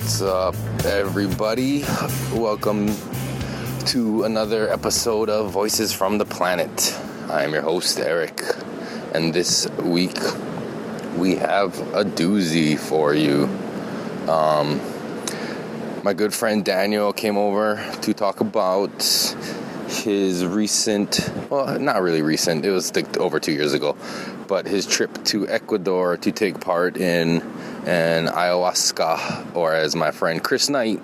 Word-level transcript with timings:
What's 0.00 0.22
up, 0.22 0.54
everybody? 0.86 1.84
Welcome 2.32 2.88
to 3.84 4.24
another 4.24 4.72
episode 4.72 5.28
of 5.28 5.50
Voices 5.50 5.92
from 5.92 6.16
the 6.16 6.24
Planet. 6.24 6.98
I 7.28 7.44
am 7.44 7.52
your 7.52 7.60
host, 7.60 7.98
Eric, 7.98 8.42
and 9.14 9.34
this 9.34 9.68
week 9.82 10.16
we 11.18 11.36
have 11.36 11.78
a 11.94 12.02
doozy 12.02 12.78
for 12.78 13.12
you. 13.12 13.44
Um, 14.26 14.80
my 16.02 16.14
good 16.14 16.32
friend 16.32 16.64
Daniel 16.64 17.12
came 17.12 17.36
over 17.36 17.76
to 18.00 18.14
talk 18.14 18.40
about 18.40 19.02
his 19.86 20.46
recent, 20.46 21.30
well, 21.50 21.78
not 21.78 22.00
really 22.00 22.22
recent, 22.22 22.64
it 22.64 22.70
was 22.70 22.96
like 22.96 23.18
over 23.18 23.38
two 23.38 23.52
years 23.52 23.74
ago, 23.74 23.98
but 24.48 24.66
his 24.66 24.86
trip 24.86 25.22
to 25.24 25.46
Ecuador 25.46 26.16
to 26.16 26.32
take 26.32 26.58
part 26.58 26.96
in 26.96 27.42
an 27.86 28.26
ayahuasca, 28.26 29.56
or 29.56 29.74
as 29.74 29.96
my 29.96 30.10
friend 30.10 30.42
Kris 30.42 30.68
Knight, 30.68 30.98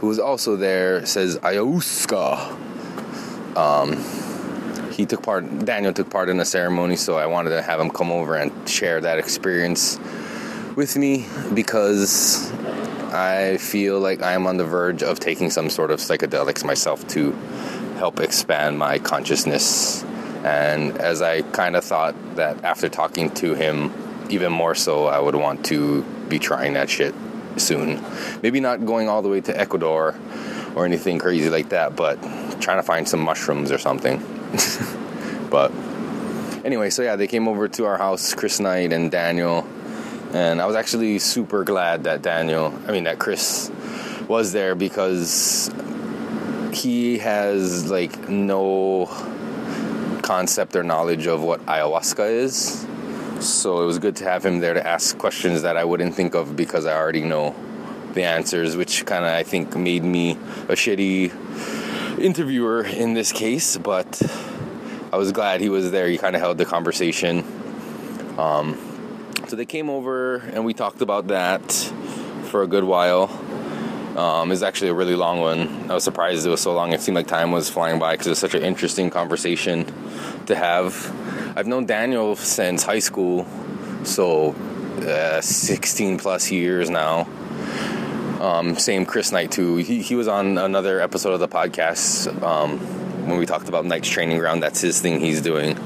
who 0.00 0.08
was 0.08 0.18
also 0.18 0.56
there, 0.56 1.06
says 1.06 1.38
ayahuasca. 1.38 3.56
Um, 3.56 4.92
he 4.92 5.06
took 5.06 5.22
part, 5.22 5.64
Daniel 5.64 5.92
took 5.92 6.10
part 6.10 6.28
in 6.28 6.38
the 6.38 6.44
ceremony, 6.44 6.96
so 6.96 7.16
I 7.16 7.26
wanted 7.26 7.50
to 7.50 7.62
have 7.62 7.80
him 7.80 7.90
come 7.90 8.10
over 8.10 8.34
and 8.34 8.68
share 8.68 9.00
that 9.00 9.18
experience 9.18 9.98
with 10.74 10.96
me 10.96 11.26
because 11.54 12.52
I 13.12 13.56
feel 13.56 14.00
like 14.00 14.22
I 14.22 14.32
am 14.32 14.46
on 14.46 14.58
the 14.58 14.64
verge 14.64 15.02
of 15.02 15.18
taking 15.18 15.50
some 15.50 15.70
sort 15.70 15.90
of 15.90 15.98
psychedelics 15.98 16.64
myself 16.64 17.06
to 17.08 17.32
help 17.96 18.20
expand 18.20 18.78
my 18.78 18.98
consciousness. 18.98 20.04
And 20.44 20.96
as 20.98 21.22
I 21.22 21.42
kind 21.42 21.74
of 21.74 21.84
thought 21.84 22.14
that 22.36 22.62
after 22.64 22.88
talking 22.88 23.30
to 23.30 23.54
him, 23.54 23.92
even 24.30 24.52
more 24.52 24.74
so, 24.74 25.06
I 25.06 25.18
would 25.18 25.34
want 25.34 25.64
to 25.66 26.02
be 26.28 26.38
trying 26.38 26.74
that 26.74 26.90
shit 26.90 27.14
soon. 27.56 28.04
Maybe 28.42 28.60
not 28.60 28.84
going 28.86 29.08
all 29.08 29.22
the 29.22 29.28
way 29.28 29.40
to 29.42 29.58
Ecuador 29.58 30.14
or 30.74 30.84
anything 30.84 31.18
crazy 31.18 31.50
like 31.50 31.70
that, 31.70 31.96
but 31.96 32.20
trying 32.60 32.78
to 32.78 32.82
find 32.82 33.08
some 33.08 33.20
mushrooms 33.20 33.72
or 33.72 33.78
something. 33.78 34.18
but 35.50 35.72
anyway, 36.64 36.90
so 36.90 37.02
yeah, 37.02 37.16
they 37.16 37.26
came 37.26 37.48
over 37.48 37.68
to 37.68 37.84
our 37.84 37.98
house, 37.98 38.34
Kris 38.34 38.60
Knight 38.60 38.92
and 38.92 39.10
Daniel. 39.10 39.66
And 40.32 40.60
I 40.60 40.66
was 40.66 40.76
actually 40.76 41.18
super 41.18 41.64
glad 41.64 42.04
that 42.04 42.22
Daniel, 42.22 42.74
I 42.86 42.92
mean, 42.92 43.04
that 43.04 43.18
Kris 43.18 43.70
was 44.28 44.52
there 44.52 44.74
because 44.74 45.70
he 46.72 47.18
has 47.18 47.90
like 47.90 48.28
no 48.28 49.06
concept 50.22 50.76
or 50.76 50.82
knowledge 50.82 51.26
of 51.26 51.42
what 51.42 51.64
ayahuasca 51.64 52.30
is. 52.30 52.86
So 53.40 53.82
it 53.82 53.86
was 53.86 54.00
good 54.00 54.16
to 54.16 54.24
have 54.24 54.44
him 54.44 54.58
there 54.58 54.74
to 54.74 54.84
ask 54.84 55.16
questions 55.16 55.62
that 55.62 55.76
I 55.76 55.84
wouldn't 55.84 56.14
think 56.14 56.34
of 56.34 56.56
because 56.56 56.86
I 56.86 56.96
already 56.96 57.22
know 57.22 57.54
the 58.14 58.24
answers, 58.24 58.76
which 58.76 59.06
kind 59.06 59.24
of 59.24 59.30
I 59.30 59.44
think 59.44 59.76
made 59.76 60.02
me 60.02 60.32
a 60.32 60.74
shitty 60.74 62.18
interviewer 62.18 62.84
in 62.84 63.14
this 63.14 63.30
case. 63.30 63.76
But 63.78 64.20
I 65.12 65.16
was 65.16 65.30
glad 65.30 65.60
he 65.60 65.68
was 65.68 65.92
there. 65.92 66.08
He 66.08 66.18
kind 66.18 66.34
of 66.34 66.42
held 66.42 66.58
the 66.58 66.64
conversation. 66.64 67.44
Um, 68.38 68.76
so 69.46 69.54
they 69.54 69.66
came 69.66 69.88
over 69.88 70.36
and 70.36 70.64
we 70.64 70.74
talked 70.74 71.00
about 71.00 71.28
that 71.28 71.72
for 72.44 72.62
a 72.62 72.66
good 72.66 72.84
while. 72.84 73.30
Um, 74.18 74.50
it's 74.50 74.62
actually 74.62 74.88
a 74.88 74.94
really 74.94 75.14
long 75.14 75.40
one. 75.40 75.88
I 75.88 75.94
was 75.94 76.02
surprised 76.02 76.44
it 76.44 76.50
was 76.50 76.60
so 76.60 76.74
long. 76.74 76.92
It 76.92 77.00
seemed 77.00 77.14
like 77.14 77.28
time 77.28 77.52
was 77.52 77.70
flying 77.70 78.00
by 78.00 78.14
because 78.14 78.26
it 78.26 78.30
was 78.30 78.40
such 78.40 78.54
an 78.54 78.64
interesting 78.64 79.10
conversation 79.10 79.86
to 80.46 80.56
have. 80.56 80.94
I've 81.58 81.66
known 81.66 81.86
Daniel 81.86 82.36
since 82.36 82.84
high 82.84 83.00
school, 83.00 83.44
so 84.04 84.54
uh, 85.02 85.40
16 85.40 86.18
plus 86.18 86.52
years 86.52 86.88
now. 86.88 87.26
Um, 88.40 88.76
same 88.76 89.04
Kris 89.04 89.32
Knight 89.32 89.50
too. 89.50 89.74
He, 89.74 90.00
he 90.00 90.14
was 90.14 90.28
on 90.28 90.56
another 90.56 91.00
episode 91.00 91.32
of 91.32 91.40
the 91.40 91.48
podcast 91.48 92.28
um, 92.44 92.78
when 93.26 93.40
we 93.40 93.44
talked 93.44 93.68
about 93.68 93.84
Knight's 93.86 94.08
Training 94.08 94.38
Ground. 94.38 94.62
That's 94.62 94.80
his 94.80 95.00
thing 95.00 95.18
he's 95.18 95.42
doing. 95.42 95.76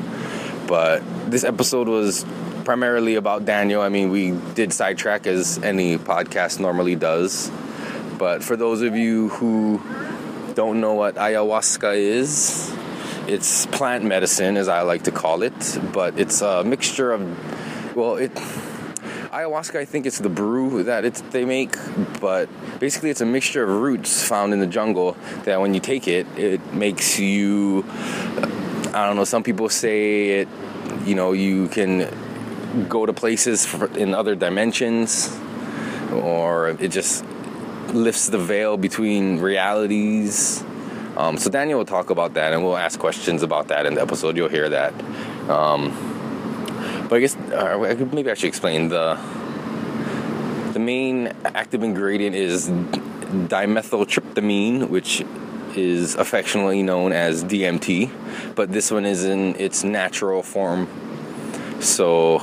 But 0.67 1.03
this 1.31 1.43
episode 1.43 1.89
was 1.89 2.27
primarily 2.67 3.15
about 3.15 3.47
Daniel. 3.47 3.81
I 3.81 3.89
mean, 3.89 4.11
we 4.11 4.33
did 4.53 4.75
sidetrack 4.75 5.27
as 5.27 5.57
any 5.63 5.97
podcast 5.97 6.61
normally 6.61 6.97
does. 6.97 7.51
But 8.19 8.45
for 8.45 8.57
those 8.57 8.83
of 8.83 8.95
you 8.95 9.31
who 9.31 9.81
don't 10.53 10.83
know 10.83 10.93
what 10.93 11.15
ayahuasca 11.15 11.97
is, 11.97 12.71
it's 13.29 13.67
plant 13.67 14.05
medicine, 14.05 14.57
as 14.57 14.69
I 14.69 14.83
like 14.83 15.05
to 15.05 15.13
call 15.13 15.43
it, 15.43 15.79
but 15.93 16.19
it's 16.19 16.43
a 16.43 16.65
mixture 16.65 17.13
of, 17.13 17.97
well, 17.97 18.17
it. 18.17 18.33
Ayahuasca, 19.33 19.77
I 19.77 19.87
think 19.87 20.05
it's 20.05 20.19
the 20.19 20.29
brew 20.29 20.83
that 20.83 21.07
it's 21.07 21.23
they 21.31 21.47
make, 21.47 21.75
but 22.21 22.51
basically 22.79 23.09
it's 23.09 23.23
a 23.23 23.27
mixture 23.27 23.63
of 23.63 23.71
roots 23.81 24.23
found 24.23 24.53
in 24.53 24.61
the 24.61 24.67
jungle 24.67 25.17
that 25.45 25.59
when 25.59 25.73
you 25.73 25.81
take 25.81 26.07
it, 26.07 26.27
it 26.37 26.75
makes 26.75 27.19
you. 27.19 27.83
I 28.93 29.07
don't 29.07 29.17
know. 29.17 29.25
Some 29.25 29.43
people 29.43 29.71
say 29.71 30.41
it. 30.41 30.49
You 31.07 31.15
know, 31.15 31.33
you 31.33 31.69
can 31.69 32.09
go 32.91 33.07
to 33.07 33.15
places 33.15 33.73
in 33.97 34.13
other 34.13 34.35
dimensions, 34.35 35.35
or 36.13 36.69
it 36.69 36.89
just 36.89 37.25
lifts 37.95 38.29
the 38.29 38.39
veil 38.39 38.77
between 38.77 39.41
realities. 39.41 40.63
Um, 41.17 41.37
so 41.37 41.51
Daniel 41.51 41.79
will 41.79 41.87
talk 41.87 42.11
about 42.11 42.35
that, 42.35 42.53
and 42.53 42.63
we'll 42.63 42.77
ask 42.77 42.99
questions 42.99 43.43
about 43.43 43.69
that 43.69 43.87
in 43.87 43.95
the 43.95 44.03
episode. 44.03 44.37
You'll 44.37 44.49
hear 44.49 44.69
that. 44.69 44.93
Um, 45.51 47.07
but 47.09 47.17
I 47.17 47.21
guess 47.21 47.37
uh, 47.37 48.09
maybe 48.13 48.31
I 48.31 48.35
should 48.35 48.49
explain 48.49 48.89
the 48.89 49.19
the 50.73 50.79
main 50.79 51.27
active 51.45 51.83
ingredient 51.83 52.35
is 52.35 52.71
dimethyltryptamine, 52.71 54.89
which 54.89 55.23
is 55.77 56.15
affectionately 56.15 56.83
known 56.83 57.13
as 57.13 57.45
DMT, 57.45 58.55
but 58.55 58.73
this 58.73 58.91
one 58.91 59.05
is 59.05 59.25
in 59.25 59.55
its 59.57 59.85
natural 59.85 60.43
form. 60.43 60.89
So 61.81 62.41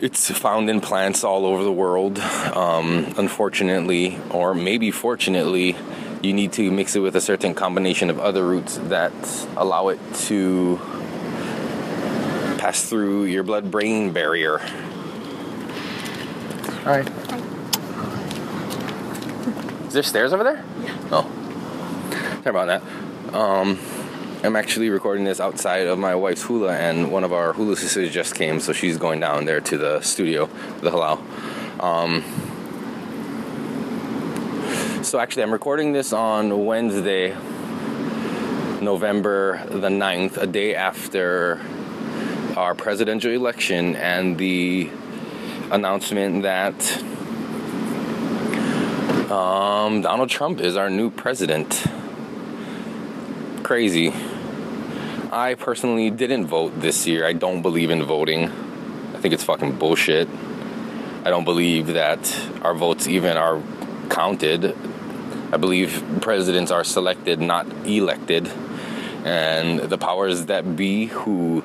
it's 0.00 0.30
found 0.30 0.70
in 0.70 0.80
plants 0.80 1.24
all 1.24 1.46
over 1.46 1.64
the 1.64 1.72
world. 1.72 2.18
Um, 2.18 3.14
unfortunately, 3.16 4.18
or 4.30 4.54
maybe 4.54 4.90
fortunately, 4.90 5.76
you 6.22 6.32
need 6.32 6.52
to 6.52 6.70
mix 6.70 6.96
it 6.96 7.00
with 7.00 7.16
a 7.16 7.20
certain 7.20 7.54
combination 7.54 8.10
of 8.10 8.18
other 8.18 8.44
roots 8.44 8.78
that 8.84 9.12
allow 9.56 9.88
it 9.88 9.98
to 10.14 10.78
pass 12.58 12.88
through 12.88 13.24
your 13.24 13.42
blood 13.42 13.70
brain 13.70 14.12
barrier. 14.12 14.60
All 16.84 16.96
right. 16.96 17.08
Is 19.86 19.92
there 19.94 20.02
stairs 20.02 20.32
over 20.32 20.44
there? 20.44 20.64
Yeah. 20.82 20.96
Oh. 21.12 21.30
Sorry 22.42 22.50
about 22.50 22.66
that. 22.66 23.34
Um, 23.34 23.78
I'm 24.42 24.56
actually 24.56 24.90
recording 24.90 25.24
this 25.24 25.40
outside 25.40 25.86
of 25.86 25.98
my 25.98 26.14
wife's 26.14 26.42
hula, 26.42 26.76
and 26.76 27.10
one 27.10 27.24
of 27.24 27.32
our 27.32 27.52
hula 27.52 27.76
sisters 27.76 28.12
just 28.12 28.34
came, 28.34 28.60
so 28.60 28.72
she's 28.72 28.96
going 28.96 29.20
down 29.20 29.44
there 29.44 29.60
to 29.60 29.76
the 29.76 30.00
studio, 30.00 30.46
the 30.80 30.90
hālau. 30.90 31.18
Um, 31.82 32.24
so 35.02 35.18
actually, 35.20 35.42
I'm 35.42 35.52
recording 35.52 35.92
this 35.92 36.12
on 36.12 36.64
Wednesday, 36.64 37.30
November 38.80 39.64
the 39.66 39.88
9th, 39.88 40.36
a 40.36 40.46
day 40.46 40.74
after 40.74 41.60
our 42.56 42.74
presidential 42.74 43.30
election 43.30 43.96
and 43.96 44.36
the 44.36 44.90
announcement 45.70 46.42
that 46.42 46.74
um, 49.30 50.02
Donald 50.02 50.30
Trump 50.30 50.60
is 50.60 50.76
our 50.76 50.90
new 50.90 51.10
president. 51.10 51.84
Crazy. 53.62 54.12
I 55.30 55.54
personally 55.58 56.10
didn't 56.10 56.46
vote 56.46 56.80
this 56.80 57.06
year. 57.06 57.26
I 57.26 57.34
don't 57.34 57.62
believe 57.62 57.90
in 57.90 58.02
voting. 58.02 58.44
I 59.14 59.18
think 59.18 59.34
it's 59.34 59.44
fucking 59.44 59.78
bullshit. 59.78 60.28
I 61.24 61.30
don't 61.30 61.44
believe 61.44 61.88
that 61.88 62.48
our 62.62 62.74
votes 62.74 63.06
even 63.06 63.36
are 63.36 63.60
counted. 64.08 64.74
I 65.50 65.56
believe 65.56 66.04
presidents 66.20 66.70
are 66.70 66.84
selected, 66.84 67.40
not 67.40 67.66
elected. 67.86 68.48
And 69.24 69.80
the 69.80 69.98
powers 69.98 70.46
that 70.46 70.76
be 70.76 71.06
who 71.06 71.64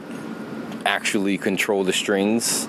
actually 0.85 1.37
control 1.37 1.83
the 1.83 1.93
strings 1.93 2.67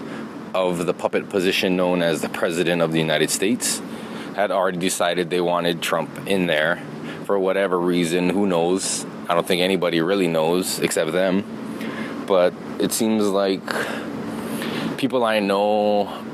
of 0.54 0.86
the 0.86 0.94
puppet 0.94 1.28
position 1.28 1.76
known 1.76 2.02
as 2.02 2.20
the 2.20 2.28
President 2.28 2.80
of 2.80 2.92
the 2.92 2.98
United 2.98 3.30
States 3.30 3.80
had 4.36 4.50
already 4.50 4.78
decided 4.78 5.30
they 5.30 5.40
wanted 5.40 5.82
Trump 5.82 6.26
in 6.26 6.46
there 6.46 6.82
for 7.24 7.38
whatever 7.38 7.78
reason. 7.78 8.30
Who 8.30 8.46
knows? 8.46 9.04
I 9.28 9.34
don't 9.34 9.46
think 9.46 9.62
anybody 9.62 10.00
really 10.00 10.28
knows 10.28 10.78
except 10.80 11.12
them. 11.12 11.44
But 12.26 12.54
it 12.78 12.92
seems 12.92 13.26
like 13.28 13.62
people 14.96 15.24
I 15.24 15.40
know 15.40 16.24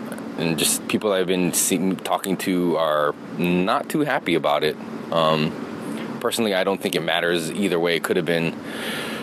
and 0.40 0.58
just 0.58 0.86
people 0.88 1.12
I've 1.12 1.26
been 1.26 1.52
see- 1.52 1.94
talking 1.94 2.36
to 2.38 2.76
are 2.76 3.14
not 3.38 3.88
too 3.88 4.00
happy 4.00 4.34
about 4.34 4.64
it. 4.64 4.76
Um, 5.12 6.18
personally, 6.20 6.54
I 6.54 6.64
don't 6.64 6.80
think 6.80 6.94
it 6.94 7.02
matters 7.02 7.50
either 7.52 7.78
way. 7.78 7.96
It 7.96 8.02
could 8.02 8.16
have 8.16 8.26
been 8.26 8.54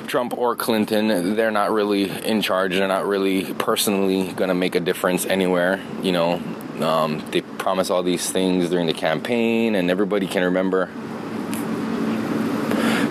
Trump 0.07 0.37
or 0.37 0.55
Clinton. 0.55 1.35
They're 1.35 1.51
not 1.51 1.71
really 1.71 2.09
in 2.25 2.41
charge. 2.41 2.73
They're 2.73 2.87
not 2.87 3.05
really 3.05 3.53
personally 3.55 4.31
going 4.33 4.49
to 4.49 4.55
make 4.55 4.75
a 4.75 4.79
difference 4.79 5.25
anywhere. 5.25 5.81
You 6.01 6.11
know, 6.13 6.41
um, 6.81 7.23
they 7.31 7.41
promise 7.41 7.89
all 7.89 8.03
these 8.03 8.29
things 8.29 8.69
during 8.69 8.87
the 8.87 8.93
campaign, 8.93 9.75
and 9.75 9.91
everybody 9.91 10.27
can 10.27 10.43
remember 10.43 10.87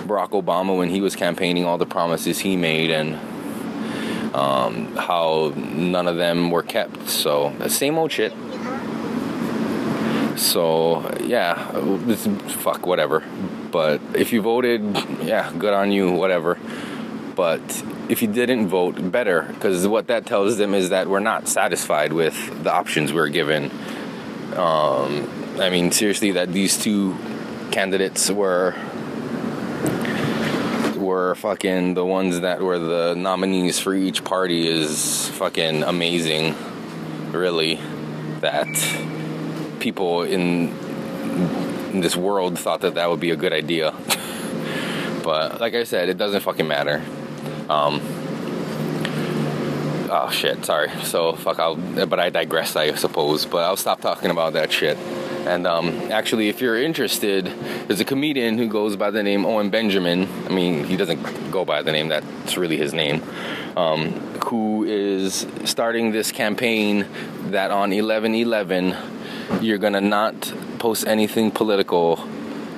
Barack 0.07 0.29
Obama 0.29 0.77
when 0.77 0.89
he 0.89 1.01
was 1.01 1.15
campaigning, 1.15 1.65
all 1.65 1.77
the 1.77 1.85
promises 1.85 2.39
he 2.39 2.55
made, 2.55 2.89
and 2.89 3.19
um, 4.37 4.95
how 4.95 5.51
none 5.55 6.07
of 6.07 6.17
them 6.17 6.51
were 6.51 6.61
kept. 6.61 7.09
So, 7.09 7.53
same 7.67 7.97
old 7.97 8.11
shit. 8.11 8.31
So, 10.37 11.17
yeah, 11.23 11.71
this, 12.05 12.27
fuck, 12.61 12.85
whatever. 12.85 13.23
But 13.71 13.99
if 14.13 14.31
you 14.31 14.41
voted, 14.43 14.81
yeah, 15.23 15.51
good 15.57 15.73
on 15.73 15.91
you, 15.91 16.11
whatever. 16.11 16.59
But 17.35 17.61
if 18.09 18.21
you 18.21 18.27
didn't 18.27 18.67
vote, 18.67 19.11
better, 19.11 19.41
because 19.41 19.87
what 19.87 20.07
that 20.07 20.27
tells 20.27 20.57
them 20.57 20.75
is 20.75 20.89
that 20.89 21.07
we're 21.07 21.19
not 21.19 21.47
satisfied 21.47 22.13
with 22.13 22.63
the 22.63 22.71
options 22.71 23.11
we're 23.11 23.29
given. 23.29 23.71
Um, 24.55 25.27
I 25.59 25.69
mean, 25.71 25.91
seriously, 25.91 26.31
that 26.31 26.53
these 26.53 26.77
two 26.77 27.17
candidates 27.71 28.29
were 28.29 28.75
were 31.17 31.33
fucking 31.33 31.95
the 31.95 32.05
ones 32.05 32.41
that 32.41 32.61
were 32.61 32.77
the 32.77 33.15
nominees 33.15 33.79
for 33.79 33.95
each 33.95 34.23
party 34.23 34.67
is 34.67 35.27
fucking 35.29 35.81
amazing. 35.81 36.55
Really, 37.31 37.79
that 38.41 38.67
people 39.79 40.21
in, 40.21 40.69
in 41.91 42.01
this 42.01 42.15
world 42.15 42.59
thought 42.59 42.81
that 42.81 42.93
that 42.95 43.09
would 43.09 43.19
be 43.19 43.31
a 43.31 43.35
good 43.35 43.51
idea. 43.51 43.91
but 45.23 45.59
like 45.59 45.73
I 45.73 45.85
said, 45.85 46.07
it 46.07 46.17
doesn't 46.19 46.41
fucking 46.41 46.67
matter. 46.67 47.01
Um, 47.67 47.99
oh 50.11 50.29
shit, 50.31 50.65
sorry. 50.65 50.91
So 51.03 51.33
fuck. 51.33 51.57
I'll. 51.57 51.75
But 51.75 52.19
I 52.19 52.29
digress, 52.29 52.75
I 52.75 52.93
suppose. 52.93 53.45
But 53.45 53.63
I'll 53.63 53.75
stop 53.75 54.01
talking 54.01 54.29
about 54.29 54.53
that 54.53 54.71
shit. 54.71 54.97
And 55.47 55.65
um, 55.65 56.11
actually, 56.11 56.49
if 56.49 56.59
you're 56.59 56.75
interested, 56.75 57.45
there's 57.87 58.01
a 58.01 58.05
comedian 58.05 58.57
who 58.57 58.67
goes 58.67 58.97
by 58.97 59.11
the 59.11 59.23
name 59.23 59.45
Owen 59.45 59.69
Benjamin. 59.69 60.27
I 60.45 60.49
mean, 60.49 60.83
he 60.83 60.97
doesn't 60.97 61.51
go 61.51 61.63
by 61.63 61.81
the 61.83 61.93
name, 61.93 62.09
that's 62.09 62.57
really 62.57 62.75
his 62.75 62.93
name. 62.93 63.23
Um, 63.77 64.11
who 64.45 64.83
is 64.83 65.47
starting 65.63 66.11
this 66.11 66.33
campaign 66.33 67.07
that 67.51 67.71
on 67.71 67.93
11 67.93 68.35
11, 68.35 68.95
you're 69.61 69.77
gonna 69.77 70.01
not 70.01 70.53
post 70.79 71.07
anything 71.07 71.51
political 71.51 72.19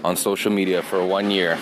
on 0.03 0.15
social 0.15 0.51
media 0.51 0.83
for 0.83 1.03
one 1.03 1.31
year. 1.31 1.57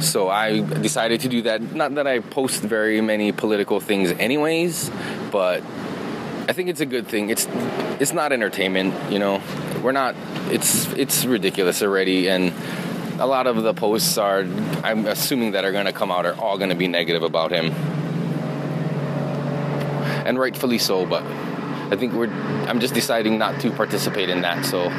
So 0.00 0.28
I 0.28 0.60
decided 0.60 1.22
to 1.22 1.28
do 1.28 1.42
that. 1.42 1.60
Not 1.74 1.96
that 1.96 2.06
I 2.06 2.20
post 2.20 2.62
very 2.62 3.00
many 3.00 3.32
political 3.32 3.80
things, 3.80 4.12
anyways, 4.12 4.90
but 5.32 5.62
I 6.46 6.52
think 6.52 6.68
it's 6.68 6.80
a 6.80 6.86
good 6.86 7.06
thing. 7.06 7.30
It's 7.30 7.46
it's 8.00 8.12
not 8.12 8.32
entertainment, 8.32 9.10
you 9.10 9.18
know. 9.18 9.40
We're 9.82 9.92
not. 9.92 10.14
It's 10.50 10.92
it's 10.92 11.24
ridiculous 11.24 11.82
already, 11.82 12.28
and 12.28 12.52
a 13.18 13.26
lot 13.26 13.46
of 13.46 13.62
the 13.62 13.72
posts 13.72 14.18
are. 14.18 14.40
I'm 14.82 15.06
assuming 15.06 15.52
that 15.52 15.64
are 15.64 15.72
going 15.72 15.86
to 15.86 15.92
come 15.92 16.12
out 16.12 16.26
are 16.26 16.34
all 16.34 16.58
going 16.58 16.68
to 16.68 16.76
be 16.76 16.86
negative 16.86 17.22
about 17.22 17.50
him, 17.50 17.70
and 20.26 20.38
rightfully 20.38 20.78
so. 20.78 21.06
But 21.06 21.22
I 21.24 21.96
think 21.96 22.12
we're. 22.12 22.28
I'm 22.28 22.80
just 22.80 22.92
deciding 22.92 23.38
not 23.38 23.60
to 23.62 23.70
participate 23.70 24.28
in 24.28 24.42
that. 24.42 24.66
So 24.66 24.90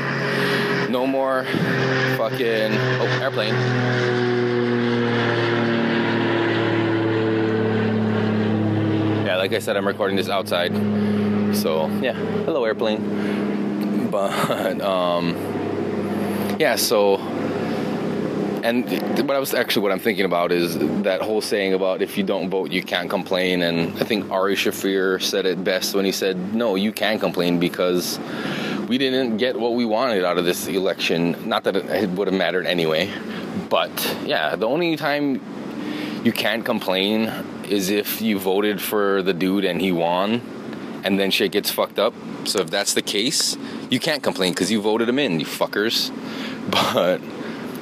no 0.90 1.06
more 1.06 1.44
fucking 2.18 2.72
oh 2.74 3.20
airplane. 3.22 4.35
Yeah, 9.36 9.42
like 9.42 9.52
I 9.52 9.60
said, 9.60 9.76
I'm 9.76 9.86
recording 9.86 10.16
this 10.16 10.30
outside. 10.30 10.72
So 11.54 11.88
yeah, 12.00 12.14
hello 12.46 12.64
airplane. 12.64 14.10
But 14.10 14.80
um, 14.82 15.36
yeah, 16.58 16.78
so 16.78 17.18
and 18.64 18.90
what 19.28 19.36
I 19.36 19.40
was 19.40 19.54
actually 19.54 19.82
what 19.82 19.92
I'm 19.92 20.00
thinking 20.00 20.24
about 20.24 20.54
is 20.54 20.78
that 21.04 21.22
whole 21.22 21.42
saying 21.42 21.74
about 21.74 22.02
if 22.02 22.18
you 22.18 22.24
don't 22.24 22.50
vote, 22.50 22.72
you 22.72 22.82
can't 22.82 23.10
complain. 23.10 23.62
And 23.64 23.94
I 24.00 24.06
think 24.06 24.32
Ari 24.32 24.56
Shaffir 24.56 25.22
said 25.22 25.46
it 25.46 25.62
best 25.66 25.94
when 25.94 26.06
he 26.06 26.14
said, 26.14 26.56
"No, 26.56 26.76
you 26.76 26.94
can 26.94 27.20
complain 27.20 27.60
because 27.60 28.18
we 28.88 28.98
didn't 28.98 29.36
get 29.36 29.60
what 29.60 29.74
we 29.74 29.84
wanted 29.84 30.24
out 30.24 30.38
of 30.38 30.46
this 30.46 30.66
election. 30.68 31.36
Not 31.46 31.66
that 31.66 31.76
it 31.76 32.10
would 32.12 32.30
have 32.30 32.38
mattered 32.38 32.68
anyway, 32.68 33.12
but 33.68 33.92
yeah, 34.26 34.56
the 34.56 34.66
only 34.66 34.96
time 34.96 35.42
you 36.24 36.32
can't 36.32 36.64
complain 36.64 37.30
is 37.68 37.90
if 37.90 38.22
you 38.22 38.40
voted 38.40 38.82
for 38.82 39.22
the 39.22 39.34
dude 39.34 39.66
and 39.66 39.82
he 39.82 39.92
won." 39.92 40.42
and 41.06 41.20
then 41.20 41.30
shit 41.30 41.52
gets 41.52 41.70
fucked 41.70 42.00
up. 42.00 42.16
So 42.46 42.62
if 42.62 42.72
that's 42.72 42.96
the 42.96 43.02
case, 43.04 43.56
you 43.92 44.00
can't 44.00 44.24
complain 44.24 44.54
because 44.54 44.72
you 44.72 44.82
voted 44.82 45.08
him 45.08 45.20
in, 45.20 45.40
you 45.40 45.46
fuckers. 45.46 46.12
But 46.68 47.22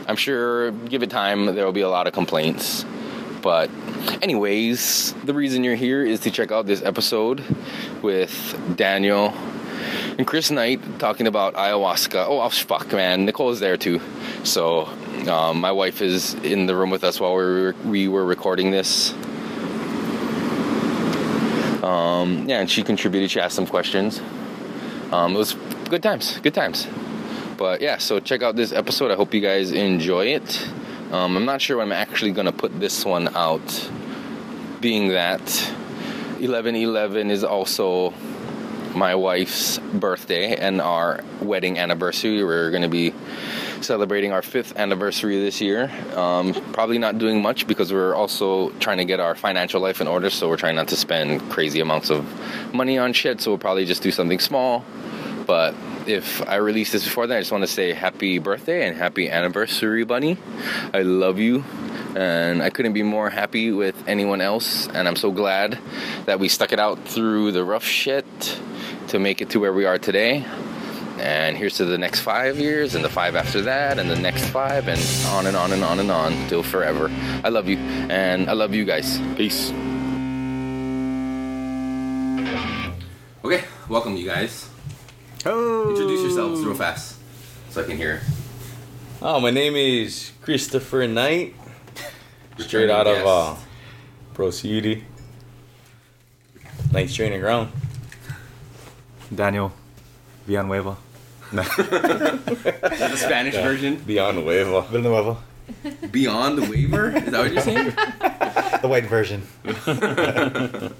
I'm 0.09 0.17
sure, 0.17 0.71
give 0.71 1.03
it 1.03 1.09
time, 1.09 1.45
there 1.45 1.65
will 1.65 1.71
be 1.71 1.81
a 1.81 1.89
lot 1.89 2.05
of 2.05 2.11
complaints. 2.11 2.83
But, 3.41 3.69
anyways, 4.21 5.13
the 5.23 5.33
reason 5.33 5.63
you're 5.63 5.75
here 5.75 6.03
is 6.03 6.19
to 6.21 6.31
check 6.31 6.51
out 6.51 6.65
this 6.65 6.81
episode 6.81 7.41
with 8.01 8.75
Daniel 8.75 9.33
and 10.17 10.27
Kris 10.27 10.51
Knight 10.51 10.99
talking 10.99 11.27
about 11.27 11.53
ayahuasca. 11.53 12.25
Oh, 12.27 12.41
oh 12.41 12.49
fuck, 12.49 12.91
man. 12.91 13.23
Nicole's 13.23 13.61
there 13.61 13.77
too. 13.77 14.01
So, 14.43 14.89
um, 15.29 15.61
my 15.61 15.71
wife 15.71 16.01
is 16.01 16.33
in 16.35 16.65
the 16.65 16.75
room 16.75 16.89
with 16.89 17.05
us 17.05 17.21
while 17.21 17.35
we 17.35 17.43
were, 17.43 17.75
we 17.85 18.07
were 18.09 18.25
recording 18.25 18.71
this. 18.71 19.13
Um, 21.83 22.47
yeah, 22.47 22.61
and 22.61 22.69
she 22.69 22.81
contributed. 22.81 23.29
She 23.29 23.39
asked 23.39 23.55
some 23.55 23.67
questions. 23.67 24.21
Um, 25.11 25.35
it 25.35 25.37
was 25.37 25.53
good 25.89 26.01
times, 26.01 26.39
good 26.39 26.53
times. 26.53 26.87
But 27.57 27.81
yeah, 27.81 27.97
so 27.97 28.19
check 28.19 28.41
out 28.41 28.55
this 28.55 28.71
episode. 28.71 29.11
I 29.11 29.15
hope 29.15 29.33
you 29.33 29.41
guys 29.41 29.71
enjoy 29.71 30.27
it. 30.27 30.69
Um, 31.11 31.37
I'm 31.37 31.45
not 31.45 31.61
sure 31.61 31.77
when 31.77 31.87
I'm 31.87 31.91
actually 31.91 32.31
going 32.31 32.47
to 32.47 32.51
put 32.51 32.79
this 32.79 33.05
one 33.05 33.35
out, 33.35 33.91
being 34.81 35.09
that 35.09 35.73
11 36.39 36.75
11 36.75 37.29
is 37.29 37.43
also 37.43 38.13
my 38.95 39.15
wife's 39.15 39.79
birthday 39.79 40.55
and 40.55 40.81
our 40.81 41.23
wedding 41.41 41.77
anniversary. 41.77 42.43
We're 42.43 42.69
going 42.71 42.83
to 42.83 42.89
be 42.89 43.13
celebrating 43.81 44.31
our 44.31 44.41
fifth 44.41 44.77
anniversary 44.77 45.39
this 45.39 45.61
year. 45.61 45.91
Um, 46.15 46.53
probably 46.73 46.97
not 46.97 47.17
doing 47.17 47.41
much 47.41 47.67
because 47.67 47.91
we're 47.91 48.15
also 48.15 48.69
trying 48.79 48.97
to 48.97 49.05
get 49.05 49.19
our 49.19 49.35
financial 49.35 49.81
life 49.81 50.01
in 50.01 50.07
order, 50.07 50.29
so 50.29 50.47
we're 50.47 50.57
trying 50.57 50.75
not 50.75 50.87
to 50.89 50.95
spend 50.95 51.41
crazy 51.49 51.79
amounts 51.79 52.09
of 52.09 52.25
money 52.73 52.97
on 52.97 53.13
shit. 53.13 53.41
So 53.41 53.51
we'll 53.51 53.57
probably 53.57 53.85
just 53.85 54.03
do 54.03 54.11
something 54.11 54.39
small. 54.39 54.85
But 55.45 55.75
if 56.07 56.41
I 56.47 56.55
release 56.55 56.91
this 56.91 57.03
before 57.03 57.27
then, 57.27 57.37
I 57.37 57.41
just 57.41 57.51
want 57.51 57.63
to 57.63 57.67
say 57.67 57.93
happy 57.93 58.39
birthday 58.39 58.87
and 58.87 58.95
happy 58.95 59.29
anniversary, 59.29 60.03
Bunny. 60.03 60.37
I 60.93 61.01
love 61.01 61.39
you. 61.39 61.63
And 62.15 62.61
I 62.61 62.69
couldn't 62.69 62.93
be 62.93 63.01
more 63.01 63.29
happy 63.29 63.71
with 63.71 63.95
anyone 64.07 64.39
else. 64.39 64.87
And 64.87 65.07
I'm 65.07 65.15
so 65.15 65.31
glad 65.31 65.79
that 66.25 66.39
we 66.39 66.47
stuck 66.47 66.71
it 66.71 66.79
out 66.79 67.07
through 67.07 67.53
the 67.53 67.63
rough 67.63 67.83
shit 67.83 68.25
to 69.07 69.19
make 69.19 69.41
it 69.41 69.49
to 69.51 69.59
where 69.59 69.73
we 69.73 69.85
are 69.85 69.97
today. 69.99 70.45
And 71.19 71.55
here's 71.55 71.77
to 71.77 71.85
the 71.85 71.97
next 71.97 72.21
five 72.21 72.57
years, 72.59 72.95
and 72.95 73.03
the 73.05 73.09
five 73.09 73.35
after 73.35 73.61
that, 73.61 73.99
and 73.99 74.09
the 74.09 74.15
next 74.15 74.45
five, 74.49 74.87
and 74.87 74.99
on 75.27 75.45
and 75.45 75.55
on 75.55 75.71
and 75.71 75.83
on 75.83 75.99
and 75.99 76.11
on 76.11 76.33
till 76.49 76.63
forever. 76.63 77.09
I 77.43 77.49
love 77.49 77.67
you, 77.67 77.77
and 77.77 78.49
I 78.49 78.53
love 78.53 78.73
you 78.73 78.83
guys. 78.83 79.19
Peace. 79.35 79.71
Okay, 83.45 83.63
welcome, 83.89 84.15
you 84.17 84.25
guys. 84.25 84.69
Oh. 85.45 85.89
Introduce 85.89 86.21
yourselves 86.21 86.61
real 86.63 86.73
fast 86.75 87.17
so 87.69 87.81
I 87.81 87.85
can 87.85 87.97
hear. 87.97 88.21
Oh, 89.21 89.39
my 89.39 89.51
name 89.51 89.75
is 89.75 90.31
Christopher 90.41 91.07
Knight. 91.07 91.53
Straight 92.57 92.83
Returning 92.83 92.89
out 92.91 93.07
of 93.07 93.15
guest. 93.17 93.27
uh, 93.27 93.55
Pro 94.33 94.49
City. 94.49 95.03
Knight's 96.91 97.13
training 97.13 97.39
ground. 97.39 97.71
Daniel 99.35 99.71
Villanueva. 100.45 100.97
the 101.51 103.15
Spanish 103.15 103.55
version. 103.55 103.95
Beyond 103.97 104.37
Nueva. 104.37 104.81
Villanueva. 104.83 105.37
Beyond 106.11 106.57
the 106.57 106.69
waiver? 106.69 107.15
Is 107.15 107.31
that 107.31 107.39
what 107.39 107.53
you're 107.53 107.61
saying? 107.61 107.93
The 108.83 108.89
white 108.89 109.05
version. 109.05 109.43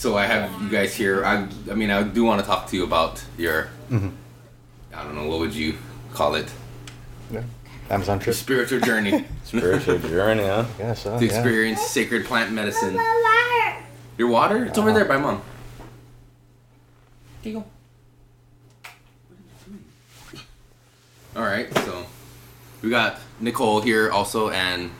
So 0.00 0.16
I 0.16 0.24
have 0.24 0.62
you 0.62 0.70
guys 0.70 0.94
here. 0.94 1.26
I, 1.26 1.46
I 1.70 1.74
mean, 1.74 1.90
I 1.90 2.02
do 2.02 2.24
want 2.24 2.40
to 2.40 2.46
talk 2.46 2.68
to 2.68 2.76
you 2.76 2.84
about 2.84 3.22
your, 3.36 3.68
mm-hmm. 3.90 4.08
I 4.94 5.04
don't 5.04 5.14
know, 5.14 5.26
what 5.26 5.40
would 5.40 5.52
you 5.52 5.76
call 6.14 6.36
it? 6.36 6.50
Yeah. 7.30 7.42
Amazon 7.90 8.16
Your 8.16 8.24
trip. 8.24 8.36
spiritual 8.36 8.80
journey 8.80 9.26
Spiritual 9.44 9.98
journey, 9.98 10.44
huh? 10.44 10.64
Yeah, 10.78 10.94
so. 10.94 11.18
to 11.18 11.26
yeah. 11.26 11.30
experience 11.30 11.82
sacred 11.82 12.24
plant 12.24 12.50
medicine. 12.50 12.98
Your 14.16 14.28
water? 14.28 14.64
It's 14.64 14.78
over 14.78 14.88
uh-huh. 14.88 14.98
there 15.00 15.06
by 15.06 15.18
mom. 15.18 15.42
Here. 17.42 17.64
All 21.36 21.42
right, 21.44 21.72
so 21.78 22.06
we 22.82 22.90
got 22.90 23.20
Nicole 23.38 23.80
here 23.80 24.10
also, 24.10 24.50
and 24.50 24.90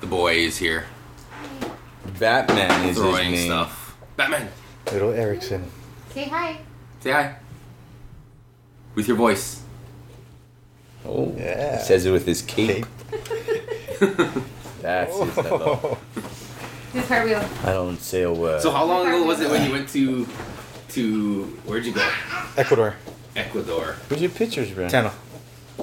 the 0.00 0.06
boy 0.06 0.34
is 0.34 0.58
here 0.58 0.84
Batman 2.18 2.70
is 2.82 2.88
his 2.88 2.96
throwing 2.98 3.30
name. 3.32 3.46
stuff. 3.46 3.96
Batman, 4.16 4.48
Little 4.92 5.12
Erickson. 5.12 5.70
Say 6.12 6.28
hi. 6.28 6.58
say 7.00 7.10
hi. 7.10 7.36
with 8.94 9.08
your 9.08 9.16
voice. 9.16 9.62
Oh, 11.04 11.34
Yeah. 11.36 11.78
He 11.78 11.84
says 11.84 12.06
it 12.06 12.12
with 12.12 12.24
his 12.26 12.42
cape. 12.42 12.86
Cape. 13.10 13.20
That's 14.80 15.18
his 15.18 15.34
hello. 15.34 15.98
Do 16.92 16.98
a 16.98 17.02
cartwheel. 17.02 17.44
I 17.64 17.72
don't 17.72 17.98
say 17.98 18.22
a 18.22 18.32
word. 18.32 18.60
So 18.62 18.70
how 18.70 18.84
long 18.84 19.06
ago 19.06 19.24
was 19.24 19.40
it 19.40 19.50
when 19.50 19.66
you 19.66 19.72
went 19.72 19.88
to 19.90 20.26
to 20.94 21.44
where'd 21.66 21.84
you 21.84 21.92
go? 21.92 22.08
Ecuador. 22.56 22.94
Ecuador. 23.36 23.96
Where's 24.08 24.22
your 24.22 24.30
pictures, 24.30 24.70
bro? 24.70 24.88
Ten. 24.88 25.10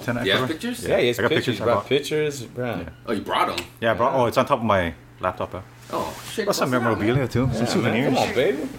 Ten 0.04 0.16
Do 0.16 0.26
you 0.26 0.32
have 0.34 0.48
pictures? 0.48 0.86
Yeah, 0.88 1.00
he 1.00 1.08
has 1.08 1.20
I 1.20 1.24
got 1.24 1.30
pictures. 1.30 1.46
pictures 1.58 1.62
I 1.62 1.64
brought 1.66 1.74
brought. 1.76 1.88
pictures, 1.88 2.42
bro. 2.44 2.66
Yeah. 2.66 2.90
Oh, 3.06 3.12
you 3.14 3.22
brought 3.22 3.56
them. 3.58 3.66
Yeah, 3.82 3.94
bro. 3.94 4.10
Oh, 4.10 4.26
it's 4.26 4.38
on 4.38 4.46
top 4.46 4.60
of 4.60 4.66
my 4.66 4.94
laptop. 5.20 5.54
Uh. 5.56 5.62
Oh 5.94 6.24
shit. 6.32 6.46
Got 6.46 6.56
some 6.56 6.70
memorabilia 6.70 7.28
too. 7.28 7.48
Some 7.48 7.54
Yeah, 7.54 7.60
man, 7.60 7.68
souvenirs. 7.68 8.06
Come 8.16 8.18
on, 8.18 8.34
baby. 8.36 8.70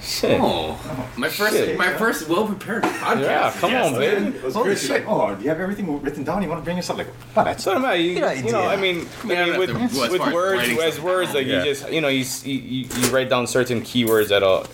Shit. 0.00 0.40
Oh, 0.42 1.12
my 1.16 1.28
first, 1.28 1.52
Shit. 1.54 1.78
my 1.78 1.92
first 1.96 2.28
well 2.28 2.44
prepared 2.46 2.82
podcast. 2.82 3.20
Yeah, 3.22 3.54
come 3.60 3.74
on, 3.74 3.94
baby. 3.94 4.36
Holy 4.50 4.74
shit! 4.74 5.04
Oh, 5.06 5.32
do 5.36 5.42
you 5.44 5.48
have 5.48 5.60
everything 5.60 6.02
written 6.02 6.24
down? 6.24 6.42
You 6.42 6.48
want 6.48 6.60
to 6.60 6.64
bring 6.64 6.76
yourself 6.76 6.98
like? 6.98 7.06
Wow, 7.36 7.44
that's 7.44 7.62
So 7.62 7.76
am 7.76 7.84
I. 7.84 7.94
You, 7.94 8.14
you 8.30 8.50
know. 8.50 8.62
I 8.66 8.74
mean, 8.76 9.06
I 9.24 9.28
don't 9.34 9.50
mean 9.50 9.58
with, 9.60 9.70
to 9.70 10.10
with 10.10 10.32
words, 10.34 10.68
as 10.80 11.00
words, 11.00 11.34
like 11.34 11.46
Yeah. 11.46 11.58
you 11.62 11.64
just, 11.74 11.88
you 11.92 12.00
know, 12.00 12.08
you 12.08 12.24
you, 12.42 12.54
you, 12.54 12.88
you 12.96 13.06
write 13.14 13.28
down 13.30 13.46
certain 13.46 13.80
keywords 13.82 14.30
that'll 14.30 14.66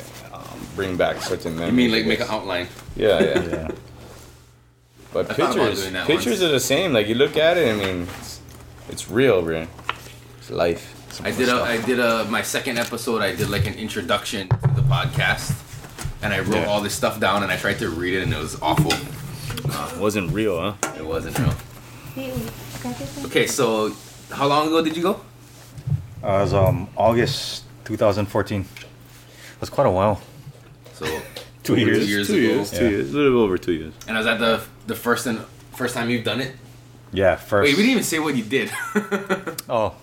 bring 0.79 0.97
back 0.97 1.21
certain 1.21 1.55
memories. 1.57 1.71
You 1.73 1.77
mean 1.77 1.91
like 1.93 2.07
make 2.07 2.21
an 2.21 2.29
outline? 2.31 2.69
Yeah, 2.97 3.21
yeah. 3.21 3.43
yeah. 3.57 3.69
But 5.13 5.31
I 5.31 5.35
pictures, 5.35 5.87
pictures 6.07 6.27
once. 6.41 6.43
are 6.43 6.53
the 6.59 6.61
same. 6.61 6.93
Like 6.93 7.09
you 7.09 7.15
look 7.15 7.37
at 7.37 7.57
it, 7.57 7.69
I 7.75 7.77
mean, 7.85 8.07
it's, 8.19 8.41
it's 8.89 9.11
real, 9.11 9.43
bro. 9.43 9.67
It's 10.39 10.51
life. 10.51 10.85
I 11.25 11.31
did 11.33 11.49
a, 11.49 11.63
I 11.75 11.77
did 11.91 11.99
a, 11.99 12.25
my 12.27 12.43
second 12.43 12.79
episode. 12.79 13.23
I 13.23 13.35
did 13.35 13.49
like 13.51 13.67
an 13.67 13.75
introduction 13.75 14.49
to 14.49 14.69
the 14.79 14.83
podcast, 14.83 15.51
and 16.23 16.33
I 16.33 16.41
wrote 16.41 16.63
Yeah. 16.63 16.67
all 16.71 16.81
this 16.81 16.95
stuff 16.95 17.19
down, 17.19 17.43
and 17.43 17.51
I 17.51 17.57
tried 17.57 17.79
to 17.81 17.89
read 17.91 18.15
it, 18.15 18.23
and 18.23 18.33
it 18.33 18.39
was 18.39 18.61
awful. 18.63 18.93
It 18.95 19.99
wasn't 20.01 20.31
real, 20.33 20.61
huh? 20.61 20.75
It 20.97 21.05
wasn't 21.05 21.39
real. 21.39 21.55
Hey, 22.15 22.31
got 22.83 22.97
this 22.99 23.17
one? 23.17 23.27
Okay, 23.27 23.47
so 23.47 23.93
how 24.31 24.47
long 24.47 24.69
ago 24.69 24.83
did 24.85 24.97
you 24.97 25.03
go? 25.03 25.15
Uh, 26.23 26.39
it 26.39 26.43
was 26.45 26.55
um 26.55 26.89
August 26.97 27.65
2014. 27.87 28.65
That's 29.59 29.71
quite 29.71 29.87
a 29.87 29.91
while. 29.91 30.21
So 30.99 31.07
Two 31.63 31.73
over 31.75 31.81
years. 31.83 31.99
Two 31.99 32.11
years 32.11 32.27
two 32.27 32.35
ago. 32.35 32.43
years, 32.55 32.71
two 32.71 32.85
Yeah. 32.85 32.91
years, 32.91 33.13
a 33.15 33.17
little 33.17 33.41
over 33.43 33.59
two 33.59 33.73
years. 33.73 33.93
And 34.07 34.17
was 34.17 34.27
that 34.27 34.39
the 34.39 34.61
the 34.87 34.95
first 34.95 35.27
and 35.27 35.39
first 35.77 35.95
time 35.95 36.09
you've 36.11 36.25
done 36.25 36.41
it? 36.41 36.53
Yeah, 37.13 37.37
first. 37.37 37.65
Wait, 37.67 37.77
we 37.77 37.83
didn't 37.85 37.93
even 37.93 38.05
say 38.05 38.19
what 38.19 38.35
you 38.37 38.45
did. 38.45 38.71
Oh, 39.69 39.95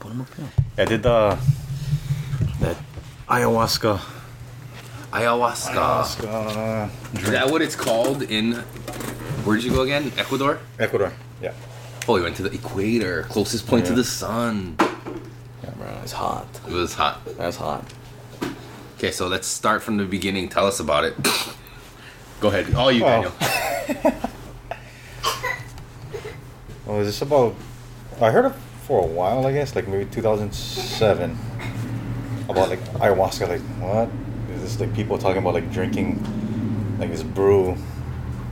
I 0.77 0.85
did 0.85 1.01
the 1.03 1.37
that 2.61 2.77
ayahuasca. 3.27 3.99
Ayahuasca. 5.11 5.73
Ayahuasca. 5.73 6.89
Is 7.23 7.31
that 7.31 7.49
what 7.49 7.61
it's 7.61 7.75
called 7.75 8.21
in? 8.23 8.53
Where'd 9.45 9.63
you 9.63 9.71
go 9.71 9.81
again? 9.81 10.11
Ecuador. 10.17 10.59
Ecuador. 10.79 11.13
Yeah. 11.41 11.53
Oh, 12.07 12.17
you 12.17 12.23
went 12.23 12.35
to 12.37 12.43
the 12.43 12.51
equator, 12.53 13.23
closest 13.23 13.65
point 13.67 13.85
to 13.87 13.93
the 13.93 14.03
sun. 14.03 14.75
Yeah, 15.63 15.71
bro, 15.77 15.87
it's 16.03 16.11
hot. 16.11 16.45
It 16.67 16.73
was 16.73 16.93
hot. 16.93 17.21
That's 17.37 17.57
hot. 17.57 17.83
Okay, 19.05 19.12
so 19.12 19.27
let's 19.27 19.45
start 19.47 19.83
from 19.83 19.97
the 19.97 20.03
beginning. 20.05 20.50
Tell 20.50 20.65
us 20.65 20.79
about 20.79 21.03
it. 21.05 21.13
Go 22.39 22.47
ahead. 22.47 22.74
All 22.74 22.91
you, 22.91 23.03
Oh. 23.05 23.07
Daniel. 23.07 23.31
Well, 26.88 27.00
is 27.01 27.05
this 27.05 27.21
about? 27.21 27.53
I 28.19 28.31
heard 28.31 28.45
it 28.45 28.53
for 28.88 29.03
a 29.03 29.05
while, 29.05 29.45
I 29.45 29.51
guess, 29.53 29.75
like 29.75 29.88
maybe 29.88 30.05
2007. 30.09 31.38
About 32.50 32.69
like 32.69 32.79
ayahuasca, 32.95 33.47
like 33.47 33.62
what? 33.77 34.09
Is 34.55 34.63
this 34.63 34.79
like 34.79 34.91
people 34.95 35.19
talking 35.19 35.38
about 35.38 35.53
like 35.53 35.71
drinking, 35.71 36.17
like 37.00 37.12
this 37.12 37.21
brew, 37.21 37.77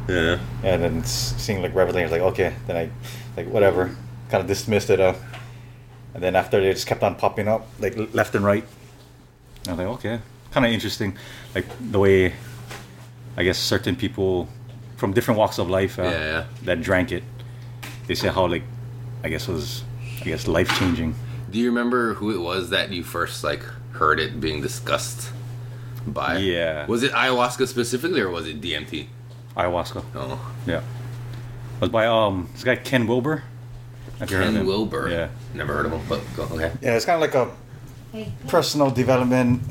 Yeah. 0.07 0.37
and 0.63 0.83
then 0.83 1.03
seeing 1.03 1.63
like 1.63 1.73
Revelation, 1.73 2.11
like 2.11 2.21
okay, 2.21 2.53
then 2.67 2.77
I, 2.77 2.91
like 3.35 3.47
whatever, 3.49 3.87
kind 4.29 4.39
of 4.41 4.45
dismissed 4.47 4.91
it. 4.91 4.99
Uh, 4.99 5.15
and 6.13 6.21
then 6.21 6.35
after 6.35 6.61
they 6.61 6.71
just 6.73 6.85
kept 6.85 7.01
on 7.01 7.15
popping 7.15 7.47
up, 7.47 7.65
like 7.79 7.95
left 8.13 8.35
and 8.35 8.45
right. 8.45 8.65
And 9.67 9.69
I 9.69 9.71
was 9.71 9.77
like, 9.79 9.87
okay, 9.97 10.19
kind 10.53 10.65
of 10.65 10.71
interesting, 10.71 11.17
like 11.55 11.65
the 11.91 11.99
way, 11.99 12.33
I 13.37 13.43
guess 13.43 13.57
certain 13.57 13.95
people 13.95 14.47
from 14.97 15.11
different 15.13 15.37
walks 15.39 15.57
of 15.57 15.69
life 15.69 15.99
uh, 15.99 16.03
Yeah, 16.03 16.11
yeah. 16.11 16.45
that 16.63 16.81
drank 16.81 17.11
it, 17.11 17.23
they 18.07 18.15
say 18.15 18.29
how 18.29 18.45
like, 18.47 18.63
I 19.23 19.29
guess 19.29 19.47
was, 19.47 19.83
I 20.21 20.25
guess 20.25 20.47
life 20.47 20.69
changing. 20.79 21.15
Do 21.51 21.59
you 21.59 21.67
remember 21.67 22.13
who 22.15 22.31
it 22.31 22.39
was 22.39 22.69
that 22.69 22.91
you 22.91 23.03
first 23.03 23.43
like 23.43 23.63
heard 23.93 24.19
it 24.19 24.39
being 24.39 24.61
discussed 24.61 25.31
by? 26.07 26.37
Yeah. 26.37 26.85
Was 26.87 27.03
it 27.03 27.11
ayahuasca 27.11 27.67
specifically, 27.67 28.21
or 28.21 28.29
was 28.29 28.47
it 28.47 28.61
DMT? 28.61 29.07
Ayahuasca. 29.57 30.03
Oh, 30.15 30.53
Yeah. 30.65 30.77
It 30.79 31.81
was 31.81 31.89
by 31.89 32.05
um 32.07 32.47
this 32.53 32.63
guy 32.63 32.75
Ken 32.75 33.07
Wilber. 33.07 33.43
Have 34.19 34.29
you 34.31 34.37
heard 34.37 34.43
of 34.47 34.53
Ken 34.53 34.61
him? 34.61 34.67
Wilber. 34.67 35.09
Yeah. 35.09 35.27
Never 35.53 35.73
heard 35.73 35.85
of 35.87 35.91
him, 35.91 36.01
but 36.07 36.21
go 36.35 36.43
okay. 36.43 36.71
Yeah, 36.81 36.95
it's 36.95 37.05
kind 37.05 37.21
of 37.21 37.21
like 37.21 37.35
a 37.35 37.51
personal 38.47 38.89
development, 38.89 39.61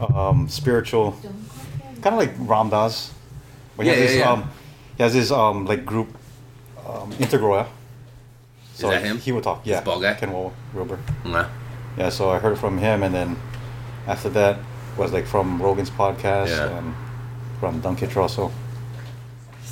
um, 0.00 0.48
spiritual, 0.48 1.10
don't 1.12 1.22
call 1.22 1.30
him. 1.30 2.02
kind 2.02 2.14
of 2.14 2.18
like 2.18 2.32
Ram 2.38 2.68
Dass. 2.70 3.12
But 3.76 3.86
he 3.86 3.92
Yeah, 3.92 3.96
has 3.98 4.02
yeah, 4.02 4.16
this, 4.16 4.18
yeah. 4.18 4.32
um, 4.32 4.50
he 4.96 5.02
has 5.02 5.12
this 5.14 5.30
um 5.30 5.66
like 5.66 5.84
group, 5.86 6.08
um, 6.86 7.12
Integral. 7.18 7.56
yeah? 7.56 7.66
So 8.74 8.90
that 8.90 9.02
him? 9.02 9.18
He 9.18 9.32
would 9.32 9.44
talk. 9.44 9.60
Yeah. 9.64 9.80
bald 9.82 10.02
guy? 10.02 10.14
Ken 10.14 10.32
Wil- 10.32 10.52
Wilber. 10.74 10.98
Nah. 11.24 11.46
Yeah. 11.98 12.08
So 12.10 12.30
I 12.30 12.38
heard 12.38 12.58
from 12.58 12.78
him, 12.78 13.02
and 13.02 13.14
then 13.14 13.36
after 14.06 14.28
that 14.30 14.58
was 14.96 15.12
like 15.12 15.26
from 15.26 15.60
Rogan's 15.62 15.90
podcast 15.90 16.48
Yeah. 16.48 16.78
and 16.78 16.94
from 17.60 17.80
Duncan 17.80 18.08
Trussell. 18.08 18.50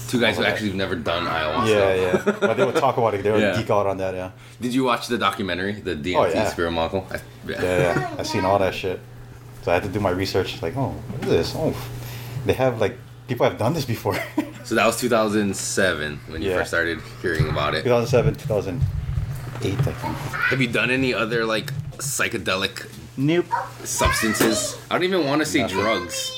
Two 0.08 0.20
guys 0.20 0.36
who 0.36 0.42
Okay. 0.42 0.50
actually 0.52 0.68
have 0.68 0.76
never 0.76 0.94
done 0.96 1.26
ayahuasca. 1.26 1.68
Yeah, 1.68 1.94
yeah. 1.94 2.36
but 2.40 2.56
they 2.56 2.64
would 2.64 2.76
talk 2.76 2.96
about 2.96 3.12
it. 3.14 3.22
They 3.22 3.30
would 3.30 3.40
Yeah. 3.42 3.56
geek 3.56 3.68
out 3.70 3.86
on 3.86 3.98
that. 3.98 4.14
Yeah. 4.14 4.30
Did 4.60 4.72
you 4.72 4.84
watch 4.84 5.06
the 5.08 5.18
documentary, 5.18 5.72
the 5.72 5.94
DMT 5.94 6.16
Oh, 6.16 6.26
yeah. 6.26 6.48
Spirit 6.48 6.70
Molecule? 6.72 7.06
I, 7.10 7.18
Yeah, 7.46 7.62
yeah. 7.62 8.14
I 8.18 8.22
seen 8.22 8.44
all 8.46 8.58
that 8.58 8.74
shit. 8.74 9.00
So 9.62 9.70
I 9.70 9.74
had 9.74 9.82
to 9.84 9.88
do 9.88 10.00
my 10.00 10.10
research. 10.10 10.60
Like, 10.62 10.76
oh, 10.76 10.90
what 10.90 11.22
is 11.24 11.28
this? 11.28 11.54
Oh, 11.56 11.74
they 12.46 12.52
have 12.54 12.80
like 12.80 12.96
people 13.26 13.44
have 13.48 13.58
done 13.58 13.74
this 13.74 13.84
before. 13.84 14.18
So 14.64 14.74
that 14.74 14.84
was 14.84 15.00
2007 15.00 16.20
when 16.28 16.42
you 16.42 16.50
Yeah. 16.50 16.58
first 16.58 16.68
started 16.68 17.00
hearing 17.22 17.48
about 17.48 17.74
it. 17.74 17.84
2007, 17.84 18.34
2008, 18.34 18.82
I 19.64 19.74
think. 19.80 20.16
Have 20.50 20.60
you 20.60 20.68
done 20.68 20.90
any 20.90 21.14
other 21.14 21.46
like 21.46 21.72
psychedelic 21.96 22.86
Nope. 23.16 23.46
substances? 23.84 24.76
I 24.90 24.94
don't 24.96 25.04
even 25.04 25.24
want 25.26 25.40
to 25.40 25.46
say 25.46 25.60
Nothing. 25.62 25.78
drugs. 25.78 26.30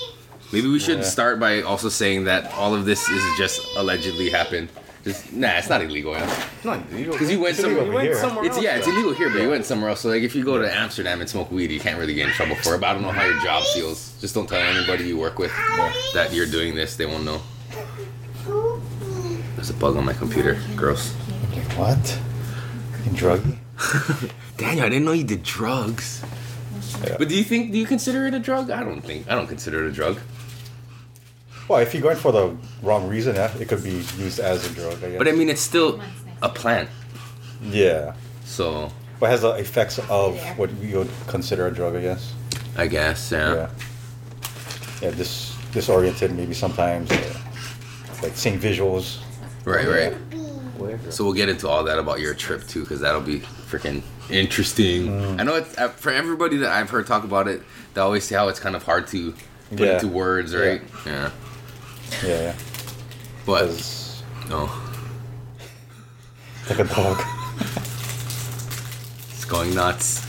Maybe 0.53 0.69
we 0.69 0.79
should 0.79 0.99
Yeah. 0.99 1.05
start 1.17 1.41
by 1.41 1.63
also 1.63 1.89
saying 1.89 2.25
that 2.25 2.53
all 2.55 2.73
of 2.73 2.85
this 2.85 3.09
is 3.09 3.23
just 3.37 3.61
allegedly 3.77 4.31
happened. 4.31 4.69
Just 5.03 5.33
nah, 5.33 5.53
it's 5.57 5.69
not 5.71 5.81
illegal. 5.83 6.13
Yeah. 6.13 6.45
Not 6.63 6.81
illegal. 6.91 7.13
Because 7.13 7.31
you 7.31 7.41
went 7.41 7.51
It's 7.59 7.61
illegal 7.61 7.85
somewhere. 7.85 7.95
over 7.97 8.05
here. 8.05 8.15
somewhere 8.17 8.45
It's 8.45 8.57
else, 8.57 8.65
yeah, 8.65 8.77
it's 8.77 8.87
illegal 8.87 9.15
here, 9.15 9.31
but 9.31 9.41
you 9.41 9.49
went 9.49 9.65
somewhere 9.65 9.89
else. 9.91 10.01
So 10.01 10.11
like, 10.11 10.23
if 10.23 10.35
you 10.35 10.45
go 10.45 10.59
to 10.61 10.71
Amsterdam 10.75 11.21
and 11.21 11.31
smoke 11.31 11.51
weed, 11.51 11.71
you 11.71 11.81
can't 11.81 11.99
really 11.99 12.13
get 12.15 12.29
in 12.29 12.35
trouble 12.35 12.57
for 12.57 12.75
it. 12.75 12.81
But 12.81 12.89
I 12.91 12.93
don't 12.93 13.03
know 13.03 13.11
how 13.11 13.25
your 13.25 13.41
job 13.41 13.65
feels. 13.75 14.13
Just 14.21 14.35
don't 14.35 14.47
tell 14.49 14.59
anybody 14.61 15.05
you 15.05 15.17
work 15.19 15.39
with 15.39 15.53
that 16.15 16.33
you're 16.33 16.47
doing 16.47 16.75
this. 16.75 16.97
They 16.97 17.07
won't 17.07 17.25
know. 17.25 17.41
There's 19.57 19.71
a 19.71 19.75
bug 19.75 19.97
on 19.97 20.05
my 20.05 20.13
computer. 20.15 20.59
Gross. 20.77 21.13
What? 21.77 22.19
In 23.07 23.13
druggy? 23.13 23.57
Daniel, 24.59 24.85
I 24.85 24.89
didn't 24.91 25.05
know 25.07 25.13
you 25.13 25.25
did 25.25 25.43
drugs. 25.43 26.23
Yeah. 27.05 27.17
But 27.19 27.29
do 27.29 27.37
you 27.37 27.45
think? 27.45 27.73
Do 27.73 27.79
you 27.79 27.87
consider 27.87 28.27
it 28.27 28.35
a 28.35 28.39
drug? 28.39 28.71
I 28.71 28.83
don't 28.85 29.01
think. 29.01 29.31
I 29.31 29.35
don't 29.35 29.47
consider 29.47 29.85
it 29.87 29.89
a 29.89 29.93
drug. 29.93 30.19
Well, 31.71 31.79
if 31.79 31.95
you're 31.95 32.03
going 32.03 32.17
for 32.17 32.33
the 32.33 32.57
wrong 32.83 33.07
reason, 33.07 33.37
yeah, 33.37 33.57
it 33.57 33.69
could 33.69 33.85
be 33.85 33.93
used 34.19 34.41
as 34.41 34.69
a 34.69 34.75
drug. 34.75 35.05
I 35.05 35.11
guess. 35.11 35.19
But 35.19 35.29
I 35.29 35.31
mean, 35.33 35.49
it's 35.49 35.61
still 35.61 36.01
a 36.43 36.49
plant. 36.49 36.89
yeah, 37.63 38.15
So 38.45 38.91
but 39.21 39.27
it 39.27 39.31
has 39.31 39.43
the 39.43 39.51
effects 39.53 40.01
of 40.11 40.37
what 40.59 40.69
you 40.83 40.99
would 40.99 41.11
consider 41.29 41.69
a 41.69 41.71
drug, 41.71 41.95
I 41.95 42.01
guess. 42.01 42.35
I 42.77 42.89
guess 42.89 43.31
yeah. 43.31 43.55
Yeah. 43.55 43.69
Yeah, 45.01 45.11
dis 45.13 45.55
disoriented 45.73 46.33
maybe 46.35 46.55
sometimes, 46.55 47.09
uh, 47.13 47.39
like 48.21 48.33
seeing 48.35 48.59
visuals. 48.59 49.21
Right, 49.65 49.87
right. 49.87 50.13
Whatever. 50.77 51.13
So 51.13 51.23
we'll 51.23 51.35
get 51.35 51.49
into 51.49 51.69
all 51.69 51.85
that 51.85 52.01
about 52.01 52.19
your 52.19 52.35
trip 52.35 52.67
too, 52.67 52.81
because 52.81 52.99
that'll 53.01 53.21
be 53.21 53.39
freaking 53.71 54.03
interesting. 54.29 55.39
I 55.39 55.45
know 55.45 55.55
it's 55.55 55.79
uh, 55.79 55.89
for 55.91 56.11
everybody 56.11 56.57
that 56.57 56.73
I've 56.73 56.91
heard 56.91 57.07
talk 57.07 57.23
about 57.23 57.47
it. 57.47 57.63
They 57.95 58.01
always 58.01 58.25
say 58.25 58.35
how 58.35 58.49
it's 58.49 58.59
kind 58.59 58.75
of 58.75 58.83
hard 58.83 59.07
to 59.15 59.33
put 59.71 59.79
Yeah. 59.81 59.95
into 59.95 60.09
words, 60.09 60.53
right? 60.53 60.83
Yeah. 61.07 61.13
Yeah, 61.13 61.31
yeah. 62.25 62.55
But 63.47 63.67
'Cause 63.67 64.23
no, 64.49 64.71
like 66.69 66.79
a 66.79 66.85
dog. 66.85 67.21
it's 69.31 69.45
going 69.45 69.75
nuts. 69.75 70.27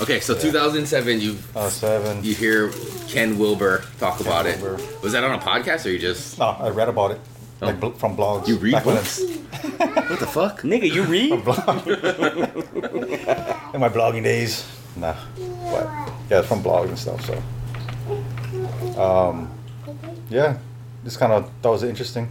Okay, 0.00 0.20
so 0.20 0.34
2007, 0.34 1.20
you 1.20 1.38
Oh, 1.54 1.68
seven. 1.70 2.22
you 2.22 2.34
hear 2.34 2.70
Ken 3.08 3.38
Wilber 3.38 3.82
talk 3.98 4.20
about 4.20 4.44
it. 4.46 4.60
Was 5.02 5.12
that 5.12 5.24
on 5.24 5.32
a 5.32 5.38
podcast 5.38 5.86
or 5.86 5.90
you 5.90 5.98
just 5.98 6.38
No, 6.38 6.48
I 6.60 6.68
read 6.68 6.88
about 6.90 7.12
it, 7.12 7.20
Oh. 7.62 7.66
like 7.66 7.80
bl- 7.80 7.90
from 7.90 8.14
blogs. 8.16 8.46
You 8.46 8.56
read 8.56 8.72
back 8.72 8.84
when 8.84 8.96
books? 8.96 9.20
what 10.10 10.18
the 10.20 10.26
fuck? 10.26 10.60
Nigga, 10.62 10.90
you 10.92 11.02
read? 11.04 11.32
it's- 11.32 11.56
In 13.74 13.80
my 13.80 13.88
blogging 13.88 14.22
days, 14.22 14.64
nah. 14.96 15.14
But 15.70 15.88
yeah, 16.30 16.40
it's 16.40 16.48
from 16.48 16.62
blogs 16.62 16.88
and 16.88 16.98
stuff. 16.98 17.24
So, 17.24 19.00
um, 19.02 19.50
yeah, 20.28 20.58
just 21.06 21.20
kind 21.20 21.32
of 21.32 21.48
thought 21.62 21.68
it 21.68 21.72
was 21.72 21.82
interesting. 21.84 22.28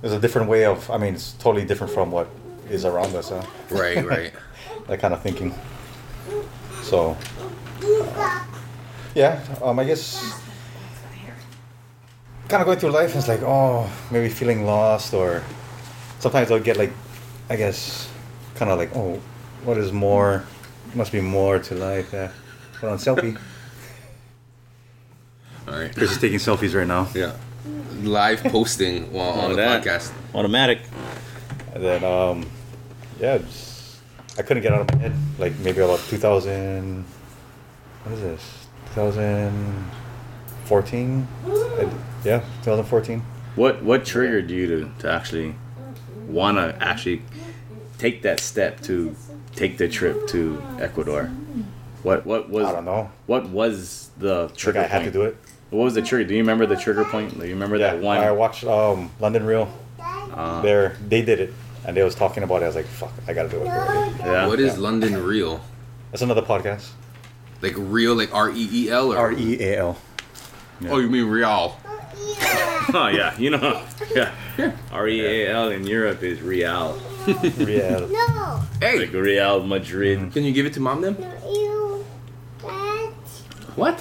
there's 0.00 0.12
a 0.12 0.18
different 0.18 0.48
way 0.48 0.64
of. 0.64 0.90
I 0.90 0.98
mean, 0.98 1.14
it's 1.14 1.32
totally 1.34 1.64
different 1.64 1.92
from 1.92 2.10
what 2.10 2.28
is 2.68 2.84
around 2.84 3.14
us. 3.14 3.28
Huh? 3.30 3.44
Right, 3.70 4.04
right. 4.14 4.32
that 4.88 4.98
kind 4.98 5.14
of 5.14 5.22
thinking. 5.22 5.54
So, 6.82 7.16
uh, 7.80 8.44
yeah, 9.14 9.40
um, 9.62 9.78
I 9.78 9.84
guess 9.84 10.42
kind 12.48 12.60
of 12.60 12.66
going 12.66 12.78
through 12.78 12.90
life, 12.90 13.14
it's 13.14 13.28
like, 13.28 13.42
oh, 13.42 13.88
maybe 14.10 14.28
feeling 14.28 14.66
lost, 14.66 15.14
or 15.14 15.44
sometimes 16.18 16.50
I'll 16.50 16.58
get 16.58 16.76
like, 16.76 16.92
I 17.48 17.54
guess, 17.54 18.10
kind 18.56 18.72
of 18.72 18.78
like, 18.78 18.94
oh, 18.96 19.20
what 19.62 19.78
is 19.78 19.92
more? 19.92 20.44
Must 20.94 21.12
be 21.12 21.20
more 21.20 21.60
to 21.60 21.74
life. 21.76 22.12
Yeah. 22.12 22.32
Put 22.80 22.88
on 22.90 22.98
selfie. 22.98 23.38
All 25.68 25.78
right. 25.78 25.94
Kris 25.94 26.10
is 26.10 26.18
taking 26.18 26.38
selfies 26.38 26.74
right 26.74 26.86
now. 26.86 27.08
Yeah. 27.14 27.36
Live 28.04 28.42
posting 28.44 29.12
while 29.16 29.30
on 29.30 29.50
the 29.50 29.56
that. 29.56 29.82
podcast. 29.84 30.12
Automatic. 30.34 30.80
And 31.74 31.82
then, 31.84 32.04
um, 32.04 32.46
yeah, 33.20 33.38
just, 33.38 33.98
I 34.38 34.42
couldn't 34.42 34.62
get 34.62 34.72
out 34.72 34.82
of 34.82 34.92
my 34.94 35.00
head. 35.02 35.12
Like 35.38 35.58
maybe 35.58 35.80
about 35.80 35.98
2000. 36.08 37.04
What 38.04 38.12
is 38.14 38.20
this? 38.20 38.66
2014. 38.94 41.28
Yeah, 42.24 42.40
2014. 42.62 43.20
What 43.56 43.82
what 43.82 44.04
triggered 44.04 44.50
you 44.50 44.66
to, 44.66 44.90
to 45.00 45.10
actually 45.12 45.54
want 46.26 46.56
to 46.58 46.76
actually 46.82 47.22
take 47.98 48.22
that 48.22 48.40
step 48.40 48.80
to 48.82 49.14
take 49.54 49.78
the 49.78 49.88
trip 49.88 50.26
to 50.28 50.62
Ecuador? 50.80 51.30
What 52.02 52.26
what 52.26 52.48
was 52.50 52.66
I 52.66 52.72
don't 52.72 52.84
know. 52.84 53.10
what 53.26 53.48
was 53.48 54.10
the 54.18 54.42
Like 54.44 54.56
trigger 54.56 54.80
I 54.80 54.84
had 54.84 55.02
point? 55.02 55.12
to 55.12 55.18
do 55.18 55.22
it. 55.24 55.36
What 55.74 55.84
was 55.84 55.94
the 55.94 56.02
trigger? 56.02 56.28
Do 56.28 56.34
you 56.34 56.40
remember 56.40 56.66
the 56.66 56.76
trigger 56.76 57.04
point? 57.04 57.38
Do 57.38 57.44
you 57.44 57.52
remember 57.54 57.78
that 57.78 57.98
one? 58.00 58.18
I 58.18 58.30
watched 58.30 58.62
um, 58.64 59.10
London 59.18 59.44
Real. 59.44 59.68
Uh, 60.00 60.62
There, 60.62 60.96
they 61.08 61.20
did 61.22 61.40
it, 61.40 61.52
and 61.84 61.96
they 61.96 62.02
was 62.04 62.14
talking 62.14 62.42
about 62.44 62.62
it. 62.62 62.64
I 62.64 62.68
was 62.68 62.76
like, 62.76 62.86
"Fuck, 62.86 63.12
I 63.26 63.32
gotta 63.32 63.48
do 63.48 63.60
it." 63.60 63.64
yeah. 63.66 64.46
What 64.46 64.60
is 64.60 64.74
Yeah. 64.74 64.80
London 64.80 65.22
Real? 65.24 65.60
That's 66.12 66.22
another 66.22 66.42
podcast. 66.42 66.90
Like 67.60 67.74
real, 67.76 68.14
like 68.14 68.32
R 68.34 68.50
E 68.50 68.68
E 68.72 68.90
L 68.90 69.12
or 69.12 69.16
R 69.18 69.32
E 69.32 69.58
A 69.60 69.78
L. 69.78 69.98
Oh, 70.88 70.98
you 70.98 71.08
mean 71.08 71.26
real? 71.26 71.76
oh 72.94 73.10
yeah, 73.12 73.36
you 73.38 73.50
know, 73.50 73.82
yeah. 74.14 74.30
R 74.92 75.08
E 75.08 75.24
A 75.26 75.48
L 75.52 75.70
in 75.70 75.84
Europe 75.86 76.22
is 76.22 76.40
Real, 76.40 76.98
Real. 77.58 78.08
No, 78.08 78.62
Hey, 78.80 78.98
like 79.00 79.12
Real 79.12 79.64
Madrid. 79.66 80.30
can 80.32 80.44
you 80.44 80.52
give 80.52 80.66
it 80.66 80.72
to 80.74 80.80
mom 80.80 81.00
then? 81.00 81.16
no, 81.18 81.52
you. 81.52 82.04
What? 83.76 83.98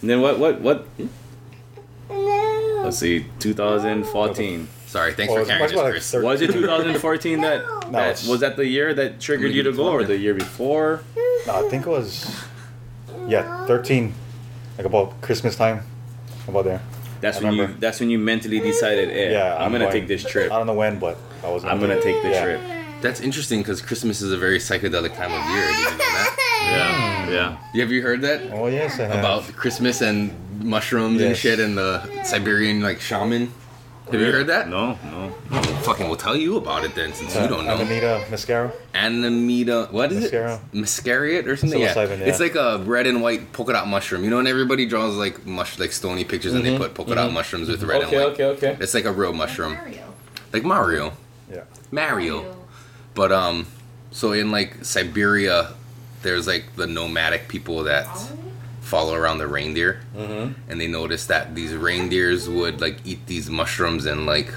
And 0.00 0.10
then 0.10 0.20
what 0.20 0.38
what 0.38 0.60
what? 0.60 0.86
No. 2.08 2.82
Let's 2.84 2.98
see, 2.98 3.26
2014. 3.38 4.68
Sorry, 4.86 5.12
thanks 5.12 5.30
Oh, 5.30 5.36
for 5.36 5.40
it's 5.42 5.48
carrying 5.48 5.62
much 5.62 5.70
this, 5.70 5.76
more 5.76 5.84
like 5.84 5.92
Kris. 5.92 6.12
Was 6.14 6.40
it 6.40 6.52
2014 6.52 7.40
that, 7.42 7.58
No, 7.84 7.90
that 7.92 8.02
it's- 8.10 8.26
was 8.26 8.40
that 8.40 8.56
the 8.56 8.66
year 8.66 8.92
that 8.94 9.20
triggered 9.20 9.52
you 9.52 9.62
to 9.62 9.72
go, 9.72 9.92
or 9.92 10.02
the 10.02 10.16
year 10.16 10.34
before? 10.34 11.02
No, 11.46 11.64
I 11.66 11.68
think 11.68 11.86
it 11.86 11.90
was. 11.90 12.34
Yeah, 13.28 13.64
13. 13.66 14.12
Like 14.78 14.86
about 14.86 15.20
Christmas 15.20 15.54
time. 15.56 15.82
About 16.48 16.64
there. 16.64 16.80
That's 17.20 17.38
I 17.38 17.44
when 17.44 17.52
you. 17.54 17.66
That's 17.78 18.00
when 18.00 18.10
you 18.10 18.18
mentally 18.18 18.58
decided, 18.60 19.10
hey, 19.10 19.32
Yeah, 19.32 19.54
I'm, 19.56 19.70
gonna 19.70 19.84
going. 19.84 19.92
take 19.92 20.08
this 20.08 20.24
trip. 20.24 20.50
I 20.50 20.56
don't 20.56 20.66
know 20.66 20.74
when, 20.74 20.98
but 20.98 21.18
I 21.44 21.48
was. 21.50 21.64
I'm 21.64 21.78
gonna 21.78 22.00
take 22.00 22.22
this 22.22 22.34
Yeah. 22.34 22.44
trip. 22.44 22.60
That's 23.00 23.20
interesting 23.20 23.60
because 23.60 23.80
Christmas 23.80 24.20
is 24.20 24.32
a 24.32 24.36
very 24.38 24.58
psychedelic 24.58 25.16
time 25.16 25.32
of 25.32 25.42
year. 25.54 25.66
Did 25.66 25.78
you 25.78 25.84
know 25.84 25.96
that? 25.98 26.36
Yeah, 26.64 27.30
yeah. 27.30 27.56
You- 27.72 27.80
Have 27.80 27.90
you 27.92 28.02
heard 28.02 28.20
that 28.22 28.52
Oh 28.52 28.66
yes, 28.66 28.98
I 29.00 29.04
have. 29.04 29.18
about 29.18 29.44
Christmas 29.56 30.02
and 30.02 30.32
mushrooms 30.62 31.20
and 31.22 31.36
shit 31.36 31.58
and 31.58 31.76
the 31.78 32.02
Siberian 32.24 32.82
like 32.82 33.00
shaman? 33.00 33.52
Have 34.10 34.20
you 34.20 34.32
heard 34.32 34.48
that? 34.48 34.68
No, 34.68 34.98
no. 35.04 35.32
Oh, 35.52 35.62
fucking, 35.84 36.08
we'll 36.08 36.16
tell 36.16 36.36
you 36.36 36.56
about 36.56 36.84
it 36.84 36.96
then, 36.96 37.12
since 37.12 37.32
you 37.32 37.42
uh, 37.42 37.46
don't 37.46 37.64
know. 37.64 37.76
Amanita 37.76 38.24
muscaria. 38.28 38.72
Anemita, 38.92 39.92
what 39.92 40.10
is 40.10 40.22
Mascara. 40.22 40.54
it? 40.72 40.76
Mascariot 40.76 41.46
or 41.46 41.56
something? 41.56 41.80
Yeah. 41.80 41.94
Yeah. 41.94 42.26
It's 42.26 42.40
like 42.40 42.56
a 42.56 42.78
red 42.84 43.06
and 43.06 43.22
white 43.22 43.52
polka 43.52 43.72
dot 43.72 43.86
mushroom. 43.86 44.24
You 44.24 44.30
know, 44.30 44.40
and 44.40 44.48
everybody 44.48 44.84
draws 44.84 45.14
like 45.16 45.46
mush, 45.46 45.78
like 45.78 45.92
stony 45.92 46.24
pictures, 46.24 46.54
and 46.54 46.64
they 46.64 46.70
mm-hmm. 46.70 46.82
put 46.82 46.94
polka 46.94 47.14
dot 47.14 47.26
mm-hmm. 47.26 47.34
mushrooms 47.34 47.68
with 47.68 47.84
red 47.84 48.02
Okay, 48.02 48.16
and 48.16 48.24
white. 48.24 48.32
okay, 48.32 48.44
okay. 48.46 48.70
Okay. 48.72 48.82
It's 48.82 48.94
like 48.94 49.04
a 49.04 49.12
real 49.12 49.32
mushroom, 49.32 49.74
Mario. 49.74 50.12
like 50.52 50.64
Mario, 50.64 51.12
Yeah. 51.48 51.62
Mario. 51.92 52.56
But 53.14 53.32
um, 53.32 53.66
so 54.10 54.32
in 54.32 54.50
like 54.50 54.84
Siberia, 54.84 55.72
there's 56.22 56.46
like 56.46 56.76
the 56.76 56.86
nomadic 56.86 57.48
people 57.48 57.84
that 57.84 58.06
follow 58.80 59.14
around 59.14 59.38
the 59.38 59.46
reindeer, 59.46 60.00
Mm-hmm. 60.16 60.52
and 60.70 60.80
they 60.80 60.86
noticed 60.88 61.28
that 61.28 61.54
these 61.54 61.74
reindeers 61.74 62.48
would 62.48 62.80
like 62.80 62.98
eat 63.04 63.26
these 63.26 63.48
mushrooms 63.50 64.06
and 64.06 64.26
like 64.26 64.52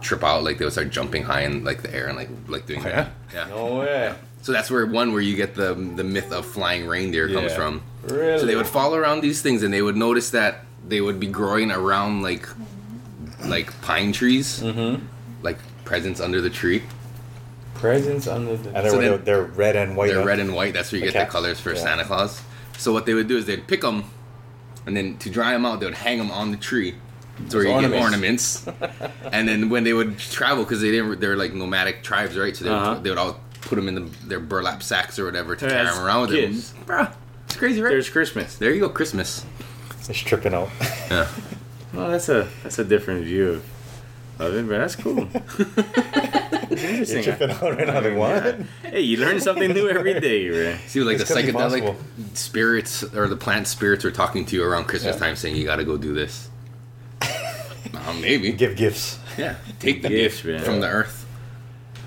trip 0.00 0.24
out, 0.24 0.42
like 0.42 0.58
they 0.58 0.64
would 0.64 0.72
start 0.72 0.90
jumping 0.90 1.22
high 1.24 1.42
in 1.42 1.62
like 1.64 1.82
the 1.82 1.94
air 1.94 2.06
and 2.08 2.16
like 2.16 2.30
like 2.48 2.66
doing 2.66 2.80
Oh, 2.80 2.84
that. 2.84 3.10
Yeah. 3.34 3.46
No 3.48 3.76
way. 3.76 4.14
So 4.42 4.52
that's 4.52 4.70
where 4.70 4.86
one 4.86 5.12
where 5.12 5.20
you 5.20 5.36
get 5.36 5.54
the 5.54 5.74
the 5.74 6.04
myth 6.04 6.32
of 6.32 6.46
flying 6.46 6.86
reindeer 6.86 7.28
comes 7.28 7.52
from. 7.52 7.82
Really? 8.04 8.38
So 8.38 8.46
they 8.46 8.56
would 8.56 8.66
follow 8.66 8.96
around 8.96 9.20
these 9.20 9.42
things 9.42 9.62
and 9.62 9.72
they 9.72 9.82
would 9.82 9.96
notice 9.96 10.30
that 10.30 10.64
they 10.88 11.02
would 11.02 11.20
be 11.20 11.26
growing 11.26 11.70
around 11.70 12.22
like 12.22 12.48
like 13.44 13.78
pine 13.82 14.12
trees, 14.12 14.60
Mm-hmm. 14.62 15.04
like 15.42 15.58
presents 15.84 16.20
under 16.20 16.40
the 16.40 16.50
tree. 16.50 16.82
Presents 17.80 18.26
under 18.26 18.56
the. 18.56 18.68
And 18.74 18.84
they 18.86 18.90
So 18.90 18.96
were, 18.96 19.02
then- 19.02 19.24
they're 19.24 19.42
red 19.42 19.74
and 19.76 19.96
white. 19.96 20.08
They're 20.12 20.24
red 20.24 20.38
and 20.38 20.54
white. 20.54 20.74
That's 20.74 20.92
where 20.92 21.00
you 21.00 21.06
The 21.06 21.12
get 21.12 21.26
the 21.26 21.32
colors 21.32 21.58
for 21.60 21.72
Yeah. 21.74 21.80
Santa 21.80 22.04
Claus. 22.04 22.42
So 22.78 22.92
what 22.92 23.06
they 23.06 23.14
would 23.14 23.26
do 23.28 23.36
is 23.36 23.46
they'd 23.46 23.66
pick 23.66 23.80
them, 23.82 24.04
and 24.86 24.96
then 24.96 25.16
to 25.18 25.30
dry 25.30 25.52
them 25.52 25.64
out, 25.66 25.80
they 25.80 25.86
would 25.86 25.94
hang 25.94 26.18
them 26.18 26.30
on 26.30 26.50
the 26.50 26.56
tree. 26.56 26.94
So 27.48 27.56
where 27.58 27.66
you 27.66 27.72
As 27.74 27.90
get 27.90 28.00
ornaments. 28.02 28.66
and 29.32 29.48
then 29.48 29.70
when 29.70 29.84
they 29.84 29.94
would 29.94 30.18
travel, 30.18 30.62
because 30.64 30.80
they 30.82 30.90
didn't, 30.90 31.20
they're 31.20 31.36
like 31.36 31.54
nomadic 31.54 32.02
tribes, 32.02 32.36
right? 32.36 32.54
So 32.56 32.64
they 32.64 32.70
would, 32.70 32.76
Uh-huh. 32.78 33.00
they 33.00 33.08
would 33.10 33.18
all 33.18 33.40
put 33.62 33.76
them 33.76 33.88
in 33.88 33.94
the, 33.94 34.00
their 34.26 34.40
burlap 34.40 34.82
sacks 34.82 35.18
or 35.18 35.24
whatever 35.24 35.56
to 35.56 35.68
carry 35.68 35.84
them 35.86 35.98
around 36.04 36.28
with 36.28 36.30
them. 36.30 36.52
Bruh, 36.86 37.12
it's 37.46 37.56
crazy, 37.56 37.80
right? 37.80 37.90
There's 37.90 38.10
Christmas. 38.10 38.56
there 38.56 38.72
you 38.72 38.80
go, 38.80 38.88
Christmas. 38.90 39.44
It's 40.08 40.18
tripping 40.18 40.54
out. 40.54 40.68
Yeah. 41.10 41.26
Well, 41.92 42.08
that's 42.10 42.28
a 42.28 42.48
that's 42.62 42.78
a 42.78 42.84
different 42.84 43.24
view 43.24 43.48
of, 43.48 43.64
of 44.40 44.54
it, 44.54 44.68
but 44.68 44.78
that's 44.78 44.96
cool. 44.96 45.28
it's 46.70 46.82
You're 46.82 46.90
interesting. 46.90 47.22
tripping 47.22 47.50
out 47.50 47.62
right 47.62 47.86
now. 47.86 48.00
Like 48.00 48.16
what? 48.16 48.60
Hey, 48.92 49.00
you 49.00 49.16
learn 49.18 49.40
something 49.40 49.72
new 49.72 49.88
every 49.88 50.18
day, 50.20 50.48
right? 50.72 50.80
See, 50.86 51.00
like 51.00 51.18
This 51.18 51.28
the 51.28 51.34
psychedelic 51.34 51.96
spirits 52.34 53.02
or 53.14 53.28
the 53.28 53.36
plant 53.36 53.66
spirits 53.66 54.04
are 54.04 54.10
talking 54.10 54.44
to 54.46 54.56
you 54.56 54.64
around 54.64 54.84
Christmas 54.84 55.16
Yeah. 55.16 55.20
time, 55.26 55.36
saying 55.36 55.56
you 55.56 55.64
got 55.64 55.76
to 55.76 55.84
go 55.84 55.96
do 55.96 56.12
this. 56.14 56.48
uh, 57.22 58.14
maybe. 58.20 58.52
Give 58.52 58.76
gifts. 58.76 59.18
Yeah, 59.38 59.56
take 59.78 60.02
the 60.02 60.08
Gifts, 60.08 60.42
gift 60.42 60.46
man. 60.46 60.62
from 60.64 60.80
the 60.80 60.88
earth. 60.88 61.26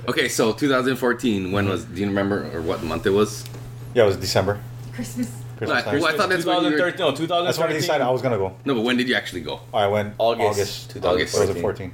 Okay, 0.08 0.28
so 0.28 0.52
2014. 0.54 1.52
When 1.52 1.70
was? 1.70 1.86
Do 1.86 2.02
you 2.02 2.08
remember 2.08 2.50
or 2.54 2.62
what 2.62 2.84
month 2.84 3.06
it 3.06 3.12
was? 3.12 3.46
Yeah, 3.94 4.04
it 4.04 4.08
was 4.08 4.18
December. 4.18 4.60
Christmas. 4.94 5.30
Christmas 5.58 5.86
Well, 5.86 6.00
time. 6.02 6.04
I 6.04 6.18
thought 6.18 6.30
that's 6.30 6.46
when 6.46 6.58
you 6.64 6.72
were- 6.72 6.92
2013. 6.92 7.00
No, 7.00 7.12
2013. 7.12 7.46
That's 7.46 7.58
when 7.60 7.70
I 7.70 7.74
decided 7.74 8.04
I 8.04 8.10
was 8.10 8.22
gonna 8.22 8.38
go. 8.38 8.56
No, 8.66 8.76
but 8.76 8.82
when 8.82 8.98
did 8.98 9.08
you 9.08 9.16
actually 9.16 9.42
go? 9.42 9.62
I 9.74 9.88
went 9.88 10.16
August 10.18 10.60
August. 10.60 10.90
2014. 10.92 11.38
Or 11.42 11.48
was 11.48 11.56
it 11.56 11.62
14? 11.62 11.92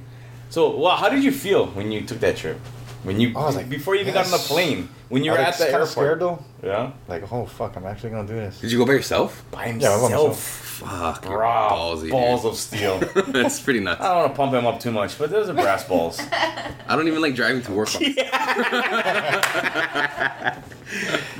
So, 0.50 0.76
well, 0.76 0.96
how 0.96 1.08
did 1.08 1.22
you 1.24 1.32
feel 1.32 1.66
when 1.68 1.90
you 1.92 2.02
took 2.02 2.20
that 2.20 2.36
trip? 2.36 2.58
When 3.02 3.18
you 3.18 3.30
I 3.30 3.46
was 3.46 3.56
like, 3.56 3.70
before 3.70 3.94
you 3.94 4.02
even 4.02 4.12
got 4.12 4.26
on 4.26 4.30
the 4.30 4.36
yes. 4.36 4.46
plane, 4.48 4.88
when 5.08 5.24
you 5.24 5.30
I 5.32 5.34
were 5.38 5.40
was 5.44 5.54
at 5.54 5.58
the 5.58 5.64
kinda 5.64 5.78
airport. 5.78 5.90
scared 5.90 6.20
though. 6.20 6.44
Yeah, 6.62 6.90
Like, 7.08 7.32
oh 7.32 7.46
fuck, 7.46 7.74
I'm 7.76 7.86
actually 7.86 8.10
gonna 8.10 8.28
do 8.28 8.34
this. 8.34 8.60
Did 8.60 8.70
you 8.72 8.76
go 8.78 8.84
by 8.84 8.92
yourself? 8.92 9.42
by 9.50 9.64
Yeah, 9.68 9.88
I 9.88 9.96
went 9.96 10.10
himself. 10.12 10.38
Fuck, 10.38 11.24
you're 11.24 11.38
Bruh, 11.38 11.70
ballsy. 11.70 12.10
balls 12.10 12.42
dude. 12.42 12.50
of 12.50 12.56
steel. 12.58 12.98
That's 13.32 13.58
pretty 13.60 13.80
nuts. 13.80 14.02
I 14.02 14.08
don't 14.08 14.16
want 14.18 14.32
to 14.32 14.36
pump 14.36 14.52
him 14.52 14.66
up 14.66 14.80
too 14.80 14.90
much, 14.90 15.16
but 15.18 15.30
those 15.30 15.48
are 15.48 15.54
brass 15.54 15.84
balls. 15.84 16.20
I 16.32 16.94
don't 16.96 17.06
even 17.08 17.22
like 17.22 17.34
driving 17.34 17.62
to 17.62 17.72
work. 17.72 17.88
On- 17.94 18.02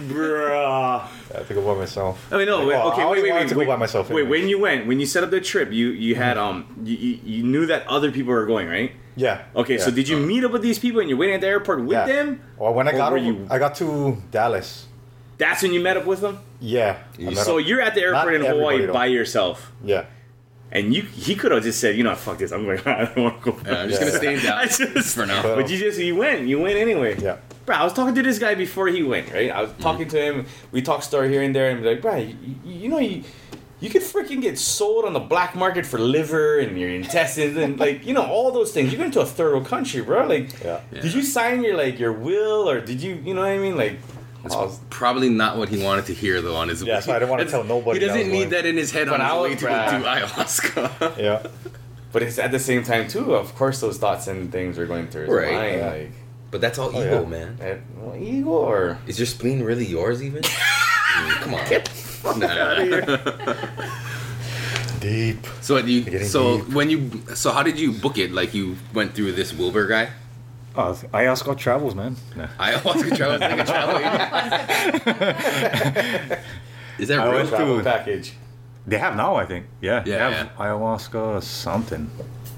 Bruh. 0.08 1.00
I 1.34 1.36
had 1.36 1.48
to 1.48 1.54
go 1.54 1.62
by 1.74 1.78
myself. 1.80 2.26
I 2.32 2.38
mean, 2.38 2.46
no. 2.46 2.58
Like, 2.58 2.66
wait, 2.68 2.74
well, 2.74 2.88
I 2.88 2.92
okay, 2.92 2.96
wait, 2.98 3.04
always 3.04 3.22
wait, 3.22 3.30
wanted 3.32 3.42
wait. 3.44 3.48
to 3.48 3.54
go 3.54 3.60
wait, 3.60 3.66
by 3.68 3.76
myself 3.76 4.08
Wait, 4.10 4.22
anyways. 4.22 4.40
when 4.40 4.48
you 4.48 4.58
went, 4.58 4.86
when 4.86 5.00
you 5.00 5.06
set 5.06 5.22
up 5.24 5.30
the 5.30 5.40
trip, 5.40 5.72
you 5.72 5.88
you 5.90 6.14
had 6.14 6.38
um, 6.38 6.66
you, 6.84 6.96
you, 6.96 7.18
you 7.24 7.42
knew 7.42 7.66
that 7.66 7.86
other 7.86 8.10
people 8.10 8.32
were 8.32 8.46
going, 8.46 8.68
right? 8.68 8.92
Yeah. 9.16 9.42
Okay, 9.54 9.78
so 9.78 9.90
did 9.90 10.08
you 10.08 10.16
uh-huh. 10.16 10.26
meet 10.26 10.44
up 10.44 10.52
with 10.52 10.62
these 10.62 10.78
people 10.78 11.00
and 11.00 11.08
you're 11.08 11.18
waiting 11.18 11.34
at 11.34 11.40
the 11.40 11.46
airport 11.48 11.80
with 11.82 11.92
Yeah. 11.92 12.06
them? 12.06 12.40
Well, 12.56 12.72
when 12.74 12.88
I 12.88 12.92
Or 12.92 12.96
got 12.96 13.12
over, 13.12 13.22
you- 13.22 13.46
I 13.50 13.58
got 13.58 13.74
to 13.76 14.16
Dallas. 14.30 14.86
That's 15.38 15.62
when 15.62 15.72
you 15.72 15.80
met 15.80 15.96
up 15.96 16.06
with 16.06 16.20
them. 16.20 16.38
Yeah. 16.60 16.96
So 17.34 17.58
up- 17.58 17.66
you're 17.66 17.80
at 17.80 17.94
the 17.94 18.02
airport 18.02 18.26
Not 18.26 18.34
in 18.34 18.44
Hawaii 18.44 18.86
though. 18.86 18.92
by 18.92 19.06
yourself, 19.06 19.72
Yeah. 19.82 20.04
and 20.70 20.94
you 20.94 21.02
he 21.02 21.34
could 21.34 21.50
have 21.52 21.62
just 21.62 21.80
said, 21.80 21.96
you 21.96 22.04
know, 22.04 22.14
fuck 22.14 22.38
this, 22.38 22.52
I'm 22.52 22.64
going. 22.64 22.78
I 22.86 23.06
don't 23.06 23.24
want 23.24 23.42
to 23.42 23.52
go. 23.52 23.58
Yeah, 23.64 23.80
I'm 23.80 23.88
just 23.88 24.00
Yeah. 24.00 24.06
gonna 24.08 24.18
stay 24.18 24.34
in 24.34 24.40
I 24.40 24.42
Dallas 24.42 24.78
just- 24.78 25.14
for 25.14 25.26
now. 25.26 25.42
But 25.42 25.68
you 25.70 25.78
just 25.78 25.98
you 25.98 26.16
went, 26.16 26.46
you 26.46 26.60
went 26.60 26.76
anyway. 26.76 27.16
Yeah. 27.18 27.36
Bro, 27.66 27.76
I 27.76 27.84
was 27.84 27.92
talking 27.92 28.14
to 28.14 28.22
this 28.22 28.38
guy 28.38 28.54
before 28.54 28.88
he 28.88 29.02
went, 29.02 29.32
right? 29.32 29.50
I 29.50 29.62
was 29.62 29.72
talking 29.80 30.06
mm-hmm. 30.06 30.16
to 30.16 30.40
him. 30.40 30.46
We 30.72 30.82
talked 30.82 31.04
story 31.04 31.28
here 31.30 31.42
and 31.42 31.54
there, 31.54 31.70
and 31.70 31.82
be 31.82 31.88
like, 31.88 32.02
bro, 32.02 32.16
you, 32.16 32.36
you, 32.64 32.72
you 32.82 32.88
know, 32.88 32.98
you 32.98 33.22
you 33.80 33.88
could 33.90 34.02
freaking 34.02 34.42
get 34.42 34.58
sold 34.58 35.04
on 35.06 35.12
the 35.14 35.20
black 35.20 35.54
market 35.54 35.86
for 35.86 35.98
liver 35.98 36.58
and 36.58 36.78
your 36.78 36.90
intestines 36.90 37.56
and 37.56 37.78
like 37.80 38.06
you 38.06 38.12
know 38.14 38.24
all 38.26 38.52
those 38.52 38.72
things. 38.72 38.92
You're 38.92 38.98
going 38.98 39.10
to 39.12 39.20
a 39.20 39.26
third 39.26 39.52
world 39.52 39.66
country, 39.66 40.00
bro. 40.02 40.26
Like, 40.26 40.48
Yeah. 40.62 40.80
Yeah. 40.92 41.00
did 41.00 41.14
you 41.14 41.22
sign 41.22 41.62
your 41.64 41.76
like 41.76 41.98
your 41.98 42.12
will 42.12 42.68
or 42.68 42.80
did 42.80 43.00
you 43.02 43.14
you 43.24 43.34
know 43.34 43.40
what 43.40 43.50
I 43.50 43.58
mean? 43.58 43.76
Like, 43.76 43.94
That's 44.42 44.54
I 44.54 44.62
was- 44.64 44.80
probably 44.90 45.28
not 45.30 45.56
what 45.56 45.68
he 45.70 45.82
wanted 45.82 46.06
to 46.06 46.14
hear 46.14 46.40
though 46.42 46.56
on 46.56 46.68
his 46.68 46.82
Yeah, 46.82 47.00
so 47.00 47.12
I 47.14 47.18
didn't 47.18 47.30
wanna 47.30 47.46
tell 47.46 47.64
nobody 47.64 48.00
He 48.00 48.06
doesn't 48.06 48.28
need 48.30 48.36
going. 48.38 48.48
that 48.50 48.66
in 48.66 48.76
his 48.76 48.90
head 48.90 49.08
But 49.08 49.20
on 49.20 49.26
I 49.26 49.34
his 49.34 49.42
way 49.42 49.54
to 49.56 49.60
go 49.62 49.98
do 49.98 50.04
ayahuasca. 50.04 51.16
Yeah. 51.26 51.42
But 52.12 52.22
it's 52.24 52.38
at 52.38 52.50
the 52.50 52.58
same 52.58 52.82
time 52.82 53.06
too. 53.08 53.34
Of 53.34 53.54
course, 53.54 53.80
those 53.80 53.96
thoughts 53.98 54.26
and 54.26 54.50
things 54.52 54.78
are 54.78 54.86
going 54.86 55.06
through 55.08 55.22
his 55.26 55.30
Right. 55.32 55.52
mind. 55.54 55.76
Yeah. 55.78 55.90
Like 55.90 56.12
But 56.50 56.60
that's 56.60 56.78
all 56.78 56.90
Oh, 56.94 57.00
ego, 57.00 57.22
yeah. 57.22 57.28
man. 57.28 57.56
that, 57.60 57.78
well, 57.96 58.16
ego 58.20 58.50
or 58.50 58.98
Is 59.06 59.18
your 59.18 59.26
spleen 59.26 59.62
really 59.62 59.86
yours, 59.86 60.20
even? 60.22 60.42
Come 61.42 61.54
on. 61.54 61.64
Nah. 62.24 63.16
Deep. 65.00 65.46
So 65.62 65.78
you 65.78 66.24
so 66.24 66.58
deep. 66.58 66.68
when 66.74 66.90
you 66.90 67.10
so 67.34 67.52
how 67.52 67.62
did 67.62 67.78
you 67.78 67.92
book 67.92 68.18
it? 68.18 68.32
Like 68.32 68.52
you 68.52 68.76
went 68.92 69.14
through 69.14 69.32
this 69.32 69.52
Wilber 69.54 69.86
guy? 69.86 70.10
Oh, 70.76 70.96
I 71.12 71.24
ask 71.24 71.44
about 71.44 71.58
travels, 71.58 71.94
man. 71.94 72.16
Nah. 72.36 72.46
Ayahuasca 72.58 73.16
travel 73.16 73.38
like 73.40 73.60
a 73.60 73.64
travel 73.64 73.96
agent. 73.98 74.20
Is 76.98 77.08
that 77.08 77.18
I 77.20 77.30
real? 77.34 77.48
travel 77.48 77.80
package. 77.82 78.34
They 78.86 78.98
have 78.98 79.16
now, 79.16 79.34
I 79.36 79.46
think. 79.46 79.66
Yeah. 79.80 80.02
Yeah, 80.06 80.28
They 80.30 80.36
have 80.36 80.52
ayahuasca 80.56 81.42
something. 81.42 82.10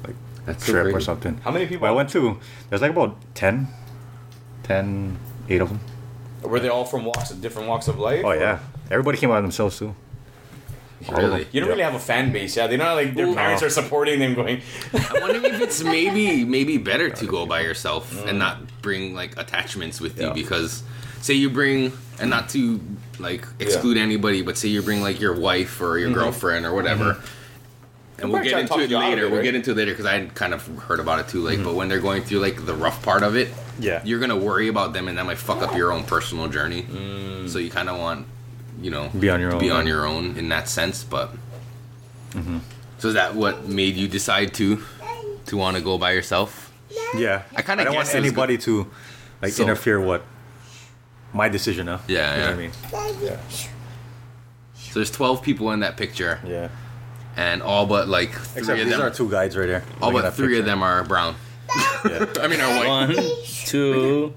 Like 0.05 0.17
That's 0.47 0.65
so 0.67 0.73
trip 0.73 0.95
or 0.95 1.01
something. 1.01 1.39
How 1.45 1.51
many 1.53 1.67
people? 1.67 1.85
Well, 1.85 1.93
I 1.93 1.97
went 1.97 2.11
to, 2.11 2.39
there's 2.69 2.83
like 2.83 2.91
about 2.91 3.17
10, 3.35 3.67
10, 4.65 5.17
8 5.49 5.61
of 5.63 5.69
them. 5.71 5.81
Were 6.43 6.61
they 6.61 6.69
all 6.69 6.85
from 6.85 7.05
walks, 7.05 7.31
different 7.31 7.69
walks 7.69 7.87
of 7.89 7.99
life? 7.99 8.25
Oh, 8.25 8.29
or- 8.31 8.37
yeah. 8.37 8.59
Everybody 8.93 9.19
came 9.19 9.31
out 9.31 9.41
themselves, 9.41 9.79
too. 9.79 9.95
Really? 11.11 11.47
You 11.51 11.61
don't 11.61 11.69
Yeah. 11.69 11.73
really 11.73 11.83
have 11.83 11.95
a 11.95 11.99
fan 11.99 12.31
base, 12.31 12.57
yeah. 12.57 12.67
They're 12.69 12.79
not 12.79 12.95
like 12.95 13.15
their 13.15 13.27
Ooh. 13.27 13.35
parents 13.35 13.63
No. 13.63 13.67
are 13.67 13.71
supporting 13.71 14.21
them, 14.21 14.35
going. 14.35 14.61
I 14.95 15.19
wonder 15.21 15.45
if 15.45 15.61
it's 15.61 15.83
maybe 15.83 16.45
maybe 16.57 16.79
better 16.79 17.11
to 17.11 17.27
go 17.27 17.45
by 17.47 17.63
yourself 17.63 18.25
and 18.27 18.39
not 18.39 18.59
bring 18.83 19.15
like 19.15 19.37
attachments 19.37 20.01
with 20.01 20.21
you 20.21 20.31
because 20.33 20.83
say 21.21 21.35
you 21.35 21.51
bring 21.51 21.93
and 22.21 22.31
not 22.31 22.49
to 22.51 22.81
like 23.19 23.47
exclude 23.59 23.97
anybody, 23.97 24.43
but 24.43 24.57
say 24.57 24.69
you 24.69 24.83
bring 24.83 25.03
like 25.03 25.21
your 25.21 25.35
wife 25.35 25.81
or 25.81 25.99
your 25.99 26.11
mm-hmm. 26.11 26.19
girlfriend 26.21 26.67
or 26.67 26.75
whatever. 26.75 27.15
Mm-hmm. 27.15 27.27
And 28.23 28.31
we'll 28.31 28.39
might 28.39 28.45
get 28.45 28.51
try 28.53 28.63
to 28.63 28.73
into 28.75 28.85
it 28.85 28.91
you 28.91 28.97
out 28.97 29.05
of 29.05 29.09
later. 29.09 29.29
We'll 29.29 29.43
get 29.43 29.55
into 29.57 29.73
it 29.73 29.77
later 29.77 29.91
because 29.93 30.07
I 30.07 30.13
had 30.19 30.35
kind 30.37 30.55
of 30.55 30.65
heard 30.79 31.01
about 31.01 31.19
it 31.19 31.29
too. 31.29 31.41
Like, 31.41 31.57
mm-hmm. 31.57 31.65
but 31.65 31.75
when 31.75 31.89
they're 31.89 32.01
going 32.01 32.23
through 32.23 32.39
like 32.39 32.65
the 32.65 32.75
rough 32.75 33.03
part 33.03 33.25
of 33.25 33.35
it, 33.35 33.49
Yeah. 33.81 34.01
you're 34.05 34.21
gonna 34.21 34.37
worry 34.37 34.69
about 34.69 34.93
them, 34.93 35.09
and 35.09 35.19
that 35.19 35.27
might 35.27 35.39
fuck 35.39 35.63
up 35.63 35.77
your 35.77 35.91
own 35.93 36.05
personal 36.05 36.47
journey. 36.47 36.85
Mm. 36.85 37.49
So 37.49 37.59
you 37.59 37.71
kind 37.71 37.89
of 37.89 37.99
want, 37.99 38.27
you 38.83 38.91
know, 38.91 39.09
Be 39.19 39.31
on 39.31 39.41
your 39.41 39.53
own. 39.55 39.61
be 39.61 39.71
own. 39.71 39.77
on 39.81 39.87
your 39.87 40.07
own 40.07 40.37
in 40.37 40.49
that 40.51 40.69
sense. 40.69 41.05
But 41.05 41.31
mm-hmm. 42.33 42.59
so 42.99 43.09
is 43.09 43.15
that 43.15 43.35
what 43.35 43.67
made 43.69 43.95
you 43.97 44.09
decide 44.09 44.53
to 44.55 44.83
to 45.47 45.57
want 45.57 45.77
to 45.77 45.83
go 45.83 45.99
by 45.99 46.13
yourself? 46.13 46.73
Yeah. 47.17 47.43
I 47.57 47.63
kinda 47.63 47.85
don't 47.85 47.95
want 47.95 48.07
guessed 48.07 48.15
it 48.17 48.19
anybody 48.25 48.59
to 48.59 48.87
like 49.41 49.53
So- 49.53 49.63
interfere 49.63 50.01
what 50.01 50.23
my 51.33 51.49
decision, 51.49 51.87
huh? 51.87 51.99
Yeah, 52.09 52.35
You 52.35 52.41
know 52.41 52.45
yeah. 52.45 52.51
what 52.51 52.95
I 52.95 53.09
mean? 53.17 53.27
Yeah. 53.27 53.37
So 54.75 54.99
there's 54.99 55.11
12 55.11 55.43
people 55.43 55.71
in 55.73 55.81
that 55.81 55.97
picture, 55.97 56.41
Yeah. 56.47 56.69
and 57.37 57.63
all 57.63 57.87
but 57.87 58.09
like 58.09 58.33
three 58.33 58.61
Except 58.61 58.79
of 58.81 58.85
these 58.87 58.97
them, 58.97 59.07
are 59.07 59.11
two 59.11 59.31
guides 59.31 59.57
right 59.57 59.67
there. 59.67 59.85
all 60.03 60.13
but 60.13 60.23
that 60.23 60.35
three 60.35 60.59
of 60.59 60.67
them 60.67 60.83
are 60.83 61.03
brown. 61.05 61.35
Yeah. 62.05 62.27
I 62.43 62.49
mean, 62.49 62.61
are 62.61 62.77
white. 62.77 62.89
One, 62.89 63.17
two, 63.65 64.35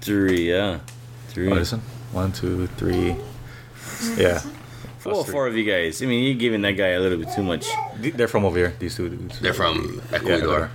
three. 0.00 0.50
Yeah, 0.50 0.80
three. 1.28 1.48
Oh, 1.50 1.54
listen. 1.54 1.80
One, 2.10 2.32
two, 2.32 2.66
three. 2.76 3.14
Yeah. 4.16 4.42
Well, 5.04 5.22
three. 5.24 5.32
four 5.32 5.46
of 5.46 5.56
you 5.56 5.64
guys. 5.64 6.02
I 6.02 6.06
mean, 6.06 6.24
you're 6.24 6.34
giving 6.34 6.62
that 6.62 6.72
guy 6.72 6.88
a 6.88 7.00
little 7.00 7.18
bit 7.18 7.28
too 7.34 7.42
much. 7.42 7.66
They're 7.98 8.26
from 8.28 8.44
over 8.44 8.56
here. 8.58 8.74
These 8.78 8.96
two 8.96 9.08
dudes. 9.08 9.38
They're 9.40 9.54
from 9.54 10.00
Yeah, 10.10 10.16
Ecuador. 10.18 10.70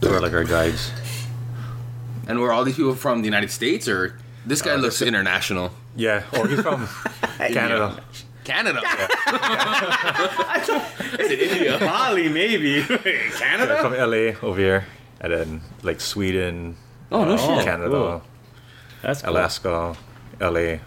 they're, 0.00 0.10
they're 0.10 0.20
like 0.20 0.32
our 0.32 0.44
guides. 0.44 0.92
And 2.28 2.38
were 2.40 2.52
all 2.52 2.64
these 2.64 2.76
people 2.76 2.94
from 2.94 3.20
the 3.22 3.26
United 3.26 3.50
States, 3.50 3.88
or 3.88 4.16
this 4.46 4.62
guy 4.62 4.72
Uh, 4.74 4.76
looks 4.78 5.02
international? 5.02 5.72
Yeah. 5.96 6.22
or 6.38 6.46
he's 6.48 6.60
from 6.62 6.86
Canada. 7.38 8.00
Canada. 8.44 8.80
Is 11.18 11.30
it 11.30 11.40
India? 11.52 11.78
Bali, 11.78 12.28
maybe. 12.28 12.80
They're 12.80 13.30
Canada. 13.38 13.80
from 13.80 13.92
LA 13.94 14.36
over 14.46 14.58
here, 14.60 14.86
and 15.20 15.32
then 15.32 15.60
like 15.82 16.00
Sweden, 16.00 16.76
Oh 17.10 17.24
no 17.24 17.36
shit. 17.36 17.64
Canada, 17.64 17.90
Cool. 17.90 18.22
That's 19.02 19.22
cool. 19.22 19.30
Alaska, 19.32 19.96
LA, 20.40 20.78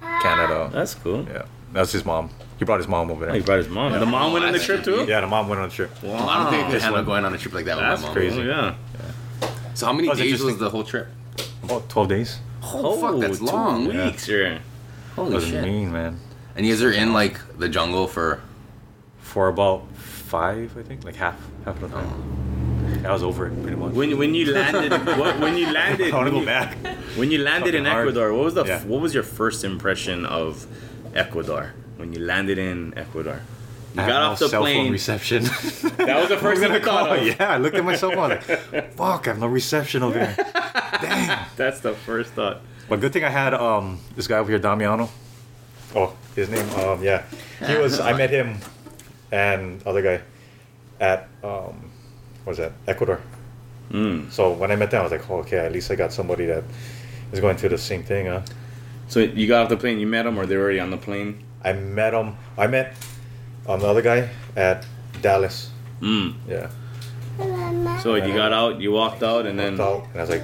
Canada. 0.00 0.70
That's 0.72 0.94
cool. 0.94 1.24
Yeah, 1.28 1.44
that's 1.72 1.92
his 1.92 2.04
mom. 2.04 2.30
He 2.58 2.64
brought 2.64 2.78
his 2.80 2.88
mom 2.88 3.10
over 3.10 3.28
Oh, 3.30 3.32
he 3.32 3.40
brought 3.40 3.58
his 3.58 3.68
mom. 3.68 3.92
The 3.92 4.04
mom 4.04 4.32
went 4.32 4.44
on 4.44 4.52
the 4.52 4.58
trip 4.58 4.84
too. 4.84 5.04
Yeah, 5.08 5.20
the 5.20 5.26
mom 5.26 5.48
went 5.48 5.60
on 5.60 5.68
a 5.68 5.70
trip. 5.70 5.90
Well, 6.02 6.14
I 6.28 6.42
don't 6.42 6.52
think 6.52 6.66
I 6.66 6.70
could 6.72 6.82
handle 6.82 7.04
going 7.04 7.24
on 7.24 7.34
a 7.34 7.38
trip 7.38 7.54
like 7.54 7.64
that 7.64 7.76
with 7.76 7.84
That's 7.86 8.02
my 8.02 8.08
mom. 8.08 8.14
crazy. 8.16 8.40
Oh, 8.42 8.44
yeah. 8.44 8.74
So 9.74 9.86
how 9.86 9.92
many 9.94 10.08
That 10.08 10.18
days 10.18 10.42
was 10.42 10.58
the 10.58 10.68
whole 10.68 10.84
trip? 10.84 11.08
About 11.62 11.88
12 11.88 12.08
days. 12.08 12.38
Oh, 12.62 13.00
fuck, 13.00 13.18
that's 13.20 13.38
two 13.38 13.46
long. 13.46 13.86
weeks. 13.86 14.28
Yeah. 14.28 14.58
Holy 15.16 15.34
was 15.34 15.46
shit! 15.46 15.64
mean, 15.64 15.90
man. 15.90 16.18
And 16.54 16.66
you 16.66 16.74
guys 16.74 16.82
are 16.82 16.92
in 16.92 17.12
like 17.14 17.38
the 17.58 17.68
jungle 17.68 18.06
for 18.06 18.40
For 19.20 19.48
about 19.48 19.90
five, 19.96 20.76
I 20.76 20.82
think, 20.82 21.04
like 21.04 21.16
half, 21.16 21.36
half 21.64 21.80
of 21.82 21.90
the 21.90 21.96
time. 21.96 23.02
Oh. 23.04 23.08
I 23.08 23.12
was 23.12 23.22
over 23.22 23.46
it 23.46 23.62
pretty 23.62 23.76
much. 23.76 23.92
When 23.94 24.18
when 24.18 24.34
you 24.34 24.52
landed, 24.52 24.92
what, 25.18 25.38
when 25.40 25.56
you 25.56 25.72
landed, 25.72 26.12
I 26.12 26.16
want 26.16 26.26
to 26.26 26.32
go 26.32 26.40
you, 26.40 26.46
back. 26.46 26.76
When 27.16 27.30
you 27.30 27.38
landed 27.38 27.74
in 27.74 27.84
hard. 27.84 28.08
Ecuador, 28.08 28.32
what 28.34 28.44
was 28.44 28.54
the 28.54 28.64
Yeah. 28.64 28.80
what 28.84 29.00
was 29.00 29.14
your 29.14 29.22
first 29.22 29.64
impression 29.64 30.24
of 30.26 30.66
Ecuador 31.14 31.72
when 31.96 32.12
you 32.12 32.20
landed 32.20 32.58
in 32.58 32.94
Ecuador? 32.96 33.40
You 33.94 34.02
I 34.02 34.06
got 34.06 34.22
off 34.22 34.40
no 34.40 34.46
the 34.46 34.50
cell 34.50 34.62
phone 34.64 34.72
plane. 34.74 34.92
reception. 34.92 35.42
That 36.00 36.16
was 36.20 36.28
the 36.28 36.36
first 36.38 36.60
thing 36.62 36.70
I 36.72 36.80
thought 36.80 37.18
of. 37.18 37.26
yeah, 37.26 37.50
I 37.50 37.56
looked 37.58 37.76
at 37.76 37.84
my 37.84 37.90
I 37.90 37.94
was 37.94 38.02
like, 38.72 38.94
"Fuck, 38.96 39.26
I 39.26 39.30
have 39.30 39.38
no 39.40 39.46
reception 39.48 40.02
over 40.02 40.18
here." 40.18 40.36
Damn. 41.02 41.44
That's 41.56 41.80
the 41.80 41.92
first 41.94 42.32
thought. 42.32 42.60
But 42.88 43.00
good 43.00 43.12
thing 43.12 43.24
I 43.24 43.30
had 43.30 43.52
um 43.54 43.98
this 44.16 44.26
guy 44.26 44.38
over 44.38 44.50
here, 44.50 44.58
Damiano. 44.60 45.08
Oh, 45.94 46.14
his 46.36 46.48
name. 46.48 46.68
Um, 46.78 47.02
yeah, 47.02 47.22
he 47.66 47.76
was. 47.76 47.98
I 47.98 48.12
met 48.12 48.30
him 48.30 48.58
and 49.32 49.82
other 49.86 50.02
guy 50.02 50.20
at 51.00 51.28
um, 51.42 51.90
what 52.44 52.52
was 52.52 52.58
that? 52.58 52.72
Ecuador. 52.86 53.20
Mm. 53.90 54.30
So 54.30 54.52
when 54.52 54.70
I 54.70 54.76
met 54.76 54.90
them, 54.92 55.00
I 55.00 55.02
was 55.02 55.10
like, 55.12 55.28
oh, 55.28 55.38
okay, 55.40 55.58
at 55.58 55.72
least 55.72 55.90
I 55.90 55.96
got 55.96 56.12
somebody 56.12 56.46
that 56.46 56.62
is 57.32 57.40
going 57.40 57.56
through 57.56 57.70
the 57.70 57.78
same 57.78 58.02
thing. 58.02 58.26
Huh? 58.26 58.42
So 59.08 59.20
you 59.20 59.46
got 59.48 59.62
off 59.64 59.68
the 59.68 59.76
plane, 59.76 59.98
you 59.98 60.06
met 60.06 60.22
them, 60.24 60.38
or 60.38 60.46
they 60.46 60.56
were 60.56 60.62
already 60.62 60.80
on 60.80 60.90
the 60.90 60.96
plane? 60.96 61.42
I 61.64 61.72
met 61.72 62.10
them. 62.12 62.36
I 62.56 62.66
met 62.66 62.94
um, 63.66 63.80
the 63.80 63.86
other 63.86 64.02
guy 64.02 64.28
at 64.56 64.86
Dallas. 65.20 65.70
Mm. 66.00 66.34
Yeah. 66.48 66.70
So 68.02 68.14
you 68.16 68.32
got 68.34 68.52
out, 68.52 68.80
you 68.80 68.92
walked 68.92 69.22
out, 69.22 69.46
and 69.46 69.58
then 69.58 69.80
out, 69.80 70.04
and 70.12 70.16
I 70.16 70.20
was 70.20 70.30
like, 70.30 70.42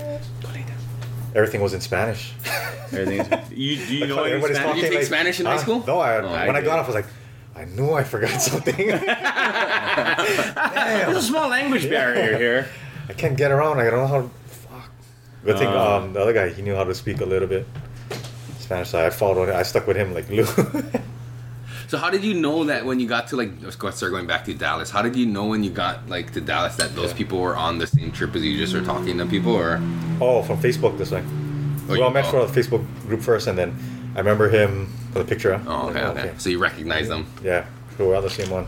everything 1.35 1.61
was 1.61 1.75
in 1.75 1.81
Spanish. 1.81 2.33
everything's. 2.92 3.29
You 3.51 3.77
do 3.77 3.96
you 3.96 4.07
know 4.11 4.22
any 4.25 4.33
Everybody's 4.35 4.57
Spanish? 4.59 4.81
Did 4.83 4.92
you 4.92 4.99
take 4.99 5.07
Spanish 5.07 5.40
in 5.40 5.46
high 5.46 5.53
Huh? 5.57 5.59
school? 5.59 5.85
No, 5.87 5.99
I, 6.01 6.16
Oh, 6.20 6.29
I 6.29 6.46
when 6.46 6.57
I, 6.57 6.61
did. 6.61 6.66
got 6.66 6.79
off, 6.79 6.85
I 6.87 6.88
was 6.88 6.94
like, 6.94 7.07
I 7.55 7.64
knew 7.66 7.92
I 7.92 8.03
forgot 8.05 8.40
something. 8.51 8.77
There's 8.77 9.01
a 11.16 11.22
small 11.22 11.49
language 11.49 11.88
barrier 11.88 12.37
here. 12.37 12.68
I 13.09 13.12
can't 13.12 13.37
get 13.37 13.51
around. 13.51 13.79
I 13.81 13.85
don't 13.90 14.01
know 14.01 14.07
how. 14.07 14.31
Good 15.46 15.59
thing 15.59 15.68
Uh. 15.68 15.96
um, 16.02 16.12
the 16.12 16.20
other 16.20 16.32
guy 16.32 16.48
he 16.50 16.61
knew 16.62 16.74
how 16.74 16.85
to 16.85 16.94
speak 16.94 17.20
a 17.20 17.24
little 17.24 17.48
bit 17.48 17.66
Spanish. 18.59 18.90
So 18.90 19.04
I 19.06 19.11
followed. 19.11 19.48
I 19.48 19.62
stuck 19.62 19.87
with 19.87 19.96
him 19.96 20.12
like 20.12 20.26
glue. 20.32 20.46
So 21.88 21.98
how 21.98 22.11
did 22.11 22.24
you 22.24 22.35
know 22.35 22.64
that 22.64 22.85
when 22.85 22.98
you 22.98 23.06
got 23.06 23.28
to 23.28 23.37
like 23.37 23.50
start 23.70 24.11
going 24.11 24.26
back 24.26 24.44
to 24.46 24.54
Dallas? 24.54 24.90
How 24.90 25.02
did 25.02 25.14
you 25.14 25.24
know 25.24 25.44
when 25.46 25.62
you 25.62 25.70
got 25.70 26.09
like 26.09 26.32
to 26.32 26.40
Dallas 26.40 26.74
that 26.76 26.96
those 26.96 27.12
Yeah. 27.12 27.16
people 27.18 27.38
were 27.40 27.54
on 27.56 27.78
the 27.78 27.87
same 27.87 28.11
trip 28.11 28.35
as 28.35 28.42
you 28.42 28.59
just 28.59 28.74
were 28.74 28.82
talking 28.82 29.18
to 29.18 29.26
people 29.26 29.52
or 29.54 29.80
oh, 30.20 30.42
from 30.42 30.59
Facebook 30.59 30.98
this 30.98 31.12
way. 31.12 31.22
Oh, 31.88 31.92
we 31.92 32.00
all 32.02 32.11
met 32.11 32.26
for 32.26 32.40
a 32.40 32.46
Facebook 32.46 32.85
group 33.06 33.20
first, 33.22 33.46
and 33.46 33.56
then 33.56 33.70
I 34.16 34.18
remember 34.18 34.48
him 34.48 34.88
for 35.12 35.20
the 35.20 35.24
picture. 35.24 35.61
Oh 35.68 35.90
okay, 35.90 36.04
Like, 36.04 36.16
okay. 36.18 36.32
So 36.38 36.50
you 36.50 36.59
recognize 36.59 37.06
them 37.06 37.28
Yeah, 37.44 37.64
we're 37.98 38.16
on 38.16 38.24
the 38.24 38.30
same 38.30 38.50
one, 38.50 38.66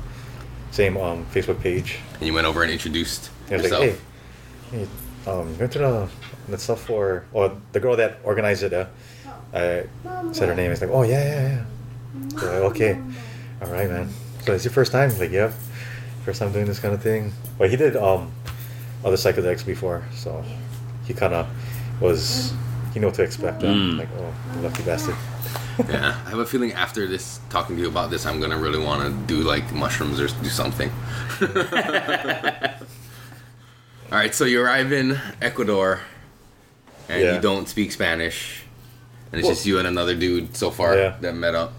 same 0.71 0.97
um, 0.97 1.27
Facebook 1.35 1.61
page. 1.61 1.99
and 2.21 2.23
you 2.29 2.33
went 2.33 2.47
over 2.47 2.63
and 2.63 2.71
introduced 2.71 3.31
yourself. 3.51 3.81
like, 3.83 3.99
hey, 4.71 4.87
hey, 4.87 4.87
um, 5.27 5.59
went 5.59 5.73
to 5.73 5.79
the 5.81 6.09
that 6.53 6.61
stuff 6.61 6.81
for 6.81 7.25
or 7.33 7.57
the 7.73 7.81
girl 7.81 7.97
that 7.97 8.19
organized 8.25 8.63
it. 8.63 8.73
Uh, 8.73 8.87
I 9.55 10.33
said 10.33 10.49
her 10.49 10.55
name. 10.55 10.71
He's 10.71 10.81
like, 10.81 10.91
oh 10.91 11.03
yeah, 11.03 11.25
yeah, 11.25 11.49
yeah. 11.49 12.39
So, 12.39 12.47
like, 12.47 12.73
okay, 12.73 13.01
all 13.63 13.69
right, 13.69 13.89
man. 13.89 14.09
So 14.45 14.55
it's 14.55 14.65
your 14.65 14.73
first 14.73 14.93
time? 14.93 15.17
Like, 15.19 15.31
yeah, 15.31 15.53
first 16.25 16.41
time 16.41 16.53
doing 16.53 16.67
this 16.67 16.79
kind 16.79 16.95
of 16.95 17.03
thing. 17.03 17.33
Well, 17.59 17.69
he 17.69 17.77
did 17.77 17.97
um 17.97 18.33
other 19.05 19.17
psychedelics 19.17 19.65
before, 19.65 20.03
so 20.15 20.45
he 21.07 21.15
kind 21.15 21.35
of 21.35 21.49
was 22.01 22.53
he 22.93 23.01
knew 23.01 23.07
what 23.07 23.15
to 23.17 23.23
expect. 23.23 23.63
Mm. 23.63 23.99
Like, 23.99 24.09
oh, 24.19 24.35
lucky 24.61 24.83
bastard. 24.83 25.17
yeah, 25.89 26.19
I 26.27 26.31
have 26.31 26.39
a 26.39 26.47
feeling 26.47 26.73
after 26.73 27.07
this 27.07 27.41
talking 27.51 27.77
to 27.77 27.83
you 27.83 27.89
about 27.89 28.11
this, 28.11 28.27
I'm 28.27 28.41
gonna 28.41 28.59
really 28.59 28.79
want 28.79 29.03
to 29.03 29.11
do 29.27 29.43
like 29.43 29.73
mushrooms 29.73 30.21
or 30.21 30.29
do 30.29 30.49
something. 30.49 30.91
All 34.11 34.17
right, 34.17 34.35
so 34.35 34.45
you 34.45 34.63
arrive 34.63 34.91
in 34.91 35.21
Ecuador, 35.43 36.01
and 37.09 37.23
Yeah. 37.23 37.35
you 37.35 37.41
don't 37.41 37.69
speak 37.69 37.93
Spanish, 37.93 38.63
and 39.33 39.39
it's 39.39 39.47
Well- 39.47 39.55
just 39.55 39.67
you 39.67 39.79
and 39.79 39.87
another 39.89 40.15
dude 40.15 40.57
so 40.57 40.71
far 40.71 40.97
Yeah. 40.97 41.15
that 41.21 41.35
met 41.35 41.55
up. 41.55 41.73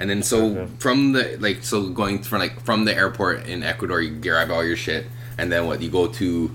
And 0.00 0.08
then 0.10 0.22
so 0.22 0.48
Yeah. 0.48 0.66
from 0.78 1.12
the 1.12 1.36
like 1.40 1.58
so 1.62 1.88
going 1.90 2.22
from 2.22 2.40
like 2.40 2.60
from 2.64 2.84
the 2.84 2.94
airport 2.94 3.46
in 3.46 3.62
Ecuador, 3.62 4.00
you 4.00 4.10
grab 4.10 4.50
all 4.50 4.64
your 4.64 4.76
shit, 4.76 5.06
and 5.38 5.52
then 5.52 5.66
what? 5.66 5.80
You 5.80 5.90
go 5.90 6.06
to 6.08 6.50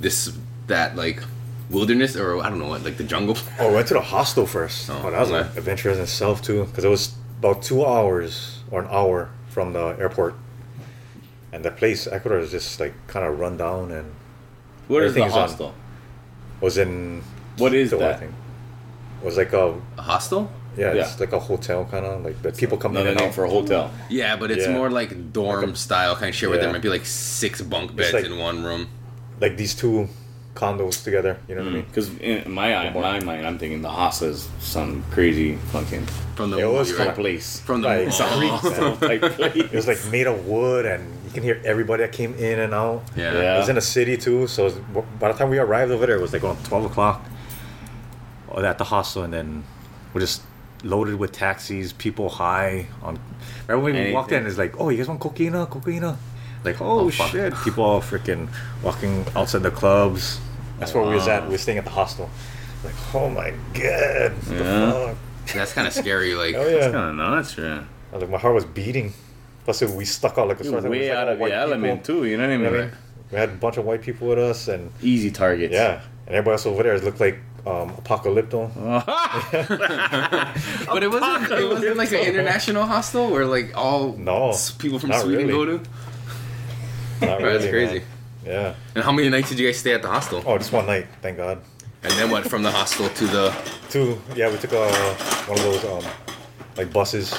this 0.00 0.32
that 0.68 0.96
like 0.96 1.20
wilderness 1.68 2.16
or 2.16 2.40
I 2.42 2.48
don't 2.48 2.58
know 2.58 2.68
what 2.68 2.84
like 2.84 2.96
the 2.96 3.04
jungle. 3.04 3.36
Oh, 3.58 3.68
we 3.68 3.74
went 3.74 3.88
to 3.88 3.94
the 3.94 4.00
hostel 4.00 4.46
first. 4.46 4.88
Oh, 4.88 5.02
Oh, 5.04 5.10
that 5.10 5.20
was 5.20 5.30
okay. 5.30 5.40
an 5.50 5.58
adventure 5.58 5.90
in 5.90 5.98
itself 5.98 6.40
too, 6.42 6.64
because 6.64 6.84
it 6.84 6.88
was 6.88 7.14
about 7.40 7.62
two 7.62 7.84
hours 7.84 8.60
or 8.70 8.80
an 8.82 8.88
hour 8.90 9.28
from 9.50 9.72
the 9.72 9.96
airport. 9.98 10.34
and 11.52 11.64
the 11.64 11.70
place 11.70 12.06
Ecuador 12.06 12.38
is 12.40 12.50
just 12.50 12.78
like 12.80 12.92
kind 13.06 13.24
of 13.24 13.38
run 13.38 13.56
down 13.56 13.90
and 13.90 14.06
What 14.88 15.02
is 15.04 15.14
the 15.14 15.22
Everything's 15.22 15.58
on. 15.60 15.72
was 16.60 16.76
in. 16.76 17.22
What 17.58 17.74
is 17.74 17.90
Quito, 17.90 18.04
I 18.04 18.08
that? 18.08 18.20
think. 18.20 18.32
Was 19.22 19.36
like 19.36 19.52
a 19.52 19.74
A 19.98 20.02
hostel? 20.02 20.50
yeah, 20.76 20.92
Yeah. 20.92 21.02
it's 21.04 21.18
like 21.18 21.32
a 21.32 21.40
hotel 21.40 21.86
kind 21.90 22.04
of 22.04 22.22
like 22.24 22.40
that 22.42 22.56
people 22.56 22.76
come 22.76 22.92
in 22.92 22.98
Another 22.98 23.10
and 23.10 23.20
name 23.20 23.28
out. 23.28 23.34
for 23.34 23.44
a 23.44 23.50
hotel. 23.50 23.90
Yeah, 24.10 24.36
but 24.36 24.50
it's 24.50 24.66
Yeah. 24.66 24.72
more 24.72 24.90
like 24.90 25.32
dorm 25.32 25.74
style 25.74 26.14
kind 26.16 26.28
of 26.28 26.34
shit 26.34 26.48
where 26.50 26.58
there 26.58 26.68
Yeah. 26.68 26.72
might 26.72 26.82
be 26.82 26.88
like 26.90 27.06
six 27.06 27.62
bunk 27.62 27.96
beds 27.96 28.12
like- 28.12 28.24
in 28.26 28.38
one 28.38 28.62
room. 28.64 28.88
like 29.40 29.56
these 29.58 29.74
two 29.74 30.08
condos 30.54 31.04
together. 31.04 31.36
You 31.48 31.54
know 31.56 31.60
what 31.62 31.66
I 31.66 31.70
hmm. 31.70 31.76
mean? 31.76 31.84
Because 31.88 32.08
in 32.20 32.50
my 32.50 32.74
eye, 32.74 32.90
my 32.90 33.20
mind, 33.20 33.46
I'm 33.46 33.58
thinking 33.58 33.82
the 33.82 33.90
hostel 33.90 34.28
is 34.28 34.48
some 34.60 35.04
crazy 35.10 35.56
fucking 35.72 36.06
From 36.36 36.50
the 36.50 36.58
It 36.58 36.70
was 36.70 36.90
you're 36.90 36.98
right. 36.98 37.14
place. 37.14 37.60
from 37.60 37.80
the 37.82 37.88
Like, 37.88 38.08
Oh. 38.20 38.38
freaks. 38.38 39.00
Type 39.00 39.36
place. 39.36 39.56
It 39.56 39.72
was 39.72 39.86
like 39.86 39.98
made 40.10 40.26
of 40.26 40.46
wood, 40.46 40.84
and 40.86 41.02
you 41.26 41.30
can 41.32 41.42
hear 41.42 41.60
everybody 41.64 42.02
that 42.02 42.12
came 42.12 42.34
in 42.34 42.58
and 42.60 42.72
out. 42.74 43.02
yeah. 43.16 43.32
Yeah. 43.32 43.54
It 43.56 43.58
was 43.60 43.68
in 43.70 43.76
a 43.78 43.82
city 43.82 44.16
too, 44.18 44.46
so 44.46 44.64
was- 44.64 44.74
by 45.20 45.32
the 45.32 45.38
time 45.38 45.48
we 45.50 45.58
arrived 45.58 45.90
over 45.92 46.04
there, 46.06 46.16
it 46.16 46.22
was 46.22 46.32
like 46.34 46.42
around 46.44 46.62
twelve 46.64 46.84
o'clock 46.86 47.24
at 48.56 48.78
the 48.78 48.84
hostel, 48.84 49.22
and 49.22 49.32
then 49.32 49.64
we're 50.14 50.20
just 50.20 50.42
loaded 50.84 51.16
with 51.16 51.32
taxis, 51.32 51.92
people 51.92 52.28
high 52.28 52.86
on. 53.02 53.18
Right 53.66 53.76
when 53.76 53.94
we 53.94 54.12
walked 54.12 54.30
in, 54.32 54.36
Anything. 54.44 54.50
it's 54.50 54.58
like, 54.58 54.80
oh, 54.80 54.88
you 54.90 54.98
guys 54.98 55.08
want 55.08 55.20
cocaine? 55.20 55.52
Cocaine? 55.52 56.16
Like, 56.64 56.80
oh, 56.80 57.00
Oh, 57.00 57.10
shit! 57.10 57.54
People 57.64 57.84
all 57.84 58.00
freaking 58.00 58.48
walking 58.82 59.24
outside 59.36 59.62
the 59.62 59.70
clubs. 59.70 60.40
That's 60.78 60.92
where 60.94 61.04
we 61.04 61.14
was 61.14 61.28
at. 61.28 61.44
We 61.44 61.50
were 61.50 61.58
staying 61.58 61.78
at 61.78 61.84
the 61.84 61.90
hostel. 61.90 62.28
Like, 62.84 62.94
oh 63.14 63.28
my 63.30 63.50
god, 63.72 63.82
Yeah. 63.82 64.28
the 64.48 65.14
fuck? 65.46 65.54
That's 65.54 65.72
kind 65.72 65.86
of 65.86 65.92
scary. 65.94 66.34
Like, 66.42 66.54
Oh 66.54 66.66
yeah. 66.68 66.90
kind 66.90 66.96
of 67.10 67.14
nuts, 67.16 67.56
yeah. 67.56 67.84
Like, 68.12 68.28
my 68.28 68.38
heart 68.38 68.54
was 68.54 68.64
beating. 68.64 69.12
Plus, 69.64 69.82
we 69.82 70.04
stuck 70.04 70.38
out 70.38 70.48
like 70.48 70.60
a 70.60 70.64
sore 70.64 70.80
thumb. 70.80 70.86
It 70.86 70.90
was 70.90 70.98
way 70.98 71.08
like 71.08 71.18
out 71.18 71.28
of 71.28 71.38
white 71.38 71.52
element 71.52 72.02
people. 72.02 72.22
too. 72.22 72.26
You 72.28 72.36
know 72.36 72.44
what 72.44 72.50
I 72.50 72.52
You 72.52 72.58
mean? 72.58 72.64
know 72.72 72.78
what 72.78 72.80
I 72.80 72.84
mean? 72.86 72.96
We 73.32 73.38
had 73.38 73.48
a 73.48 73.52
bunch 73.52 73.76
of 73.78 73.84
white 73.84 74.02
people 74.02 74.28
with 74.28 74.38
us, 74.38 74.68
and 74.68 74.92
Easy 75.02 75.30
targets. 75.32 75.72
yeah, 75.72 76.00
and 76.26 76.34
everybody 76.36 76.52
else 76.52 76.66
over 76.66 76.82
there 76.84 76.98
looked 77.00 77.18
like 77.20 77.38
um, 77.66 77.90
Apocalypto. 77.96 78.70
but 80.86 81.02
it 81.02 81.10
wasn't. 81.10 81.50
It 81.52 81.68
wasn't 81.68 81.96
like 81.96 82.12
an 82.12 82.20
international 82.20 82.84
hostel 82.86 83.30
where 83.30 83.46
like 83.46 83.76
all 83.76 84.12
No, 84.12 84.54
people 84.78 84.98
from 84.98 85.12
Sweden 85.12 85.46
really. 85.48 85.52
go 85.52 85.64
to. 85.78 85.90
Not 87.26 87.40
That's 87.40 87.66
crazy. 87.66 87.98
man. 87.98 88.02
Yeah. 88.44 88.74
And 88.94 89.04
how 89.04 89.10
many 89.12 89.28
nights 89.28 89.48
did 89.48 89.58
you 89.58 89.66
guys 89.66 89.78
stay 89.78 89.94
at 89.94 90.02
the 90.02 90.08
hostel? 90.08 90.42
Oh, 90.46 90.56
just 90.58 90.72
one 90.72 90.86
night, 90.86 91.06
thank 91.20 91.36
God. 91.38 91.60
And 92.04 92.12
then 92.12 92.30
what? 92.30 92.48
From 92.48 92.62
the 92.62 92.70
hostel 92.70 93.08
to 93.08 93.26
the 93.26 93.54
To 93.90 94.20
Yeah, 94.36 94.50
we 94.50 94.58
took 94.58 94.72
a 94.72 94.88
one 95.48 95.58
of 95.58 95.64
those 95.64 95.84
um, 95.84 96.04
like 96.76 96.92
buses 96.92 97.30
to 97.30 97.36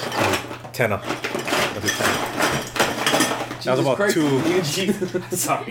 Tena. 0.74 1.00
Went 1.02 1.86
to 1.86 1.94
Tena. 1.94 2.34
That 3.63 3.78
was 3.78 3.86
about 3.86 4.10
two. 4.10 4.63
Sorry. 5.36 5.68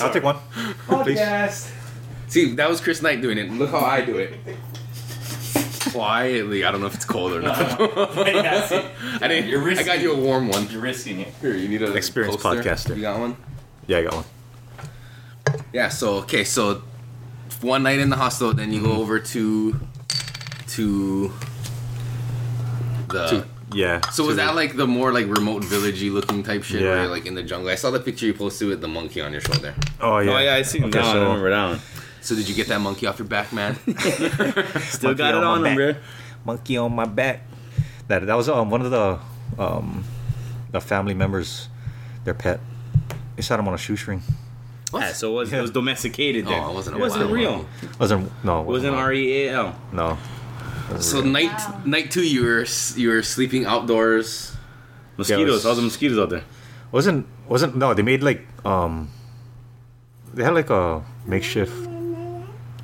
I'll 0.00 0.12
take 0.12 0.22
one, 0.22 0.36
please. 1.04 1.18
See, 2.28 2.54
that 2.54 2.68
was 2.68 2.80
Kris 2.80 3.02
Knight 3.02 3.20
doing 3.20 3.38
it. 3.38 3.50
Look 3.50 3.70
how 3.70 3.78
I 3.80 4.00
do 4.04 4.16
it. 4.18 4.34
Quietly. 5.92 6.64
I 6.64 6.72
don't 6.72 6.80
know 6.80 6.86
if 6.88 6.94
it's 6.94 7.04
cold 7.04 7.32
or 7.32 7.40
not. 7.42 7.56
I 7.80 9.28
didn't. 9.28 9.48
You're 9.48 9.70
I 9.70 9.82
got 9.82 10.00
you 10.00 10.12
a 10.12 10.16
warm 10.18 10.48
one. 10.48 10.68
You're 10.70 10.80
risking 10.80 11.20
it. 11.20 11.28
Here, 11.40 11.54
you 11.54 11.68
need 11.68 11.82
an 11.82 11.96
Experienced 11.96 12.40
podcaster. 12.40 12.96
You 12.96 13.02
got 13.02 13.20
one? 13.20 13.36
Yeah, 13.86 13.98
I 13.98 14.02
got 14.04 14.14
one. 14.14 14.24
Yeah. 15.72 15.88
So 15.90 16.14
okay. 16.22 16.42
So 16.42 16.82
one 17.60 17.82
night 17.84 18.00
in 18.00 18.10
the 18.10 18.16
hostel, 18.16 18.52
then 18.54 18.72
you 18.72 18.80
Mm-hmm. 18.80 18.90
go 18.92 19.00
over 19.00 19.20
to 19.20 19.80
to 20.68 21.32
the. 23.08 23.26
To- 23.28 23.46
yeah. 23.72 24.00
so 24.10 24.24
was 24.24 24.36
to- 24.36 24.42
that 24.42 24.54
like 24.56 24.76
the 24.76 24.86
more 24.86 25.12
like 25.12 25.26
remote 25.26 25.62
villagey 25.62 26.10
looking 26.12 26.42
type 26.42 26.62
shit, 26.64 26.80
Yeah. 26.82 26.88
where 26.90 27.02
you're 27.02 27.10
like 27.10 27.26
in 27.26 27.34
the 27.34 27.42
jungle? 27.42 27.70
I 27.70 27.74
saw 27.76 27.90
the 27.90 28.00
picture 28.00 28.26
you 28.26 28.34
posted 28.34 28.68
with 28.68 28.80
the 28.80 28.88
monkey 28.88 29.20
on 29.20 29.30
your 29.32 29.40
shoulder. 29.40 29.74
Oh 30.00 30.18
yeah. 30.18 30.32
Oh 30.32 30.38
yeah, 30.38 30.54
I 30.54 30.62
seen 30.62 30.84
Okay, 30.84 30.98
that 30.98 31.02
one. 31.02 31.08
I 31.08 31.12
so- 31.12 31.22
remember 31.24 31.50
that 31.50 31.68
one. 31.68 31.80
So 32.24 32.34
did 32.34 32.48
you 32.48 32.54
get 32.54 32.68
that 32.68 32.80
monkey 32.80 33.06
off 33.06 33.18
your 33.18 33.28
back, 33.28 33.52
man? 33.52 33.74
Still 34.88 35.10
Monkey 35.10 35.18
got 35.18 35.34
it 35.34 35.44
on 35.44 35.44
on 35.44 35.66
him, 35.66 35.74
bro. 35.76 35.94
Monkey 36.46 36.76
on 36.78 36.94
my 36.94 37.04
back. 37.04 37.42
That 38.08 38.26
that 38.26 38.34
was 38.34 38.48
um, 38.48 38.70
one 38.70 38.80
of 38.82 38.90
the 38.90 39.18
um, 39.58 40.04
the 40.72 40.80
family 40.80 41.12
members, 41.14 41.68
their 42.24 42.32
pet. 42.34 42.60
They 43.36 43.42
set 43.42 43.58
him 43.60 43.68
on 43.68 43.74
a 43.74 43.78
shoestring. 43.78 44.22
Yeah, 44.92 45.12
so 45.12 45.32
it 45.32 45.34
was, 45.34 45.52
Yeah. 45.52 45.58
it 45.58 45.62
was 45.62 45.70
domesticated 45.80 46.46
then. 46.46 46.62
Oh, 46.62 46.70
it 46.70 46.74
wasn't 46.74 46.96
a 46.96 46.98
It 46.98 47.02
wasn't 47.02 47.24
wild 47.24 47.32
real. 47.34 47.52
one. 47.58 47.66
Wasn't 47.98 48.44
no. 48.44 48.60
It 48.60 48.66
wasn't. 48.66 48.96
R 48.96 49.12
E 49.12 49.46
A 49.48 49.52
L. 49.54 49.76
No. 49.92 50.16
So 51.00 51.20
night 51.20 51.52
night 51.86 52.10
two, 52.10 52.22
you 52.26 52.42
were 52.44 52.64
you 52.96 53.08
were 53.10 53.22
sleeping 53.22 53.66
outdoors. 53.66 54.56
Mosquitoes. 55.18 55.46
was- 55.50 55.64
How's 55.64 55.76
the 55.76 55.82
mosquitoes 55.82 56.18
out 56.18 56.30
there? 56.30 56.44
Wasn't 56.92 57.26
wasn't 57.48 57.76
no. 57.76 57.92
They 57.92 58.02
made 58.02 58.22
like 58.22 58.46
um. 58.64 59.10
They 60.32 60.42
had 60.42 60.54
like 60.54 60.70
a 60.70 61.02
makeshift 61.26 61.72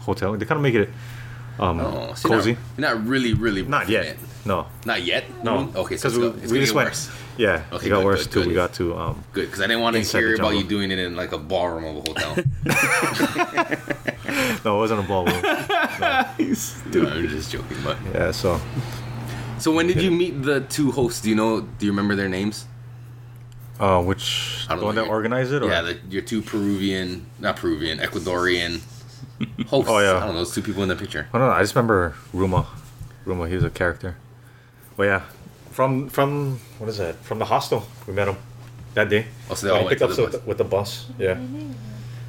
hotel. 0.01 0.33
They 0.37 0.45
kind 0.47 0.59
of 0.59 0.63
make 0.63 0.75
it 0.75 0.89
um 1.59 1.81
Oh, 1.81 2.15
so 2.15 2.29
you're 2.29 2.39
cozy. 2.39 2.53
Not, 2.53 2.61
you're 2.91 2.99
not 2.99 3.07
really, 3.07 3.35
really 3.35 3.63
Not 3.63 3.89
yet. 3.89 4.05
it. 4.07 4.19
No. 4.45 4.67
Not 4.87 5.03
yet. 5.03 5.25
No. 5.45 5.71
Okay, 5.77 5.97
so 5.99 6.09
we, 6.09 6.29
we 6.49 6.61
just 6.61 6.75
went. 6.75 6.89
worse. 6.89 7.11
Yeah, 7.37 7.63
Okay, 7.73 7.87
it 7.87 7.91
got 7.91 7.99
good, 7.99 8.05
worse 8.05 8.25
good, 8.25 8.33
too. 8.33 8.41
good. 8.41 8.49
We 8.49 8.55
got 8.55 8.73
to 8.75 8.97
um. 8.97 9.25
Good, 9.33 9.47
because 9.47 9.61
I 9.61 9.67
didn't 9.67 9.83
want 9.83 9.97
to 9.97 10.03
hear 10.03 10.35
about 10.35 10.57
you 10.57 10.65
doing 10.65 10.91
it 10.91 10.99
in 10.99 11.17
like 11.17 11.33
a 11.33 11.39
ballroom 11.39 11.85
of 11.85 11.97
a 11.97 12.11
hotel. 12.11 12.37
No, 14.65 14.77
it 14.77 14.79
wasn't 14.79 15.01
a 15.01 15.09
ballroom. 15.09 15.43
no, 15.43 17.11
I'm 17.11 17.29
just 17.29 17.51
joking. 17.51 17.77
But 17.83 17.97
yeah. 18.15 18.31
So 18.31 18.61
so 19.59 19.73
when 19.73 19.87
did 19.87 20.01
you 20.01 20.11
meet 20.11 20.43
the 20.43 20.61
two 20.63 20.93
hosts? 20.93 21.21
Do 21.23 21.31
you 21.31 21.35
know? 21.35 21.63
Do 21.63 21.87
you 21.87 21.93
remember 21.93 22.15
their 22.15 22.29
names? 22.29 22.67
uh, 23.81 24.03
which 24.03 24.67
I 24.69 24.75
the 24.75 24.81
don't 24.81 24.85
one 24.87 24.95
know, 24.95 25.05
that 25.05 25.11
organized 25.11 25.53
it? 25.53 25.63
Or? 25.63 25.69
Yeah, 25.71 25.81
the, 25.83 25.99
your 26.11 26.23
two 26.23 26.43
Peruvian, 26.43 27.27
not 27.39 27.57
Peruvian, 27.57 27.99
Ecuadorian 27.99 28.81
hosts. 29.67 29.91
Oh, 29.91 29.99
yeah. 29.99 30.17
I 30.17 30.21
don't 30.27 30.29
know 30.29 30.35
those 30.45 30.55
two 30.55 30.63
people 30.63 30.83
in 30.83 30.89
the 30.89 30.97
picture. 30.97 31.29
I 31.33 31.39
don't 31.39 31.49
know. 31.49 31.55
I 31.55 31.61
just 31.63 31.75
remember 31.75 32.15
Ruma. 32.35 32.67
Ruma, 33.27 33.49
he 33.49 33.55
was 33.55 33.65
a 33.65 33.71
character. 33.71 34.17
But 34.97 35.05
yeah, 35.05 35.23
from 35.71 36.09
from 36.09 36.59
what 36.79 36.89
is 36.89 36.99
that? 36.99 37.17
From 37.17 37.39
the 37.39 37.45
hostel, 37.47 37.87
we 38.07 38.13
met 38.13 38.29
him 38.29 38.37
that 38.95 39.09
day. 39.09 39.27
Oh, 39.49 39.55
so 39.55 39.67
they 39.67 39.73
all 39.73 39.79
he 39.81 39.85
went 39.87 39.99
picked 39.99 40.01
to 40.01 40.05
up 40.07 40.17
the 40.17 40.23
with, 40.23 40.33
bus. 40.33 40.41
the, 40.41 40.49
with 40.49 40.59
the 40.59 40.65
bus. 40.65 41.07
Yeah. 41.19 41.39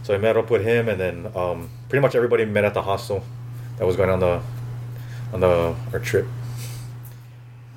So 0.03 0.13
I 0.15 0.17
met 0.17 0.35
up 0.37 0.49
with 0.49 0.63
him, 0.63 0.89
and 0.89 0.99
then 0.99 1.31
um, 1.35 1.69
pretty 1.89 2.01
much 2.01 2.15
everybody 2.15 2.45
met 2.45 2.65
at 2.65 2.73
the 2.73 2.81
hostel 2.81 3.23
that 3.77 3.85
was 3.85 3.95
going 3.95 4.09
on 4.09 4.19
the 4.19 4.41
on 5.33 5.39
the 5.41 5.75
our 5.93 5.99
trip. 5.99 6.27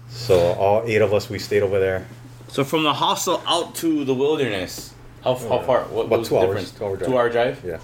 So 0.09 0.53
all 0.55 0.83
eight 0.87 1.03
of 1.03 1.13
us, 1.13 1.29
we 1.29 1.39
stayed 1.39 1.63
over 1.63 1.79
there. 1.81 2.07
So 2.49 2.63
from 2.63 2.85
the 2.85 2.93
hostel 2.95 3.43
out 3.47 3.75
to 3.77 4.05
the 4.05 4.15
wilderness, 4.15 4.95
how, 5.23 5.35
how 5.35 5.61
far? 5.63 5.83
What 5.85 6.07
About 6.07 6.21
was 6.21 6.29
two 6.29 6.35
the 6.37 6.41
hours, 6.41 6.71
difference? 6.71 6.71
two-hour 6.79 6.97
drive. 6.97 7.09
Two 7.09 7.19
hour 7.19 7.31
drive. 7.31 7.65
Yeah, 7.65 7.79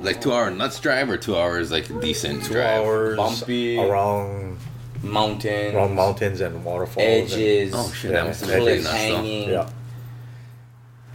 Like 0.00 0.20
two 0.20 0.32
hour 0.32 0.50
nuts 0.50 0.78
drive 0.80 1.10
or 1.10 1.16
two 1.16 1.36
hours 1.36 1.70
like 1.70 1.86
decent 2.00 2.44
two 2.44 2.54
drive. 2.54 2.82
hours 2.84 3.16
Bumpy. 3.16 3.78
around 3.78 4.58
Mountains. 5.02 5.74
around 5.74 5.94
mountains 5.94 6.40
and 6.40 6.64
waterfalls. 6.64 7.06
and- 7.06 7.32
Edges. 7.32 7.72
Oh 7.74 7.90
shit, 7.92 8.10
Yeah, 8.12 8.18
that 8.22 8.26
must 8.28 8.40
have 8.42 8.50
edges. 8.50 8.58
really 8.66 8.72
cliffs 8.80 8.84
nuts 8.84 8.96
though. 9.08 9.16
hanging. 9.16 9.48
yeah. 9.50 9.68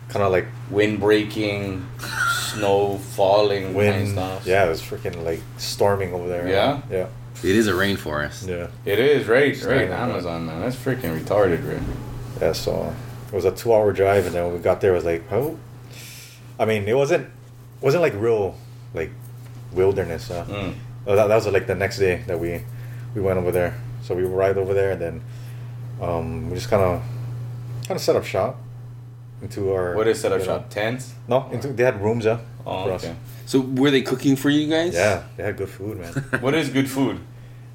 Kind 0.09 0.23
of 0.23 0.31
like 0.31 0.45
Wind 0.69 0.99
breaking. 0.99 1.85
snow 2.53 2.97
falling. 2.97 3.63
Kind 3.63 3.69
of 3.71 3.75
wind. 3.75 4.07
stuff. 4.09 4.45
Yeah, 4.47 4.65
it 4.65 4.69
was 4.69 4.81
freaking 4.81 5.23
like 5.23 5.41
storming 5.57 6.13
over 6.13 6.27
there. 6.27 6.47
Yeah? 6.47 6.81
Yeah. 6.89 7.07
It 7.43 7.55
is 7.55 7.67
a 7.67 7.73
rainforest. 7.73 8.47
Yeah. 8.47 8.67
It 8.85 8.97
is 8.99 9.27
right, 9.27 9.59
right. 9.63 9.89
Amazon 9.89 10.45
man, 10.45 10.61
that's 10.61 10.75
freaking 10.75 11.19
retarded, 11.19 11.67
right? 11.67 11.81
Yeah, 12.41 12.53
so 12.53 12.93
it 13.27 13.35
was 13.35 13.45
a 13.45 13.51
two-hour 13.51 13.91
drive, 13.91 14.25
and 14.25 14.33
then 14.35 14.45
when 14.45 14.53
we 14.53 14.59
got 14.59 14.79
there, 14.81 14.91
it 14.91 14.95
was 14.95 15.05
like, 15.05 15.23
oh, 15.31 15.57
I 16.59 16.65
mean, 16.65 16.87
it 16.87 16.95
wasn't 16.95 17.27
wasn't 17.81 18.01
like 18.03 18.13
real 18.15 18.55
like 18.95 19.11
wilderness. 19.73 20.31
Uh, 20.31 20.45
Mm. 20.49 20.73
uh, 21.07 21.15
that, 21.15 21.27
that 21.27 21.35
was 21.35 21.47
like 21.47 21.67
the 21.67 21.75
next 21.75 21.99
day 21.99 22.23
that 22.27 22.39
we 22.39 22.63
we 23.13 23.21
went 23.21 23.37
over 23.37 23.51
there. 23.51 23.73
So 24.03 24.15
we 24.15 24.23
arrived 24.23 24.57
over 24.57 24.73
there, 24.73 24.91
and 24.91 25.01
then 25.01 25.21
um, 26.01 26.49
we 26.49 26.55
just 26.55 26.69
kind 26.69 26.83
of 26.83 27.01
kind 27.87 27.97
of 27.97 28.01
set 28.01 28.15
up 28.15 28.25
shop 28.25 28.57
into 29.41 29.71
our. 29.73 29.95
What 29.95 30.07
is 30.07 30.19
set 30.21 30.31
up 30.31 30.39
you 30.41 30.45
know- 30.47 30.53
shop? 30.59 30.69
Tents? 30.69 31.13
No, 31.27 31.49
into, 31.51 31.67
they 31.73 31.83
had 31.83 32.01
rooms, 32.01 32.25
yeah. 32.25 32.39
Oh, 32.65 32.85
for 32.85 32.91
us. 32.93 33.07
So 33.45 33.59
were 33.61 33.91
they 33.91 34.01
cooking 34.01 34.35
for 34.35 34.49
you 34.49 34.67
guys? 34.67 34.93
Yeah, 34.95 35.23
they 35.37 35.43
had 35.43 35.55
good 35.57 35.69
food, 35.69 35.99
man. 35.99 36.13
What 36.41 36.55
is 36.55 36.69
good 36.69 36.89
food? 36.89 37.19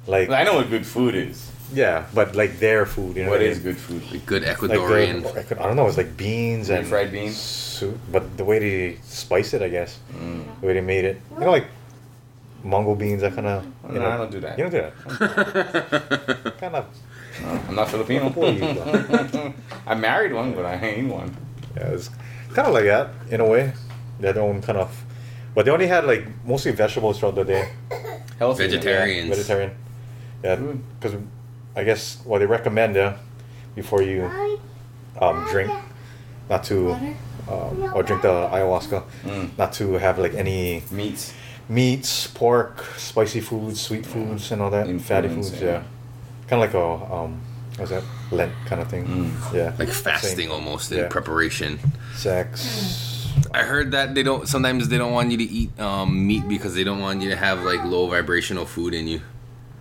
Like 0.07 0.29
I 0.29 0.43
know 0.43 0.55
what 0.55 0.69
good 0.69 0.85
food 0.85 1.15
is. 1.15 1.49
Yeah, 1.73 2.05
but 2.13 2.35
like 2.35 2.59
their 2.59 2.85
food. 2.85 3.15
You 3.17 3.23
know 3.25 3.29
What 3.31 3.41
I 3.41 3.49
mean? 3.49 3.59
good 3.59 3.77
food? 3.77 4.03
Like 4.11 4.25
good 4.25 4.43
Ecuadorian. 4.43 5.23
the, 5.23 5.59
I, 5.59 5.63
I 5.63 5.67
don't 5.67 5.75
know. 5.75 5.87
It's 5.87 5.97
like 5.97 6.15
beans 6.17 6.69
and 6.69 6.85
fried 6.87 7.11
beans? 7.11 7.37
soup, 7.37 7.97
but 8.11 8.37
the 8.37 8.43
way 8.45 8.59
they 8.59 8.97
spice 9.03 9.53
it, 9.53 9.61
I 9.61 9.69
guess, 9.69 9.99
Mm. 10.13 10.45
the 10.61 10.67
way 10.67 10.73
they 10.73 10.81
made 10.81 11.05
it, 11.05 11.17
you 11.33 11.39
know, 11.45 11.51
like 11.51 11.67
Mongol 12.63 12.95
beans. 12.95 13.21
That 13.21 13.33
kind 13.35 13.47
of. 13.47 13.65
No, 13.91 13.99
know, 14.01 14.09
I 14.09 14.17
don't 14.17 14.31
do 14.31 14.39
that. 14.41 14.57
You 14.57 14.69
don't 14.69 14.71
do 14.71 14.81
that. 14.81 16.53
kind 16.59 16.75
of. 16.75 16.85
No, 17.41 17.47
I'm 17.69 17.75
not 17.75 17.89
Filipino. 17.89 18.29
I 19.87 19.95
married 19.95 20.33
one, 20.33 20.53
but 20.53 20.65
I 20.65 20.75
ain't 20.75 21.11
one. 21.11 21.35
Yeah, 21.75 21.87
it's 21.89 22.09
kind 22.53 22.67
of 22.67 22.73
like 22.73 22.83
that 22.85 23.09
in 23.31 23.39
a 23.41 23.47
way. 23.47 23.73
They 24.19 24.27
had 24.27 24.35
their 24.35 24.43
own 24.43 24.61
kind 24.61 24.77
of, 24.77 24.91
but 25.55 25.65
they 25.65 25.71
only 25.71 25.87
had 25.87 26.05
like 26.05 26.27
mostly 26.45 26.71
vegetables 26.71 27.17
throughout 27.19 27.35
the 27.35 27.43
day. 27.45 27.71
Healthy. 28.37 28.67
Vegetarian. 28.67 29.27
Vegetarians. 29.29 29.29
Vegetarian. 29.29 29.71
Yeah, 30.43 30.55
Good. 30.55 30.99
because 30.99 31.15
I 31.75 31.83
guess 31.83 32.17
what 32.25 32.39
they 32.39 32.45
recommend 32.45 32.95
yeah, 32.95 33.17
before 33.75 34.01
you 34.01 34.23
um, 35.21 35.45
drink. 35.49 35.71
not 36.49 36.63
to, 36.65 36.91
um, 37.49 37.91
or 37.95 38.03
drink 38.03 38.21
the 38.23 38.27
ayahuasca, 38.51 39.03
Mm. 39.23 39.57
not 39.57 39.71
to 39.73 39.93
have 39.93 40.19
like 40.19 40.33
any 40.33 40.83
Meats. 40.91 41.33
meats, 41.69 42.27
pork, 42.27 42.83
spicy 42.97 43.39
foods, 43.39 43.79
sweet 43.79 44.05
foods, 44.05 44.51
and 44.51 44.61
all 44.61 44.69
that. 44.69 44.87
Fatty 45.01 45.29
foods, 45.29 45.53
yeah. 45.61 45.67
yeah. 45.67 45.83
Kind 46.47 46.61
of 46.63 46.67
like 46.67 46.73
a 46.73 47.13
um, 47.13 47.41
what's 47.77 47.91
that? 47.91 48.03
Lent 48.31 48.51
kind 48.65 48.81
of 48.81 48.89
thing. 48.89 49.05
Mm. 49.05 49.53
Yeah. 49.53 49.73
Like 49.79 49.87
Same. 49.93 50.03
fasting 50.03 50.51
almost 50.51 50.91
in 50.91 50.97
Yeah. 50.99 51.07
preparation. 51.07 51.79
Sex. 52.15 53.29
I 53.53 53.63
heard 53.63 53.91
that 53.91 54.13
they 54.13 54.23
don't. 54.23 54.47
Sometimes 54.47 54.89
they 54.89 54.97
don't 54.97 55.13
want 55.13 55.31
you 55.31 55.37
to 55.37 55.43
eat 55.43 55.71
um, 55.79 56.27
meat 56.27 56.47
because 56.49 56.75
they 56.75 56.83
don't 56.83 56.99
want 56.99 57.21
you 57.21 57.29
to 57.29 57.35
have 57.37 57.63
like 57.63 57.83
low 57.85 58.07
vibrational 58.07 58.65
food 58.65 58.93
in 58.93 59.07
you. 59.07 59.21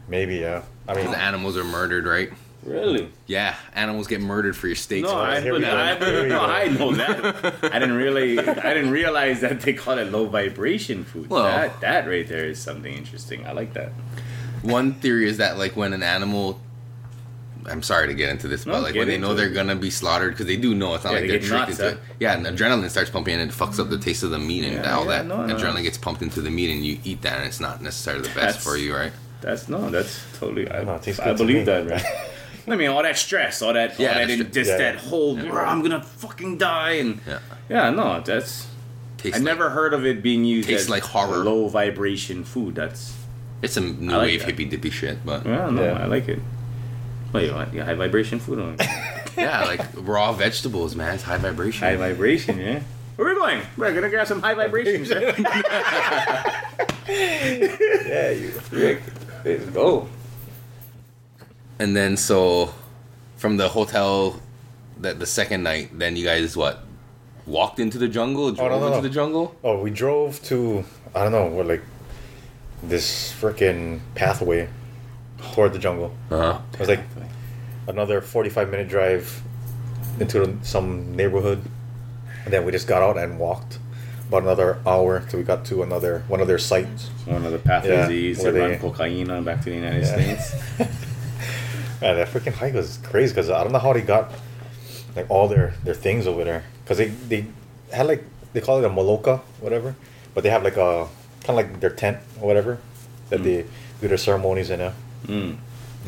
Maybe 0.09 0.37
yeah. 0.37 0.63
I 0.91 0.95
mean, 1.05 1.15
animals 1.15 1.57
are 1.57 1.65
murdered, 1.65 2.07
right? 2.07 2.31
Really? 2.63 3.09
Yeah, 3.27 3.55
animals 3.75 4.07
get 4.07 4.21
murdered 4.21 4.55
for 4.55 4.67
your 4.67 4.77
steaks. 4.77 5.09
No, 5.09 5.17
I, 5.17 5.41
but 5.41 5.61
go. 5.61 5.77
I, 5.77 5.95
Here 5.95 6.29
no. 6.29 6.41
I 6.43 6.69
know 6.69 6.93
that. 6.93 7.55
I 7.65 7.79
didn't 7.79 7.95
really, 7.97 8.39
I 8.39 8.75
didn't 8.75 8.91
realize 8.91 9.41
that 9.41 9.63
they 9.63 9.73
call 9.73 9.97
it 9.99 10.11
low 10.13 10.27
vibration 10.27 11.05
food. 11.05 11.31
Well- 11.31 11.45
that, 11.45 11.81
that 11.81 12.07
right 12.07 12.27
there 12.29 12.45
is 12.45 12.61
something 12.61 12.93
interesting. 12.93 13.47
I 13.47 13.53
like 13.53 13.73
that. 13.75 13.93
One 14.63 14.93
theory 14.95 15.27
is 15.27 15.39
that 15.39 15.57
like 15.57 15.75
when 15.75 15.95
an 15.95 16.03
animal, 16.03 16.61
I'm 17.65 17.83
sorry 17.83 18.09
to 18.09 18.15
get 18.15 18.29
into 18.29 18.47
this, 18.47 18.67
No, 18.67 18.73
but 18.75 18.83
like 18.83 18.95
when 18.95 19.09
they 19.09 19.17
know 19.17 19.33
it. 19.33 19.37
they're 19.37 19.49
gonna 19.49 19.77
be 19.77 19.89
slaughtered 19.89 20.33
because 20.33 20.45
they 20.47 20.57
do 20.57 20.75
know 20.75 20.95
it's 20.95 21.05
not 21.05 21.15
Yeah, 21.15 21.19
like 21.21 21.23
they 21.23 21.39
they're 21.39 21.39
get 21.39 21.47
tricked 21.49 21.69
nuts, 21.69 21.81
into 21.81 21.93
it. 21.93 21.99
Yeah, 22.19 22.35
and 22.37 22.45
adrenaline 22.47 22.91
starts 22.91 23.09
pumping 23.09 23.41
and 23.41 23.51
it 23.51 23.55
fucks 23.55 23.79
up 23.81 23.89
the 23.89 23.97
taste 23.99 24.23
of 24.23 24.31
the 24.33 24.39
meat 24.39 24.65
and 24.65 24.85
Yeah, 24.85 24.97
all 24.97 25.05
yeah, 25.07 25.23
that. 25.23 25.27
no, 25.27 25.47
no. 25.47 25.55
adrenaline 25.57 25.83
gets 25.83 25.97
pumped 25.97 26.21
into 26.21 26.43
the 26.43 26.51
meat 26.51 26.71
and 26.71 26.85
you 26.85 26.99
eat 27.05 27.23
that 27.23 27.39
and 27.39 27.47
it's 27.47 27.61
not 27.61 27.81
necessarily 27.83 28.23
the 28.23 28.29
best 28.35 28.59
That's- 28.59 28.65
for 28.65 28.77
you, 28.77 28.95
right? 28.95 29.13
That's 29.41 29.69
no, 29.69 29.89
that's 29.91 30.23
totally. 30.39 30.71
I, 30.71 30.85
No, 30.85 30.95
it 30.97 31.03
tastes 31.03 31.21
I 31.21 31.25
good 31.27 31.39
to 31.39 31.45
believe 31.45 31.67
that, 31.67 31.87
right? 31.89 32.05
I 32.69 32.77
mean, 32.77 32.89
all 32.91 33.03
that 33.03 33.17
stress, 33.19 33.63
all 33.63 33.73
that, 33.73 33.99
Yeah, 33.99 34.09
all 34.21 34.27
that, 34.27 34.39
the 34.39 34.45
just 34.45 34.71
yeah. 34.71 34.77
that 34.79 34.97
whole, 34.97 35.39
Yeah. 35.39 35.53
I'm 35.53 35.81
gonna 35.83 36.03
fucking 36.03 36.59
die, 36.59 36.93
and 37.03 37.21
Yeah. 37.27 37.39
yeah, 37.69 37.91
no, 37.91 38.21
that's. 38.21 38.67
Tastes 39.17 39.37
I 39.37 39.39
like- 39.41 39.45
never 39.45 39.71
heard 39.71 39.93
of 39.93 40.07
it 40.07 40.23
being 40.23 40.45
used 40.45 40.69
Tastes 40.69 40.85
as 40.85 40.91
like 40.91 41.03
horror. 41.03 41.39
low 41.45 41.69
vibration 41.69 42.45
food. 42.45 42.75
That's 42.77 43.13
It's 43.63 43.75
some 43.75 43.99
new 44.07 44.13
like 44.13 44.23
wave 44.27 44.41
that. 44.41 44.47
hippy 44.51 44.65
dippy 44.67 44.91
shit, 44.91 45.25
but 45.27 45.45
yeah, 45.45 45.69
no, 45.71 45.83
Yeah. 45.83 45.99
I 46.03 46.07
like 46.07 46.29
it. 46.29 46.39
Wait, 47.33 47.47
you 47.49 47.55
want 47.55 47.73
yeah, 47.75 47.85
high 47.85 47.95
vibration 47.95 48.41
food? 48.41 48.59
Or 48.59 48.75
yeah, 49.37 49.65
like 49.65 49.81
raw 49.95 50.33
vegetables, 50.33 50.95
man. 50.97 51.15
It's 51.15 51.23
high 51.25 51.39
vibration. 51.39 51.81
high 51.87 51.97
vibration, 51.97 52.59
yeah. 52.59 52.81
Where 53.17 53.29
are 53.29 53.35
we 53.35 53.39
going? 53.41 53.61
We're 53.77 53.93
gonna 53.95 54.09
grab 54.11 54.27
some 54.27 54.41
high 54.43 54.55
vibration. 54.55 55.05
sir. 55.07 55.35
yeah, 57.09 58.31
you. 58.31 58.53
Rick, 59.45 59.61
let's 59.61 59.71
go. 59.71 60.09
And 61.79 61.97
then 61.97 62.17
so 62.17 62.75
from 63.37 63.57
the 63.57 63.69
hotel 63.69 64.41
that 64.99 65.19
the 65.19 65.27
second 65.27 65.63
night, 65.63 65.99
then 65.99 66.17
you 66.17 66.25
guys 66.25 66.57
what? 66.57 66.85
Walked 67.47 67.81
into 67.81 67.99
the 67.99 68.09
jungle, 68.09 68.53
drove 68.53 68.71
no, 68.71 68.79
no, 68.81 68.87
into 68.87 68.99
no. 68.99 69.03
the 69.03 69.11
jungle? 69.11 69.57
Oh, 69.65 69.81
we 69.81 69.91
drove 69.91 70.43
to 70.45 70.85
I 71.15 71.25
don't 71.25 71.33
know 71.33 71.47
what 71.47 71.67
like 71.67 71.83
this 72.83 73.33
freaking 73.33 74.01
pathway 74.15 74.69
toward 75.53 75.73
the 75.73 75.79
jungle. 75.79 76.15
Uh-huh. 76.31 76.61
It 76.75 76.79
was 76.79 76.89
like 76.89 77.01
another 77.89 78.21
forty-five 78.21 78.71
minute 78.71 78.89
drive 78.89 79.43
into 80.21 80.59
some 80.63 81.17
neighborhood, 81.17 81.63
and 82.45 82.53
then 82.53 82.65
we 82.65 82.73
just 82.73 82.87
got 82.87 83.03
out 83.03 83.17
and 83.17 83.39
walked 83.39 83.79
about 84.31 84.45
another 84.45 84.79
hour 84.87 85.25
till 85.29 85.41
we 85.41 85.45
got 85.45 85.65
to 85.65 85.83
another 85.83 86.23
one 86.29 86.41
of 86.41 86.47
their 86.47 86.59
sites. 86.59 87.09
One 87.27 87.45
of 87.45 87.51
the 87.51 87.59
pathways 87.59 88.39
Yeah, 88.39 88.45
to 88.53 88.59
run 88.61 88.79
cocaine 88.79 89.29
on 89.29 89.43
back 89.43 89.59
to 89.65 89.71
the 89.71 89.75
United 89.75 90.05
Yeah. 90.05 90.39
States. 90.39 90.55
Man, 92.01 92.15
that 92.17 92.29
freaking 92.29 92.53
hike 92.55 92.75
was 92.75 92.99
crazy 93.03 93.33
because 93.35 93.51
I 93.51 93.63
don't 93.65 93.73
know 93.73 93.81
how 93.81 93.93
they 93.93 94.03
got 94.03 94.31
like 95.17 95.29
all 95.29 95.49
their 95.49 95.75
their 95.83 95.95
things 95.95 96.29
over 96.29 96.45
there 96.45 96.63
because 96.85 96.99
they 96.99 97.07
they 97.09 97.47
had 97.93 98.07
like 98.07 98.23
they 98.53 98.61
call 98.61 98.79
it 98.79 98.85
a 98.85 98.89
maloka 98.89 99.41
whatever, 99.59 99.97
but 100.33 100.45
they 100.45 100.51
have 100.51 100.63
like 100.63 100.77
a 100.77 101.09
kind 101.43 101.51
of 101.51 101.57
like 101.57 101.81
their 101.81 101.91
tent 101.91 102.19
or 102.41 102.47
whatever 102.47 102.79
that 103.31 103.43
they 103.43 103.65
do 104.01 104.07
their 104.09 104.17
ceremonies 104.17 104.71
in. 104.71 104.79
Yeah, 104.79 104.93
Mm. 105.27 105.57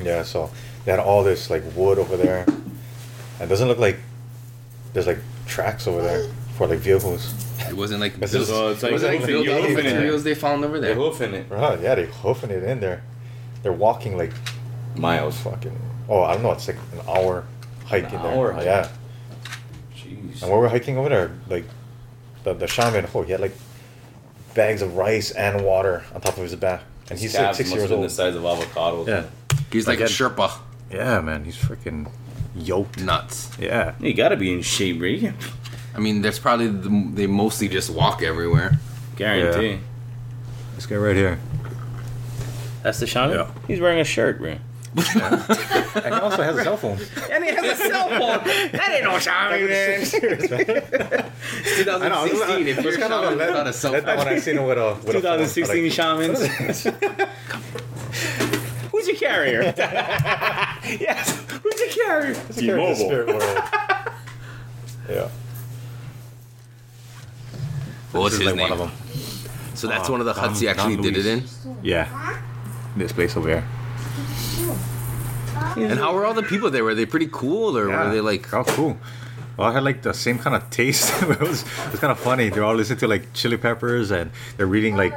yeah. 0.02 0.22
So 0.22 0.48
they 0.84 0.92
had 0.92 1.00
all 1.00 1.24
this 1.24 1.50
like 1.50 1.64
wood 1.74 1.98
over 1.98 2.16
there, 2.16 2.44
and 2.46 3.42
it 3.42 3.48
doesn't 3.48 3.66
look 3.68 3.78
like 3.78 3.98
there's 4.92 5.08
like 5.08 5.18
tracks 5.46 5.86
over 5.88 6.00
there 6.02 6.24
for 6.56 6.68
like 6.68 6.78
vehicles. 6.78 7.34
It 7.68 7.76
wasn't 7.76 8.00
like 8.00 8.12
It's 8.20 8.32
built- 8.32 8.46
just- 8.46 8.50
So 8.50 8.68
it's 8.70 8.82
it 8.82 8.92
wasn't 8.92 9.12
like 9.12 9.20
hoofing- 9.20 9.34
built 9.34 9.44
you're 9.46 9.54
out 9.54 9.60
of 9.60 9.66
hoofing 9.70 9.86
it. 9.86 9.90
materials 9.90 10.24
they 10.24 10.34
found 10.34 10.64
over 10.64 10.80
there. 10.80 10.94
They're 10.94 11.04
hoofing 11.04 11.34
it. 11.34 11.46
Right? 11.48 11.80
Yeah, 11.80 11.94
they 11.94 12.06
hoofing 12.06 12.50
it 12.50 12.62
in 12.64 12.80
there. 12.80 13.02
They're 13.62 13.72
walking 13.72 14.16
like 14.16 14.32
Miles. 14.96 15.36
fucking. 15.38 15.78
Oh, 16.08 16.22
I 16.22 16.34
don't 16.34 16.42
know. 16.42 16.52
It's 16.52 16.66
like 16.66 16.76
an 16.92 17.00
hour 17.08 17.44
hike 17.86 18.08
An 18.08 18.14
in 18.16 18.22
there. 18.22 18.32
hour 18.32 18.52
hike. 18.52 18.64
Yeah. 18.64 18.88
Jeez. 19.96 20.42
And 20.42 20.50
when 20.50 20.52
we 20.52 20.58
were 20.58 20.68
hiking 20.68 20.98
over 20.98 21.08
there, 21.08 21.30
like 21.48 21.64
the 22.44 22.54
the 22.54 22.66
shaman, 22.66 23.06
oh, 23.14 23.22
he 23.22 23.32
had 23.32 23.40
like 23.40 23.54
bags 24.54 24.82
of 24.82 24.96
rice 24.96 25.30
and 25.30 25.64
water 25.64 26.04
on 26.14 26.20
top 26.20 26.36
of 26.36 26.42
his 26.42 26.54
back, 26.56 26.82
and 27.10 27.18
he's 27.18 27.34
like 27.36 27.54
six 27.54 27.72
years 27.72 27.90
old. 27.90 28.04
the 28.04 28.10
size 28.10 28.34
of 28.34 28.42
avocados. 28.42 29.06
Yeah, 29.08 29.24
He's 29.72 29.86
like 29.86 30.00
a 30.00 30.04
Again. 30.04 30.14
Sherpa. 30.30 30.50
yeah, 30.90 31.20
man, 31.20 31.44
he's 31.44 31.56
freaking 31.56 32.08
yoked. 32.54 33.00
Nuts. 33.00 33.50
Yeah, 33.58 33.94
You 34.00 34.12
gotta 34.12 34.36
be 34.36 34.52
in 34.52 34.60
shape, 34.62 35.00
right? 35.00 35.32
You 35.92 35.94
can't- 35.94 35.96
I 35.96 36.00
mean, 36.00 36.22
that's 36.22 36.38
probably 36.38 36.68
the, 36.68 37.10
they 37.14 37.26
mostly 37.26 37.68
just 37.68 37.90
walk 37.90 38.22
everywhere. 38.22 38.78
Guarantee. 39.16 39.78
this 40.74 40.86
guy 40.86 40.96
right 40.96 41.14
here, 41.16 41.38
That's 42.82 42.98
the 42.98 43.06
shaman? 43.06 43.36
Yeah. 43.36 43.50
He's 43.68 43.80
wearing 43.80 44.00
a 44.00 44.04
shirt, 44.04 44.38
bro. 44.38 44.56
and 44.94 45.04
he 45.06 45.20
also 46.20 46.42
has 46.42 46.56
a 46.56 46.64
cell 46.64 46.76
phone. 46.76 46.98
And 47.30 47.44
he 47.44 47.50
has 47.50 47.80
a 47.80 47.82
cell 47.82 48.08
phone. 48.10 48.44
That 48.72 48.88
ain't 48.90 49.04
no 49.04 49.18
shaman, 49.18 49.66
man. 49.68 50.04
Serious, 50.04 50.50
man. 50.50 50.66
2016. 51.76 52.68
If 52.68 52.82
you're 52.84 52.98
kind 52.98 53.12
of 53.12 53.24
shaman, 53.24 53.40
a 53.40 53.44
it's 53.44 53.52
not 53.54 53.66
a 53.66 53.72
cell 53.72 53.92
that, 53.92 54.04
that 54.04 54.16
phone. 54.18 54.26
one 54.26 54.34
I 54.34 54.38
seen 54.38 54.56
him 54.58 54.66
with 54.66 54.78
a 54.78 54.94
with 55.06 55.16
a 55.16 55.20
phone, 55.20 55.38
2016 55.38 55.84
like, 55.84 55.92
shamans. 55.92 56.42
Who's 58.92 59.06
your 59.08 59.16
carrier? 59.16 59.62
yes. 59.76 61.44
Who's 61.62 61.80
your 61.80 61.88
carrier? 62.06 62.36
it's 62.48 62.58
a 62.58 62.62
character 62.62 62.94
spirit 62.94 63.26
world. 63.28 63.42
yeah, 65.08 65.28
What's 68.20 68.38
this 68.38 68.46
his 68.46 68.46
like 68.48 68.56
name? 68.56 68.70
one 68.70 68.72
of 68.72 68.78
them. 68.78 68.92
So 69.74 69.86
that's 69.88 70.08
Uh, 70.08 70.12
one 70.12 70.20
of 70.20 70.26
the 70.26 70.34
huts 70.34 70.60
he 70.60 70.68
actually 70.68 70.96
did 70.96 71.16
it 71.16 71.26
in. 71.26 71.44
Yeah, 71.82 72.06
this 72.96 73.12
place 73.12 73.36
over 73.36 73.48
here. 73.48 73.64
And 75.76 75.98
how 75.98 76.14
were 76.14 76.24
all 76.26 76.34
the 76.34 76.42
people 76.42 76.70
there? 76.70 76.84
Were 76.84 76.94
they 76.94 77.06
pretty 77.06 77.28
cool 77.32 77.76
or 77.78 77.88
were 77.88 78.10
they 78.10 78.20
like? 78.20 78.52
oh 78.52 78.64
cool? 78.64 78.98
Well, 79.56 79.68
I 79.68 79.72
had 79.72 79.82
like 79.84 80.02
the 80.02 80.12
same 80.14 80.38
kind 80.38 80.56
of 80.56 80.68
taste. 80.70 81.12
it 81.30 81.40
was 81.40 81.62
it 81.62 81.90
was 81.92 82.00
kind 82.00 82.10
of 82.12 82.18
funny. 82.18 82.48
They're 82.48 82.64
all 82.64 82.74
listening 82.74 82.98
to 83.00 83.08
like 83.08 83.32
Chili 83.32 83.56
Peppers 83.56 84.10
and 84.10 84.30
they're 84.56 84.66
reading 84.66 84.96
like 84.96 85.12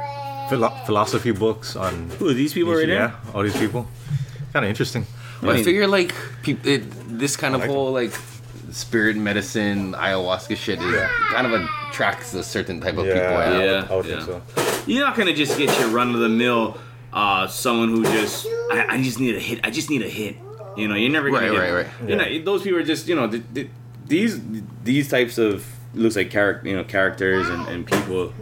philo- 0.48 0.76
philosophy 0.86 1.32
books 1.32 1.76
on. 1.76 2.10
Who 2.18 2.28
are 2.28 2.34
these 2.34 2.52
people 2.52 2.74
right 2.74 2.88
yeah, 2.88 3.12
all 3.34 3.42
these 3.42 3.56
people. 3.56 3.86
Kind 4.52 4.64
of 4.64 4.70
interesting. 4.70 5.06
Well, 5.42 5.52
I 5.56 5.62
figure 5.62 5.86
like 5.86 6.14
peop 6.42 6.64
it, 6.66 6.82
this 7.18 7.36
kind 7.36 7.54
of 7.54 7.64
whole 7.64 7.92
like 7.92 8.12
spirit 8.76 9.16
medicine 9.16 9.92
ayahuasca 9.94 10.56
shit 10.56 10.80
is 10.82 11.08
kind 11.32 11.46
of 11.46 11.52
attracts 11.88 12.34
a 12.34 12.42
certain 12.42 12.80
type 12.80 12.96
of 12.98 13.04
people. 13.06 13.14
Yeah, 13.16 13.58
Yeah. 13.58 13.64
Yeah. 13.64 13.86
I 13.90 13.94
would 13.96 14.06
yeah. 14.06 14.24
think 14.24 14.42
so. 14.56 14.82
You're 14.86 15.04
not 15.06 15.16
gonna 15.16 15.32
just 15.34 15.56
get 15.58 15.70
your 15.80 15.88
run 15.88 16.14
of 16.14 16.20
the 16.20 16.28
mill, 16.28 16.76
uh, 17.12 17.46
someone 17.46 17.88
who 17.88 18.02
just 18.04 18.46
I, 18.70 18.86
I 18.90 19.02
just 19.02 19.18
need 19.18 19.34
a 19.34 19.40
hit. 19.40 19.60
I 19.64 19.70
just 19.70 19.88
need 19.90 20.02
a 20.02 20.08
hit. 20.08 20.36
You 20.76 20.88
know, 20.88 20.94
you're 20.94 21.10
never 21.10 21.30
gonna 21.30 21.46
Right, 21.46 21.52
get. 21.52 21.58
right, 21.72 21.86
right. 22.00 22.08
You 22.10 22.16
know, 22.16 22.44
those 22.44 22.62
people 22.62 22.78
are 22.78 22.82
just 22.84 23.08
you 23.08 23.14
know 23.14 23.28
th- 23.28 23.42
th- 23.54 23.70
these 24.06 24.40
these 24.84 25.08
types 25.08 25.38
of 25.38 25.66
looks 25.94 26.14
like 26.16 26.30
character 26.30 26.68
you 26.68 26.76
know 26.76 26.84
characters 26.84 27.48
and, 27.48 27.66
and 27.68 27.86
people 27.86 28.34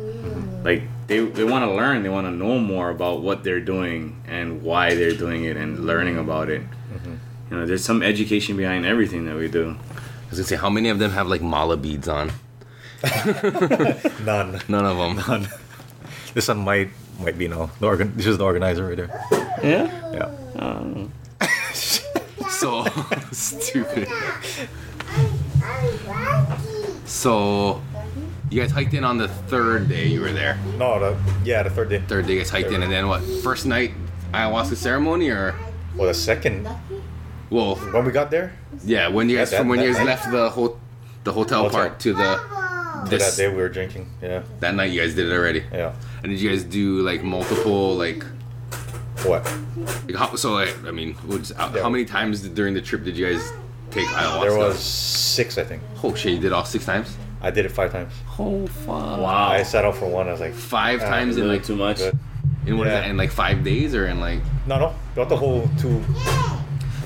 like 0.64 0.82
they 1.06 1.20
they 1.20 1.44
want 1.44 1.64
to 1.64 1.72
learn. 1.72 2.02
They 2.02 2.08
want 2.08 2.26
to 2.26 2.32
know 2.32 2.58
more 2.58 2.90
about 2.90 3.22
what 3.22 3.44
they're 3.44 3.60
doing 3.60 4.20
and 4.26 4.62
why 4.62 4.94
they're 4.96 5.14
doing 5.16 5.44
it 5.44 5.56
and 5.56 5.86
learning 5.86 6.18
about 6.18 6.48
it. 6.50 6.62
You 7.50 7.58
know, 7.60 7.66
there's 7.66 7.84
some 7.84 8.02
education 8.02 8.56
behind 8.56 8.84
everything 8.86 9.26
that 9.26 9.36
we 9.36 9.48
do. 9.48 9.76
I 10.34 10.36
was 10.36 10.48
gonna 10.48 10.48
say 10.48 10.56
how 10.56 10.68
many 10.70 10.88
of 10.88 10.98
them 10.98 11.12
have 11.12 11.28
like 11.28 11.42
mala 11.42 11.76
beads 11.76 12.08
on? 12.08 12.32
None. 14.24 14.60
None 14.66 14.84
of 14.84 14.96
them. 14.96 15.16
None. 15.28 15.48
This 16.34 16.48
one 16.48 16.58
might 16.58 16.90
might 17.20 17.38
be 17.38 17.46
no. 17.46 17.70
The 17.78 17.86
organ. 17.86 18.16
This 18.16 18.26
is 18.26 18.38
the 18.38 18.44
organizer 18.44 18.84
right 18.84 18.96
there. 18.96 19.26
Yeah. 19.62 20.12
Yeah. 20.12 20.30
Oh. 20.58 21.08
so 22.50 22.84
stupid. 23.30 24.08
So 27.04 27.80
you 28.50 28.60
guys 28.60 28.72
hiked 28.72 28.94
in 28.94 29.04
on 29.04 29.18
the 29.18 29.28
third 29.28 29.88
day 29.88 30.08
you 30.08 30.20
were 30.20 30.32
there. 30.32 30.58
No, 30.78 30.98
the 30.98 31.16
yeah, 31.44 31.62
the 31.62 31.70
third 31.70 31.90
day. 31.90 32.02
Third 32.08 32.26
day 32.26 32.32
you 32.32 32.38
guys 32.40 32.50
hiked 32.50 32.72
in, 32.72 32.82
and 32.82 32.90
then 32.90 33.06
what? 33.06 33.22
First 33.44 33.66
night 33.66 33.92
ayahuasca 34.32 34.74
ceremony 34.74 35.28
or? 35.30 35.54
Well, 35.94 36.08
the 36.08 36.14
second 36.14 36.66
Well, 37.54 37.76
when 37.94 38.04
we 38.04 38.10
got 38.10 38.30
there, 38.32 38.52
yeah. 38.84 39.06
When 39.08 39.28
you 39.30 39.36
guys 39.38 39.50
that- 39.50 39.58
from 39.58 39.68
when 39.68 39.78
you 39.80 39.86
guys 39.90 39.98
night? 39.98 40.06
left 40.12 40.30
the 40.32 40.50
ho- 40.50 40.76
the 41.22 41.32
hotel, 41.32 41.62
Hotel. 41.62 41.78
part 41.80 42.00
to 42.00 42.12
the 42.12 42.30
for 43.02 43.08
this 43.08 43.22
that 43.24 43.36
day 43.40 43.48
we 43.48 43.60
were 43.64 43.68
drinking. 43.68 44.04
Yeah, 44.20 44.42
that 44.60 44.74
night 44.74 44.90
you 44.92 45.00
guys 45.00 45.14
did 45.14 45.26
it 45.30 45.32
already. 45.32 45.62
yeah. 45.72 45.92
And 46.22 46.30
did 46.32 46.40
you 46.40 46.50
guys 46.50 46.64
do 46.64 47.00
like 47.10 47.22
multiple 47.22 47.94
like? 48.04 48.24
What? 49.24 49.42
like 50.06 50.16
how, 50.16 50.34
so 50.34 50.52
like 50.54 50.74
I 50.84 50.90
mean, 50.90 51.14
what 51.30 51.42
is- 51.42 51.52
how, 51.56 51.70
Yeah. 51.74 51.82
how 51.82 51.88
many 51.90 52.04
times 52.04 52.40
during 52.48 52.74
the 52.74 52.82
trip 52.82 53.04
did 53.04 53.16
you 53.16 53.24
guys 53.30 53.52
take 53.92 54.06
ayahuasca? 54.08 54.40
There 54.42 54.58
was 54.58 54.78
six, 54.80 55.56
I 55.56 55.64
think. 55.64 55.80
Oh 56.02 56.12
shit! 56.14 56.32
You 56.32 56.40
did 56.40 56.52
all 56.52 56.64
six 56.64 56.84
times. 56.84 57.08
I 57.40 57.50
did 57.50 57.64
it 57.66 57.72
five 57.72 57.92
times. 57.92 58.12
Oh 58.38 58.66
fuck! 58.66 59.18
Wow. 59.26 59.48
I 59.58 59.62
set 59.62 59.84
out 59.84 59.94
for 59.96 60.06
one. 60.06 60.26
I 60.28 60.32
was 60.32 60.40
like, 60.40 60.54
Five 60.54 61.00
Ah, 61.04 61.08
times 61.08 61.36
in 61.36 61.46
like 61.46 61.62
too 61.62 61.76
much. 61.76 61.98
good. 61.98 62.18
in 62.66 62.78
what 62.78 62.86
is 62.88 62.92
Yeah. 62.92 63.00
that? 63.02 63.10
In 63.10 63.16
like 63.16 63.30
five 63.30 63.62
days 63.62 63.94
or 63.94 64.06
in 64.08 64.18
like? 64.18 64.40
No, 64.66 64.78
no, 64.80 64.94
not 65.16 65.28
the 65.28 65.36
whole 65.36 65.68
two. 65.78 66.02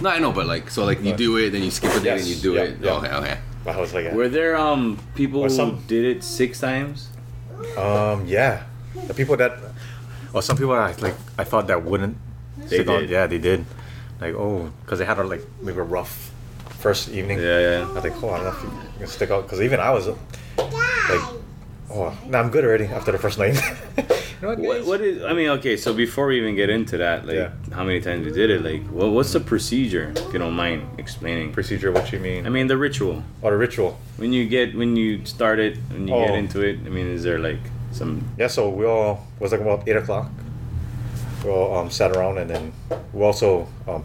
No, 0.00 0.10
I 0.10 0.18
know, 0.18 0.32
but 0.32 0.46
like 0.46 0.70
so 0.70 0.84
like 0.84 1.02
you 1.02 1.14
do 1.14 1.36
it, 1.38 1.50
then 1.50 1.62
you 1.62 1.70
skip 1.70 1.92
a 1.94 2.00
day, 2.00 2.04
Yes, 2.16 2.20
and 2.20 2.28
you 2.28 2.36
do 2.36 2.54
yeah, 2.54 2.62
it. 2.62 2.78
yeah. 2.80 2.92
Okay, 2.92 3.10
okay. 3.12 3.38
I 3.66 3.76
was 3.80 3.92
like, 3.92 4.12
Were 4.12 4.28
there 4.28 4.56
um 4.56 4.98
people 5.14 5.40
Or 5.40 5.48
who 5.48 5.54
some- 5.54 5.82
did 5.86 6.04
it 6.16 6.22
six 6.24 6.60
times? 6.60 7.08
um, 7.76 8.24
yeah, 8.26 8.62
the 9.08 9.14
people 9.14 9.36
that, 9.36 9.58
or 10.32 10.42
some 10.42 10.56
people 10.56 10.72
I 10.72 10.92
like, 11.02 11.14
I 11.36 11.44
thought 11.44 11.66
that 11.66 11.82
wouldn't. 11.84 12.16
They 12.58 12.66
stick 12.66 12.88
on- 12.88 13.00
did. 13.00 13.10
Yeah, 13.10 13.26
they 13.26 13.38
did. 13.38 13.64
Like, 14.20 14.34
oh, 14.34 14.70
because 14.84 14.98
they 15.00 15.04
had 15.04 15.18
a 15.18 15.24
like 15.24 15.42
maybe 15.62 15.78
a 15.78 15.82
rough 15.82 16.30
first 16.78 17.08
evening. 17.10 17.38
Yeah, 17.38 17.60
yeah. 17.60 17.92
I 17.96 18.00
think, 18.00 18.14
like, 18.14 18.24
oh, 18.24 18.30
I 18.30 18.36
don't 18.38 18.46
know 18.46 18.52
if 18.56 18.62
you 18.62 18.70
can 18.98 19.06
stick 19.08 19.30
out 19.30 19.42
because 19.42 19.60
even 19.60 19.80
I 19.80 19.90
was 19.90 20.06
like, 20.08 21.20
oh, 21.90 22.16
I'm 22.32 22.50
good 22.50 22.64
already 22.64 22.84
after 22.86 23.12
the 23.12 23.18
first 23.18 23.38
night. 23.38 23.54
you 23.96 24.04
know 24.42 24.48
what? 24.48 24.58
What, 24.58 24.86
what 24.86 25.00
is? 25.00 25.22
I 25.24 25.32
mean, 25.32 25.48
okay. 25.58 25.76
So 25.76 25.92
before 25.94 26.26
we 26.26 26.38
even 26.40 26.54
get 26.54 26.70
into 26.70 26.96
that, 26.98 27.26
like, 27.26 27.36
Yeah. 27.36 27.50
how 27.72 27.84
many 27.84 28.00
times 28.00 28.26
you 28.26 28.32
did 28.32 28.50
it? 28.50 28.62
Like, 28.62 28.82
what, 28.88 29.10
what's 29.10 29.32
the 29.32 29.40
procedure? 29.40 30.12
If 30.16 30.32
you 30.32 30.38
don't 30.38 30.54
mind 30.54 30.82
explaining. 30.98 31.52
procedure? 31.52 31.90
What 31.92 32.12
you 32.12 32.18
mean? 32.18 32.46
I 32.46 32.50
mean, 32.50 32.66
the 32.66 32.76
ritual. 32.76 33.22
or 33.42 33.50
the 33.52 33.56
ritual? 33.56 33.98
When 34.16 34.32
you 34.32 34.46
get 34.48 34.74
when 34.76 34.96
you 34.96 35.24
start 35.24 35.58
it, 35.58 35.76
when 35.90 36.08
you 36.08 36.14
get 36.14 36.30
Oh. 36.30 36.34
into 36.34 36.60
it. 36.62 36.78
I 36.86 36.88
mean, 36.88 37.06
is 37.08 37.22
there 37.22 37.38
like 37.38 37.60
some? 37.92 38.24
Yeah, 38.38 38.48
so 38.48 38.68
we 38.68 38.84
all 38.86 39.26
it 39.36 39.42
was 39.42 39.52
like 39.52 39.60
about 39.60 39.88
eight 39.88 39.96
o'clock. 39.96 40.30
We 41.44 41.50
all 41.50 41.76
um, 41.78 41.90
sat 41.90 42.16
around 42.16 42.38
and 42.38 42.50
then 42.50 42.72
we 43.12 43.22
also 43.22 43.68
um, 43.86 44.02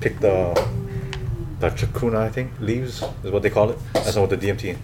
picked 0.00 0.20
the 0.20 0.54
the 1.58 1.70
chacruna, 1.70 2.18
I 2.18 2.28
think 2.28 2.50
leaves 2.60 3.02
is 3.24 3.30
what 3.32 3.42
they 3.42 3.48
call 3.48 3.70
it. 3.70 3.78
That's 3.94 4.14
what 4.16 4.28
the 4.28 4.36
DMT, 4.36 4.76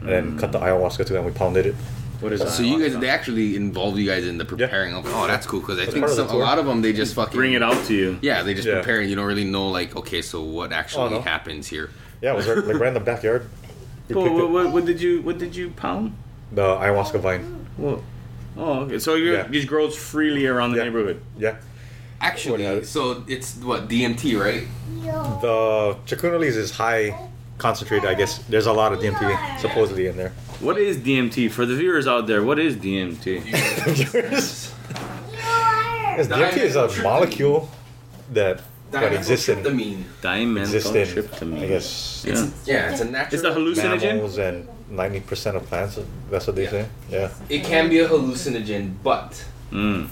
and 0.00 0.08
then 0.08 0.38
cut 0.38 0.52
the 0.52 0.58
ayahuasca 0.58 1.06
too, 1.06 1.16
and 1.16 1.24
we 1.26 1.32
pounded 1.32 1.66
it. 1.66 1.74
What 2.20 2.32
is 2.32 2.40
that? 2.40 2.50
So 2.50 2.62
you 2.64 2.80
guys, 2.80 2.98
they 2.98 3.08
actually 3.08 3.54
involved 3.54 3.96
you 3.96 4.06
guys 4.06 4.26
in 4.26 4.38
the 4.38 4.44
preparing 4.44 4.92
of. 4.94 5.04
Oh, 5.06 5.26
that's 5.28 5.46
cool 5.46 5.60
because 5.60 5.78
I 5.78 5.84
think 5.86 5.98
part 6.00 6.10
of 6.10 6.16
the 6.16 6.22
some, 6.24 6.28
a 6.28 6.32
tour. 6.32 6.42
lot 6.42 6.58
of 6.58 6.66
them 6.66 6.82
they 6.82 6.92
just 6.92 7.14
fucking 7.14 7.36
bring 7.38 7.52
it 7.52 7.62
out 7.62 7.84
to 7.86 7.94
you? 7.94 8.18
Yeah, 8.22 8.42
they 8.42 8.54
just 8.54 8.66
Yeah. 8.66 8.74
prepare. 8.74 9.00
and 9.00 9.08
You 9.08 9.14
don't 9.16 9.26
really 9.26 9.44
know 9.44 9.68
like 9.68 9.94
okay, 9.96 10.20
so 10.22 10.42
what 10.42 10.72
oh, 10.72 10.74
actually 10.74 11.04
Oh, 11.04 11.08
no. 11.10 11.20
happens 11.20 11.68
here? 11.68 11.90
Yeah, 12.20 12.32
it 12.32 12.36
was 12.36 12.48
right, 12.48 12.58
like 12.66 12.78
right 12.80 12.88
in 12.88 12.94
the 12.94 13.00
backyard. 13.00 13.48
We 14.08 14.16
What, 14.16 14.24
picked 14.24 14.34
what, 14.34 14.44
it, 14.44 14.50
what, 14.50 14.72
what 14.72 14.84
did 14.84 15.00
you 15.00 15.22
What 15.22 15.38
did 15.38 15.54
you 15.54 15.70
pound? 15.70 16.16
the 16.50 16.62
ayahuasca 16.62 17.20
vine. 17.20 17.66
What? 17.76 18.00
Oh, 18.56 18.80
okay. 18.80 18.98
So 18.98 19.14
you're, 19.14 19.34
Yeah. 19.34 19.44
it 19.44 19.52
just 19.52 19.68
grows 19.68 19.94
freely 19.96 20.46
around 20.46 20.72
the 20.72 20.78
Yeah. 20.78 20.84
neighborhood. 20.84 21.20
Yeah, 21.38 21.56
Actually, 22.20 22.82
so 22.82 23.22
it's 23.28 23.54
what 23.58 23.86
DMT, 23.88 24.34
right? 24.40 24.66
the 25.40 25.96
chacruna 26.06 26.40
leaves 26.40 26.56
is 26.56 26.72
high 26.72 27.14
concentrated. 27.58 28.08
I 28.08 28.14
guess 28.14 28.38
there's 28.48 28.66
a 28.66 28.72
lot 28.72 28.92
of 28.92 29.00
DMT 29.00 29.58
supposedly 29.60 30.06
in 30.06 30.16
there. 30.16 30.32
What 30.60 30.78
is 30.78 30.96
DMT 30.96 31.50
for 31.50 31.66
the 31.66 31.74
viewers 31.76 32.06
out 32.06 32.26
there? 32.26 32.42
What 32.42 32.58
is 32.58 32.76
DMT? 32.76 33.26
Yes, 36.18 36.26
DMT 36.26 36.56
is 36.56 36.74
a 36.74 36.88
molecule 37.02 37.68
that 38.32 38.60
that 38.90 39.12
exists 39.12 39.48
in 39.48 39.58
exists 39.60 40.90
in 41.42 41.54
I 41.62 41.66
guess 41.66 42.24
Yeah. 42.26 42.50
Yeah, 42.64 42.90
it's 42.90 43.00
a 43.00 43.04
natural. 43.04 43.34
It's 43.34 43.44
a 43.44 43.52
hallucinogen. 43.56 44.02
mammals 44.14 44.38
and 44.38 44.66
ninety 44.90 45.20
percent 45.20 45.56
of 45.56 45.64
plants. 45.66 45.98
That's 46.30 46.46
what 46.48 46.56
they 46.56 46.64
Yeah. 46.64 46.70
say. 46.70 46.86
Yeah. 47.10 47.30
It 47.48 47.62
can 47.64 47.88
be 47.88 47.98
a 48.00 48.08
hallucinogen, 48.08 48.94
but 49.04 49.44
Mm. 49.72 50.08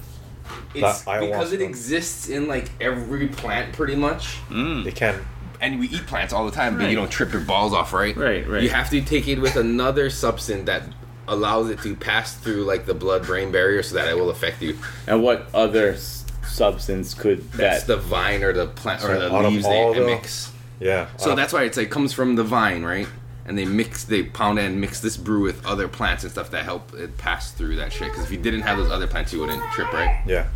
it's 0.75 1.03
because 1.03 1.53
it 1.53 1.63
exists 1.63 2.29
in 2.29 2.47
like 2.47 2.71
every 2.81 3.27
plant 3.29 3.73
pretty 3.73 3.97
much. 3.97 4.37
Mm. 4.51 4.85
They 4.85 4.93
can. 4.93 5.15
And 5.61 5.79
we 5.81 5.89
eat 5.89 6.07
plants 6.07 6.33
all 6.33 6.45
the 6.45 6.53
time, 6.53 6.77
but 6.79 6.89
you 6.91 6.97
don't 6.97 7.11
trip 7.11 7.33
your 7.33 7.43
balls 7.43 7.73
off, 7.73 7.93
right? 7.93 8.17
Right, 8.17 8.47
right. 8.49 8.63
You 8.63 8.71
have 8.71 8.91
to 8.91 9.01
take 9.01 9.27
it 9.29 9.41
with 9.41 9.57
another 9.57 10.11
substance 10.11 10.67
that 10.67 10.83
allows 11.29 11.71
it 11.71 11.81
to 11.83 11.97
pass 11.97 12.35
through 12.37 12.65
like 12.65 12.87
the 12.87 12.95
blood-brain 12.95 13.51
barrier, 13.51 13.83
so 13.83 13.97
that 13.97 14.09
it 14.09 14.17
will 14.17 14.31
affect 14.31 14.63
you. 14.63 14.79
And 15.07 15.23
what 15.23 15.49
other 15.55 15.93
s- 15.95 16.25
substance 16.47 17.15
could 17.15 17.51
That's 17.53 17.85
that? 17.85 17.95
the 17.95 18.01
vine 18.01 18.43
or 18.45 18.53
the 18.53 18.67
plant 18.69 19.03
or 19.03 19.07
So 19.09 19.29
the 19.29 19.49
leaves 19.49 19.65
they 19.65 19.93
the- 19.95 20.07
mix. 20.07 20.53
Yeah. 20.79 21.09
So 21.17 21.33
uh, 21.33 21.35
that's 21.35 21.53
why 21.53 21.63
it's 21.65 21.77
like 21.77 21.91
comes 21.91 22.13
from 22.13 22.37
the 22.37 22.45
vine, 22.45 22.85
right? 22.85 23.09
And 23.47 23.57
they 23.57 23.65
mix, 23.65 24.05
they 24.05 24.25
pound 24.25 24.59
and 24.59 24.81
mix 24.81 25.01
this 25.01 25.17
brew 25.17 25.43
with 25.43 25.65
other 25.65 25.89
plants 25.89 26.23
and 26.25 26.33
stuff 26.33 26.51
that 26.51 26.65
help 26.65 26.93
it 26.95 27.17
pass 27.17 27.53
through 27.53 27.77
that 27.77 27.93
shit. 27.93 28.09
Because 28.11 28.25
if 28.25 28.31
you 28.33 28.39
didn't 28.39 28.63
have 28.63 28.77
those 28.77 28.91
other 28.91 29.07
plants, 29.07 29.33
you 29.33 29.41
wouldn't 29.41 29.63
trip, 29.73 29.93
right? 29.93 30.21
Yeah. 30.27 30.47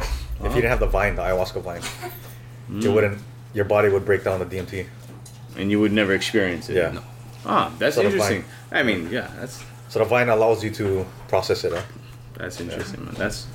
If 0.43 0.47
you 0.55 0.61
didn't 0.63 0.71
have 0.71 0.81
the 0.81 0.87
vine, 0.87 1.17
the 1.17 1.23
ayahuasca 1.23 1.63
vine, 1.63 1.83
Mm. 2.71 2.83
you 2.83 2.93
wouldn't. 2.93 3.19
Your 3.55 3.65
body 3.65 3.89
would 3.89 4.05
break 4.05 4.25
down 4.25 4.39
the 4.41 4.47
DMT. 4.47 4.87
and 5.57 5.71
you 5.71 5.81
would 5.81 5.93
never 5.93 6.13
experience 6.15 6.69
it. 6.71 6.77
Yeah. 6.77 6.93
No. 6.93 7.03
Ah, 7.45 7.73
that's 7.79 7.97
Sort 7.97 8.07
interesting. 8.07 8.45
I 8.71 8.83
mean, 8.83 9.09
yeah, 9.11 9.31
that's 9.41 9.63
So 9.89 9.99
the 9.99 10.05
vine 10.05 10.29
allows 10.29 10.63
you 10.63 10.71
to 10.73 11.05
process 11.29 11.65
it. 11.65 11.73
Huh? 11.73 11.83
that's 12.37 12.61
interesting, 12.61 13.05
man. 13.05 13.15
That's 13.19 13.47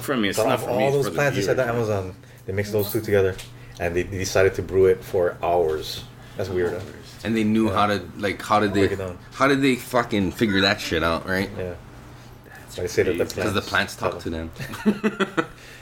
for 0.00 0.16
me. 0.16 0.28
It's 0.28 0.38
So 0.38 0.44
not 0.44 0.54
of 0.54 0.64
for 0.64 0.70
me. 0.70 0.84
all 0.84 0.88
it's 0.88 0.96
those 0.96 1.04
for 1.06 1.10
the 1.10 1.16
plants 1.16 1.38
inside 1.38 1.54
the 1.54 1.64
viewers. 1.64 1.88
Amazon, 1.90 2.14
they 2.46 2.52
mix 2.52 2.70
those 2.70 2.92
two 2.92 3.00
together, 3.00 3.34
and 3.80 3.94
they, 3.96 4.02
they 4.02 4.18
decided 4.18 4.54
to 4.54 4.62
brew 4.62 4.86
it 4.86 5.02
for 5.02 5.36
hours. 5.42 6.04
That's 6.36 6.48
weird. 6.50 6.72
Huh? 6.74 6.80
And 7.24 7.36
they 7.36 7.44
knew 7.44 7.68
Yeah. 7.68 7.74
how 7.74 7.86
to 7.86 8.02
like 8.18 8.40
how 8.42 8.60
did 8.60 8.72
they 8.74 8.80
Break 8.88 8.92
it 8.92 8.96
down. 9.04 9.18
how 9.32 9.46
did 9.48 9.62
they 9.62 9.76
fucking 9.76 10.32
figure 10.32 10.60
that 10.62 10.80
shit 10.80 11.02
out, 11.02 11.26
right? 11.28 11.50
Yeah. 11.56 11.74
So 12.68 12.82
they 12.82 12.88
say 12.88 13.02
that 13.04 13.12
the. 13.18 13.24
Because 13.24 13.34
plants. 13.52 13.54
the 13.54 13.62
plants 13.62 13.96
talk 13.96 14.18
to 14.20 14.30
them. 14.30 14.50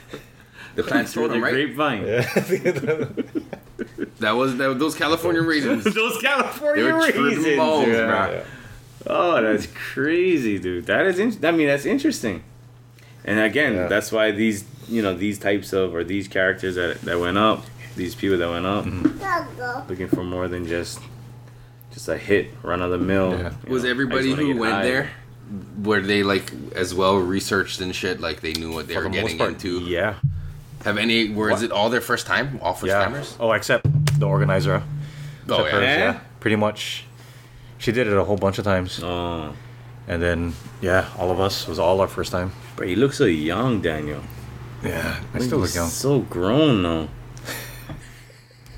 the 0.83 0.87
plants 0.89 1.13
Through 1.13 1.27
told 1.27 1.31
the 1.31 1.35
them, 1.35 1.43
right? 1.43 1.53
grapevine. 1.53 2.05
Yeah. 2.07 3.05
That 4.19 4.31
was 4.31 4.57
that, 4.57 4.77
those 4.77 4.95
California 4.95 5.41
raisins. 5.41 5.83
Those 5.95 6.21
California 6.21 6.83
They 6.83 6.89
California 6.89 6.93
were 6.93 7.01
tripping 7.11 7.23
raisins. 7.37 7.57
balls, 7.57 7.87
yeah. 7.87 8.05
bro. 8.05 8.31
yeah. 8.31 8.43
Oh, 9.07 9.41
that's 9.41 9.67
crazy, 9.67 10.59
dude. 10.59 10.85
That 10.87 11.05
is. 11.05 11.19
In- 11.19 11.45
I 11.45 11.51
mean, 11.51 11.67
that's 11.67 11.85
interesting. 11.85 12.43
And 13.23 13.39
again, 13.39 13.75
Yeah. 13.75 13.87
that's 13.87 14.11
why 14.11 14.31
these, 14.31 14.65
you 14.89 15.01
know, 15.01 15.13
these 15.13 15.39
types 15.39 15.71
of 15.71 15.93
or 15.95 16.03
these 16.03 16.27
characters 16.27 16.75
that 16.75 17.01
that 17.03 17.19
went 17.21 17.37
up, 17.37 17.63
these 17.95 18.13
people 18.15 18.37
that 18.37 18.49
went 18.49 18.65
up, 18.65 18.83
Mm-hmm. 18.85 19.89
looking 19.89 20.09
for 20.09 20.23
more 20.25 20.49
than 20.49 20.65
just 20.67 20.99
just 21.93 22.09
a 22.09 22.17
hit, 22.17 22.51
run 22.61 22.81
of 22.81 22.91
the 22.91 22.97
mill. 22.97 23.31
Yeah. 23.39 23.53
Was 23.69 23.85
everybody 23.85 24.33
who 24.33 24.57
went 24.59 24.83
there, 24.83 25.11
were 25.81 26.01
they 26.01 26.23
like 26.23 26.51
as 26.75 26.93
well 26.93 27.15
researched 27.17 27.79
and 27.79 27.95
shit? 27.95 28.19
Like 28.19 28.41
they 28.41 28.51
knew 28.53 28.73
what 28.73 28.87
they 28.89 28.95
For 28.95 29.03
were 29.03 29.09
the 29.09 29.21
most 29.21 29.21
getting 29.21 29.37
part, 29.37 29.49
into. 29.51 29.79
Yeah. 29.79 30.15
Have 30.85 30.97
any? 30.97 31.29
Were 31.29 31.49
is 31.51 31.55
What? 31.55 31.63
it 31.63 31.71
all 31.71 31.89
their 31.89 32.01
first 32.01 32.25
time? 32.25 32.59
All 32.61 32.73
first 32.73 32.87
Yeah. 32.91 33.03
timers? 33.03 33.35
Oh, 33.39 33.51
except 33.51 33.85
the 34.19 34.25
organizer. 34.27 34.81
Oh 35.49 35.55
Except 35.63 35.71
hers, 35.73 35.83
yeah. 35.83 35.97
Yeah? 35.97 36.19
Pretty 36.39 36.55
much. 36.55 37.05
She 37.77 37.91
did 37.91 38.07
it 38.07 38.13
a 38.17 38.23
whole 38.23 38.37
bunch 38.37 38.57
of 38.59 38.65
times, 38.65 38.99
Oh, 39.03 39.53
and 40.07 40.21
then 40.21 40.53
yeah, 40.81 41.05
all 41.17 41.31
of 41.31 41.39
us 41.39 41.63
it 41.63 41.69
was 41.69 41.79
all 41.79 42.01
our 42.01 42.07
first 42.07 42.31
time. 42.31 42.51
but 42.75 42.87
you 42.87 42.95
look 42.95 43.13
so 43.13 43.25
young, 43.25 43.81
Daniel. 43.81 44.21
Yeah, 44.83 45.15
I 45.33 45.39
still 45.39 45.59
look 45.59 45.73
young. 45.75 45.89
So 45.89 46.19
grown 46.19 46.83
though. 46.83 47.07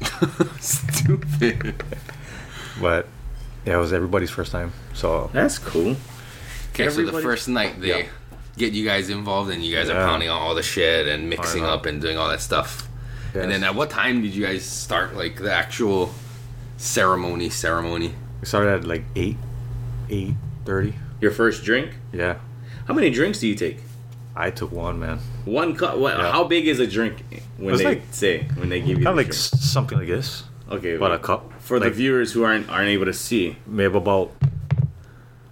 Stupid. 0.59 1.83
But 2.79 3.07
yeah, 3.65 3.75
it 3.75 3.77
was 3.79 3.93
everybody's 3.93 4.29
first 4.31 4.51
time. 4.51 4.71
So 4.93 5.29
That's 5.33 5.57
cool. 5.59 5.95
Okay, 6.73 6.89
so 6.89 7.05
the 7.05 7.21
first 7.21 7.47
night 7.47 7.79
they 7.81 7.89
Yeah. 7.89 8.07
Get 8.57 8.73
you 8.73 8.85
guys 8.85 9.09
involved 9.09 9.49
and 9.51 9.63
you 9.63 9.73
guys 9.75 9.89
are 9.89 9.93
Yeah. 9.93 10.05
pounding 10.07 10.29
all 10.29 10.53
the 10.55 10.63
shit 10.63 11.07
and 11.07 11.29
mixing 11.29 11.63
up 11.63 11.85
and 11.85 12.01
doing 12.01 12.17
all 12.17 12.29
that 12.29 12.41
stuff. 12.41 12.87
yes. 13.33 13.43
And 13.43 13.51
then 13.51 13.63
at 13.63 13.75
what 13.75 13.89
time 13.89 14.21
did 14.21 14.35
you 14.35 14.45
guys 14.45 14.63
start 14.65 15.15
like 15.15 15.37
the 15.37 15.51
actual 15.53 16.13
ceremony? 16.77 17.49
Ceremony. 17.49 18.13
we 18.41 18.45
started 18.45 18.73
at 18.73 18.83
like 18.85 19.03
eight, 19.15 19.37
eight 20.09 20.33
thirty. 20.65 20.93
Your 21.19 21.31
first 21.31 21.63
drink. 21.63 21.91
Yeah, 22.11 22.35
How 22.87 22.93
many 22.93 23.09
drinks 23.11 23.39
do 23.39 23.47
you 23.47 23.55
take? 23.55 23.77
I 24.35 24.49
took 24.49 24.71
one 24.71 24.99
man. 24.99 25.19
One 25.45 25.75
cup. 25.75 25.97
What? 25.97 26.17
Yeah. 26.17 26.31
How 26.31 26.43
big 26.45 26.67
is 26.67 26.79
a 26.79 26.87
drink 26.87 27.23
when 27.57 27.75
they 27.77 27.83
like- 27.85 28.03
say 28.11 28.47
when 28.55 28.69
they 28.69 28.79
give 28.79 28.99
you 28.99 29.05
Kind 29.05 29.07
of 29.07 29.15
the 29.15 29.21
like 29.23 29.27
drink? 29.27 29.33
something 29.33 29.97
like 29.99 30.07
this, 30.07 30.43
Okay, 30.71 30.95
about 30.95 31.11
a 31.11 31.19
cup 31.19 31.51
for 31.59 31.79
the 31.79 31.89
viewers 31.89 32.31
who 32.33 32.43
aren't 32.43 32.69
aren't 32.69 32.89
able 32.89 33.05
to 33.05 33.13
see. 33.13 33.57
maybe 33.67 33.95
about 33.97 34.31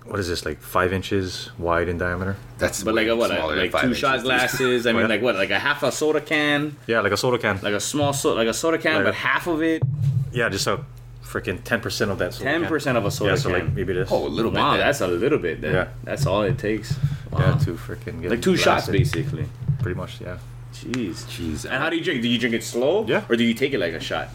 what 0.10 0.20
is 0.20 0.28
this 0.28 0.46
like 0.46 0.60
five 0.62 0.92
inches 0.94 1.50
wide 1.58 1.88
in 1.88 1.98
diameter. 1.98 2.36
That's 2.58 2.84
But 2.84 2.96
like 2.96 3.08
a 3.08 3.16
what? 3.16 3.30
smaller 3.30 3.56
than 3.56 3.64
Like 3.66 3.72
five 3.72 3.84
two 3.84 3.94
shot 3.94 4.16
inches. 4.16 4.24
glasses. 4.24 4.88
I 4.88 4.90
Oh, 4.92 4.94
mean, 4.94 5.02
yeah. 5.04 5.08
like 5.08 5.22
what? 5.22 5.36
Like 5.36 5.52
a 5.52 5.60
half 5.60 5.84
a 5.84 5.92
soda 5.92 6.22
can, 6.22 6.76
Yeah, 6.88 7.02
like 7.02 7.12
a 7.12 7.18
soda 7.18 7.38
can. 7.38 7.60
like 7.62 7.74
a 7.74 7.80
small 7.80 8.14
so 8.14 8.34
like 8.34 8.48
a 8.48 8.54
soda 8.54 8.78
can, 8.78 8.96
Like 8.96 9.04
but 9.06 9.14
a- 9.14 9.18
half 9.18 9.48
of 9.48 9.62
it, 9.62 9.84
yeah, 10.32 10.50
just 10.50 10.68
a 10.68 10.84
freaking 11.24 11.64
ten 11.64 11.80
percent 11.80 12.10
of 12.12 12.18
that. 12.18 12.34
Soda 12.34 12.44
Ten 12.52 12.66
percent 12.66 12.98
of 12.98 13.06
a 13.06 13.12
soda 13.12 13.32
Yeah, 13.32 13.36
so 13.38 13.50
like 13.50 13.72
maybe 13.74 13.94
this. 13.94 14.10
Oh, 14.12 14.26
a 14.26 14.28
little 14.28 14.52
bit. 14.52 14.58
wow, 14.60 14.78
that's 14.78 15.02
a 15.02 15.08
little 15.08 15.38
bit. 15.40 15.62
Then. 15.62 15.74
Yeah. 15.74 15.88
that's 16.04 16.26
all 16.26 16.42
it 16.44 16.58
takes. 16.58 16.96
Wow. 17.32 17.40
yeah, 17.42 17.58
to 17.66 17.74
freaking 17.76 18.22
get 18.22 18.32
like 18.32 18.42
two 18.42 18.58
shots 18.58 18.88
blasted. 18.88 18.94
basically. 18.94 19.46
Pretty 19.82 19.96
much, 19.98 20.20
yeah. 20.22 20.38
Jeez. 20.74 21.26
Jeez. 21.26 21.66
And 21.66 21.74
how 21.76 21.90
do 21.90 21.96
you 21.98 22.04
drink? 22.04 22.22
Do 22.24 22.28
you 22.28 22.38
drink 22.40 22.56
it 22.56 22.64
slow? 22.64 23.06
Yeah. 23.06 23.24
Or 23.30 23.36
do 23.36 23.44
you 23.44 23.54
take 23.54 23.74
it 23.74 23.80
like 23.80 23.94
a 23.94 24.00
shot? 24.00 24.30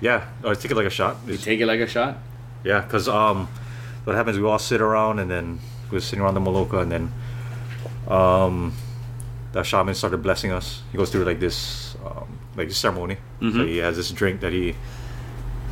Yeah, 0.00 0.26
oh, 0.42 0.50
I 0.50 0.54
take 0.54 0.70
it 0.70 0.74
like 0.76 0.86
a 0.86 0.90
shot. 0.90 1.16
You 1.26 1.36
take 1.38 1.60
it 1.60 1.66
like 1.66 1.80
a 1.80 1.86
shot. 1.86 2.18
Yeah, 2.62 2.80
because 2.82 3.08
um, 3.08 3.48
what 4.04 4.16
happens? 4.16 4.38
We 4.38 4.44
all 4.46 4.58
sit 4.58 4.80
around, 4.80 5.18
and 5.18 5.30
then 5.30 5.58
we 5.90 5.96
were 5.96 6.00
sitting 6.00 6.22
around 6.24 6.34
the 6.34 6.40
maloka, 6.40 6.80
and 6.82 6.90
then 6.92 7.12
um, 8.08 8.72
the 9.52 9.62
shaman 9.62 9.94
started 9.94 10.22
blessing 10.22 10.50
us. 10.52 10.82
He 10.92 10.98
goes 10.98 11.10
through 11.10 11.24
like 11.24 11.40
this, 11.40 11.96
um, 12.04 12.38
like 12.56 12.68
this 12.68 12.78
ceremony. 12.78 13.16
So 13.40 13.46
Mhm. 13.46 13.68
he 13.68 13.78
has 13.78 13.96
this 13.96 14.10
drink 14.10 14.40
that 14.40 14.52
he 14.52 14.74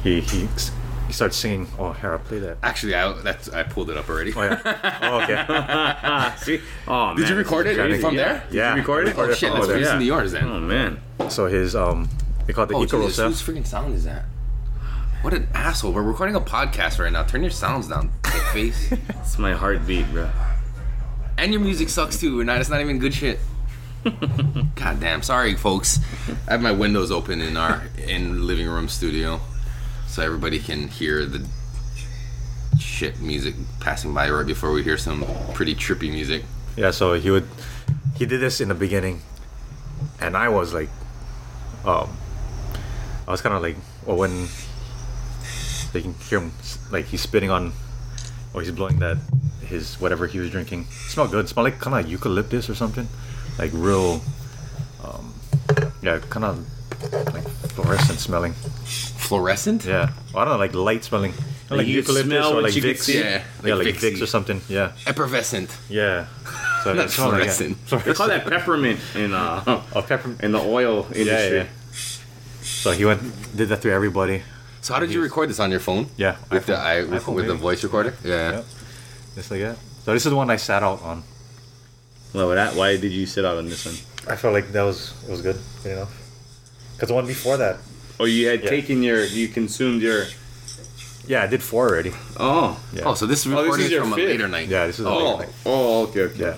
he 0.02 0.20
he 0.20 0.40
he 0.46 0.48
he 1.08 1.12
starts 1.12 1.36
singing. 1.36 1.66
Oh, 1.78 1.92
here, 1.92 2.12
I'll 2.12 2.18
play 2.20 2.38
that. 2.38 2.58
Actually, 2.62 2.94
I 2.94 3.12
that's 3.22 3.48
I 3.50 3.62
pulled 3.64 3.90
it 3.90 3.96
up 3.96 4.08
already. 4.08 4.32
Oh 4.34 4.42
yeah. 4.42 4.98
Oh 5.02 5.20
okay. 5.22 6.32
See? 6.44 6.60
Oh, 6.88 7.06
man. 7.08 7.16
Did 7.16 7.28
you 7.28 7.36
record 7.36 7.66
it 7.66 7.76
crazy. 7.76 8.00
from 8.00 8.14
Yeah. 8.14 8.24
there? 8.24 8.44
Did 8.48 8.54
Yeah. 8.56 8.70
you 8.74 8.80
record 8.80 9.08
it? 9.08 9.18
Oh 9.18 9.32
shit, 9.34 9.50
Oh, 9.50 9.54
that's 9.54 9.66
there. 9.66 9.76
producing 9.76 10.00
yeah. 10.00 10.06
yours 10.06 10.32
then. 10.32 10.44
Oh 10.48 10.60
man. 10.60 11.00
So 11.28 11.46
his 11.46 11.74
um, 11.76 12.08
they 12.46 12.52
call 12.52 12.64
it 12.64 12.68
the 12.68 12.74
Oh, 12.76 12.84
Icaro 12.86 13.02
Jesus, 13.02 13.16
Cell. 13.16 13.28
whose 13.28 13.42
freaking 13.42 13.66
sound 13.66 13.94
is 13.94 14.04
that? 14.04 14.24
What 15.22 15.34
an 15.34 15.46
asshole! 15.54 15.92
We're 15.92 16.02
recording 16.02 16.34
a 16.34 16.40
podcast 16.40 16.98
right 16.98 17.12
now. 17.12 17.22
Turn 17.22 17.42
your 17.42 17.50
sounds 17.52 17.86
down, 17.86 18.10
dick 18.21 18.21
face. 18.52 18.92
It's 18.92 19.38
my 19.38 19.52
heartbeat, 19.52 20.06
bro. 20.12 20.30
and 21.38 21.52
your 21.52 21.60
music 21.60 21.88
sucks 21.88 22.18
too. 22.18 22.40
And 22.40 22.50
it's 22.50 22.68
not 22.70 22.80
even 22.80 22.98
good 22.98 23.14
shit. 23.14 23.38
God 24.74 25.00
damn. 25.00 25.22
Sorry, 25.22 25.54
folks. 25.56 25.98
I 26.48 26.52
have 26.52 26.62
my 26.62 26.72
windows 26.72 27.10
open 27.10 27.40
in 27.40 27.56
our 27.56 27.82
in 28.06 28.46
living 28.46 28.68
room 28.68 28.88
studio, 28.88 29.40
so 30.08 30.22
everybody 30.22 30.58
can 30.58 30.88
hear 30.88 31.24
the 31.24 31.46
shit 32.80 33.20
music 33.20 33.54
passing 33.80 34.12
by 34.12 34.28
right 34.30 34.46
before 34.46 34.72
we 34.72 34.82
hear 34.82 34.98
some 34.98 35.24
pretty 35.54 35.74
trippy 35.74 36.10
music. 36.10 36.42
Yeah, 36.76 36.90
so 36.90 37.14
he 37.14 37.30
would 37.30 37.46
he 38.16 38.26
did 38.26 38.40
this 38.40 38.60
in 38.60 38.68
the 38.68 38.74
beginning, 38.74 39.22
and 40.20 40.36
I 40.36 40.48
was 40.48 40.74
like, 40.74 40.88
um, 41.84 42.10
I 43.26 43.30
was 43.30 43.40
kind 43.40 43.54
of 43.54 43.62
like, 43.62 43.76
well, 44.04 44.16
when 44.16 44.48
they 45.92 46.02
can 46.02 46.14
hear 46.14 46.40
him, 46.40 46.52
like 46.90 47.06
he's 47.06 47.20
spitting 47.20 47.50
on, 47.50 47.72
or 48.54 48.60
he's 48.62 48.70
blowing 48.70 48.98
that 49.00 49.16
his 49.66 50.00
whatever 50.00 50.26
he 50.26 50.38
was 50.38 50.50
drinking. 50.50 50.86
smelled 51.08 51.30
good. 51.30 51.48
smelled 51.48 51.64
like 51.64 51.78
kind 51.80 52.04
of 52.04 52.10
eucalyptus 52.10 52.68
or 52.68 52.74
something, 52.74 53.08
like 53.58 53.70
real, 53.74 54.20
um, 55.04 55.32
yeah, 56.02 56.18
kind 56.30 56.44
of 56.44 56.66
like 57.34 57.46
fluorescent 57.74 58.18
smelling. 58.18 58.52
Fluorescent? 58.52 59.84
Yeah, 59.84 60.10
well, 60.34 60.42
I 60.42 60.44
don't 60.44 60.54
know, 60.54 60.58
like 60.58 60.74
light 60.74 61.04
smelling. 61.04 61.32
Like 61.70 61.78
like 61.78 61.86
eucalyptus 61.86 62.26
smell 62.26 62.58
or 62.58 62.62
like 62.62 62.74
Vicks. 62.74 62.98
see. 62.98 63.18
Yeah, 63.18 63.42
yeah, 63.64 63.74
like 63.74 63.86
like 63.86 63.94
Vicks-y. 63.94 64.10
Vicks 64.10 64.22
or 64.22 64.26
something. 64.26 64.60
Yeah, 64.68 64.92
Effervescent. 65.06 65.74
yeah. 65.88 66.26
So 66.84 66.92
Not 66.94 67.06
it 67.06 67.10
smelled 67.10 67.32
like 67.32 67.48
fluorescent. 67.50 67.86
They 68.04 68.12
call 68.12 68.28
that 68.28 68.46
peppermint 68.46 69.00
in 69.14 69.32
uh 69.32 69.62
Oh, 69.94 70.02
pepper. 70.02 70.36
in 70.40 70.52
the 70.52 70.60
oil 70.60 71.06
industry. 71.14 71.58
yeah. 71.58 71.66
So 72.62 72.90
he 72.90 73.04
went, 73.04 73.22
did 73.56 73.68
that 73.70 73.78
through 73.80 73.92
everybody. 73.92 74.42
So 74.82 74.94
how 74.94 75.00
did 75.00 75.12
you 75.12 75.22
record 75.22 75.48
this 75.48 75.60
on 75.60 75.70
your 75.70 75.80
phone? 75.80 76.06
Yeah, 76.16 76.36
With 76.50 76.66
the 76.66 76.72
iPhone. 76.74 77.12
I, 77.12 77.18
iPhone, 77.18 77.34
with 77.34 77.46
the 77.46 77.54
voice 77.54 77.82
recorder? 77.84 78.14
Yeah. 78.24 78.50
Yep. 78.52 78.64
Just 79.36 79.50
like 79.50 79.60
that. 79.60 79.76
So 80.04 80.12
this 80.12 80.26
is 80.26 80.30
the 80.30 80.36
one 80.36 80.50
I 80.50 80.56
sat 80.56 80.82
out 80.82 81.00
on. 81.02 81.22
Well, 82.34 82.48
that, 82.48 82.74
why 82.74 82.96
did 82.96 83.12
you 83.12 83.24
sit 83.26 83.44
out 83.44 83.58
on 83.58 83.68
this 83.68 83.86
one? 83.86 83.94
I 84.32 84.36
felt 84.36 84.52
like 84.54 84.72
that 84.72 84.82
was 84.82 85.14
it 85.24 85.30
was 85.30 85.40
good, 85.42 85.58
good 85.82 85.92
enough. 85.92 86.12
Because 86.94 87.08
the 87.08 87.14
one 87.14 87.26
before 87.26 87.56
that, 87.58 87.78
Oh, 88.20 88.24
you 88.24 88.48
had 88.48 88.62
Yeah. 88.62 88.70
taken 88.70 89.02
your, 89.02 89.24
you 89.24 89.48
consumed 89.48 90.02
your. 90.02 90.24
yeah, 91.26 91.42
I 91.42 91.46
did 91.46 91.62
four 91.62 91.88
already. 91.88 92.12
Oh. 92.38 92.78
Yeah. 92.92 93.02
Oh, 93.06 93.14
so 93.14 93.26
this 93.26 93.46
is 93.46 93.52
Oh, 93.52 93.56
this 93.56 93.62
recording 93.64 93.86
is 93.86 93.92
your 93.92 94.02
from 94.02 94.12
a 94.14 94.16
later 94.16 94.48
night. 94.48 94.68
yeah, 94.68 94.86
this 94.86 94.98
is. 94.98 95.06
Oh. 95.06 95.36
Like, 95.36 95.48
Oh, 95.64 96.02
okay, 96.08 96.22
okay. 96.22 96.40
yeah. 96.40 96.56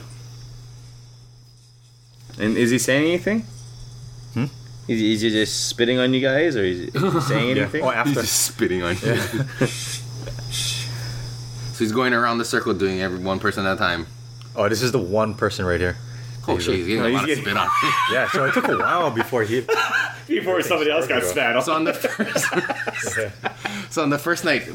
And 2.39 2.57
is 2.57 2.70
he 2.70 2.79
saying 2.79 3.05
anything? 3.07 3.47
Is, 4.87 5.01
he- 5.01 5.12
is 5.14 5.20
he 5.22 5.30
just 5.30 5.68
spitting 5.68 5.99
on 5.99 6.12
you 6.12 6.20
guys, 6.20 6.57
or 6.57 6.64
is 6.64 6.93
he 6.93 7.20
saying 7.22 7.57
Yeah. 7.57 7.62
anything? 7.62 7.82
Oh, 7.82 7.89
He's 7.91 7.97
after. 7.97 8.14
just 8.22 8.43
spitting 8.47 8.82
on 8.82 8.95
you. 8.95 9.16
so 11.72 11.78
he's 11.78 11.93
going 11.93 12.12
around 12.14 12.39
the 12.39 12.45
circle 12.45 12.74
doing 12.74 13.01
every 13.01 13.18
one 13.18 13.39
person 13.41 13.66
at 13.66 13.74
a 13.74 13.78
time. 13.78 14.07
Oh, 14.57 14.68
this 14.68 14.82
is 14.82 14.93
the 14.93 14.99
one 14.99 15.35
person 15.35 15.64
right 15.64 15.80
here. 15.80 15.97
Oh 16.47 16.59
shit, 16.59 16.74
he's 16.76 16.87
getting 16.87 17.03
No, 17.03 17.07
a 17.07 17.11
he's 17.11 17.18
lot 17.20 17.26
getting- 17.26 17.45
of 17.45 17.51
spit 17.51 17.57
on. 17.57 17.68
Yeah, 18.12 18.28
so 18.30 18.45
it 18.45 18.53
took 18.55 18.68
a 18.68 18.76
while 18.76 19.11
before 19.11 19.43
he. 19.45 19.66
Before 20.26 20.62
somebody 20.62 20.91
else 20.91 21.07
got 21.07 21.22
spat 21.22 21.55
on. 21.55 21.62
so 21.62 21.74
on 21.74 21.85
the 21.85 21.93
first, 21.93 22.47
so 23.93 24.03
on 24.03 24.09
the 24.09 24.18
first 24.18 24.43
night, 24.47 24.66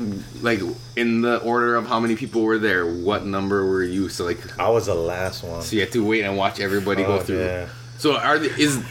like 0.44 0.60
in 0.96 1.22
the 1.22 1.38
order 1.40 1.76
of 1.76 1.88
how 1.88 2.00
many 2.00 2.16
people 2.16 2.44
were 2.44 2.60
there, 2.60 2.86
what 2.86 3.26
number 3.26 3.66
were 3.66 3.82
you? 3.84 4.10
So 4.10 4.26
like, 4.26 4.60
I 4.60 4.70
was 4.70 4.86
the 4.86 4.94
last 4.94 5.44
one. 5.44 5.64
so 5.64 5.74
you 5.76 5.82
had 5.82 5.92
to 5.94 6.06
wait 6.06 6.22
and 6.24 6.38
watch 6.38 6.60
everybody 6.60 7.02
go 7.02 7.16
Oh, 7.16 7.20
through. 7.22 7.44
yeah. 7.44 7.68
So 8.00 8.16
are 8.16 8.40
the, 8.40 8.48
is 8.56 8.82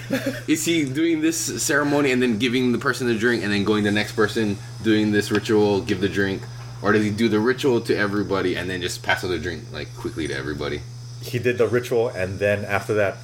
is 0.46 0.66
he 0.66 0.84
doing 0.84 1.22
this 1.22 1.62
ceremony 1.62 2.12
and 2.12 2.20
then 2.20 2.38
giving 2.38 2.72
the 2.72 2.78
person 2.78 3.06
the 3.06 3.18
drink 3.18 3.42
and 3.42 3.50
then 3.50 3.64
going 3.64 3.84
to 3.84 3.90
the 3.90 3.94
next 3.94 4.12
person 4.12 4.58
doing 4.82 5.12
this 5.12 5.30
ritual, 5.30 5.80
give 5.80 6.02
the 6.02 6.10
drink, 6.10 6.42
or 6.82 6.92
does 6.92 7.02
he 7.02 7.10
do 7.10 7.26
the 7.26 7.40
ritual 7.40 7.80
to 7.80 7.96
everybody 7.96 8.54
and 8.54 8.68
then 8.68 8.82
just 8.82 9.02
pass 9.02 9.24
out 9.24 9.28
the 9.28 9.38
drink 9.38 9.64
like 9.72 9.88
quickly 9.96 10.28
to 10.28 10.36
everybody? 10.36 10.82
He 11.22 11.38
did 11.38 11.56
the 11.56 11.66
ritual, 11.66 12.08
and 12.10 12.38
then 12.38 12.66
after 12.66 12.94
that, 12.94 13.16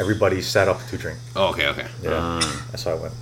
everybody 0.00 0.42
sat 0.42 0.66
up 0.66 0.84
to 0.88 0.98
drink. 0.98 1.18
Oh, 1.36 1.50
okay, 1.50 1.68
okay. 1.68 1.86
Yeah, 2.02 2.18
ah. 2.20 2.66
that's 2.72 2.82
how 2.82 2.90
I 2.90 2.94
went. 2.94 3.14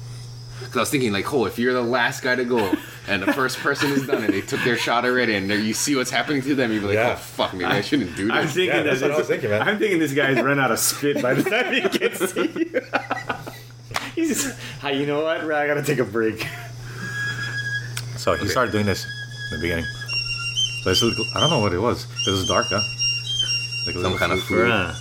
Because 0.60 0.76
I 0.76 0.80
was 0.80 0.90
thinking 0.90 1.12
like, 1.12 1.32
oh, 1.32 1.44
if 1.46 1.58
you're 1.58 1.74
the 1.74 1.82
last 1.82 2.22
guy 2.22 2.34
to 2.34 2.44
go 2.44 2.74
and 3.08 3.22
the 3.22 3.32
first 3.32 3.58
person 3.58 3.92
is 3.92 4.06
done 4.06 4.24
and 4.24 4.32
they 4.32 4.40
took 4.40 4.60
their 4.64 4.76
shot 4.76 5.04
already 5.04 5.34
and 5.36 5.48
you 5.50 5.74
see 5.74 5.94
what's 5.94 6.10
happening 6.10 6.40
to 6.42 6.54
them, 6.54 6.72
you'd 6.72 6.80
be 6.80 6.86
like, 6.88 6.96
oh, 6.98 7.00
Yeah. 7.02 7.12
oh 7.12 7.16
fuck, 7.16 7.52
maybe 7.52 7.64
I 7.66 7.80
shouldn't 7.82 8.16
do 8.16 8.30
I'm 8.32 8.46
this. 8.46 8.54
thinking 8.54 8.76
Yeah, 8.76 8.82
that 8.82 8.90
that's 8.90 9.02
what 9.02 9.10
I 9.12 9.18
was 9.18 9.26
thinking, 9.28 9.50
man. 9.50 9.62
I'm 9.62 9.78
thinking 9.78 9.98
this 9.98 10.14
guy's 10.14 10.40
run 10.40 10.58
out 10.58 10.70
of 10.72 10.78
spit 10.78 11.20
by 11.22 11.34
the 11.34 11.42
time 11.48 11.72
he 11.74 11.80
gets 11.98 12.32
to 12.32 12.44
you. 12.46 12.80
He's 14.14 14.42
just, 14.44 14.58
"Hi, 14.80 14.92
you 14.92 15.04
know 15.06 15.22
what? 15.24 15.40
I 15.52 15.66
gotta 15.66 15.82
take 15.82 15.98
a 15.98 16.04
break. 16.04 16.46
So 18.16 18.32
he 18.34 18.40
Okay. 18.40 18.48
started 18.48 18.72
doing 18.72 18.86
this 18.86 19.04
in 19.52 19.58
the 19.58 19.62
beginning. 19.62 19.84
So 20.82 20.88
this 20.90 21.02
was, 21.02 21.14
I 21.36 21.40
don't 21.40 21.50
know 21.50 21.58
what 21.60 21.74
it 21.74 21.78
was. 21.80 22.06
It 22.26 22.30
was 22.30 22.48
dark, 22.48 22.64
huh? 22.70 22.80
Like 23.86 24.02
Some 24.02 24.16
kind 24.16 24.32
of 24.32 24.42
flute. 24.42 24.62
food. 24.62 24.70
Bruh. 24.70 24.94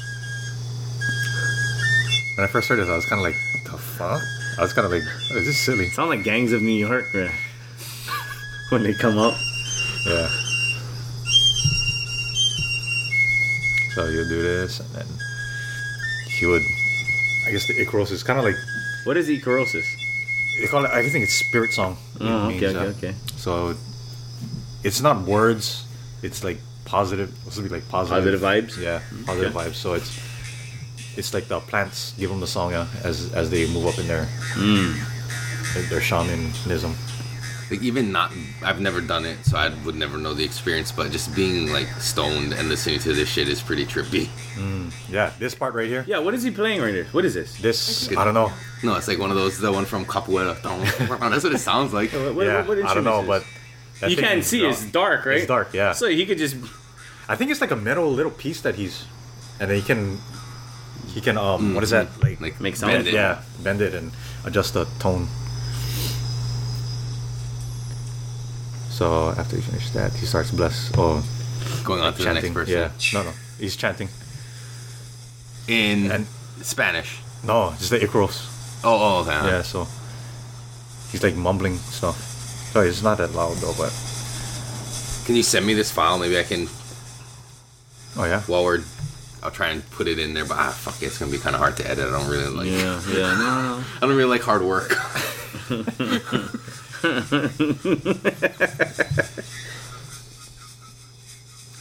When 2.37 2.43
I 2.43 2.47
first 2.51 2.67
heard 2.67 2.77
this, 2.79 2.89
I 2.89 2.95
was 2.95 3.05
kind 3.05 3.19
of 3.19 3.23
like, 3.23 3.35
the 3.71 3.77
fuck? 3.77 4.21
I 4.57 4.61
was 4.61 4.73
kind 4.73 4.85
of 4.85 4.91
like, 4.91 5.03
oh, 5.31 5.37
is 5.37 5.45
this 5.45 5.57
silly? 5.57 5.89
Sound 5.89 6.09
like 6.09 6.23
gangs 6.23 6.51
of 6.53 6.61
New 6.61 6.71
York, 6.71 7.05
when 8.69 8.83
they 8.83 8.93
come 8.93 9.17
up. 9.17 9.35
Yeah. 10.07 10.27
So 13.93 14.05
you 14.09 14.25
do 14.27 14.41
this, 14.41 14.79
and 14.79 14.89
then 14.89 15.07
he 16.27 16.45
would. 16.45 16.61
I 17.47 17.51
guess 17.51 17.67
the 17.67 17.73
Icaros 17.85 18.11
is 18.11 18.23
kind 18.23 18.39
of 18.39 18.45
like 18.45 18.55
What 19.05 19.17
is 19.17 19.29
ecorosis? 19.29 19.85
they 20.59 20.67
call 20.67 20.83
it. 20.85 20.91
I 20.91 21.07
think 21.09 21.23
it's 21.25 21.33
spirit 21.33 21.71
song. 21.71 21.97
Oh, 22.19 22.49
It 22.49 22.55
okay, 22.55 22.67
okay, 22.67 22.77
uh, 22.77 22.83
okay. 22.97 23.13
So 23.37 23.75
it's 24.83 25.01
not 25.01 25.21
words. 25.25 25.85
It's 26.23 26.43
like 26.43 26.57
positive. 26.85 27.29
Supposed 27.39 27.57
to 27.57 27.63
be 27.63 27.69
like 27.69 27.87
positive. 27.89 28.39
Positive 28.39 28.41
vibes? 28.41 28.81
Yeah, 28.81 29.01
positive 29.25 29.53
vibes. 29.53 29.75
So 29.75 29.93
it's 29.93 30.09
it's 31.17 31.33
like 31.33 31.47
the 31.47 31.59
plants 31.59 32.13
give 32.17 32.29
them 32.29 32.39
the 32.39 32.47
song 32.47 32.71
yeah, 32.71 32.87
as 33.03 33.33
as 33.33 33.49
they 33.49 33.67
move 33.67 33.85
up 33.87 33.97
in 33.99 34.07
their 34.07 34.25
Mm. 34.55 34.95
in 35.75 35.89
their 35.89 36.01
shamanism. 36.01 36.95
Like 37.71 37.81
even 37.81 38.11
not, 38.11 38.31
I've 38.63 38.79
never 38.79 39.01
done 39.01 39.25
it, 39.25 39.43
so 39.43 39.57
I 39.57 39.69
would 39.85 39.95
never 39.95 40.19
know 40.19 40.35
the 40.35 40.43
experience. 40.45 40.91
But 40.91 41.11
just 41.11 41.33
being 41.35 41.71
like 41.73 41.87
stoned 41.99 42.53
and 42.53 42.69
listening 42.69 42.99
to 42.99 43.13
this 43.13 43.27
shit 43.27 43.49
is 43.49 43.59
pretty 43.59 43.85
trippy. 43.87 44.29
Yeah, 45.09 45.31
this 45.39 45.55
part 45.55 45.73
right 45.73 45.87
here. 45.87 46.05
Yeah, 46.07 46.19
what 46.19 46.35
is 46.35 46.43
he 46.43 46.51
playing 46.51 46.79
right 46.79 46.93
here? 46.93 47.07
What 47.11 47.25
is 47.25 47.33
this? 47.33 47.57
This 47.59 48.11
I 48.15 48.23
don't 48.23 48.35
know. 48.35 48.51
No, 48.83 48.95
it's 48.97 49.07
like 49.07 49.17
one 49.17 49.31
of 49.31 49.35
those, 49.35 49.57
the 49.57 49.71
one 49.71 49.85
from 49.85 50.05
Capoeira. 50.05 50.53
That's 51.31 51.43
what 51.43 51.53
it 51.53 51.57
sounds 51.57 51.91
like. 51.91 52.11
What, 52.13 52.35
what, 52.35 52.45
yeah, 52.45 52.61
what 52.67 52.77
I 52.85 52.93
don't 52.93 53.03
know, 53.03 53.17
instrument 53.21 53.27
but 53.27 53.41
is 53.41 53.99
that 54.01 54.07
this? 54.09 54.15
you 54.15 54.17
can't 54.21 54.43
see. 54.43 54.59
dark. 54.61 54.71
It's 54.73 54.85
dark, 54.91 55.25
right? 55.25 55.37
It's 55.37 55.47
dark, 55.47 55.73
yeah. 55.73 55.93
So 55.93 56.07
he 56.07 56.23
could 56.27 56.37
just. 56.37 56.55
I 57.27 57.35
think 57.35 57.49
it's 57.49 57.61
like 57.61 57.71
a 57.71 57.75
metal 57.75 58.11
little 58.11 58.31
piece 58.31 58.61
that 58.61 58.75
he's, 58.75 59.05
and 59.59 59.71
then 59.71 59.77
he 59.77 59.81
can, 59.81 60.19
he 61.15 61.21
can 61.21 61.37
um, 61.37 61.73
what 61.73 61.83
is 61.83 61.89
that 61.89 62.07
like? 62.21 62.39
Like 62.41 62.59
Make 62.61 62.75
sound. 62.75 62.91
bend 62.93 63.07
it. 63.07 63.13
yeah, 63.15 63.41
bend 63.63 63.81
it 63.81 63.93
and 63.95 64.11
adjust 64.45 64.73
the 64.75 64.85
tone. 64.99 65.27
So 68.89 69.29
after 69.37 69.55
he 69.55 69.61
finishes 69.61 69.91
that, 69.93 70.13
he 70.13 70.25
starts 70.25 70.51
bless. 70.51 70.91
Oh, 70.97 71.23
Going 71.83 72.01
on 72.01 72.13
to 72.13 72.19
the 72.19 72.25
next 72.25 72.35
chanting. 72.35 72.53
person. 72.53 72.73
Yeah, 72.75 72.91
no, 73.13 73.23
no, 73.23 73.31
he's 73.59 73.75
chanting. 73.75 74.09
In 75.67 76.11
And- 76.11 76.27
Spanish. 76.61 77.19
No, 77.43 77.73
just 77.77 77.89
the 77.91 77.99
Icaros. 77.99 78.47
Oh, 78.83 78.97
oh, 78.99 79.21
okay. 79.21 79.31
Yeah, 79.47 79.61
so 79.63 79.87
he's 81.11 81.23
like 81.23 81.35
mumbling 81.35 81.77
stuff. 81.77 82.17
So 82.73 82.81
it's 82.81 83.01
not 83.03 83.17
that 83.19 83.33
loud 83.33 83.57
though, 83.57 83.73
but 83.77 83.91
Can 85.25 85.35
you 85.35 85.43
send 85.43 85.65
me 85.65 85.73
this 85.73 85.91
file? 85.91 86.17
Maybe 86.19 86.37
I 86.37 86.43
can, 86.43 86.67
oh 88.17 88.25
yeah. 88.25 88.41
while 88.41 88.63
we're, 88.63 88.83
I'll 89.43 89.51
try 89.51 89.69
and 89.69 89.87
put 89.91 90.07
it 90.07 90.17
in 90.19 90.33
there. 90.33 90.45
But 90.45 90.57
ah, 90.57 90.71
fuck 90.71 91.01
it, 91.01 91.07
it's 91.07 91.17
gonna 91.19 91.31
be 91.31 91.37
kind 91.37 91.55
of 91.55 91.61
hard 91.61 91.77
to 91.77 91.89
edit. 91.89 92.05
I 92.07 92.11
don't 92.11 92.29
really 92.29 92.47
like. 92.49 92.67
Yeah, 92.67 93.01
yeah, 93.09 93.33
no, 93.37 93.61
no. 93.77 93.83
I 93.97 93.99
don't 94.01 94.15
really 94.15 94.29
like 94.29 94.41
hard 94.41 94.61
work. 94.63 94.91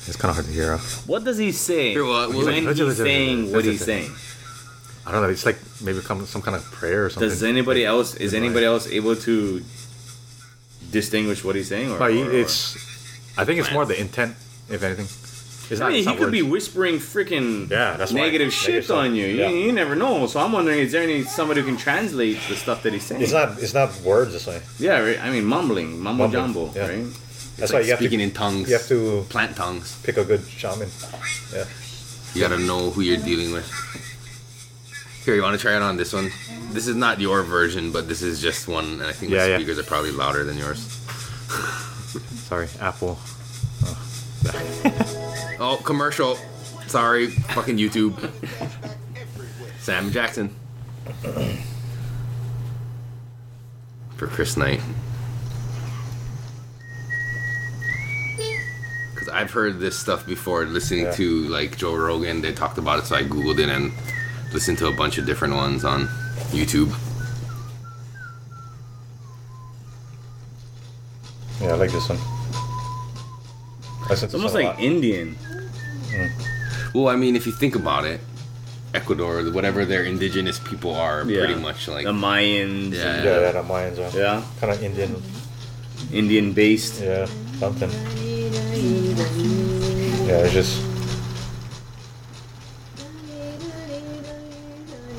It's 0.06 0.16
kind 0.16 0.30
of 0.30 0.36
hard 0.36 0.46
to 0.46 0.52
hear. 0.52 0.76
huh? 0.76 1.02
What 1.06 1.24
does 1.24 1.38
he 1.38 1.50
say 1.52 1.92
Here, 1.92 2.04
well, 2.04 2.28
well, 2.30 2.44
when 2.44 2.64
like- 2.66 2.76
he's 2.76 2.96
saying 2.96 3.50
what 3.52 3.64
he's 3.64 3.84
saying? 3.84 4.10
I 5.06 5.12
don't 5.12 5.22
know. 5.22 5.28
It's 5.28 5.44
like 5.46 5.58
maybe 5.82 6.00
come 6.00 6.24
some 6.26 6.40
kind 6.42 6.56
of 6.56 6.64
prayer 6.64 7.06
or 7.06 7.10
something. 7.10 7.28
Does 7.28 7.42
anybody 7.42 7.84
else 7.84 8.14
is 8.16 8.32
anybody 8.34 8.64
else 8.66 8.86
able 8.88 9.16
to 9.16 9.62
distinguish 10.90 11.44
what 11.44 11.56
he's 11.56 11.68
saying? 11.68 11.90
Or, 11.92 11.98
But 11.98 12.12
or- 12.12 12.32
it's. 12.32 12.76
I 13.36 13.44
think 13.44 13.58
it's 13.60 13.72
more 13.72 13.84
the 13.84 13.98
intent, 14.00 14.36
if 14.70 14.82
anything. 14.82 15.08
It's 15.70 15.80
I 15.80 15.84
not, 15.84 15.88
mean, 15.90 15.98
it's 16.00 16.06
he 16.08 16.12
not 16.14 16.18
could 16.18 16.32
be 16.32 16.42
whispering 16.42 16.96
freaking 16.96 17.70
Yeah, 17.70 17.96
that's 17.96 18.12
why. 18.12 18.20
negative 18.20 18.48
Negative 18.48 18.52
shit 18.52 18.84
stuff. 18.84 18.98
on 18.98 19.14
you. 19.14 19.26
Yeah. 19.26 19.48
you. 19.48 19.56
You 19.66 19.72
never 19.72 19.94
know. 19.96 20.26
So 20.26 20.40
I'm 20.40 20.52
wondering, 20.52 20.78
is 20.80 20.92
there 20.92 21.02
any 21.02 21.22
somebody 21.24 21.60
who 21.62 21.66
can 21.66 21.76
translate 21.78 22.38
the 22.48 22.56
stuff 22.56 22.82
that 22.82 22.92
he's 22.92 23.04
saying? 23.04 23.22
It's 23.22 23.32
not. 23.32 23.58
It's 23.62 23.72
not 23.74 23.90
words. 24.02 24.34
It's 24.34 24.46
like 24.46 24.62
Yeah, 24.78 24.98
right? 25.00 25.18
I 25.20 25.30
mean, 25.30 25.44
mumbling, 25.44 25.98
mumbo 26.00 26.24
Mumbling, 26.28 26.32
jumbo, 26.32 26.72
yeah. 26.74 26.88
right? 26.88 27.04
that's 27.56 27.58
It's 27.58 27.72
why 27.72 27.78
like 27.78 27.84
you 27.86 27.90
have 27.92 28.00
speaking 28.00 28.18
to 28.18 28.24
in 28.24 28.30
tongues. 28.32 28.68
you 28.68 28.74
have 28.76 28.86
to 28.88 29.24
plant 29.30 29.56
tongues. 29.56 29.96
pick 30.02 30.16
a 30.18 30.24
good 30.24 30.42
shaman. 30.42 30.88
Yeah. 31.52 31.64
You 32.34 32.40
gotta 32.40 32.58
know 32.58 32.90
who 32.90 33.00
you're 33.00 33.16
dealing 33.24 33.52
with. 33.52 33.64
Here, 35.24 35.34
you 35.36 35.42
want 35.42 35.56
to 35.58 35.62
try 35.62 35.74
it 35.76 35.80
on 35.80 35.96
this 35.96 36.12
one? 36.12 36.30
This 36.72 36.86
is 36.86 36.96
not 36.96 37.18
your 37.20 37.42
version, 37.42 37.90
but 37.92 38.08
this 38.08 38.20
is 38.20 38.42
just 38.42 38.68
one, 38.68 38.84
and 39.00 39.04
I 39.04 39.12
think 39.12 39.32
Yeah, 39.32 39.44
the 39.44 39.50
yeah. 39.52 39.56
speakers 39.56 39.78
are 39.78 39.84
probably 39.84 40.10
louder 40.10 40.44
than 40.44 40.58
yours. 40.58 40.80
Sorry, 42.48 42.68
Apple. 42.80 43.16
Oh, 43.86 43.96
Oh, 45.60 45.80
commercial. 45.84 46.36
Sorry, 46.86 47.28
fucking 47.28 47.76
YouTube. 47.78 48.14
Sam 49.80 50.10
Jackson. 50.10 50.54
For 54.16 54.26
Kris 54.26 54.56
Knight. 54.56 54.80
Because 59.12 59.28
I've 59.28 59.50
heard 59.50 59.78
this 59.80 59.98
stuff 59.98 60.26
before, 60.26 60.64
listening 60.66 61.04
Yeah. 61.06 61.12
to 61.12 61.48
like 61.48 61.76
Joe 61.76 61.94
Rogan. 61.94 62.40
They 62.40 62.52
talked 62.52 62.78
about 62.78 62.98
it, 63.00 63.06
so 63.06 63.16
I 63.16 63.22
googled 63.24 63.58
it 63.58 63.68
and 63.68 63.92
listened 64.52 64.78
to 64.78 64.86
a 64.88 64.92
bunch 64.92 65.18
of 65.18 65.26
different 65.26 65.54
ones 65.54 65.84
on 65.84 66.08
YouTube. 66.50 66.92
Yeah, 71.60 71.68
I 71.70 71.74
like 71.74 71.92
this 71.92 72.08
one. 72.08 72.18
It's 74.10 74.34
almost 74.34 74.54
like 74.54 74.78
Indian. 74.78 75.34
Hmm. 75.34 76.28
Well, 76.98 77.08
I 77.08 77.16
mean, 77.16 77.34
if 77.36 77.46
you 77.46 77.52
think 77.52 77.74
about 77.74 78.04
it, 78.04 78.20
Ecuador, 78.94 79.42
whatever 79.50 79.84
their 79.84 80.04
indigenous 80.04 80.60
people 80.60 80.94
are, 80.94 81.24
Yeah. 81.26 81.38
pretty 81.44 81.56
much 81.60 81.88
like 81.88 82.04
the 82.04 82.12
Mayans. 82.12 82.92
Yeah. 82.92 83.14
and- 83.14 83.24
yeah, 83.24 83.40
yeah, 83.40 83.52
the 83.52 83.62
Mayans 83.62 83.98
are 83.98 84.16
yeah, 84.16 84.42
kind 84.60 84.72
of 84.72 84.82
Indian. 84.82 85.22
Indian 86.12 86.52
based. 86.52 87.00
Yeah, 87.02 87.26
something. 87.58 87.90
Yeah, 90.28 90.44
it's 90.46 90.52
just 90.52 90.80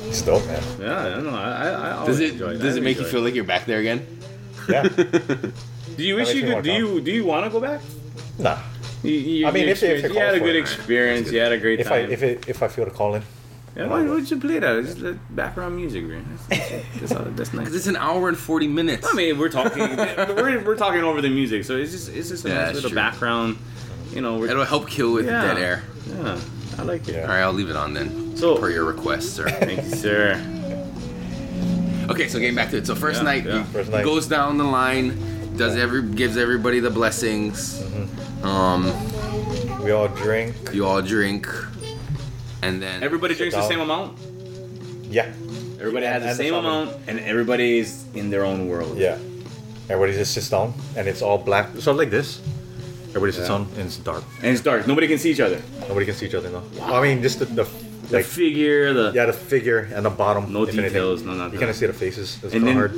it's 0.08 0.22
dope, 0.22 0.46
man. 0.46 0.62
Yeah, 0.80 0.98
I 1.04 1.08
don't 1.10 1.24
know. 1.24 1.34
I, 1.36 1.50
I, 1.50 1.68
I 1.68 1.90
always 1.92 2.06
Does 2.18 2.20
it 2.20 2.32
enjoy 2.32 2.56
does 2.58 2.74
I 2.76 2.78
it 2.78 2.82
make 2.82 2.96
you 2.96 3.02
enjoy 3.04 3.12
feel 3.12 3.22
like 3.22 3.34
you're 3.34 3.44
back 3.44 3.66
there 3.66 3.80
again? 3.80 4.06
Yeah, 4.68 4.82
Do 5.96 6.02
you 6.02 6.16
wish 6.16 6.32
you 6.34 6.42
could? 6.42 6.50
wanna 6.50 6.62
Do 6.62 6.72
you 6.72 7.00
do 7.00 7.10
you 7.12 7.24
want 7.24 7.44
to 7.44 7.50
go 7.50 7.60
back? 7.60 7.80
nah. 8.38 8.58
You, 9.06 9.12
you, 9.14 9.46
I 9.46 9.50
mean, 9.50 9.68
if 9.68 9.82
it- 9.82 9.98
if 9.98 10.04
it 10.04 10.12
you 10.14 10.18
had 10.18 10.34
a 10.34 10.40
good 10.40 10.56
it, 10.56 10.60
experience. 10.60 11.30
You 11.32 11.40
had 11.40 11.52
a 11.52 11.58
great 11.58 11.80
If 11.80 11.90
I 11.92 12.02
time. 12.02 12.10
if 12.10 12.22
it 12.22 12.48
if 12.48 12.62
I 12.62 12.68
feel 12.68 12.84
the 12.84 12.90
calling, 12.90 13.22
yeah, 13.76 13.86
why 13.88 14.02
would 14.02 14.30
you 14.30 14.38
play 14.40 14.58
that? 14.58 14.84
Just 14.84 14.98
let 15.00 15.16
background 15.36 15.76
music, 15.76 16.04
man. 16.04 16.24
That's, 16.48 16.68
that's, 16.70 17.12
that's, 17.12 17.36
that's 17.36 17.52
nice. 17.52 17.60
Because 17.64 17.74
it's 17.76 17.86
an 17.86 17.96
hour 17.96 18.28
and 18.28 18.36
forty 18.38 18.66
minutes. 18.68 19.06
I 19.10 19.12
mean, 19.14 19.38
we're 19.38 19.50
talking, 19.50 19.82
we're, 19.96 20.64
we're 20.64 20.76
talking 20.76 21.02
over 21.02 21.20
the 21.20 21.28
music, 21.30 21.64
so 21.64 21.76
it's 21.76 21.92
just 21.92 22.08
it's 22.08 22.28
just 22.30 22.44
a 22.44 22.48
Yeah, 22.48 22.54
nice 22.66 22.74
little 22.76 22.90
true. 22.90 22.96
background. 22.96 23.58
You 24.12 24.22
know, 24.22 24.38
we're, 24.38 24.48
it'll 24.48 24.64
help 24.64 24.88
kill 24.88 25.12
with 25.12 25.26
Yeah. 25.26 25.42
dead 25.42 25.58
air. 25.58 25.82
yeah, 26.08 26.40
I 26.78 26.82
like 26.82 27.06
it. 27.08 27.14
Yeah. 27.16 27.22
All 27.22 27.28
right, 27.28 27.40
I'll 27.42 27.52
leave 27.52 27.68
it 27.70 27.76
on 27.76 27.92
then. 27.94 28.36
So- 28.36 28.56
per 28.56 28.70
your 28.70 28.84
request, 28.84 29.34
sir. 29.36 29.48
Thank 29.50 29.82
you, 29.84 29.90
sir. 29.90 30.40
okay, 32.10 32.28
so 32.28 32.38
getting 32.38 32.54
back 32.54 32.70
to 32.70 32.78
it. 32.78 32.86
So 32.86 32.94
first 32.94 33.20
Yeah, 33.20 33.24
night, 33.24 33.44
yeah. 33.44 33.64
First 33.64 33.90
night. 33.90 34.04
goes 34.04 34.26
down 34.26 34.56
the 34.58 34.64
line, 34.64 35.18
does 35.56 35.76
every 35.76 36.02
gives 36.02 36.36
everybody 36.36 36.80
the 36.80 36.90
blessings. 36.90 37.82
Mm-hmm. 37.82 38.22
Um, 38.46 38.84
we 39.82 39.90
all 39.90 40.08
drink. 40.08 40.54
you 40.72 40.86
all 40.86 41.02
drink, 41.02 41.46
and 42.62 42.80
then 42.82 43.02
Everybody 43.02 43.34
drinks 43.34 43.54
the 43.56 43.66
same 43.68 43.80
amount. 43.80 44.16
Yeah, 45.10 45.32
Everybody 45.80 46.06
has 46.06 46.22
the 46.22 46.28
And 46.30 46.38
the 46.38 46.42
same 46.44 46.52
shaman. 46.54 46.64
amount, 46.64 46.96
and 47.08 47.20
everybody's 47.20 48.04
in 48.14 48.30
their 48.30 48.44
own 48.44 48.68
world. 48.68 48.96
yeah. 48.98 49.18
Everybody 49.88 50.12
just 50.18 50.32
sits 50.34 50.48
down, 50.50 50.74
and 50.96 51.06
it's 51.06 51.22
all 51.22 51.38
black. 51.38 51.68
So 51.78 51.92
like 51.92 52.10
this. 52.10 52.40
Everybody 53.10 53.32
sits 53.32 53.48
Yeah. 53.48 53.58
down, 53.58 53.68
and 53.76 53.86
it's 53.86 53.96
dark. 53.98 54.24
And 54.42 54.52
it's 54.52 54.62
dark. 54.62 54.86
Nobody 54.86 55.06
can 55.06 55.18
see 55.18 55.30
each 55.30 55.40
other. 55.40 55.60
Nobody 55.88 56.06
can 56.06 56.14
see 56.14 56.26
each 56.26 56.34
other. 56.34 56.50
No. 56.50 56.62
I 56.82 57.00
mean, 57.02 57.22
just 57.22 57.38
the, 57.38 57.44
the 57.46 57.64
The 58.10 58.16
like 58.18 58.24
figure, 58.26 58.92
the 58.92 59.12
yeah, 59.14 59.26
the 59.26 59.32
figure 59.32 59.88
and 59.94 60.04
the 60.04 60.10
bottom. 60.10 60.52
no 60.52 60.62
if 60.62 60.68
anything. 60.70 60.88
details, 60.90 61.22
no 61.22 61.32
nothing. 61.34 61.54
You 61.54 61.58
kind 61.58 61.70
of 61.70 61.76
see 61.76 61.86
the 61.86 61.92
faces. 61.92 62.38
It's 62.42 62.54
And 62.54 62.64
kind 62.64 62.66
then- 62.66 62.76
hard. 62.76 62.92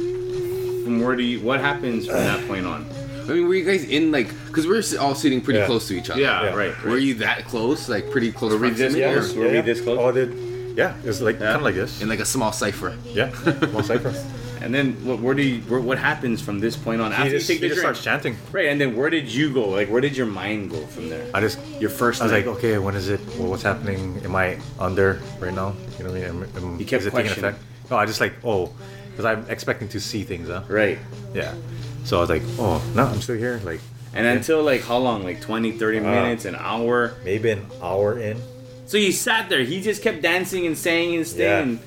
From 0.84 1.00
where 1.04 1.16
do 1.16 1.22
you? 1.22 1.40
What 1.40 1.60
happens 1.60 2.06
from 2.06 2.16
that 2.30 2.46
point 2.48 2.64
on? 2.66 2.84
I 3.28 3.32
mean, 3.32 3.46
were 3.48 3.54
you 3.54 3.64
guys 3.64 3.84
in 3.84 4.10
like? 4.10 4.28
Because 4.46 4.66
we're 4.66 4.82
all 5.00 5.14
sitting 5.14 5.40
pretty 5.40 5.60
Yeah. 5.60 5.66
close 5.66 5.86
to 5.88 5.94
each 5.98 6.10
other. 6.10 6.20
Yeah, 6.20 6.44
Yeah. 6.44 6.54
right. 6.54 6.84
Were 6.84 6.98
you 6.98 7.14
that 7.14 7.44
close? 7.46 7.88
Like 7.88 8.10
pretty 8.10 8.32
close? 8.32 8.52
Were 8.52 8.58
we 8.58 8.70
this 8.70 8.92
proximity, 8.94 9.14
close? 9.14 9.36
or 9.36 9.40
Were 9.40 9.50
we 9.50 9.60
this 9.60 9.80
close? 9.80 9.98
Oh, 10.00 10.12
did 10.12 10.34
yeah? 10.76 10.94
It's 11.04 11.20
like 11.20 11.36
Yeah. 11.40 11.46
kind 11.46 11.56
of 11.56 11.62
like 11.62 11.74
this. 11.74 12.00
In 12.00 12.08
like 12.08 12.20
a 12.20 12.24
small 12.24 12.52
cipher. 12.52 12.94
Yeah, 13.12 13.30
one 13.72 13.84
cipher. 13.84 14.14
And 14.60 14.74
then 14.74 14.94
what, 15.04 15.20
where 15.20 15.34
do 15.36 15.42
you? 15.42 15.60
Where, 15.70 15.78
what 15.78 15.98
happens 15.98 16.40
from 16.40 16.58
this 16.58 16.74
point 16.74 17.00
on? 17.00 17.12
He 17.12 17.16
After 17.16 17.30
just, 17.30 17.48
you 17.48 17.54
he 17.54 17.60
take 17.60 17.60
the 17.60 17.68
just 17.68 17.80
drink, 17.80 17.94
starts 17.96 18.02
chanting. 18.04 18.36
right? 18.50 18.66
And 18.66 18.80
then 18.80 18.96
where 18.96 19.08
did 19.08 19.32
you 19.32 19.54
go? 19.54 19.68
Like 19.68 19.88
where 19.88 20.00
did 20.00 20.16
your 20.16 20.26
mind 20.26 20.70
go 20.72 20.80
from 20.88 21.08
there? 21.08 21.24
I 21.32 21.40
just 21.40 21.60
Your 21.80 21.90
first. 21.90 22.20
I 22.20 22.24
was 22.24 22.32
night. 22.32 22.44
like, 22.44 22.56
okay, 22.56 22.76
when 22.78 22.96
is 22.96 23.08
it? 23.08 23.20
Well, 23.38 23.50
what's 23.50 23.62
happening? 23.62 24.20
Am 24.24 24.34
I 24.34 24.58
under 24.80 25.20
right 25.38 25.54
now? 25.54 25.74
You 25.96 26.04
know 26.04 26.10
what 26.10 26.22
I 26.24 26.30
mean? 26.32 26.42
Am, 26.56 26.56
am, 26.56 26.80
You 26.80 26.84
kept 26.86 27.02
is 27.02 27.06
it 27.06 27.10
taking 27.10 27.26
questioning. 27.26 27.50
effect? 27.50 27.64
No, 27.88 27.98
I 27.98 28.04
just 28.04 28.20
like, 28.20 28.34
oh, 28.42 28.72
because 29.12 29.24
I'm 29.24 29.46
expecting 29.48 29.86
to 29.90 30.00
see 30.00 30.24
things, 30.24 30.48
huh? 30.48 30.62
right. 30.68 30.98
Yeah. 31.34 31.54
So 32.08 32.16
I 32.16 32.20
was 32.20 32.30
like, 32.30 32.42
oh, 32.58 32.82
no, 32.94 33.04
I'm 33.04 33.20
still 33.20 33.36
here. 33.36 33.60
Like, 33.64 33.80
And 34.14 34.26
until 34.26 34.62
like 34.62 34.80
how 34.80 34.96
long? 34.96 35.22
Like 35.24 35.42
20, 35.42 35.72
30 35.72 35.98
Uh, 35.98 36.02
minutes, 36.02 36.46
an 36.46 36.56
hour. 36.56 37.12
maybe 37.22 37.50
an 37.50 37.66
hour 37.82 38.18
in. 38.18 38.40
So 38.86 38.96
you 38.96 39.12
sat 39.12 39.50
there. 39.50 39.60
He 39.62 39.82
just 39.82 40.02
kept 40.02 40.22
dancing 40.22 40.64
and 40.66 40.76
saying 40.76 41.14
and 41.16 41.26
staying. 41.26 41.80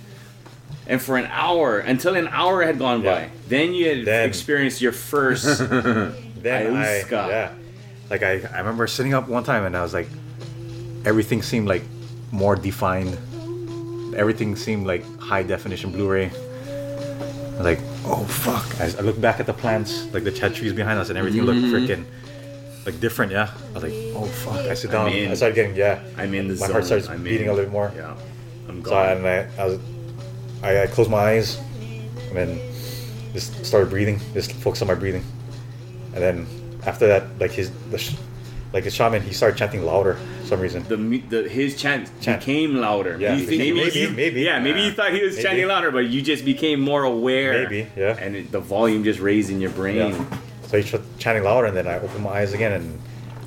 And 0.86 1.02
for 1.02 1.18
an 1.18 1.26
hour, 1.32 1.80
until 1.80 2.14
an 2.16 2.28
hour 2.28 2.62
had 2.62 2.78
gone 2.78 3.02
Yeah. 3.02 3.16
by, 3.16 3.30
then 3.48 3.74
you 3.74 3.88
had 3.90 4.06
Then- 4.06 4.30
experienced 4.30 4.80
your 4.80 4.92
first. 4.92 5.46
Then 6.42 6.76
I, 6.76 7.04
yeah, 7.12 7.52
like 8.10 8.24
I, 8.24 8.42
I 8.54 8.58
remember 8.60 8.88
sitting 8.88 9.14
up 9.14 9.28
one 9.28 9.44
time 9.44 9.64
and 9.64 9.76
I 9.78 9.82
was 9.84 9.94
like, 9.94 10.08
everything 11.06 11.42
seemed 11.44 11.68
like 11.68 11.84
more 12.32 12.56
defined. 12.56 13.16
Everything 14.16 14.56
seemed 14.56 14.86
like 14.88 15.04
high 15.20 15.44
definition 15.44 15.92
Blu-ray. 15.92 16.32
I 17.62 17.72
was 17.72 17.78
like, 17.78 17.88
oh 18.06 18.26
fuck! 18.26 18.82
I, 18.82 18.86
I 18.86 19.02
looked 19.02 19.22
back 19.22 19.40
at 19.40 19.46
the 19.46 19.54
plants, 19.54 20.12
like 20.14 20.24
the 20.24 20.32
chat 20.32 20.56
trees 20.56 20.74
behind 20.74 21.00
us, 21.00 21.10
and 21.10 21.18
everything 21.18 21.44
looked 21.44 21.60
mm-hmm. 21.60 21.76
freaking 21.76 22.06
like 22.86 23.00
different. 23.00 23.32
Yeah, 23.32 23.52
I 23.70 23.74
was 23.74 23.84
like, 23.84 23.94
oh 24.16 24.26
fuck! 24.26 24.60
I 24.66 24.74
sit 24.74 24.92
down. 24.92 25.12
in. 25.12 25.30
I 25.30 25.36
started 25.36 25.56
getting 25.56 25.76
yeah. 25.76 26.02
I'm 26.18 26.34
in 26.34 26.48
the 26.48 26.56
My 26.56 26.68
zone. 26.68 26.72
heart 26.72 26.86
starts 26.86 27.08
I'm 27.08 27.24
beating 27.24 27.46
in. 27.46 27.50
a 27.50 27.54
little 27.54 27.66
bit 27.66 27.72
more. 27.72 27.92
Yeah, 27.96 28.16
I'm 28.68 28.84
So 28.84 28.96
I, 28.96 29.12
and 29.12 29.24
gone. 29.24 29.60
I, 29.60 29.62
I 29.62 29.66
was, 29.66 29.80
I, 30.64 30.84
I 30.84 30.88
closed 30.88 31.12
my 31.12 31.20
eyes, 31.20 31.60
and 32.30 32.36
then 32.36 32.60
just 33.34 33.64
started 33.66 33.90
breathing, 33.90 34.20
just 34.34 34.54
focus 34.54 34.82
on 34.82 34.88
my 34.88 34.96
breathing, 34.96 35.24
and 36.14 36.24
then 36.24 36.48
after 36.86 37.08
that, 37.08 37.24
like 37.40 37.52
his, 37.52 37.72
the, 37.92 37.98
sh- 37.98 38.16
like 38.74 38.84
the 38.86 38.90
shaman, 38.92 39.22
he 39.22 39.34
started 39.34 39.58
chanting 39.58 39.84
louder 39.84 40.14
for 40.42 40.48
some 40.48 40.60
reason. 40.62 40.84
the, 40.88 40.96
the 41.30 41.50
his 41.50 41.76
chant, 41.76 42.10
Chant. 42.22 42.40
became 42.40 42.76
louder. 42.76 43.18
Yeah, 43.20 43.36
maybe- 43.36 43.58
maybe, 43.58 43.74
maybe- 43.84 44.00
you- 44.00 44.10
maybe. 44.12 44.42
yeah, 44.42 44.60
maybe 44.60 44.82
you 44.82 44.92
thought 44.92 45.12
he 45.14 45.22
was 45.22 45.36
Maybe. 45.36 45.44
chanting 45.48 45.68
louder, 45.68 45.92
but 45.92 46.06
you 46.08 46.22
just 46.22 46.46
became 46.46 46.80
more 46.80 47.04
aware. 47.04 47.64
Maybe, 47.64 47.88
yeah. 47.98 48.18
And 48.20 48.36
it, 48.36 48.52
the 48.52 48.60
volume 48.62 49.04
just 49.04 49.20
raised 49.20 49.50
in 49.50 49.60
your 49.62 49.72
brain. 49.72 49.98
Yeah. 49.98 50.26
So 50.68 50.78
he 50.78 50.84
started 50.84 51.08
chanting 51.20 51.44
louder, 51.44 51.68
and 51.68 51.76
then 51.76 51.86
I 51.88 52.00
opened 52.00 52.24
my 52.24 52.30
eyes 52.32 52.54
again, 52.54 52.72
and 52.72 53.00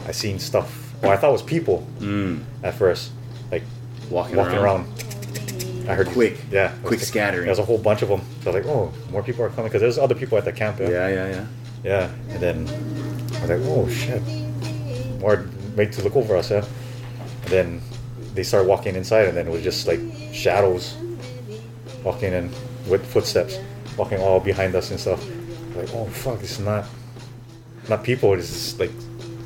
I 0.06 0.12
seen 0.12 0.38
stuff. 0.38 0.92
Well, 1.02 1.10
I 1.10 1.16
thought 1.16 1.30
it 1.30 1.32
was 1.32 1.42
people 1.42 1.86
Mm, 2.00 2.44
at 2.62 2.74
first, 2.74 3.10
like 3.50 3.62
walking, 4.10 4.36
walking 4.36 4.58
around. 4.58 4.86
around. 4.86 5.88
I 5.88 5.94
heard 5.94 6.08
Quick. 6.08 6.38
yeah, 6.50 6.72
Quick 6.82 7.00
like- 7.00 7.08
scattering. 7.08 7.46
There's 7.46 7.58
a 7.58 7.64
whole 7.64 7.78
bunch 7.78 8.02
of 8.02 8.08
them. 8.08 8.20
So 8.42 8.50
I 8.50 8.54
was 8.54 8.64
like, 8.66 8.74
oh, 8.74 8.92
more 9.10 9.22
people 9.22 9.44
are 9.44 9.50
coming 9.50 9.66
because 9.70 9.80
there's 9.82 9.98
other 9.98 10.14
people 10.14 10.36
at 10.38 10.44
the 10.44 10.52
camp. 10.52 10.78
Yeah, 10.80 11.08
yeah, 11.08 11.28
yeah. 11.28 11.46
Yeah, 11.82 12.10
and 12.30 12.40
then 12.40 12.68
I 13.36 13.40
was 13.40 13.50
like, 13.50 13.60
oh 13.64 13.88
shit. 13.88 14.22
More 15.24 15.46
made 15.74 15.90
to 15.92 16.02
look 16.02 16.16
over 16.16 16.36
us, 16.36 16.50
yeah. 16.50 16.62
And 17.44 17.50
then 17.50 17.80
they 18.34 18.42
started 18.42 18.68
walking 18.68 18.94
inside, 18.94 19.26
and 19.28 19.34
then 19.34 19.46
it 19.48 19.50
was 19.50 19.62
just 19.62 19.86
like 19.86 19.98
shadows 20.34 20.94
walking 22.02 22.34
in 22.34 22.50
with 22.90 23.02
footsteps, 23.10 23.58
walking 23.96 24.18
all 24.20 24.38
behind 24.38 24.74
us 24.74 24.90
and 24.90 25.00
stuff. 25.00 25.24
Like, 25.74 25.88
oh 25.94 26.04
fuck, 26.06 26.40
this 26.40 26.52
is 26.52 26.60
not 26.60 26.84
not 27.88 28.04
people. 28.04 28.36
This 28.36 28.50
is 28.50 28.78
like 28.78 28.90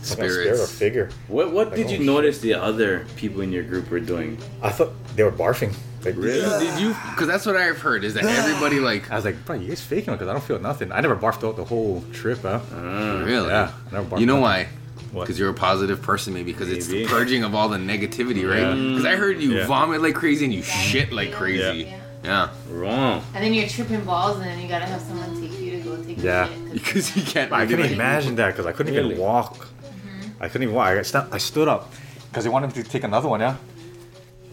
some 0.03 0.17
kind 0.19 0.27
of 0.29 0.33
spirit 0.35 0.61
or 0.61 0.67
figure. 0.67 1.11
What 1.29 1.53
What 1.53 1.69
Like, 1.69 1.77
did 1.77 1.87
oh, 1.87 1.91
you 1.91 1.97
shit. 1.99 2.07
notice 2.07 2.41
the 2.41 2.55
other 2.55 3.07
people 3.15 3.41
in 3.43 3.53
your 3.53 3.63
group 3.63 3.89
were 3.89 4.01
doing? 4.01 4.37
I 4.61 4.71
thought 4.71 4.91
they 5.15 5.23
were 5.23 5.31
barfing. 5.31 5.73
Like, 6.05 6.17
really? 6.17 6.43
Did 6.67 6.81
you? 6.81 6.89
Because 7.11 7.29
that's 7.29 7.47
what 7.47 7.57
I've 7.57 7.79
heard 7.79 8.03
is 8.03 8.15
that 8.15 8.25
everybody 8.43 8.81
like 8.81 9.13
I 9.13 9.15
was 9.15 9.25
like, 9.25 9.45
bro, 9.45 9.55
you 9.55 9.69
guys 9.69 9.81
faking 9.81 10.13
because 10.13 10.27
I 10.27 10.33
don't 10.33 10.43
feel 10.43 10.59
nothing. 10.59 10.91
I 10.91 11.01
never 11.01 11.15
barfed 11.15 11.47
out 11.47 11.55
the 11.55 11.65
whole 11.65 12.03
trip, 12.13 12.41
huh? 12.43 12.59
Uh, 12.75 13.23
really. 13.25 13.49
Yeah, 13.49 13.71
I 13.91 13.95
never 13.95 14.09
barfed 14.11 14.21
You 14.21 14.27
know 14.27 14.41
nothing. 14.41 14.67
why? 14.67 14.69
What? 15.13 15.23
Because 15.23 15.39
you're 15.39 15.49
a 15.51 15.55
positive 15.55 16.03
person, 16.03 16.35
maybe. 16.35 16.53
Because 16.53 16.71
it's 16.71 16.87
the 16.87 17.07
purging 17.07 17.43
of 17.45 17.55
all 17.55 17.69
the 17.69 17.79
negativity, 17.79 18.49
right? 18.49 18.61
Yeah. 18.61 18.73
Mm. 18.75 18.91
Because 18.91 19.07
I 19.07 19.17
heard 19.17 19.41
you 19.41 19.55
Yeah. 19.57 19.67
vomit 19.67 20.03
like 20.03 20.15
crazy 20.15 20.45
and 20.45 20.53
you 20.55 20.63
shit 20.63 21.13
like 21.13 21.33
crazy. 21.33 21.85
Yeah. 21.91 21.95
Yeah. 22.25 22.49
wrong. 22.69 23.23
And 23.35 23.45
then 23.45 23.55
you're 23.55 23.69
tripping 23.69 24.01
balls, 24.05 24.37
and 24.39 24.45
then 24.47 24.59
you 24.61 24.69
gotta 24.69 24.85
have 24.87 25.01
someone 25.01 25.41
take 25.41 25.59
you 25.61 25.71
to 25.71 25.79
go 25.79 25.97
take 26.03 26.21
Yeah. 26.23 26.49
your 26.49 26.57
shit. 26.57 26.85
'cause- 26.85 27.11
Because 27.13 27.17
you 27.17 27.23
can't. 27.23 27.53
I 27.53 27.63
really, 27.63 27.77
couldn't 27.77 27.93
imagine 27.93 28.35
that 28.37 28.49
because 28.49 28.67
I 28.67 28.73
couldn't 28.73 28.93
Really? 28.95 29.13
even 29.15 29.23
walk. 29.23 29.57
Mm-hmm. 29.57 30.43
I 30.43 30.49
couldn't 30.49 30.65
even 30.65 30.75
walk. 30.75 30.89
I, 30.89 31.03
sta- 31.03 31.29
I 31.33 31.39
stood 31.39 31.69
up, 31.69 31.93
because 32.29 32.45
they 32.45 32.51
wanted 32.51 32.77
me 32.77 32.83
to 32.83 32.89
take 32.89 33.05
another 33.05 33.29
one, 33.29 33.41
yeah. 33.41 33.57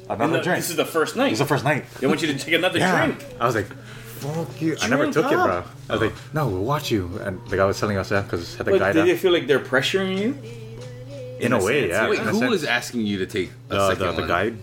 Another 0.09 0.37
the- 0.37 0.43
drink. 0.43 0.59
this 0.59 0.69
is 0.69 0.75
the 0.75 0.85
first 0.85 1.15
night. 1.15 1.31
It's 1.31 1.39
the 1.39 1.45
first 1.45 1.63
night. 1.65 1.85
They 1.99 2.05
want 2.07 2.21
you 2.21 2.27
to 2.31 2.37
take 2.37 2.53
another 2.53 2.77
Yeah. 2.79 3.05
drink. 3.07 3.25
I 3.39 3.45
was 3.47 3.55
like, 3.55 3.67
fuck 4.33 4.61
you. 4.61 4.75
I 4.81 4.87
never 4.87 5.03
Drink 5.03 5.13
took 5.13 5.25
it, 5.31 5.35
bro. 5.35 5.63
I 5.89 5.93
was 5.93 6.01
like, 6.01 6.13
no, 6.33 6.47
we'll 6.47 6.63
watch 6.63 6.91
you. 6.91 7.19
And 7.23 7.39
the 7.47 7.57
guy 7.57 7.65
was 7.65 7.79
telling 7.79 7.97
us 7.97 8.09
that 8.09 8.23
because 8.25 8.55
had 8.55 8.65
the 8.65 8.71
But 8.71 8.79
guy 8.79 8.87
did 8.93 8.97
there. 8.99 9.05
they 9.05 9.17
feel 9.17 9.31
like 9.31 9.47
they're 9.47 9.59
pressuring 9.59 10.17
you? 10.17 10.37
In 11.39 11.51
a 11.53 11.63
way, 11.63 11.89
yeah. 11.89 12.09
Wait, 12.09 12.19
in 12.19 12.27
a 12.27 12.31
who 12.31 12.39
sense. 12.39 12.49
was 12.49 12.63
asking 12.63 13.01
you 13.01 13.17
to 13.19 13.25
take 13.25 13.51
a 13.69 13.75
the, 13.75 13.89
second 13.89 14.05
the, 14.05 14.11
the 14.13 14.19
one? 14.21 14.27
guide? 14.27 14.57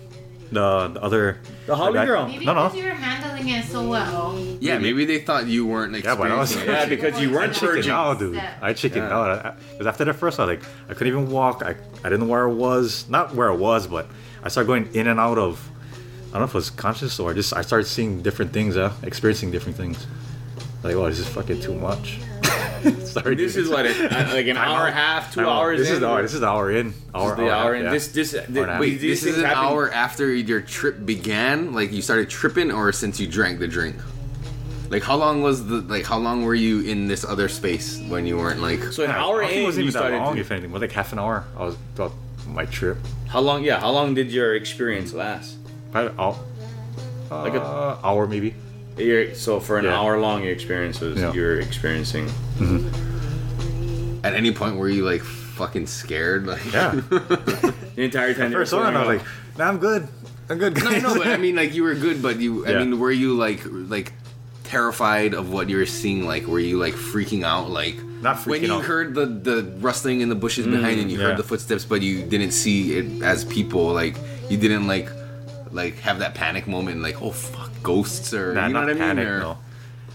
The, 0.53 0.89
the 0.89 1.03
other. 1.03 1.39
The 1.67 1.77
Holly 1.77 1.95
guy- 1.95 2.07
girl. 2.07 2.27
Maybe 2.27 2.45
No, 2.45 2.55
no. 2.55 2.65
because 2.69 2.79
you 2.79 2.85
were 2.85 2.91
handling 2.95 3.49
it 3.49 3.65
so 3.67 3.89
well. 3.89 4.39
Yeah, 4.61 4.79
maybe 4.79 5.05
they 5.05 5.19
thought 5.21 5.47
you 5.47 5.67
weren't 5.67 5.93
Yeah, 6.05 6.15
but 6.15 6.31
I 6.31 6.37
was- 6.39 6.53
experiencing 6.53 6.91
Yeah, 6.91 6.95
it. 6.95 7.01
because 7.03 7.21
you 7.21 7.31
weren't 7.33 7.53
Chicken 7.55 7.69
virgin. 7.69 7.93
out, 7.93 8.19
dude. 8.19 8.43
I 8.61 8.73
chickened 8.73 9.09
Yeah. 9.09 9.17
out. 9.19 9.57
Because 9.71 9.87
after 9.87 10.05
the 10.05 10.13
first, 10.15 10.39
I 10.41 10.45
was 10.47 10.57
like, 10.59 10.69
I 10.89 10.95
couldn't 10.95 11.09
even 11.09 11.31
walk. 11.31 11.63
I, 11.65 11.71
I 12.05 12.09
didn't 12.09 12.21
know 12.21 12.27
where 12.27 12.49
I 12.49 12.53
was. 12.53 13.07
Not 13.09 13.35
where 13.35 13.51
I 13.51 13.55
was, 13.55 13.87
but 13.87 14.09
I 14.43 14.49
started 14.49 14.67
going 14.67 14.95
in 14.95 15.07
and 15.09 15.19
out 15.21 15.39
of. 15.39 15.59
I 16.33 16.39
don't 16.39 16.41
know 16.41 16.45
if 16.47 16.51
it 16.51 16.55
was 16.55 16.71
conscious 16.71 17.21
or 17.21 17.35
just 17.35 17.55
I 17.55 17.61
started 17.63 17.85
seeing 17.87 18.23
different 18.23 18.53
things, 18.53 18.77
uh, 18.77 18.93
experiencing 19.03 19.51
different 19.51 19.77
things. 19.77 20.07
Like, 20.83 20.95
oh, 20.97 21.07
this 21.09 21.19
is 21.19 21.29
fucking 21.29 21.61
too 21.61 21.75
much. 21.75 22.19
Sorry, 23.05 23.37
This 23.37 23.55
dude. 23.55 23.65
is 23.65 23.69
what, 23.71 23.87
a, 23.87 23.91
like 24.35 24.47
an 24.47 24.57
Time 24.57 24.69
hour 24.69 24.87
and 24.87 24.89
a 24.89 24.93
half, 24.99 25.33
two 25.33 25.41
Time 25.41 25.49
out. 25.49 25.59
hours 25.61 25.79
This 25.79 25.89
in? 25.89 25.95
is 25.95 26.01
the 26.01 26.09
hour. 26.09 26.23
This 26.23 26.35
is 26.35 26.41
the 26.41 26.49
hour 26.49 26.71
in. 26.73 26.95
Hour, 27.15 27.23
This 27.23 27.31
is 27.33 27.37
the 27.37 27.51
hour, 27.55 27.75
and 27.75 27.77
and 27.77 27.85
yeah. 27.85 27.91
this, 27.93 28.09
this, 28.09 28.33
and 28.35 28.57
a. 28.57 28.79
Wait, 28.81 28.99
these 28.99 29.01
this 29.01 29.19
is 29.21 29.25
things 29.35 29.39
an 29.39 29.45
happen- 29.45 29.65
hour 29.65 29.91
after 29.93 30.35
your 30.35 30.61
trip 30.63 31.05
began? 31.07 31.73
Like 31.75 31.93
you 31.93 32.03
started 32.03 32.29
tripping 32.31 32.73
or 32.73 32.91
since 32.93 33.21
you 33.21 33.27
drank 33.29 33.59
the 33.61 33.69
drink? 33.69 33.97
Like 34.91 35.03
how 35.05 35.17
long 35.17 35.43
was 35.43 35.67
the 35.67 35.77
like 35.83 36.05
how 36.05 36.19
long 36.19 36.45
were 36.45 36.55
you 36.55 36.81
in 36.81 37.07
this 37.07 37.25
other 37.25 37.49
space 37.49 38.01
when 38.09 38.27
you 38.27 38.37
weren't 38.37 38.61
like 38.61 38.83
So 38.93 39.05
an 39.05 39.11
Yeah, 39.11 39.23
hour 39.25 39.43
I 39.43 39.47
think 39.47 39.57
it 39.57 39.61
in, 39.61 39.65
wasn't 39.67 39.87
even 39.89 40.03
that 40.03 40.13
long, 40.21 40.35
to- 40.35 40.41
if 40.41 40.51
anything. 40.51 40.71
It 40.71 40.73
was 40.73 40.81
like 40.83 40.93
half 40.93 41.13
an 41.13 41.19
hour. 41.21 41.45
I 41.57 41.65
was 41.65 41.77
throughout 41.95 42.13
my 42.49 42.65
trip. 42.67 42.97
how 43.29 43.41
long? 43.41 43.63
Yeah, 43.63 43.79
how 43.79 43.91
long 43.91 44.15
did 44.15 44.33
your 44.33 44.55
experience 44.57 45.13
last? 45.13 45.57
Probably 45.93 46.19
hour, 46.19 46.37
Like 47.31 47.55
a- 47.55 47.63
uh, 47.63 47.99
hour 48.03 48.27
maybe. 48.27 48.55
Your, 48.99 49.35
so 49.35 49.61
for 49.61 49.79
an 49.79 49.85
Yeah. 49.87 49.99
hour 49.99 50.19
long, 50.21 50.43
your 50.43 50.53
experience 50.53 51.01
was 51.01 51.19
Yeah. 51.19 51.33
you're 51.33 51.61
experiencing. 51.61 52.29
at 54.25 54.35
any 54.35 54.53
point 54.53 54.77
were 54.77 54.89
you 54.89 55.05
like 55.05 55.23
fucking 55.23 55.87
scared? 55.87 56.47
Like 56.53 56.65
Yeah. 56.73 56.93
The 57.95 58.03
entire 58.05 58.33
time. 58.35 58.51
they 58.51 58.57
were 58.57 58.63
First 58.63 58.73
one, 58.73 58.83
I 58.97 58.99
was 58.99 59.07
going 59.07 59.19
like, 59.19 59.27
nah, 59.59 59.69
I'm 59.69 59.79
good. 59.79 60.09
I'm 60.49 60.59
good. 60.59 60.83
No, 60.83 60.91
no, 60.99 61.15
but 61.15 61.27
I 61.29 61.37
mean 61.37 61.57
like 61.57 61.75
you 61.75 61.83
were 61.83 61.95
good, 61.95 62.23
but 62.23 62.39
you 62.41 62.67
Yeah. 62.67 62.79
I 62.79 62.85
mean 62.85 62.99
were 62.99 63.13
you 63.13 63.35
like 63.35 63.61
like 63.67 64.13
terrified 64.65 65.35
of 65.35 65.53
what 65.53 65.69
you 65.69 65.77
were 65.77 65.87
seeing 65.87 66.25
like 66.27 66.47
were 66.47 66.59
you 66.61 66.79
like 66.79 66.95
freaking 66.95 67.45
out 67.45 67.69
like 67.71 67.97
Not 68.23 68.37
freaking 68.37 68.47
when 68.51 68.63
you 68.65 68.75
out. 68.75 68.85
heard 68.85 69.15
the 69.15 69.27
the 69.27 69.65
rustling 69.81 70.21
in 70.23 70.29
the 70.31 70.35
bushes 70.35 70.67
behind 70.67 70.99
and 71.01 71.11
you 71.11 71.19
yeah. 71.19 71.27
heard 71.29 71.37
the 71.37 71.43
footsteps 71.45 71.85
but 71.85 72.01
you 72.01 72.23
didn't 72.23 72.53
see 72.53 72.97
it 72.97 73.23
as 73.23 73.45
people 73.45 73.93
like 73.93 74.17
you 74.49 74.57
didn't 74.57 74.87
like 74.87 75.09
like 75.73 75.99
have 76.01 76.19
that 76.21 76.35
panic 76.35 76.67
moment 76.67 77.03
like 77.03 77.23
oh 77.23 77.31
fuck 77.31 77.71
ghosts 77.83 78.33
or 78.35 78.55
Nah, 78.55 78.67
you 78.67 78.73
know 78.73 78.81
not 78.81 78.87
what 78.87 78.91
I 78.91 78.95
mean 78.95 79.03
panic, 79.17 79.27
or, 79.29 79.39
no. 79.41 79.59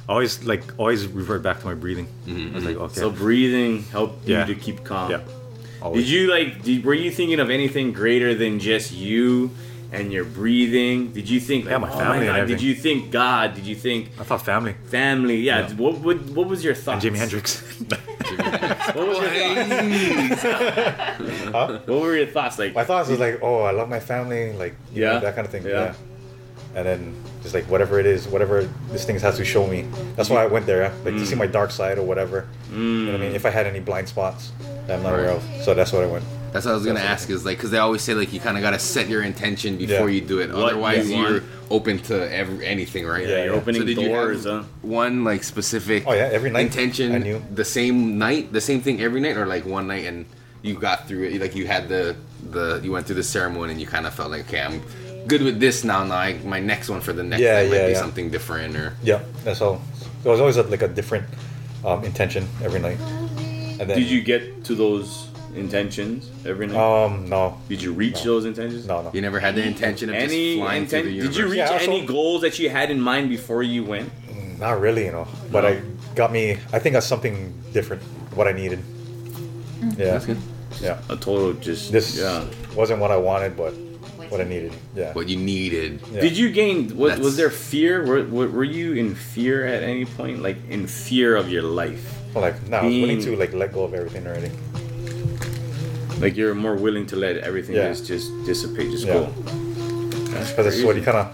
Always 0.09 0.43
like 0.45 0.63
always 0.77 1.05
revert 1.07 1.43
back 1.43 1.59
to 1.59 1.65
my 1.65 1.73
breathing. 1.73 2.07
Mm-hmm. 2.25 2.51
I 2.51 2.55
was 2.55 2.65
like, 2.65 2.77
okay. 2.77 2.99
So 2.99 3.09
breathing 3.11 3.83
helped 3.83 4.27
Yeah. 4.27 4.47
you 4.47 4.53
to 4.55 4.59
keep 4.59 4.83
calm. 4.85 5.11
yeah. 5.11 5.21
Always. 5.81 6.05
Did 6.05 6.09
you 6.11 6.31
like? 6.31 6.63
Did, 6.63 6.85
were 6.85 6.93
you 6.93 7.11
thinking 7.11 7.39
of 7.39 7.49
anything 7.49 7.91
greater 7.91 8.33
than 8.33 8.59
just 8.59 8.91
you 8.93 9.51
and 9.91 10.11
your 10.11 10.25
breathing? 10.25 11.11
Did 11.13 11.29
you 11.29 11.39
think? 11.39 11.65
Like, 11.65 11.71
Yeah, 11.71 11.77
my 11.77 11.91
oh 11.91 11.97
family 11.97 12.27
and 12.27 12.37
God. 12.37 12.47
Did 12.47 12.61
you 12.61 12.75
think 12.75 13.11
God? 13.11 13.53
Did 13.55 13.65
you 13.65 13.75
think 13.75 14.09
I 14.19 14.23
thought 14.23 14.43
family 14.43 14.75
family? 14.85 15.37
Yeah. 15.37 15.67
Yeah. 15.67 15.73
What, 15.75 15.99
what 15.99 16.17
What 16.31 16.47
was 16.47 16.63
your 16.63 16.75
thoughts? 16.75 17.03
and 17.05 17.15
Jimi 17.15 17.19
Hendrix. 17.19 17.61
What 18.95 19.07
was 19.07 19.17
your 19.19 20.35
thoughts? 20.35 21.87
What 21.87 22.01
were 22.01 22.15
your 22.15 22.27
thoughts? 22.27 22.59
Like, 22.59 22.73
my 22.73 22.83
thoughts 22.83 23.09
was 23.09 23.19
like, 23.19 23.39
oh, 23.41 23.61
I 23.61 23.71
love 23.71 23.89
my 23.89 23.99
family, 23.99 24.53
like 24.53 24.75
you 24.93 25.03
Yeah. 25.03 25.13
know, 25.13 25.19
that 25.21 25.35
kind 25.35 25.45
of 25.45 25.51
thing. 25.51 25.63
Yeah. 25.65 25.71
Yeah. 25.71 25.93
And 26.75 26.85
then 26.85 27.15
just 27.41 27.53
like 27.55 27.65
whatever 27.65 27.99
it 27.99 28.05
is, 28.05 28.27
whatever 28.27 28.69
this 28.91 29.03
thing 29.05 29.17
has 29.19 29.37
to 29.37 29.45
show 29.45 29.65
me. 29.67 29.87
That's 30.15 30.29
why 30.29 30.43
I 30.43 30.47
went 30.47 30.65
there, 30.65 30.81
yeah? 30.83 30.91
like 31.03 31.15
to 31.15 31.25
see 31.25 31.33
Mm. 31.35 31.39
my 31.39 31.47
dark 31.47 31.71
side 31.71 31.97
or 31.97 32.03
whatever. 32.03 32.45
You 32.71 32.77
know 32.77 33.11
what 33.13 33.21
I 33.21 33.23
mean? 33.25 33.35
If 33.35 33.45
I 33.45 33.49
had 33.49 33.65
any 33.65 33.79
blind 33.79 34.07
spots 34.09 34.51
that 34.85 34.97
I'm 34.97 35.03
not 35.03 35.13
aware 35.13 35.31
of. 35.31 35.41
So 35.63 35.73
that's 35.73 35.91
what 35.91 36.03
I 36.03 36.07
went. 36.07 36.25
That's 36.51 36.65
what 36.65 36.71
I 36.71 36.75
was 36.75 36.85
gonna 36.85 36.99
That's 36.99 37.23
ask. 37.23 37.29
Is 37.29 37.45
like 37.45 37.57
because 37.57 37.71
they 37.71 37.77
always 37.77 38.01
say 38.01 38.13
like 38.13 38.31
you 38.33 38.39
kind 38.39 38.57
of 38.57 38.63
gotta 38.63 38.79
set 38.79 39.07
your 39.09 39.21
intention 39.23 39.77
before 39.77 40.09
Yeah. 40.09 40.15
you 40.15 40.21
do 40.21 40.39
it. 40.39 40.49
What 40.53 40.73
Otherwise, 40.73 41.09
you 41.09 41.17
you're 41.17 41.43
open 41.69 41.99
to 42.03 42.31
every, 42.33 42.65
anything, 42.65 43.05
right? 43.05 43.27
Yeah, 43.27 43.43
you're 43.43 43.53
yeah. 43.53 43.59
opening 43.59 43.85
did 43.85 43.97
you 43.97 44.07
doors. 44.09 44.45
have 44.45 44.61
huh? 44.63 44.67
one 44.81 45.23
like 45.23 45.43
specific 45.43 46.03
Oh 46.07 46.13
yeah, 46.13 46.29
every 46.31 46.49
night 46.49 46.61
intention 46.67 47.13
I 47.15 47.17
knew. 47.19 47.41
the 47.53 47.65
same 47.65 48.17
night, 48.17 48.53
the 48.53 48.61
same 48.61 48.81
thing 48.81 49.01
every 49.01 49.19
night, 49.21 49.35
or 49.37 49.45
like 49.45 49.65
one 49.65 49.87
night 49.87 50.05
and 50.05 50.25
you 50.61 50.75
got 50.75 51.07
through 51.07 51.23
it. 51.25 51.41
Like 51.41 51.55
you 51.55 51.67
had 51.67 51.89
the 51.89 52.15
the 52.51 52.79
you 52.83 52.91
went 52.91 53.05
through 53.05 53.15
the 53.17 53.23
ceremony 53.23 53.71
and 53.73 53.81
you 53.81 53.87
kind 53.87 54.07
of 54.07 54.13
felt 54.13 54.31
like 54.31 54.47
okay, 54.47 54.61
I'm 54.61 54.81
good 55.27 55.41
with 55.41 55.59
this 55.59 55.83
now. 55.83 56.03
Now 56.05 56.15
I, 56.15 56.33
my 56.45 56.59
next 56.61 56.87
one 56.89 57.01
for 57.01 57.11
the 57.13 57.23
next 57.23 57.41
Yeah, 57.41 57.61
night 57.61 57.69
might 57.69 57.85
be 57.87 57.91
yeah. 57.91 57.99
something 57.99 58.29
different 58.31 58.75
or 58.77 58.93
Yeah, 59.03 59.19
that's 59.43 59.61
all. 59.61 59.81
It 60.23 60.29
was 60.29 60.39
always 60.39 60.57
a, 60.57 60.63
like 60.63 60.81
a 60.81 60.87
different 60.87 61.25
um, 61.85 62.03
intention 62.05 62.47
every 62.63 62.79
night. 62.79 62.97
And 63.79 63.87
then, 63.89 63.99
Did 63.99 64.09
you 64.09 64.21
get 64.21 64.63
to 64.65 64.73
those 64.75 65.27
intentions 65.57 66.29
every 66.45 66.67
night? 66.67 66.77
Um, 66.77 67.27
no, 67.29 67.57
Did 67.69 67.81
you 67.81 67.93
reach 67.93 68.23
those 68.23 68.45
intentions? 68.45 68.85
no, 68.87 69.01
no. 69.01 69.11
you 69.13 69.21
never 69.21 69.39
had 69.39 69.55
the 69.55 69.63
intention 69.63 70.09
of 70.09 70.15
Any 70.15 70.55
just 70.55 70.59
flying 70.63 70.87
through 70.87 71.03
the 71.03 71.09
inten- 71.09 71.13
universe. 71.13 71.35
Did 71.35 71.43
you 71.43 71.49
reach 71.49 71.57
Yeah, 71.57 71.69
also- 71.71 71.91
any 71.91 72.05
goals 72.05 72.41
that 72.41 72.59
you 72.59 72.69
had 72.69 72.91
in 72.91 72.99
mind 73.01 73.29
before 73.29 73.63
you 73.63 73.83
went? 73.83 74.09
Not 74.59 74.79
really, 74.81 75.05
you 75.05 75.11
know. 75.11 75.27
But 75.51 75.61
No. 75.61 75.67
I 75.69 75.81
got 76.15 76.31
me. 76.31 76.57
I 76.73 76.79
think 76.79 76.93
that's 76.93 77.05
something 77.05 77.53
different. 77.73 78.01
What 78.33 78.47
I 78.47 78.51
needed. 78.53 78.79
Yeah, 79.97 80.11
That's 80.11 80.25
good. 80.25 80.37
yeah. 80.81 80.97
A 81.09 81.15
total 81.15 81.53
just 81.53 81.91
This 81.91 82.17
yeah. 82.17 82.43
wasn't 82.75 82.99
what 82.99 83.11
I 83.11 83.17
wanted, 83.17 83.55
but 83.55 83.73
what 84.29 84.41
I 84.41 84.43
needed. 84.45 84.73
Yeah. 84.95 85.13
What 85.13 85.29
you 85.29 85.37
needed. 85.37 85.99
Yeah. 86.11 86.21
Did 86.21 86.35
you 86.37 86.51
gain? 86.51 86.97
Was, 86.97 87.11
That's- 87.11 87.23
was 87.25 87.37
there 87.37 87.51
fear? 87.51 88.03
Were, 88.05 88.23
were, 88.25 88.47
were 88.47 88.63
you 88.63 88.93
in 88.93 89.13
fear 89.13 89.65
at 89.65 89.83
any 89.83 90.05
point? 90.05 90.41
Like 90.41 90.57
in 90.69 90.87
fear 90.87 91.35
of 91.35 91.49
your 91.49 91.61
life? 91.63 92.15
Well, 92.33 92.43
like, 92.43 92.67
no, 92.67 92.77
I 92.77 92.85
was 92.85 92.93
willing 92.95 93.21
to 93.21 93.35
like 93.35 93.53
let 93.53 93.71
go 93.73 93.83
of 93.83 93.93
everything 93.93 94.25
already. 94.27 94.49
Like 96.19 96.35
you're 96.35 96.55
more 96.55 96.75
willing 96.75 97.05
to 97.07 97.15
let 97.15 97.37
everything 97.37 97.75
Yeah. 97.75 97.89
just 97.89 98.07
just 98.07 98.31
dissipate, 98.45 98.91
just 98.91 99.05
Yeah. 99.05 99.13
go. 99.13 99.25
That's 100.33 100.49
Because 100.51 100.67
it's 100.75 100.83
what 100.85 100.95
you 100.95 101.01
kind 101.03 101.17
of 101.17 101.27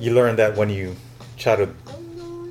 you 0.00 0.12
learn 0.14 0.36
that 0.36 0.56
when 0.56 0.70
you 0.70 0.96
try 1.36 1.56
to. 1.56 1.68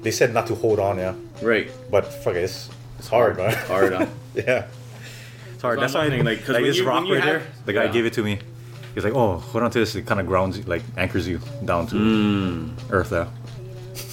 They 0.01 0.11
said 0.11 0.33
not 0.33 0.47
to 0.47 0.55
hold 0.55 0.79
on, 0.79 0.97
yeah. 0.97 1.13
right. 1.41 1.69
But 1.91 2.05
fuck 2.23 2.35
it, 2.35 2.43
it's, 2.43 2.69
it's 2.99 3.07
hard, 3.09 3.35
man. 3.37 3.53
Hard, 3.67 3.91
huh? 3.93 4.05
yeah. 4.35 4.67
It's 5.53 5.61
hard. 5.61 5.77
That's 5.79 5.91
That's 5.93 5.95
why, 5.95 6.05
I'm 6.05 6.11
saying, 6.11 6.23
like, 6.25 6.37
like, 6.37 6.45
'cause 6.45 6.55
when 6.55 6.63
this 6.63 6.77
you- 6.77 6.87
rock 6.87 7.03
right 7.03 7.15
have- 7.15 7.25
there, 7.25 7.41
the 7.65 7.73
guy 7.73 7.83
yeah. 7.85 7.91
gave 7.91 8.05
it 8.05 8.13
to 8.13 8.23
me. 8.23 8.39
He's 8.95 9.03
like, 9.03 9.13
oh, 9.13 9.37
hold 9.37 9.63
on 9.63 9.71
to 9.71 9.79
this. 9.79 9.95
It 9.95 10.05
kind 10.05 10.19
of 10.21 10.25
grounds 10.27 10.57
you, 10.57 10.63
like 10.63 10.83
anchors 10.97 11.27
you 11.27 11.39
down 11.65 11.85
to 11.87 11.95
Mm. 11.95 12.71
earth. 12.91 13.09
There, 13.09 13.27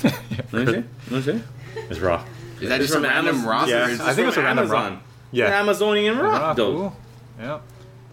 Let 0.53 0.53
me 0.53 0.67
see. 0.67 0.85
Let 1.11 1.11
me 1.11 1.23
see. 1.23 1.43
it's 1.89 2.01
rock. 2.01 2.27
Is 2.61 2.69
that 2.69 2.81
It's 2.81 2.91
just 2.91 2.99
a 2.99 3.01
from 3.01 3.03
random 3.05 3.47
rock? 3.47 3.69
Yeah, 3.69 3.87
or 3.87 3.91
is 3.91 4.01
I 4.01 4.07
this 4.07 4.17
think 4.17 4.29
it's 4.29 4.37
a 4.37 4.41
from 4.41 4.45
random 4.45 4.69
rock. 4.69 4.93
Yeah. 5.33 5.47
An 5.47 5.53
Amazonian 5.55 6.19
rock, 6.19 6.41
Rock, 6.43 6.57
though. 6.57 6.73
cool. 6.77 6.97
Yeah. 7.39 7.61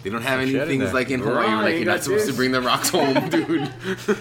They 0.03 0.09
don't 0.09 0.21
have 0.21 0.41
Some 0.47 0.55
any 0.55 0.65
things 0.67 0.93
like 0.93 1.09
in 1.11 1.21
Hawaii. 1.21 1.47
Where, 1.47 1.55
like 1.61 1.71
you 1.71 1.75
you're 1.77 1.85
got 1.85 1.91
not 1.93 2.03
supposed 2.03 2.25
to 2.25 2.31
this. 2.31 2.35
bring 2.35 2.51
the 2.51 2.61
rocks 2.61 2.89
home, 2.89 3.29
dude. 3.29 3.71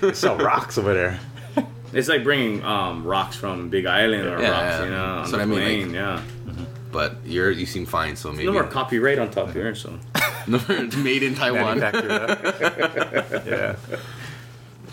They 0.01 0.13
sell 0.13 0.37
rocks 0.37 0.79
over 0.79 0.95
there. 0.95 1.19
It's 1.95 2.09
like 2.09 2.25
bringing 2.25 2.65
um, 2.65 3.05
rocks 3.05 3.37
from 3.37 3.69
Big 3.69 3.85
Island 3.85 4.27
or 4.27 4.41
Yeah, 4.41 4.49
rocks, 4.51 4.79
yeah. 4.79 4.85
you 4.85 4.91
know, 4.91 5.05
on 5.05 5.17
That's 5.19 5.31
the 5.33 5.37
what 5.37 5.43
I 5.43 5.45
mean, 5.45 5.59
like- 5.59 5.91
plane. 5.91 5.95
yeah. 5.95 6.23
but 6.91 7.17
you're 7.27 7.51
you 7.51 7.67
seem 7.67 7.85
fine, 7.85 8.17
so 8.17 8.33
maybe 8.33 8.47
No 8.47 8.53
more 8.53 8.65
copyright 8.65 9.19
on 9.19 9.31
top 9.31 9.51
here, 9.53 9.75
so. 9.75 9.99
made 10.47 11.23
in 11.23 11.35
Taiwan. 11.35 11.81
Manufacturer. 11.81 13.43
yeah. 13.47 13.77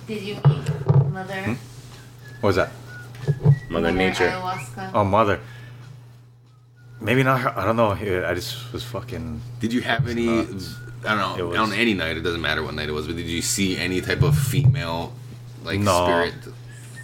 Did 0.07 0.21
you 0.23 0.35
meet 0.35 1.09
Mother? 1.13 1.57
What 2.41 2.47
was 2.49 2.55
that? 2.57 2.71
Mother 3.69 3.91
Nature. 3.93 4.27
Ayahuasca. 4.29 4.91
Oh, 4.93 5.05
mother. 5.05 5.39
Maybe 7.01 7.23
not. 7.23 7.57
I 7.57 7.65
don't 7.65 7.75
know. 7.77 7.91
I 7.91 8.33
just 8.33 8.71
was 8.73 8.83
fucking. 8.83 9.41
Did 9.59 9.71
you 9.73 9.81
have 9.81 10.07
any? 10.07 10.25
nuts. 10.25 10.75
I 11.05 11.15
don't 11.15 11.37
know. 11.37 11.47
was- 11.47 11.57
On 11.59 11.71
any 11.73 11.93
night, 11.93 12.17
it 12.17 12.21
doesn't 12.21 12.41
matter 12.41 12.61
what 12.61 12.73
night 12.73 12.89
it 12.89 12.91
was, 12.91 13.07
but 13.07 13.15
did 13.15 13.25
you 13.27 13.41
see 13.41 13.77
any 13.77 14.01
type 14.01 14.21
of 14.21 14.37
female, 14.37 15.13
like 15.63 15.79
No. 15.79 16.03
spirit, 16.05 16.33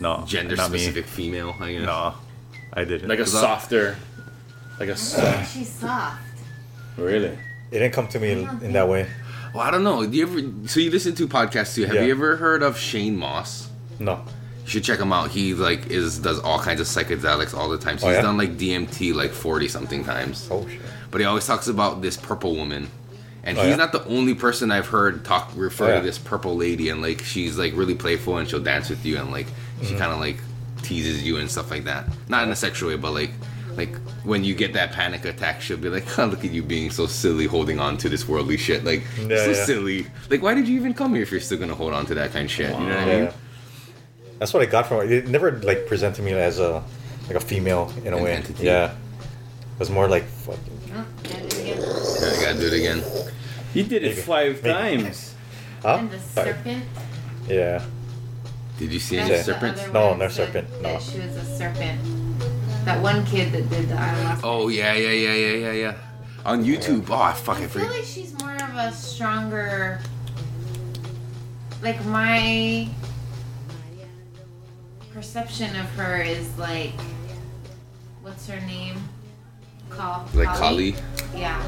No. 0.01 0.23
gender 0.27 0.57
specific 0.57 1.05
female? 1.05 1.55
I 1.61 1.73
guess. 1.73 1.85
No, 1.85 2.13
I 2.73 2.83
didn't. 2.83 3.07
Like 3.07 3.19
a 3.19 3.25
softer. 3.25 3.95
Like 4.79 4.89
a 4.89 4.97
soft. 4.97 5.53
She's 5.53 5.69
soft. 5.71 6.19
Really? 6.97 7.37
it 7.71 7.79
didn't 7.79 7.93
come 7.93 8.07
to 8.09 8.19
me 8.19 8.31
in, 8.31 8.39
in 8.63 8.73
that 8.73 8.87
way. 8.87 9.07
Well, 9.53 9.63
I 9.63 9.71
don't 9.71 9.83
know. 9.83 10.05
Do 10.05 10.15
you 10.17 10.23
ever? 10.27 10.67
So 10.67 10.79
you 10.81 10.91
listen 10.91 11.15
to 11.15 11.27
podcasts 11.27 11.75
too? 11.75 11.85
Have 11.85 11.95
Yeah. 11.95 12.01
you 12.03 12.11
ever 12.11 12.35
heard 12.35 12.61
of 12.63 12.77
Shane 12.77 13.15
Mauss? 13.17 13.69
No. 13.99 14.23
You 14.65 14.71
should 14.71 14.83
check 14.83 14.99
him 14.99 15.13
out. 15.13 15.29
He 15.31 15.53
like 15.53 15.87
is 15.87 16.19
does 16.19 16.39
all 16.39 16.59
kinds 16.59 16.81
of 16.81 16.87
psychedelics 16.87 17.53
all 17.55 17.69
the 17.69 17.77
time. 17.77 17.97
So 17.97 18.07
Oh, 18.07 18.09
he's 18.09 18.17
yeah? 18.17 18.21
done 18.23 18.37
like 18.37 18.57
DMT 18.57 19.13
like 19.13 19.31
forty 19.31 19.67
something 19.67 20.03
times. 20.03 20.47
Oh 20.51 20.67
shit. 20.67 20.81
But 21.11 21.21
he 21.21 21.25
always 21.27 21.45
talks 21.45 21.67
about 21.67 22.01
this 22.01 22.17
purple 22.17 22.55
woman. 22.55 22.89
And 23.43 23.57
Oh, 23.57 23.61
he's 23.61 23.69
yeah? 23.71 23.75
not 23.75 23.91
the 23.91 24.03
only 24.05 24.33
person 24.33 24.71
I've 24.71 24.87
heard 24.87 25.23
talk 25.23 25.51
refer 25.55 25.93
Oh, 25.93 25.99
to 25.99 26.05
this 26.05 26.17
purple 26.17 26.55
lady 26.57 26.89
and 26.89 27.01
like 27.01 27.21
she's 27.21 27.57
like 27.59 27.73
really 27.75 27.93
playful 27.95 28.37
and 28.37 28.49
she'll 28.49 28.59
dance 28.59 28.89
with 28.89 29.05
you 29.05 29.17
and 29.19 29.31
like 29.31 29.47
she 29.81 29.89
Mm-hmm. 29.89 29.97
kind 29.99 30.11
of 30.11 30.19
like 30.19 30.37
teases 30.81 31.23
you 31.23 31.37
and 31.37 31.49
stuff 31.49 31.69
like 31.69 31.83
that. 31.85 32.05
Not 32.27 32.43
in 32.43 32.49
a 32.49 32.55
sexual 32.55 32.89
way, 32.89 32.97
but 32.97 33.11
like 33.11 33.31
like 33.77 33.93
when 34.23 34.43
you 34.43 34.55
get 34.55 34.73
that 34.73 34.93
panic 34.93 35.25
attack, 35.25 35.61
she'll 35.61 35.77
be 35.77 35.89
like, 35.89 36.17
oh, 36.17 36.25
"Look 36.31 36.43
at 36.45 36.51
you 36.51 36.63
being 36.63 36.89
so 36.89 37.05
silly, 37.05 37.45
holding 37.45 37.77
on 37.79 37.97
to 37.97 38.09
this 38.09 38.27
worldly 38.27 38.57
shit. 38.57 38.83
Like, 38.85 39.03
Yeah, 39.19 39.37
so 39.45 39.51
yeah. 39.51 39.65
silly. 39.65 40.07
Like, 40.29 40.41
why 40.41 40.53
did 40.55 40.65
you 40.67 40.75
even 40.79 40.93
come 40.95 41.13
here 41.13 41.21
if 41.23 41.29
you're 41.31 41.41
still 41.41 41.57
gonna 41.59 41.75
hold 41.75 41.93
on 41.93 42.05
to 42.07 42.15
that 42.15 42.31
kind 42.31 42.45
of 42.45 42.51
shit? 42.51 42.71
You 42.71 42.79
know 42.79 42.95
what 42.95 42.97
I 42.97 43.05
mean? 43.05 43.23
Yeah. 43.25 43.31
That's 44.39 44.53
what 44.53 44.61
I 44.63 44.65
got 44.65 44.87
from 44.87 45.01
it. 45.01 45.11
It 45.11 45.27
never 45.27 45.51
like 45.61 45.87
presented 45.87 46.23
me 46.23 46.33
as 46.33 46.59
a 46.59 46.83
like 47.27 47.35
a 47.35 47.39
female 47.39 47.91
in 48.03 48.13
a 48.13 48.17
An 48.17 48.23
way. 48.23 48.33
entity. 48.33 48.65
Yeah. 48.65 48.91
It 48.91 49.79
was 49.79 49.89
more 49.89 50.07
like 50.07 50.23
fucking 50.25 50.79
Oh, 50.95 51.05
gotta 51.23 51.47
do 51.47 51.57
it 51.57 51.61
again. 51.61 51.77
Yeah, 51.81 52.37
I 52.37 52.41
gotta 52.41 52.59
do 52.59 52.67
it 52.67 52.73
again. 52.73 53.03
You 53.73 53.83
did 53.83 54.03
it 54.03 54.09
Maybe. 54.09 54.21
five 54.21 54.63
Maybe. 54.63 55.03
times. 55.03 55.33
huh? 55.81 55.97
And 55.99 56.11
the 56.11 56.19
Sorry. 56.19 56.51
serpent. 56.53 56.83
Yeah. 57.49 57.83
Did 58.79 58.91
you 58.91 58.99
see 58.99 59.17
any 59.17 59.29
Yeah. 59.31 59.37
the 59.37 59.43
serpents? 59.43 59.81
other 59.83 59.91
No, 59.93 60.07
one 60.09 60.19
no 60.19 60.27
said 60.29 60.47
serpent, 60.47 60.81
no. 60.81 60.93
That 60.93 61.01
she 61.01 61.19
was 61.19 61.35
a 61.35 61.57
serpent. 61.57 61.99
That 62.85 63.01
one 63.01 63.25
kid 63.25 63.51
that 63.53 63.69
did 63.69 63.89
the 63.89 63.95
ayahuasca. 63.95 64.39
Oh 64.43 64.67
yeah, 64.69 64.93
yeah, 64.93 65.09
yeah, 65.11 65.33
yeah, 65.33 65.55
yeah, 65.57 65.71
yeah. 65.71 65.93
On 66.45 66.63
YouTube. 66.63 67.09
Oh, 67.09 67.15
I 67.19 67.33
fucking 67.33 67.63
I 67.65 67.67
feel 67.67 67.81
forget. 67.83 67.97
like 67.97 68.05
she's 68.05 68.33
more 68.39 68.53
of 68.55 68.75
a 68.75 68.91
stronger. 68.93 69.99
Like 71.81 72.03
my 72.05 72.87
perception 75.15 75.73
of 75.77 75.85
her 75.91 76.21
is 76.21 76.57
like, 76.57 76.91
what's 78.21 78.47
her 78.49 78.59
name? 78.67 78.97
Call. 79.89 80.27
Like 80.33 80.49
Kali. 80.49 80.93
Yeah. 81.33 81.63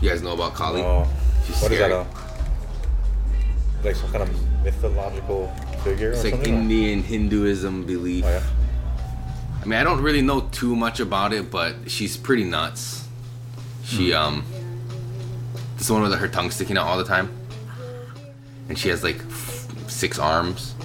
You 0.00 0.08
guys 0.10 0.22
know 0.22 0.34
about 0.34 0.54
Kali? 0.54 0.80
Oh. 0.80 1.08
She's 1.44 1.60
What 1.60 1.72
is 1.72 1.78
that? 1.80 1.86
scary. 1.86 1.92
Uh, 1.94 2.04
like 3.82 3.96
some 3.96 4.12
kind 4.12 4.22
of 4.22 4.62
mythological 4.62 5.48
figure 5.82 6.12
It's 6.12 6.20
or 6.20 6.24
like 6.24 6.34
something? 6.34 6.54
Indian 6.54 7.02
Hinduism 7.02 7.84
belief. 7.84 8.24
Oh 8.24 8.28
yeah. 8.30 8.42
I 9.60 9.64
mean, 9.64 9.78
I 9.80 9.82
don't 9.82 10.00
really 10.00 10.22
know 10.22 10.42
too 10.52 10.76
much 10.76 11.00
about 11.00 11.32
it, 11.32 11.50
but 11.50 11.74
she's 11.90 12.16
pretty 12.16 12.44
nuts. 12.44 13.08
She 13.84 14.12
Hmm. 14.12 14.16
um, 14.18 14.44
this 15.78 15.90
one 15.90 16.02
with 16.02 16.14
her 16.16 16.28
tongue 16.28 16.52
sticking 16.52 16.78
out 16.78 16.86
all 16.86 16.98
the 16.98 17.04
time, 17.04 17.28
and 18.68 18.78
she 18.78 18.88
has 18.90 19.02
like 19.02 19.18
f- 19.18 19.66
six 19.88 20.16
arms, 20.20 20.76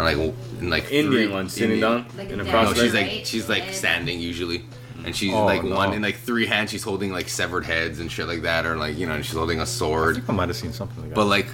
and 0.00 0.04
like 0.06 0.16
w- 0.16 0.34
and 0.60 0.70
like 0.70 0.84
Indian 0.90 1.12
three- 1.12 1.28
one 1.28 1.48
sitting 1.48 1.72
Indian- 1.72 1.92
down 1.92 2.06
Like 2.16 2.30
in 2.30 2.40
a 2.40 2.44
a 2.44 2.46
No, 2.46 2.72
she's 2.74 2.94
like 2.94 3.22
she's 3.24 3.48
like 3.48 3.72
standing 3.72 4.18
usually, 4.20 4.64
and 5.04 5.14
she's 5.14 5.32
Oh, 5.34 5.44
like 5.44 5.62
no. 5.62 5.76
one 5.76 5.92
in 5.92 6.02
like 6.02 6.16
three 6.16 6.46
hands. 6.46 6.70
She's 6.70 6.82
holding 6.82 7.12
like 7.12 7.28
severed 7.28 7.64
heads 7.66 8.00
and 8.00 8.10
shit 8.10 8.26
like 8.26 8.42
that, 8.42 8.66
or 8.66 8.76
like 8.76 8.96
you 8.96 9.06
know, 9.06 9.12
and 9.14 9.24
she's 9.24 9.36
holding 9.36 9.60
a 9.60 9.66
sword. 9.66 10.16
I 10.16 10.18
think 10.20 10.30
I 10.30 10.32
might 10.34 10.48
have 10.48 10.56
seen 10.56 10.72
something 10.72 11.00
like 11.00 11.10
that. 11.10 11.14
But 11.16 11.26
like, 11.26 11.48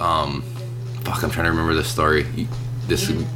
um, 0.00 0.42
fuck, 1.04 1.22
I'm 1.22 1.30
trying 1.30 1.44
to 1.46 1.50
remember 1.50 1.74
the 1.74 1.84
story. 1.84 2.26
This, 2.88 3.08
You 3.08 3.26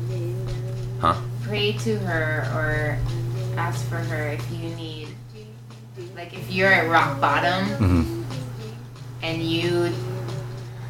huh? 1.00 1.14
pray 1.42 1.72
to 1.72 1.98
her 2.00 2.48
or 2.54 2.98
ask 3.58 3.86
for 3.88 3.96
her 3.96 4.28
if 4.28 4.44
you 4.52 4.68
need. 4.76 5.08
Like 6.14 6.34
if 6.34 6.50
you're 6.50 6.72
at 6.72 6.88
rock 6.90 7.20
bottom 7.20 7.64
Mhm. 7.78 8.24
and 9.22 9.42
you 9.42 9.92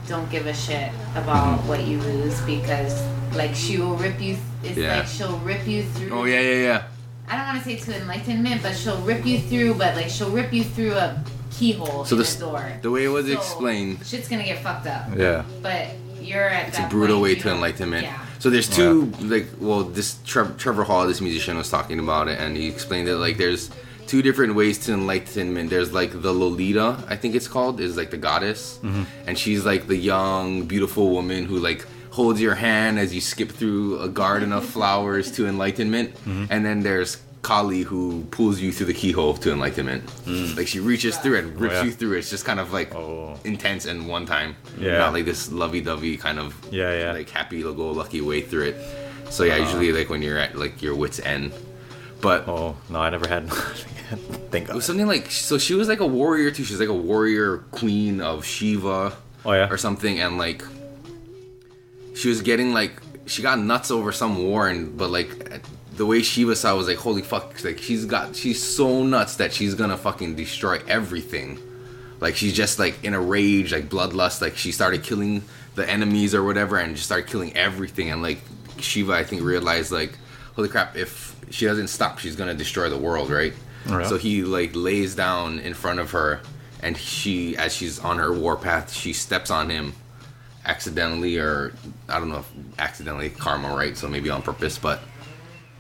don't 0.07 0.29
give 0.31 0.47
a 0.47 0.55
shit 0.55 0.91
about 1.15 1.59
Mm-hmm. 1.59 1.69
what 1.69 1.85
you 1.87 1.99
lose 2.01 2.41
because 2.43 3.03
like 3.35 3.55
she 3.55 3.79
will 3.79 3.97
rip 3.97 4.21
you. 4.21 4.37
It's 4.63 4.77
Yeah. 4.79 4.99
like 4.99 5.07
she'll 5.07 5.39
rip 5.39 5.67
you 5.67 5.83
through. 5.85 6.11
Oh 6.11 6.25
yeah, 6.25 6.41
yeah, 6.41 6.63
yeah. 6.63 6.83
I 7.29 7.37
don't 7.37 7.47
want 7.47 7.59
to 7.59 7.65
say 7.65 7.77
to 7.93 8.01
enlightenment, 8.01 8.63
but 8.63 8.75
she'll 8.77 9.01
rip 9.03 9.27
you 9.27 9.41
through. 9.41 9.75
But 9.75 9.97
like 9.97 10.09
she'll 10.09 10.31
rip 10.31 10.53
you 10.53 10.65
through 10.65 10.93
a 10.95 11.23
keyhole 11.51 12.05
So 12.05 12.15
in 12.15 12.19
this- 12.21 12.37
a 12.37 12.41
door. 12.41 12.73
The 12.83 12.91
way 12.91 13.05
it 13.05 13.09
was 13.09 13.27
So, 13.27 13.33
explained, 13.33 13.99
shit's 14.05 14.29
gonna 14.29 14.45
get 14.45 14.63
fucked 14.63 14.87
up. 14.87 15.09
yeah. 15.17 15.43
But 15.63 15.89
you're 16.23 16.49
at 16.49 16.69
it's 16.69 16.79
a 16.79 16.87
brutal 16.89 17.17
point, 17.17 17.23
way 17.23 17.35
to 17.37 17.51
enlightenment. 17.51 18.05
Yeah. 18.05 18.19
So 18.39 18.51
there's 18.51 18.69
two 18.69 19.13
like 19.23 19.47
well 19.61 19.83
this 19.85 20.17
Tre- 20.25 20.55
Trevor 20.59 20.85
Hall 20.85 21.07
this 21.07 21.21
musician 21.21 21.57
was 21.57 21.69
talking 21.71 21.99
about 21.99 22.29
it 22.29 22.39
and 22.39 22.57
he 22.57 22.69
explained 22.69 23.09
that 23.09 23.17
like 23.17 23.39
there's 23.39 23.71
two 24.07 24.23
different 24.23 24.55
ways 24.55 24.79
to 24.87 24.93
enlightenment. 24.93 25.71
There's 25.71 25.93
like 25.93 26.23
the 26.23 26.33
Lalita 26.33 27.05
I 27.09 27.17
think 27.17 27.35
it's 27.35 27.49
called 27.49 27.81
is 27.81 27.97
like 27.97 28.11
the 28.11 28.17
goddess 28.17 28.79
mm-hmm. 28.83 29.05
and 29.27 29.39
she's 29.39 29.65
like 29.65 29.87
the 29.87 29.97
young 29.97 30.67
beautiful 30.67 31.11
woman 31.11 31.45
who 31.45 31.59
like 31.59 31.87
holds 32.11 32.41
your 32.41 32.55
hand 32.55 32.99
as 32.99 33.15
you 33.15 33.21
skip 33.21 33.51
through 33.53 34.01
a 34.01 34.09
garden 34.09 34.53
of 34.53 34.65
flowers 34.77 35.31
to 35.33 35.47
enlightenment 35.47 36.15
mm-hmm. 36.15 36.47
and 36.51 36.65
then 36.65 36.81
there's 36.81 37.19
Kali 37.47 37.83
who 37.83 38.25
pulls 38.33 38.59
you 38.59 38.73
through 38.73 38.87
the 38.87 38.93
keyhole 38.93 39.35
to 39.35 39.53
enlightenment. 39.53 40.05
Mm. 40.25 40.57
Like 40.57 40.67
she 40.67 40.81
reaches 40.81 41.17
through 41.17 41.39
and 41.39 41.57
oh, 41.57 41.61
rips 41.61 41.75
yeah. 41.75 41.85
you 41.85 41.93
through. 41.93 42.15
It's 42.15 42.29
just 42.29 42.45
kind 42.45 42.59
of 42.59 42.73
like 42.73 42.93
Oh. 42.93 43.39
intense 43.45 43.87
and 43.87 44.09
one 44.09 44.27
time. 44.27 44.57
Yeah. 44.77 44.99
Not 44.99 45.13
like 45.13 45.27
this 45.27 45.53
lovey-dovey 45.53 46.17
kind 46.17 46.41
of 46.41 46.57
Yeah, 46.73 46.93
yeah. 46.99 47.13
like 47.13 47.31
happy 47.31 47.63
go 47.63 47.93
lucky 47.93 48.21
way 48.21 48.41
through 48.41 48.75
it. 48.75 48.77
So 49.31 49.45
yeah, 49.45 49.55
uh-huh. 49.55 49.63
usually 49.63 49.93
like 49.93 50.11
when 50.11 50.23
you're 50.23 50.39
at 50.39 50.59
like 50.59 50.83
your 50.83 50.97
wits 50.97 51.21
end. 51.21 51.53
But 52.21 52.49
Oh 52.49 52.77
no, 52.89 53.01
I 53.01 53.11
never 53.11 53.29
had. 53.29 53.51
Thank 54.51 54.69
it 54.69 54.75
was 54.75 54.85
something 54.85 55.07
like 55.07 55.31
so 55.31 55.59
she 55.59 55.75
was 55.75 55.89
like 55.89 56.01
a 56.01 56.07
warrior 56.07 56.51
too. 56.51 56.65
She's 56.65 56.81
like 56.81 56.89
a 56.89 56.95
warrior 56.95 57.59
queen 57.73 58.21
of 58.21 58.45
Shiva 58.45 59.17
Oh 59.45 59.53
yeah. 59.53 59.69
or 59.69 59.77
something, 59.77 60.21
and 60.21 60.39
like 60.39 60.63
she 62.15 62.29
was 62.29 62.41
getting 62.43 62.73
like 62.73 63.01
she 63.27 63.43
got 63.43 63.59
nuts 63.59 63.91
over 63.91 64.13
some 64.13 64.45
war, 64.45 64.69
and 64.69 64.97
but 64.97 65.11
like 65.11 65.61
the 65.97 66.07
way 66.07 66.23
Shiva 66.23 66.55
saw 66.55 66.75
it 66.75 66.79
was 66.79 66.89
like 66.89 66.99
holy 66.99 67.23
fuck, 67.23 67.63
like 67.65 67.79
she's 67.79 68.05
got 68.05 68.37
she's 68.37 68.63
so 68.63 69.03
nuts 69.03 69.37
that 69.37 69.53
she's 69.53 69.75
gonna 69.75 69.97
fucking 69.97 70.37
destroy 70.37 70.81
everything. 70.89 71.59
Like 72.21 72.37
she's 72.37 72.55
just 72.55 72.79
like 72.79 73.03
in 73.05 73.13
a 73.13 73.21
rage, 73.21 73.73
like 73.73 73.89
bloodlust. 73.89 74.41
Like 74.41 74.57
she 74.57 74.73
started 74.73 75.03
killing 75.03 75.43
the 75.75 75.89
enemies 75.89 76.35
or 76.35 76.45
whatever, 76.45 76.79
and 76.79 76.95
just 76.95 77.07
started 77.07 77.27
killing 77.29 77.55
everything. 77.57 78.11
And 78.11 78.23
like 78.23 78.39
Shiva, 78.79 79.13
I 79.13 79.25
think 79.25 79.43
realized 79.43 79.91
like, 79.91 80.17
holy 80.55 80.69
crap, 80.69 80.97
if 80.97 81.26
she 81.51 81.67
doesn't 81.67 81.89
stop, 81.89 82.19
she's 82.19 82.37
gonna 82.37 82.55
destroy 82.55 82.89
the 82.89 82.99
world, 82.99 83.31
right? 83.31 83.53
Yeah. 83.87 84.05
So 84.05 84.17
he 84.17 84.43
like 84.43 84.73
lays 84.75 85.15
down 85.15 85.59
in 85.61 85.75
front 85.75 86.01
of 86.01 86.11
her, 86.11 86.41
and 86.83 86.97
she, 86.97 87.57
as 87.57 87.75
she's 87.75 87.99
on 87.99 88.19
her 88.19 88.33
warpath, 88.33 88.93
she 88.93 89.13
steps 89.13 89.51
on 89.51 89.71
him 89.71 89.95
accidentally, 90.65 91.39
or 91.39 91.73
I 92.09 92.19
don't 92.19 92.29
know 92.29 92.39
if 92.39 92.51
accidentally 92.79 93.31
karma, 93.31 93.75
right? 93.75 93.97
So 93.97 94.09
maybe 94.09 94.31
on 94.31 94.43
purpose, 94.43 94.79
but. 94.79 95.01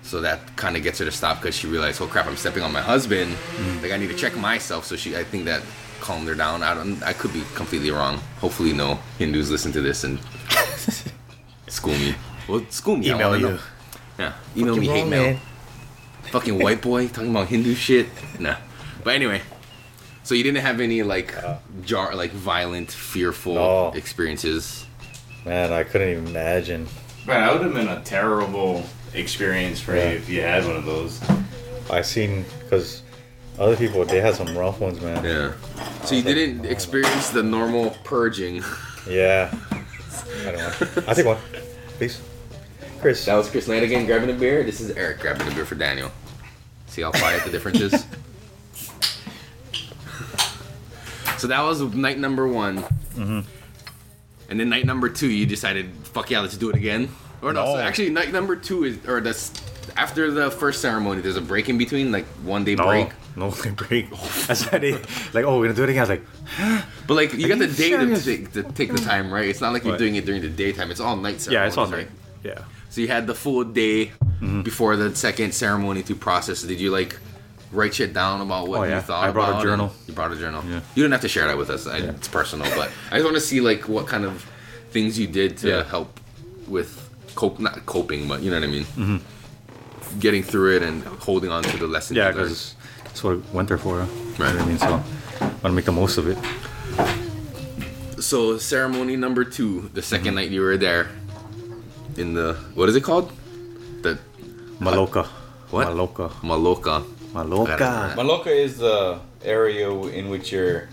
So 0.03 0.21
that 0.21 0.55
kind 0.55 0.77
of 0.77 0.85
gets 0.85 1.01
her 1.01 1.05
to 1.05 1.11
stop 1.11 1.43
because 1.43 1.57
she 1.57 1.67
realized, 1.67 2.01
oh 2.01 2.07
crap, 2.07 2.29
I'm 2.29 2.37
stepping 2.37 2.63
on 2.63 2.73
my 2.73 2.81
husband. 2.81 3.35
Mm. 3.57 3.83
Like 3.83 3.91
I 3.91 3.97
need 3.97 4.07
to 4.07 4.15
check 4.15 4.37
myself. 4.37 4.85
So 4.85 4.95
she, 4.95 5.17
I 5.17 5.25
think 5.25 5.47
that 5.47 5.63
calmed 6.01 6.29
her 6.29 6.35
down. 6.35 6.63
I 6.63 6.75
don't, 6.75 7.03
I 7.03 7.13
could 7.13 7.33
be 7.33 7.43
completely 7.55 7.91
wrong. 7.91 8.19
Hopefully, 8.39 8.73
no 8.73 8.99
Hindus 9.19 9.51
listen 9.51 9.73
to 9.73 9.81
this 9.81 10.05
and 10.05 10.21
school 11.67 11.95
me. 11.95 12.15
Well, 12.49 12.65
school 12.71 12.97
me. 12.97 13.11
Email 13.11 13.37
you. 13.37 13.49
know. 13.49 13.59
Yeah, 14.19 14.33
email 14.57 14.77
me 14.77 14.87
hate 14.87 15.09
mail. 15.09 15.39
Fucking 16.31 16.59
white 16.59 16.83
boy 16.83 17.09
talking 17.09 17.31
about 17.31 17.49
Hindu 17.49 17.75
shit. 17.75 18.09
Nah. 18.39 18.57
But 19.05 19.15
anyway, 19.15 19.43
so 20.23 20.35
you 20.35 20.43
didn't 20.43 20.63
have 20.63 20.81
any 20.81 21.03
like 21.03 21.37
uh. 21.43 21.59
jar, 21.85 22.15
like 22.15 22.33
violent, 22.33 22.91
fearful 22.91 23.55
No. 23.55 23.93
experiences. 23.95 24.87
Man, 25.45 25.73
I 25.73 25.85
couldn't 25.85 26.09
even 26.09 26.27
imagine. 26.27 26.89
Man, 27.27 27.41
that 27.41 27.53
would 27.53 27.63
have 27.63 27.75
been 27.75 27.89
a 27.89 28.03
terrible 28.03 28.85
experience 29.15 29.81
for 29.81 29.97
Yeah. 29.97 30.11
you 30.11 30.17
if 30.17 30.29
you 30.29 30.41
had 30.43 30.65
one 30.67 30.77
of 30.77 30.85
those. 30.85 31.21
I 31.91 32.03
seen 32.03 32.45
because 32.63 33.03
other 33.59 33.77
people 33.77 34.05
they 34.05 34.21
had 34.21 34.35
some 34.35 34.57
rough 34.59 34.81
ones, 34.81 35.01
man. 35.01 35.25
Yeah. 35.25 35.53
So 36.05 36.15
you 36.17 36.23
didn't 36.23 36.67
oh, 36.67 36.69
experience 36.69 37.31
the 37.31 37.43
normal 37.43 37.91
purging. 38.05 38.63
Yeah. 39.09 39.55
I 40.47 40.51
don't 40.51 40.57
want. 40.57 41.09
I 41.09 41.15
take 41.15 41.27
one, 41.27 41.39
please. 41.99 42.21
Kris. 43.07 43.25
That 43.27 43.37
was 43.37 43.49
Kris 43.49 43.69
Knight 43.69 43.85
again 43.85 44.05
grabbing 44.05 44.31
a 44.31 44.33
beer. 44.33 44.65
This 44.65 44.81
is 44.81 44.91
Eric 44.97 45.21
grabbing 45.21 45.47
a 45.47 45.51
beer 45.53 45.65
for 45.65 45.77
Daniel. 45.77 46.11
See 46.89 47.03
how 47.03 47.13
quiet 47.13 47.45
the 47.45 47.51
difference 47.53 47.79
is? 47.81 47.93
so 51.39 51.47
that 51.47 51.61
was 51.63 51.81
night 51.95 52.19
number 52.19 52.49
one. 52.49 52.79
Mm-hmm. 53.15 53.41
And 54.51 54.59
then 54.59 54.69
night 54.69 54.87
number 54.87 55.09
two, 55.09 55.31
you 55.31 55.47
decided, 55.47 55.89
fuck 56.03 56.31
yeah, 56.33 56.41
let's 56.41 56.57
do 56.57 56.69
it 56.69 56.75
again. 56.75 57.09
Or 57.43 57.53
no, 57.53 57.65
so 57.67 57.77
actually, 57.79 58.11
night 58.11 58.33
number 58.33 58.57
two 58.57 58.83
is, 58.83 58.99
or 59.07 59.21
that's 59.21 59.53
after 59.97 60.33
the 60.33 60.51
first 60.51 60.83
ceremony, 60.83 61.23
there's 61.23 61.37
a 61.37 61.41
break 61.41 61.69
in 61.69 61.79
between, 61.79 62.11
like 62.11 62.25
one 62.43 62.65
day 62.65 62.75
break. 62.75 63.13
no, 63.37 63.51
break. 63.51 63.67
no 63.67 63.73
break. 63.87 64.11
That's 64.49 64.65
why 64.73 64.79
they 64.79 64.95
like. 65.33 65.45
Oh, 65.45 65.61
we're 65.61 65.67
gonna 65.67 65.75
do 65.75 65.85
it 65.85 65.91
again. 65.91 66.05
I 66.05 66.09
was 66.09 66.11
like, 66.11 66.25
But 67.07 67.15
like, 67.15 67.33
you 67.35 67.47
got 67.47 67.61
the 67.61 67.67
you 67.69 67.73
day 67.73 67.91
to 67.97 68.21
take, 68.21 68.53
to 68.55 68.65
take 68.65 68.91
the 68.91 68.99
time, 68.99 69.33
right? 69.33 69.49
It's 69.49 69.61
not 69.61 69.73
like 69.73 69.85
you're 69.85 69.93
Right. 69.93 69.99
doing 70.01 70.17
it 70.17 70.25
during 70.27 70.43
the 70.43 70.49
daytime. 70.49 70.91
It's 70.91 70.99
all 70.99 71.15
night 71.15 71.41
ceremonies, 71.41 71.53
yeah, 71.53 71.67
it's 71.69 71.77
all 71.79 71.87
right? 71.87 72.09
right. 72.09 72.09
Yeah. 72.43 72.65
So 72.91 73.01
you 73.01 73.09
had 73.09 73.27
the 73.27 73.35
full 73.35 73.65
day 73.65 74.13
Mm-hmm. 74.37 74.63
before 74.63 74.97
the 74.97 75.17
second 75.17 75.55
ceremony 75.55 76.03
to 76.03 76.15
process. 76.15 76.61
Did 76.63 76.79
you 76.79 76.91
like 76.91 77.19
write 77.73 77.95
shit 77.95 78.13
down 78.13 78.43
about 78.43 78.69
what 78.69 78.81
Oh, 78.81 78.95
you 78.95 79.01
thought 79.01 79.25
I 79.27 79.31
brought 79.33 79.61
a 79.61 79.63
journal. 79.65 79.95
You 80.07 80.13
brought 80.13 80.31
a 80.31 80.37
journal. 80.37 80.63
Yeah. 80.69 80.81
You 80.95 81.03
didn't 81.05 81.13
have 81.13 81.23
to 81.23 81.29
share 81.29 81.47
that 81.47 81.57
with 81.57 81.71
us. 81.71 81.87
I, 81.87 81.99
It's 81.99 82.29
personal, 82.29 82.69
but 82.77 82.91
I 83.11 83.15
just 83.17 83.25
want 83.25 83.37
to 83.37 83.41
see 83.41 83.63
like 83.63 83.89
what 83.89 84.07
kind 84.07 84.27
of 84.27 84.45
things 84.91 85.19
you 85.19 85.27
did 85.27 85.57
to 85.59 85.69
Yeah. 85.69 85.85
help 85.85 86.21
with 86.69 87.09
cope, 87.35 87.59
not 87.59 87.87
coping, 87.87 88.29
but 88.29 88.43
you 88.43 88.51
know 88.51 88.61
what 88.61 88.69
I 88.69 88.71
mean. 88.71 89.23
Getting 90.21 90.43
through 90.43 90.77
it 90.77 90.83
and 90.83 91.03
holding 91.03 91.51
on 91.51 91.63
to 91.63 91.77
the 91.79 91.87
lessons. 91.87 92.19
Mm-hmm. 92.19 92.27
Yeah, 92.27 92.33
because 92.33 92.75
that's 93.05 93.25
what 93.25 93.39
I 93.39 93.41
went 93.57 93.69
there 93.69 93.79
for. 93.79 94.01
Right. 94.01 94.39
Right. 94.39 94.55
I 94.55 94.67
mean, 94.67 94.77
so 94.79 94.87
I 95.41 95.45
want 95.45 95.63
to 95.65 95.71
make 95.73 95.87
the 95.87 95.93
most 95.93 96.19
of 96.19 96.29
it. 96.29 96.37
so 98.23 98.59
ceremony 98.59 99.17
number 99.17 99.45
two, 99.45 99.91
the 99.95 100.01
2nd 100.03 100.19
Mm-hmm. 100.25 100.35
night 100.35 100.51
you 100.51 100.61
were 100.61 100.77
there, 100.77 101.09
in 102.19 102.35
the 102.35 102.55
what 102.75 102.89
is 102.89 102.97
it 102.97 103.03
called? 103.03 103.33
The 104.03 104.19
Maloka. 104.81 105.27
What? 105.71 105.89
Maloka. 105.89 106.31
Maloka. 106.43 107.05
Maloka. 107.33 108.15
Maloka 108.15 108.47
is 108.49 108.79
the 108.79 109.19
area 109.45 109.91
in 109.91 110.29
which 110.31 110.53
you're 110.53 110.89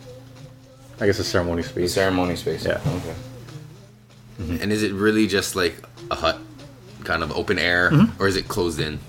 I 0.99 1.05
guess 1.07 1.19
a 1.19 1.24
ceremony 1.24 1.61
the 1.63 1.69
space. 1.69 1.93
ceremony 1.93 2.36
space. 2.36 2.65
Yeah. 2.65 2.80
Okay. 4.39 4.61
And 4.61 4.71
is 4.71 4.84
it 4.84 4.93
really 4.93 5.28
just 5.28 5.55
like 5.55 5.76
a 6.11 6.15
hut, 6.15 6.38
kind 7.03 7.24
of 7.24 7.32
open 7.32 7.59
air, 7.59 7.91
Mm-hmm. 7.91 8.21
or 8.21 8.28
is 8.28 8.36
it 8.36 8.47
closed 8.47 8.80
in? 8.80 8.99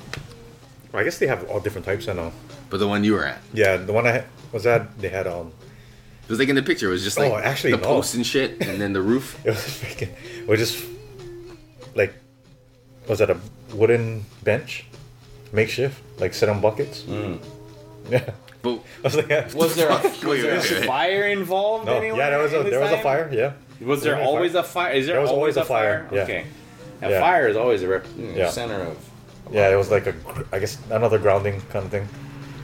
Well, 0.92 1.00
I 1.00 1.04
guess 1.04 1.18
they 1.18 1.26
have 1.26 1.48
all 1.48 1.60
different 1.60 1.84
types. 1.86 2.08
I 2.08 2.12
know. 2.12 2.32
But 2.70 2.78
the 2.78 2.86
one 2.88 3.04
you 3.04 3.14
were 3.14 3.24
at, 3.24 3.38
Yeah, 3.52 3.76
the 3.76 3.92
one 3.92 4.06
I 4.06 4.24
was 4.52 4.66
at, 4.66 4.96
they 4.98 5.08
had 5.08 5.26
um, 5.26 5.52
it 6.22 6.28
was 6.30 6.38
like 6.38 6.48
in 6.48 6.56
the 6.56 6.62
picture. 6.62 6.88
It 6.88 6.92
was 6.92 7.04
just 7.04 7.18
like 7.18 7.32
Oh, 7.32 7.36
actually, 7.36 7.72
the 7.72 7.78
no. 7.78 7.84
posts 7.86 8.14
and 8.14 8.26
shit, 8.26 8.60
and 8.62 8.80
then 8.80 8.92
the 8.92 9.02
roof. 9.02 9.38
it 9.44 9.50
was 9.50 9.58
freaking, 9.58 10.10
it 10.40 10.46
was 10.48 10.60
just 10.60 10.78
like, 10.84 10.93
was 13.08 13.18
that 13.18 13.30
a 13.30 13.36
wooden 13.74 14.24
bench, 14.42 14.86
makeshift, 15.52 16.00
like 16.18 16.34
sit 16.34 16.48
on 16.48 16.60
buckets? 16.60 17.02
Mm. 17.02 17.38
Yeah, 18.10 18.30
But 18.62 18.80
I 18.98 19.02
was 19.02 19.16
like, 19.16 19.28
yeah. 19.28 19.52
Was 19.54 19.76
there 19.76 19.88
a, 19.88 19.92
was 20.02 20.16
there 20.22 20.28
wait, 20.30 20.44
wait. 20.44 20.86
fire 20.86 21.26
involved? 21.28 21.86
no, 21.86 21.94
anywhere 21.94 22.18
yeah, 22.20 22.30
there 22.30 22.38
was 22.38 22.52
a 22.52 22.62
there 22.62 22.80
was 22.80 22.92
a 22.92 22.98
fire. 22.98 23.30
Yeah, 23.32 23.52
Was 23.86 24.02
there 24.02 24.14
There 24.16 24.20
was 24.22 24.26
a 24.26 24.30
always 24.30 24.52
fire. 24.52 24.60
a 24.60 24.64
fire? 24.64 24.92
Is 24.92 25.06
there, 25.06 25.14
There 25.14 25.22
was 25.22 25.30
always, 25.30 25.56
always 25.56 25.56
a 25.56 25.60
a 25.60 25.64
fire, 25.64 26.06
fire? 26.08 26.16
yeah. 26.18 26.22
Okay. 26.24 26.44
A 27.02 27.10
Yeah. 27.10 27.20
fire 27.20 27.48
is 27.48 27.56
always 27.56 27.82
a 27.82 27.88
rep- 27.88 28.06
Yeah. 28.16 28.48
center 28.50 28.80
of. 28.82 28.96
yeah, 29.52 29.68
it 29.70 29.76
was 29.76 29.90
like 29.90 30.06
a, 30.06 30.14
I 30.52 30.58
guess 30.58 30.78
another 30.90 31.18
grounding 31.18 31.60
kind 31.72 31.84
of 31.84 31.90
thing. 31.90 32.02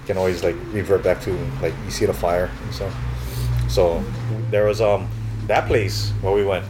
You 0.01 0.07
can 0.07 0.17
always 0.19 0.43
like 0.43 0.57
revert 0.73 1.03
back 1.03 1.21
to 1.23 1.33
like 1.63 1.75
you 1.85 1.91
see 1.91 2.07
the 2.07 2.15
fire 2.15 2.49
and 2.65 2.75
stuff. 2.75 2.95
So 3.69 4.03
there 4.51 4.65
was 4.67 4.81
um 4.81 5.09
that 5.47 5.67
place 5.67 6.11
where 6.23 6.33
we 6.33 6.45
went. 6.45 6.65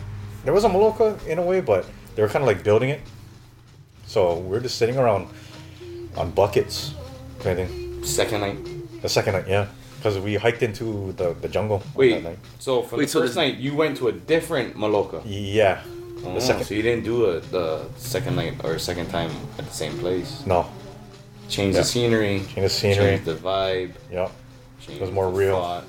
There 0.45 0.55
was 0.55 0.64
a 0.64 0.68
Maloka 0.68 1.14
in 1.27 1.39
a 1.39 1.43
way, 1.43 1.61
but 1.61 1.85
they 2.14 2.23
were 2.23 2.29
kind 2.29 2.43
of 2.43 2.47
like 2.49 2.62
building 2.64 2.91
it. 2.91 3.01
So 4.11 4.39
we 4.39 4.57
are 4.57 4.61
just 4.61 4.75
sitting 4.77 4.97
around 4.99 5.29
on 6.17 6.33
buckets, 6.33 6.95
kind 7.39 7.61
of 7.61 7.69
thing. 7.69 8.03
Second 8.05 8.41
night. 8.41 8.59
The 9.03 9.09
second 9.09 9.35
night, 9.35 9.47
yeah, 9.47 9.69
because 9.99 10.19
we 10.19 10.35
hiked 10.35 10.65
into 10.65 11.13
the, 11.13 11.35
the 11.35 11.47
jungle. 11.49 11.79
that 11.79 11.95
Wait, 11.95 12.25
night. 12.25 12.39
so 12.59 12.83
for 12.83 12.97
Wait, 12.97 13.05
the 13.05 13.11
so 13.13 13.21
first 13.21 13.37
night, 13.37 13.59
you 13.59 13.77
went 13.77 13.97
to 13.99 14.09
a 14.09 14.13
different 14.13 14.75
Maloka. 14.77 15.23
Yeah. 15.25 15.81
Oh, 16.25 16.35
The 16.35 16.41
second. 16.41 16.65
so 16.65 16.75
you 16.75 16.83
didn't 16.83 17.05
do 17.05 17.27
a, 17.27 17.39
the 17.39 17.85
second 17.99 18.35
night 18.35 18.55
or 18.65 18.81
second 18.81 19.11
time 19.11 19.31
at 19.61 19.67
the 19.67 19.73
same 19.73 19.97
place. 20.01 20.45
No. 20.45 20.67
Change 21.49 21.77
Yeah. 21.77 21.81
the 21.83 21.87
scenery. 21.87 22.41
Change 22.41 22.55
the 22.55 22.69
scenery. 22.69 23.05
Change 23.17 23.25
the 23.27 23.37
vibe. 23.37 23.93
Yeah. 24.11 24.29
Change 24.81 25.01
was 25.03 25.13
more 25.13 25.31
the 25.31 25.39
real. 25.39 25.55
thought. 25.55 25.85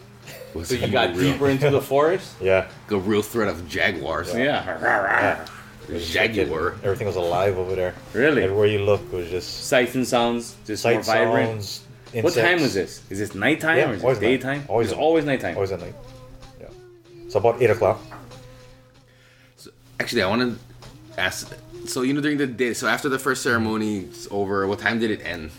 Was 0.53 0.67
So 0.69 0.75
you 0.75 0.89
got 0.89 1.15
real? 1.15 1.33
deeper 1.33 1.49
into 1.49 1.71
the 1.71 1.81
forest. 1.81 2.35
Yeah. 2.39 2.67
The 2.87 2.97
real 2.97 3.23
threat 3.23 3.47
of 3.49 3.67
jaguars. 3.67 4.31
Yeah. 4.35 5.43
Jaguar. 5.99 6.75
Everything 6.83 7.07
was 7.07 7.15
alive 7.15 7.57
over 7.57 7.75
there. 7.75 7.93
Really? 8.13 8.43
Everywhere 8.43 8.67
you 8.67 8.79
look 8.79 9.11
was 9.11 9.29
just 9.29 9.65
Sights 9.67 9.95
and 9.95 10.07
sounds, 10.07 10.55
just 10.65 10.83
more 10.85 11.01
sight 11.03 11.25
vibrant. 11.25 11.49
sounds. 11.63 11.83
What 12.23 12.33
time 12.33 12.43
insects. 12.59 12.61
was 12.63 12.73
this? 12.73 13.01
Is 13.09 13.19
this 13.19 13.35
nighttime 13.35 13.77
Yeah, 13.77 13.89
or 13.89 13.93
is 13.93 14.03
always 14.03 14.17
it 14.17 14.21
night. 14.21 14.27
daytime? 14.29 14.63
Always 14.67 14.87
it's 14.89 14.95
night. 14.97 15.01
always 15.03 15.25
nighttime. 15.25 15.55
Always 15.55 15.71
at 15.71 15.79
night. 15.81 15.95
Yeah. 16.59 16.67
So 17.29 17.39
about 17.39 17.61
eight 17.61 17.69
o'clock. 17.69 18.01
Actually, 19.99 20.23
I 20.23 20.27
want 20.29 20.41
to 20.41 21.21
ask. 21.21 21.53
So 21.85 22.01
you 22.01 22.13
know, 22.13 22.21
during 22.21 22.37
the 22.37 22.47
day, 22.47 22.73
so 22.73 22.87
after 22.87 23.07
the 23.09 23.19
first 23.19 23.43
ceremony 23.43 23.99
is 24.05 24.27
over, 24.31 24.67
what 24.67 24.79
time 24.79 24.99
did 24.99 25.11
it 25.11 25.21
end? 25.23 25.51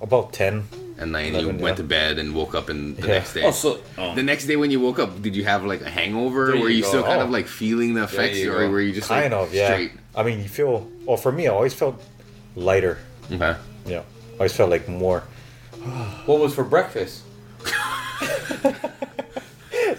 About 0.00 0.32
ten. 0.32 0.64
And 1.02 1.14
then 1.14 1.34
you 1.34 1.40
11, 1.50 1.58
went 1.60 1.76
to 1.78 1.82
bed 1.84 2.18
and 2.20 2.34
woke 2.34 2.54
up 2.54 2.70
in 2.70 2.94
the 2.94 3.02
Yeah. 3.06 3.14
next 3.18 3.34
day. 3.34 3.42
Oh, 3.44 3.50
so 3.50 3.80
oh. 3.98 4.14
the 4.14 4.22
next 4.22 4.46
day 4.46 4.56
when 4.56 4.70
you 4.70 4.80
woke 4.80 4.98
up, 4.98 5.20
did 5.20 5.34
you 5.34 5.44
have 5.44 5.64
like 5.64 5.80
a 5.82 5.90
hangover? 5.90 6.46
There 6.52 6.60
were 6.60 6.68
you 6.70 6.78
you 6.78 6.84
still 6.84 7.02
kind 7.02 7.20
Oh. 7.20 7.24
of 7.24 7.30
like 7.30 7.46
feeling 7.46 7.94
the 7.94 8.04
effects, 8.04 8.38
you 8.38 8.52
or 8.52 8.60
go. 8.66 8.70
were 8.70 8.80
you 8.80 8.92
just 8.92 9.08
Kind 9.08 9.32
like 9.34 9.42
of, 9.48 9.54
yeah. 9.54 9.66
straight? 9.66 9.92
I 10.14 10.22
mean, 10.22 10.38
you 10.40 10.48
feel. 10.48 10.86
Well, 11.06 11.16
for 11.16 11.32
me, 11.32 11.46
I 11.48 11.52
always 11.52 11.74
felt 11.74 12.00
lighter. 12.56 12.98
Okay. 13.30 13.56
Yeah. 13.86 14.02
I 14.34 14.36
always 14.38 14.52
felt 14.54 14.70
like 14.70 14.88
more. 14.88 15.24
what 16.26 16.38
was 16.38 16.54
for 16.54 16.64
breakfast? 16.64 17.22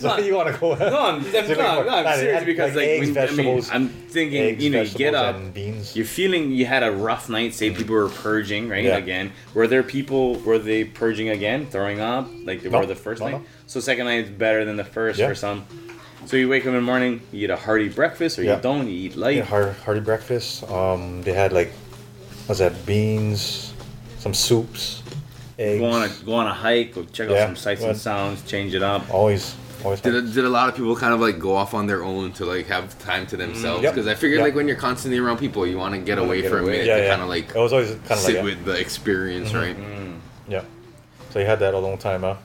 So 0.03 0.17
you 0.19 0.35
want 0.35 0.53
to 0.53 0.59
go? 0.59 0.75
No, 0.75 0.99
I'm, 0.99 1.15
I'm, 1.25 1.31
no, 1.31 1.53
no, 1.83 1.89
I'm 1.89 2.05
Like 2.05 2.15
serious 2.19 2.43
because 2.43 2.75
like 2.75 2.75
like, 2.75 2.87
eggs, 2.87 3.09
when- 3.15 3.27
I 3.29 3.31
mean, 3.31 3.63
I'm 3.71 3.89
thinking, 3.89 4.41
Eggs, 4.43 4.63
you 4.63 4.69
know, 4.69 4.81
you 4.81 4.89
get 4.97 5.15
up, 5.15 5.35
you're 5.95 6.05
feeling 6.05 6.51
you 6.51 6.65
had 6.65 6.83
a 6.83 6.91
rough 6.91 7.29
night. 7.29 7.53
Say 7.53 7.71
people 7.71 7.95
were 7.95 8.09
purging, 8.09 8.69
right? 8.69 8.83
Yeah. 8.83 8.97
Again, 8.97 9.31
were 9.53 9.67
there 9.67 9.83
people? 9.83 10.35
Were 10.41 10.59
they 10.59 10.83
purging 10.83 11.29
again, 11.29 11.65
throwing 11.67 11.99
up 11.99 12.27
like 12.43 12.61
they 12.61 12.69
No, 12.69 12.79
were 12.79 12.85
the 12.85 12.95
first 12.95 13.21
no, 13.21 13.27
night? 13.29 13.41
no. 13.41 13.45
So 13.67 13.79
second 13.79 14.05
night 14.05 14.25
is 14.25 14.29
better 14.29 14.65
than 14.65 14.75
the 14.77 14.83
first 14.83 15.19
Yeah. 15.19 15.27
for 15.29 15.35
some. 15.35 15.65
So 16.25 16.37
you 16.37 16.47
wake 16.47 16.63
up 16.63 16.67
in 16.67 16.73
the 16.75 16.81
morning, 16.81 17.21
you 17.31 17.45
eat 17.45 17.49
a 17.49 17.55
hearty 17.57 17.89
breakfast, 17.89 18.39
or 18.39 18.43
Yeah. 18.43 18.55
you 18.57 18.61
don't. 18.61 18.87
You 18.87 18.93
eat 18.93 19.15
light. 19.17 19.35
Yeah, 19.37 19.43
hearty, 19.43 19.77
hearty 19.83 19.99
breakfast. 19.99 20.63
Um, 20.69 21.21
they 21.23 21.33
had 21.33 21.51
like, 21.51 21.71
what's 22.45 22.59
that? 22.59 22.85
Beans, 22.85 23.73
some 24.19 24.33
soups, 24.33 25.03
eggs. 25.59 25.81
Go 25.81 25.87
on 25.87 26.03
a 26.03 26.09
go 26.25 26.33
on 26.35 26.47
a 26.47 26.53
hike, 26.53 26.93
go 26.95 27.03
check 27.03 27.27
out 27.29 27.33
Yeah, 27.35 27.45
some 27.47 27.55
sights 27.57 27.83
and 27.83 27.97
sounds, 27.97 28.41
change 28.43 28.73
it 28.73 28.83
up. 28.83 29.03
Always, 29.13 29.55
always. 29.83 30.01
Did, 30.01 30.15
a, 30.15 30.21
did 30.21 30.45
a 30.45 30.49
lot 30.49 30.69
of 30.69 30.75
people 30.75 30.95
kind 30.95 31.13
of 31.13 31.19
like 31.19 31.39
go 31.39 31.55
off 31.55 31.73
on 31.73 31.87
their 31.87 32.03
own 32.03 32.31
to 32.33 32.45
like 32.45 32.67
have 32.67 32.97
time 32.99 33.25
to 33.27 33.37
themselves? 33.37 33.79
Mm, 33.81 33.83
Yep. 33.83 33.93
Because 33.93 34.07
I 34.07 34.15
figured 34.15 34.39
Yep. 34.39 34.45
like 34.47 34.55
when 34.55 34.67
you're 34.67 34.77
constantly 34.77 35.19
around 35.19 35.37
people, 35.37 35.65
you 35.67 35.77
want 35.77 35.93
to 35.95 35.99
get 36.01 36.17
away 36.17 36.47
for 36.47 36.59
a 36.59 36.63
minute 36.63 36.85
yeah, 36.85 36.97
to 36.97 37.03
yeah. 37.03 37.09
kind 37.09 37.21
of 37.21 37.29
like 37.29 37.49
it 37.49 37.59
was 37.59 37.73
always 37.73 37.89
kind 37.89 38.11
of 38.11 38.17
sit 38.19 38.35
like 38.35 38.43
with 38.45 38.65
the 38.65 38.79
experience, 38.79 39.51
Mm-hmm. 39.51 39.57
right? 40.11 40.19
yeah. 40.47 40.63
So 41.31 41.39
you 41.39 41.45
had 41.45 41.59
that 41.59 41.73
a 41.73 41.79
long 41.79 41.97
time, 41.97 42.21
huh? 42.21 42.35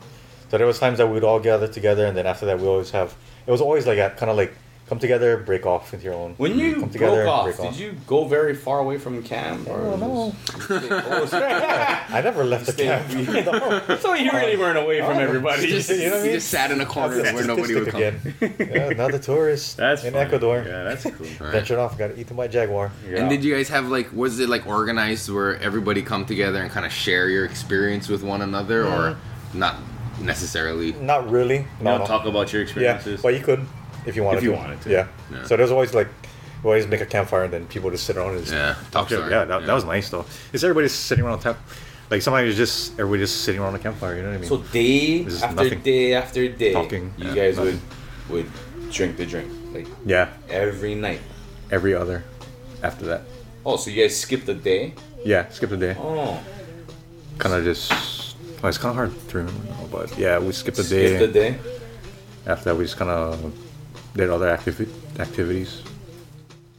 So 0.51 0.57
there 0.59 0.66
was 0.66 0.78
times 0.78 0.99
that 0.99 1.07
we'd 1.07 1.24
all 1.24 1.41
gather 1.41 1.68
together, 1.68 2.07
and 2.07 2.16
then 2.16 2.26
after 2.26 2.47
that 2.47 2.59
we 2.59 2.66
always 2.66 2.91
have. 2.93 3.14
It 3.47 3.51
was 3.51 3.61
always 3.61 3.86
like 3.86 3.97
that, 3.97 4.16
kind 4.16 4.30
of 4.30 4.36
like 4.36 4.55
come 4.89 4.99
together, 4.99 5.36
break 5.36 5.66
off 5.66 5.93
into 5.93 6.05
your 6.07 6.14
own. 6.14 6.34
When 6.39 6.59
you 6.59 6.80
come 6.80 6.91
together, 6.91 7.24
broke 7.24 7.28
off, 7.28 7.57
break 7.57 7.70
did 7.70 7.78
you 7.78 7.95
go 8.07 8.24
very 8.26 8.55
far 8.55 8.78
away 8.80 8.99
from 8.99 9.22
camp? 9.22 9.68
Or 9.68 9.80
Oh, 9.80 9.97
no. 9.97 10.09
was- 11.20 11.32
I 11.34 12.20
never 12.24 12.45
left 12.45 12.66
the 12.66 12.72
camp. 12.72 13.09
No. 13.49 13.97
So 13.97 14.14
you 14.14 14.30
really 14.32 14.55
um, 14.55 14.61
weren't 14.61 14.78
away 14.78 15.01
from 15.01 15.12
um, 15.16 15.18
everybody. 15.18 15.66
Just, 15.66 15.91
You 15.91 15.97
know 15.97 16.05
what 16.11 16.14
I 16.14 16.18
you 16.18 16.24
mean? 16.24 16.32
just 16.34 16.49
sat 16.49 16.70
in 16.70 16.80
a 16.80 16.86
corner 16.86 17.22
where 17.22 17.47
nobody 17.47 17.74
would 17.74 17.89
come. 17.89 18.01
again. 18.03 18.34
yeah, 18.59 18.91
another 18.91 19.18
tourist 19.18 19.76
That's 19.76 20.05
in 20.05 20.12
funny. 20.12 20.24
Ecuador. 20.24 20.64
Yeah, 20.66 20.84
that's 20.84 21.05
cool. 21.05 21.26
Right. 21.41 21.53
Ventured 21.53 21.78
off, 21.78 21.97
got 21.99 22.16
eaten 22.18 22.36
by 22.36 22.47
a 22.47 22.49
jaguar. 22.49 22.91
And 23.07 23.28
did 23.28 23.45
you 23.45 23.55
guys 23.55 23.68
have 23.68 23.86
like 23.89 24.12
was 24.12 24.41
it 24.41 24.49
like 24.49 24.66
organized 24.66 25.30
where 25.30 25.57
everybody 25.61 26.03
come 26.03 26.24
together 26.24 26.61
and 26.62 26.70
kind 26.70 26.86
of 26.86 26.93
share 26.93 27.28
your 27.28 27.45
experience 27.45 28.09
with 28.09 28.22
one 28.22 28.43
another, 28.43 28.84
or 28.86 29.12
mm. 29.12 29.16
not 29.55 29.76
necessarily? 30.20 30.93
Not 30.93 31.30
really. 31.30 31.59
You 31.59 31.66
No, 31.82 31.99
no. 31.99 32.07
talk 32.07 32.26
about 32.26 32.53
your 32.53 32.62
experiences. 32.62 32.82
Yeah, 32.82 32.95
experiences. 32.97 33.22
but 33.22 33.34
you 33.34 33.41
could 33.41 33.66
if 34.07 34.16
you 34.16 34.22
wanted 34.24 34.38
If 34.38 34.44
you 34.44 34.51
to. 34.53 34.57
wanted 34.57 34.80
to. 34.82 34.90
Yeah. 34.90 35.07
Yeah. 35.32 35.44
So 35.44 35.57
there's 35.57 35.70
always 35.70 35.94
like 35.94 36.09
we 36.62 36.68
always 36.70 36.86
make 36.86 37.01
a 37.01 37.07
campfire 37.07 37.44
and 37.44 37.53
then 37.53 37.66
people 37.66 37.90
just 37.90 38.05
sit 38.05 38.16
around 38.16 38.30
and 38.36 38.40
just 38.40 38.53
Yeah, 38.53 38.74
talk 38.90 39.11
Yeah, 39.11 39.18
story. 39.18 39.30
yeah, 39.30 39.44
that, 39.44 39.66
that 39.66 39.72
was 39.74 39.84
nice 39.84 40.09
though. 40.11 40.24
Is 40.53 40.64
everybody 40.64 40.88
sitting 40.88 41.24
around 41.24 41.38
the 41.38 41.44
camp? 41.53 41.59
Like 42.11 42.22
sometimes 42.22 42.49
it's 42.49 42.57
just 42.59 42.92
everybody 42.99 43.22
just 43.22 43.42
sitting 43.44 43.61
around 43.61 43.74
a 43.74 43.78
campfire. 43.78 44.16
You 44.16 44.22
know 44.22 44.28
what 44.30 44.36
I 44.36 44.40
mean? 44.40 44.49
So 44.49 44.59
day 44.59 45.24
after 45.26 45.55
nothing. 45.64 45.80
day 45.82 46.14
after 46.14 46.49
day, 46.49 46.72
Talking, 46.72 47.12
you 47.18 47.28
yeah, 47.28 47.34
guys 47.34 47.57
nothing. 47.59 47.80
would 48.30 48.44
would 48.46 48.92
drink 48.92 49.16
the 49.18 49.26
drink 49.26 49.51
like 49.74 49.86
yeah, 50.07 50.30
every 50.49 50.94
night. 50.94 51.20
every 51.70 51.94
other 51.94 52.24
after 52.82 53.05
that. 53.07 53.22
Oh, 53.66 53.76
so 53.76 53.90
you 53.90 54.03
guys 54.03 54.18
skipped 54.18 54.49
a 54.49 54.55
day? 54.55 54.94
Yeah, 55.24 55.49
skip 55.51 55.68
the 55.70 55.76
day. 55.76 55.94
Oh, 55.99 56.40
Kind 57.38 57.55
of 57.55 57.64
just. 57.64 57.92
Well, 58.62 58.68
it's 58.70 58.78
kind 58.78 58.90
of 58.90 58.96
hard 58.96 59.28
to 59.28 59.38
remember, 59.38 59.64
now, 59.68 59.86
but 59.92 60.16
yeah, 60.18 60.38
we 60.38 60.51
skipped 60.53 60.78
a 60.78 60.82
day. 60.82 61.16
skipped 61.16 61.22
a 61.30 61.32
day. 61.32 61.59
After 62.46 62.64
that, 62.70 62.76
we 62.76 62.84
just 62.84 62.96
kind 62.96 63.11
of 63.11 63.53
did 64.18 64.30
other 64.30 64.54
activi- 64.56 64.90
activities. 65.18 65.82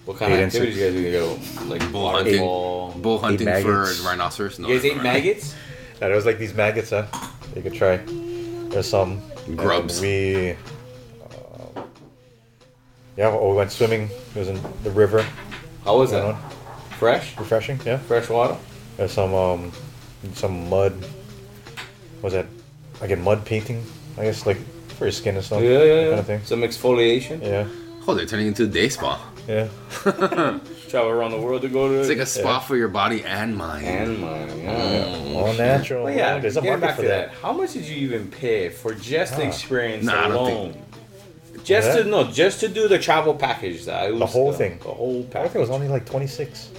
What 0.06 0.18
kind 0.18 0.34
of 0.34 0.40
Eight 0.40 0.44
and 0.44 0.54
activities 0.54 0.78
you 0.78 0.84
guys 0.84 0.94
do? 0.94 1.02
You 1.02 1.12
go 1.12 1.40
like 1.66 1.92
Bull 1.92 2.10
hunting, 2.12 2.42
waterfall. 2.42 2.92
bull 3.02 3.20
hunting 3.20 3.48
for 3.48 3.54
maggots. 3.84 4.00
rhinoceros. 4.02 4.60
No, 4.60 4.68
You 4.68 4.76
guys 4.76 4.86
ate 4.86 4.94
right. 4.96 5.04
maggots? 5.04 5.56
Yeah, 6.02 6.08
there 6.08 6.16
was 6.16 6.26
like 6.26 6.38
these 6.40 6.54
maggots, 6.54 6.92
huh? 6.92 7.08
You 7.58 7.62
could 7.62 7.74
try. 7.74 7.98
There's 8.72 8.88
some 8.88 9.22
and 9.48 9.58
Grubs. 9.58 10.00
we. 10.00 10.52
Uh, 11.22 11.82
yeah, 13.18 13.28
oh, 13.28 13.50
we 13.50 13.58
went 13.58 13.70
swimming. 13.70 14.04
It 14.34 14.40
was 14.40 14.48
in 14.48 14.62
the 14.84 14.92
river. 14.92 15.26
How 15.84 15.98
was 15.98 16.12
That 16.12 16.22
that? 16.22 16.54
Fresh? 16.94 17.38
Refreshing, 17.38 17.82
yeah. 17.86 17.98
Fresh 17.98 18.30
water? 18.30 18.56
There's 18.96 19.12
some 19.12 19.34
um, 19.34 19.74
some 20.36 20.70
mud. 20.70 20.94
Was 22.22 22.32
that? 22.32 22.46
Again, 23.02 23.22
mud 23.22 23.44
painting. 23.44 23.84
I 24.18 24.24
guess 24.24 24.46
like 24.46 24.58
for 25.00 25.06
your 25.06 25.12
skin 25.12 25.36
and 25.36 25.44
stuff. 25.44 25.62
Yeah, 25.64 25.70
yeah, 25.70 25.84
yeah. 25.94 26.08
Kind 26.10 26.20
of 26.20 26.26
thing. 26.28 26.42
Some 26.44 26.62
exfoliation. 26.62 27.42
Yeah, 27.42 27.68
Oh, 28.08 28.14
they're 28.14 28.26
turning 28.26 28.48
into 28.48 28.64
a 28.64 28.68
day 28.68 28.90
spa. 28.90 29.20
yeah. 29.48 29.68
Travel 30.90 31.10
around 31.12 31.32
the 31.32 31.40
world 31.40 31.62
to 31.62 31.70
go 31.70 31.88
to. 31.88 32.00
It's 32.00 32.10
like 32.10 32.18
a 32.18 32.26
spa 32.26 32.54
Yeah. 32.54 32.60
for 32.60 32.76
your 32.76 32.88
body 32.88 33.24
and 33.24 33.56
mind. 33.56 33.86
And 33.86 34.20
mine, 34.20 34.60
yeah. 34.60 35.04
Mm. 35.06 35.36
All 35.36 35.54
natural. 35.54 36.04
But 36.06 36.16
yeah, 36.16 36.40
there's 36.40 36.58
a 36.58 36.62
getting 36.62 36.80
market 36.80 36.86
back 36.88 36.96
for 36.98 37.02
to 37.04 37.08
that. 37.08 37.30
that. 37.32 37.38
How 37.42 37.54
much 37.54 37.74
did 37.74 37.86
you 37.86 37.96
even 37.98 38.30
pay 38.32 38.70
for 38.70 38.94
just 38.96 39.36
the 39.38 39.44
Ah. 39.44 39.48
experience 39.48 40.06
Nah, 40.06 40.26
I 40.26 40.28
don't 40.28 40.32
alone? 40.38 40.84
Just 41.64 41.90
Yeah. 41.90 42.04
to 42.04 42.10
no, 42.10 42.24
just 42.32 42.60
to 42.62 42.68
do 42.68 42.88
the 42.88 42.98
travel 42.98 43.36
package. 43.36 43.86
That 43.86 44.18
The 44.18 44.26
whole 44.26 44.52
thing. 44.54 44.80
The 44.80 44.86
whole 44.90 45.24
package. 45.24 45.28
I 45.28 45.30
think 45.30 45.32
package. 45.34 45.56
it 45.56 45.60
was 45.60 45.70
only 45.70 45.88
like 45.88 46.06
26. 46.06 46.70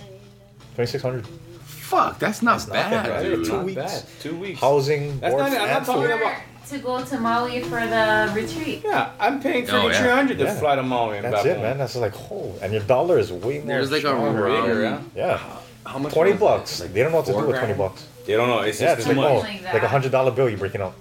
2600. 0.76 1.26
Fuck, 1.64 2.18
that's 2.18 2.42
not 2.42 2.58
not 2.66 2.72
bad, 2.72 2.92
that 2.92 3.06
bad. 3.06 3.22
dude. 3.22 3.44
Two 3.46 3.52
Not 3.52 3.64
weeks. 3.64 3.76
bad. 3.82 4.02
Two 4.20 4.36
weeks. 4.36 4.60
Housing, 4.60 5.20
That's 5.20 5.32
board, 5.34 5.44
not- 5.44 5.52
I'm 5.52 5.66
not 5.68 5.76
and 5.78 5.86
talking 5.86 6.02
food. 6.02 6.10
about- 6.10 6.36
to 6.70 6.78
go 6.78 7.04
to 7.04 7.18
Maui 7.20 7.60
for 7.60 7.80
the 7.86 8.32
retreat. 8.34 8.82
Yeah, 8.84 9.10
I'm 9.20 9.40
paying 9.40 9.64
Oh, 9.64 9.82
thirty 9.82 9.94
three 9.96 10.06
yeah. 10.06 10.14
hundred 10.14 10.38
to 10.38 10.44
Yeah. 10.44 10.54
fly 10.58 10.76
to 10.76 10.82
Maui 10.82 11.18
and 11.18 11.24
That's 11.32 11.44
it, 11.44 11.52
home. 11.54 11.62
man. 11.62 11.78
That's 11.78 11.96
like, 11.96 12.14
oh, 12.30 12.54
and 12.62 12.72
your 12.72 12.82
dollar 12.82 13.18
is 13.18 13.32
way 13.32 13.58
more. 13.58 13.66
There's 13.66 13.90
like 13.90 14.04
a 14.04 14.08
stronger. 14.08 14.46
Bigger, 14.48 14.82
yeah. 14.82 15.00
Yeah. 15.14 15.40
How 15.86 15.98
much? 15.98 16.12
Twenty 16.12 16.32
bucks. 16.34 16.80
Like 16.80 16.92
they 16.92 17.02
don't 17.02 17.12
know 17.12 17.18
what 17.18 17.26
to 17.26 17.32
do 17.32 17.38
four 17.38 17.46
with 17.48 17.58
twenty 17.58 17.74
bucks. 17.74 18.06
They 18.26 18.34
don't 18.34 18.48
know. 18.48 18.60
It's 18.60 18.80
Yeah, 18.80 18.94
just 18.94 19.00
it's 19.00 19.08
too 19.08 19.14
like 19.20 19.30
oh, 19.30 19.34
much. 19.42 19.44
oh, 19.60 19.64
Like 19.64 19.72
like 19.74 19.82
a 19.82 19.88
hundred 19.88 20.12
dollar 20.12 20.30
bill 20.30 20.48
you're 20.48 20.58
breaking 20.58 20.80
out. 20.82 20.94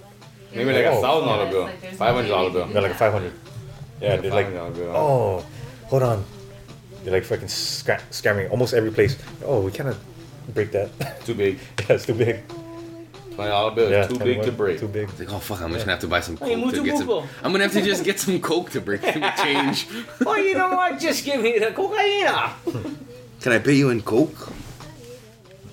Maybe 0.53 0.71
like 0.73 0.85
a 0.85 0.89
Oh. 0.91 1.01
thousand 1.01 1.27
dollar 1.29 1.45
Yeah, 1.45 1.51
bill, 1.51 1.63
like 1.63 1.93
five 1.95 2.15
hundred 2.15 2.29
dollar 2.29 2.47
no 2.49 2.53
bill. 2.53 2.67
you 2.67 2.73
Yeah, 2.73 2.79
like 2.81 2.91
a 2.91 2.95
five 2.95 3.13
hundred. 3.13 3.33
Yeah, 4.01 4.15
they're 4.17 4.31
like, 4.31 4.47
oh, 4.95 5.43
hold 5.87 6.03
on. 6.03 6.23
They're 7.03 7.13
like 7.13 7.23
fucking 7.25 7.47
sca- 7.49 8.01
scamming 8.11 8.49
almost 8.49 8.73
every 8.73 8.91
place. 8.91 9.17
Oh, 9.45 9.59
we 9.61 9.71
cannot 9.71 9.97
break 10.53 10.71
that. 10.71 10.89
Too 11.25 11.33
big. 11.35 11.59
yeah, 11.79 11.95
it's 11.95 12.05
too 12.05 12.13
big. 12.13 12.39
Twenty 13.39 13.51
dollar 13.51 13.71
bill. 13.71 13.89
Yeah, 13.89 14.05
too 14.05 14.19
big 14.19 14.43
to 14.43 14.51
break. 14.51 14.79
Too 14.81 14.89
big. 14.89 15.07
It's 15.07 15.19
like, 15.19 15.31
oh 15.31 15.39
fuck, 15.39 15.61
I'm 15.61 15.71
just 15.71 15.85
gonna 15.85 15.93
have 15.93 16.01
to 16.01 16.07
buy 16.07 16.19
some 16.19 16.35
Hey, 16.35 16.61
coke 16.61 16.73
to 16.73 16.83
get 16.83 16.97
some. 16.97 17.09
I'm 17.41 17.53
gonna 17.53 17.63
have 17.63 17.71
to 17.71 17.81
just 17.81 18.03
get 18.03 18.19
some 18.19 18.41
coke 18.41 18.69
to 18.71 18.81
break 18.81 19.01
some 19.01 19.23
change. 19.37 19.87
oh, 20.25 20.35
you 20.35 20.55
know 20.55 20.75
what? 20.75 20.99
Just 20.99 21.23
give 21.23 21.41
me 21.41 21.57
the 21.57 21.67
cocaina. 21.67 22.51
Can 23.41 23.53
I 23.53 23.59
pay 23.59 23.75
you 23.75 23.91
in 23.91 24.01
coke? 24.01 24.51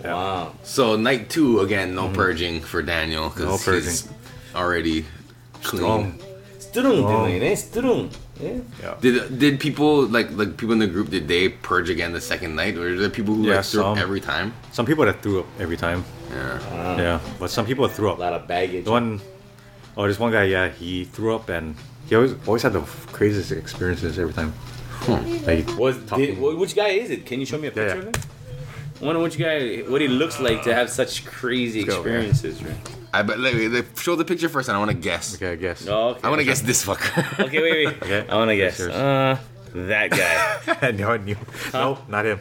Wow. 0.05 0.53
So 0.63 0.95
night 0.95 1.29
two 1.29 1.59
again, 1.59 1.97
no 1.97 2.05
mm-hmm. 2.05 2.15
purging 2.15 2.61
for 2.61 2.83
Daniel. 2.83 3.25
No 3.25 3.31
because 3.31 3.65
purging. 3.65 3.91
he's 3.91 4.09
already 4.55 5.05
clean. 5.65 5.81
Strong. 5.81 6.23
Strung, 6.61 7.05
Oh. 7.05 7.27
oh. 7.85 8.11
Strung. 8.37 8.67
Yeah. 8.83 8.97
Did 9.01 9.39
did 9.39 9.61
people 9.61 10.07
like 10.07 10.31
like 10.33 10.57
people 10.57 10.73
in 10.73 10.79
the 10.79 10.87
group 10.87 11.11
did 11.11 11.29
they 11.29 11.49
purge 11.49 11.91
again 11.91 12.13
the 12.13 12.21
second 12.21 12.55
night 12.55 12.77
or 12.77 12.89
are 12.89 12.97
there 12.97 13.11
people 13.11 13.35
who 13.35 13.47
Yeah, 13.47 13.57
like 13.57 13.65
threw 13.65 13.85
up 13.85 13.99
every 13.99 14.21
time? 14.21 14.55
Some 14.73 14.87
people 14.87 15.05
that 15.05 15.23
threw 15.23 15.41
up 15.41 15.47
every 15.59 15.77
time. 15.77 16.05
Yeah. 16.31 16.97
Yeah, 16.99 17.21
but 17.39 17.51
some 17.51 17.67
people 17.67 17.89
threw 17.89 18.11
up. 18.11 18.19
A 18.19 18.21
lot 18.21 18.33
of 18.33 18.47
baggage. 18.47 18.85
The 18.85 18.91
one, 18.91 19.21
oh, 19.97 20.03
there's 20.03 20.19
one 20.19 20.33
guy. 20.33 20.45
Yeah, 20.45 20.69
he 20.69 21.05
threw 21.05 21.35
up 21.35 21.49
and 21.49 21.75
he 22.09 22.15
always 22.15 22.35
always 22.47 22.63
had 22.63 22.73
the 22.73 22.83
craziest 23.13 23.53
experiences 23.53 24.19
every 24.19 24.35
time. 24.35 24.53
Hmm. 25.07 25.45
Like, 25.45 25.79
Was 25.79 25.99
did, 25.99 26.39
which 26.39 26.75
guy 26.75 26.89
is 26.89 27.11
it? 27.11 27.27
Can 27.27 27.39
you 27.39 27.47
show 27.47 27.59
me 27.59 27.69
a 27.69 27.71
picture 27.71 28.03
yeah. 28.03 28.09
of 28.09 28.17
him? 28.17 28.23
I 29.01 29.05
wonder 29.05 29.21
which 29.21 29.39
guy, 29.39 29.79
what 29.83 30.01
he 30.01 30.09
looks 30.09 30.41
like 30.41 30.63
to 30.63 30.75
have 30.75 30.89
such 30.89 31.27
crazy 31.27 31.81
Let's 31.83 31.95
go, 31.95 32.01
experiences. 32.01 32.63
Right? 32.63 32.96
I 33.19 33.23
bet 33.23 33.39
like, 33.41 33.55
like, 33.55 33.99
show 33.99 34.15
the 34.17 34.25
picture 34.25 34.49
first 34.49 34.69
and 34.69 34.77
I 34.77 34.79
want 34.79 34.91
to 34.91 34.97
guess. 34.97 35.35
okay, 35.37 35.53
I 35.53 35.57
guess. 35.57 35.87
Oh, 35.89 36.09
okay. 36.11 36.21
I 36.25 36.29
want 36.29 36.41
to 36.41 36.45
guess 36.45 36.61
this 36.61 36.85
fucker. 36.85 37.41
Okay, 37.47 37.61
wait, 37.63 37.87
wait. 37.87 37.97
Okay. 38.03 38.27
I 38.29 38.35
want 38.37 38.51
to 38.51 38.57
guess. 38.57 38.79
Yours. 38.79 38.93
Uh, 38.95 39.39
that 39.75 40.11
guy. 40.11 40.79
I 40.89 40.91
knew. 40.93 41.07
I 41.07 41.17
knew. 41.19 41.37
No, 41.73 41.99
not 42.09 42.25
him. 42.27 42.41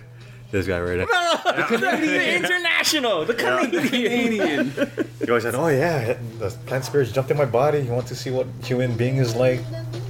This 0.51 0.67
guy 0.67 0.80
right 0.80 0.97
there. 0.97 1.78
the 1.78 2.36
international, 2.38 3.26
the 3.26 3.34
Canadian. 3.34 4.71
He 5.19 5.28
always 5.28 5.43
said, 5.43 5.55
"Oh 5.55 5.67
yeah, 5.67 6.13
the 6.39 6.49
plant 6.67 6.86
spirits 6.86 7.11
jumped 7.11 7.32
in 7.32 7.36
my 7.38 7.45
body. 7.45 7.80
You 7.80 7.91
want 7.91 8.07
to 8.07 8.15
see 8.15 8.32
what 8.32 8.47
human 8.63 8.95
being 8.95 9.17
is 9.17 9.36
like? 9.36 9.59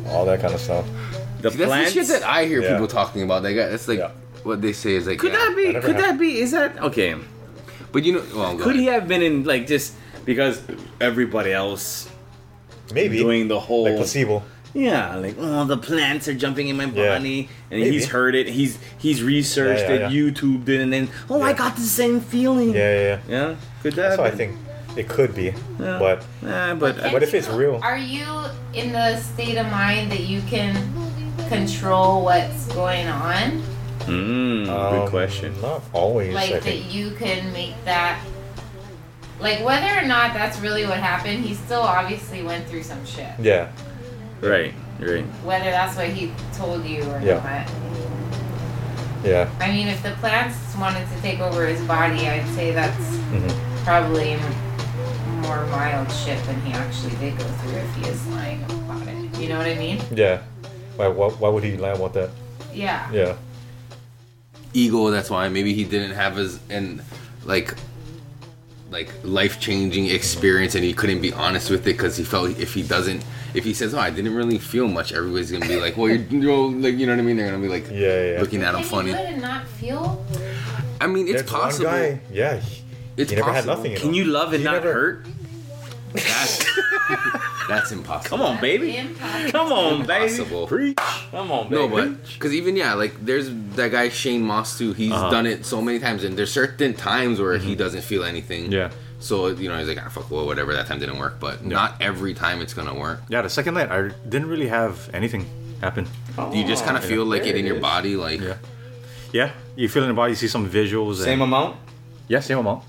All 0.08 0.26
that 0.26 0.42
kind 0.42 0.54
of 0.54 0.60
stuff." 0.60 0.86
The 1.42 1.52
See, 1.52 1.58
that's 1.58 1.94
the 1.94 2.00
shit 2.00 2.08
that 2.10 2.24
I 2.24 2.46
hear 2.46 2.62
Yeah. 2.62 2.74
people 2.74 2.88
talking 2.88 3.24
about. 3.24 3.42
They 3.44 3.56
got 3.56 3.72
that's 3.72 3.88
like 3.88 4.00
Yeah. 4.00 4.12
what 4.44 4.62
they 4.62 4.74
say 4.74 4.96
is 4.96 5.08
like. 5.08 5.20
could 5.20 5.32
yeah. 5.32 5.40
that 5.40 5.56
be? 5.56 5.74
Could 5.74 5.84
have- 5.84 5.98
that 5.98 6.20
be? 6.20 6.40
Is 6.40 6.52
that 6.52 6.78
okay? 6.90 7.16
But 7.92 8.04
you 8.04 8.14
know, 8.14 8.24
well, 8.36 8.58
Could 8.58 8.76
ahead. 8.76 8.80
he 8.82 8.86
have 8.88 9.08
been 9.08 9.22
in 9.24 9.44
like 9.46 9.66
just 9.68 9.94
because 10.26 10.62
everybody 11.00 11.52
else 11.54 12.10
Maybe 12.94 13.18
doing 13.18 13.48
the 13.48 13.60
whole 13.60 13.84
like 13.86 13.96
placebo. 13.96 14.44
Yeah, 14.74 15.16
like 15.16 15.36
oh, 15.40 15.64
the 15.66 15.78
plants 15.78 16.28
are 16.28 16.34
jumping 16.34 16.68
in 16.68 16.76
my 16.76 16.86
Yeah. 16.86 17.18
body, 17.18 17.48
and 17.72 17.80
Maybe. 17.80 17.92
he's 17.92 18.08
heard 18.10 18.36
it. 18.36 18.48
He's 18.50 18.78
he's 18.98 19.24
researched 19.24 19.84
Yeah, 19.84 19.90
yeah, 19.90 20.08
it, 20.08 20.12
yeah. 20.14 20.32
YouTubed 20.32 20.68
it, 20.70 20.82
and 20.82 20.92
then 20.92 21.10
oh, 21.30 21.42
I 21.42 21.54
got 21.54 21.76
the 21.78 21.82
same 21.82 22.20
feeling. 22.20 22.74
Yeah, 22.74 22.94
yeah, 22.94 23.02
yeah. 23.02 23.20
yeah. 23.50 23.56
Could 23.82 23.94
that? 23.94 24.10
That's 24.10 24.18
what 24.20 24.28
I 24.34 24.36
think 24.36 24.58
it 24.98 25.08
could 25.08 25.34
be, 25.34 25.54
Yeah. 25.80 25.98
but 26.00 26.26
Eh, 26.46 26.74
but 26.76 26.98
What 27.14 27.24
if 27.24 27.34
it's 27.34 27.48
real? 27.48 27.80
Are 27.82 27.98
you 27.98 28.26
in 28.74 28.92
the 28.92 29.18
state 29.18 29.58
of 29.58 29.66
mind 29.72 30.12
that 30.12 30.22
you 30.28 30.42
can 30.42 30.76
control 31.50 32.24
what's 32.24 32.68
going 32.74 33.08
on? 33.08 33.64
mm, 34.02 34.68
um, 34.70 35.00
good 35.00 35.10
question. 35.10 35.56
Not 35.62 35.82
always. 35.94 36.32
I 36.36 36.40
Like 36.40 36.52
that 36.52 36.64
think. 36.64 36.94
you 36.94 37.12
can 37.12 37.52
make 37.54 37.74
that. 37.86 38.20
Like 39.40 39.64
whether 39.64 39.88
or 40.00 40.08
not 40.08 40.34
that's 40.34 40.60
really 40.60 40.86
what 40.86 40.98
happened, 40.98 41.44
he 41.44 41.54
still 41.54 41.82
obviously 41.82 42.42
went 42.44 42.68
through 42.68 42.84
some 42.84 43.04
shit. 43.06 43.28
Yeah, 43.40 43.70
Right, 44.42 44.74
right. 45.00 45.24
Whether 45.44 45.72
that's 45.72 45.96
what 45.98 46.08
he 46.10 46.32
told 46.54 46.86
you 46.86 47.04
or 47.04 47.20
Yeah. 47.22 47.42
not. 47.44 47.70
yeah. 49.26 49.50
I 49.60 49.72
mean, 49.72 49.88
if 49.88 50.02
the 50.04 50.12
plants 50.22 50.58
wanted 50.78 51.08
to 51.10 51.22
take 51.22 51.40
over 51.40 51.66
his 51.66 51.82
body, 51.82 52.28
I'd 52.28 52.48
say 52.56 52.72
that's 52.72 52.98
hmm 53.32 53.50
probably 53.84 54.36
more 55.42 55.64
mild 55.68 56.12
shit 56.12 56.44
than 56.46 56.60
he 56.62 56.74
actually 56.74 57.16
did 57.18 57.38
go 57.38 57.44
through 57.44 57.76
if 57.78 57.96
he 57.96 58.10
is 58.10 58.26
lying 58.28 58.64
about 58.64 59.08
it. 59.08 59.38
You 59.40 59.50
know 59.50 59.58
what 59.60 59.68
I 59.68 59.76
mean? 59.76 60.00
Yeah. 60.12 60.42
Why, 60.96 61.08
why? 61.08 61.28
Why 61.30 61.50
would 61.50 61.64
he 61.64 61.78
lie 61.78 61.92
about 61.92 62.14
that? 62.14 62.30
Yeah. 62.74 63.12
Yeah. 63.12 63.36
ego. 64.74 65.10
That's 65.12 65.30
why 65.30 65.48
maybe 65.50 65.74
he 65.74 65.84
didn't 65.84 66.16
have 66.16 66.36
his 66.36 66.60
and 66.70 67.02
like 67.44 67.76
like 68.96 69.12
life 69.24 69.60
changing 69.60 70.06
experience, 70.08 70.74
and 70.76 70.84
he 70.90 70.94
couldn't 70.94 71.22
be 71.22 71.34
honest 71.34 71.70
with 71.70 71.82
it 71.82 71.92
because 71.98 72.16
he 72.16 72.24
felt 72.24 72.58
if 72.58 72.74
he 72.74 72.82
doesn't, 72.82 73.22
if 73.54 73.64
he 73.66 73.74
says, 73.74 73.94
"Oh, 73.94 74.00
I 74.00 74.10
didn't 74.10 74.34
really 74.34 74.58
feel 74.58 74.88
much," 74.88 75.12
everybody's 75.12 75.52
gonna 75.52 75.68
be 75.68 75.76
like, 75.86 75.98
"Well, 75.98 76.08
you're, 76.08 76.24
you 76.36 76.40
know, 76.48 76.62
like 76.86 76.96
you 76.98 77.06
know 77.06 77.12
what 77.14 77.20
I 77.20 77.24
mean?" 77.28 77.36
They're 77.36 77.52
gonna 77.52 77.62
be 77.62 77.74
like 77.78 77.88
Yeah, 77.92 77.98
yeah, 78.00 78.32
yeah. 78.34 78.40
looking 78.44 78.62
at 78.64 78.74
him 78.74 78.82
Can 78.82 78.90
funny. 78.90 79.10
you 79.12 79.18
and 79.18 79.42
not 79.42 79.68
feel? 79.80 80.26
I 81.02 81.08
mean, 81.08 81.28
it's 81.28 81.42
There's 81.42 81.52
one 81.52 81.62
possible. 81.62 81.92
guy, 81.92 82.20
yeah. 82.32 82.56
He, 82.62 82.84
It's 83.18 83.32
he 83.32 83.36
never 83.36 83.52
had 83.52 83.66
nothing. 83.66 83.96
Can 83.98 84.10
him. 84.10 84.14
you 84.20 84.26
love 84.26 84.50
and 84.54 84.60
He 84.64 84.64
not 84.70 84.76
never- 84.80 84.94
hurt? 84.94 85.26
That's 86.16 86.66
that's 87.68 87.92
impossible. 87.92 88.38
Come 88.38 88.42
on, 88.46 88.62
baby. 88.62 88.98
Impossible. 88.98 89.52
Come 89.52 89.72
on, 89.72 90.06
baby. 90.06 90.24
Impossible. 90.34 90.68
Preach. 90.68 90.98
Come 91.32 91.52
on, 91.52 91.70
baby. 91.70 91.76
No, 91.82 91.88
but 91.88 92.24
because 92.34 92.54
even 92.54 92.76
yeah, 92.76 92.94
like 92.94 93.24
there's 93.26 93.50
that 93.76 93.92
guy 93.92 94.10
Shane 94.10 94.42
Mauss 94.44 94.78
too. 94.78 94.94
He's 94.94 95.12
Uh-huh. 95.12 95.30
done 95.30 95.46
it 95.46 95.66
so 95.66 95.82
many 95.82 96.00
times, 96.00 96.24
and 96.24 96.38
there's 96.38 96.52
certain 96.52 96.94
times 96.94 97.40
where 97.40 97.58
he 97.58 97.76
doesn't 97.76 98.02
feel 98.04 98.24
anything. 98.24 98.64
Mm-hmm. 98.66 98.74
Yeah. 98.74 98.90
So 99.20 99.48
you 99.48 99.70
know 99.70 99.78
he's 99.80 99.88
like, 99.88 99.98
ah, 100.04 100.10
fuck, 100.10 100.30
well, 100.30 100.46
whatever. 100.46 100.74
That 100.74 100.88
time 100.88 101.00
didn't 101.00 101.18
work, 101.18 101.40
but 101.40 101.66
not 101.66 101.96
every 102.02 102.34
time 102.34 102.62
it's 102.62 102.74
gonna 102.74 102.94
work. 102.94 103.22
Yeah, 103.30 103.42
the 103.42 103.50
second 103.50 103.74
night 103.74 103.90
I 103.92 104.10
didn't 104.30 104.48
really 104.50 104.68
have 104.68 105.10
anything 105.14 105.46
happen. 105.82 106.08
You 106.54 106.66
just 106.66 106.84
kind 106.86 106.98
of 106.98 107.04
Oh, 107.04 107.08
feel 107.08 107.26
like 107.26 107.44
there 107.44 107.54
it 107.56 107.60
in 107.60 107.66
it 107.66 107.68
your 107.70 107.78
is. 107.78 107.82
body, 107.82 108.16
like 108.16 108.42
Yeah. 108.42 108.58
Yeah, 109.34 109.52
you 109.76 109.90
feel 109.90 110.04
in 110.04 110.10
the 110.10 110.14
body, 110.16 110.32
you 110.32 110.36
see 110.38 110.48
some 110.48 110.70
visuals. 110.70 111.16
same 111.24 111.42
and, 111.42 111.52
amount. 111.54 111.76
Yeah, 112.28 112.40
same 112.40 112.58
amount. 112.60 112.84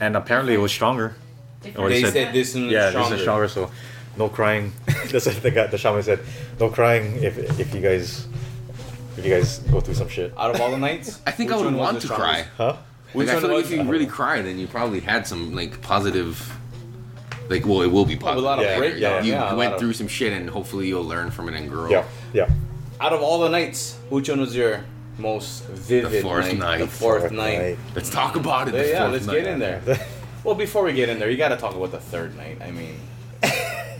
And 0.00 0.16
apparently 0.16 0.52
it 0.54 0.58
was 0.60 0.72
stronger. 0.72 1.14
Different. 1.62 1.78
Or 1.86 1.88
They 1.90 2.02
said- 2.02 2.12
said 2.12 2.32
this 2.34 2.54
one 2.54 2.68
Yeah, 2.70 2.90
stronger. 2.90 3.10
this 3.10 3.18
is 3.18 3.22
stronger, 3.24 3.48
so 3.48 3.70
no 4.16 4.28
crying. 4.28 4.72
That's 5.10 5.26
what 5.26 5.42
the 5.42 5.50
guy, 5.50 5.66
the 5.66 5.78
shaman 5.78 6.02
said. 6.02 6.20
No 6.58 6.68
crying 6.70 7.22
if 7.22 7.38
if 7.60 7.74
you 7.74 7.80
guys 7.80 8.26
if 9.16 9.24
you 9.26 9.34
guys 9.34 9.58
go 9.70 9.80
through 9.80 9.94
some 9.94 10.08
shit. 10.08 10.32
Out 10.38 10.54
of 10.54 10.60
all 10.60 10.70
the 10.70 10.78
nights, 10.78 11.20
I 11.26 11.30
think 11.32 11.50
I 11.52 11.56
would 11.56 11.64
one 11.66 11.76
want 11.76 12.00
to 12.02 12.08
cry. 12.08 12.46
Huh? 12.56 12.76
Which 13.12 13.26
Like, 13.26 13.36
I 13.36 13.40
one 13.40 13.48
feel 13.48 13.56
like 13.56 13.64
if 13.66 13.70
you 13.72 13.82
really 13.82 14.06
cry, 14.06 14.40
then 14.40 14.58
you 14.58 14.66
probably 14.68 15.00
had 15.00 15.26
some 15.26 15.54
like 15.54 15.80
positive. 15.82 16.34
Like, 17.48 17.66
well, 17.66 17.82
it 17.82 17.88
will 17.90 18.04
be 18.06 18.14
positive. 18.16 18.44
A 18.44 18.46
lot 18.46 18.58
of 18.60 18.64
Yeah, 18.64 18.78
breakdown, 18.78 19.24
You 19.24 19.32
yeah, 19.32 19.42
a 19.42 19.46
lot 19.50 19.56
went 19.56 19.72
of- 19.74 19.80
through 19.80 19.92
some 19.94 20.06
shit, 20.06 20.32
and 20.32 20.48
hopefully 20.48 20.86
you'll 20.86 21.02
learn 21.04 21.32
from 21.32 21.48
it 21.48 21.54
and 21.56 21.68
grow. 21.68 21.90
Yeah, 21.90 22.04
yeah. 22.32 22.48
Out 23.00 23.12
of 23.12 23.20
all 23.22 23.40
the 23.40 23.48
nights, 23.48 23.96
which 24.08 24.28
one 24.28 24.38
was 24.40 24.54
your 24.54 24.84
most 25.18 25.64
vivid? 25.66 26.12
The 26.12 26.20
fourth 26.22 26.52
night. 26.54 26.78
The 26.78 26.86
fourth, 26.86 27.22
Fourth 27.22 27.32
night. 27.32 27.58
night. 27.58 27.78
Let's 27.96 28.08
talk 28.08 28.36
about 28.36 28.68
it. 28.68 28.72
the 28.72 28.88
Yeah, 28.88 29.08
let's 29.08 29.26
night. 29.26 29.38
get 29.42 29.46
in 29.48 29.58
there. 29.58 29.82
Well, 30.44 30.54
before 30.54 30.84
we 30.84 30.92
get 30.92 31.08
in 31.08 31.18
there, 31.18 31.30
you 31.30 31.36
got 31.36 31.50
to 31.50 31.56
talk 31.56 31.74
about 31.74 31.90
the 31.92 32.00
third 32.00 32.36
night. 32.36 32.58
I 32.62 32.70
mean, 32.70 32.96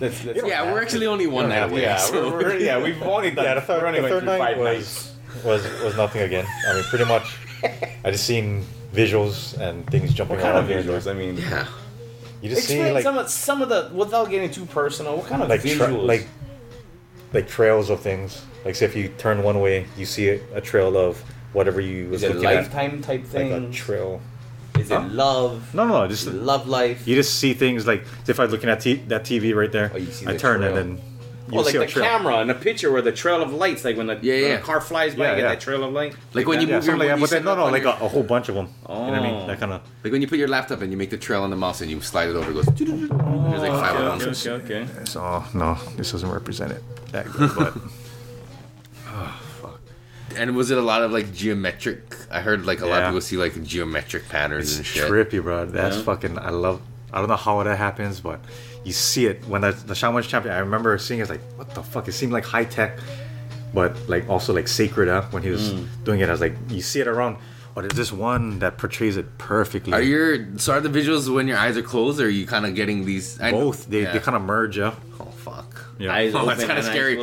let's, 0.01 0.25
let's 0.25 0.43
Yeah, 0.45 0.73
we're 0.73 0.81
actually 0.81 1.07
only 1.07 1.27
one 1.27 1.49
night 1.49 1.71
away. 1.71 1.83
yeah, 1.83 1.97
so- 1.97 2.31
we're, 2.31 2.43
we're, 2.43 2.57
yeah, 2.59 2.83
we've 2.83 3.01
only 3.03 3.31
done. 3.31 3.45
Yeah, 3.51 3.55
the 3.55 3.61
third, 3.61 3.95
the 3.95 4.09
third 4.09 4.25
night 4.25 4.39
five 4.39 4.59
was, 4.59 4.67
nights. 4.67 5.45
was 5.45 5.83
was 5.83 5.97
nothing 5.97 6.23
again. 6.23 6.47
I 6.69 6.75
mean, 6.75 6.85
pretty 6.85 7.05
much, 7.05 7.37
I 8.05 8.11
just 8.11 8.25
seen 8.27 8.65
visuals 8.95 9.59
and 9.61 9.87
things 9.91 10.13
jumping 10.15 10.37
What 10.37 10.43
kind 10.43 10.59
of 10.59 10.69
around 10.71 10.83
here 10.85 10.93
visuals? 10.93 11.11
I 11.11 11.15
mean, 11.15 11.37
yeah. 11.37 11.67
You 12.43 12.49
just 12.49 12.63
explain 12.63 12.87
see 12.87 12.93
like 12.93 13.03
some 13.03 13.19
of 13.19 13.29
some 13.29 13.61
of 13.63 13.69
the 13.69 13.91
without 13.95 14.31
getting 14.31 14.51
too 14.51 14.65
personal. 14.65 15.17
What 15.19 15.27
kind 15.27 15.43
of 15.43 15.49
like 15.51 15.63
tra- 15.63 15.89
like 15.89 16.27
like 17.33 17.49
trails 17.49 17.91
of 17.91 18.01
things. 18.01 18.43
Like, 18.65 18.75
say 18.75 18.87
if 18.87 18.97
you 18.97 19.09
turn 19.19 19.43
one 19.43 19.61
way, 19.61 19.87
you 19.97 20.05
see 20.07 20.29
a, 20.31 20.41
a 20.55 20.61
trail 20.61 20.97
of 20.97 21.23
whatever 21.53 21.81
you 21.81 22.09
was 22.09 22.23
is 22.23 22.31
it 22.31 22.35
looking 22.37 22.49
at, 22.51 22.55
lifetime 22.57 23.03
type 23.03 23.21
like 23.23 23.31
thing? 23.31 23.53
a 23.53 23.73
trail. 23.73 24.21
Is 24.79 24.91
it 24.91 24.99
love? 25.13 25.75
No, 25.75 25.87
no, 25.87 26.01
no, 26.03 26.09
just 26.09 26.27
love 26.27 26.67
life. 26.69 27.07
you 27.07 27.15
just 27.15 27.39
see 27.39 27.55
things 27.55 27.87
like 27.87 28.05
if 28.27 28.39
I'm 28.41 28.51
looking 28.51 28.69
at 28.71 28.81
t- 28.81 29.03
that 29.09 29.23
TV 29.25 29.55
right 29.55 29.71
there, 29.73 29.91
Oh, 29.95 29.99
you 29.99 30.07
see 30.11 30.27
I 30.27 30.33
the 30.33 30.39
turn 30.39 30.61
trail. 30.61 30.77
and 30.77 30.97
then 30.99 31.05
you 31.51 31.59
oh, 31.59 31.63
like 31.63 31.73
the 31.75 31.87
trail. 31.87 32.05
camera 32.05 32.37
and 32.39 32.49
the 32.49 32.55
picture 32.55 32.93
where 32.93 33.03
the 33.03 33.11
trail 33.13 33.43
of 33.43 33.53
lights, 33.53 33.85
like 33.85 33.97
when 33.97 34.07
the, 34.07 34.19
Yeah, 34.23 34.35
when 34.35 34.43
yeah. 34.43 34.57
the 34.57 34.63
car 34.63 34.81
flies 34.81 35.15
by, 35.17 35.25
Yeah, 35.25 35.31
you 35.33 35.37
get 35.43 35.49
that 35.49 35.61
trail 35.61 35.83
of 35.83 35.93
light. 35.93 36.15
Like 36.33 36.47
when 36.47 36.61
you 36.61 36.69
yeah, 36.69 36.77
move 36.77 36.87
your 36.87 36.97
like 36.97 37.09
you 37.09 37.15
But 37.17 37.21
then, 37.21 37.29
set 37.29 37.45
no, 37.45 37.57
no, 37.57 37.67
like 37.67 37.83
your- 37.83 37.93
a, 38.01 38.05
a 38.05 38.09
whole 38.09 38.23
bunch 38.23 38.49
of 38.49 38.55
them. 38.55 38.69
You 38.89 38.95
know 38.95 39.01
what 39.01 39.15
I 39.15 39.19
Oh. 39.19 39.23
mean? 39.39 39.47
That 39.49 39.59
kind 39.61 39.73
of. 39.73 39.81
like 40.05 40.13
when 40.13 40.23
you 40.23 40.29
put 40.29 40.39
your 40.39 40.49
laptop 40.49 40.81
and 40.83 40.93
you 40.93 40.97
make 40.97 41.11
the 41.11 41.19
trail 41.19 41.43
on 41.43 41.51
the 41.51 41.57
mouse 41.57 41.81
and 41.81 41.91
you 41.91 42.01
slide 42.01 42.29
it 42.29 42.37
over, 42.37 42.51
it 42.51 42.55
goes. 42.55 42.67
doo-doo-doo. 42.67 43.09
There's 43.09 43.63
like 43.63 43.73
five 43.73 43.97
okay, 43.97 44.27
of 44.27 44.43
them. 44.45 44.61
okay, 44.61 44.85
okay. 44.85 45.05
So 45.05 45.45
no, 45.55 45.77
this 45.97 46.13
doesn't 46.13 46.31
represent 46.31 46.71
it 46.73 46.83
that 47.13 47.27
good, 47.33 47.51
but 47.57 47.75
And 50.37 50.55
was 50.57 50.71
it 50.71 50.79
a 50.79 50.83
lot 50.83 51.03
of 51.03 51.11
like 51.13 51.33
geometric? 51.35 52.15
I 52.31 52.41
heard 52.41 52.65
like 52.67 52.81
a 52.81 52.87
lot 52.87 53.03
of 53.03 53.09
people 53.09 53.21
see 53.21 53.37
like 53.37 53.63
geometric 53.65 54.29
patterns 54.29 54.71
it's 54.71 54.77
and 54.79 54.87
shit. 54.87 55.11
trippy, 55.11 55.43
bro. 55.43 55.67
That's 55.67 55.97
Yeah. 55.97 56.03
fucking. 56.03 56.39
I 56.39 56.51
love. 56.51 56.81
I 57.13 57.19
don't 57.19 57.29
know 57.29 57.37
how 57.37 57.63
that 57.63 57.77
happens, 57.77 58.21
but 58.21 58.41
you 58.85 58.93
see 58.93 59.27
it 59.27 59.45
when 59.47 59.63
the, 59.63 59.73
the 59.73 59.95
Shaman 59.95 60.23
champion. 60.23 60.55
I 60.55 60.59
remember 60.61 60.97
seeing 60.99 61.21
it 61.21 61.29
like, 61.29 61.41
what 61.57 61.75
the 61.75 61.83
fuck? 61.83 62.07
It 62.09 62.13
seemed 62.13 62.33
like 62.33 62.45
high 62.45 62.65
tech, 62.65 62.99
but 63.75 63.97
like 64.09 64.29
also 64.29 64.53
like 64.55 64.69
sacred. 64.69 65.09
Huh? 65.09 65.23
When 65.33 65.43
he 65.43 65.51
was 65.51 65.73
Mm. 65.73 65.87
doing 66.05 66.21
it, 66.21 66.29
I 66.29 66.33
was 66.33 66.41
like, 66.41 66.55
you 66.69 66.81
see 66.83 67.01
it 67.01 67.09
around. 67.09 67.37
but 67.75 67.83
there's 67.83 67.95
this 67.95 68.13
one 68.13 68.59
that 68.59 68.79
portrays 68.79 69.17
it 69.17 69.39
perfectly. 69.39 69.93
Are 69.93 70.03
your 70.03 70.59
so 70.59 70.73
are 70.73 70.81
the 70.81 70.89
visuals 70.89 71.33
when 71.33 71.47
your 71.49 71.57
eyes 71.59 71.77
are 71.77 71.83
closed, 71.83 72.21
or 72.21 72.27
are 72.27 72.29
you 72.29 72.47
kind 72.47 72.67
of 72.67 72.75
getting 72.75 73.05
these? 73.05 73.41
I 73.41 73.51
know- 73.53 73.61
both? 73.71 73.87
They, 73.89 74.03
yeah. 74.03 74.13
they 74.13 74.19
kind 74.19 74.37
of 74.37 74.43
merge, 74.43 74.77
yeah. 74.79 74.95
Oh 75.21 75.27
fuck. 75.27 75.70
Yeah. 76.01 76.13
Eyes 76.15 76.35
Oh, 76.35 76.41
open 76.41 76.53
it's 76.55 76.65
kind 76.65 76.79
of 76.79 76.85
scary. 76.87 77.17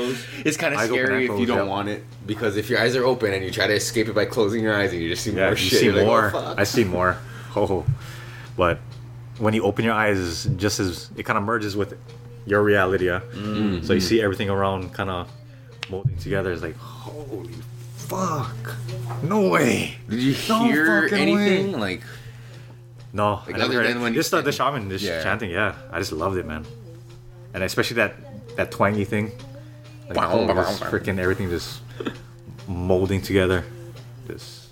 It's 0.45 0.55
kind 0.57 0.73
of 0.75 0.81
scary 0.81 1.25
if 1.25 1.39
you 1.39 1.45
don't 1.47 1.57
yeah. 1.65 1.73
want 1.75 1.89
it 1.89 2.03
because 2.27 2.57
if 2.57 2.69
your 2.69 2.79
eyes 2.79 2.95
are 2.95 3.03
open 3.03 3.33
and 3.33 3.43
you 3.43 3.49
try 3.51 3.65
to 3.67 3.73
escape 3.73 4.07
it 4.07 4.13
by 4.13 4.25
closing 4.25 4.63
your 4.63 4.75
eyes 4.75 4.93
and 4.93 5.01
you 5.01 5.09
just 5.09 5.23
see 5.23 5.31
Yeah, 5.31 5.45
more 5.45 5.49
you 5.51 5.55
shit. 5.57 5.79
see 5.79 5.85
you're 5.85 5.95
like, 5.95 6.03
oh, 6.03 6.31
more. 6.39 6.55
I 6.59 6.63
see 6.63 6.83
more. 6.83 7.17
Oh, 7.55 7.83
but 8.55 8.77
when 9.39 9.55
you 9.55 9.63
open 9.63 9.83
your 9.83 9.95
eyes, 9.95 10.45
just 10.57 10.79
as 10.79 11.09
it 11.17 11.23
kind 11.23 11.37
of 11.39 11.43
merges 11.43 11.75
with 11.75 11.97
your 12.45 12.61
reality. 12.61 13.07
Yeah. 13.07 13.21
Mm-hmm. 13.33 13.83
So 13.83 13.93
you 13.93 13.99
see 13.99 14.21
everything 14.21 14.47
around 14.51 14.93
kind 14.93 15.09
of 15.09 15.27
molding 15.89 16.17
together. 16.17 16.51
It's 16.51 16.61
like, 16.61 16.77
holy 16.77 17.53
fuck! 17.95 18.55
No 19.23 19.49
way. 19.49 19.95
Did 20.07 20.19
you 20.19 20.35
No 20.49 20.63
hear 20.65 21.09
anything 21.11 21.71
way. 21.73 21.79
like? 21.79 22.01
No, 23.13 23.41
Like, 23.47 23.55
I 23.55 23.57
never 23.57 23.73
heard 23.73 23.85
it. 23.87 24.13
just 24.13 24.29
the, 24.29 24.41
the 24.41 24.51
shaman 24.51 24.89
just 24.91 25.03
Yeah. 25.03 25.23
chanting. 25.23 25.49
Yeah, 25.49 25.73
I 25.91 25.97
just 25.97 26.11
loved 26.11 26.37
it, 26.37 26.45
man. 26.45 26.63
And 27.55 27.63
especially 27.63 27.95
that 27.95 28.26
that 28.57 28.71
twangy 28.71 29.05
thing. 29.05 29.31
Like, 30.09 30.17
Wow, 30.17 30.31
oh, 30.33 30.45
wow, 30.45 30.55
wow. 30.55 30.63
freaking 30.91 31.19
everything 31.19 31.49
just 31.49 31.81
molding 32.67 33.21
together. 33.21 33.63
This. 34.27 34.69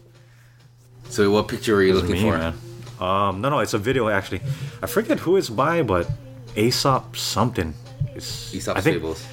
So 1.09 1.31
what 1.31 1.47
picture 1.47 1.75
were 1.75 1.83
you 1.83 1.93
looking 1.93 2.11
me, 2.13 2.21
for? 2.21 2.37
man. 2.37 2.53
Um, 2.99 3.41
no, 3.41 3.49
no, 3.49 3.59
it's 3.59 3.73
a 3.73 3.77
video 3.77 4.09
actually. 4.09 4.41
I 4.81 4.87
forget 4.87 5.19
who 5.19 5.35
it's 5.37 5.49
by, 5.49 5.81
but 5.81 6.09
Aesop 6.55 7.15
something. 7.17 7.73
It's, 8.15 8.53
Aesop 8.53 8.77
I 8.77 8.81
think, 8.81 8.97
Fables. 8.97 9.25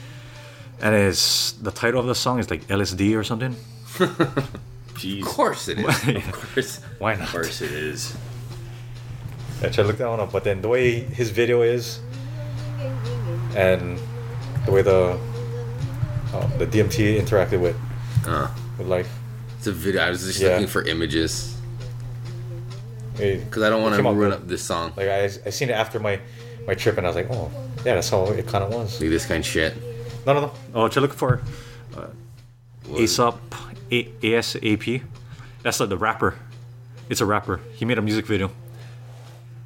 and 0.81 0.95
it's 0.95 1.53
the 1.53 1.71
title 1.71 2.01
of 2.01 2.07
the 2.07 2.15
song 2.15 2.39
is 2.41 2.51
like 2.51 2.67
LSD 2.67 3.17
or 3.17 3.23
something. 3.25 3.55
Jeez. 4.95 5.21
Of 5.23 5.27
course 5.29 5.69
it 5.69 5.79
is. 5.79 5.87
Of 6.29 6.33
course. 6.33 6.81
Why 6.99 7.15
not? 7.15 7.25
Of 7.25 7.33
course 7.33 7.61
it 7.63 7.71
is. 7.73 8.17
I 9.59 9.69
tried 9.69 9.75
to 9.75 9.85
look 9.85 9.99
that 9.99 10.09
one 10.09 10.19
up, 10.21 10.33
but 10.33 10.43
then 10.45 10.61
the 10.61 10.69
way 10.69 11.01
his 11.01 11.31
video 11.31 11.63
is, 11.63 12.01
and 13.55 13.99
the 14.67 14.73
way 14.73 14.83
the 14.83 15.19
um, 16.35 16.51
the 16.59 16.67
DMT 16.67 17.21
interacted 17.21 17.61
with 17.61 17.77
Uh, 18.27 18.49
with 18.79 18.87
life, 18.87 19.11
it's 19.59 19.67
a 19.67 19.73
video. 19.73 20.03
I 20.03 20.11
was 20.11 20.25
just 20.25 20.41
Yeah. 20.41 20.51
looking 20.51 20.67
for 20.69 20.83
images 20.85 21.55
because 23.17 23.63
I 23.63 23.69
don't 23.71 23.83
want 23.83 23.95
to 23.97 24.03
came 24.03 24.17
ruin 24.17 24.33
up 24.33 24.47
this 24.49 24.63
song. 24.63 24.93
Like 24.97 25.09
I, 25.09 25.25
I 25.25 25.51
seen 25.51 25.69
it 25.69 25.73
after 25.73 25.99
my 26.01 26.19
my 26.67 26.75
trip, 26.75 26.97
and 26.97 27.07
I 27.07 27.11
was 27.11 27.17
like, 27.17 27.29
oh, 27.31 27.51
yeah, 27.85 27.95
that's 27.97 28.09
how 28.09 28.25
it 28.27 28.47
kind 28.47 28.63
of 28.65 28.73
was. 28.73 29.01
Like 29.01 29.11
this 29.11 29.27
kind 29.27 29.41
of 29.41 29.47
shit. 29.47 29.75
No, 30.27 30.33
no, 30.35 30.41
no. 30.43 30.53
Oh, 30.75 30.89
try 30.89 31.03
looking 31.03 31.17
for 31.19 31.41
Was- 32.89 33.01
Aesop 33.01 33.41
A- 33.91 34.11
ASAP. 34.23 35.03
That's 35.63 35.81
like 35.81 35.89
the 35.89 35.97
rapper. 35.97 36.37
It's 37.09 37.21
a 37.21 37.27
rapper. 37.27 37.61
He 37.75 37.85
made 37.85 37.99
a 37.99 38.03
music 38.03 38.27
video. 38.27 38.51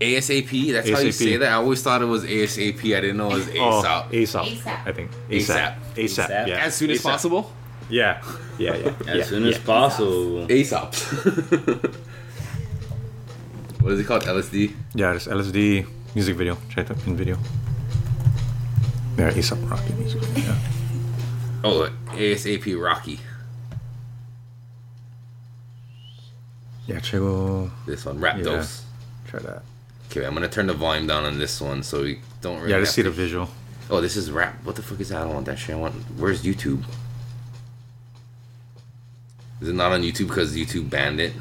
ASAP. 0.00 0.72
That's 0.72 0.90
how 0.90 0.98
you 0.98 1.12
say 1.12 1.36
that. 1.38 1.52
I 1.52 1.54
always 1.54 1.82
thought 1.82 2.02
it 2.02 2.06
was 2.06 2.24
ASAP. 2.24 2.78
I 2.78 3.00
didn't 3.00 3.16
know 3.16 3.30
it 3.30 3.34
was 3.34 3.46
ASAP. 3.46 3.58
Oh, 3.58 4.08
ASAP. 4.10 4.44
ASAP. 4.44 4.86
I 4.86 4.92
think 4.92 5.10
ASAP. 5.30 5.30
ASAP. 5.30 5.76
ASAP. 5.94 6.26
ASAP. 6.28 6.46
Yeah. 6.48 6.64
as 6.64 6.74
soon 6.74 6.90
as 6.90 6.98
ASAP. 7.00 7.02
possible. 7.02 7.52
Yeah. 7.88 8.22
Yeah. 8.58 8.76
Yeah. 8.76 8.92
As 9.06 9.16
yeah. 9.16 9.24
soon 9.24 9.46
as 9.46 9.56
yeah. 9.56 9.64
possible. 9.64 10.46
ASAP. 10.46 10.92
what 13.80 13.92
is 13.92 14.00
it 14.00 14.04
called? 14.04 14.24
LSD. 14.24 14.74
Yeah, 14.94 15.14
it's 15.14 15.26
LSD 15.26 15.86
music 16.14 16.36
video. 16.36 16.58
Check 16.68 16.90
it 16.90 16.96
up 16.96 17.06
in 17.06 17.16
video. 17.16 17.38
Yeah, 19.16 19.30
ASAP 19.30 19.70
Rocky 19.70 19.92
music 19.94 20.22
video. 20.22 20.50
Yeah. 20.50 20.58
Oh, 21.64 21.74
look 21.74 21.92
ASAP 22.08 22.82
Rocky. 22.82 23.18
Yeah, 26.86 27.00
try 27.00 27.18
go. 27.18 27.70
This 27.86 28.04
one, 28.04 28.20
Rap 28.20 28.36
Yeah. 28.36 28.44
Dose. 28.44 28.84
Try 29.26 29.40
that. 29.40 29.62
Okay, 30.10 30.24
I'm 30.24 30.34
gonna 30.34 30.48
turn 30.48 30.66
the 30.66 30.74
volume 30.74 31.06
down 31.06 31.24
on 31.24 31.38
this 31.38 31.60
one 31.60 31.82
so 31.82 32.02
we 32.02 32.20
don't 32.40 32.58
really. 32.60 32.70
Yeah, 32.72 32.80
just 32.80 32.94
see 32.94 33.02
to- 33.02 33.10
the 33.10 33.14
visual. 33.16 33.48
Oh, 33.90 34.00
this 34.00 34.16
is 34.16 34.30
rap. 34.30 34.56
What 34.64 34.74
the 34.76 34.82
fuck 34.82 34.98
is 35.00 35.10
that? 35.10 35.20
I 35.20 35.24
don't 35.24 35.34
want 35.34 35.46
that 35.46 35.58
shit. 35.58 35.74
I 35.76 35.78
want. 35.78 35.94
Where's 36.18 36.42
YouTube? 36.42 36.82
Is 39.60 39.68
it 39.68 39.74
not 39.74 39.92
on 39.92 40.02
YouTube 40.02 40.28
because 40.28 40.54
YouTube 40.56 40.90
banned 40.90 41.20
it? 41.20 41.32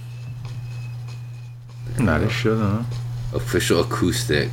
Nah, 2.00 2.18
this 2.20 2.32
should, 2.32 2.58
huh? 2.58 2.84
Official 3.34 3.82
acoustic. 3.82 4.50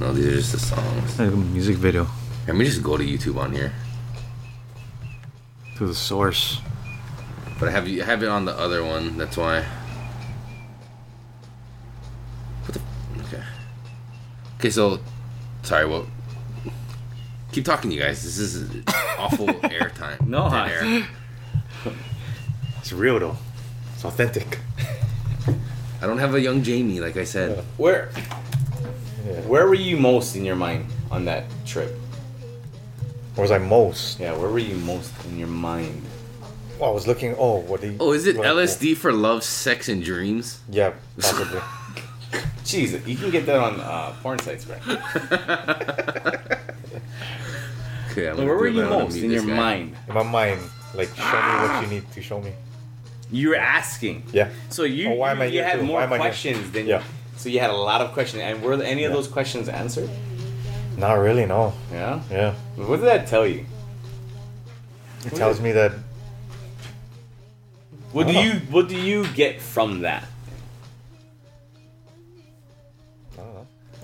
No, 0.00 0.12
these 0.12 0.26
are 0.26 0.32
just 0.32 0.52
the 0.52 0.58
songs. 0.58 1.18
Like 1.18 1.32
a 1.32 1.36
music 1.36 1.76
video 1.76 2.06
Let 2.46 2.56
me 2.56 2.64
just 2.64 2.82
go 2.82 2.96
to 2.96 3.04
YouTube 3.04 3.36
on 3.38 3.52
here. 3.52 3.72
to 5.78 5.86
the 5.86 5.94
source. 5.94 6.60
But 7.58 7.68
I 7.68 7.72
have 7.72 7.86
I 7.86 8.04
have 8.04 8.22
it 8.22 8.28
on 8.28 8.44
the 8.46 8.52
other 8.58 8.82
one. 8.84 9.16
That's 9.18 9.36
why. 9.36 9.64
What 12.64 12.74
the? 12.74 12.80
Okay. 13.36 13.42
Okay, 14.60 14.68
so 14.68 15.00
sorry. 15.62 15.86
Well, 15.86 16.06
keep 17.50 17.64
talking, 17.64 17.90
you 17.90 17.98
guys. 18.00 18.22
This 18.22 18.38
is 18.38 18.84
awful 19.18 19.46
airtime. 19.72 20.20
No, 20.26 20.50
Dead 20.50 20.68
air. 20.70 21.06
It's 22.78 22.92
real 22.92 23.18
though. 23.18 23.36
It's 23.94 24.04
authentic. 24.04 24.58
I 26.02 26.06
don't 26.06 26.18
have 26.18 26.34
a 26.34 26.40
young 26.40 26.62
Jamie, 26.62 27.00
like 27.00 27.16
I 27.16 27.24
said. 27.24 27.64
Where 27.78 28.10
Yeah. 29.26 29.40
where 29.48 29.66
were 29.66 29.74
you 29.74 29.96
most 29.96 30.36
in 30.36 30.44
your 30.44 30.56
mind 30.56 30.84
on 31.10 31.24
that 31.24 31.44
trip? 31.64 31.96
Where 33.36 33.42
was 33.44 33.50
I 33.50 33.56
most? 33.56 34.20
Yeah, 34.20 34.36
where 34.36 34.50
were 34.50 34.58
you 34.58 34.76
most 34.76 35.12
in 35.24 35.38
your 35.38 35.48
mind? 35.48 36.02
Oh, 36.78 36.84
I 36.84 36.90
was 36.90 37.06
looking. 37.06 37.34
Oh, 37.38 37.60
what 37.60 37.80
the? 37.80 37.96
Oh, 37.98 38.12
is 38.12 38.26
it 38.26 38.36
LSD 38.36 38.94
for 38.94 39.10
love, 39.10 39.42
sex, 39.42 39.88
and 39.88 40.04
dreams? 40.04 40.60
Yeah, 40.68 40.92
possibly. 41.18 41.60
Jeez, 42.64 43.06
you 43.06 43.16
can 43.16 43.30
get 43.30 43.46
that 43.46 43.56
on 43.58 43.80
uh, 43.80 44.12
porn 44.22 44.38
sites, 44.38 44.66
right? 44.66 44.80
Okay, 48.10 48.28
I'm 48.28 48.36
Where 48.38 48.46
gonna 48.46 48.58
were 48.58 48.70
do 48.70 48.74
you. 48.76 48.82
I'm 48.82 48.88
gonna 48.88 49.04
most 49.04 49.14
mute 49.14 49.24
in 49.24 49.30
this 49.30 49.44
your 49.44 49.54
guy. 49.54 49.60
mind? 49.62 49.96
In 50.08 50.14
my 50.14 50.22
mind, 50.24 50.60
like 50.94 51.08
show 51.14 51.22
me 51.22 51.68
what 51.68 51.82
you 51.82 51.88
need 51.94 52.10
to 52.12 52.20
show 52.22 52.40
me. 52.40 52.52
You 53.30 53.50
were 53.50 53.56
asking. 53.56 54.24
Yeah. 54.32 54.48
So 54.68 54.82
you 54.82 55.10
Oh, 55.10 55.14
why 55.14 55.30
am 55.30 55.40
I 55.42 55.44
you 55.44 55.52
here 55.52 55.64
had 55.64 55.78
too? 55.78 55.86
more 55.86 55.98
Why 55.98 56.04
am 56.04 56.12
I 56.14 56.16
here? 56.16 56.24
questions 56.26 56.70
than 56.72 56.86
Yeah. 56.88 57.02
So 57.36 57.48
you 57.48 57.60
had 57.60 57.70
a 57.70 57.76
lot 57.76 58.00
of 58.00 58.12
questions, 58.12 58.42
and 58.42 58.60
were 58.62 58.74
any 58.82 59.04
of 59.04 59.10
Yeah. 59.10 59.16
those 59.16 59.28
questions 59.28 59.68
answered? 59.68 60.10
Not 60.96 61.14
really. 61.14 61.46
No. 61.46 61.72
Yeah. 61.92 62.20
Yeah. 62.30 62.54
What 62.76 62.96
did 62.96 63.06
that 63.06 63.28
tell 63.28 63.46
you? 63.46 63.64
It 65.24 65.34
tells 65.36 65.60
me 65.60 65.70
that 65.72 65.92
What 68.12 68.26
do 68.26 68.32
you 68.32 68.54
What 68.70 68.88
do 68.88 68.96
you 68.96 69.24
get 69.34 69.60
from 69.62 70.00
that? 70.00 70.24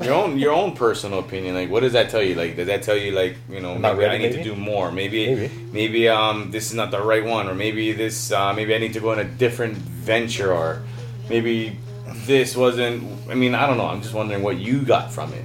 Your 0.03 0.13
own 0.15 0.39
Your 0.39 0.53
own 0.53 0.77
personal 0.77 1.21
opinion. 1.21 1.55
Like, 1.55 1.71
what 1.71 1.81
does 1.81 1.95
that 1.95 2.11
tell 2.11 2.23
you? 2.23 2.35
Like, 2.35 2.57
does 2.57 2.67
that 2.67 2.83
tell 2.83 2.97
you 2.97 3.13
like 3.13 3.37
you 3.49 3.61
know 3.61 3.75
maybe 3.77 4.05
I 4.05 4.09
ready, 4.09 4.25
need 4.29 4.33
to 4.35 4.43
do 4.45 4.55
more? 4.55 4.93
Maybe, 4.93 5.35
Maybe. 5.35 5.51
maybe 5.73 6.09
um 6.09 6.51
this 6.51 6.67
is 6.67 6.75
not 6.75 6.91
the 6.91 7.01
right 7.03 7.25
one, 7.25 7.49
or 7.49 7.55
maybe 7.55 7.93
this 7.93 8.31
uh, 8.31 8.53
maybe 8.53 8.75
I 8.75 8.79
need 8.79 8.93
to 8.93 9.01
go 9.01 9.13
in 9.13 9.19
a 9.21 9.25
different 9.25 9.75
venture, 9.77 10.53
or 10.53 10.83
maybe 11.31 11.79
this 12.27 12.55
wasn't. 12.57 13.05
I 13.31 13.35
mean, 13.35 13.55
I 13.55 13.67
don't 13.67 13.79
know. 13.79 13.87
I'm 13.87 14.03
just 14.03 14.13
wondering 14.15 14.43
what 14.43 14.59
you 14.59 14.83
got 14.83 15.11
from 15.13 15.33
it. 15.33 15.45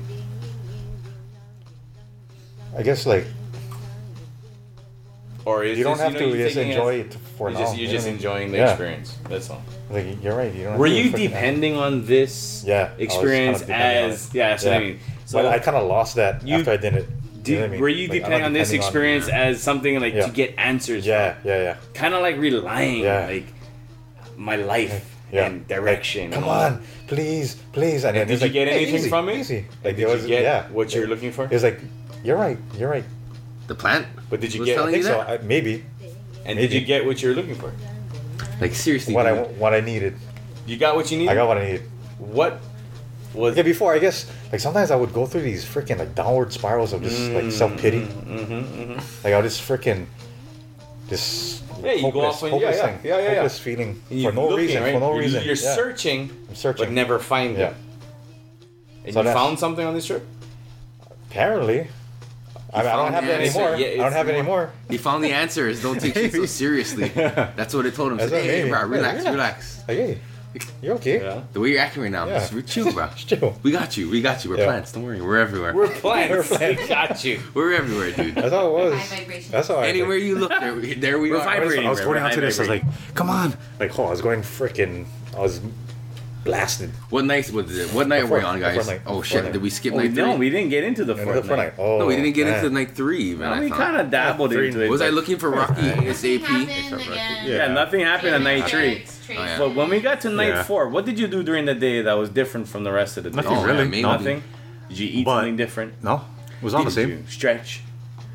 I 2.77 2.83
guess 2.83 3.05
like 3.05 3.25
Or 5.45 5.63
is 5.63 5.77
you 5.77 5.83
don't 5.83 5.97
have 5.99 6.13
know, 6.13 6.19
to 6.19 6.37
just 6.37 6.57
enjoy 6.57 6.95
it. 6.95 7.17
It 7.31 7.37
for 7.37 7.49
You're 7.49 7.59
now. 7.59 7.65
just, 7.65 7.77
you're 7.77 7.87
you 7.87 7.91
just 7.93 8.05
what 8.05 8.11
mean? 8.11 8.15
enjoying 8.15 8.51
the 8.51 8.57
Yeah. 8.57 8.69
experience. 8.69 9.17
That's 9.29 9.49
all. 9.49 9.61
Like 9.89 10.05
you're 10.23 10.35
right. 10.35 10.53
You 10.53 10.65
don't. 10.65 10.77
Were 10.77 10.87
you 10.87 11.11
freaking- 11.11 11.29
depending 11.29 11.75
on 11.77 12.05
this 12.05 12.63
Yeah, 12.65 12.75
I 12.75 12.81
was 12.81 12.89
kinda 12.97 13.03
experience 13.03 13.61
on 13.63 13.71
as 13.71 14.27
it. 14.27 14.33
yeah? 14.35 14.49
That's 14.49 14.65
what 14.65 14.73
I 14.73 14.79
mean. 14.79 14.99
So 15.25 15.41
but 15.41 15.45
I 15.47 15.59
kind 15.59 15.77
of 15.77 15.87
lost 15.87 16.15
that 16.15 16.45
You- 16.45 16.55
after 16.57 16.71
I 16.71 16.77
did 16.77 16.93
it. 16.93 17.07
do, 17.43 17.53
you 17.53 17.59
know 17.59 17.65
I 17.65 17.67
mean? 17.69 17.81
were 17.81 17.89
you 17.89 18.07
Like, 18.07 18.19
depending 18.19 18.43
on 18.43 18.53
this 18.53 18.69
depending 18.69 18.85
experience 18.87 19.27
as 19.29 19.61
something 19.63 19.99
like 19.99 20.13
Yeah. 20.13 20.25
to 20.27 20.31
get 20.31 20.53
answers? 20.57 21.05
Yeah, 21.07 21.35
yeah, 21.43 21.61
yeah. 21.61 21.75
Kind 21.93 22.13
of 22.13 22.21
like 22.21 22.37
relying, 22.37 22.99
Yeah. 23.03 23.25
like 23.27 23.45
my 24.37 24.55
life 24.57 25.05
Yeah. 25.31 25.45
and 25.47 25.67
direction. 25.67 26.31
Come 26.31 26.43
on, 26.45 26.81
please, 27.07 27.55
please. 27.73 28.03
And, 28.05 28.15
then 28.17 28.27
did 28.27 28.33
it's 28.33 28.41
you 28.41 28.47
like, 28.47 28.53
get 28.53 28.67
anything 28.67 28.95
easy, 28.95 29.09
from 29.09 29.29
it? 29.29 29.37
Easy. 29.39 29.55
Like, 29.55 29.65
Like 29.85 29.95
did 29.95 30.03
it 30.03 30.07
was, 30.09 30.21
you 30.23 30.27
get 30.29 30.43
yeah. 30.43 30.63
what 30.71 30.93
you're 30.93 31.07
looking 31.07 31.31
for? 31.31 31.45
It 31.45 31.51
was 31.51 31.63
like, 31.63 31.79
you're 32.23 32.37
right, 32.37 32.57
you're 32.77 32.89
right. 32.89 33.05
The 33.67 33.75
plant? 33.75 34.05
But 34.29 34.39
did 34.41 34.53
you 34.53 34.59
was 34.61 34.67
get? 34.67 34.75
telling 34.75 34.93
I 34.93 34.97
you 34.97 35.03
think 35.03 35.15
so. 35.15 35.21
I, 35.21 35.37
maybe 35.43 35.83
and 36.45 36.57
did 36.59 36.71
you 36.73 36.81
get 36.81 37.05
what 37.05 37.21
you're 37.21 37.33
looking 37.35 37.55
for? 37.55 37.71
Like 38.59 38.73
seriously, 38.73 39.13
what 39.13 39.25
I 39.25 39.33
what 39.43 39.73
I 39.73 39.79
needed. 39.81 40.15
You 40.65 40.77
got 40.77 40.95
what 40.95 41.09
you 41.11 41.17
needed. 41.17 41.31
I 41.31 41.35
got 41.35 41.47
what 41.47 41.57
I 41.57 41.65
needed. 41.65 41.83
What 42.19 42.59
was? 43.33 43.55
Yeah, 43.57 43.63
before 43.63 43.93
I 43.93 43.99
guess 43.99 44.29
like 44.51 44.61
sometimes 44.61 44.91
I 44.91 44.95
would 44.95 45.13
go 45.13 45.25
through 45.25 45.41
these 45.41 45.65
freaking 45.65 45.97
like 45.99 46.13
downward 46.15 46.53
spirals 46.53 46.93
of 46.93 47.01
just 47.01 47.31
like 47.31 47.51
self 47.51 47.75
pity. 47.79 48.01
Mm-hmm, 48.01 48.93
Like 49.23 49.33
I 49.33 49.39
was 49.39 49.57
just 49.57 49.67
freaking 49.67 50.05
just 51.09 51.63
Yeah, 51.83 51.93
you 51.93 52.11
go 52.11 52.25
off 52.25 52.41
on- 52.43 52.51
hopeless 52.51 52.77
yeah, 52.77 52.85
yeah, 52.85 52.97
thing, 52.97 52.99
yeah, 53.05 53.17
yeah, 53.17 53.23
yeah. 53.23 53.33
hopeless 53.35 53.59
feeling 53.59 54.01
And 54.09 54.19
you're 54.21 54.31
for 54.31 54.35
no 54.35 54.43
looking, 54.49 54.57
reason, 54.67 54.83
right? 54.83 54.93
for 54.93 54.99
no 54.99 55.11
reason. 55.17 55.43
You're 55.43 55.55
yeah. 55.55 55.75
searching, 55.75 56.29
I'm 56.49 56.55
searching. 56.55 56.85
but 56.85 56.91
never 56.93 57.19
finding. 57.19 57.59
Yeah. 57.59 57.73
And 59.05 59.13
So 59.13 59.21
you 59.23 59.33
found 59.33 59.57
something 59.59 59.85
on 59.85 59.93
this 59.95 60.05
trip. 60.05 60.23
Apparently, 61.29 61.87
I, 62.73 62.83
mean, 62.83 62.87
I 62.87 62.95
don't 62.95 63.11
have 63.13 63.25
the 63.25 63.33
it 63.33 63.41
anymore. 63.41 63.75
Yeah, 63.75 63.87
I 63.87 63.95
don't 63.97 64.11
have 64.13 64.29
it 64.29 64.33
anymore. 64.35 64.71
He 64.89 64.97
found 64.97 65.23
the 65.23 65.31
answers. 65.33 65.81
Don't 65.81 65.99
take 65.99 66.13
shit 66.13 66.31
so 66.31 66.45
seriously. 66.63 67.09
That's 67.09 67.73
what 67.73 67.85
it 67.85 67.95
told 67.95 68.11
him. 68.13 68.17
That's 68.17 68.29
Said, 68.31 68.37
what 68.37 68.45
hey, 68.49 68.57
maybe. 68.59 68.69
bro, 68.69 68.83
relax, 68.85 69.17
relax. 69.25 69.31
relax. 69.31 69.83
Hey, 69.87 70.19
You're 70.81 70.95
okay. 70.95 71.21
Yeah. 71.21 71.43
The 71.53 71.59
way 71.61 71.69
you're 71.71 71.79
acting 71.79 72.03
right 72.03 72.11
now, 72.11 72.27
Yeah. 72.27 72.45
just 72.47 72.67
chill, 72.67 72.91
bro. 72.91 73.07
Chill. 73.15 73.57
We 73.63 73.71
got 73.71 73.95
you. 73.97 74.09
We 74.09 74.21
got 74.21 74.43
you. 74.43 74.51
We're 74.51 74.57
Yeah. 74.59 74.65
plants. 74.65 74.91
Don't 74.91 75.03
worry. 75.03 75.21
We're 75.21 75.37
everywhere. 75.37 75.73
We're 75.73 75.87
plants. 75.89 76.49
We're 76.59 76.75
we 76.75 76.87
got 76.87 77.23
you. 77.23 77.39
We're 77.53 77.73
everywhere, 77.73 78.11
dude. 78.11 78.35
That's 78.35 78.51
how 78.51 78.67
it 78.67 78.73
was. 78.73 79.49
That's 79.49 79.67
how 79.69 79.75
I. 79.75 79.87
Anywhere 79.87 80.17
you 80.17 80.37
look, 80.37 80.49
there, 80.51 80.75
there 80.95 81.19
we 81.19 81.31
We're 81.31 81.37
are. 81.37 81.43
Vibrating. 81.45 81.85
I 81.87 81.89
was 81.89 82.01
going 82.01 82.19
High 82.19 82.27
out 82.27 82.33
to 82.33 82.41
this. 82.41 82.57
I 82.59 82.63
was 82.63 82.69
like, 82.69 82.83
come 83.15 83.29
on. 83.29 83.53
Like, 83.79 83.97
oh, 83.97 84.05
I 84.05 84.09
was 84.11 84.21
going 84.21 84.41
freaking. 84.41 85.05
I 85.35 85.39
was 85.39 85.61
blasted. 86.43 86.89
What 87.09 87.25
night 87.25 87.49
was 87.51 87.77
it? 87.77 87.89
What 87.93 88.07
night 88.07 88.21
The 88.21 88.27
were 88.27 88.39
we 88.39 88.43
on, 88.43 88.59
guys? 88.59 88.87
night. 88.87 89.01
Oh 89.05 89.21
shit! 89.21 89.43
night. 89.43 89.53
Did 89.53 89.61
we 89.61 89.69
skip 89.69 89.93
Oh, 89.93 89.97
night 89.97 90.13
three? 90.13 90.23
no, 90.23 90.35
we 90.35 90.49
didn't 90.49 90.69
get 90.69 90.83
into 90.83 91.05
the 91.05 91.13
And 91.15 91.23
fourth 91.23 91.47
the 91.47 91.55
night. 91.55 91.73
Oh, 91.77 91.99
no, 91.99 92.05
we 92.07 92.15
didn't 92.15 92.33
get 92.33 92.47
oh, 92.47 92.51
man. 92.51 92.65
into 92.65 92.69
night 92.73 92.91
three. 92.95 93.35
man. 93.35 93.55
No, 93.57 93.63
we 93.63 93.69
kind 93.69 93.97
of 93.97 94.09
dabbled 94.09 94.51
Three- 94.51 94.67
into 94.67 94.81
it. 94.83 94.89
Was 94.89 95.01
I 95.01 95.09
looking 95.09 95.37
for 95.37 95.49
Rocky 95.49 95.81
Nothing 95.81 96.03
ASAP? 96.07 97.07
Yeah. 97.15 97.45
Yeah, 97.45 97.67
nothing 97.73 97.99
happened 98.01 98.35
on 98.35 98.43
night 98.43 98.67
three. 98.67 99.03
Oh, 99.29 99.33
yeah. 99.33 99.57
But 99.57 99.75
when 99.75 99.89
we 99.89 99.99
got 99.99 100.21
to 100.21 100.29
night 100.29 100.47
Yeah. 100.49 100.63
four, 100.63 100.89
what 100.89 101.05
did 101.05 101.17
you 101.19 101.27
do 101.27 101.43
during 101.43 101.65
the 101.65 101.75
day 101.75 102.01
that 102.01 102.13
was 102.13 102.29
different 102.29 102.67
from 102.67 102.83
the 102.83 102.91
rest 102.91 103.17
of 103.17 103.23
the 103.23 103.29
day? 103.29 103.35
Nothing 103.35 103.57
Oh, 103.57 103.63
really. 103.65 103.97
yeah. 103.99 104.01
Nothing. 104.11 104.43
Did 104.89 104.97
you 104.99 105.07
eat 105.11 105.25
But- 105.25 105.37
something 105.37 105.55
different? 105.57 105.93
No, 106.03 106.25
it 106.59 106.63
was 106.63 106.73
all 106.73 106.83
the 106.83 106.91
same. 106.91 107.09
you 107.09 107.23
stretch? 107.29 107.81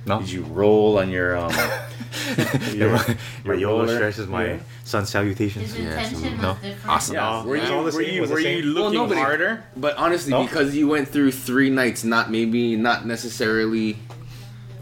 No. 0.07 0.21
Did 0.21 0.31
you 0.31 0.43
roll 0.45 0.99
on 0.99 1.11
your 1.11 1.37
um? 1.37 1.53
your, 2.73 2.93
my 2.93 3.17
your 3.45 3.55
YOLO 3.57 3.79
roller? 3.81 3.95
stretch 3.97 4.19
is 4.19 4.29
my 4.29 4.47
Yeah. 4.47 4.59
sun 4.85 5.03
His 5.03 5.11
salutations. 5.11 5.77
Yeah, 5.77 6.01
intention 6.01 6.41
no. 6.41 6.51
was 6.53 6.61
different. 6.63 6.89
Awesome. 6.89 7.15
Yeah. 7.17 7.43
No, 7.43 7.49
Were 7.49 7.57
you 7.57 7.63
all 7.75 7.83
were 7.85 8.03
you 8.03 8.19
it 8.19 8.21
was 8.21 8.31
the 8.31 8.35
were 8.35 8.41
you 8.41 8.63
same. 8.63 8.75
Well, 8.75 8.85
looking 8.85 8.99
nobody- 9.01 9.21
harder? 9.21 9.65
But 9.77 9.97
honestly, 9.97 10.31
No? 10.31 10.43
because 10.45 10.77
you 10.77 10.87
went 10.87 11.09
through 11.09 11.33
three 11.33 11.71
nights, 11.71 12.05
not 12.05 12.31
maybe 12.31 12.77
not 12.77 13.05
necessarily 13.07 13.99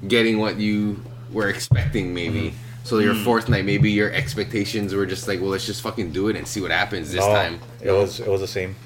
getting 0.06 0.38
what 0.38 0.59
you 0.59 1.02
were 1.32 1.48
expecting, 1.48 2.12
maybe. 2.12 2.52
So 2.84 2.98
your 2.98 3.14
fourth 3.14 3.48
night, 3.48 3.64
maybe 3.64 3.90
your 3.90 4.12
expectations 4.12 4.92
were 4.94 5.06
just 5.06 5.26
like, 5.26 5.40
well, 5.40 5.48
let's 5.48 5.64
just 5.64 5.80
fucking 5.80 6.12
do 6.12 6.28
it 6.28 6.36
and 6.36 6.46
see 6.46 6.60
what 6.60 6.70
happens 6.70 7.10
this 7.12 7.20
no, 7.24 7.32
time. 7.32 7.60
it 7.80 7.90
was 7.90 8.20
it 8.20 8.28
was 8.28 8.42
the 8.42 8.46
same. 8.46 8.76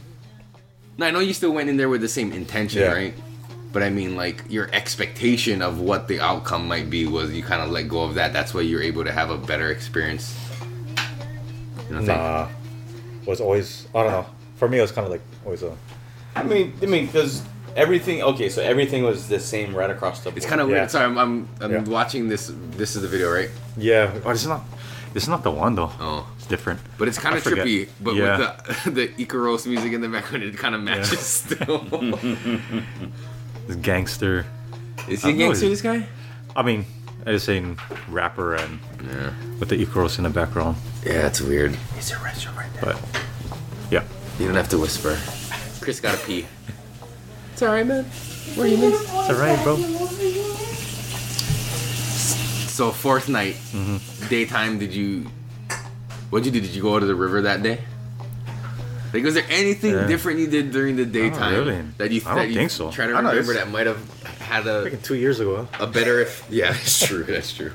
No, 0.98 1.06
I 1.06 1.10
know 1.10 1.18
you 1.18 1.34
still 1.34 1.50
went 1.52 1.68
in 1.68 1.76
there 1.76 1.88
with 1.88 2.00
the 2.00 2.08
same 2.08 2.32
intention, 2.32 2.82
Yeah. 2.82 2.92
right? 2.92 3.14
But 3.72 3.82
I 3.82 3.90
mean, 3.90 4.16
like 4.16 4.44
your 4.48 4.68
expectation 4.72 5.60
of 5.62 5.80
what 5.80 6.08
the 6.08 6.20
outcome 6.20 6.66
might 6.66 6.88
be 6.88 7.06
was 7.06 7.32
you 7.32 7.42
kind 7.42 7.60
of 7.62 7.70
let 7.70 7.88
go 7.88 8.02
of 8.02 8.14
that. 8.14 8.32
That's 8.32 8.54
why 8.54 8.62
you're 8.62 8.82
able 8.82 9.04
to 9.04 9.12
have 9.12 9.30
a 9.30 9.36
better 9.36 9.70
experience. 9.70 10.34
You 11.88 11.94
know 11.94 12.00
what 12.00 12.00
I'm 12.00 12.06
saying? 12.06 12.18
Nah, 12.18 12.48
was 13.26 13.40
always 13.40 13.86
I 13.94 14.02
don't 14.02 14.12
know. 14.12 14.26
For 14.56 14.68
me, 14.68 14.78
it 14.78 14.82
was 14.82 14.92
kind 14.92 15.04
of 15.06 15.10
like 15.12 15.20
always 15.44 15.62
a 15.62 15.76
I 16.34 16.42
mean, 16.44 16.72
I 16.82 16.86
mean, 16.86 17.06
because 17.06 17.42
everything. 17.76 18.22
Okay, 18.22 18.48
so 18.48 18.62
everything 18.62 19.02
was 19.04 19.28
the 19.28 19.38
same 19.40 19.74
right 19.74 19.90
across 19.90 20.20
the 20.20 20.30
board. 20.30 20.36
It's 20.38 20.46
kind 20.46 20.60
of 20.60 20.68
Yeah. 20.68 20.76
weird. 20.76 20.90
Sorry, 20.90 21.04
I'm 21.04 21.18
I'm, 21.18 21.48
I'm 21.60 21.70
Yeah. 21.72 21.82
watching 21.84 22.28
this. 22.28 22.50
This 22.76 22.96
is 22.96 23.02
the 23.02 23.08
video, 23.08 23.30
right? 23.30 23.50
yeah. 23.76 24.12
Oh, 24.24 24.30
it's 24.30 24.46
not. 24.46 24.62
It's 25.14 25.28
not 25.28 25.42
the 25.42 25.50
one 25.50 25.74
though. 25.74 25.90
Oh. 26.00 26.26
It's 26.36 26.46
different. 26.46 26.80
But 26.98 27.08
it's 27.08 27.18
kind 27.18 27.36
of 27.36 27.42
forget. 27.42 27.66
trippy. 27.66 27.88
But 28.00 28.14
Yeah. 28.14 28.38
with 28.38 28.84
the 28.84 28.90
the 29.16 29.24
Icaros 29.26 29.66
music 29.66 29.92
in 29.92 30.00
the 30.00 30.08
background, 30.08 30.44
it 30.44 30.56
kind 30.56 30.74
of 30.74 30.80
matches 30.82 31.20
still. 31.42 31.84
This 33.68 33.76
gangster. 33.76 34.44
Is 35.08 35.22
he 35.22 35.28
a 35.28 35.32
don't 35.32 35.38
gangster? 35.38 35.68
This 35.68 35.82
guy? 35.82 36.06
I 36.56 36.62
mean, 36.62 36.84
I 37.26 37.32
was 37.32 37.44
saying 37.44 37.78
rapper 38.08 38.54
and 38.56 38.80
Yeah. 39.04 39.30
with 39.60 39.68
the 39.68 39.76
Icaros 39.84 40.18
in 40.18 40.24
the 40.24 40.30
background, 40.30 40.76
Yeah, 41.04 41.26
it's 41.28 41.40
weird. 41.40 41.76
Is 41.98 42.08
there 42.08 42.18
a 42.18 42.22
restaurant 42.24 42.56
right 42.58 42.72
there? 42.74 42.82
but 42.94 43.20
yeah. 43.90 44.02
You 44.40 44.46
don't 44.46 44.56
have 44.56 44.68
to 44.70 44.78
whisper. 44.78 45.16
Kris 45.80 46.00
gotta 46.00 46.18
pee. 46.26 46.46
It's 47.52 47.62
alright, 47.62 47.86
man. 47.86 48.04
Where 48.54 48.66
are 48.66 48.68
you 48.70 48.78
miss? 48.78 49.00
It's 49.02 49.12
alright, 49.12 49.62
bro. 49.62 49.76
So 52.68 52.90
fourth 52.92 53.28
night, 53.28 53.54
Mm-hmm. 53.72 54.28
daytime. 54.28 54.78
Did 54.78 54.94
you? 54.94 55.26
What'd 56.30 56.46
you 56.46 56.52
do? 56.52 56.60
Did 56.60 56.74
you 56.74 56.82
go 56.82 56.98
to 56.98 57.06
the 57.06 57.14
river 57.14 57.42
that 57.42 57.62
day? 57.62 57.80
Like, 59.12 59.24
was 59.24 59.34
there 59.34 59.44
anything 59.48 59.94
Yeah. 59.94 60.06
different 60.06 60.38
you 60.40 60.46
did 60.48 60.70
during 60.70 60.96
the 60.96 61.06
daytime 61.06 61.54
really. 61.54 61.82
that 61.98 62.10
you 62.10 62.20
I 62.26 62.34
that 62.34 62.40
don't 62.42 62.48
you 62.52 62.54
think 62.56 62.70
so. 62.70 62.90
Try 62.90 63.06
to 63.06 63.14
I 63.14 63.20
know, 63.22 63.30
remember 63.30 63.54
that 63.54 63.70
might 63.70 63.86
have 63.86 63.98
had 64.40 64.66
a 64.66 64.90
two 64.96 65.14
years 65.14 65.40
ago. 65.40 65.66
a 65.80 65.86
better 65.86 66.20
if 66.20 66.44
yeah 66.50 66.72
that's 66.76 67.06
true 67.06 67.22
that's 67.24 67.52
true 67.52 67.72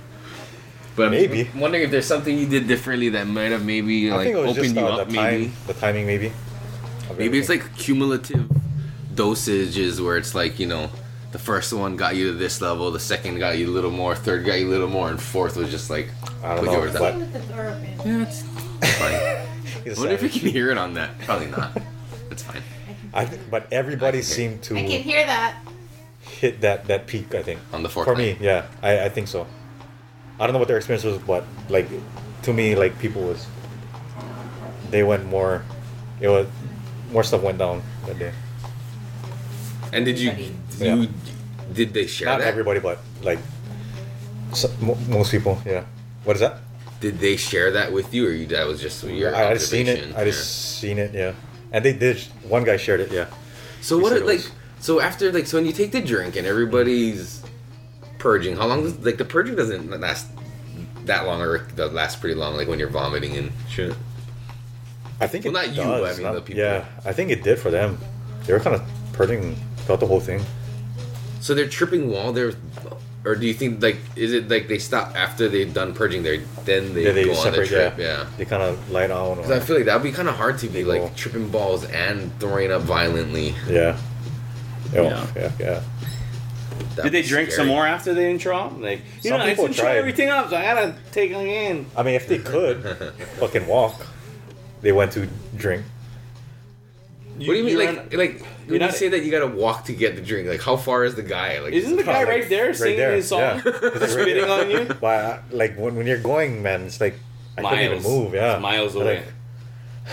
but 0.95 1.09
maybe 1.09 1.41
I'm 1.41 1.47
Maybe. 1.47 1.59
wondering 1.59 1.83
if 1.85 1.91
there's 1.91 2.05
something 2.05 2.37
you 2.37 2.47
did 2.47 2.67
differently 2.67 3.09
that 3.09 3.25
might 3.25 3.51
have 3.51 3.65
maybe 3.65 4.11
I 4.11 4.15
like 4.15 4.25
think 4.25 4.37
it 4.37 4.41
was 4.41 4.51
opened 4.57 4.63
just 4.63 4.75
you 4.75 4.85
uh, 4.85 4.97
up 5.01 5.07
the 5.07 5.13
maybe 5.13 5.45
time, 5.45 5.53
the 5.67 5.73
timing, 5.73 6.05
maybe. 6.05 6.31
maybe 7.17 7.39
it's 7.39 7.49
like 7.49 7.75
cumulative 7.77 8.45
dosages 9.13 9.99
where 9.99 10.17
it's 10.17 10.35
like 10.35 10.59
you 10.59 10.67
know 10.67 10.89
the 11.31 11.39
first 11.39 11.73
one 11.73 11.95
got 11.95 12.15
you 12.15 12.31
to 12.31 12.37
this 12.37 12.61
level 12.61 12.91
the 12.91 12.99
second 12.99 13.39
got 13.39 13.57
you 13.57 13.67
a 13.67 13.73
little 13.73 13.89
more 13.91 14.15
third 14.15 14.45
got 14.45 14.59
you 14.59 14.67
a 14.67 14.69
little 14.69 14.87
more 14.89 15.09
and 15.09 15.19
fourth 15.21 15.55
was 15.57 15.69
just 15.71 15.89
like 15.89 16.09
I 16.43 16.55
don't 16.55 16.65
put 16.65 16.65
know, 16.73 16.77
yours 16.83 16.93
but- 16.93 17.33
the 17.33 17.39
door 17.53 17.75
yeah 18.05 18.21
it's 18.21 18.41
fine 18.99 19.17
He's 19.17 19.49
I 19.97 19.99
wonder 19.99 20.13
if 20.13 20.23
you 20.23 20.29
can 20.29 20.49
hear 20.49 20.71
it 20.71 20.77
on 20.77 20.93
that 20.95 21.17
probably 21.21 21.47
not 21.47 21.77
that's 22.29 22.43
fine 22.43 22.61
I 23.13 23.25
think, 23.25 23.49
but 23.51 23.67
everybody 23.71 24.19
I 24.19 24.21
seemed 24.21 24.63
to 24.63 24.75
I 24.75 24.81
can 24.81 25.01
hear 25.03 25.23
that. 25.25 25.55
hit 26.21 26.61
that 26.61 26.85
that 26.87 27.05
peak. 27.05 27.35
I 27.35 27.43
think 27.43 27.59
on 27.71 27.83
the 27.83 27.89
fourth 27.89 28.05
for 28.07 28.15
night. 28.15 28.39
me, 28.39 28.45
yeah, 28.45 28.65
I, 28.81 29.05
I 29.05 29.09
think 29.09 29.27
so. 29.27 29.45
I 30.39 30.47
don't 30.47 30.53
know 30.53 30.59
what 30.59 30.67
their 30.67 30.77
experience 30.77 31.03
was, 31.03 31.19
but 31.19 31.43
like 31.69 31.87
to 32.43 32.53
me, 32.53 32.73
like 32.75 32.97
people 32.97 33.21
was 33.21 33.45
they 34.89 35.03
went 35.03 35.25
more. 35.27 35.61
It 36.19 36.27
was 36.27 36.47
more 37.11 37.23
stuff 37.23 37.43
went 37.43 37.59
down 37.59 37.83
that 38.07 38.17
day. 38.17 38.31
and 39.93 40.05
did 40.05 40.17
you 40.17 40.31
Yeah. 40.79 40.95
you 40.95 41.07
did 41.71 41.93
they 41.93 42.07
share 42.07 42.25
Not 42.29 42.39
that 42.39 42.47
everybody, 42.47 42.79
but 42.79 42.97
like 43.21 43.37
so, 44.53 44.71
mo- 44.81 44.97
most 45.07 45.29
people. 45.29 45.61
Yeah. 45.67 45.83
What 46.23 46.33
is 46.35 46.39
that? 46.41 46.61
Did 47.03 47.19
they 47.19 47.35
share 47.35 47.69
that 47.71 47.91
with 47.91 48.13
you 48.13 48.25
or 48.25 48.31
you 48.31 48.45
that 48.47 48.65
was 48.65 48.79
just 48.81 49.03
your 49.03 49.35
I, 49.35 49.51
I 49.51 49.53
just 49.55 49.69
seen 49.69 49.87
it. 49.87 50.15
I 50.15 50.19
Yeah. 50.19 50.25
just 50.31 50.79
seen 50.79 50.97
it. 50.97 51.13
Yeah. 51.13 51.33
And 51.73 51.83
they 51.83 51.91
did. 51.91 52.17
One 52.47 52.63
guy 52.63 52.77
shared 52.77 53.01
it. 53.01 53.11
Yeah. 53.11 53.27
So 53.81 53.97
He 53.97 54.03
what 54.03 54.09
said 54.13 54.19
it 54.19 54.23
it 54.23 54.27
like? 54.27 54.37
was- 54.37 54.51
So 54.79 55.01
after 55.01 55.29
like, 55.33 55.45
so 55.45 55.57
when 55.57 55.65
you 55.65 55.73
take 55.73 55.91
the 55.91 55.99
drink 56.01 56.37
and 56.37 56.47
everybody's 56.47 57.43
purging, 58.19 58.55
how 58.55 58.67
long 58.67 58.83
does 58.83 58.97
like 58.99 59.17
the 59.17 59.25
purging 59.25 59.55
doesn't 59.57 59.89
last 59.99 60.27
that 61.03 61.25
long 61.25 61.41
or 61.41 61.57
it 61.57 61.75
does 61.75 61.91
last 61.91 62.21
pretty 62.21 62.35
long? 62.35 62.55
Like 62.55 62.69
when 62.69 62.79
you're 62.79 62.87
vomiting 63.01 63.35
and 63.35 63.51
shit. 63.69 63.93
I 65.19 65.27
think 65.27 65.43
Well, 65.43 65.55
it 65.57 65.67
not 65.67 65.75
you, 65.75 65.83
I 65.83 65.99
does, 66.07 66.19
mean 66.19 66.33
the 66.33 66.41
people. 66.41 66.63
Yeah, 66.63 66.85
I 67.05 67.11
think 67.11 67.31
it 67.31 67.43
did 67.43 67.59
for 67.59 67.69
them. 67.69 67.97
They 68.45 68.53
were 68.53 68.59
kind 68.61 68.75
of 68.77 68.81
purging 69.11 69.55
throughout 69.83 69.99
the 69.99 70.07
whole 70.07 70.19
thing. 70.21 70.41
So 71.41 71.53
they're 71.53 71.67
tripping 71.67 72.09
while 72.09 72.31
they're, 72.31 72.53
or 73.25 73.35
do 73.35 73.45
you 73.47 73.53
think 73.53 73.81
like 73.81 73.97
is 74.15 74.33
it 74.33 74.49
like 74.49 74.67
they 74.67 74.77
stop 74.79 75.15
after 75.15 75.47
they've 75.47 75.73
done 75.73 75.93
purging? 75.93 76.23
They 76.23 76.37
then 76.65 76.93
they, 76.93 77.05
yeah, 77.05 77.11
they 77.13 77.23
go 77.25 77.35
on 77.35 77.51
the 77.53 77.65
trip. 77.65 77.97
yeah. 77.97 78.03
Yeah. 78.03 78.25
They 78.37 78.45
kind 78.45 78.61
of 78.63 78.91
light 78.91 79.11
on. 79.11 79.37
Because 79.37 79.51
I 79.51 79.59
feel 79.59 79.75
like 79.77 79.85
that'd 79.85 80.03
be 80.03 80.11
kind 80.11 80.27
of 80.29 80.35
hard 80.35 80.57
to 80.59 80.67
be 80.67 80.83
They 80.83 80.83
go- 80.83 81.03
like 81.03 81.15
tripping 81.15 81.49
balls 81.49 81.85
and 81.85 82.37
throwing 82.39 82.71
up 82.71 82.81
violently. 82.83 83.55
yeah. 83.69 83.97
Yeah. 84.93 85.01
Yeah. 85.01 85.27
Yeah. 85.35 85.51
Yeah. 85.59 85.83
That'd 86.95 87.11
Did 87.11 87.23
they 87.23 87.27
drink 87.27 87.49
scary. 87.51 87.65
some 87.65 87.67
more 87.67 87.85
after 87.87 88.13
they 88.13 88.29
intro? 88.29 88.69
Like, 88.79 89.01
you 89.21 89.29
Some 89.29 89.39
know, 89.39 89.45
I 89.45 89.49
people 89.49 89.65
intro 89.65 89.83
tried. 89.85 89.97
everything 89.97 90.29
up, 90.29 90.49
so 90.49 90.57
I 90.57 90.61
gotta 90.63 90.95
take 91.11 91.31
it 91.31 91.37
in. 91.37 91.85
I 91.95 92.03
mean, 92.03 92.15
if 92.15 92.27
they 92.27 92.37
could 92.39 92.83
fucking 93.39 93.65
walk, 93.67 94.05
they 94.81 94.91
went 94.91 95.11
to 95.13 95.27
drink. 95.55 95.83
What 97.35 97.45
do 97.45 97.53
you 97.55 97.63
mean, 97.63 97.77
like, 97.79 97.89
on- 97.89 97.95
like 98.17 98.41
when 98.65 98.73
you 98.73 98.79
not- 98.79 98.93
say 98.93 99.09
that 99.09 99.23
you 99.23 99.31
gotta 99.31 99.47
walk 99.47 99.85
to 99.85 99.93
get 99.93 100.15
the 100.15 100.21
drink? 100.21 100.47
Like, 100.47 100.61
how 100.61 100.77
far 100.77 101.03
is 101.03 101.15
the 101.15 101.23
guy? 101.23 101.59
Like, 101.59 101.73
Isn't 101.73 101.95
the 101.97 102.03
guy 102.03 102.19
Like, 102.19 102.27
right 102.27 102.49
there 102.49 102.67
right 102.67 102.75
singing 102.75 102.97
there, 102.97 103.15
his 103.15 103.27
song, 103.27 103.39
yeah. 103.41 103.61
It's 103.65 103.81
right 104.01 104.09
spitting 104.09 104.43
on 104.49 104.69
you? 104.69 104.85
But 105.01 105.25
uh, 105.25 105.39
like 105.51 105.75
when, 105.77 105.95
when 105.95 106.05
you're 106.07 106.19
going, 106.19 106.61
man, 106.61 106.83
it's 106.83 107.01
like 107.01 107.15
I 107.57 107.61
couldn't 107.61 107.79
even 107.85 108.03
move. 108.03 108.33
Yeah, 108.33 108.53
It's 108.53 108.61
miles 108.61 108.95
away. 108.95 109.17
like, 109.17 109.25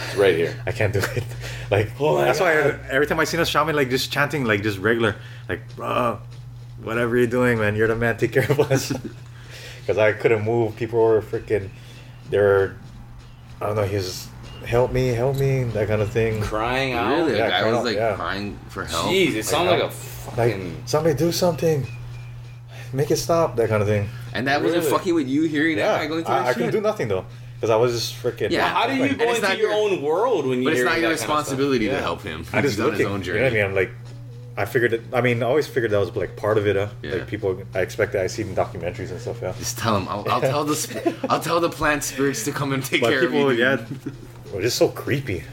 It's 0.07 0.17
right 0.17 0.35
here. 0.35 0.63
I 0.67 0.73
can't 0.73 0.93
do 0.93 1.01
it. 1.01 1.25
Like 1.71 1.91
Oh 2.01 2.17
my 2.17 2.25
that's 2.25 2.41
why 2.41 2.53
I, 2.53 2.79
every 2.91 3.07
time 3.07 3.21
I 3.21 3.25
see 3.25 3.39
us 3.39 3.49
shaman, 3.49 3.77
like 3.77 3.91
just 3.91 4.11
chanting, 4.11 4.45
like 4.45 4.63
just 4.63 4.79
regular, 4.79 5.15
like 5.49 5.61
bro, 5.77 6.19
whatever 6.83 7.17
you're 7.17 7.27
doing, 7.29 7.59
man, 7.59 7.77
you're 7.77 7.87
the 7.87 7.95
man. 7.95 8.17
Take 8.17 8.33
care 8.33 8.51
of 8.51 8.59
us. 8.61 8.93
Because 9.81 9.97
I 9.99 10.13
couldn't 10.13 10.45
move. 10.45 10.77
People 10.77 11.01
were 11.01 11.21
freaking. 11.23 11.69
They 12.29 12.39
were. 12.39 12.77
I 13.61 13.67
don't 13.67 13.77
know. 13.77 13.83
He's 13.85 14.29
help 14.65 14.93
me, 14.93 15.09
help 15.09 15.37
me, 15.37 15.65
that 15.65 15.89
kind 15.89 16.03
of 16.03 16.11
thing. 16.11 16.41
Crying 16.43 16.93
out. 16.95 17.09
really? 17.17 17.37
Yeah, 17.39 17.47
a 17.47 17.51
guy 17.51 17.67
was 17.67 17.75
out, 17.79 17.85
like 17.85 17.97
yeah. 17.97 18.15
crying 18.15 18.59
for 18.69 18.85
help. 18.85 19.07
Jeez, 19.07 19.35
it 19.35 19.45
sounds 19.45 19.71
Like, 19.71 19.81
like, 19.83 19.83
a 19.83 20.41
Like 20.41 20.53
fucking. 20.53 20.83
somebody 20.87 21.15
do 21.15 21.33
something. 21.33 21.87
Make 22.93 23.11
it 23.11 23.17
stop. 23.19 23.57
That 23.57 23.69
kind 23.69 23.83
of 23.83 23.89
thing. 23.89 24.09
And 24.35 24.47
that 24.49 24.63
wasn't 24.63 24.85
Really? 24.85 24.97
fucking 24.97 25.15
with 25.15 25.29
you 25.29 25.43
hearing 25.45 25.77
that 25.77 25.99
guy 26.01 26.07
going 26.09 26.25
through 26.25 26.35
that 26.35 26.47
I, 26.47 26.51
I 26.51 26.55
couldn't 26.55 26.73
do 26.73 26.81
nothing 26.81 27.09
though, 27.09 27.25
because 27.55 27.71
I 27.71 27.77
was 27.77 27.93
just 27.93 28.15
freaking. 28.23 28.51
Yeah, 28.51 28.69
How 28.69 28.87
do 28.87 28.95
you 28.95 29.03
like, 29.03 29.19
go 29.19 29.33
into 29.33 29.57
your, 29.57 29.71
your- 29.71 29.73
own 29.73 30.03
world 30.03 30.47
when 30.47 30.59
you? 30.61 30.65
But 30.65 30.73
it's 30.75 30.83
not 30.85 30.99
your 30.99 31.03
that 31.03 31.03
kind 31.03 31.05
of 31.05 31.11
responsibility 31.21 31.87
to 31.87 31.93
Yeah. 31.93 32.01
help 32.01 32.23
him. 32.23 32.45
I 32.53 32.61
just 32.63 32.75
He's 32.77 32.81
on 32.81 32.87
look 32.87 32.97
his 32.97 33.07
at, 33.07 33.13
own 33.13 33.23
you 33.23 33.33
know 33.35 33.43
what 33.43 33.51
I 33.53 33.55
mean? 33.55 33.65
I'm 33.65 33.75
like, 33.75 33.91
I 34.57 34.65
figured 34.65 34.93
it. 34.93 35.03
I 35.13 35.21
mean, 35.21 35.43
I 35.43 35.47
always 35.47 35.69
figured 35.69 35.93
that 35.93 35.99
was 36.01 36.15
like 36.17 36.35
part 36.37 36.59
of 36.59 36.67
it. 36.67 36.77
Uh, 36.77 36.89
Yeah. 37.03 37.13
Like 37.15 37.29
people, 37.29 37.63
I 37.75 37.81
expect 37.81 38.13
that 38.13 38.23
I 38.23 38.27
see 38.27 38.43
in 38.43 38.55
documentaries 38.57 39.11
and 39.11 39.21
stuff. 39.21 39.39
Yeah. 39.41 39.55
Just 39.57 39.79
tell 39.79 39.97
him. 39.97 40.09
I'll, 40.09 40.29
I'll 40.29 40.41
tell 40.41 40.65
the 40.65 41.15
I'll 41.31 41.41
tell 41.41 41.61
the 41.61 41.71
plant 41.71 42.03
spirits 42.05 42.45
to 42.47 42.53
come 42.53 42.73
and 42.73 42.85
take 42.85 43.01
But 43.03 43.11
care 43.11 43.21
people, 43.21 43.51
of 43.51 43.57
you. 43.57 43.63
yeah, 43.65 43.77
dude. 43.77 44.13
it 44.51 44.55
was 44.57 44.65
just 44.65 44.79
so 44.79 44.89
creepy. 44.89 45.45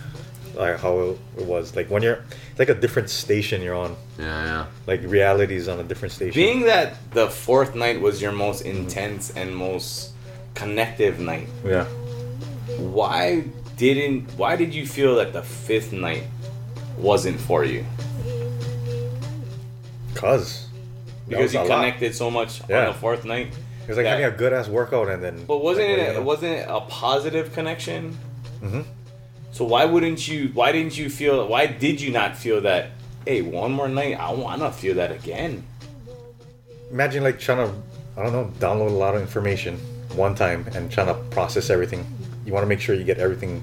Like 0.56 0.80
how 0.80 0.98
it, 1.00 1.20
it 1.38 1.46
was. 1.46 1.76
Like 1.76 1.90
when 1.92 2.02
you're, 2.02 2.24
it's 2.50 2.58
like 2.60 2.70
a 2.70 2.74
different 2.76 3.10
station 3.12 3.62
you're 3.62 3.76
on. 3.76 3.96
Yeah, 4.18 4.26
yeah. 4.46 4.66
Like 4.88 5.02
reality's 5.04 5.68
on 5.68 5.80
a 5.80 5.84
different 5.84 6.14
station. 6.14 6.34
Being 6.34 6.62
that 6.64 6.96
the 7.12 7.30
fourth 7.30 7.76
night 7.76 8.02
was 8.02 8.22
your 8.22 8.32
most 8.32 8.62
intense 8.62 9.30
and 9.36 9.56
most 9.56 10.14
connective 10.56 11.20
night, 11.20 11.48
yeah. 11.64 11.86
why 12.80 13.44
didn't? 13.78 14.32
Why 14.36 14.56
did 14.56 14.74
you 14.74 14.88
feel 14.88 15.16
that 15.18 15.32
the 15.32 15.44
fifth 15.44 15.94
night 15.94 16.24
wasn't 16.98 17.40
for 17.40 17.64
you? 17.64 17.86
Cause 20.16 20.68
Because 21.30 21.54
you 21.54 21.60
a 21.60 21.62
lot. 21.62 21.76
connected 21.82 22.16
so 22.16 22.32
much 22.32 22.62
Yeah. 22.68 22.88
on 22.88 22.94
the 22.94 23.00
fourth 23.00 23.26
night. 23.26 23.48
It 23.84 23.88
was 23.90 23.98
like 23.98 24.06
that- 24.06 24.20
having 24.20 24.26
a 24.26 24.32
good 24.32 24.54
ass 24.54 24.68
workout 24.68 25.08
and 25.10 25.24
then. 25.24 25.46
But 25.46 25.62
wasn't 25.64 25.90
like, 25.90 25.98
it? 26.00 26.02
you 26.06 26.10
A, 26.10 26.14
know? 26.16 26.22
wasn't 26.24 26.54
it 26.54 26.66
a 26.68 26.82
positive 26.82 27.54
connection? 27.54 28.18
Mhm. 28.68 28.84
So 29.52 29.66
why 29.66 29.86
wouldn't 29.86 30.28
you? 30.28 30.50
Why 30.54 30.72
didn't 30.72 30.98
you 30.98 31.10
feel? 31.10 31.48
Why 31.48 31.66
did 31.68 32.00
you 32.02 32.12
not 32.12 32.38
feel 32.38 32.62
that? 32.62 32.90
Hey, 33.26 33.42
one 33.42 33.72
more 33.72 33.88
night. 33.90 34.20
I 34.20 34.32
want 34.34 34.62
to 34.62 34.72
feel 34.72 34.96
that 34.96 35.12
again. 35.12 35.64
Imagine 36.92 37.24
like 37.24 37.40
trying 37.40 37.68
to, 37.68 37.74
I 38.18 38.24
don't 38.24 38.32
know, 38.32 38.52
download 38.60 38.88
a 38.90 38.94
lot 38.94 39.16
of 39.16 39.22
information 39.22 39.78
one 40.16 40.36
time 40.36 40.66
and 40.74 40.90
trying 40.92 41.08
to 41.08 41.16
process 41.32 41.70
everything. 41.70 42.06
You 42.46 42.54
want 42.54 42.64
to 42.64 42.68
make 42.68 42.80
sure 42.80 42.96
you 42.96 43.04
get 43.04 43.18
everything 43.18 43.62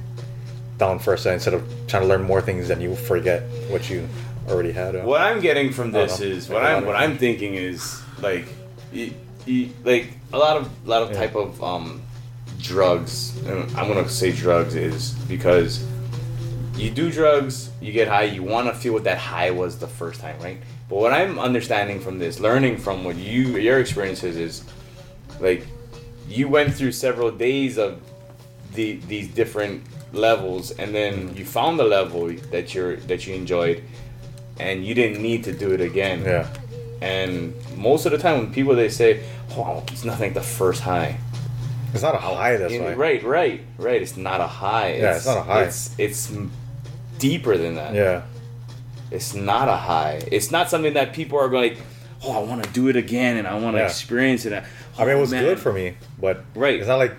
down 0.79 0.99
first 0.99 1.25
instead 1.27 1.55
of 1.55 1.63
trying 1.87 2.03
to 2.03 2.09
learn 2.09 2.23
more 2.23 2.43
things 2.43 2.69
and 2.69 2.83
you 2.83 2.95
forget 2.97 3.43
what 3.69 3.89
you 3.89 4.07
already 4.49 4.73
had. 4.73 4.95
uh. 4.97 5.01
What 5.03 5.23
I'm 5.23 5.41
getting 5.41 5.73
from 5.73 5.91
this 5.93 6.21
is 6.21 6.49
what 6.51 6.63
I'm 6.63 6.85
what 6.85 6.97
I'm 6.97 7.17
thinking 7.17 7.55
is 7.55 8.03
like, 8.21 8.45
you, 8.93 9.13
you, 9.47 9.71
like 9.85 10.09
a 10.33 10.39
lot 10.39 10.59
of 10.59 10.69
lot 10.87 11.03
of 11.03 11.13
Yeah. 11.13 11.21
type 11.21 11.35
of 11.37 11.63
um, 11.65 12.03
drugs. 12.65 13.37
and 13.47 13.71
I'm 13.77 13.89
gonna 13.89 14.09
say 14.09 14.33
drugs 14.33 14.75
is 14.75 15.13
because 15.29 15.85
you 16.77 16.91
do 16.91 17.13
drugs, 17.13 17.71
you 17.81 17.93
get 17.93 18.09
high, 18.09 18.25
you 18.25 18.43
want 18.43 18.67
to 18.67 18.75
feel 18.75 18.93
what 18.93 19.05
that 19.05 19.19
high 19.19 19.51
was 19.51 19.79
the 19.79 19.87
first 19.87 20.21
time, 20.21 20.39
right? 20.41 20.59
But 20.89 20.97
what 20.97 21.13
I'm 21.13 21.39
understanding 21.39 22.01
from 22.01 22.19
this, 22.19 22.41
learning 22.41 22.79
from 22.79 23.05
what 23.05 23.17
you 23.17 23.59
your 23.59 23.79
experiences 23.79 24.37
is, 24.37 24.65
like, 25.41 25.67
you 26.29 26.49
went 26.49 26.75
through 26.75 26.93
several 26.93 27.31
days 27.31 27.79
of 27.79 28.01
the 28.75 28.97
these 29.09 29.29
different 29.29 29.85
levels, 30.13 30.73
and 30.73 30.95
then 30.95 31.37
you 31.37 31.45
found 31.45 31.79
the 31.79 31.85
level 31.85 32.33
that 32.51 32.75
you're 32.75 32.97
that 33.09 33.27
you 33.27 33.35
enjoyed, 33.35 33.83
and 34.59 34.85
you 34.85 34.95
didn't 34.95 35.23
need 35.23 35.45
to 35.45 35.53
do 35.53 35.73
it 35.73 35.81
again. 35.81 36.25
Yeah. 36.25 36.49
And 37.03 37.55
most 37.77 38.07
of 38.07 38.13
the 38.13 38.19
time, 38.19 38.39
when 38.39 38.53
people 38.53 38.75
they 38.75 38.89
say, 38.89 39.23
"Oh, 39.53 39.85
it's 39.93 40.05
nothing 40.05 40.29
like 40.29 40.35
the 40.35 40.49
first 40.59 40.81
high," 40.81 41.19
It's 41.95 42.03
not 42.03 42.15
a 42.15 42.19
high, 42.19 42.57
that's 42.57 42.75
why. 42.75 42.93
right, 42.95 43.23
right, 43.23 43.61
right. 43.79 44.03
It's 44.03 44.17
not 44.17 44.41
a 44.41 44.47
high. 44.47 44.97
Yeah, 44.97 45.17
it's 45.17 45.27
not 45.27 45.39
a 45.39 45.43
high. 45.43 45.63
It's 45.63 45.95
it's 45.97 46.33
deeper 47.19 47.57
than 47.57 47.77
that. 47.77 47.95
Yeah. 47.95 48.23
It's 49.11 49.35
not 49.35 49.69
a 49.69 49.77
high. 49.77 50.21
It's 50.33 50.51
not 50.51 50.69
something 50.69 50.95
that 50.95 51.13
people 51.13 51.39
are 51.39 51.49
like, 51.49 51.77
"Oh, 52.25 52.33
I 52.33 52.43
want 52.43 52.65
to 52.65 52.71
do 52.71 52.89
it 52.89 52.97
again, 52.97 53.37
and 53.37 53.47
I 53.47 53.55
want 53.59 53.77
to 53.77 53.81
Yeah. 53.81 53.87
experience 53.87 54.45
it." 54.45 54.53
I 54.53 55.05
mean, 55.05 55.17
it 55.17 55.21
was 55.21 55.33
Oh, 55.33 55.37
man. 55.37 55.45
good 55.45 55.59
for 55.61 55.73
me, 55.73 55.95
but 56.21 56.45
Right. 56.55 56.79
it's 56.81 56.89
not 56.89 56.97
like 56.99 57.13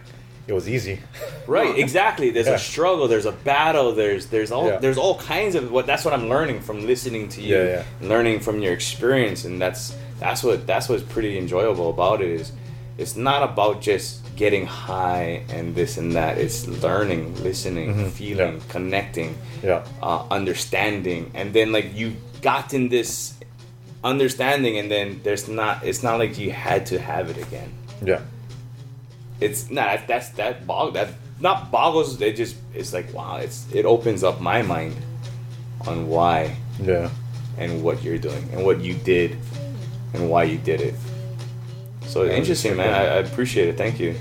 it 0.47 0.53
was 0.53 0.67
easy. 0.69 0.99
Right, 1.47 1.77
exactly. 1.77 2.31
There's 2.31 2.47
Yeah. 2.47 2.53
a 2.55 2.59
struggle. 2.59 3.07
There's 3.07 3.27
a 3.27 3.31
battle. 3.31 3.93
There's 3.93 4.25
there's 4.25 4.51
all 4.51 4.67
Yeah. 4.67 4.77
there's 4.77 4.97
all 4.97 5.15
kinds 5.19 5.53
of 5.55 5.71
what. 5.71 5.85
That's 5.85 6.03
what 6.03 6.13
I'm 6.13 6.27
learning 6.27 6.59
from 6.61 6.85
listening 6.85 7.29
to 7.29 7.41
you, 7.41 7.55
Yeah, 7.55 7.63
yeah. 7.63 7.83
learning 8.01 8.39
from 8.39 8.61
your 8.61 8.73
experience, 8.73 9.45
and 9.45 9.61
that's 9.61 9.93
that's 10.19 10.43
what 10.43 10.65
that's 10.67 10.89
what's 10.89 11.03
pretty 11.03 11.37
enjoyable 11.37 11.89
about 11.91 12.21
it 12.21 12.29
is, 12.29 12.51
it's 12.97 13.15
not 13.15 13.43
about 13.43 13.79
just 13.81 14.24
getting 14.35 14.65
high 14.65 15.43
and 15.49 15.75
this 15.75 15.97
and 15.97 16.11
that. 16.13 16.37
It's 16.37 16.67
learning, 16.67 17.35
listening, 17.43 17.93
Mhm. 17.95 18.11
feeling, 18.11 18.53
Yeah. 18.55 18.61
connecting, 18.69 19.35
Yeah. 19.63 19.83
uh, 20.03 20.23
understanding, 20.31 21.31
and 21.33 21.53
then 21.53 21.71
like 21.71 21.95
you 21.95 22.13
gotten 22.41 22.89
this 22.89 23.33
understanding, 24.03 24.77
and 24.77 24.91
then 24.91 25.21
there's 25.23 25.47
not. 25.47 25.83
It's 25.83 26.03
not 26.03 26.19
like 26.19 26.37
you 26.37 26.51
had 26.51 26.85
to 26.87 26.99
have 26.99 27.29
it 27.29 27.37
again 27.37 27.71
Yeah. 28.03 28.21
it's 29.41 29.69
not 29.71 29.85
that, 29.87 30.07
that's 30.07 30.29
that 30.37 30.65
bog 30.67 30.93
that 30.93 31.09
not 31.41 31.69
boggles 31.71 32.21
it 32.21 32.35
just 32.35 32.55
it's 32.73 32.93
like 32.93 33.11
wow 33.13 33.37
it's 33.37 33.65
it 33.73 33.83
opens 33.85 34.23
up 34.23 34.39
my 34.39 34.61
mind 34.61 34.95
on 35.87 36.07
why 36.07 36.55
Yeah. 36.81 37.09
and 37.57 37.83
what 37.83 38.03
you're 38.03 38.17
doing 38.17 38.47
and 38.53 38.63
what 38.65 38.79
you 38.81 38.93
did 38.93 39.35
and 40.13 40.29
why 40.29 40.43
you 40.43 40.57
did 40.57 40.79
it 40.81 40.95
so 42.07 42.23
Yeah, 42.23 42.33
interesting 42.33 42.75
man. 42.75 42.93
I, 42.93 43.15
I 43.15 43.17
appreciate 43.17 43.69
it. 43.69 43.77
Thank 43.77 43.99
you. 43.99 44.15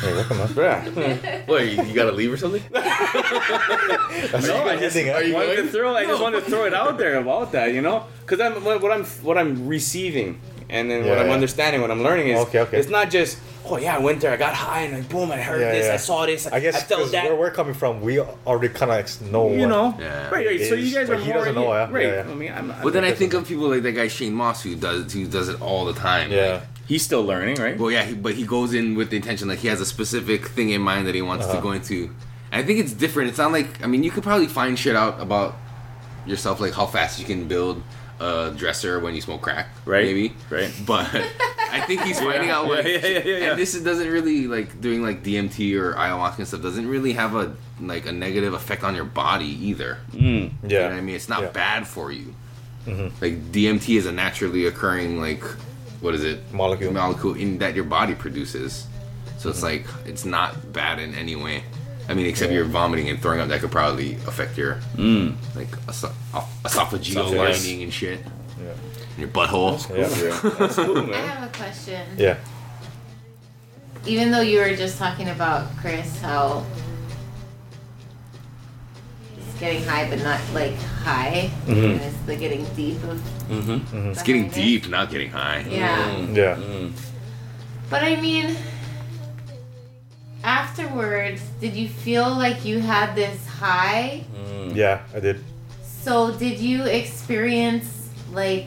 Hey, 0.00 0.12
welcome, 0.12 0.38
man. 0.38 0.48
yeah. 0.56 1.42
What, 1.46 1.66
you, 1.66 1.82
you 1.82 1.94
gotta 1.94 2.12
leave 2.12 2.32
or 2.32 2.36
something? 2.36 2.62
no 2.70 2.80
I 2.80 4.76
just, 4.78 4.96
Are 4.96 5.22
you 5.22 5.34
wanted 5.34 5.56
to 5.56 5.68
throw 5.68 5.94
I 5.94 6.04
just 6.04 6.20
wanted 6.20 6.44
to 6.44 6.50
throw 6.50 6.66
it 6.66 6.74
out 6.74 6.98
there 6.98 7.18
about 7.18 7.52
that 7.52 7.72
you 7.72 7.80
know? 7.80 8.06
Because 8.20 8.40
I'm 8.40 8.62
what 8.64 8.82
what 8.82 8.92
I'm 8.92 9.04
what 9.04 9.38
I'm 9.38 9.66
receiving 9.66 10.40
and 10.70 10.90
then 10.90 11.06
what 11.06 11.18
I'm 11.18 11.26
yeah. 11.28 11.32
understanding 11.34 11.80
what 11.82 11.90
I'm 11.90 12.02
learning 12.02 12.28
is 12.28 12.38
Okay, 12.46 12.60
okay. 12.60 12.78
it's 12.78 12.88
not 12.88 13.10
just 13.10 13.38
oh 13.66 13.76
yeah 13.78 13.96
I 13.96 13.98
went 13.98 14.20
there 14.20 14.32
I 14.32 14.36
got 14.36 14.54
high 14.54 14.80
and 14.82 14.94
like 14.94 15.08
boom 15.08 15.30
I 15.30 15.36
heard 15.38 15.60
Yeah, 15.60 15.72
this 15.72 15.86
yeah. 15.86 15.94
I 15.94 15.96
saw 15.96 16.26
this 16.26 16.46
I 16.46 16.60
guess 16.60 16.74
I 16.76 16.80
felt 16.80 17.00
'cause 17.02 17.10
that 17.12 17.24
where 17.24 17.36
we're 17.36 17.50
coming 17.50 17.74
from, 17.74 18.00
we 18.00 18.18
already 18.20 18.72
kind 18.72 18.90
of 18.92 19.22
know. 19.32 19.50
you 19.52 19.66
know, 19.66 19.94
Yeah. 19.98 20.28
right, 20.30 20.46
right. 20.46 20.60
So 20.60 20.74
you 20.74 20.94
guys 20.94 21.08
but 21.08 21.18
are 21.18 21.20
he 21.20 21.28
more, 21.28 21.38
doesn't 21.38 21.54
know, 21.54 21.72
yeah, 21.72 21.90
right? 21.90 22.02
yeah, 22.06 22.14
yeah. 22.24 22.30
I 22.30 22.34
mean, 22.34 22.52
I'm, 22.52 22.70
I'm 22.70 22.82
But 22.82 22.92
then 22.92 23.04
I 23.04 23.12
think 23.12 23.34
of 23.34 23.46
people 23.46 23.68
like 23.68 23.82
that 23.82 23.92
guy 23.92 24.08
Shane 24.08 24.34
Mauss 24.34 24.62
who 24.62 24.74
does 24.76 25.12
who 25.12 25.26
does 25.26 25.48
it 25.48 25.60
all 25.60 25.84
the 25.84 25.94
time. 25.94 26.30
Yeah. 26.32 26.52
Like, 26.54 26.62
he's 26.86 27.02
still 27.02 27.24
learning, 27.24 27.56
right? 27.56 27.78
well, 27.78 27.90
yeah, 27.90 28.04
he, 28.04 28.14
but 28.14 28.34
he 28.34 28.44
goes 28.44 28.74
in 28.74 28.94
with 28.94 29.08
the 29.10 29.16
intention 29.16 29.48
like 29.48 29.58
he 29.60 29.68
has 29.68 29.80
a 29.80 29.86
specific 29.86 30.48
thing 30.48 30.70
in 30.70 30.80
mind 30.82 31.06
that 31.06 31.14
he 31.14 31.22
wants 31.22 31.46
to 31.46 31.52
Uh-huh. 31.52 31.60
go 31.62 31.72
into. 31.72 32.10
And 32.52 32.62
I 32.62 32.66
think 32.66 32.78
it's 32.78 32.92
different. 32.92 33.28
It's 33.30 33.38
not 33.38 33.52
like 33.52 33.82
I 33.82 33.86
mean, 33.86 34.02
you 34.02 34.10
could 34.10 34.22
probably 34.22 34.46
find 34.46 34.78
shit 34.78 34.94
out 34.96 35.20
about 35.20 35.56
yourself, 36.26 36.60
like 36.60 36.72
how 36.74 36.86
fast 36.86 37.18
you 37.18 37.24
can 37.24 37.48
build 37.48 37.82
a 38.24 38.50
dresser 38.56 38.98
when 39.00 39.14
you 39.14 39.20
smoke 39.20 39.42
crack, 39.42 39.68
Right, 39.84 40.04
Maybe, 40.06 40.32
right. 40.50 40.72
But 40.86 41.08
I 41.76 41.80
think 41.86 42.02
he's 42.02 42.18
finding 42.20 42.50
out 42.50 42.68
like, 42.68 42.84
Yeah, 42.86 42.90
yeah, 42.92 43.06
yeah, 43.08 43.18
yeah, 43.18 43.36
yeah. 43.38 43.50
and 43.50 43.58
this 43.58 43.72
doesn't 43.80 44.08
really 44.08 44.46
like 44.46 44.80
doing 44.80 45.02
like 45.02 45.22
DMT 45.22 45.74
or 45.80 45.94
ayahuasca 45.94 46.38
and 46.38 46.48
stuff 46.48 46.62
doesn't 46.62 46.88
really 46.88 47.12
have 47.14 47.34
a 47.34 47.54
like 47.80 48.06
a 48.06 48.12
negative 48.12 48.54
effect 48.54 48.82
on 48.84 48.94
your 48.94 49.04
body 49.04 49.52
either. 49.68 49.98
Mm. 50.12 50.20
You 50.22 50.28
know 50.40 50.50
Yeah. 50.68 50.82
what 50.88 50.92
I 50.92 51.00
mean? 51.00 51.16
It's 51.16 51.28
not 51.28 51.42
Yeah. 51.42 51.48
bad 51.64 51.86
for 51.86 52.12
you. 52.12 52.34
Mhm. 52.86 53.10
Like 53.20 53.34
DMT 53.52 53.96
is 53.96 54.06
a 54.06 54.12
naturally 54.12 54.66
occurring 54.66 55.20
like 55.20 55.42
what 56.00 56.14
is 56.14 56.22
it? 56.22 56.38
Molecule. 56.52 56.92
Molecule 56.92 57.34
in 57.34 57.58
that 57.58 57.74
your 57.74 57.84
body 57.98 58.14
produces. 58.14 58.86
So 59.38 59.50
it's 59.50 59.62
like 59.62 59.84
it's 60.06 60.24
not 60.24 60.72
bad 60.72 60.98
in 60.98 61.14
any 61.14 61.34
way. 61.36 61.64
I 62.08 62.14
mean, 62.14 62.26
except 62.26 62.50
Yeah. 62.50 62.58
you're 62.58 62.66
vomiting 62.66 63.08
and 63.08 63.20
throwing 63.20 63.40
up. 63.40 63.48
That 63.48 63.60
could 63.60 63.70
probably 63.72 64.14
affect 64.26 64.56
your 64.58 64.78
Mm. 64.96 65.34
like 65.54 65.68
eso- 65.88 66.12
esophageal 66.64 67.08
Esophagus. 67.26 67.64
lining 67.66 67.82
and 67.84 67.92
shit. 67.92 68.20
Yeah. 68.62 68.72
Your 69.18 69.28
butthole. 69.28 69.78
Yeah. 69.90 70.50
That's 70.58 70.76
cool, 70.76 70.98
I 71.14 71.16
have 71.18 71.44
a 71.48 71.52
question. 71.56 72.06
Yeah. 72.16 72.36
Even 74.06 74.30
though 74.30 74.42
you 74.42 74.58
were 74.60 74.74
just 74.76 74.98
talking 74.98 75.30
about 75.30 75.74
Kris, 75.78 76.20
how 76.20 76.64
he's 79.34 79.60
getting 79.60 79.82
high, 79.84 80.08
but 80.10 80.22
not 80.22 80.40
like 80.52 80.76
high, 81.04 81.50
Mhm. 81.66 81.92
and 81.92 82.00
it's 82.02 82.16
the 82.26 82.36
getting 82.36 82.64
deep 82.76 83.02
of. 83.04 83.18
Mm-hmm. 83.48 84.10
It's 84.10 84.22
getting 84.22 84.48
deep, 84.50 84.88
not 84.88 85.10
getting 85.10 85.30
high. 85.30 85.64
Yeah. 85.68 86.16
Yeah. 86.32 86.56
Mm. 86.56 86.92
But 87.90 88.02
I 88.02 88.16
mean, 88.20 88.56
afterwards, 90.44 91.40
did 91.60 91.74
you 91.74 91.88
feel 91.88 92.28
like 92.30 92.64
you 92.64 92.78
had 92.78 93.14
this 93.16 93.44
high? 93.46 94.22
Mm. 94.36 94.76
Yeah, 94.76 95.00
I 95.14 95.20
did. 95.20 95.42
So 95.82 96.30
did 96.32 96.60
you 96.60 96.84
experience 96.84 98.10
like 98.32 98.66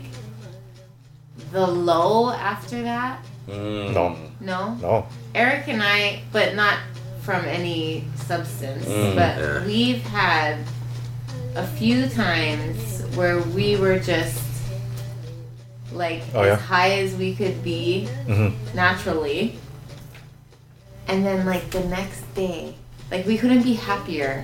the 1.52 1.66
low 1.66 2.32
after 2.32 2.82
that? 2.82 3.24
Mm. 3.48 3.94
No. 3.94 4.18
No. 4.42 4.74
No. 4.82 5.08
Eric 5.36 5.68
and 5.70 5.82
I, 5.82 6.22
but 6.34 6.56
not 6.56 6.80
from 7.22 7.46
any 7.46 8.06
substance, 8.16 8.86
Mm, 8.86 9.16
but 9.16 9.38
yeah. 9.38 9.66
we've 9.66 10.02
had 10.02 10.58
a 11.56 11.66
few 11.66 12.08
times 12.10 13.04
where 13.16 13.40
we 13.40 13.76
were 13.76 14.00
just 14.00 14.42
like 15.92 16.22
Oh, 16.34 16.42
as 16.42 16.48
yeah? 16.48 16.56
high 16.56 17.00
as 17.00 17.16
we 17.16 17.36
could 17.36 17.64
be 17.64 18.06
hmm 18.26 18.50
naturally. 18.74 19.60
And 21.08 21.26
then 21.26 21.46
like 21.46 21.70
the 21.72 21.84
next 21.86 22.22
day, 22.36 22.76
like 23.12 23.26
we 23.26 23.38
couldn't 23.38 23.64
be 23.64 23.74
happier 23.74 24.44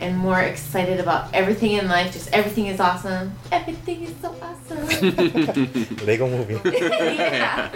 and 0.00 0.16
more 0.16 0.40
excited 0.40 1.00
about 1.00 1.32
everything 1.34 1.72
in 1.72 1.88
life. 1.88 2.12
Just 2.12 2.32
everything 2.32 2.66
is 2.66 2.80
awesome. 2.80 3.32
Everything 3.52 4.02
is 4.02 4.14
so 4.20 4.34
awesome. 4.42 4.86
Lego 6.06 6.28
movie. 6.28 6.60
yeah. 6.78 7.70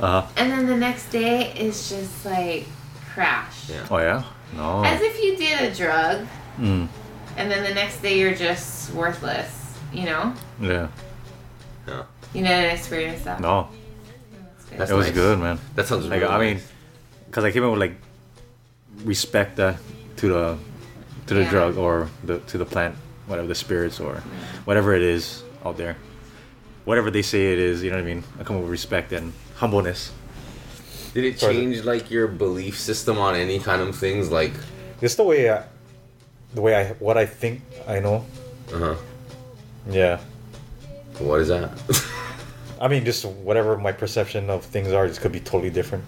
Uh 0.00 0.22
huh. 0.22 0.26
And 0.36 0.52
then 0.52 0.66
the 0.66 0.76
next 0.76 1.10
day 1.10 1.52
is 1.54 1.88
just 1.88 2.24
like 2.24 2.66
crash. 3.14 3.68
Yeah. 3.70 3.86
Oh 3.90 3.98
yeah. 3.98 4.22
No. 4.54 4.82
As 4.84 5.00
if 5.02 5.22
you 5.22 5.36
did 5.36 5.60
a 5.60 5.74
drug 5.74 6.26
Mm. 6.58 6.88
and 7.36 7.48
then 7.50 7.62
the 7.62 7.72
next 7.72 8.02
day 8.02 8.18
you're 8.18 8.34
just 8.34 8.92
worthless, 8.92 9.74
you 9.92 10.06
know? 10.06 10.34
Yeah. 10.60 10.88
Yeah. 11.86 12.02
You 12.34 12.42
didn't 12.42 12.74
experience 12.74 13.22
that? 13.22 13.40
No. 13.40 13.68
That's 14.76 14.90
it 14.90 14.94
was 14.94 15.06
nice. 15.06 15.14
good, 15.14 15.38
man. 15.38 15.58
That 15.74 15.86
sounds 15.86 16.06
Like 16.06 16.20
really 16.20 16.32
I 16.32 16.38
mean, 16.38 16.54
nice. 16.54 16.68
because 17.26 17.44
I 17.44 17.50
came 17.52 17.64
in 17.64 17.70
with 17.70 17.80
like 17.80 17.94
respect 19.04 19.58
uh, 19.60 19.74
to 20.16 20.28
the 20.28 20.58
to 21.26 21.34
the 21.34 21.42
Yeah. 21.42 21.50
drug 21.50 21.76
or 21.78 22.08
the 22.24 22.38
to 22.50 22.58
the 22.58 22.64
plant, 22.66 22.94
whatever 23.26 23.48
the 23.48 23.54
spirits 23.54 24.00
or 24.00 24.22
whatever 24.64 24.94
it 24.94 25.02
is 25.02 25.42
out 25.64 25.76
there, 25.76 25.96
whatever 26.84 27.10
they 27.10 27.22
say 27.22 27.52
it 27.52 27.58
is. 27.58 27.82
You 27.82 27.90
know 27.90 27.96
what 27.96 28.02
I 28.04 28.14
mean? 28.14 28.24
I 28.40 28.44
come 28.44 28.56
up 28.56 28.62
with 28.62 28.70
respect 28.70 29.12
and 29.12 29.32
humbleness. 29.56 30.12
Did 31.14 31.24
it 31.24 31.38
change 31.38 31.84
like 31.84 32.10
your 32.10 32.28
belief 32.28 32.78
system 32.78 33.18
on 33.18 33.34
any 33.34 33.58
kind 33.58 33.80
of 33.82 33.96
things? 33.96 34.30
Like, 34.30 34.52
just 35.00 35.16
the 35.16 35.24
way, 35.24 35.50
I, 35.50 35.64
the 36.54 36.60
way 36.60 36.74
I, 36.76 36.92
what 37.00 37.16
I 37.16 37.24
think 37.26 37.62
I 37.88 37.98
know. 37.98 38.24
uh 38.72 38.78
huh. 38.78 38.94
Yeah. 39.90 40.20
What 41.18 41.40
is 41.40 41.48
that? 41.48 41.70
I 42.80 42.88
mean, 42.88 43.04
just 43.04 43.24
whatever 43.24 43.76
my 43.76 43.92
perception 43.92 44.50
of 44.50 44.64
things 44.64 44.92
are, 44.92 45.08
this 45.08 45.18
could 45.18 45.32
be 45.32 45.40
totally 45.40 45.70
different. 45.70 46.04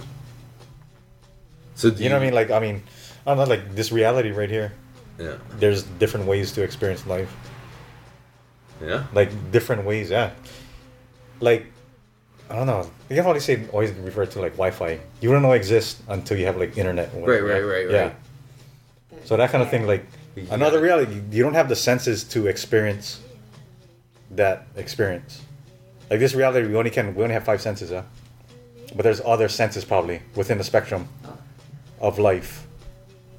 so 1.74 1.90
do 1.90 2.02
You 2.02 2.09
know 2.09 2.16
what 2.16 2.22
I 2.22 2.24
mean? 2.26 2.34
Like, 2.34 2.51
I 2.51 2.60
mean, 2.60 2.82
I 3.26 3.30
don't 3.34 3.38
know, 3.38 3.44
like 3.44 3.74
this 3.74 3.90
reality 3.92 4.30
right 4.30 4.51
here. 4.51 4.72
Yeah. 5.18 5.36
There's 5.59 5.82
different 5.98 6.26
ways 6.26 6.52
to 6.52 6.62
experience 6.62 7.06
life. 7.06 7.34
Yeah. 8.82 9.05
Like 9.12 9.30
different 9.51 9.84
ways, 9.84 10.10
yeah. 10.10 10.30
Like, 11.40 11.66
I 12.48 12.56
don't 12.56 12.66
know. 12.66 12.90
You 13.09 13.16
can 13.16 13.26
always 13.26 13.44
say, 13.44 13.66
always 13.72 13.92
refer 13.92 14.26
to 14.26 14.40
like 14.40 14.52
Wi-Fi. 14.52 14.98
You 15.20 15.32
don't 15.32 15.42
know 15.42 15.52
it 15.52 15.56
exists 15.56 16.01
until 16.09 16.38
you 16.38 16.47
have 16.47 16.56
like 16.56 16.76
internet. 16.78 17.12
whatever, 17.14 17.47
Right, 17.47 17.55
yeah? 17.56 17.59
right, 17.60 17.74
right, 17.84 17.90
Yeah. 17.90 18.02
right. 18.05 18.16
So 19.24 19.36
that 19.36 19.51
kind 19.51 19.62
of 19.62 19.70
thing, 19.70 19.86
like 19.86 20.05
Yeah. 20.36 20.44
another 20.51 20.80
reality, 20.80 21.20
you 21.30 21.42
don't 21.42 21.55
have 21.55 21.68
the 21.68 21.76
senses 21.76 22.24
to 22.24 22.47
experience 22.47 23.20
that 24.30 24.66
experience. 24.76 25.42
Like 26.11 26.19
this 26.19 26.35
reality, 26.35 26.66
we 26.66 26.74
only 26.77 26.91
can 26.91 27.15
we 27.15 27.23
only 27.23 27.35
have 27.35 27.45
five 27.45 27.61
senses, 27.62 27.91
huh? 27.91 28.03
But 28.97 29.05
there's 29.05 29.20
other 29.24 29.49
senses 29.49 29.85
probably 29.85 30.20
within 30.35 30.59
the 30.59 30.65
spectrum 30.65 31.09
of 32.01 32.19
life 32.19 32.66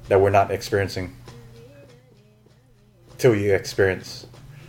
that 0.08 0.20
we're 0.20 0.30
not 0.30 0.50
experiencing 0.50 1.14
till 3.18 3.34
you 3.34 3.54
experience 3.54 4.26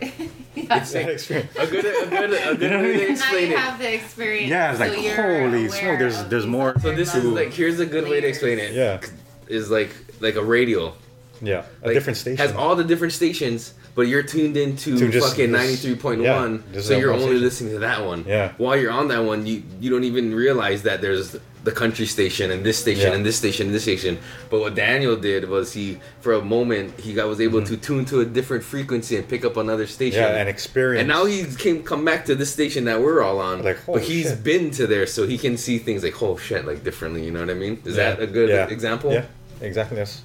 It's 0.56 0.92
that 0.92 1.02
like 1.04 1.06
experience. 1.14 1.50
a 1.56 1.66
good, 1.66 1.84
a 1.84 2.06
good, 2.10 2.32
a 2.32 2.56
good 2.56 2.60
know 2.70 2.76
what 2.76 2.84
I 2.86 2.88
way 2.88 2.92
to 2.92 2.98
mean? 2.98 3.06
now 3.06 3.12
explain 3.12 3.48
you 3.50 3.54
it. 3.54 3.58
have 3.58 3.78
the 3.78 3.94
experience. 3.94 4.50
Yeah, 4.50 4.70
it's 4.70 4.78
so 4.78 4.86
like, 4.86 5.02
you're 5.02 5.14
holy 5.16 5.66
aware 5.66 5.70
smoke, 5.70 5.98
there's- 5.98 6.22
there's 6.24 6.46
more- 6.46 6.78
So 6.80 6.94
this 6.94 7.14
is 7.14 7.24
like 7.24 7.52
here's 7.52 7.80
a 7.80 7.86
good 7.86 8.04
way 8.08 8.20
to 8.20 8.26
explain 8.28 8.58
it. 8.58 8.72
Yeah, 8.72 9.00
Is 9.48 9.70
like 9.70 9.90
like 10.20 10.36
a 10.36 10.44
radio. 10.44 10.94
yeah, 11.42 11.64
a 11.82 11.86
Like, 11.86 11.94
different 11.94 12.16
station. 12.18 12.36
has 12.46 12.54
all 12.54 12.76
the 12.76 12.84
different 12.84 13.12
stations, 13.14 13.74
but 13.94 14.02
you're 14.02 14.22
tuned 14.22 14.56
into 14.56 14.98
To 14.98 15.10
just 15.10 15.28
fucking 15.30 15.50
ninety 15.52 15.76
three 15.76 15.94
point 15.96 16.22
one, 16.22 16.62
so 16.80 16.96
you're 16.96 17.12
only 17.12 17.38
listening 17.38 17.72
to 17.74 17.78
that 17.80 18.04
one. 18.04 18.24
Yeah. 18.26 18.52
While 18.58 18.76
you're 18.76 18.92
on 18.92 19.08
that 19.08 19.24
one, 19.24 19.46
you 19.46 19.62
you 19.80 19.90
don't 19.90 20.04
even 20.04 20.34
realize 20.34 20.82
that 20.82 21.00
there's 21.00 21.36
the 21.64 21.72
country 21.72 22.04
station 22.04 22.50
and 22.50 22.62
this 22.62 22.76
station 22.78 23.08
Yeah. 23.08 23.14
and 23.16 23.24
this 23.24 23.38
station 23.38 23.66
and 23.68 23.74
this 23.74 23.84
station. 23.84 24.18
But 24.50 24.60
what 24.60 24.74
Daniel 24.74 25.16
did 25.16 25.48
was 25.48 25.72
he, 25.72 25.98
for 26.20 26.34
a 26.34 26.42
moment, 26.42 27.00
he 27.00 27.14
got 27.14 27.26
was 27.26 27.40
able 27.40 27.62
to 27.64 27.76
tune 27.78 28.04
to 28.06 28.20
a 28.20 28.24
different 28.26 28.62
frequency 28.64 29.16
and 29.16 29.26
pick 29.26 29.46
up 29.46 29.56
another 29.56 29.86
station. 29.86 30.20
Mm-hmm. 30.22 30.34
yeah, 30.34 30.40
and 30.40 30.48
experience. 30.50 31.00
And 31.00 31.08
now 31.08 31.24
he 31.24 31.44
came 31.56 31.82
come 31.82 32.04
back 32.04 32.26
to 32.26 32.34
this 32.34 32.52
station 32.52 32.84
that 32.84 33.00
we're 33.00 33.22
all 33.22 33.40
on. 33.40 33.62
Like, 33.62 33.78
but 33.86 34.02
he's 34.02 34.28
shit. 34.28 34.44
been 34.44 34.70
to 34.72 34.86
there, 34.86 35.06
so 35.06 35.26
he 35.26 35.38
can 35.38 35.56
see 35.56 35.78
things 35.78 36.04
like 36.04 36.20
oh 36.22 36.36
shit, 36.36 36.66
like 36.66 36.84
differently. 36.84 37.24
You 37.24 37.30
know 37.30 37.40
what 37.40 37.48
I 37.50 37.54
mean? 37.54 37.80
Is 37.86 37.96
Yeah, 37.96 38.10
that 38.14 38.22
a 38.22 38.26
good 38.26 38.50
yeah, 38.50 38.66
example? 38.66 39.10
Yeah, 39.12 39.24
exactly. 39.62 39.96
That's 39.96 40.20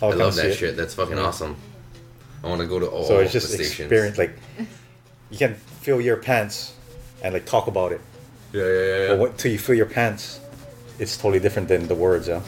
how 0.00 0.10
I 0.10 0.14
love 0.16 0.36
that 0.36 0.46
it. 0.50 0.54
shit. 0.56 0.76
That's 0.76 0.92
fucking 0.92 1.18
awesome. 1.18 1.56
I 2.44 2.46
want 2.48 2.60
to 2.60 2.66
go 2.66 2.78
to 2.78 2.86
all 2.86 3.04
So 3.04 3.18
it's 3.18 3.32
just 3.32 3.48
the 3.48 3.54
stations. 3.54 3.80
experience. 3.80 4.18
Like 4.18 4.32
you 5.30 5.38
can 5.38 5.54
feel 5.54 6.00
your 6.00 6.16
pants 6.16 6.74
and 7.22 7.34
like 7.34 7.46
talk 7.46 7.66
about 7.66 7.92
it. 7.92 8.00
Yeah, 8.52 8.62
yeah, 8.62 8.68
yeah. 8.72 8.96
yeah. 9.02 9.08
But 9.08 9.18
what, 9.18 9.38
till 9.38 9.52
you 9.52 9.58
feel 9.58 9.74
your 9.76 9.86
pants, 9.86 10.40
it's 10.98 11.16
totally 11.16 11.40
different 11.40 11.68
than 11.68 11.86
the 11.88 11.94
words. 11.94 12.28
Yeah, 12.28 12.40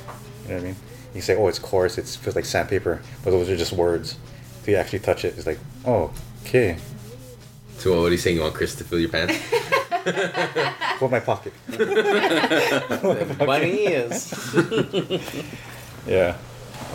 you 0.45 0.49
know 0.49 0.55
what 0.55 0.61
I 0.61 0.65
mean. 0.65 0.77
You 1.15 1.21
say, 1.21 1.35
"Oh, 1.37 1.49
it's 1.49 1.59
coarse. 1.59 1.99
It 1.99 2.07
feels 2.07 2.37
like 2.37 2.45
sandpaper," 2.45 3.03
but 3.25 3.31
those 3.33 3.49
are 3.51 3.57
just 3.57 3.73
words. 3.73 4.17
Till 4.63 4.75
you 4.75 4.81
actually 4.81 5.01
touch 5.01 5.25
it, 5.25 5.35
it's 5.37 5.47
like, 5.47 5.59
"Oh, 5.85 6.13
okay." 6.47 6.77
So 7.79 8.01
what 8.01 8.09
are 8.09 8.13
you 8.13 8.19
saying? 8.19 8.37
You 8.37 8.43
want 8.43 8.55
Kris 8.55 8.75
to 8.77 8.85
fill 8.85 9.01
your 9.01 9.09
pants? 9.09 9.35
Put 10.99 11.11
my 11.11 11.21
pocket. 11.21 11.53
Money 13.47 13.87
is. 13.87 14.33
Yeah, 16.07 16.37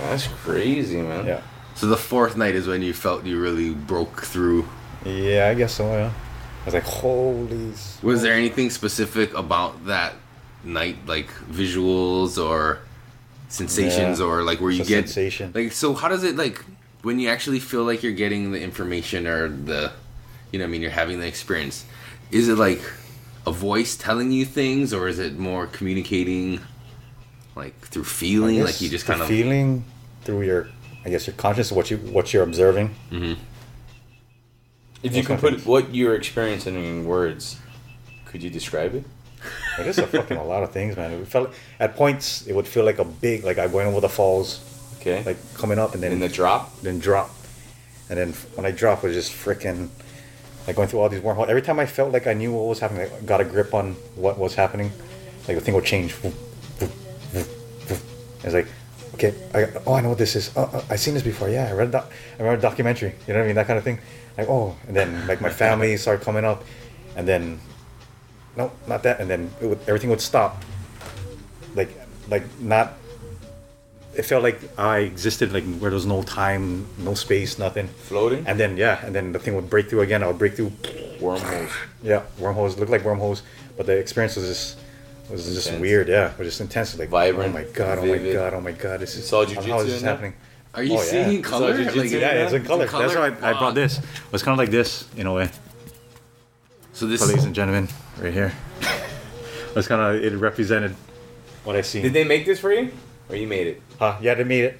That's 0.02 0.26
crazy, 0.28 1.00
man. 1.00 1.28
yeah, 1.28 1.42
so 1.76 1.88
the 1.88 1.98
fourth 1.98 2.36
night 2.38 2.56
is 2.56 2.68
when 2.68 2.82
you 2.82 2.94
felt 2.94 3.26
you 3.26 3.40
really 3.40 3.72
broke 3.74 4.24
through. 4.24 4.68
yeah. 5.06 5.48
I 5.50 5.54
guess 5.54 5.74
so. 5.76 5.86
Yeah. 5.92 6.12
I 6.62 6.66
was 6.66 6.74
like, 6.74 6.84
"Holy." 6.84 7.72
Was 8.02 8.22
there 8.24 8.34
anything 8.34 8.70
specific 8.72 9.34
about 9.38 9.86
that 9.86 10.14
night, 10.64 10.98
like 11.06 11.28
visuals 11.52 12.44
or 12.44 12.80
sensations, 13.50 14.20
Yeah. 14.20 14.26
or 14.26 14.42
like 14.44 14.60
where 14.62 14.72
you 14.72 14.84
get 14.84 15.06
sensation. 15.10 15.52
like? 15.54 15.72
So 15.74 15.94
how 15.94 16.08
does 16.08 16.24
it 16.24 16.36
like 16.36 16.64
when 17.04 17.20
you 17.20 17.30
actually 17.30 17.60
feel 17.60 17.84
like 17.84 18.02
you're 18.02 18.14
getting 18.14 18.52
the 18.52 18.60
information 18.60 19.28
or 19.28 19.48
the, 19.50 19.92
you 20.52 20.58
know, 20.58 20.66
what 20.66 20.70
I 20.70 20.72
mean, 20.72 20.82
you're 20.82 20.92
having 20.92 21.20
the 21.20 21.28
experience? 21.28 21.86
Is 22.32 22.50
it 22.50 22.58
like 22.58 22.82
a 23.46 23.52
voice 23.52 23.96
telling 23.96 24.32
you 24.32 24.44
things, 24.46 24.92
or 24.92 25.08
is 25.08 25.20
it 25.20 25.38
more 25.38 25.68
communicating? 25.68 26.60
Like 27.56 27.80
through 27.80 28.04
feeling, 28.06 28.64
like 28.64 28.82
you 28.82 28.90
just 28.90 29.06
kind 29.06 29.22
of 29.22 29.28
feeling 29.30 29.86
through 30.24 30.42
your, 30.42 30.68
I 31.06 31.10
guess 31.10 31.28
you're 31.28 31.36
conscious, 31.36 31.72
of 31.72 31.78
what 31.78 31.92
you 31.92 31.98
what 31.98 32.34
you're 32.34 32.44
observing. 32.44 32.90
Mm-hmm. 33.12 33.34
If 35.04 35.16
you 35.16 35.22
Those 35.22 35.28
can 35.28 35.38
kind 35.38 35.56
of 35.56 35.64
put 35.64 35.68
what 35.68 35.94
you're 35.94 36.16
experiencing 36.16 36.76
in 36.76 37.06
words, 37.06 37.58
could 38.26 38.42
you 38.42 38.50
describe 38.50 38.96
it? 38.96 39.04
It 39.80 39.86
is 39.86 40.00
a 40.00 40.08
fucking 40.08 40.38
a 40.38 40.44
lot 40.44 40.64
of 40.64 40.72
things, 40.72 40.96
man. 40.96 41.12
It 41.12 41.28
felt 41.28 41.54
at 41.80 41.96
points 41.96 42.48
it 42.48 42.56
would 42.56 42.68
feel 42.68 42.84
like 42.84 42.98
a 42.98 43.06
big, 43.06 43.44
like 43.44 43.60
I 43.60 43.68
went 43.68 43.88
over 43.88 44.02
the 44.02 44.10
falls, 44.10 44.60
Okay. 45.00 45.22
like 45.24 45.38
coming 45.54 45.78
up 45.78 45.94
and 45.94 46.02
then 46.02 46.12
in 46.12 46.20
the 46.20 46.30
drop. 46.30 46.82
then 46.82 46.98
drop, 46.98 47.30
and 48.10 48.18
then 48.18 48.34
when 48.56 48.66
I 48.66 48.72
dropped, 48.72 49.04
it 49.04 49.08
was 49.08 49.16
just 49.16 49.32
freaking 49.32 49.90
like 50.66 50.76
going 50.76 50.88
through 50.88 51.02
all 51.02 51.10
these 51.10 51.22
wormholes. 51.22 51.50
Every 51.50 51.62
time 51.62 51.78
I 51.80 51.86
felt 51.86 52.12
like 52.12 52.26
I 52.26 52.34
knew 52.34 52.52
what 52.52 52.66
was 52.66 52.80
happening, 52.80 53.08
I 53.16 53.22
got 53.22 53.40
a 53.40 53.46
grip 53.46 53.76
on 53.76 53.94
what 54.16 54.40
was 54.40 54.56
happening, 54.56 54.92
like 55.48 55.56
the 55.58 55.62
thing 55.62 55.76
would 55.76 55.86
change. 55.86 56.16
It's 58.44 58.54
like, 58.54 58.68
okay, 59.16 59.34
I, 59.54 59.68
oh, 59.88 59.94
I 59.94 60.02
know 60.02 60.10
what 60.10 60.18
this 60.18 60.36
is. 60.36 60.52
Oh, 60.56 60.70
oh, 60.72 60.86
I've 60.90 61.00
seen 61.00 61.14
this 61.14 61.24
before. 61.24 61.50
Yeah, 61.50 61.68
I 61.70 61.74
read 61.74 61.92
that. 61.92 62.06
I 62.06 62.44
remember 62.44 62.60
a 62.60 62.62
documentary. 62.62 63.14
You 63.28 63.34
know 63.34 63.40
what 63.40 63.46
I 63.46 63.48
mean? 63.48 63.56
That 63.56 63.68
kind 63.68 63.78
of 63.78 63.84
thing. 63.84 64.00
Like, 64.38 64.50
oh, 64.50 64.76
and 64.88 64.96
then 64.96 65.28
like 65.28 65.42
my 65.42 65.50
family 65.64 65.98
started 65.98 66.24
coming 66.24 66.46
up, 66.46 66.64
and 67.16 67.28
then, 67.28 67.60
no, 68.56 68.72
not 68.88 69.04
that, 69.04 69.20
and 69.20 69.30
then 69.30 69.52
it 69.62 69.68
would, 69.68 69.80
everything 69.88 70.10
would 70.10 70.22
stop. 70.22 70.64
Like, 71.74 71.90
like 72.30 72.44
not. 72.60 72.94
It 74.16 74.24
felt 74.24 74.44
like 74.44 74.60
I 74.78 75.00
existed 75.00 75.52
like 75.52 75.66
where 75.80 75.92
there 75.92 75.96
was 75.96 76.06
no 76.06 76.24
time, 76.24 76.88
no 76.98 77.16
space, 77.16 77.60
nothing. 77.60 77.88
Floating? 77.88 78.48
And 78.48 78.58
then 78.60 78.78
yeah, 78.78 79.06
and 79.06 79.14
then 79.14 79.34
the 79.34 79.40
thing 79.40 79.56
would 79.56 79.70
break 79.70 79.90
through 79.90 80.02
again. 80.02 80.24
I 80.24 80.28
would 80.28 80.40
break 80.40 80.56
through. 80.56 80.72
Wormholes. 81.20 81.72
Yeah, 82.04 82.24
wormholes 82.40 82.78
looked 82.78 82.92
like 82.92 83.04
wormholes, 83.04 83.42
but 83.78 83.86
the 83.86 83.98
experience 83.98 84.36
was 84.36 84.48
just 84.48 84.78
was 85.32 85.46
just 85.46 85.68
Intense. 85.68 85.82
weird. 85.82 86.08
Yeah, 86.08 86.32
it 86.32 86.38
was 86.38 86.48
just 86.48 86.62
intense. 86.62 86.98
Like 86.98 87.10
Vibrant, 87.10 87.50
Oh 87.56 87.58
my 87.60 87.64
god! 87.66 87.98
Oh 88.00 88.02
my 88.06 88.18
vivid. 88.18 88.34
god! 88.34 88.54
Oh 88.54 88.62
my 88.62 88.72
god! 88.72 89.00
This 89.00 89.16
You 89.16 89.22
is 89.22 89.28
saw 89.28 89.46
how 89.46 89.52
jujitsu 89.62 89.80
is 89.86 89.92
this 89.94 90.02
in 90.02 90.08
happening? 90.08 90.34
Are 90.74 90.84
you 90.84 90.94
Oh, 90.94 90.96
yeah. 90.98 91.04
seeing 91.04 91.42
color? 91.42 91.76
So 91.78 92.00
Like, 92.00 92.12
in 92.12 92.20
Yeah, 92.20 92.44
it's 92.44 92.54
in 92.54 92.64
color. 92.66 92.86
color? 92.86 93.08
That's 93.08 93.40
why 93.42 93.48
I, 93.48 93.52
I 93.52 93.58
brought 93.58 93.76
this. 93.76 93.98
It 94.00 94.04
was 94.32 94.44
kind 94.44 94.54
of 94.54 94.58
like 94.60 94.72
this 94.72 95.06
in 95.16 95.26
a 95.26 95.34
way. 95.34 95.50
So 96.94 97.08
this, 97.08 97.26
ladies 97.28 97.44
and 97.46 97.56
gentlemen, 97.56 97.88
right 98.20 98.34
here. 98.34 98.54
it 98.82 99.76
was 99.76 99.88
kind 99.88 100.02
of 100.02 100.24
it 100.24 100.36
represented 100.38 100.96
what 101.64 101.76
I 101.76 101.82
seen. 101.82 102.04
Did 102.04 102.14
they 102.14 102.24
make 102.24 102.46
this 102.46 102.60
for 102.60 102.72
you, 102.74 102.92
or 103.30 103.36
you 103.36 103.48
made 103.48 103.68
it? 103.68 103.82
Huh? 104.00 104.18
Yeah, 104.22 104.34
they 104.36 104.44
made 104.44 104.64
it. 104.66 104.80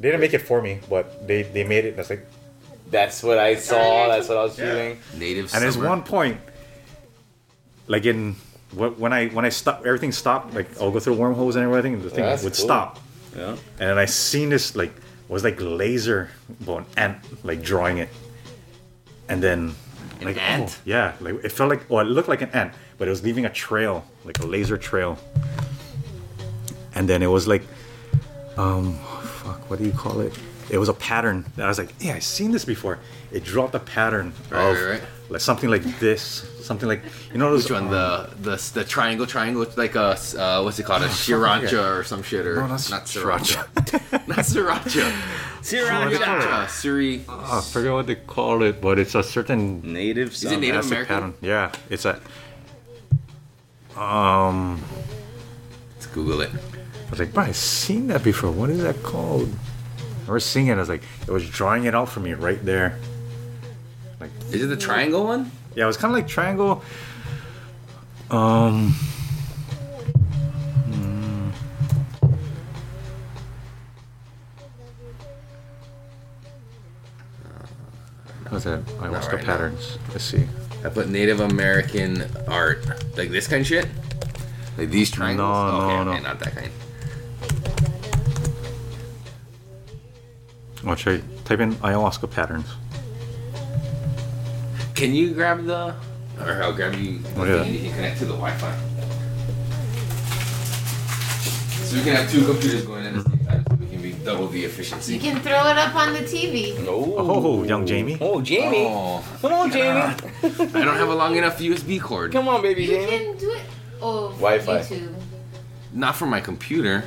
They 0.00 0.08
didn't 0.08 0.20
make 0.20 0.34
it 0.34 0.40
for 0.42 0.60
me, 0.62 0.80
but 0.88 1.26
they 1.28 1.42
they 1.42 1.64
made 1.64 1.84
it. 1.84 1.96
That's 1.96 2.10
like, 2.10 2.26
That's 2.90 3.22
what 3.22 3.38
I 3.38 3.54
saw. 3.56 4.08
That's 4.08 4.28
what 4.28 4.38
I 4.38 4.42
was 4.42 4.56
feeling. 4.56 4.98
native. 5.16 5.52
and 5.54 5.62
there's 5.62 5.76
one 5.78 6.02
point, 6.02 6.38
like 7.86 8.04
in 8.06 8.34
wh- 8.34 8.49
when 8.72 9.12
I 9.12 9.28
when 9.28 9.44
I 9.44 9.48
stop, 9.50 9.84
everything 9.86 10.12
stopped. 10.12 10.54
Like 10.54 10.80
I'll 10.80 10.90
go 10.90 11.00
through 11.00 11.14
wormholes 11.14 11.56
and 11.56 11.64
everything, 11.64 11.94
and 11.94 12.02
the 12.02 12.10
thing 12.10 12.24
That's 12.24 12.42
would 12.44 12.54
cool. 12.54 12.64
stop. 12.64 12.98
Yeah. 13.36 13.50
and 13.78 13.90
then 13.90 13.98
I 13.98 14.06
seen 14.06 14.48
this 14.48 14.74
like 14.76 14.92
was 15.28 15.44
like 15.44 15.56
laser, 15.60 16.30
an 16.66 16.84
ant 16.96 17.18
like 17.44 17.62
drawing 17.62 17.98
it, 17.98 18.08
and 19.28 19.40
then 19.42 19.74
An 20.20 20.26
like 20.26 20.36
ant? 20.40 20.70
oh, 20.78 20.82
yeah, 20.84 21.14
like 21.20 21.34
it 21.44 21.52
felt 21.52 21.70
like 21.70 21.82
oh, 21.90 21.98
it 22.00 22.04
looked 22.04 22.28
like 22.28 22.42
an 22.42 22.50
ant, 22.50 22.72
but 22.98 23.06
it 23.06 23.10
was 23.10 23.22
leaving 23.22 23.44
a 23.44 23.50
trail, 23.50 24.04
like 24.24 24.38
a 24.40 24.46
laser 24.46 24.76
trail, 24.76 25.18
and 26.94 27.08
then 27.08 27.22
it 27.22 27.28
was 27.28 27.46
like, 27.46 27.62
um, 28.56 28.94
fuck, 29.22 29.70
what 29.70 29.78
do 29.78 29.84
you 29.84 29.92
call 29.92 30.20
it? 30.20 30.36
It 30.68 30.78
was 30.78 30.88
a 30.88 30.94
pattern. 30.94 31.44
And 31.56 31.64
I 31.64 31.68
was 31.68 31.78
like, 31.78 31.92
yeah, 32.00 32.14
I 32.14 32.18
seen 32.20 32.52
this 32.52 32.64
before. 32.64 32.98
It 33.32 33.42
dropped 33.44 33.74
a 33.74 33.80
pattern 33.80 34.32
Right, 34.50 34.62
of 34.70 34.76
right, 34.76 34.90
right. 34.90 35.02
like 35.28 35.40
something 35.40 35.68
like 35.70 35.82
this, 35.98 36.42
something 36.70 36.88
like 36.88 37.02
you 37.32 37.38
know 37.40 37.50
those 37.50 37.64
Which 37.64 37.72
one? 37.72 37.86
um, 37.86 37.90
The 37.90 38.30
the 38.48 38.56
the 38.78 38.84
triangle 38.84 39.26
triangle 39.26 39.66
like 39.76 39.96
a 39.96 40.14
uh, 40.38 40.62
what's 40.62 40.78
it 40.78 40.86
called? 40.88 41.02
A 41.02 41.08
sriracha 41.24 41.82
or 41.98 42.04
some 42.04 42.22
shit 42.22 42.46
or 42.46 42.54
No, 42.62 42.66
not 42.74 42.82
not 42.94 43.04
sriracha. 43.10 43.58
sriracha. 43.66 44.28
not 44.32 44.44
sriracha. 44.52 45.04
Sriracha. 45.62 46.66
Suri. 46.80 47.14
Oh, 47.28 47.58
I 47.58 47.60
forget 47.72 47.92
what 47.92 48.06
they 48.06 48.14
call 48.14 48.62
it, 48.62 48.80
but 48.80 48.94
it's 49.02 49.14
a 49.16 49.22
certain 49.36 49.62
Native. 49.82 50.28
Is 50.32 50.44
it 50.44 50.60
Native 50.60 50.86
American? 50.86 51.14
pattern. 51.14 51.34
Yeah, 51.42 51.72
it's 51.90 52.04
a. 52.04 52.14
Um, 53.96 54.80
Let's 55.94 56.06
Google 56.06 56.40
it. 56.46 56.50
I 56.54 57.10
was 57.10 57.18
like, 57.18 57.32
bro, 57.34 57.42
I've 57.50 57.56
seen 57.56 58.06
that 58.12 58.22
before. 58.22 58.50
What 58.52 58.70
is 58.70 58.80
that 58.82 59.02
called? 59.02 59.50
I 60.28 60.30
was 60.32 60.44
seeing 60.44 60.68
it. 60.68 60.74
I 60.74 60.82
was 60.86 60.88
like, 60.88 61.02
it 61.26 61.32
was 61.32 61.44
drawing 61.50 61.84
it 61.84 61.94
out 61.98 62.08
for 62.08 62.20
me 62.20 62.32
right 62.34 62.64
there. 62.64 62.96
Like, 64.20 64.30
Is 64.52 64.62
it 64.62 64.68
the 64.68 64.76
triangle 64.76 65.24
one? 65.24 65.50
Yeah, 65.74 65.84
it 65.84 65.86
was 65.86 65.96
kind 65.96 66.12
of 66.12 66.18
like 66.18 66.28
triangle. 66.28 66.82
Um. 68.30 68.94
Mm. 70.88 71.52
What's 78.50 78.64
that? 78.64 78.84
Ayahuasca 78.84 79.32
right 79.32 79.44
patterns. 79.44 79.96
Now. 79.96 80.12
Let's 80.12 80.24
see. 80.24 80.46
I 80.84 80.88
put 80.88 81.08
Native 81.08 81.40
American 81.40 82.24
art, 82.48 82.86
like 83.16 83.30
this 83.30 83.46
kind 83.46 83.60
of 83.60 83.66
shit, 83.66 83.86
like 84.78 84.90
these 84.90 85.10
triangles. 85.10 85.46
No, 85.46 85.78
no, 85.78 85.84
okay, 85.84 86.04
no, 86.04 86.10
okay, 86.12 86.22
not 86.22 86.40
that 86.40 86.54
kind. 86.56 86.72
Watch, 90.82 91.06
I 91.06 91.20
type 91.44 91.60
in 91.60 91.74
ayahuasca 91.76 92.30
patterns. 92.30 92.66
Can 95.00 95.14
you 95.14 95.32
grab 95.32 95.64
the, 95.64 95.94
or 96.38 96.62
I'll 96.62 96.74
grab 96.74 96.94
you. 96.94 97.20
Oh, 97.34 97.44
yeah. 97.44 97.62
You 97.64 97.80
can 97.88 97.94
connect 97.94 98.18
to 98.18 98.26
the 98.26 98.34
Wi-Fi. 98.34 98.70
So 101.86 101.96
we 101.96 102.02
can 102.04 102.16
have 102.16 102.30
two 102.30 102.44
computers 102.44 102.84
going 102.84 103.06
at 103.06 103.14
the 103.14 103.22
same 103.22 103.38
time. 103.46 103.64
So 103.66 103.74
we 103.76 103.86
can 103.86 104.02
be 104.02 104.12
double 104.12 104.48
the 104.48 104.62
efficiency. 104.62 105.14
You 105.14 105.20
can 105.20 105.40
throw 105.40 105.70
it 105.70 105.78
up 105.78 105.94
on 105.94 106.12
the 106.12 106.18
TV. 106.20 106.84
Oh, 106.86 107.14
Oh, 107.16 107.64
young 107.64 107.86
Jamie. 107.86 108.18
Oh, 108.20 108.42
Jamie. 108.42 108.84
Oh, 108.90 109.24
Come 109.40 109.52
on, 109.54 109.70
Jamie. 109.72 110.00
I 110.42 110.84
don't 110.84 110.96
have 110.98 111.08
a 111.08 111.14
long 111.14 111.34
enough 111.34 111.58
USB 111.58 111.98
cord. 111.98 112.30
Come 112.32 112.46
on, 112.48 112.60
baby 112.60 112.82
You 112.84 112.90
Jamie. 112.90 113.06
can 113.24 113.36
do 113.38 113.50
it. 113.52 113.62
Oh, 114.02 114.28
Wi-Fi. 114.32 114.80
YouTube. 114.80 115.14
Not 115.94 116.14
from 116.14 116.28
my 116.28 116.42
computer. 116.42 117.04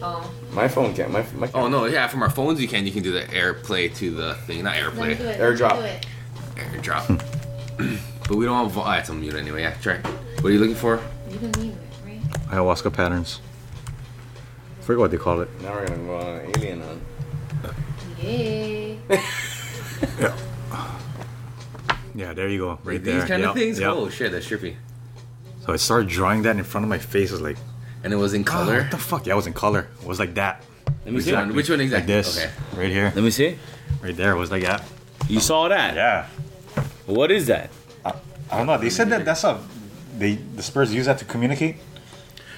Oh, 0.00 0.32
My 0.52 0.66
phone 0.66 0.94
can't. 0.94 1.10
My, 1.12 1.26
my 1.34 1.50
Oh 1.52 1.68
no, 1.68 1.84
yeah, 1.84 2.06
from 2.08 2.22
our 2.22 2.30
phones 2.30 2.58
you 2.58 2.68
can. 2.68 2.86
You 2.86 2.92
can 2.92 3.02
do 3.02 3.12
the 3.12 3.24
AirPlay 3.24 3.94
to 3.96 4.10
the 4.12 4.34
thing, 4.46 4.64
not 4.64 4.76
let 4.76 4.94
me 4.96 5.14
do 5.14 5.24
AirPlay, 5.24 5.26
it. 5.34 5.40
Airdrop. 5.40 5.74
Do 5.76 5.84
it. 5.84 6.06
AirDrop. 6.58 7.24
but 8.28 8.36
we 8.36 8.44
don't 8.44 8.56
have. 8.64 8.72
vo- 8.72 8.84
Oh, 8.84 8.90
it's 8.92 9.10
on 9.10 9.20
mute 9.20 9.34
anyway. 9.34 9.62
Yeah, 9.62 9.74
try. 9.80 9.96
What 9.98 10.46
are 10.46 10.50
you 10.50 10.58
looking 10.58 10.74
for? 10.76 11.00
You 11.30 11.38
can 11.38 11.52
leave 11.52 11.72
it, 11.72 11.78
right? 12.04 12.20
Ayahuasca 12.50 12.92
patterns. 12.92 13.40
Forget 14.80 14.98
what 15.00 15.10
they 15.10 15.16
call 15.18 15.40
it. 15.40 15.48
Now 15.62 15.72
we're 15.74 15.86
gonna 15.86 15.98
go 16.04 16.16
on 16.16 16.26
an 16.40 16.50
alien 16.56 16.80
hunt. 16.82 17.02
Yay. 18.20 18.98
Yeah, 20.18 20.36
Yeah, 22.14 22.32
there 22.32 22.48
you 22.48 22.58
go. 22.58 22.68
Right 22.84 22.94
Like 22.94 23.02
there. 23.04 23.14
These 23.20 23.24
kind 23.28 23.40
Yep, 23.42 23.50
of 23.50 23.56
things. 23.56 23.80
yep. 23.80 23.90
Oh 23.92 24.08
shit, 24.08 24.32
that's 24.32 24.46
trippy. 24.48 24.76
So 25.64 25.72
I 25.72 25.76
started 25.76 26.08
drawing 26.08 26.42
that 26.42 26.56
in 26.56 26.64
front 26.64 26.84
of 26.84 26.88
my 26.88 26.98
face. 26.98 27.30
I 27.30 27.34
was 27.34 27.42
like, 27.42 27.56
And 28.04 28.12
it 28.12 28.16
was 28.16 28.34
in 28.34 28.42
oh, 28.42 28.44
color. 28.44 28.82
what 28.82 28.90
the 28.90 28.96
fuck? 28.98 29.26
Yeah, 29.26 29.34
it 29.34 29.36
was 29.36 29.46
in 29.46 29.52
color. 29.52 29.88
It 30.00 30.06
was 30.06 30.18
like 30.18 30.34
that. 30.34 30.64
Let 30.86 31.06
me 31.06 31.12
Which 31.16 31.24
see. 31.26 31.32
one? 31.32 31.54
Which 31.54 31.70
one 31.70 31.80
exactly? 31.80 32.14
Like 32.14 32.18
exactly? 32.26 32.42
this. 32.44 32.72
Okay. 32.74 32.82
Right 32.82 32.90
here. 32.92 33.12
Let 33.14 33.24
me 33.24 33.30
see. 33.30 33.58
Right 34.02 34.16
there. 34.16 34.32
It 34.32 34.38
was 34.38 34.50
like 34.50 34.62
that. 34.64 34.82
You 35.28 35.40
saw 35.40 35.68
that? 35.68 35.94
Yeah. 35.94 36.26
What 37.08 37.30
is 37.32 37.46
that? 37.46 37.70
I 38.04 38.56
don't 38.56 38.66
know. 38.66 38.78
They 38.78 38.90
said 38.90 39.10
that 39.10 39.24
that's 39.24 39.44
a. 39.44 39.60
They 40.16 40.34
the 40.36 40.62
Spurs 40.62 40.94
use 40.94 41.06
that 41.06 41.18
to 41.18 41.24
communicate. 41.24 41.76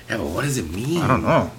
Yeah, 0.09 0.19
but 0.19 0.27
what 0.27 0.43
does 0.45 0.59
it 0.59 0.71
mean? 0.71 1.01
I 1.03 1.07
don't 1.09 1.23
know. 1.23 1.51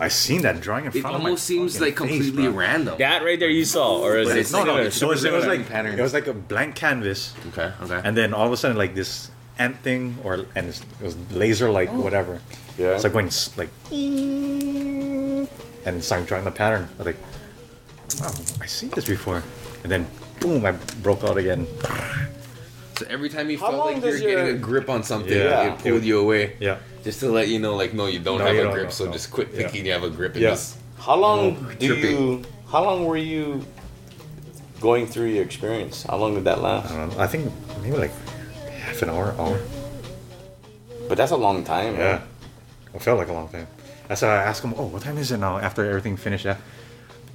I 0.00 0.08
seen 0.08 0.42
that 0.42 0.60
drawing 0.60 0.86
in 0.86 0.92
It 0.96 1.00
front 1.00 1.16
of 1.16 1.22
my 1.22 1.28
almost 1.28 1.44
seems 1.44 1.80
like 1.80 1.90
face, 1.98 2.08
completely 2.08 2.44
bro. 2.44 2.52
random. 2.52 2.98
That 2.98 3.22
right 3.24 3.38
there 3.38 3.48
you 3.50 3.64
saw, 3.64 3.98
or 4.00 4.18
is 4.18 4.28
But 4.28 4.36
it 4.36 4.40
it's 4.40 4.52
No, 4.52 4.58
no. 4.60 4.64
similar? 4.64 4.80
It 4.82 4.86
was, 5.14 5.24
it 5.24 5.32
was 5.32 5.46
like 5.46 5.68
pattern. 5.68 5.98
it 5.98 6.02
was 6.02 6.12
like 6.12 6.26
a 6.26 6.32
blank 6.34 6.74
canvas, 6.74 7.32
Okay. 7.48 7.70
Okay. 7.82 8.00
and 8.02 8.16
then 8.16 8.34
all 8.34 8.46
of 8.46 8.52
a 8.52 8.56
sudden 8.56 8.76
like 8.76 8.94
this 8.94 9.30
ant 9.58 9.76
thing, 9.80 10.18
or 10.24 10.46
and 10.56 10.68
it 10.68 10.82
was 11.00 11.16
laser 11.30 11.70
like 11.70 11.90
oh. 11.92 12.00
whatever. 12.00 12.40
Yeah. 12.76 12.94
It's 12.94 13.04
like 13.04 13.12
going 13.12 13.26
s- 13.28 13.56
like, 13.56 13.70
and 15.86 16.02
started 16.02 16.26
drawing 16.26 16.44
the 16.44 16.50
pattern. 16.50 16.88
I 16.94 16.96
was 16.98 17.06
like, 17.06 17.16
oh, 18.22 18.34
I 18.60 18.66
seen 18.66 18.90
this 18.90 19.04
before, 19.06 19.42
and 19.84 19.92
then 19.92 20.06
boom, 20.40 20.64
I 20.66 20.72
broke 21.02 21.24
out 21.24 21.36
again. 21.38 21.66
so 22.96 23.06
every 23.10 23.28
time 23.28 23.50
you 23.50 23.58
How 23.58 23.66
felt 23.70 23.78
long 23.78 23.94
like 23.94 24.02
you're 24.02 24.12
does 24.12 24.20
getting 24.20 24.38
your- 24.46 24.54
a 24.54 24.58
grip 24.58 24.88
on 24.90 25.02
something, 25.02 25.32
Yeah. 25.36 25.72
it 25.74 25.78
pulled 25.80 26.02
you 26.04 26.18
away. 26.20 26.56
Yeah. 26.60 26.78
Just 27.02 27.20
to 27.20 27.28
let 27.30 27.48
you 27.48 27.58
know, 27.58 27.74
like, 27.76 27.92
no, 27.94 28.06
you 28.06 28.18
don't 28.18 28.38
No, 28.38 28.44
have 28.46 28.54
you 28.54 28.60
a 28.62 28.64
don't, 28.64 28.72
grip. 28.72 28.84
no, 28.86 28.90
so 28.90 29.04
no. 29.06 29.12
just 29.12 29.30
quit 29.30 29.48
Yeah. 29.52 29.58
thinking 29.58 29.86
you 29.86 29.92
have 29.92 30.04
a 30.04 30.10
grip 30.10 30.34
and 30.34 30.42
Yeah. 30.42 30.50
just. 30.50 30.76
How 30.98 31.16
long 31.16 31.74
do 31.78 31.94
trippy. 31.96 32.10
you? 32.10 32.42
How 32.70 32.82
long 32.84 33.04
were 33.04 33.16
you 33.18 33.64
going 34.80 35.06
through 35.06 35.26
your 35.26 35.44
experience? 35.44 36.04
How 36.08 36.16
long 36.16 36.34
did 36.34 36.44
that 36.44 36.58
I 36.58 36.60
last? 36.60 36.88
don't 36.88 37.10
know. 37.16 37.20
I 37.22 37.26
think 37.26 37.52
maybe 37.82 37.96
like 37.96 38.12
half 38.70 39.02
an 39.02 39.10
hour, 39.10 39.34
hour. 39.38 39.58
But 41.08 41.18
that's 41.18 41.32
a 41.32 41.36
long 41.36 41.64
time. 41.64 41.94
Yeah. 41.94 41.98
man. 41.98 42.22
It 42.94 43.02
felt 43.02 43.18
like 43.18 43.28
a 43.28 43.32
long 43.32 43.48
time. 43.48 43.66
That's 44.08 44.22
why 44.22 44.28
I 44.28 44.42
asked 44.44 44.62
him, 44.62 44.74
oh, 44.76 44.86
what 44.86 45.02
time 45.02 45.18
is 45.18 45.30
it 45.32 45.38
now? 45.38 45.58
After 45.58 45.84
everything 45.84 46.16
finished, 46.16 46.44
yeah. 46.44 46.56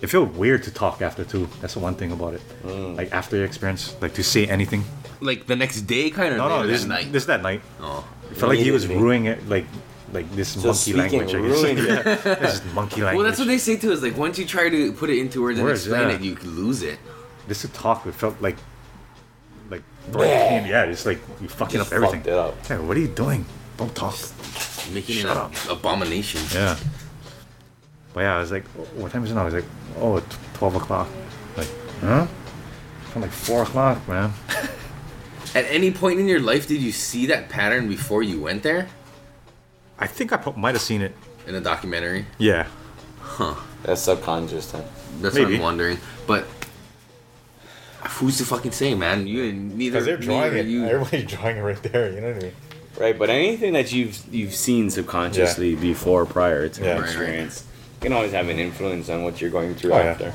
It 0.01 0.07
felt 0.07 0.33
weird 0.33 0.63
to 0.63 0.71
talk 0.71 1.01
after 1.01 1.23
too. 1.25 1.47
That's 1.61 1.73
the 1.73 1.79
one 1.79 1.95
thing 1.95 2.11
about 2.11 2.33
it. 2.33 2.41
Mm. 2.63 2.95
Like 2.95 3.11
after 3.11 3.35
your 3.35 3.45
experience, 3.45 3.95
like 4.01 4.13
to 4.13 4.23
say 4.23 4.47
anything. 4.47 4.83
Like 5.19 5.45
the 5.47 5.55
next 5.55 5.81
day, 5.81 6.09
kind 6.09 6.31
of. 6.33 6.37
No, 6.37 6.47
no, 6.47 6.67
this 6.67 6.85
night. 6.85 7.11
this 7.11 7.25
that 7.25 7.41
night. 7.41 7.61
oh. 7.81 8.07
It 8.31 8.37
felt 8.37 8.51
like 8.51 8.59
he 8.59 8.71
was 8.71 8.87
ruining 8.87 9.25
it, 9.25 9.47
like 9.49 9.65
like 10.13 10.29
this 10.35 10.55
Just 10.55 10.87
monkey 10.87 10.93
language. 10.93 11.35
I 11.35 11.41
guess. 11.41 11.63
ruining 11.63 11.77
it. 11.83 12.05
yeah, 12.05 12.35
this 12.35 12.55
is 12.55 12.73
monkey 12.73 13.01
language. 13.01 13.15
Well, 13.17 13.25
that's 13.25 13.39
what 13.39 13.47
they 13.47 13.57
say 13.57 13.75
too. 13.75 13.91
Is 13.91 14.01
like 14.01 14.17
once 14.17 14.37
you 14.39 14.45
try 14.45 14.69
to 14.69 14.93
put 14.93 15.09
it 15.09 15.19
into 15.19 15.41
words 15.41 15.59
and 15.59 15.69
explain 15.69 16.09
yeah. 16.09 16.15
it, 16.15 16.21
you 16.21 16.35
lose 16.35 16.81
it. 16.83 16.99
This 17.47 17.61
to 17.61 17.67
talk, 17.69 18.05
it 18.05 18.13
felt 18.13 18.39
like 18.41 18.55
like 19.69 19.83
Yeah. 20.13 20.65
yeah, 20.65 20.83
it's 20.85 21.05
like 21.05 21.19
you 21.41 21.49
fucking 21.49 21.79
Just 21.79 21.91
up 21.91 21.95
everything. 21.95 22.21
fucked 22.21 22.27
it 22.27 22.33
up. 22.33 22.55
Yeah, 22.69 22.79
what 22.79 22.95
are 22.95 23.01
you 23.01 23.07
doing? 23.07 23.45
Don't 23.77 23.93
talk. 23.95 24.15
Making 24.93 25.15
Shut 25.17 25.31
it 25.31 25.37
up. 25.37 25.51
an 25.65 25.71
abomination. 25.71 26.41
Yeah. 26.53 26.77
But 28.13 28.21
yeah, 28.21 28.37
I 28.37 28.39
was 28.39 28.51
like, 28.51 28.65
what 28.95 29.11
time 29.11 29.23
is 29.23 29.31
it 29.31 29.35
now? 29.35 29.41
I 29.41 29.45
was 29.45 29.53
like, 29.53 29.65
oh, 29.99 30.17
it's 30.17 30.37
12 30.55 30.75
o'clock. 30.75 31.07
Like, 31.55 31.67
huh? 32.01 32.25
From 33.11 33.21
like 33.21 33.31
4 33.31 33.63
o'clock, 33.63 34.07
man. 34.07 34.33
At 35.55 35.65
any 35.65 35.91
point 35.91 36.19
in 36.19 36.27
your 36.27 36.39
life, 36.39 36.67
did 36.67 36.81
you 36.81 36.91
see 36.91 37.25
that 37.27 37.49
pattern 37.49 37.87
before 37.87 38.21
you 38.23 38.39
went 38.39 38.61
there 38.63 38.87
I 39.97 40.05
think 40.07 40.31
I 40.31 40.37
pro- 40.37 40.53
might 40.53 40.75
have 40.75 40.81
seen 40.81 41.01
it. 41.01 41.13
in 41.47 41.55
a 41.55 41.61
documentary? 41.61 42.25
Yeah. 42.37 42.67
Huh. 43.19 43.55
That's 43.83 44.01
subconscious. 44.01 44.71
Then. 44.71 44.83
That's 45.21 45.37
what 45.37 45.47
I'm 45.47 45.59
wondering. 45.59 45.97
But 46.27 46.45
who's 48.11 48.37
to 48.37 48.45
fucking 48.45 48.71
say, 48.71 48.95
man? 48.95 49.27
You 49.27 49.43
and 49.45 49.77
neither. 49.77 49.95
Because 49.99 50.05
they're 50.05 50.17
drawing 50.17 50.41
neither 50.53 50.57
it. 50.57 50.65
You. 50.67 50.85
Everybody's 50.85 51.25
drawing 51.37 51.57
it 51.57 51.61
right 51.61 51.83
there, 51.83 52.11
you 52.11 52.21
know 52.21 52.27
what 52.31 52.37
I 52.37 52.45
mean? 52.47 52.53
Right, 52.97 53.17
but 53.17 53.29
anything 53.29 53.73
that 53.73 53.91
you've 53.93 54.21
you've 54.33 54.53
seen 54.55 54.89
subconsciously 54.89 55.75
before 55.75 56.25
prior 56.25 56.67
to 56.69 56.81
Yeah. 56.83 56.87
an 56.91 56.95
Right, 56.95 56.99
right. 57.01 57.09
experience 57.09 57.63
can 58.01 58.13
always 58.13 58.31
have 58.31 58.47
an 58.49 58.59
influence 58.59 59.09
on 59.09 59.23
what 59.23 59.41
you're 59.41 59.49
going 59.49 59.75
through 59.75 59.93
Oh, 59.93 59.97
yeah. 59.97 60.03
after. 60.17 60.33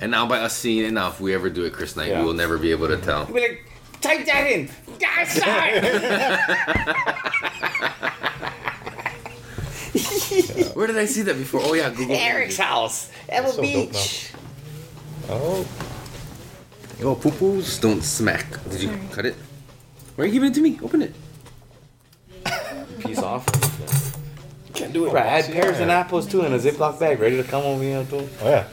And 0.00 0.10
now 0.10 0.26
by 0.26 0.38
us 0.40 0.56
seeing 0.56 0.84
it, 0.84 0.92
now 0.92 1.08
if 1.08 1.20
we 1.20 1.34
ever 1.34 1.50
do 1.50 1.64
it, 1.64 1.72
Kris 1.72 1.96
Knight, 1.96 2.08
Yeah. 2.08 2.20
we 2.20 2.26
will 2.26 2.34
never 2.34 2.56
be 2.58 2.70
able 2.70 2.88
to 2.88 2.96
tell. 2.98 3.26
Be 3.26 3.40
like, 3.40 3.64
type 4.00 4.24
that 4.26 4.46
in. 4.46 4.68
Ah, 5.04 5.24
That's 5.24 5.38
Where 10.76 10.86
did 10.86 10.98
I 10.98 11.06
see 11.06 11.22
that 11.22 11.36
before? 11.36 11.60
Oh 11.64 11.74
yeah, 11.74 11.90
Google. 11.90 12.14
Eric's 12.16 12.56
house. 12.58 13.10
Ever 13.28 13.48
so 13.48 13.60
Beach. 13.62 14.30
Oh. 15.28 15.66
oh 15.66 15.66
Yo, 17.00 17.14
poo 17.14 17.30
poos. 17.30 17.64
Just 17.64 17.82
don't 17.82 18.02
smack. 18.02 18.46
Did 18.70 18.82
you 18.82 18.98
cut 19.12 19.26
it? 19.26 19.34
Why 20.16 20.24
are 20.24 20.26
you 20.26 20.32
giving 20.32 20.50
it 20.50 20.54
to 20.54 20.60
me? 20.60 20.78
Open 20.82 21.02
it. 21.02 21.14
Piece 23.00 23.18
off. 23.20 23.46
Can't 24.78 24.92
do 24.92 25.06
it. 25.06 25.12
Right, 25.12 25.26
I 25.26 25.40
had 25.40 25.52
pears 25.52 25.80
and 25.80 25.90
apples 25.90 26.26
too 26.26 26.44
in 26.44 26.52
a 26.52 26.56
Ziploc 26.58 27.00
bag, 27.00 27.18
ready 27.18 27.36
to 27.36 27.42
come 27.42 27.64
over 27.64 27.82
here 27.82 28.04
too. 28.04 28.28
Oh, 28.42 28.48
yeah. 28.48 28.64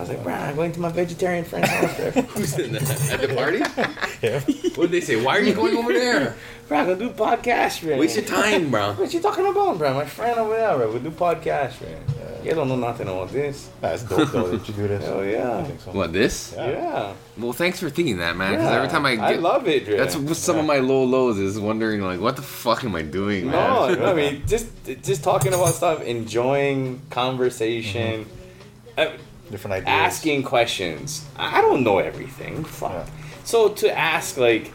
I 0.00 0.02
was 0.04 0.08
like, 0.08 0.22
bro, 0.24 0.32
I'm 0.32 0.56
going 0.56 0.72
to 0.72 0.80
my 0.80 0.88
vegetarian 0.88 1.44
friend's 1.44 1.68
house 1.68 1.94
there. 1.98 2.10
Who's 2.32 2.58
in 2.58 2.72
that? 2.72 3.10
At 3.12 3.20
the 3.20 3.34
party? 3.34 3.60
Yeah. 4.22 4.40
What 4.40 4.90
did 4.90 4.90
they 4.90 5.00
say? 5.00 5.16
Why 5.22 5.38
are 5.38 5.40
you 5.42 5.54
going 5.54 5.74
over 5.76 5.92
there? 5.94 6.36
bro, 6.68 6.78
I'm 6.78 6.86
gonna 6.88 6.98
do 6.98 7.08
podcast, 7.10 7.82
man. 7.82 7.98
Waste 7.98 8.16
your 8.16 8.24
time, 8.26 8.70
bro. 8.70 8.92
What 8.98 9.12
you 9.14 9.20
talking 9.20 9.46
about, 9.46 9.78
bro? 9.78 9.94
My 9.94 10.04
friend 10.04 10.38
over 10.38 10.54
there, 10.56 10.76
bro. 10.76 10.92
We 10.92 10.98
do 11.00 11.10
podcast, 11.10 11.80
man. 11.80 12.02
You 12.44 12.54
don't 12.54 12.68
know 12.68 12.76
nothing 12.76 13.08
about 13.08 13.30
this. 13.30 13.68
That's 13.80 14.02
dope, 14.02 14.30
though, 14.30 14.48
that 14.48 14.66
you 14.68 14.74
do 14.74 14.88
this. 14.88 15.04
Hell 15.04 15.24
yeah. 15.24 15.58
I 15.58 15.64
think 15.64 15.80
so. 15.80 15.92
What 15.92 16.12
this? 16.12 16.52
Yeah. 16.56 16.70
Yeah. 16.70 17.12
Well, 17.38 17.52
thanks 17.54 17.80
for 17.80 17.88
thinking 17.90 18.18
that, 18.18 18.36
man. 18.36 18.52
Because 18.52 18.70
Yeah. 18.70 18.76
every 18.76 18.88
time 18.88 19.04
I 19.06 19.16
get, 19.16 19.24
I 19.24 19.34
love 19.36 19.66
it, 19.68 19.84
Dre. 19.86 19.96
that's 19.96 20.16
what 20.16 20.36
some 20.36 20.58
of 20.58 20.64
my 20.66 20.78
low 20.78 21.04
lows 21.04 21.38
is 21.38 21.58
wondering 21.58 22.02
like, 22.02 22.20
what 22.20 22.36
the 22.36 22.42
fuck 22.42 22.84
am 22.84 22.94
I 22.94 23.02
doing, 23.02 23.46
No, 23.50 23.88
man? 23.88 23.98
no, 23.98 24.04
I 24.06 24.14
mean 24.14 24.42
just 24.46 24.66
just 25.02 25.24
talking 25.24 25.52
about 25.54 25.72
stuff, 25.74 26.02
enjoying 26.02 27.00
conversation, 27.08 28.26
uh, 28.98 29.08
Different 29.50 29.74
ideas. 29.74 29.88
asking 29.88 30.42
questions. 30.44 31.24
I 31.36 31.60
don't 31.60 31.82
know 31.82 31.98
everything. 31.98 32.64
Fuck. 32.64 32.92
Yeah. 32.92 33.06
So 33.44 33.68
to 33.70 33.98
ask 33.98 34.36
like 34.36 34.68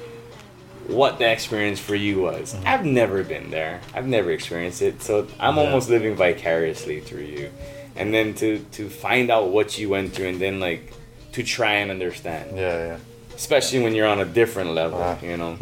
what 0.87 1.17
the 1.17 1.31
experience 1.31 1.79
for 1.79 1.95
you 1.95 2.21
was, 2.21 2.53
Mm-hmm. 2.53 2.67
I've 2.67 2.85
never 2.85 3.23
been 3.23 3.49
there. 3.49 3.81
I've 3.93 4.07
never 4.07 4.31
experienced 4.31 4.81
it. 4.81 5.01
So 5.01 5.27
I'm 5.39 5.55
Yeah. 5.55 5.63
almost 5.63 5.89
living 5.89 6.15
vicariously 6.15 6.99
through 6.99 7.23
you. 7.23 7.49
And 7.95 8.13
then 8.13 8.33
to 8.35 8.59
to 8.73 8.89
find 8.89 9.31
out 9.31 9.49
what 9.49 9.77
you 9.77 9.89
went 9.89 10.13
through 10.13 10.27
and 10.27 10.39
then 10.41 10.59
like 10.59 10.91
to 11.33 11.43
try 11.43 11.75
and 11.75 11.89
understand. 11.91 12.57
Yeah, 12.57 12.77
yeah. 12.87 12.97
Especially 13.35 13.79
when 13.83 13.95
you're 13.95 14.07
on 14.07 14.19
a 14.19 14.25
different 14.25 14.71
level, 14.71 14.99
Ah, 15.01 15.17
you 15.21 15.37
know. 15.37 15.57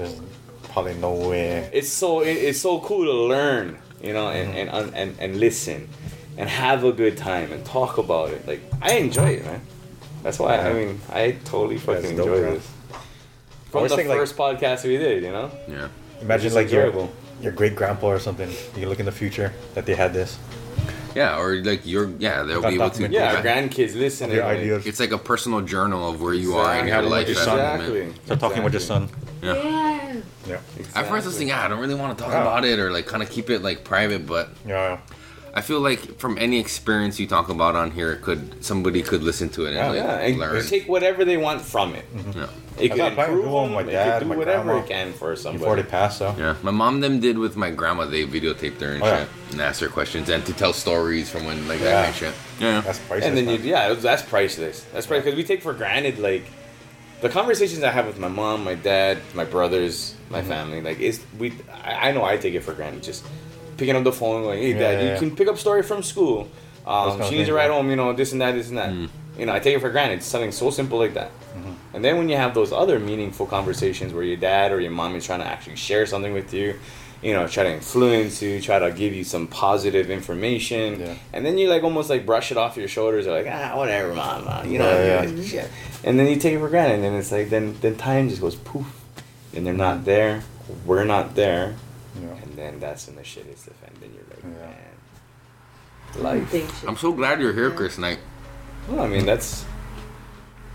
Probably 0.73 0.95
no 0.95 1.13
way. 1.29 1.69
it's 1.71 1.89
so 1.89 2.21
it, 2.21 2.31
it's 2.49 2.59
so 2.59 2.79
cool 2.79 3.05
to 3.05 3.13
learn, 3.13 3.77
you 4.01 4.11
know, 4.13 4.29
and 4.29 4.49
and, 4.57 4.69
and 4.69 4.95
and 4.95 5.15
and 5.19 5.39
listen, 5.39 5.87
and 6.37 6.49
have 6.49 6.83
a 6.83 6.91
good 6.91 7.17
time 7.17 7.51
and 7.51 7.63
talk 7.65 7.97
about 7.97 8.29
it. 8.31 8.47
Like 8.47 8.61
I 8.81 8.93
enjoy 8.97 9.29
it, 9.37 9.45
man. 9.45 9.61
That's 10.23 10.39
why 10.39 10.57
I 10.57 10.73
mean 10.73 10.99
I 11.11 11.31
totally 11.45 11.77
fucking 11.77 12.01
That's 12.01 12.15
dope, 12.15 12.27
enjoy 12.27 12.41
bro. 12.41 12.53
this. 12.55 12.69
From 13.69 13.77
always 13.79 13.91
the 13.91 13.97
think, 13.97 14.09
like- 14.09 14.17
first 14.19 14.37
podcast 14.37 14.83
we 14.83 14.97
did, 14.97 15.23
you 15.23 15.31
know. 15.31 15.51
Yeah. 15.67 15.87
Imagine 16.21 16.53
like 16.53 16.71
your 16.71 16.85
enjoyable. 16.85 17.11
your 17.41 17.51
great 17.51 17.75
grandpa 17.75 18.07
or 18.07 18.19
something. 18.19 18.49
You 18.77 18.87
look 18.87 18.99
in 18.99 19.05
the 19.05 19.11
future 19.11 19.51
that 19.73 19.85
they 19.85 19.95
had 19.95 20.13
this. 20.13 20.37
Yeah, 21.15 21.37
or 21.39 21.55
like 21.63 21.85
you're 21.85 22.09
yeah, 22.17 22.41
they'll 22.43 22.61
be 22.61 22.67
able 22.69 22.71
to. 22.71 22.77
document- 22.89 23.13
Yeah, 23.13 23.33
go 23.41 23.47
grandkids 23.47 23.93
listen. 23.95 24.31
Your 24.31 24.41
and, 24.41 24.49
like, 24.49 24.57
ideas. 24.59 24.85
It's 24.87 24.99
like 24.99 25.11
a 25.11 25.17
personal 25.19 25.61
journal 25.61 26.09
of 26.09 26.21
where 26.21 26.33
you 26.33 26.55
are 26.55 26.73
in 26.79 26.87
your 26.87 26.97
Exactly. 27.05 27.09
life 27.11 27.27
your 27.27 27.35
son. 27.35 27.57
that 27.57 27.79
moment. 27.81 27.97
Exactly. 27.97 28.25
Start 28.25 28.39
talking 28.39 28.63
with 28.63 28.73
your 28.73 28.79
son. 28.79 29.09
Yeah. 29.43 29.53
Yeah. 29.53 30.21
Yeah. 30.47 30.57
At 30.95 31.05
first, 31.07 31.25
I 31.25 31.27
was 31.27 31.37
thinking, 31.37 31.49
yeah, 31.49 31.63
I 31.65 31.67
don't 31.67 31.79
really 31.79 31.93
want 31.95 32.17
to 32.17 32.23
talk 32.23 32.33
Yeah. 32.33 32.41
about 32.41 32.65
it 32.65 32.79
or 32.79 32.91
like 32.91 33.05
kind 33.05 33.21
of 33.21 33.29
keep 33.29 33.49
it 33.51 33.61
like 33.61 33.83
private, 33.83 34.25
but 34.25 34.49
Yeah. 34.67 34.97
I 35.55 35.61
feel 35.61 35.79
like 35.81 36.17
from 36.17 36.37
any 36.39 36.59
experience 36.59 37.19
you 37.19 37.27
talk 37.27 37.47
about 37.49 37.75
on 37.75 37.91
here, 37.91 38.11
it 38.11 38.21
could 38.23 38.63
somebody 38.65 39.03
could 39.03 39.21
listen 39.21 39.49
to 39.49 39.65
it 39.65 39.75
and 39.75 39.75
Yeah, 39.75 39.87
like 39.89 39.95
Yeah, 39.97 40.17
and 40.27 40.39
learn. 40.39 40.65
take 40.65 40.87
whatever 40.87 41.23
they 41.23 41.37
want 41.37 41.61
from 41.61 41.93
it. 41.93 42.05
Yeah. 42.35 42.47
It 42.79 42.85
I 42.85 42.87
could 42.87 42.97
got 42.97 43.13
planning 43.13 43.35
to 43.35 43.43
improve 43.43 43.45
do 43.45 43.51
them. 43.61 43.73
my 43.73 43.81
it 43.81 43.85
could 44.13 44.19
do 44.23 44.25
my 44.29 44.35
whatever 44.35 44.63
grandma. 44.63 44.83
it 44.83 44.87
can 44.89 45.13
for 45.13 45.35
somebody. 45.35 45.59
Before 45.59 45.75
they 45.75 45.83
pass, 45.83 46.17
so. 46.17 46.33
Yeah, 46.39 46.55
my 46.63 46.71
mom 46.71 47.01
them 47.01 47.19
did 47.19 47.37
with 47.37 47.55
my 47.55 47.69
grandma. 47.69 48.05
They 48.05 48.25
videotaped 48.25 48.81
her 48.81 48.93
and 48.93 49.03
Oh, 49.03 49.05
yeah. 49.05 49.25
and 49.51 49.61
asked 49.61 49.79
her 49.81 49.89
questions 49.89 50.27
and 50.29 50.43
to 50.47 50.53
tell 50.53 50.73
stories 50.73 51.29
from 51.29 51.45
when 51.45 51.67
like 51.67 51.79
Yeah. 51.81 51.85
that 51.85 52.03
kind 52.05 52.15
shit. 52.15 52.33
Yeah, 52.59 52.81
That's 52.81 52.97
priceless. 52.97 53.25
And 53.27 53.37
then 53.37 53.47
you, 53.47 53.59
man. 53.59 53.67
yeah, 53.67 53.93
that's 53.93 54.23
priceless. 54.23 54.85
That's 54.91 55.05
priceless 55.05 55.25
because 55.25 55.37
we 55.37 55.43
take 55.43 55.61
for 55.61 55.73
granted 55.73 56.17
like 56.17 56.45
the 57.21 57.29
conversations 57.29 57.83
I 57.83 57.91
have 57.91 58.07
with 58.07 58.17
my 58.17 58.27
mom, 58.27 58.63
my 58.63 58.73
dad, 58.75 59.19
my 59.35 59.45
brothers, 59.45 60.15
my 60.31 60.39
Mm-hmm. 60.39 60.49
family. 60.49 60.81
Like 60.81 60.99
it's 60.99 61.19
we. 61.37 61.53
I, 61.71 62.09
I 62.09 62.11
know 62.11 62.25
I 62.25 62.37
take 62.37 62.55
it 62.55 62.63
for 62.63 62.73
granted. 62.73 63.03
Just 63.03 63.23
picking 63.77 63.95
up 63.95 64.03
the 64.03 64.11
phone, 64.11 64.43
going, 64.43 64.61
"Hey, 64.61 64.73
dad, 64.73 65.03
yeah, 65.03 65.13
you 65.13 65.19
can 65.19 65.35
pick 65.35 65.47
up 65.47 65.57
story 65.57 65.83
from 65.83 66.03
school. 66.03 66.47
Um, 66.85 67.21
she 67.23 67.35
needs 67.35 67.47
to 67.47 67.53
ride 67.53 67.71
home. 67.71 67.89
You 67.89 67.95
know, 67.95 68.13
this 68.13 68.31
and 68.31 68.41
that, 68.41 68.53
this 68.53 68.69
and 68.69 68.77
that. 68.77 68.89
Mm. 68.91 69.09
You 69.37 69.45
know, 69.47 69.53
I 69.53 69.59
take 69.59 69.75
it 69.75 69.79
for 69.79 69.89
granted. 69.89 70.17
It's 70.19 70.27
something 70.27 70.51
so 70.51 70.69
simple 70.69 70.99
like 70.99 71.15
that. 71.15 71.31
Mm-hmm. 71.57 71.95
And 71.95 72.05
then 72.05 72.17
when 72.17 72.29
you 72.29 72.35
have 72.35 72.53
those 72.53 72.71
other 72.71 72.99
meaningful 72.99 73.45
conversations 73.47 74.13
where 74.13 74.23
your 74.23 74.37
dad 74.37 74.71
or 74.71 74.79
your 74.79 74.91
mom 74.91 75.15
is 75.15 75.25
trying 75.25 75.39
to 75.39 75.47
actually 75.47 75.75
share 75.75 76.05
something 76.05 76.33
with 76.33 76.53
you, 76.53 76.79
you 77.23 77.33
know, 77.33 77.47
try 77.47 77.63
to 77.63 77.71
influence 77.73 78.41
you, 78.41 78.59
try 78.61 78.77
to 78.79 78.91
give 78.91 79.13
you 79.13 79.23
some 79.23 79.47
positive 79.47 80.11
information, 80.11 80.99
Yeah. 80.99 81.15
and 81.31 81.45
then 81.45 81.57
you 81.57 81.69
like 81.69 81.83
almost 81.83 82.09
like 82.09 82.25
brush 82.25 82.51
it 82.51 82.57
off 82.57 82.75
your 82.77 82.87
shoulders, 82.87 83.25
or 83.25 83.31
like 83.31 83.47
ah 83.49 83.77
whatever, 83.77 84.13
mom, 84.13 84.45
mom," 84.45 84.69
you 84.69 84.77
know, 84.77 84.89
Yeah, 84.89 85.23
yeah, 85.25 85.67
and 86.03 86.19
then 86.19 86.27
you 86.27 86.35
take 86.35 86.53
it 86.53 86.59
for 86.59 86.69
granted, 86.69 87.03
and 87.03 87.15
it's 87.15 87.31
like 87.31 87.49
then 87.49 87.75
then 87.81 87.95
time 87.95 88.29
just 88.29 88.41
goes 88.41 88.55
poof, 88.55 88.85
and 89.55 89.65
they're 89.65 89.73
not 89.73 90.03
there, 90.05 90.43
we're 90.85 91.05
not 91.05 91.35
there, 91.35 91.75
then 92.63 92.79
that's 92.79 93.07
when 93.07 93.15
the 93.17 93.23
shit 93.23 93.45
is 93.47 93.63
defended. 93.63 94.11
You're 94.13 94.23
like, 94.29 94.43
Yeah. 94.43 96.23
man, 96.23 96.51
life. 96.51 96.83
I'm 96.87 96.97
so 96.97 97.11
glad 97.11 97.39
you're 97.41 97.53
here, 97.53 97.71
Kris 97.71 97.97
Knight. 97.97 98.19
Well, 98.87 99.01
I 99.01 99.07
mean 99.07 99.25
that's. 99.25 99.65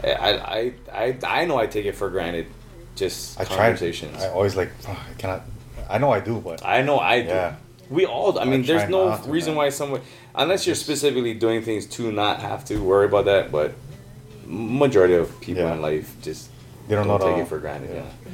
I, 0.03 0.13
I 0.13 0.73
I 0.93 1.19
I 1.27 1.45
know 1.47 1.59
I 1.59 1.67
take 1.67 1.87
it 1.87 1.97
for 1.97 2.09
granted, 2.11 2.47
just 2.95 3.41
I 3.41 3.45
tried. 3.45 3.57
conversations. 3.57 4.23
I 4.23 4.29
always 4.29 4.55
like, 4.57 4.71
"Fuck, 4.81 4.97
I 5.11 5.15
cannot. 5.19 5.43
I 5.91 5.99
know 5.99 6.11
I 6.13 6.21
do, 6.21 6.39
but 6.41 6.65
I 6.65 6.83
know 6.83 6.99
I 7.01 7.23
do. 7.23 7.29
Yeah. 7.29 7.57
We 7.91 8.05
all. 8.07 8.39
I 8.39 8.45
mean, 8.45 8.63
I 8.63 8.67
there's 8.67 8.89
no 8.91 9.17
to, 9.17 9.29
reason 9.31 9.53
man. 9.55 9.57
why 9.59 9.69
someone, 9.71 10.03
unless 10.35 10.67
you're 10.67 10.77
specifically 10.77 11.35
doing 11.35 11.63
things 11.63 11.87
to 11.97 12.13
not 12.13 12.41
have 12.41 12.65
to 12.67 12.79
worry 12.83 13.07
about 13.07 13.25
that. 13.25 13.51
But 13.51 13.73
majority 14.47 15.15
of 15.15 15.41
people 15.41 15.63
Yeah. 15.65 15.75
in 15.75 15.83
life 15.83 16.15
just 16.23 16.51
they 16.87 16.95
don't, 16.95 17.07
don't 17.09 17.19
know 17.21 17.27
take 17.27 17.37
the- 17.37 17.43
it 17.43 17.49
for 17.49 17.59
granted. 17.59 17.91
Yeah. 17.95 18.31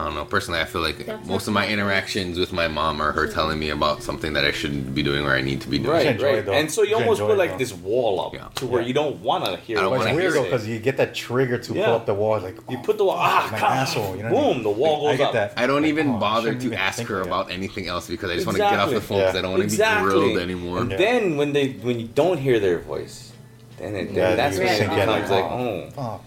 I 0.00 0.04
don't 0.04 0.14
know. 0.14 0.24
Personally, 0.24 0.60
I 0.60 0.64
feel 0.64 0.80
like 0.80 0.98
That's 1.04 1.26
most 1.26 1.48
of 1.48 1.54
my 1.54 1.66
interactions 1.66 2.38
with 2.38 2.52
my 2.52 2.68
mom 2.68 3.00
are 3.02 3.10
her 3.10 3.26
telling 3.26 3.58
me 3.58 3.70
about 3.70 4.00
something 4.04 4.32
that 4.34 4.44
I 4.44 4.52
shouldn't 4.52 4.94
be 4.94 5.02
doing 5.02 5.26
or 5.26 5.34
I 5.34 5.40
need 5.40 5.60
to 5.62 5.68
be 5.68 5.78
doing. 5.78 5.90
Right, 5.90 6.22
right. 6.22 6.34
it. 6.36 6.48
And 6.48 6.70
so 6.70 6.82
you 6.84 6.90
You 6.90 6.96
almost 6.98 7.20
put 7.20 7.36
like 7.36 7.52
though. 7.52 7.58
this 7.58 7.72
wall 7.72 8.20
up 8.20 8.32
Yeah. 8.32 8.46
to 8.56 8.66
where 8.66 8.80
Yeah. 8.80 8.86
you 8.86 8.94
don't 8.94 9.16
want 9.22 9.44
to 9.46 9.56
hear. 9.56 9.78
I 9.78 9.80
don't 9.82 9.90
wanna 9.90 10.04
it's 10.04 10.10
you 10.12 10.16
weird 10.16 10.32
hear 10.34 10.42
though 10.42 10.48
because 10.50 10.68
you 10.68 10.78
get 10.78 10.98
that 10.98 11.16
trigger 11.16 11.58
to 11.58 11.74
Yeah. 11.74 11.86
pull 11.86 11.94
up 11.96 12.06
the 12.06 12.14
wall, 12.14 12.38
like 12.38 12.54
You 12.70 12.78
oh, 12.78 12.82
put 12.84 12.96
the 12.96 13.06
wall. 13.06 13.16
Ah, 13.18 13.50
I'm 13.52 13.58
come- 13.58 13.72
asshole. 13.72 14.16
You 14.16 14.22
know 14.22 14.32
what 14.32 14.38
I 14.38 14.44
boom, 14.46 14.54
mean? 14.54 14.62
the 14.62 14.70
wall 14.70 15.08
I 15.08 15.10
goes 15.10 15.18
get 15.18 15.26
up. 15.26 15.32
that. 15.32 15.52
I 15.56 15.66
don't 15.66 15.82
Like, 15.82 15.88
even 15.88 16.08
oh, 16.10 16.18
bother 16.18 16.54
to 16.54 16.64
even 16.66 16.78
ask 16.78 17.02
her 17.02 17.20
about 17.22 17.50
anything 17.50 17.88
else 17.88 18.06
because 18.06 18.30
I 18.30 18.34
just 18.36 18.46
want 18.46 18.56
to 18.58 18.62
get 18.62 18.74
off 18.78 18.90
the 18.90 19.00
phone 19.00 19.18
because 19.18 19.34
I 19.34 19.42
don't 19.42 19.50
want 19.50 19.62
to 19.62 19.64
Exactly. 19.64 20.04
be 20.08 20.10
grilled 20.20 20.38
anymore. 20.38 20.78
And 20.78 20.92
then 20.92 21.36
when 21.36 21.52
they 21.52 21.70
when 21.82 21.98
you 21.98 22.06
don't 22.14 22.38
hear 22.38 22.60
their 22.60 22.78
voice, 22.78 23.32
then 23.78 23.96
it, 23.96 24.14
then 24.14 24.14
Yeah, 24.14 24.34
that's 24.36 24.58
when 24.58 24.68
it 24.68 24.78
sink 24.78 24.90
becomes 24.90 25.28
like, 25.28 25.42
like, 25.42 25.50
oh. 25.98 26.20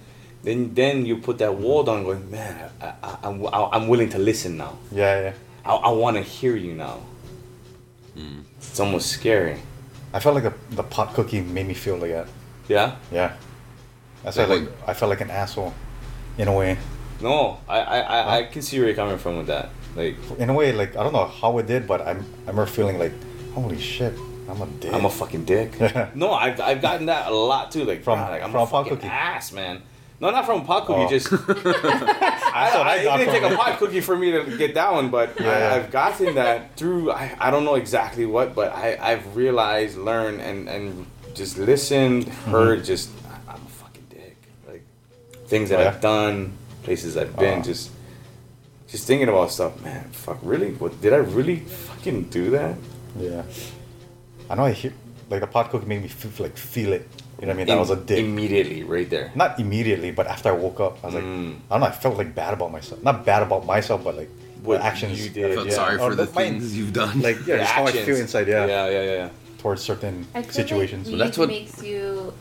Then 0.43 0.73
then 0.73 1.05
you 1.05 1.17
put 1.17 1.37
that 1.37 1.53
wall 1.55 1.83
down, 1.83 2.03
going, 2.03 2.29
man, 2.31 2.69
I, 2.81 2.93
I, 3.03 3.17
I'm 3.23 3.45
I'm 3.53 3.87
willing 3.87 4.09
to 4.09 4.17
listen 4.19 4.57
now. 4.57 4.77
yeah, 4.91 5.21
yeah. 5.21 5.33
I, 5.63 5.75
I 5.75 5.91
want 5.91 6.17
to 6.17 6.23
hear 6.23 6.55
you 6.55 6.73
now. 6.73 6.99
Hmm. 8.15 8.39
It's 8.57 8.79
almost 8.79 9.09
scary. 9.11 9.57
I 10.13 10.19
felt 10.19 10.35
like 10.35 10.43
the 10.43 10.53
the 10.75 10.83
pot 10.83 11.13
cookie 11.13 11.41
made 11.41 11.67
me 11.67 11.73
feel 11.73 11.97
like 11.97 12.11
that. 12.11 12.27
Yeah. 12.67 12.95
Yeah. 13.11 13.33
That's 14.23 14.37
why 14.37 14.45
Like- 14.45 14.61
like 14.61 14.69
I 14.87 14.93
felt 14.93 15.09
like 15.09 15.21
an 15.21 15.29
asshole, 15.31 15.73
in 16.37 16.47
a 16.47 16.53
way. 16.53 16.77
No, 17.21 17.59
I 17.69 17.79
I, 17.79 17.99
I, 17.99 18.37
I 18.37 18.43
can 18.43 18.61
see 18.61 18.77
where 18.79 18.87
you're 18.87 18.95
coming 18.95 19.17
from 19.19 19.37
with 19.37 19.47
that. 19.47 19.69
Like 19.95 20.15
In 20.39 20.49
a 20.49 20.53
way, 20.53 20.71
like 20.73 20.95
I 20.97 21.03
don't 21.03 21.13
know 21.13 21.25
how 21.25 21.57
it 21.59 21.67
did, 21.67 21.87
but 21.87 22.01
I'm 22.01 22.19
I 22.47 22.49
remember 22.51 22.65
feeling 22.65 22.97
like, 22.97 23.13
holy 23.53 23.79
shit, 23.79 24.13
I'm 24.49 24.61
a 24.61 24.65
dick. 24.79 24.91
I'm 24.93 25.05
a 25.05 25.09
fucking 25.09 25.45
dick. 25.45 25.71
No, 26.15 26.31
I've, 26.33 26.59
I've 26.59 26.81
gotten 26.81 27.05
that 27.07 27.27
a 27.31 27.35
lot 27.35 27.71
too. 27.71 27.85
Like 27.85 28.01
From- 28.03 28.19
"Bro, 28.19 28.29
like 28.31 28.41
I'm 28.43 28.51
from 28.51 28.61
a 28.61 28.63
a 28.63 28.67
pot 28.67 28.83
fucking 28.85 28.97
cookie? 28.97 29.07
ass, 29.07 29.51
man. 29.51 29.81
No, 30.21 30.29
not 30.29 30.45
from 30.45 30.61
a 30.61 30.63
pot 30.63 30.85
cookie. 30.85 31.01
Oh. 31.01 31.09
Just 31.09 31.33
I, 31.33 32.69
I 32.75 33.13
I, 33.13 33.17
didn't 33.17 33.33
take 33.33 33.51
a 33.51 33.55
pot 33.55 33.79
cookie 33.79 34.01
for 34.01 34.15
me 34.15 34.31
to 34.31 34.55
get 34.57 34.75
that 34.75 34.93
one, 34.93 35.09
but 35.09 35.39
Yeah. 35.39 35.49
I, 35.49 35.75
I've 35.77 35.91
gotten 35.91 36.35
that 36.35 36.75
through. 36.77 37.11
I, 37.11 37.35
I 37.39 37.49
don't 37.51 37.65
know 37.65 37.75
exactly 37.75 38.25
what, 38.25 38.53
but 38.53 38.71
I 38.73 38.97
I've 39.01 39.35
realized, 39.35 39.97
learned, 39.97 40.39
and 40.41 40.69
and 40.69 41.05
just 41.33 41.57
listened, 41.57 42.25
Mm-hmm. 42.27 42.51
heard. 42.51 42.83
Just 42.83 43.09
I- 43.27 43.53
I'm 43.53 43.61
a 43.65 43.69
fucking 43.81 44.05
dick. 44.09 44.37
Like 44.67 44.83
things 45.47 45.69
that 45.69 45.79
Oh, 45.79 45.83
yeah? 45.83 45.89
I've 45.89 46.01
done, 46.01 46.53
places 46.83 47.17
I've 47.17 47.35
been, 47.35 47.59
Oh. 47.59 47.63
just 47.63 47.89
just 48.87 49.07
thinking 49.07 49.29
about 49.29 49.49
stuff. 49.51 49.81
Man, 49.81 50.03
fuck, 50.11 50.37
really? 50.43 50.71
What 50.73 51.01
did 51.01 51.13
I 51.13 51.17
really 51.37 51.61
fucking 51.61 52.25
do 52.25 52.51
that? 52.51 52.75
Yeah. 53.17 53.43
I 54.49 54.55
know 54.55 54.65
I 54.65 54.71
hear 54.73 54.93
like 55.29 55.39
the 55.41 55.47
pot 55.47 55.69
cookie 55.71 55.85
made 55.87 56.01
me 56.03 56.09
feel, 56.09 56.31
like 56.45 56.57
feel 56.57 56.93
it. 56.93 57.07
You 57.41 57.47
know 57.47 57.53
what 57.53 57.55
I 57.55 57.57
mean? 57.57 57.67
That 57.67 57.77
I 57.77 57.79
was 57.79 57.89
a 57.89 57.95
dick. 57.95 58.19
Immediately, 58.19 58.83
right 58.83 59.09
there. 59.09 59.31
Not 59.33 59.59
immediately, 59.59 60.11
but 60.11 60.27
after 60.27 60.49
I 60.49 60.51
woke 60.51 60.79
up, 60.79 60.99
I 61.03 61.07
was 61.07 61.15
like, 61.15 61.23
Mm. 61.23 61.55
I 61.69 61.73
don't 61.73 61.79
know. 61.81 61.87
I 61.87 61.91
felt 61.91 62.15
like 62.17 62.35
bad 62.35 62.53
about 62.53 62.71
myself. 62.71 63.03
Not 63.03 63.25
bad 63.25 63.41
about 63.41 63.65
myself, 63.65 64.03
but 64.03 64.15
like 64.15 64.29
What 64.63 64.77
the 64.77 64.85
actions 64.85 65.23
you 65.23 65.31
did, 65.31 65.51
I 65.51 65.55
felt 65.55 65.67
yeah. 65.67 65.73
sorry 65.73 65.95
Or 65.95 66.11
for 66.11 66.15
the 66.15 66.25
the- 66.25 66.33
my- 66.33 66.43
things 66.43 66.77
you've 66.77 66.93
done. 66.93 67.19
Like 67.21 67.37
yeah, 67.47 67.57
just 67.65 67.71
how 67.71 67.85
I 67.87 67.91
feel 67.93 68.15
inside. 68.17 68.47
Yeah, 68.47 68.65
Yeah, 68.67 68.89
yeah, 68.89 69.01
yeah. 69.03 69.11
yeah. 69.13 69.29
towards 69.57 69.81
certain 69.81 70.27
I 70.35 70.43
feel 70.43 70.51
situations. 70.53 71.07
Like 71.07 71.11
Well, 71.17 71.25
that's 71.25 71.37
what- 71.39 71.49
makes 71.49 71.81
you 71.81 72.31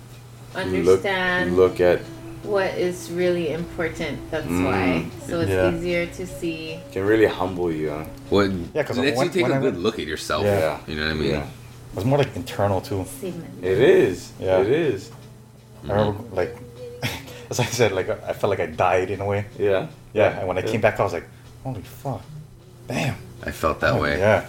understand 0.55 1.56
look 1.56 1.81
at 1.81 2.01
what 2.43 2.70
is 2.77 3.10
really 3.10 3.52
important. 3.52 4.18
That's 4.31 4.47
Mm. 4.47 4.64
why. 4.64 5.05
So 5.28 5.40
it's 5.40 5.51
Yeah. 5.51 5.72
easier 5.72 6.06
to 6.06 6.27
see. 6.27 6.81
can 6.93 7.05
really 7.05 7.27
humble 7.27 7.70
you. 7.72 7.90
Huh? 7.90 8.05
what 8.31 8.51
Yeah, 8.74 8.82
'cause 8.82 8.98
lets 8.98 9.16
when- 9.16 9.27
you 9.28 9.32
take 9.32 9.43
when 9.44 9.52
a 9.52 9.56
I 9.56 9.59
good 9.60 9.74
went- 9.74 9.82
look 9.85 9.98
at 9.98 10.06
yourself. 10.06 10.44
Yeah. 10.44 10.78
You 10.89 10.97
know 10.97 11.05
what 11.05 11.10
I 11.10 11.14
mean? 11.14 11.31
Yeah. 11.31 11.47
It 11.90 11.96
was 11.96 12.04
more 12.04 12.18
like 12.18 12.34
internal 12.36 12.80
too. 12.80 13.04
Statement. 13.04 13.64
It 13.64 13.78
is. 13.78 14.32
Yeah. 14.40 14.60
It 14.60 14.68
is. 14.68 15.10
I 15.88 15.92
remember 15.92 16.22
like, 16.34 16.56
as 17.50 17.60
I 17.60 17.64
said, 17.64 17.92
like 17.92 18.08
I 18.08 18.32
felt 18.32 18.50
like 18.50 18.60
I 18.60 18.66
died 18.66 19.10
in 19.10 19.20
a 19.20 19.26
way. 19.26 19.46
Yeah. 19.58 19.88
Yeah, 20.12 20.38
and 20.40 20.48
when 20.48 20.58
I 20.58 20.62
came 20.62 20.80
back, 20.80 20.98
I 20.98 21.04
was 21.04 21.12
like, 21.12 21.26
holy 21.62 21.82
fuck, 21.82 22.22
damn. 22.88 23.14
I 23.44 23.52
felt 23.52 23.78
that 23.80 23.94
Oh, 23.94 24.02
way. 24.02 24.18
Yeah. 24.18 24.46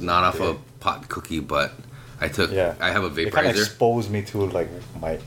Not 0.00 0.22
off 0.24 0.38
dick. 0.38 0.56
a 0.56 0.80
pot 0.80 1.08
cookie, 1.08 1.40
but 1.40 1.72
I 2.20 2.28
took. 2.28 2.50
Yeah. 2.52 2.74
I 2.80 2.90
have 2.90 3.04
a 3.04 3.10
vaporizer. 3.10 3.26
It 3.26 3.32
kind 3.32 3.46
of 3.48 3.56
exposed 3.56 4.10
me 4.10 4.22
to 4.22 4.46
like 4.46 4.68
my 5.00 5.18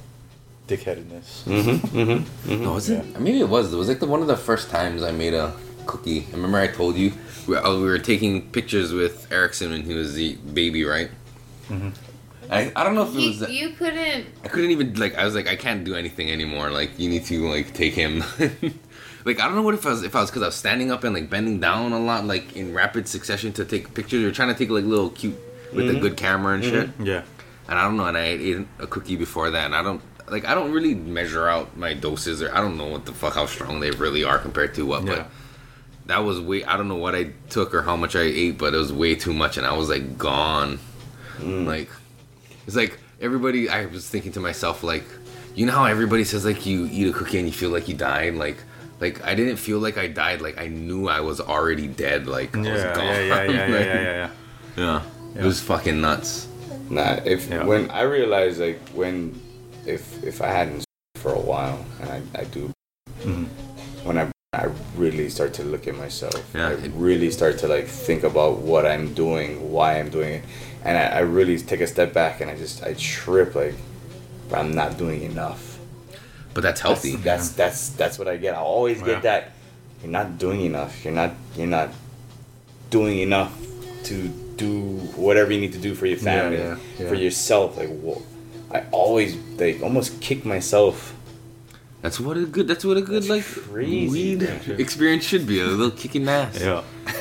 dickheadedness. 0.67 1.43
Mm-hmm. 1.43 1.97
Mm-hmm. 1.99 2.63
No, 2.63 2.73
was 2.73 2.89
it? 2.89 3.19
Maybe 3.19 3.39
it 3.39 3.49
was. 3.49 3.73
It 3.73 3.77
was 3.77 3.87
like 3.89 3.99
the 3.99 4.05
one 4.07 4.21
of 4.21 4.27
the 4.27 4.37
first 4.37 4.69
times 4.69 5.03
I 5.03 5.11
made 5.11 5.33
a 5.33 5.53
cookie. 5.85 6.25
I 6.29 6.31
remember 6.35 6.57
I 6.57 6.67
told 6.67 6.95
you 6.95 7.11
we, 7.47 7.55
uh, 7.57 7.75
we 7.75 7.83
were 7.83 7.99
taking 7.99 8.49
pictures 8.49 8.93
with 8.93 9.31
Erickson 9.31 9.71
when 9.71 9.83
he 9.83 9.93
was 9.93 10.13
the 10.13 10.35
baby, 10.35 10.83
right? 10.85 11.09
Mm-hmm. 11.69 11.89
I, 12.51 12.71
I 12.75 12.83
don't 12.83 12.95
know 12.95 13.03
if 13.03 13.15
it 13.15 13.27
was. 13.27 13.39
that- 13.39 13.51
you 13.51 13.69
couldn't. 13.71 14.25
I 14.43 14.47
couldn't 14.47 14.71
even 14.71 14.95
like. 14.95 15.15
I 15.15 15.23
was 15.25 15.35
like, 15.35 15.47
I 15.47 15.55
can't 15.55 15.83
do 15.83 15.95
anything 15.95 16.31
anymore. 16.31 16.71
Like, 16.71 16.97
you 16.97 17.09
need 17.09 17.25
to 17.25 17.47
like 17.47 17.73
take 17.73 17.93
him. 17.93 18.19
like, 19.25 19.39
I 19.39 19.45
don't 19.45 19.55
know 19.55 19.61
what 19.61 19.75
if 19.75 19.85
I 19.85 19.89
was 19.89 20.03
if 20.03 20.15
I 20.15 20.21
was 20.21 20.29
because 20.31 20.41
I 20.41 20.47
was 20.47 20.55
standing 20.55 20.91
up 20.91 21.03
and 21.03 21.13
like 21.13 21.29
bending 21.29 21.59
down 21.59 21.91
a 21.91 21.99
lot, 21.99 22.25
like 22.25 22.55
in 22.55 22.73
rapid 22.73 23.07
succession 23.07 23.53
to 23.53 23.65
take 23.65 23.93
pictures. 23.93 24.21
You're 24.21 24.31
trying 24.31 24.49
to 24.49 24.55
take 24.57 24.69
like 24.69 24.85
little 24.85 25.11
cute 25.11 25.37
with 25.73 25.89
a 25.95 25.99
good 25.99 26.17
camera 26.17 26.55
and 26.55 26.63
shit. 26.63 26.89
Yeah. 26.99 27.23
And 27.67 27.77
I 27.77 27.83
don't 27.83 27.97
know. 27.97 28.05
And 28.05 28.17
I 28.17 28.25
ate 28.25 28.65
a 28.79 28.87
cookie 28.87 29.15
before 29.15 29.51
that, 29.51 29.65
and 29.65 29.75
I 29.75 29.83
don't 29.83 30.01
like. 30.27 30.45
I 30.45 30.55
don't 30.55 30.71
really 30.71 30.95
measure 30.95 31.47
out 31.47 31.77
my 31.77 31.93
doses, 31.93 32.41
or 32.41 32.51
I 32.55 32.61
don't 32.61 32.77
know 32.77 32.87
what 32.87 33.05
the 33.05 33.11
fuck 33.13 33.35
how 33.35 33.45
strong 33.45 33.79
they 33.79 33.91
really 33.91 34.23
are 34.23 34.39
compared 34.39 34.73
to 34.75 34.87
what. 34.87 35.03
Yeah. 35.05 35.15
But 35.15 35.27
that 36.07 36.17
was 36.23 36.41
way. 36.41 36.63
I 36.63 36.77
don't 36.77 36.87
know 36.87 36.95
what 36.95 37.13
I 37.13 37.25
took 37.51 37.75
or 37.75 37.83
how 37.83 37.95
much 37.95 38.15
I 38.15 38.21
ate, 38.21 38.57
but 38.57 38.73
it 38.73 38.77
was 38.77 38.91
way 38.91 39.13
too 39.13 39.33
much, 39.35 39.57
and 39.57 39.67
I 39.67 39.73
was 39.73 39.87
like 39.87 40.17
gone. 40.17 40.79
Like 41.43 41.89
it's 42.67 42.75
like 42.75 42.97
everybody. 43.21 43.69
I 43.69 43.85
was 43.85 44.07
thinking 44.07 44.31
to 44.33 44.39
myself, 44.39 44.83
like, 44.83 45.05
you 45.55 45.65
know 45.65 45.73
how 45.73 45.85
everybody 45.85 46.23
says 46.23 46.45
like 46.45 46.65
you 46.65 46.87
eat 46.91 47.07
a 47.07 47.13
cookie 47.13 47.37
and 47.39 47.47
you 47.47 47.53
feel 47.53 47.69
like 47.69 47.87
you 47.87 47.95
died, 47.95 48.35
like. 48.35 48.57
Like 49.01 49.23
I 49.23 49.33
didn't 49.33 49.55
feel 49.55 49.79
like 49.79 49.97
I 49.97 50.07
died. 50.07 50.41
Like 50.41 50.57
I 50.59 50.67
knew 50.67 51.07
I 51.07 51.21
was 51.21 51.39
already 51.39 51.87
dead. 51.87 52.27
Like 52.27 52.53
I 52.53 52.59
was 52.59 52.67
Yeah, 52.67 52.95
gone. 52.95 53.05
yeah, 53.05 53.21
yeah, 53.21 53.23
yeah, 53.23 53.43
yeah, 53.53 53.61
Like, 53.77 53.85
yeah, 53.85 54.29
yeah, 54.75 55.01
yeah. 55.35 55.41
It 55.41 55.45
was 55.45 55.61
fucking 55.61 56.01
nuts. 56.01 56.49
Nah, 56.89 57.21
if 57.23 57.47
Yeah. 57.49 57.63
when 57.63 57.89
I 57.91 58.01
realized 58.01 58.59
like 58.59 58.81
when 58.89 59.39
if 59.85 60.21
if 60.21 60.41
I 60.41 60.47
hadn't 60.47 60.83
for 61.15 61.31
a 61.31 61.39
while 61.39 61.79
and 62.01 62.09
I, 62.11 62.41
I 62.41 62.43
do 62.43 62.71
Mhm. 63.23 63.47
when 64.03 64.17
I 64.17 64.27
I 64.51 64.67
really 64.97 65.29
start 65.29 65.53
to 65.53 65.63
look 65.63 65.87
at 65.87 65.95
myself. 65.95 66.35
Yeah, 66.53 66.67
I 66.67 66.71
it- 66.73 66.91
really 66.93 67.31
start 67.31 67.57
to 67.59 67.69
like 67.69 67.87
think 67.87 68.23
about 68.25 68.59
what 68.59 68.85
I'm 68.85 69.13
doing, 69.13 69.71
why 69.71 69.97
I'm 69.97 70.09
doing 70.09 70.33
it, 70.41 70.43
and 70.83 70.97
I, 70.97 71.03
I 71.17 71.19
really 71.19 71.57
take 71.59 71.81
a 71.81 71.87
step 71.87 72.13
back 72.13 72.41
and 72.41 72.49
I 72.49 72.55
just 72.55 72.83
I 72.83 72.93
trip 72.93 73.55
like 73.55 73.75
I'm 74.53 74.71
not 74.73 74.97
doing 74.97 75.21
enough. 75.23 75.77
But 76.53 76.61
that's 76.63 76.81
That's 76.81 77.03
healthy. 77.03 77.15
that's 77.17 77.49
that's, 77.51 77.89
that's 77.89 78.17
what 78.17 78.27
I 78.27 78.37
get. 78.37 78.55
I 78.55 78.59
always 78.59 78.99
Yeah. 78.99 79.05
get 79.05 79.21
that 79.23 79.51
you're 80.01 80.11
not 80.11 80.37
doing 80.37 80.61
enough. 80.61 81.03
You're 81.05 81.13
not 81.13 81.31
you're 81.55 81.67
not 81.67 81.89
doing 82.89 83.19
enough 83.19 83.53
to 84.05 84.27
do 84.57 84.81
whatever 85.15 85.51
you 85.53 85.59
need 85.61 85.73
to 85.73 85.79
do 85.79 85.93
for 85.95 86.05
your 86.05 86.17
family, 86.17 86.57
yeah, 86.57 86.77
yeah. 86.97 87.07
for 87.07 87.15
yourself. 87.15 87.77
Like 87.77 87.89
whoa. 87.89 88.21
I 88.71 88.83
always 88.91 89.35
like 89.57 89.81
almost 89.81 90.19
kick 90.21 90.45
myself. 90.45 91.15
That's 92.01 92.19
what 92.19 92.37
a 92.37 92.45
good. 92.45 92.67
That's 92.67 92.85
what 92.85 92.95
a 92.97 93.01
good 93.01 93.23
That's 93.23 93.29
like 93.29 93.43
crazy. 93.45 94.07
weed 94.07 94.43
experience 94.79 95.25
should 95.25 95.45
be. 95.45 95.59
A 95.59 95.65
little 95.65 95.91
kicking 95.91 96.27
ass. 96.29 96.59
Yeah. 96.59 96.83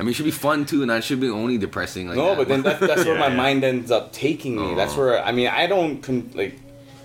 I 0.00 0.02
mean, 0.02 0.10
it 0.12 0.14
should 0.14 0.24
be 0.24 0.30
fun 0.30 0.64
too, 0.64 0.80
and 0.82 0.90
it 0.90 1.04
should 1.04 1.20
be 1.20 1.28
only 1.28 1.58
depressing. 1.58 2.08
Like 2.08 2.16
no, 2.16 2.28
that. 2.30 2.38
but 2.38 2.48
then 2.48 2.62
that, 2.62 2.80
that's 2.80 3.04
where 3.04 3.18
my 3.18 3.28
mind 3.44 3.62
ends 3.62 3.90
up 3.90 4.12
taking 4.12 4.56
me. 4.56 4.74
That's 4.74 4.94
Oh. 4.94 4.98
where 5.00 5.22
I 5.22 5.30
mean 5.30 5.48
I 5.48 5.66
don't 5.66 6.02
con- 6.02 6.30
like. 6.34 6.58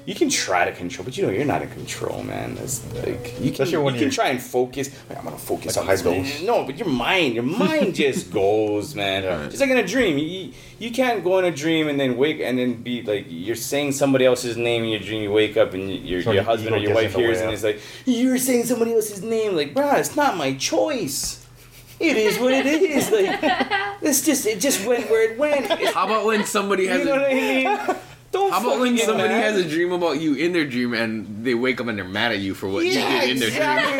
You 0.07 0.13
can 0.13 0.29
try 0.29 0.65
to 0.65 0.71
control, 0.71 1.03
but 1.03 1.17
you 1.17 1.25
know 1.25 1.31
you're 1.31 1.45
not 1.45 1.63
in 1.63 1.69
control, 1.71 2.21
man. 2.21 2.53
That's 2.53 2.85
like 2.93 3.41
you 3.41 3.51
can, 3.51 3.65
you 3.67 3.91
can 3.99 4.11
try 4.11 4.27
and 4.27 4.39
focus. 4.39 4.91
Like, 5.09 5.17
I'm 5.17 5.23
gonna 5.23 5.35
focus 5.35 5.75
Like 5.75 5.83
on 5.85 5.89
a 5.89 5.97
this. 5.97 6.03
high 6.03 6.37
man. 6.37 6.45
No, 6.45 6.63
but 6.63 6.77
your 6.77 6.87
mind, 6.87 7.33
your 7.33 7.43
mind 7.43 7.95
just 8.03 8.31
goes, 8.31 8.93
man. 8.93 9.25
Right. 9.25 9.49
Just 9.49 9.61
like 9.61 9.71
in 9.71 9.77
a 9.77 9.87
dream, 9.87 10.19
you, 10.19 10.51
you 10.77 10.91
can't 10.91 11.23
go 11.23 11.39
in 11.39 11.45
a 11.45 11.51
dream 11.51 11.87
and 11.87 11.99
then 11.99 12.17
wake 12.17 12.39
and 12.39 12.59
then 12.59 12.83
be 12.83 13.01
like 13.01 13.25
you're 13.29 13.55
saying 13.55 13.93
somebody 13.93 14.25
else's 14.27 14.55
name 14.57 14.83
in 14.83 14.89
your 14.89 14.99
dream. 14.99 15.23
You 15.23 15.31
wake 15.31 15.57
up 15.57 15.73
and 15.73 15.89
your 15.91 16.21
So 16.21 16.33
your 16.33 16.43
the 16.43 16.49
husband 16.51 16.75
or 16.75 16.77
your 16.77 16.93
wife 16.93 17.15
hears 17.15 17.37
way, 17.37 17.41
and 17.41 17.49
yeah. 17.49 17.55
it's 17.55 17.63
like 17.63 17.81
you're 18.05 18.37
saying 18.37 18.65
somebody 18.65 18.93
else's 18.93 19.23
name. 19.23 19.55
Like, 19.55 19.73
bruh, 19.73 19.97
it's 19.97 20.15
not 20.15 20.37
my 20.37 20.53
choice. 20.53 21.44
It 21.99 22.17
is 22.17 22.39
what 22.39 22.53
it 22.53 22.65
is. 22.65 23.11
Like, 23.11 23.39
it's 24.01 24.25
just 24.25 24.45
it 24.45 24.59
just 24.59 24.85
went 24.85 25.09
where 25.09 25.31
it 25.31 25.37
went. 25.37 25.65
How 25.93 26.05
about 26.05 26.25
when 26.25 26.45
somebody 26.45 26.87
has 26.87 26.99
you 26.99 27.05
know 27.05 27.11
what 27.13 27.21
I 27.21 27.29
a 27.29 27.63
mean? 27.63 27.97
Don't 28.31 28.51
how 28.51 28.59
about 28.59 28.79
when 28.81 28.97
somebody 28.97 29.29
mad. 29.29 29.43
has 29.43 29.65
a 29.65 29.69
dream 29.69 29.93
about 29.93 30.19
you 30.19 30.33
in 30.33 30.51
their 30.51 30.65
dream 30.65 30.93
and 30.93 31.45
they 31.45 31.53
wake 31.53 31.79
up 31.79 31.87
and 31.87 31.97
they're 31.97 32.03
mad 32.03 32.33
at 32.33 32.39
you 32.39 32.53
for 32.53 32.67
what 32.67 32.85
yeah, 32.85 33.23
you 33.23 33.27
did 33.27 33.29
in 33.29 33.39
their 33.39 33.49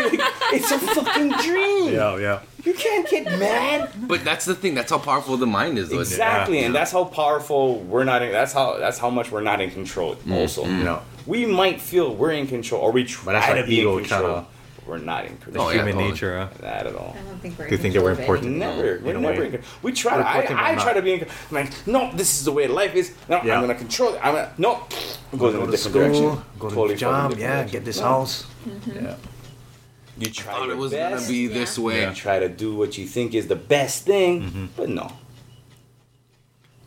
dream? 0.10 0.22
it's 0.52 0.72
a 0.72 0.78
fucking 0.78 1.32
dream. 1.38 1.94
Yeah, 1.94 2.18
yeah. 2.18 2.42
You 2.66 2.74
can't 2.74 3.08
get 3.10 3.24
mad. 3.40 3.92
But 3.98 4.26
that's 4.26 4.44
the 4.44 4.54
thing. 4.54 4.76
That's 4.76 4.90
how 4.92 4.98
powerful 4.98 5.38
the 5.38 5.46
mind 5.48 5.78
is. 5.78 5.88
Though. 5.88 6.02
It's- 6.02 6.12
Exactly, 6.12 6.66
and 6.66 6.76
that's 6.76 6.92
how 6.92 7.06
powerful 7.06 7.80
we're 7.80 8.04
not. 8.04 8.24
In, 8.24 8.34
that's 8.34 8.52
how. 8.52 8.78
That's 8.78 8.98
how 8.98 9.10
much 9.10 9.32
we're 9.32 9.42
not 9.42 9.62
in 9.62 9.72
control. 9.72 10.16
mm-hmm. 10.16 10.80
you 10.80 10.84
know, 10.84 11.02
we 11.26 11.46
might 11.46 11.80
feel 11.80 12.14
we're 12.14 12.32
in 12.32 12.48
control, 12.48 12.82
or 12.82 12.92
we 12.92 13.06
try 13.06 13.34
that's 13.34 13.46
to 13.48 13.54
like 13.54 13.68
be 13.68 13.78
ego 13.78 14.00
in 14.00 14.04
control. 14.04 14.42
tryna- 14.42 14.46
We're 14.88 15.00
not 15.00 15.26
in 15.26 15.36
control. 15.38 15.66
Oh, 15.66 15.70
yeah, 15.70 15.78
Human 15.78 15.94
totally. 15.94 16.12
nature, 16.12 16.38
huh? 16.40 16.48
Not 16.62 16.88
at 16.88 16.96
all. 16.96 17.16
I 17.20 17.24
don't 17.24 17.40
think 17.40 17.58
we're. 17.58 17.66
Do 17.68 17.72
you 17.72 17.78
think 17.82 17.94
that 17.96 18.04
we're 18.04 18.12
in 18.14 18.20
important? 18.20 18.48
anything. 18.48 18.60
Never. 18.60 19.00
We're 19.04 19.16
in 19.16 19.22
never 19.24 19.40
way. 19.40 19.46
in 19.48 19.52
control. 19.54 19.72
We 19.82 19.92
try 19.94 20.18
to. 20.18 20.24
We're 20.24 20.30
important, 20.42 20.60
I, 20.60 20.72
I 20.72 20.76
try 20.76 20.86
not. 20.86 20.94
to 20.94 21.02
be 21.02 21.14
in. 21.14 21.20
control. 21.20 21.38
I'm 21.50 21.56
like, 21.56 21.88
no, 21.88 22.12
this 22.16 22.38
is 22.38 22.46
the 22.46 22.52
way 22.52 22.68
life 22.68 22.94
is. 22.96 23.14
No, 23.28 23.42
Yeah. 23.44 23.56
I'm 23.56 23.62
gonna 23.62 23.74
control 23.76 24.14
it. 24.14 24.20
I'm 24.24 24.36
gonna 24.36 24.54
no. 24.60 24.84
It 25.34 25.40
goes 25.40 25.56
in 25.56 25.62
a 25.62 25.72
different 25.72 25.94
direction. 25.96 26.24
go 26.60 26.70
to 26.70 26.76
Totally 26.76 26.94
the 26.94 27.00
job, 27.00 27.32
yeah, 27.32 27.38
direction. 27.56 27.72
get 27.72 27.86
this 27.86 28.00
No. 28.00 28.06
house. 28.06 28.46
Yeah. 28.86 29.16
You 30.18 30.28
try 30.32 30.54
thought 30.54 30.70
it 30.70 30.78
was 30.78 30.92
best. 30.92 31.16
gonna 31.26 31.28
be 31.28 31.48
this 31.48 31.78
way. 31.80 32.08
You 32.08 32.14
try 32.14 32.38
to 32.40 32.48
do 32.48 32.76
what 32.76 32.98
you 32.98 33.06
think 33.08 33.34
is 33.34 33.48
the 33.48 33.56
best 33.56 34.06
thing, 34.06 34.44
Mm-hmm. 34.44 34.66
but 34.78 34.88
no. 34.90 35.12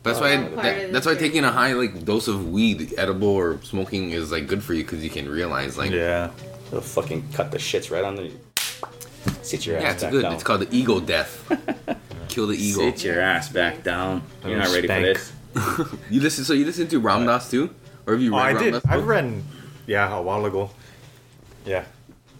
That's 0.03 0.19
why. 0.19 0.37
That- 0.37 0.93
that's 0.93 1.05
why 1.05 1.15
taking 1.15 1.43
a 1.43 1.51
high 1.51 1.73
like 1.73 2.05
dose 2.05 2.27
of 2.29 2.49
weed, 2.49 2.93
edible 2.97 3.27
or 3.27 3.59
smoking, 3.63 4.11
is 4.11 4.31
like 4.31 4.47
good 4.47 4.63
for 4.63 4.73
you 4.73 4.83
because 4.83 5.03
you 5.03 5.09
can 5.09 5.27
realize 5.29 5.77
like 5.77 5.91
Yeah. 5.91 6.31
They'll 6.71 6.81
fucking 6.81 7.31
cut 7.33 7.51
the 7.51 7.57
shits 7.57 7.91
right 7.91 8.03
on 8.03 8.15
the. 8.15 8.31
Sit 9.41 9.65
your 9.65 9.77
ass 9.77 9.81
back 9.81 9.81
down. 9.81 9.81
yeah, 9.81 9.91
it's 9.91 10.03
back 10.03 10.11
good. 10.11 10.21
down. 10.23 10.33
It's 10.33 10.43
called 10.43 10.61
the 10.61 10.75
ego 10.75 10.99
death. 10.99 11.97
Kill 12.29 12.47
the 12.47 12.55
ego. 12.55 12.79
Sit 12.91 13.03
your 13.03 13.19
ass 13.19 13.49
back 13.49 13.83
down. 13.83 14.21
You're 14.45 14.57
not 14.57 14.67
ready 14.69 14.87
Spank. 14.87 15.17
for 15.17 15.79
this. 15.79 15.91
You 16.11 16.21
listen. 16.21 16.43
So 16.45 16.53
you 16.53 16.65
listen 16.65 16.87
to 16.89 16.99
Ram 16.99 17.25
Dass 17.25 17.49
too, 17.49 17.73
or 18.05 18.13
have 18.13 18.21
you 18.21 18.33
Oh, 18.35 18.37
read 18.37 18.55
I 18.55 18.59
did. 18.59 18.73
Ram 18.73 18.81
Dass? 18.81 18.85
I 18.91 18.97
book? 18.97 19.07
read, 19.07 19.43
yeah, 19.87 20.15
a 20.15 20.21
while 20.21 20.45
ago. 20.45 20.69
Yeah. 21.65 21.85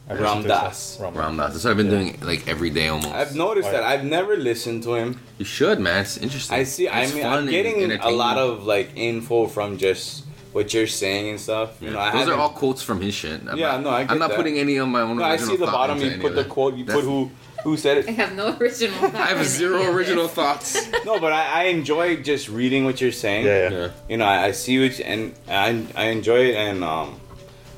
I 0.08 0.14
listened 0.14 0.44
to 0.44 0.50
Ram 0.50 0.64
Dass. 0.64 0.78
some- 0.98 1.14
Ram 1.16 1.38
Dass. 1.38 1.54
That's 1.54 1.64
what 1.66 1.72
I've 1.72 1.78
been 1.78 1.90
doing 1.90 2.20
like 2.22 2.48
every 2.48 2.70
day 2.70 2.88
almost. 2.88 3.10
I've 3.14 3.36
noticed 3.36 3.72
that. 3.72 3.84
I've 3.84 4.04
never 4.06 4.38
listened 4.38 4.84
to 4.84 4.94
him. 4.96 5.20
you 5.40 5.46
should, 5.46 5.80
man. 5.80 6.02
It's 6.02 6.18
interesting. 6.18 6.56
I 6.58 6.64
see. 6.64 6.88
I 6.88 7.02
It's 7.02 7.14
mean, 7.14 7.24
fun 7.24 7.34
I'm 7.34 7.40
and 7.40 7.50
getting 7.50 7.80
a 7.82 7.84
entertaining. 7.86 8.18
lot 8.18 8.38
of 8.38 8.64
like 8.66 8.92
info 8.96 9.48
from 9.48 9.78
just 9.78 10.26
what 10.52 10.74
you're 10.74 10.88
saying 10.88 11.30
and 11.30 11.40
stuff. 11.40 11.82
You 11.82 11.92
know, 11.92 12.00
I 12.00 12.12
Those 12.12 12.28
are 12.30 12.34
all 12.40 12.50
quotes 12.50 12.82
from 12.82 13.02
his 13.02 13.14
shit. 13.14 13.42
I'm 13.48 13.58
Yeah, 13.58 13.72
not, 13.74 13.82
no, 13.84 13.90
I 13.92 14.04
get 14.04 14.12
I'm 14.12 14.20
not 14.20 14.30
that. 14.30 14.36
putting 14.38 14.58
any 14.58 14.78
of 14.78 14.88
my 14.88 15.02
own. 15.02 15.18
No, 15.18 15.24
I 15.24 15.38
see 15.38 15.56
the 15.58 15.66
bottom. 15.66 16.00
You 16.02 16.18
put 16.20 16.36
the 16.36 16.44
quote. 16.46 16.76
You 16.76 16.86
That's- 16.86 17.04
put 17.04 17.10
who 17.10 17.32
who 17.64 17.76
said 17.76 17.98
it. 17.98 18.08
I 18.08 18.12
have 18.12 18.34
no 18.36 18.56
original. 18.58 18.98
thought 19.12 19.16
I 19.16 19.28
have 19.36 19.46
zero 19.46 19.84
original 19.92 20.28
thoughts. 20.40 20.78
No, 21.06 21.20
but 21.20 21.34
I, 21.34 21.64
I 21.64 21.64
enjoy 21.66 22.16
just 22.18 22.48
reading 22.48 22.86
what 22.86 23.02
you're 23.02 23.12
saying. 23.12 23.46
Yeah, 23.46 23.70
yeah. 23.70 23.78
Yeah. 23.78 23.90
You 24.08 24.18
know, 24.18 24.26
I, 24.26 24.46
I 24.46 24.52
see 24.52 24.80
what 24.82 24.98
you, 24.98 25.04
and 25.06 25.34
I 25.50 25.86
I 25.96 26.06
enjoy 26.06 26.52
it, 26.52 26.56
and 26.56 26.84
um, 26.84 27.20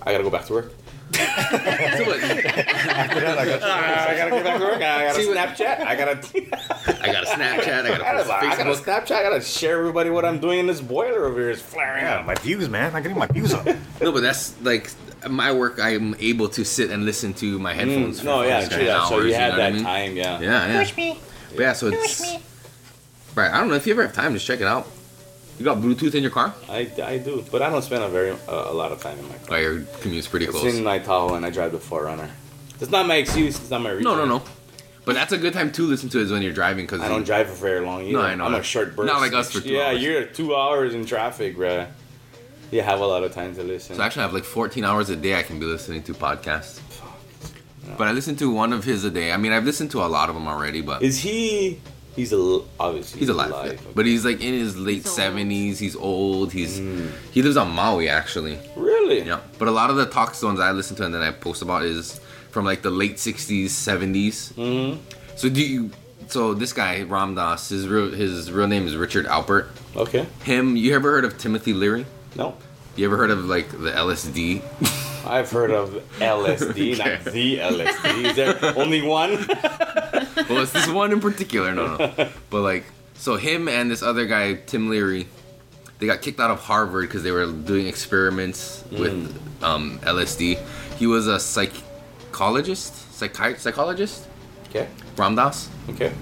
I 0.04 0.12
gotta 0.12 0.24
go 0.24 0.30
back 0.30 0.46
to 0.46 0.54
work. 0.54 0.72
So 1.14 2.06
what- 2.06 2.24
I 2.24 4.16
gotta 4.18 4.30
go 4.32 4.44
back 4.44 4.58
to 4.60 4.64
work. 4.66 4.76
I 4.76 4.80
gotta 4.80 5.22
See 5.22 5.28
what- 5.28 5.38
Snapchat. 5.38 5.80
I 5.86 5.96
gotta. 5.96 6.12
I 7.04 7.12
got 7.12 7.24
a 7.24 7.28
Snapchat. 7.28 7.86
I 7.86 7.90
got 7.90 8.02
I 8.02 8.12
a 8.12 8.28
gotta, 8.28 8.34
I 8.34 8.56
gotta 8.56 8.64
Facebook. 8.70 8.84
Snapchat. 8.84 9.12
I 9.12 9.24
gotta 9.24 9.42
share 9.42 9.80
everybody 9.80 10.10
what 10.10 10.26
I'm 10.26 10.40
doing 10.40 10.60
in 10.60 10.68
this 10.68 10.82
boiler 10.82 11.26
over 11.26 11.40
here 11.40 11.50
is 11.52 11.62
flaring 11.62 12.04
Yeah, 12.04 12.20
up. 12.20 12.26
my 12.26 12.36
views, 12.36 12.70
man. 12.70 12.96
I'm 12.96 13.02
getting 13.04 13.18
my 13.18 13.28
views 13.28 13.54
up. 13.54 13.66
No, 14.02 14.12
but 14.12 14.22
that's 14.22 14.60
like 14.62 14.92
my 15.30 15.52
work. 15.52 15.80
I'm 15.80 16.16
able 16.20 16.50
to 16.50 16.64
sit 16.66 16.90
and 16.92 17.06
listen 17.06 17.34
to 17.36 17.60
my 17.60 17.74
headphones. 17.74 18.18
Mm, 18.18 18.20
for 18.20 18.26
no, 18.26 18.42
yeah, 18.44 18.62
fucking 18.62 18.78
true 18.78 18.86
that. 18.88 19.08
So 19.08 19.16
hours, 19.16 19.26
you 19.26 19.34
had 19.34 19.52
that 19.54 19.60
I 19.60 19.72
mean? 19.72 19.84
time, 19.84 20.16
yeah. 20.16 20.40
Yeah, 20.40 20.84
yeah. 20.98 21.16
But 21.56 21.60
yeah, 21.60 21.74
so 21.74 21.88
it's 21.88 22.22
right. 23.36 23.52
I 23.52 23.60
don't 23.60 23.68
know 23.70 23.76
if 23.76 23.86
you 23.86 23.94
ever 23.94 24.04
have 24.04 24.14
time. 24.14 24.34
Just 24.34 24.46
check 24.46 24.62
it 24.62 24.68
out. 24.68 24.88
You 25.62 25.66
got 25.66 25.78
Bluetooth 25.78 26.16
in 26.16 26.24
your 26.24 26.32
car? 26.32 26.56
I, 26.68 26.90
I 27.04 27.20
do, 27.20 27.46
but 27.52 27.62
I 27.62 27.70
don't 27.70 27.84
spend 27.84 28.02
a 28.04 28.10
very 28.10 28.32
uh, 28.32 28.36
a 28.50 28.74
lot 28.74 28.92
of 28.92 29.00
time 29.00 29.20
in 29.20 29.30
my 29.30 29.36
car. 29.36 29.58
Oh, 29.58 29.62
your 29.62 29.82
commute's 30.02 30.28
pretty 30.28 30.48
It's 30.48 30.58
close. 30.60 30.76
in 30.76 30.84
my 30.84 30.98
Tahoe 30.98 31.36
and 31.36 31.46
I 31.46 31.52
drive 31.52 31.72
the 31.72 31.78
4Runner. 31.78 32.28
It's 32.80 32.90
not 32.90 33.06
my 33.06 33.18
excuse. 33.18 33.60
It's 33.60 33.70
not 33.70 33.82
my 33.84 33.92
reason. 33.92 34.06
No, 34.06 34.16
no, 34.16 34.26
no. 34.26 34.42
But 35.06 35.14
that's 35.14 35.34
a 35.34 35.38
good 35.38 35.54
time 35.54 35.72
to 35.74 35.84
listen 35.86 36.10
to 36.10 36.20
is 36.20 36.32
when 36.32 36.42
you're 36.42 36.52
driving 36.52 36.86
because 36.88 37.02
I 37.02 37.10
don't 37.10 37.24
drive 37.24 37.48
for 37.48 37.54
very 37.54 37.86
long 37.86 38.02
either. 38.02 38.14
No, 38.14 38.22
I 38.24 38.34
know 38.34 38.46
I'm 38.46 38.56
a 38.56 38.64
short 38.64 38.96
burst. 38.96 39.06
Not 39.06 39.22
like 39.22 39.34
us 39.34 39.52
for 39.52 39.62
two 39.62 39.70
Yeah, 39.70 39.90
hours. 39.90 40.02
you're 40.02 40.24
two 40.26 40.56
hours 40.56 40.96
in 40.96 41.06
traffic, 41.06 41.56
bruh. 41.56 41.88
You 42.72 42.82
have 42.82 43.00
a 43.00 43.06
lot 43.06 43.24
of 43.24 43.32
time 43.32 43.54
to 43.54 43.62
listen. 43.62 43.98
So 43.98 44.02
actually, 44.02 44.22
I 44.22 44.26
have 44.26 44.34
like 44.34 44.46
14 44.46 44.84
hours 44.84 45.12
a 45.12 45.16
day 45.16 45.38
I 45.38 45.44
can 45.44 45.60
be 45.60 45.68
listening 45.68 46.02
to 46.04 46.16
podcasts. 46.16 46.80
But 48.00 48.08
I 48.08 48.14
listen 48.14 48.36
to 48.38 48.50
one 48.52 48.74
of 48.74 48.84
his 48.84 49.04
a 49.06 49.12
day. 49.12 49.32
I 49.32 49.38
mean, 49.38 49.52
I've 49.52 49.66
listened 49.66 49.92
to 49.92 50.02
a 50.02 50.08
lot 50.10 50.28
of 50.30 50.34
them 50.34 50.48
already, 50.48 50.82
but 50.82 51.04
Is 51.04 51.20
he? 51.20 51.80
He's 52.16 52.34
a 52.34 52.60
obviously 52.80 53.20
he's 53.20 53.30
alive. 53.30 53.52
yeah. 53.74 53.80
But 53.96 54.06
he's 54.06 54.26
like 54.26 54.42
in 54.42 54.54
his 54.54 54.78
late 54.78 55.04
70s. 55.04 55.78
He's 55.80 55.96
old. 55.96 56.52
He's 56.52 56.80
Mm. 56.80 57.10
he 57.32 57.42
lives 57.42 57.58
on 57.58 57.72
Maui 57.72 58.10
actually. 58.10 58.60
really? 58.76 59.22
Yeah. 59.24 59.40
But 59.60 59.68
a 59.68 59.72
lot 59.72 59.90
of 59.90 59.96
the 59.96 60.06
talk 60.06 60.36
stones 60.36 60.60
I 60.60 60.72
listen 60.72 60.96
to 60.98 61.04
and 61.06 61.14
then 61.14 61.22
I 61.22 61.32
post 61.32 61.62
about 61.62 61.84
is 61.84 62.20
from 62.52 62.66
like 62.66 62.82
the 62.82 62.92
late 62.92 63.16
60s, 63.16 63.70
70s. 63.72 64.54
hmm 64.56 64.98
So 65.36 65.48
do 65.50 65.62
you? 65.62 65.92
So 66.28 66.54
this 66.54 66.72
guy 66.74 67.04
Ram 67.04 67.36
Dass, 67.36 67.70
his 67.70 67.88
real 67.88 68.12
his 68.12 68.52
real 68.52 68.68
name 68.68 68.88
is 68.88 68.96
Richard 68.96 69.26
Alpert. 69.26 69.68
Okay. 69.96 70.26
Him, 70.44 70.76
you 70.78 70.94
ever 70.96 71.12
heard 71.12 71.26
of 71.26 71.38
Timothy 71.38 71.74
Leary? 71.74 72.06
No. 72.36 72.56
You 72.96 73.06
ever 73.06 73.18
heard 73.18 73.32
of 73.32 73.46
like 73.46 73.70
the 73.72 73.92
LSD? 73.92 74.62
I've 75.26 75.50
heard 75.52 75.72
of 75.72 75.90
LSD, 76.20 76.94
Okay. 77.00 77.14
not 77.14 77.24
the 77.26 77.58
LSD. 77.60 78.24
Is 78.26 78.36
there 78.36 78.78
only 78.78 79.02
one? 79.02 79.32
well, 80.50 80.62
it's 80.64 80.72
this 80.72 80.88
one 80.88 81.12
in 81.12 81.20
particular. 81.20 81.74
No, 81.74 81.96
no. 81.98 82.30
But 82.50 82.62
like, 82.62 82.86
so 83.16 83.36
him 83.38 83.68
and 83.68 83.90
this 83.92 84.02
other 84.04 84.26
guy, 84.26 84.54
Tim 84.56 84.90
Leary, 84.90 85.28
they 86.00 86.06
got 86.08 86.22
kicked 86.22 86.40
out 86.40 86.50
of 86.52 86.60
Harvard 86.60 87.08
because 87.08 87.24
they 87.24 87.32
were 87.32 87.46
doing 87.52 87.88
experiments 87.88 88.84
with 88.92 89.14
um, 89.64 90.00
LSD. 90.00 90.58
He 90.98 91.06
was 91.08 91.28
a 91.28 91.40
psychologist, 91.40 92.94
psychi- 93.20 93.58
psychologist, 93.60 94.28
Okay. 94.70 94.88
Ram 95.18 95.36
Dass. 95.36 95.70
Okay. 95.90 96.14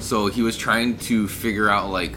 So 0.00 0.26
he 0.26 0.42
was 0.42 0.56
trying 0.56 0.98
to 0.98 1.26
figure 1.26 1.70
out 1.70 1.90
like 1.90 2.14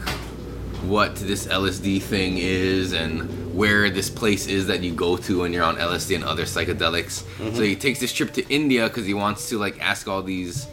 what 0.84 1.16
this 1.16 1.46
LSD 1.46 2.02
thing 2.02 2.36
is 2.38 2.92
and 2.92 3.22
where 3.56 3.88
this 3.90 4.10
place 4.10 4.46
is 4.46 4.66
that 4.66 4.82
you 4.82 4.92
go 4.92 5.16
to 5.16 5.40
when 5.40 5.52
you're 5.52 5.64
on 5.64 5.76
LSD 5.76 6.14
and 6.14 6.24
other 6.24 6.44
psychedelics. 6.44 7.24
So 7.54 7.62
he 7.62 7.74
takes 7.74 7.98
this 7.98 8.12
trip 8.12 8.32
to 8.34 8.46
India 8.52 8.88
because 8.88 9.06
he 9.06 9.14
wants 9.14 9.48
to 9.48 9.58
like 9.58 9.80
ask 9.80 10.06
all 10.06 10.22
these 10.22 10.66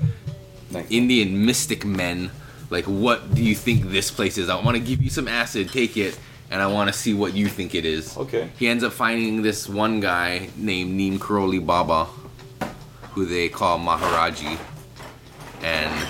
Thank 0.73 0.91
Indian 0.91 1.45
mystic 1.45 1.85
men, 1.85 2.31
like, 2.71 2.85
what 2.85 3.35
do 3.35 3.43
you 3.43 3.53
think 3.53 3.91
this 3.91 4.09
place 4.09 4.39
is? 4.39 4.49
I 4.49 4.59
want 4.59 4.75
to 4.75 4.81
give 4.81 5.01
you 5.03 5.11
some 5.11 5.27
acid, 5.27 5.69
take 5.69 5.95
it, 5.97 6.17
and 6.49 6.61
I 6.61 6.67
want 6.67 6.91
to 6.91 6.97
see 6.97 7.13
what 7.13 7.35
you 7.35 7.47
think 7.47 7.75
it 7.75 7.85
is. 7.85 8.17
Okay. 8.17 8.49
He 8.57 8.67
ends 8.67 8.83
up 8.83 8.91
finding 8.91 9.43
this 9.43 9.69
one 9.69 9.99
guy 9.99 10.49
named 10.57 10.95
Neem 10.95 11.19
Karoli 11.19 11.63
Baba, 11.63 12.05
who 13.11 13.25
they 13.25 13.49
call 13.49 13.77
Maharaji, 13.77 14.57
and 15.61 16.07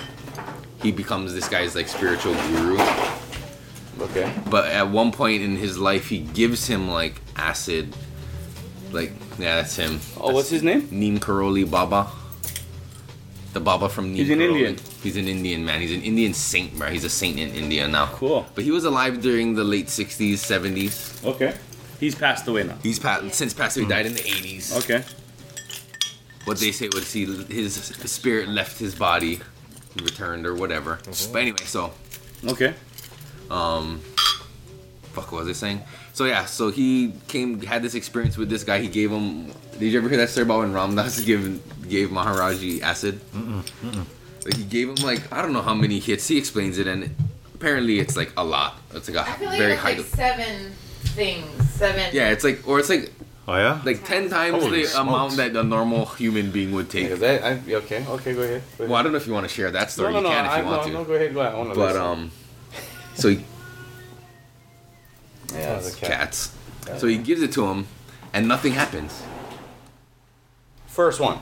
he 0.82 0.90
becomes 0.90 1.34
this 1.34 1.48
guy's 1.48 1.74
like 1.74 1.88
spiritual 1.88 2.34
guru. 2.34 2.78
Okay. 4.00 4.32
But 4.50 4.66
at 4.66 4.88
one 4.88 5.12
point 5.12 5.42
in 5.42 5.56
his 5.56 5.78
life, 5.78 6.08
he 6.08 6.20
gives 6.20 6.66
him 6.66 6.88
like 6.88 7.20
acid. 7.36 7.94
Like, 8.92 9.12
yeah, 9.38 9.56
that's 9.56 9.76
him. 9.76 10.00
Oh, 10.20 10.32
what's 10.32 10.50
his 10.50 10.62
name? 10.62 10.88
Neem 10.90 11.18
Karoli 11.18 11.68
Baba. 11.68 12.10
The 13.52 13.60
Baba 13.60 13.88
from 13.88 14.12
Neem. 14.12 14.16
He's 14.16 14.30
an 14.30 14.38
Negro. 14.38 14.48
Indian. 14.48 14.76
He's 15.02 15.16
an 15.16 15.28
Indian 15.28 15.64
man. 15.64 15.80
He's 15.80 15.92
an 15.92 16.02
Indian 16.02 16.34
saint, 16.34 16.76
bro. 16.76 16.88
He's 16.88 17.04
a 17.04 17.10
saint 17.10 17.38
in 17.38 17.50
India 17.50 17.86
now. 17.88 18.06
Cool. 18.06 18.46
But 18.54 18.64
he 18.64 18.70
was 18.70 18.84
alive 18.84 19.20
during 19.20 19.54
the 19.54 19.64
late 19.64 19.86
'60s, 19.86 20.34
'70s. 20.34 21.24
Okay. 21.24 21.54
He's 22.00 22.14
passed 22.14 22.48
away 22.48 22.64
now. 22.64 22.76
He's 22.82 22.98
passed 22.98 23.34
since 23.34 23.54
passed 23.54 23.76
away. 23.76 23.88
Died 23.88 24.06
in 24.06 24.14
the 24.14 24.20
'80s. 24.20 24.76
Okay. 24.78 25.04
What 26.44 26.58
they 26.58 26.72
say 26.72 26.88
was 26.88 27.12
he 27.12 27.24
his 27.24 27.74
spirit 27.74 28.48
left 28.48 28.78
his 28.78 28.94
body, 28.94 29.40
returned 30.02 30.46
or 30.46 30.54
whatever. 30.54 30.96
Mm-hmm. 30.96 31.32
But 31.32 31.38
anyway, 31.42 31.64
so 31.64 31.92
Okay. 32.46 32.74
Um 33.50 34.00
fuck 35.12 35.30
what 35.32 35.44
was 35.44 35.48
I 35.48 35.52
saying? 35.52 35.80
So 36.12 36.24
yeah, 36.24 36.44
so 36.44 36.70
he 36.70 37.12
came 37.28 37.60
had 37.62 37.82
this 37.82 37.94
experience 37.94 38.36
with 38.36 38.48
this 38.50 38.64
guy. 38.64 38.80
He 38.80 38.88
gave 38.88 39.10
him 39.10 39.52
did 39.78 39.92
you 39.92 39.98
ever 39.98 40.08
hear 40.08 40.18
that 40.18 40.30
story 40.30 40.44
about 40.44 40.60
when 40.60 40.72
Ram 40.72 40.94
Dass 40.94 41.20
gave 41.24 41.60
gave 41.88 42.10
Maharaji 42.10 42.82
acid? 42.82 43.20
Like 44.44 44.56
he 44.56 44.64
gave 44.64 44.88
him 44.88 44.96
like 44.96 45.32
I 45.32 45.42
don't 45.42 45.52
know 45.52 45.62
how 45.62 45.74
many 45.74 45.98
hits. 46.00 46.28
He 46.28 46.36
explains 46.38 46.78
it 46.78 46.86
and 46.86 47.14
apparently 47.54 47.98
it's 47.98 48.16
like 48.16 48.32
a 48.36 48.44
lot. 48.44 48.78
It's 48.94 49.08
like 49.08 49.16
a 49.26 49.30
I 49.30 49.34
feel 49.36 49.48
like 49.48 49.58
very 49.58 49.72
it 49.72 49.74
was 49.76 49.82
high 49.82 49.96
like 49.96 50.06
seven 50.06 50.72
things. 51.16 51.70
Seven. 51.70 52.10
Yeah, 52.12 52.30
it's 52.30 52.44
like 52.44 52.66
or 52.68 52.78
it's 52.78 52.88
like 52.88 53.10
Oh 53.46 53.56
yeah. 53.56 53.80
like 53.84 54.04
ten 54.04 54.30
times 54.30 54.62
Holy 54.62 54.86
the 54.86 55.00
amount 55.00 55.36
that 55.36 55.54
a 55.54 55.62
normal 55.62 56.06
human 56.06 56.50
being 56.50 56.72
would 56.72 56.88
take. 56.88 57.04
Because 57.04 57.20
that, 57.20 57.44
I, 57.44 57.74
okay, 57.74 58.02
okay, 58.08 58.32
go 58.34 58.40
ahead. 58.40 58.62
Go 58.78 58.84
ahead. 58.84 58.88
Well, 58.88 58.94
I 58.94 59.02
don't 59.02 59.12
know 59.12 59.18
if 59.18 59.26
you 59.26 59.34
want 59.34 59.46
to 59.46 59.52
share 59.54 59.70
that 59.70 59.90
story. 59.90 60.14
no, 60.14 60.20
no, 60.20 60.28
you 60.30 60.34
no, 60.34 60.40
can 60.40 60.44
if 60.46 60.50
I, 60.50 60.58
you 60.60 60.64
want 60.64 60.80
no, 60.80 60.86
to. 60.86 60.92
no, 60.94 61.04
go 61.04 61.12
ahead, 61.12 61.34
go 61.34 61.40
ahead. 61.40 61.52
I 61.54 61.58
wanna 61.58 61.74
But 61.74 61.78
listen. 61.94 62.00
um, 62.02 62.30
so 63.14 63.28
he, 63.28 63.44
yeah, 65.54 65.78
oh, 65.78 65.82
the 65.82 65.90
cat. 65.96 66.10
cats. 66.10 66.56
So 66.98 67.06
he 67.06 67.16
gives 67.18 67.42
it 67.42 67.52
to 67.52 67.66
him, 67.66 67.86
and 68.32 68.46
nothing 68.48 68.72
happens. 68.72 69.22
first 70.86 71.20
one. 71.20 71.38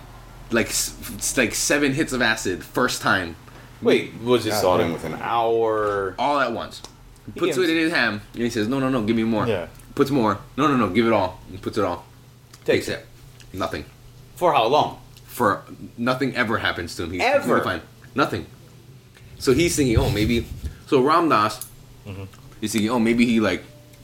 Like 0.50 0.66
it's 0.68 1.36
like 1.36 1.54
seven 1.54 1.94
hits 1.94 2.12
of 2.12 2.20
acid 2.20 2.62
first 2.62 3.00
time, 3.00 3.36
Wait, 3.80 4.12
was 4.22 4.44
this 4.44 4.60
God 4.60 4.80
all 4.80 4.80
in 4.80 4.92
with 4.92 5.04
an 5.04 5.14
hour? 5.14 6.14
all 6.18 6.38
at 6.40 6.52
once. 6.52 6.82
He 7.32 7.40
puts 7.40 7.56
it 7.56 7.70
in 7.70 7.76
his 7.76 7.92
hand, 7.92 8.20
and 8.34 8.42
he 8.42 8.50
says, 8.50 8.68
"No, 8.68 8.78
no, 8.78 8.88
no, 8.90 9.02
give 9.02 9.16
me 9.16 9.24
more." 9.24 9.46
Yeah. 9.46 9.68
Puts 9.94 10.10
more. 10.10 10.38
No, 10.56 10.66
no, 10.68 10.76
no, 10.76 10.88
give 10.90 11.06
it 11.06 11.12
all. 11.12 11.40
He 11.50 11.56
puts 11.56 11.78
it 11.78 11.84
all. 11.84 12.04
Takes 12.64 12.86
Takes 12.86 12.88
it. 12.88 13.06
it. 13.52 13.58
Nothing. 13.58 13.84
For 14.36 14.52
how 14.52 14.66
long? 14.66 15.00
For 15.26 15.62
nothing 15.96 16.34
ever 16.36 16.58
happens 16.58 16.94
to 16.96 17.04
him. 17.04 17.12
He's 17.12 17.22
Ever? 17.22 17.60
fine. 17.62 17.80
Nothing. 18.14 18.46
So 19.38 19.52
he's 19.54 19.74
thinking, 19.76 19.96
oh, 19.98 20.10
maybe. 20.10 20.46
So 20.92 21.00
Ram 21.00 21.30
Dass, 21.30 21.66
Mm-hmm. 22.06 22.24
he's 22.60 22.72
thinking, 22.72 22.90
oh, 22.90 22.98
maybe 22.98 23.24
he 23.24 23.40
like 23.40 23.62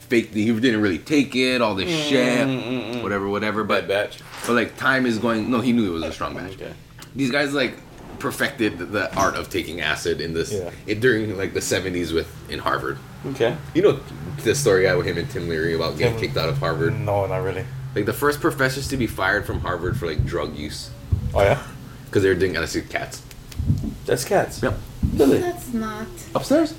faked. 0.09 0.33
He 0.33 0.51
didn't 0.51 0.81
really 0.81 0.97
take 0.97 1.35
it. 1.35 1.61
All 1.61 1.75
this 1.75 1.87
Mm-hmm, 1.87 2.93
shit, 2.93 3.03
whatever, 3.03 3.29
whatever. 3.29 3.63
Bad 3.63 3.87
But 3.87 4.09
batch. 4.09 4.19
but 4.47 4.53
like 4.53 4.75
time 4.75 5.05
is 5.05 5.19
going. 5.19 5.51
No, 5.51 5.59
he 5.61 5.71
knew 5.71 5.85
it 5.87 5.93
was 5.93 6.03
a 6.03 6.11
strong 6.11 6.33
match. 6.33 6.53
Okay. 6.53 6.73
These 7.15 7.29
guys 7.29 7.53
like 7.53 7.75
perfected 8.17 8.79
the 8.91 9.13
art 9.15 9.35
of 9.35 9.51
taking 9.51 9.81
acid 9.81 10.19
in 10.19 10.33
this 10.33 10.51
Yeah. 10.51 10.71
it, 10.87 10.99
during 10.99 11.37
like 11.37 11.53
the 11.53 11.59
70s 11.59 12.11
with 12.11 12.27
in 12.49 12.57
Harvard. 12.57 12.97
Okay. 13.27 13.55
You 13.75 13.81
know 13.83 13.99
the 14.43 14.55
story 14.55 14.87
I 14.89 14.95
with 14.95 15.05
him 15.05 15.17
and 15.19 15.29
Tim 15.29 15.47
Leary 15.47 15.75
about 15.75 15.95
getting 15.99 16.13
Tim- 16.17 16.21
kicked 16.29 16.37
out 16.37 16.49
of 16.49 16.57
Harvard. 16.57 16.99
No, 16.99 17.27
not 17.27 17.43
really. 17.43 17.65
Like 17.93 18.05
the 18.07 18.13
first 18.13 18.39
professors 18.41 18.87
to 18.87 18.97
be 18.97 19.05
fired 19.07 19.45
from 19.45 19.59
Harvard 19.59 19.95
for 19.97 20.07
like 20.07 20.25
drug 20.25 20.55
use 20.55 20.89
Oh 21.35 21.41
yeah. 21.43 21.61
because 22.05 22.23
they 22.23 22.29
were 22.29 22.35
doing 22.35 22.55
acid 22.57 22.89
cats. 22.89 23.21
That's 24.07 24.23
cats. 24.25 24.63
Yep. 24.63 24.73
Really? 25.15 25.39
That's 25.39 25.73
not. 25.73 26.07
Upstairs. 26.35 26.73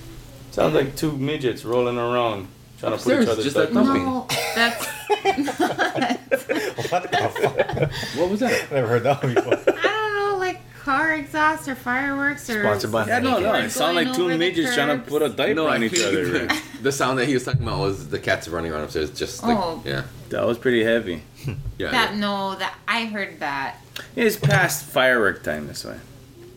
Sounds 0.51 0.74
like 0.74 0.97
two 0.97 1.16
midgets 1.16 1.65
rolling 1.65 1.97
around 1.98 2.48
trying 2.78 2.94
Upstairs, 2.94 3.24
to 3.27 3.31
put 3.35 3.39
each 3.39 3.44
just 3.44 3.57
other's 3.57 3.74
like 3.74 3.85
thumbs. 3.85 3.89
thumping. 3.89 4.05
No, 4.05 4.27
that's. 4.55 5.61
not. 5.61 6.20
What 6.90 7.02
the 7.11 7.19
fuck? 7.19 8.16
What 8.19 8.31
was 8.31 8.40
that? 8.40 8.73
Never 8.73 8.86
heard 8.89 9.02
that 9.05 9.23
one 9.23 9.35
before. 9.35 9.52
I 9.55 9.82
don't 9.82 10.15
know, 10.32 10.39
like 10.39 10.61
car 10.81 11.15
exhaust 11.15 11.69
or 11.69 11.74
fireworks 11.74 12.48
or. 12.51 12.62
Sponsored 12.62 12.90
by- 12.93 13.07
Yeah, 13.07 13.19
no, 13.20 13.39
no. 13.39 13.55
It 13.55 13.70
sounded 13.70 14.07
like 14.07 14.16
two 14.16 14.28
the 14.28 14.39
midgets 14.39 14.74
trying 14.74 14.98
to 15.01 15.05
put 15.09 15.23
a 15.23 15.28
diaper 15.28 15.55
No, 15.55 15.69
on 15.69 15.82
I 15.82 15.86
each 15.86 16.01
other. 16.01 16.47
think 16.48 16.62
the 16.82 16.90
sound 16.93 17.19
that 17.19 17.27
he 17.28 17.35
was 17.35 17.44
talking 17.44 17.62
about 17.62 17.78
was 17.81 18.09
the 18.09 18.19
cats 18.19 18.48
running 18.48 18.73
around 18.73 18.85
upstairs. 18.85 19.11
Just 19.16 19.43
like 19.43 19.57
Oh. 19.57 19.82
yeah, 19.85 20.05
that 20.31 20.44
was 20.47 20.59
pretty 20.59 20.82
heavy. 20.82 21.23
yeah. 21.78 21.90
That 21.90 22.16
no, 22.16 22.55
that 22.57 22.74
I 22.89 23.05
heard 23.05 23.39
that. 23.40 23.77
It's 24.16 24.36
past 24.36 24.85
firework 24.86 25.43
time 25.44 25.66
this 25.69 25.85
way. 25.85 25.98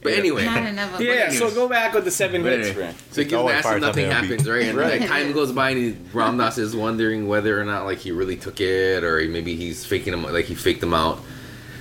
But 0.03 0.13
anyway, 0.13 0.45
Not 0.45 0.65
enough 0.65 0.99
Yeah, 0.99 1.29
so 1.31 1.49
go 1.51 1.67
back 1.69 1.93
with 1.93 2.03
the 2.05 2.11
seven 2.11 2.43
But 2.43 2.59
hits, 2.59 2.77
man. 2.77 2.93
So 3.11 3.21
he 3.21 3.27
gives 3.29 3.41
him 3.41 3.47
it 3.47 3.51
acid, 3.51 3.63
fires 3.63 3.83
up 3.83 3.87
nothing 3.95 4.11
happens, 4.11 4.49
right? 4.49 4.63
And 4.63 4.77
Right. 4.77 4.99
like 4.99 5.09
time 5.09 5.31
goes 5.31 5.51
by, 5.51 5.69
and 5.71 5.77
he, 5.79 5.95
Ram 6.13 6.37
Dass 6.37 6.57
is 6.57 6.75
wondering 6.75 7.27
whether 7.27 7.59
or 7.59 7.63
not 7.65 7.85
like 7.85 7.99
he 7.99 8.11
really 8.11 8.35
took 8.35 8.59
it, 8.59 9.03
or 9.03 9.21
maybe 9.27 9.55
he's 9.55 9.85
faking 9.85 10.13
him, 10.13 10.23
like 10.23 10.45
he 10.45 10.55
faked 10.55 10.83
him 10.83 10.93
out. 10.93 11.19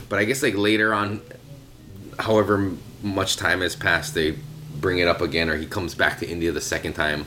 But 0.08 0.18
I 0.18 0.24
guess 0.24 0.42
like 0.42 0.54
later 0.56 0.94
on, 0.94 1.20
however 2.18 2.72
much 3.02 3.36
time 3.36 3.60
has 3.60 3.74
passed, 3.74 4.14
they 4.14 4.36
bring 4.80 4.98
it 4.98 5.08
up 5.08 5.20
again, 5.20 5.48
or 5.50 5.56
he 5.56 5.66
comes 5.66 5.94
back 5.94 6.18
to 6.20 6.28
India 6.28 6.52
the 6.52 6.60
second 6.60 6.92
time, 6.92 7.24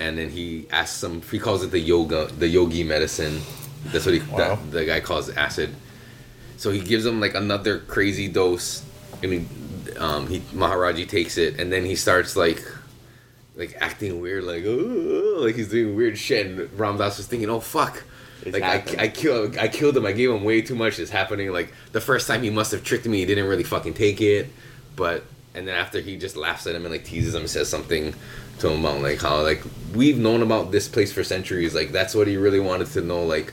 and 0.00 0.18
then 0.18 0.30
he 0.30 0.66
asks 0.70 1.02
him. 1.02 1.22
He 1.22 1.38
calls 1.38 1.62
it 1.62 1.70
the 1.70 1.78
yoga, 1.78 2.26
the 2.38 2.48
yogi 2.48 2.84
medicine. 2.84 3.40
That's 3.86 4.04
what 4.06 4.14
he 4.14 4.20
Wow. 4.20 4.36
that, 4.56 4.70
the 4.72 4.84
guy 4.84 5.00
calls 5.00 5.30
acid. 5.30 5.70
So 6.56 6.72
he 6.72 6.80
gives 6.80 7.06
him 7.06 7.20
like 7.20 7.34
another 7.34 7.78
crazy 7.78 8.26
dose. 8.28 8.82
I 9.22 9.26
mean, 9.26 9.48
um, 9.98 10.26
he 10.28 10.40
Maharaji 10.40 11.08
takes 11.08 11.38
it, 11.38 11.58
and 11.60 11.72
then 11.72 11.84
he 11.84 11.96
starts 11.96 12.36
like, 12.36 12.62
like 13.56 13.76
acting 13.80 14.20
weird, 14.20 14.44
like 14.44 14.64
oh, 14.66 15.38
like 15.40 15.56
he's 15.56 15.68
doing 15.68 15.96
weird 15.96 16.18
shit. 16.18 16.46
And 16.46 16.78
Ram 16.78 16.98
Dass 16.98 17.18
was 17.18 17.26
thinking, 17.26 17.50
oh 17.50 17.60
fuck, 17.60 18.04
It's 18.42 18.58
like 18.58 18.62
I. 18.62 19.04
I 19.04 19.08
killed, 19.08 19.56
I 19.58 19.68
killed 19.68 19.96
him. 19.96 20.06
I 20.06 20.12
gave 20.12 20.30
him 20.30 20.44
way 20.44 20.62
too 20.62 20.74
much. 20.74 20.98
It's 20.98 21.10
happening. 21.10 21.52
Like 21.52 21.72
the 21.92 22.00
first 22.00 22.26
time 22.26 22.42
he 22.42 22.50
must 22.50 22.72
have 22.72 22.84
tricked 22.84 23.06
me. 23.06 23.18
He 23.18 23.26
didn't 23.26 23.48
really 23.48 23.64
fucking 23.64 23.94
take 23.94 24.20
it, 24.20 24.48
but 24.96 25.24
and 25.54 25.66
then 25.66 25.74
after 25.74 26.00
he 26.00 26.16
just 26.16 26.36
laughs 26.36 26.66
at 26.66 26.74
him 26.74 26.84
and 26.84 26.92
like 26.92 27.04
teases 27.04 27.34
him, 27.34 27.42
and 27.42 27.50
says 27.50 27.68
something 27.68 28.14
to 28.60 28.68
him 28.68 28.80
about 28.84 29.00
like 29.02 29.20
how 29.20 29.42
like 29.42 29.62
we've 29.94 30.18
known 30.18 30.42
about 30.42 30.72
this 30.72 30.88
place 30.88 31.12
for 31.12 31.24
centuries. 31.24 31.74
Like 31.74 31.92
that's 31.92 32.14
what 32.14 32.26
he 32.26 32.36
really 32.36 32.60
wanted 32.60 32.88
to 32.88 33.00
know. 33.00 33.24
Like 33.24 33.52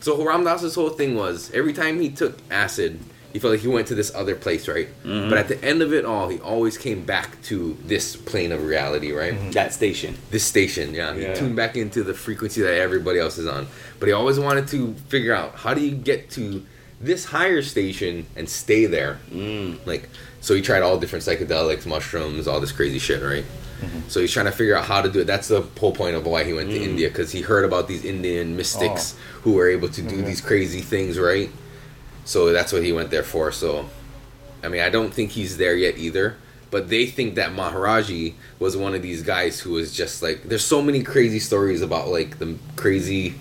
so 0.00 0.24
Ram 0.24 0.44
Dass's 0.44 0.74
whole 0.74 0.90
thing 0.90 1.16
was 1.16 1.50
every 1.52 1.72
time 1.72 2.00
he 2.00 2.10
took 2.10 2.38
acid, 2.50 3.00
he 3.36 3.40
felt 3.40 3.52
like 3.52 3.60
he 3.60 3.68
went 3.68 3.86
to 3.88 3.94
this 3.94 4.14
other 4.14 4.34
place, 4.34 4.66
right? 4.66 4.88
Mm-hmm. 5.04 5.28
But 5.28 5.36
at 5.36 5.48
the 5.48 5.62
end 5.62 5.82
of 5.82 5.92
it 5.92 6.06
all, 6.06 6.30
he 6.30 6.38
always 6.38 6.78
came 6.78 7.04
back 7.04 7.42
to 7.42 7.76
this 7.84 8.16
plane 8.16 8.50
of 8.50 8.64
reality, 8.64 9.12
right? 9.12 9.34
Mm-hmm. 9.34 9.50
That 9.50 9.74
station. 9.74 10.16
This 10.30 10.42
station, 10.42 10.94
yeah. 10.94 11.12
He 11.12 11.20
Yeah. 11.20 11.34
tuned 11.34 11.54
back 11.54 11.76
into 11.76 12.02
the 12.02 12.14
frequency 12.14 12.62
that 12.62 12.72
everybody 12.72 13.18
else 13.18 13.36
is 13.36 13.46
on. 13.46 13.66
But 14.00 14.06
he 14.06 14.14
always 14.14 14.40
wanted 14.40 14.68
to 14.68 14.94
figure 15.08 15.34
out 15.34 15.54
how 15.56 15.74
do 15.74 15.82
you 15.82 15.90
get 15.94 16.30
to 16.30 16.64
this 16.98 17.26
higher 17.26 17.60
station 17.60 18.24
and 18.36 18.48
stay 18.48 18.86
there? 18.86 19.18
Mm. 19.30 19.80
Like, 19.84 20.08
so 20.40 20.54
he 20.54 20.62
tried 20.62 20.80
all 20.80 20.96
different 20.96 21.22
psychedelics, 21.22 21.84
mushrooms, 21.84 22.48
all 22.48 22.58
this 22.58 22.72
crazy 22.72 22.98
shit, 22.98 23.22
right? 23.22 23.44
Mm-hmm. 23.82 24.08
So 24.08 24.20
he's 24.20 24.32
trying 24.32 24.46
to 24.46 24.52
figure 24.52 24.76
out 24.76 24.86
how 24.86 25.02
to 25.02 25.10
do 25.10 25.20
it. 25.20 25.26
That's 25.26 25.48
the 25.48 25.60
whole 25.78 25.92
point 25.92 26.16
of 26.16 26.24
why 26.24 26.44
he 26.44 26.54
went 26.54 26.70
to 26.70 26.78
mm. 26.78 26.88
India 26.88 27.08
because 27.08 27.32
he 27.32 27.42
heard 27.42 27.66
about 27.66 27.86
these 27.86 28.02
Indian 28.02 28.56
mystics 28.56 29.14
oh. 29.14 29.40
who 29.42 29.52
were 29.52 29.68
able 29.68 29.90
to 29.90 30.00
do 30.00 30.22
these 30.22 30.40
crazy 30.40 30.80
things, 30.80 31.18
right? 31.18 31.50
So 32.26 32.52
that's 32.52 32.72
what 32.72 32.82
he 32.82 32.92
went 32.92 33.10
there 33.10 33.22
for. 33.22 33.50
So, 33.52 33.88
I 34.62 34.68
mean, 34.68 34.82
I 34.82 34.90
don't 34.90 35.14
think 35.14 35.30
he's 35.30 35.56
there 35.56 35.74
yet 35.74 35.96
either. 35.96 36.36
But 36.70 36.88
they 36.90 37.06
think 37.06 37.36
that 37.36 37.52
Maharaji 37.52 38.34
was 38.58 38.76
one 38.76 38.94
of 38.94 39.00
these 39.00 39.22
guys 39.22 39.60
who 39.60 39.70
was 39.72 39.92
just 39.96 40.20
like. 40.22 40.42
There's 40.42 40.64
so 40.64 40.82
many 40.82 41.02
crazy 41.02 41.38
stories 41.38 41.80
about 41.80 42.08
like 42.08 42.38
the 42.38 42.56
crazy. 42.74 43.34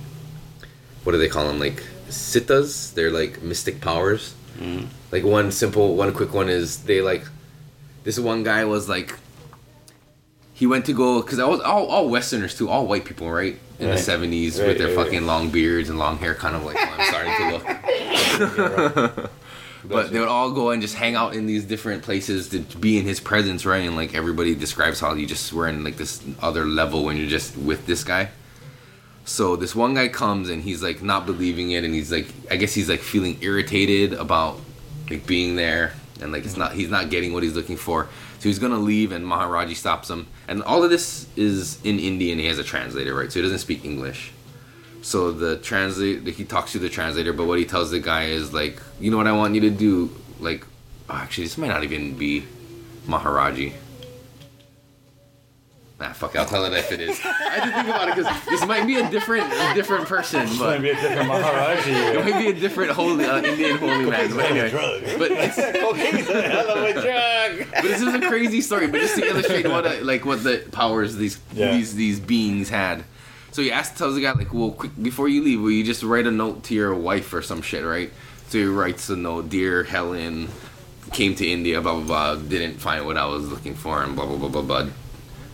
What 1.04 1.12
do 1.14 1.18
they 1.18 1.28
call 1.28 1.48
them? 1.48 1.60
Like 1.60 1.84
siddhis. 2.08 2.94
They're 2.94 3.12
like 3.12 3.42
mystic 3.42 3.82
powers. 3.82 4.36
Mm-hmm. 4.60 4.86
Like 5.12 5.24
one 5.24 5.52
simple, 5.52 5.96
one 5.96 6.14
quick 6.14 6.34
one 6.34 6.48
is 6.50 6.84
they 6.84 7.02
like. 7.02 7.26
This 8.04 8.20
one 8.20 8.44
guy 8.44 8.64
was 8.66 8.88
like. 8.88 9.18
He 10.54 10.68
went 10.68 10.86
to 10.86 10.94
go 10.94 11.22
because 11.22 11.40
all, 11.40 11.60
all 11.64 11.88
all 11.88 12.08
Westerners 12.10 12.56
too, 12.56 12.70
all 12.70 12.86
white 12.88 13.04
people, 13.06 13.30
right? 13.30 13.60
In 13.80 13.88
Right. 13.90 13.98
the 13.98 14.02
seventies 14.02 14.58
Right, 14.58 14.70
with 14.70 14.78
their 14.78 14.96
right, 14.96 15.06
fucking 15.06 15.26
long 15.26 15.50
beards 15.50 15.90
and 15.90 16.00
long 16.00 16.18
hair, 16.20 16.34
kind 16.36 16.56
of 16.56 16.64
like 16.64 16.78
oh, 16.80 16.96
I'm 16.98 17.08
starting 17.08 17.34
to 17.38 17.52
look. 17.52 17.66
But 19.88 20.12
they 20.12 20.20
would 20.20 20.30
all 20.30 20.52
go 20.52 20.72
and 20.72 20.82
just 20.82 20.96
hang 20.96 21.16
out 21.16 21.36
in 21.36 21.46
these 21.46 21.64
different 21.64 22.04
places 22.04 22.50
to 22.50 22.60
be 22.60 22.98
in 22.98 23.06
his 23.06 23.20
presence, 23.20 23.66
right? 23.66 23.86
And 23.86 23.96
like 23.96 24.16
everybody 24.16 24.56
describes 24.56 25.00
how 25.00 25.14
you 25.14 25.28
just 25.28 25.52
were 25.54 25.68
in 25.68 25.84
like 25.84 25.98
this 25.98 26.24
other 26.42 26.66
level 26.66 27.04
when 27.04 27.18
you're 27.18 27.30
just 27.30 27.58
with 27.58 27.86
this 27.86 28.04
guy. 28.04 28.30
So 29.26 29.56
this 29.56 29.76
one 29.76 29.96
guy 29.96 30.08
comes 30.08 30.50
and 30.50 30.62
he's 30.64 30.84
like 30.84 31.02
not 31.02 31.26
believing 31.26 31.72
it, 31.72 31.84
and 31.84 31.94
he's 31.94 32.12
like, 32.12 32.28
I 32.50 32.58
guess 32.58 32.74
he's 32.74 32.90
like 32.90 33.00
feeling 33.00 33.38
irritated 33.42 34.14
about 34.14 34.60
like 35.10 35.26
being 35.26 35.56
there, 35.56 35.94
and 36.22 36.32
like 36.32 36.46
it's 36.46 36.58
not 36.58 36.74
he's 36.74 36.90
not 36.90 37.10
getting 37.10 37.34
what 37.34 37.44
he's 37.44 37.56
looking 37.56 37.78
for. 37.78 38.08
So 38.40 38.50
he's 38.50 38.60
gonna 38.60 38.80
leave, 38.80 39.12
and 39.12 39.26
Maharaji 39.26 39.76
stops 39.76 40.10
him, 40.10 40.28
and 40.48 40.62
all 40.62 40.84
of 40.84 40.90
this 40.92 41.28
is 41.36 41.84
in 41.84 42.00
Indian. 42.00 42.38
He 42.38 42.46
has 42.46 42.60
a 42.60 42.64
translator, 42.64 43.16
right? 43.16 43.32
So 43.32 43.40
he 43.40 43.44
doesn't 43.44 43.60
speak 43.60 43.84
English. 43.84 44.32
So 45.06 45.32
the 45.32 45.58
translate 45.58 46.26
he 46.26 46.46
talks 46.46 46.72
to 46.72 46.80
the 46.80 46.90
translator, 46.90 47.32
but 47.32 47.46
what 47.46 47.60
he 47.60 47.66
tells 47.66 47.92
the 47.92 48.00
guy 48.00 48.24
is 48.24 48.56
like, 48.56 48.82
you 49.00 49.12
know 49.12 49.18
what 49.18 49.28
I 49.28 49.34
want 49.34 49.54
you 49.54 49.62
to 49.62 49.70
do? 49.70 50.10
Like, 50.40 50.66
oh, 51.08 51.14
actually, 51.14 51.44
this 51.44 51.60
might 51.60 51.68
not 51.68 51.84
even 51.84 52.18
be 52.18 52.44
Maharaji. 53.06 53.74
Nah, 56.00 56.12
fuck 56.14 56.34
it, 56.34 56.40
I'll 56.40 56.48
tell 56.48 56.66
it 56.66 56.74
if 56.74 56.92
it 56.92 57.02
is. 57.02 57.22
I 57.24 57.28
had 57.28 57.66
to 57.66 57.72
think 57.72 57.88
about 57.88 58.08
it 58.10 58.16
because 58.16 58.46
this 58.46 58.66
might 58.66 58.88
be 58.88 58.96
a 58.96 59.08
different, 59.12 59.46
a 59.54 59.76
different 59.76 60.08
person, 60.08 60.48
but 60.58 60.82
might 60.82 60.82
be 60.82 60.90
a 60.90 60.96
different 60.96 61.30
Maharaji. 61.30 62.16
it 62.16 62.26
might 62.26 62.40
be 62.40 62.48
a 62.48 62.60
different 62.60 62.92
holy 62.94 63.26
uh, 63.26 63.44
Indian 63.44 63.78
holy 63.78 64.10
man. 64.10 64.36
But 64.36 64.46
anyway, 64.46 64.72
but 65.20 65.32
it's, 65.32 65.56
Cocaine's 65.82 66.30
a 66.30 66.42
hell 66.42 66.70
of 66.80 66.84
a 66.84 66.94
drug. 66.94 67.68
but 67.74 67.84
this 67.84 68.02
is 68.02 68.12
a 68.12 68.28
crazy 68.28 68.60
story. 68.60 68.88
But 68.88 69.02
just 69.02 69.18
to 69.18 69.24
illustrate 69.28 69.68
what 69.68 69.86
a, 69.86 70.04
like 70.04 70.26
what 70.26 70.44
the 70.44 70.68
powers 70.72 71.16
these 71.16 71.38
Yeah. 71.54 71.74
these 71.74 71.94
these 71.94 72.20
beings 72.20 72.70
had. 72.70 73.04
So 73.56 73.62
he 73.62 73.72
asks 73.72 73.98
tells 73.98 74.16
the 74.16 74.22
guy 74.22 74.34
like, 74.34 74.54
well, 74.54 74.72
quick 74.72 74.92
before 75.02 75.30
you 75.30 75.42
leave, 75.42 75.62
will 75.62 75.72
you 75.72 75.86
just 75.86 76.04
write 76.04 76.28
a 76.28 76.32
note 76.32 76.66
to 76.66 76.74
your 76.74 76.94
wife 76.94 77.34
or 77.34 77.42
some 77.42 77.62
shit, 77.62 77.86
right? 77.86 78.12
So 78.50 78.58
he 78.58 78.66
writes 78.66 79.10
a 79.10 79.16
note, 79.16 79.48
dear 79.48 79.86
Helen, 79.86 80.50
came 81.14 81.36
to 81.36 81.48
India, 81.48 81.80
blah 81.80 81.94
blah 81.94 82.36
blah, 82.36 82.36
didn't 82.36 82.80
find 82.80 83.06
what 83.06 83.16
I 83.16 83.26
was 83.28 83.48
looking 83.48 83.74
for, 83.74 84.04
and 84.04 84.14
blah 84.14 84.26
blah 84.26 84.36
blah 84.36 84.50
blah 84.50 84.62
blah. 84.62 84.88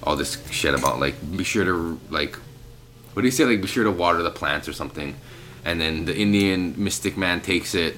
All 0.02 0.16
this 0.16 0.44
shit 0.50 0.74
about 0.74 1.00
like 1.00 1.14
be 1.38 1.44
sure 1.44 1.64
to 1.64 2.00
like, 2.10 2.38
what 3.14 3.22
do 3.22 3.28
you 3.28 3.32
say? 3.32 3.46
Like 3.46 3.62
be 3.62 3.68
sure 3.68 3.84
to 3.84 3.92
water 3.92 4.24
the 4.24 4.32
plants 4.32 4.68
or 4.68 4.74
something. 4.74 5.14
And 5.64 5.80
then 5.80 6.06
the 6.06 6.18
Indian 6.18 6.74
mystic 6.84 7.18
man 7.18 7.40
takes 7.40 7.76
it 7.76 7.98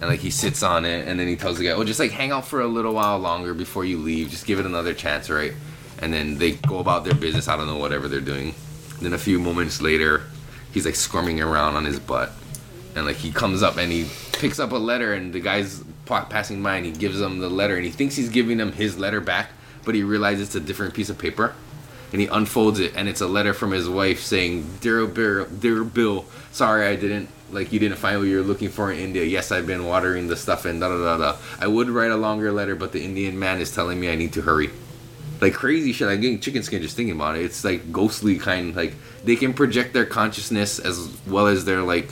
and 0.00 0.08
like 0.08 0.20
he 0.20 0.30
sits 0.30 0.62
on 0.62 0.84
it 0.84 1.08
and 1.08 1.18
then 1.18 1.26
he 1.26 1.34
tells 1.34 1.58
the 1.58 1.64
guy, 1.64 1.72
"Oh, 1.72 1.82
just 1.82 1.98
like 1.98 2.12
hang 2.12 2.30
out 2.30 2.46
for 2.46 2.60
a 2.60 2.68
little 2.68 2.94
while 2.94 3.18
longer 3.18 3.52
before 3.52 3.84
you 3.84 3.98
leave. 3.98 4.30
Just 4.30 4.46
give 4.46 4.60
it 4.60 4.64
another 4.64 4.94
chance, 4.94 5.28
right?" 5.28 5.54
And 5.98 6.12
then 6.12 6.38
they 6.38 6.52
go 6.52 6.78
about 6.78 7.02
their 7.02 7.16
business. 7.16 7.48
I 7.48 7.56
don't 7.56 7.66
know 7.66 7.78
whatever 7.78 8.06
they're 8.06 8.20
doing. 8.20 8.54
Then 9.00 9.12
a 9.12 9.18
few 9.18 9.38
moments 9.38 9.80
later, 9.80 10.22
he's 10.72 10.84
like 10.84 10.94
squirming 10.94 11.40
around 11.40 11.76
on 11.76 11.84
his 11.84 11.98
butt, 11.98 12.32
and 12.94 13.06
like 13.06 13.16
he 13.16 13.32
comes 13.32 13.62
up 13.62 13.76
and 13.76 13.90
he 13.90 14.08
picks 14.32 14.58
up 14.58 14.72
a 14.72 14.76
letter 14.76 15.12
and 15.12 15.32
the 15.32 15.40
guy's 15.40 15.82
passing 16.06 16.62
by 16.62 16.76
and 16.76 16.86
he 16.86 16.92
gives 16.92 17.20
him 17.20 17.38
the 17.38 17.48
letter 17.48 17.76
and 17.76 17.84
he 17.84 17.90
thinks 17.90 18.16
he's 18.16 18.28
giving 18.28 18.58
him 18.58 18.72
his 18.72 18.98
letter 18.98 19.20
back, 19.20 19.50
but 19.84 19.94
he 19.94 20.02
realizes 20.02 20.48
it's 20.48 20.54
a 20.54 20.60
different 20.60 20.94
piece 20.94 21.08
of 21.08 21.18
paper. 21.18 21.54
And 22.12 22.20
he 22.20 22.26
unfolds 22.26 22.80
it, 22.80 22.92
and 22.96 23.08
it's 23.08 23.20
a 23.20 23.28
letter 23.28 23.54
from 23.54 23.70
his 23.70 23.88
wife 23.88 24.20
saying, 24.20 24.78
"Dear 24.80 25.06
Bill, 25.06 25.46
dear 25.46 25.84
Bill, 25.84 26.24
sorry 26.50 26.86
I 26.86 26.96
didn't 26.96 27.28
like 27.52 27.72
you 27.72 27.78
didn't 27.78 27.98
find 27.98 28.18
what 28.18 28.28
you 28.28 28.38
were 28.38 28.42
looking 28.42 28.68
for 28.68 28.90
in 28.90 28.98
India. 28.98 29.24
Yes, 29.24 29.52
I've 29.52 29.66
been 29.66 29.84
watering 29.84 30.28
the 30.28 30.36
stuff 30.36 30.64
and 30.64 30.80
da 30.80 30.88
da 30.88 30.98
da 30.98 31.18
da. 31.18 31.38
I 31.60 31.66
would 31.68 31.88
write 31.88 32.10
a 32.10 32.16
longer 32.16 32.50
letter, 32.52 32.74
but 32.74 32.92
the 32.92 33.04
Indian 33.04 33.38
man 33.38 33.60
is 33.60 33.72
telling 33.72 34.00
me 34.00 34.10
I 34.10 34.16
need 34.16 34.32
to 34.34 34.42
hurry. 34.42 34.70
Like 35.40 35.54
crazy 35.54 35.92
shit. 35.92 36.08
I'm 36.08 36.20
getting 36.20 36.40
chicken 36.40 36.62
skin 36.62 36.82
just 36.82 36.96
thinking 36.96 37.14
about 37.14 37.36
it. 37.36 37.44
It's 37.44 37.64
like 37.64 37.90
ghostly 37.92 38.38
kind. 38.38 38.74
Like 38.76 38.94
they 39.24 39.36
can 39.36 39.54
project 39.54 39.92
their 39.94 40.04
consciousness 40.06 40.78
as 40.78 41.08
well 41.26 41.46
as 41.46 41.64
their 41.64 41.82
like 41.82 42.08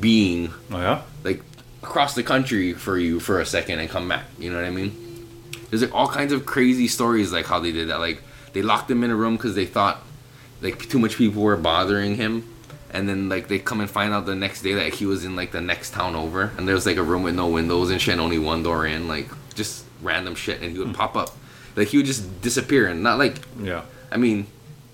being 0.00 0.52
Oh 0.70 0.78
yeah. 0.78 1.02
like 1.24 1.42
across 1.82 2.14
the 2.14 2.22
country 2.22 2.72
for 2.72 2.98
you 2.98 3.20
for 3.20 3.40
a 3.40 3.46
second 3.46 3.78
and 3.80 3.88
come 3.88 4.08
back. 4.08 4.24
You 4.38 4.50
know 4.50 4.56
what 4.56 4.66
I 4.66 4.70
mean? 4.70 5.26
There's 5.70 5.82
like 5.82 5.94
all 5.94 6.08
kinds 6.08 6.32
of 6.32 6.46
crazy 6.46 6.88
stories 6.88 7.32
like 7.32 7.46
how 7.46 7.60
they 7.60 7.72
did 7.72 7.88
that. 7.88 7.98
Like 7.98 8.22
they 8.52 8.62
locked 8.62 8.90
him 8.90 9.02
in 9.04 9.10
a 9.10 9.16
room 9.16 9.36
because 9.36 9.54
they 9.54 9.66
thought 9.66 10.02
like 10.60 10.88
too 10.88 10.98
much 10.98 11.16
people 11.16 11.42
were 11.42 11.56
bothering 11.56 12.16
him, 12.16 12.44
and 12.90 13.08
then 13.08 13.28
like 13.28 13.48
they 13.48 13.58
come 13.58 13.80
and 13.80 13.88
find 13.90 14.12
out 14.12 14.26
the 14.26 14.34
next 14.34 14.62
day 14.62 14.74
that 14.74 14.94
he 14.94 15.06
was 15.06 15.24
in 15.24 15.36
like 15.36 15.52
the 15.52 15.60
next 15.60 15.92
town 15.92 16.14
over, 16.16 16.52
and 16.56 16.66
there 16.66 16.74
was 16.74 16.84
like 16.86 16.96
a 16.96 17.02
room 17.02 17.22
with 17.22 17.34
no 17.34 17.46
windows 17.48 17.90
and 17.90 18.00
shit, 18.00 18.12
and 18.12 18.20
only 18.20 18.38
one 18.38 18.62
door 18.62 18.84
in, 18.86 19.06
like 19.08 19.28
just 19.54 19.84
random 20.02 20.34
shit, 20.34 20.60
and 20.60 20.72
he 20.72 20.78
would 20.78 20.94
pop 20.94 21.16
up, 21.16 21.36
like 21.78 21.88
he 21.88 21.96
would 21.96 22.06
just 22.06 22.42
disappear, 22.42 22.86
and 22.86 23.02
not 23.02 23.18
like 23.18 23.36
Yeah. 23.60 23.82
I 24.10 24.16
mean, 24.16 24.46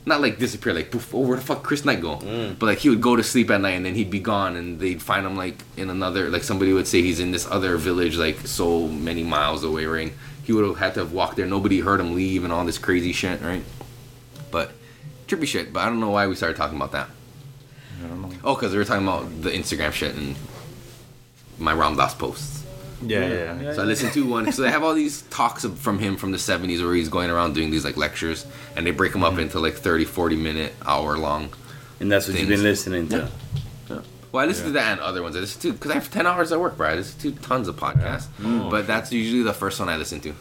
not 0.06 0.20
like 0.20 0.38
disappear, 0.38 0.74
like 0.74 0.90
poof, 0.90 1.14
oh 1.14 1.20
where 1.20 1.36
the 1.36 1.42
fuck 1.42 1.62
Kris 1.62 1.84
Knight 1.84 2.00
go? 2.00 2.16
Mm. 2.18 2.58
But 2.58 2.66
like 2.66 2.78
he 2.78 2.90
would 2.90 3.00
go 3.00 3.16
to 3.16 3.22
sleep 3.22 3.50
at 3.50 3.60
night 3.60 3.70
and 3.70 3.86
then 3.86 3.94
he'd 3.94 4.10
be 4.10 4.20
gone, 4.20 4.56
and 4.56 4.78
they'd 4.78 5.02
find 5.02 5.26
him 5.26 5.36
like 5.36 5.64
in 5.76 5.90
another, 5.90 6.28
like 6.30 6.42
somebody 6.42 6.72
would 6.72 6.86
say 6.86 7.00
he's 7.02 7.20
in 7.20 7.30
this 7.30 7.46
other 7.50 7.76
village, 7.76 8.16
like 8.16 8.46
so 8.46 8.86
many 8.88 9.22
miles 9.22 9.64
away, 9.64 9.86
right? 9.86 10.12
He 10.42 10.52
would 10.52 10.64
have 10.64 10.76
had 10.78 10.94
to 10.94 11.00
have 11.00 11.12
walked 11.12 11.36
there. 11.36 11.46
Nobody 11.46 11.80
heard 11.80 12.00
him 12.00 12.14
leave 12.14 12.44
and 12.44 12.52
all 12.52 12.66
this 12.66 12.76
crazy 12.76 13.12
shit, 13.12 13.40
right? 13.40 13.64
But 14.50 14.72
trippy 15.26 15.46
shit. 15.46 15.72
But 15.72 15.80
I 15.80 15.86
don't 15.86 16.00
know 16.00 16.10
why 16.10 16.26
we 16.26 16.34
started 16.34 16.56
talking 16.56 16.76
about 16.76 16.92
that. 16.92 17.08
I 18.04 18.08
don't 18.08 18.20
know. 18.20 18.30
Oh, 18.44 18.54
because 18.54 18.72
we 18.72 18.78
were 18.78 18.84
talking 18.84 19.06
about 19.08 19.42
the 19.42 19.50
Instagram 19.50 19.92
shit 19.92 20.14
and 20.14 20.36
my 21.58 21.72
Ram 21.72 21.96
Dass 21.96 22.14
posts. 22.14 22.63
Yeah, 23.02 23.26
yeah, 23.26 23.60
yeah. 23.60 23.72
So 23.74 23.82
I 23.82 23.84
listened 23.84 24.12
to 24.12 24.26
one. 24.26 24.50
So 24.52 24.62
they 24.62 24.70
have 24.70 24.82
all 24.82 24.94
these 24.94 25.22
talks 25.22 25.64
of, 25.64 25.78
from 25.78 25.98
him 25.98 26.16
from 26.16 26.32
the 26.32 26.38
70s 26.38 26.82
where 26.84 26.94
he's 26.94 27.08
going 27.08 27.30
around 27.30 27.54
doing 27.54 27.70
these 27.70 27.84
like 27.84 27.96
lectures 27.96 28.46
and 28.76 28.86
they 28.86 28.90
break 28.90 29.12
them 29.12 29.24
up 29.24 29.32
mm-hmm. 29.32 29.42
into 29.42 29.60
like 29.60 29.74
30, 29.74 30.04
40 30.04 30.36
minute, 30.36 30.74
hour 30.86 31.18
long. 31.18 31.52
And 32.00 32.10
that's 32.10 32.28
what 32.28 32.38
you've 32.38 32.48
been 32.48 32.62
listening 32.62 33.08
to. 33.08 33.30
Yeah. 33.88 34.00
Well, 34.32 34.42
I 34.42 34.46
listen 34.46 34.66
to 34.66 34.72
that 34.72 34.92
and 34.92 35.00
other 35.00 35.22
ones. 35.22 35.36
I 35.36 35.40
listen 35.40 35.60
to 35.60 35.72
because 35.72 35.92
I 35.92 35.94
have 35.94 36.10
10 36.10 36.26
hours 36.26 36.50
at 36.50 36.58
work, 36.58 36.76
bro. 36.76 36.88
I 36.88 36.94
listen 36.94 37.20
to 37.20 37.40
tons 37.40 37.68
of 37.68 37.76
podcasts. 37.76 38.26
But 38.70 38.86
that's 38.86 39.12
usually 39.12 39.42
the 39.42 39.52
first 39.52 39.78
one 39.78 39.88
I 39.88 39.96
listen 39.96 40.20
to. 40.22 40.34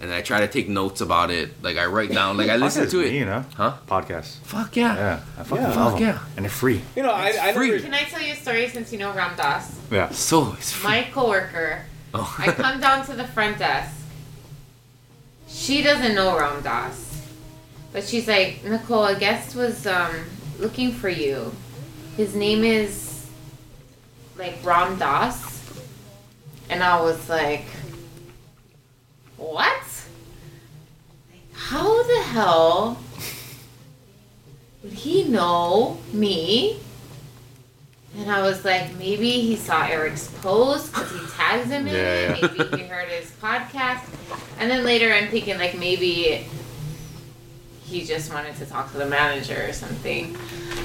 And 0.00 0.10
I 0.12 0.22
try 0.22 0.40
to 0.40 0.48
take 0.48 0.66
notes 0.68 1.02
about 1.02 1.30
it. 1.30 1.62
Like 1.62 1.76
I 1.76 1.84
write 1.86 2.10
down, 2.10 2.38
like 2.38 2.48
I 2.48 2.56
listen 2.56 2.84
Podcast 2.86 2.90
to 2.92 3.00
it. 3.00 3.10
me, 3.12 3.18
you 3.18 3.26
know? 3.26 3.44
Huh? 3.54 3.74
Podcasts. 3.86 4.36
Fuck 4.44 4.74
yeah. 4.76 4.94
Yeah. 4.96 5.20
I 5.38 5.42
fucking 5.42 5.56
Yeah. 5.64 5.74
love 5.74 5.92
Fuck 5.92 6.00
'em. 6.00 6.06
yeah. 6.08 6.18
And 6.36 6.44
they're 6.44 6.50
free. 6.50 6.80
You 6.96 7.02
know, 7.02 7.10
I, 7.12 7.34
I 7.48 7.52
free. 7.52 7.70
never. 7.72 7.82
Can 7.82 7.92
I 7.94 8.04
tell 8.04 8.22
you 8.22 8.32
a 8.32 8.36
story 8.36 8.66
since 8.68 8.92
you 8.92 8.98
know 8.98 9.12
Ram 9.12 9.36
Dass? 9.36 9.78
Yeah. 9.90 10.08
So 10.10 10.54
it's 10.54 10.72
free. 10.72 10.88
My 10.90 11.02
coworker, 11.12 11.84
Oh. 12.14 12.34
I 12.38 12.50
come 12.50 12.80
down 12.80 13.04
to 13.06 13.12
the 13.14 13.24
front 13.26 13.58
desk. 13.58 13.94
She 15.48 15.82
doesn't 15.82 16.14
know 16.14 16.36
Ram 16.38 16.62
Dass. 16.62 17.22
But 17.92 18.04
she's 18.04 18.26
like, 18.26 18.64
Nicole, 18.64 19.04
a 19.04 19.18
guest 19.18 19.54
was 19.54 19.86
um, 19.86 20.14
looking 20.58 20.92
for 20.92 21.08
you. 21.10 21.52
His 22.16 22.34
name 22.34 22.64
is 22.64 23.26
like 24.38 24.54
Ram 24.64 24.98
Dass. 24.98 25.60
And 26.70 26.82
I 26.82 27.00
was 27.02 27.28
like, 27.28 27.64
what? 29.36 29.82
How 31.68 32.02
the 32.02 32.22
hell 32.22 32.98
would 34.82 34.92
he 34.92 35.24
know 35.24 35.98
me? 36.12 36.78
And 38.16 38.30
I 38.30 38.42
was 38.42 38.64
like, 38.64 38.96
maybe 38.96 39.30
he 39.30 39.54
saw 39.54 39.84
Eric's 39.86 40.28
post 40.42 40.92
because 40.92 41.12
he 41.12 41.26
tags 41.36 41.70
him 41.70 41.86
in 41.86 41.94
Yeah, 41.94 42.00
it. 42.00 42.40
yeah. 42.42 42.48
Maybe 42.64 42.82
he 42.82 42.88
heard 42.88 43.08
his 43.08 43.30
podcast. 43.42 44.02
And 44.58 44.68
then 44.70 44.84
later 44.84 45.12
I'm 45.12 45.28
thinking, 45.28 45.58
like, 45.58 45.78
maybe 45.78 46.44
he 47.84 48.04
just 48.04 48.32
wanted 48.32 48.56
to 48.56 48.66
talk 48.66 48.90
to 48.92 48.98
the 48.98 49.06
manager 49.06 49.64
or 49.68 49.72
something. 49.72 50.36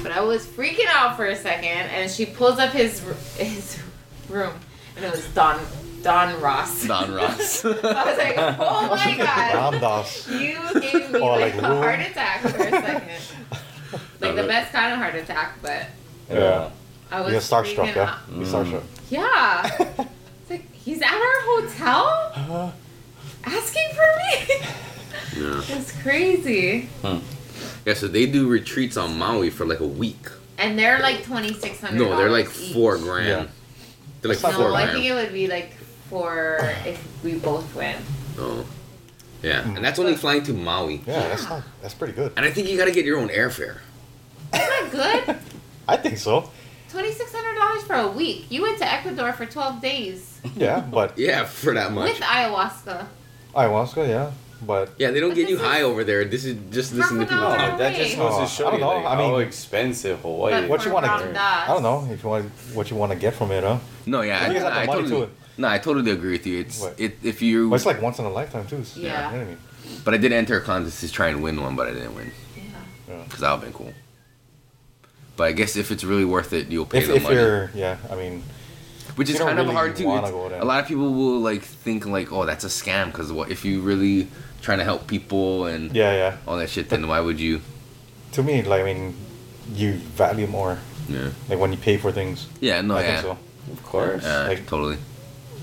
But 0.02 0.12
I 0.12 0.20
was 0.20 0.46
freaking 0.46 0.86
out 0.88 1.16
for 1.16 1.26
a 1.26 1.34
second, 1.36 1.66
and 1.90 2.08
she 2.10 2.26
pulls 2.26 2.58
up 2.60 2.70
his 2.72 3.00
his 3.36 3.78
room, 4.28 4.52
and 4.96 5.04
it 5.04 5.10
was 5.10 5.24
Don 5.34 5.58
Don 6.06 6.40
Ross. 6.40 6.86
Don 6.86 7.12
Ross. 7.12 7.64
I 7.64 7.68
was 7.68 7.82
like, 8.18 8.36
oh 8.38 8.88
my 8.90 9.16
god. 9.18 9.72
Ram 9.72 9.80
Dass. 9.80 10.28
You 10.28 10.56
gave 10.80 11.10
me 11.10 11.18
Or 11.20 11.32
like, 11.32 11.54
like 11.56 11.62
a 11.64 11.68
room. 11.68 11.82
heart 11.82 11.98
attack 12.00 12.40
for 12.42 12.48
a 12.48 12.70
second. 12.70 13.60
Like 14.20 14.36
the 14.36 14.44
best 14.44 14.72
kind 14.72 14.92
of 14.92 14.98
heart 15.00 15.16
attack, 15.16 15.58
but 15.60 15.86
Yeah. 16.30 16.70
I 17.10 17.20
was 17.22 17.32
You're 17.32 17.40
mm. 17.40 17.74
starstruck, 17.76 17.94
yeah? 17.96 18.02
out. 18.04 18.18
You're 18.32 18.46
starstruck. 18.46 18.82
Yeah. 19.10 19.66
It's 20.42 20.50
like 20.50 20.72
he's 20.72 21.02
at 21.02 21.12
our 21.12 21.40
hotel 21.42 22.32
uh-huh. 22.36 22.70
asking 23.44 23.88
for 23.94 24.08
me. 24.16 25.42
yeah. 25.42 25.76
It's 25.76 25.90
crazy. 26.02 26.82
Hmm. 27.02 27.18
yeah, 27.84 27.94
so 27.94 28.06
they 28.06 28.26
do 28.26 28.48
retreats 28.48 28.96
on 28.96 29.18
Maui 29.18 29.50
for 29.50 29.66
like 29.66 29.80
a 29.80 29.86
week. 29.86 30.28
And 30.56 30.78
they're 30.78 31.00
like 31.00 31.24
twenty 31.24 31.52
six 31.52 31.80
hundred. 31.80 31.98
No, 31.98 32.16
they're 32.16 32.30
like 32.30 32.46
four 32.46 32.96
grand. 32.96 33.26
Yeah. 33.26 33.46
They're 34.22 34.30
like 34.30 34.38
That's 34.38 34.42
not 34.42 34.54
four 34.54 34.70
No, 34.70 34.74
I 34.76 34.84
grand. 34.84 34.98
think 34.98 35.10
it 35.10 35.14
would 35.14 35.32
be 35.32 35.48
like 35.48 35.75
for 36.08 36.58
if 36.84 37.02
we 37.24 37.34
both 37.34 37.74
win. 37.74 37.96
Oh. 38.38 38.64
Yeah, 39.42 39.66
and 39.68 39.84
that's 39.84 39.98
only 39.98 40.14
mm. 40.14 40.18
flying 40.18 40.42
to 40.44 40.52
Maui. 40.52 41.02
Yeah, 41.06 41.28
that's 41.28 41.44
not. 41.48 41.62
That's 41.82 41.94
pretty 41.94 42.14
good. 42.14 42.32
And 42.36 42.44
I 42.44 42.50
think 42.50 42.68
you 42.68 42.76
gotta 42.76 42.90
get 42.90 43.04
your 43.04 43.18
own 43.18 43.28
airfare. 43.28 43.76
Is 44.54 44.60
that 44.60 44.88
good? 44.90 45.36
I 45.88 45.96
think 45.96 46.16
so. 46.18 46.50
Twenty 46.88 47.12
six 47.12 47.32
hundred 47.34 47.54
dollars 47.58 47.82
for 47.84 47.94
a 47.94 48.08
week. 48.08 48.46
You 48.50 48.62
went 48.62 48.78
to 48.78 48.90
Ecuador 48.92 49.32
for 49.32 49.46
twelve 49.46 49.80
days 49.80 50.40
Yeah, 50.56 50.80
but 50.80 51.18
Yeah, 51.18 51.44
for 51.44 51.74
that 51.74 51.92
much. 51.92 52.14
with 52.14 52.20
ayahuasca. 52.22 53.06
ayahuasca, 53.54 54.08
yeah, 54.08 54.30
but 54.62 54.90
Yeah, 54.98 55.10
they 55.10 55.20
don't 55.20 55.30
But 55.30 55.36
get 55.36 55.48
you 55.50 55.58
this 55.58 55.66
high 55.66 55.82
over 55.82 56.02
there. 56.04 56.24
This 56.24 56.44
is 56.44 56.56
just 56.70 56.94
listen 56.94 57.18
to 57.18 57.26
people 57.26 57.44
hour 57.44 57.56
talk. 57.56 57.74
Oh, 57.74 57.78
that 57.78 57.94
just 57.94 58.16
goes 58.16 58.38
to 58.38 58.46
show 58.46 58.68
I 58.68 58.70
don't 58.70 58.80
you 58.80 58.84
know, 58.86 58.96
like, 58.96 59.04
I 59.04 59.14
how 59.16 59.36
mean- 59.36 59.46
expensive 59.46 60.20
Hawaii 60.20 60.52
But 60.52 60.64
is. 60.64 60.70
what 60.70 60.84
you 60.86 60.92
wanna 60.92 61.08
Ram 61.08 61.32
get? 61.32 61.40
I 61.40 61.66
don't 61.68 61.82
know 61.82 62.08
if 62.10 62.22
you 62.22 62.28
want 62.28 62.50
what 62.72 62.90
you 62.90 62.96
want 62.96 63.12
to 63.12 63.18
get 63.18 63.34
from 63.34 63.50
it, 63.52 63.62
huh? 63.62 63.78
No, 64.06 64.22
yeah, 64.22 64.46
You 64.46 64.54
guys 64.54 64.62
have 64.62 64.72
the 64.72 64.78
I, 64.78 64.82
I 64.82 64.86
money 64.86 65.02
totally. 65.02 65.20
to 65.20 65.22
it. 65.24 65.30
No, 65.58 65.68
I 65.68 65.78
totally 65.78 66.10
agree 66.10 66.32
with 66.32 66.46
you. 66.46 66.60
It's 66.60 66.80
What? 66.80 66.98
it 67.00 67.18
if 67.22 67.40
you. 67.42 67.70
But 67.70 67.76
it's 67.76 67.86
like 67.86 68.02
once 68.02 68.18
in 68.18 68.24
a 68.26 68.30
lifetime 68.30 68.66
too. 68.66 68.84
so- 68.84 69.00
Yeah. 69.00 69.30
You 69.32 69.36
know 69.38 69.42
I 69.42 69.46
mean? 69.46 69.58
but 70.04 70.14
I 70.14 70.16
did 70.18 70.32
enter 70.32 70.56
a 70.58 70.60
contest 70.60 71.00
to 71.00 71.10
try 71.10 71.28
and 71.28 71.42
win 71.42 71.60
one, 71.62 71.76
but 71.76 71.86
I 71.88 71.92
didn't 71.92 72.14
win 72.14 72.30
Yeah. 72.56 73.22
because 73.24 73.40
that 73.40 73.50
would 73.50 73.60
have 73.60 73.62
been 73.62 73.72
cool. 73.72 73.94
But 75.36 75.44
I 75.44 75.52
guess 75.52 75.76
if 75.76 75.90
it's 75.90 76.04
really 76.04 76.24
worth 76.24 76.52
it, 76.52 76.68
you'll 76.68 76.86
pay 76.86 76.98
If, 76.98 77.06
the 77.08 77.16
if 77.16 77.22
money. 77.24 77.34
you're, 77.36 77.70
yeah, 77.74 77.96
I 78.10 78.14
mean, 78.16 78.42
Which 79.16 79.28
is 79.28 79.34
you 79.34 79.38
don't 79.40 79.48
kind 79.56 79.60
of 79.60 79.66
hard 79.74 79.94
too. 79.96 80.06
wanna 80.06 80.18
It's- 80.28 80.32
go 80.32 80.48
there. 80.48 80.60
A 80.60 80.64
lot 80.64 80.80
of 80.82 80.88
people 80.88 81.12
will 81.12 81.40
like 81.40 81.62
think 81.62 82.06
like, 82.06 82.32
oh, 82.32 82.44
that's 82.46 82.64
a 82.64 82.68
scam 82.68 83.06
because 83.06 83.30
what 83.32 83.50
if 83.50 83.64
you 83.64 83.80
really 83.80 84.28
trying 84.62 84.78
to 84.78 84.84
help 84.84 85.06
people 85.06 85.66
and 85.66 85.94
yeah, 85.94 86.12
yeah. 86.14 86.36
all 86.46 86.56
that 86.58 86.68
shit? 86.70 86.88
Then 86.88 87.06
why 87.06 87.20
would 87.20 87.38
you? 87.40 87.60
To 88.32 88.42
me, 88.42 88.62
like, 88.62 88.82
I 88.82 88.84
mean, 88.84 89.14
you 89.74 89.92
value 90.16 90.46
more, 90.46 90.78
Yeah, 91.08 91.30
like 91.48 91.58
when 91.58 91.70
you 91.72 91.78
pay 91.78 91.96
for 91.96 92.10
things. 92.12 92.46
yeah, 92.60 92.80
no, 92.82 92.96
I 92.96 93.02
yeah, 93.02 93.06
think 93.22 93.22
so. 93.22 93.38
Of 93.72 93.82
course. 93.84 94.24
Uh, 94.24 94.46
Like- 94.48 94.66
totally. 94.66 94.98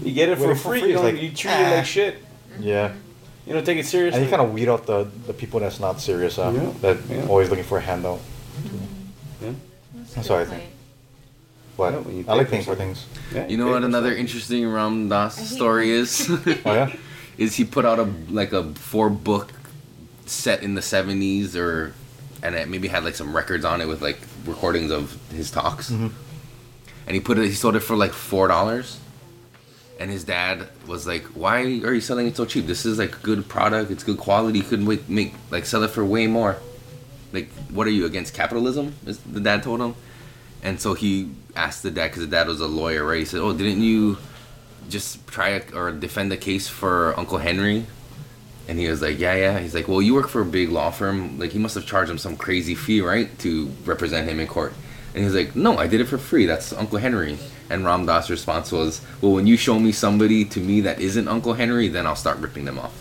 You 0.01 0.11
get 0.13 0.29
it 0.29 0.39
Well, 0.39 0.49
for 0.49 0.55
for 0.55 0.69
free. 0.69 0.79
free 0.81 0.91
You, 0.91 0.99
like, 0.99 1.21
you 1.21 1.31
treat 1.31 1.51
it 1.53 1.75
like 1.77 1.85
shit. 1.97 2.17
Yeah. 2.59 2.93
You 3.45 3.53
know, 3.53 3.61
take 3.61 3.77
it 3.77 3.85
seriously. 3.85 4.21
And 4.21 4.25
you 4.29 4.35
kind 4.35 4.41
of 4.47 4.53
weed 4.53 4.69
out 4.69 4.85
the, 4.85 5.07
the 5.27 5.33
people 5.33 5.59
that's 5.59 5.79
not 5.79 5.99
serious, 5.99 6.37
uh, 6.39 6.51
Yeah, 6.55 6.71
that 6.81 6.97
yeah. 7.09 7.27
always 7.27 7.49
looking 7.49 7.65
for 7.65 7.77
a 7.77 7.81
handout. 7.81 8.19
Yeah. 9.41 9.51
That's 10.15 10.29
what 10.29 10.39
I 10.39 10.45
think. 10.45 10.63
But 11.75 11.93
Yeah, 11.93 12.11
you 12.11 12.25
I 12.27 12.35
like 12.35 12.47
pay 12.47 12.51
paying 12.51 12.63
for 12.63 12.71
for 12.73 12.77
things. 12.77 13.05
Yeah, 13.33 13.47
You 13.47 13.57
know 13.57 13.67
what 13.67 13.83
another 13.83 14.09
stuff. 14.11 14.19
interesting 14.19 14.67
Ram 14.69 15.09
Dass 15.09 15.35
story 15.49 15.89
is? 15.91 16.29
Oh 16.65 16.73
yeah. 16.73 16.93
is 17.37 17.55
he 17.55 17.65
put 17.65 17.83
out 17.85 17.99
a 17.99 18.07
like 18.29 18.53
a 18.53 18.63
four 18.75 19.09
book 19.09 19.51
set 20.25 20.61
in 20.63 20.75
the 20.75 20.81
70s 20.81 21.55
or 21.55 21.93
and 22.43 22.55
it 22.55 22.69
maybe 22.69 22.87
had 22.87 23.03
like 23.03 23.15
some 23.15 23.35
records 23.35 23.65
on 23.65 23.81
it 23.81 23.87
with 23.87 24.01
like 24.01 24.19
recordings 24.45 24.91
of 24.91 25.17
his 25.31 25.49
talks 25.51 25.89
Mhm. 25.91 26.11
and 27.07 27.15
he 27.15 27.19
put 27.19 27.37
it 27.37 27.45
he 27.45 27.53
sold 27.53 27.75
it 27.75 27.81
for 27.81 27.95
like 27.97 28.13
four 28.13 28.47
dollars 28.47 28.99
and 30.03 30.11
his 30.11 30.25
dad 30.25 30.67
was 30.85 31.07
like 31.07 31.23
why 31.27 31.61
are 31.61 31.93
you 31.93 32.01
selling 32.01 32.27
it 32.27 32.35
so 32.35 32.45
cheap 32.45 32.65
this 32.67 32.85
is 32.85 32.99
like 32.99 33.15
a 33.15 33.19
good 33.19 33.47
product 33.47 33.89
it's 33.89 34.03
good 34.03 34.17
quality 34.17 34.59
you 34.59 34.65
could 34.65 34.81
make, 34.81 35.07
make 35.07 35.33
like 35.49 35.65
sell 35.65 35.81
it 35.81 35.89
for 35.89 36.03
way 36.03 36.27
more 36.27 36.57
like 37.31 37.49
what 37.71 37.87
are 37.87 37.91
you 37.91 38.05
against 38.05 38.33
capitalism 38.33 38.93
is 39.05 39.17
the 39.19 39.39
dad 39.39 39.63
told 39.63 39.79
him 39.79 39.95
and 40.61 40.81
so 40.81 40.93
he 40.93 41.31
asked 41.55 41.83
the 41.83 41.91
dad 41.91 42.09
because 42.09 42.21
the 42.21 42.27
dad 42.27 42.47
was 42.47 42.59
a 42.59 42.67
lawyer 42.67 43.05
right 43.05 43.19
he 43.19 43.25
said 43.25 43.39
oh 43.39 43.53
didn't 43.53 43.81
you 43.81 44.17
just 44.89 45.25
try 45.27 45.63
or 45.73 45.93
defend 45.93 46.29
the 46.29 46.37
case 46.37 46.67
for 46.67 47.17
uncle 47.17 47.37
henry 47.37 47.85
and 48.65 48.79
he 48.79 48.87
was 48.87 49.01
like, 49.01 49.19
yeah, 49.19 49.35
yeah. 49.35 49.59
He's 49.59 49.75
like, 49.75 49.89
well, 49.89 50.01
you 50.01 50.13
work 50.13 50.29
for 50.29 50.41
a 50.41 50.45
big 50.45 50.69
law 50.69 50.89
firm. 50.89 51.37
Like, 51.37 51.51
he 51.51 51.59
must 51.59 51.75
have 51.75 51.85
charged 51.85 52.09
him 52.09 52.17
some 52.17 52.37
crazy 52.37 52.75
fee, 52.75 53.01
right, 53.01 53.27
to 53.39 53.69
represent 53.83 54.29
him 54.29 54.39
in 54.39 54.47
court. 54.47 54.73
And 55.13 55.21
he's 55.21 55.35
like, 55.35 55.53
no, 55.53 55.77
I 55.77 55.87
did 55.87 55.99
it 55.99 56.05
for 56.05 56.17
free. 56.17 56.45
That's 56.45 56.71
Uncle 56.71 56.97
Henry. 56.97 57.37
And 57.73 57.83
Ram 57.83 58.05
Dass' 58.05 58.29
response 58.29 58.71
was, 58.71 59.01
well, 59.19 59.31
when 59.31 59.47
you 59.47 59.57
show 59.57 59.79
me 59.79 59.91
somebody 59.91 60.45
to 60.45 60.59
me 60.59 60.81
that 60.81 61.01
isn't 61.01 61.27
Uncle 61.27 61.53
Henry, 61.55 61.87
then 61.87 62.05
I'll 62.05 62.15
start 62.15 62.37
ripping 62.37 62.65
them 62.65 62.77
off. 62.77 62.93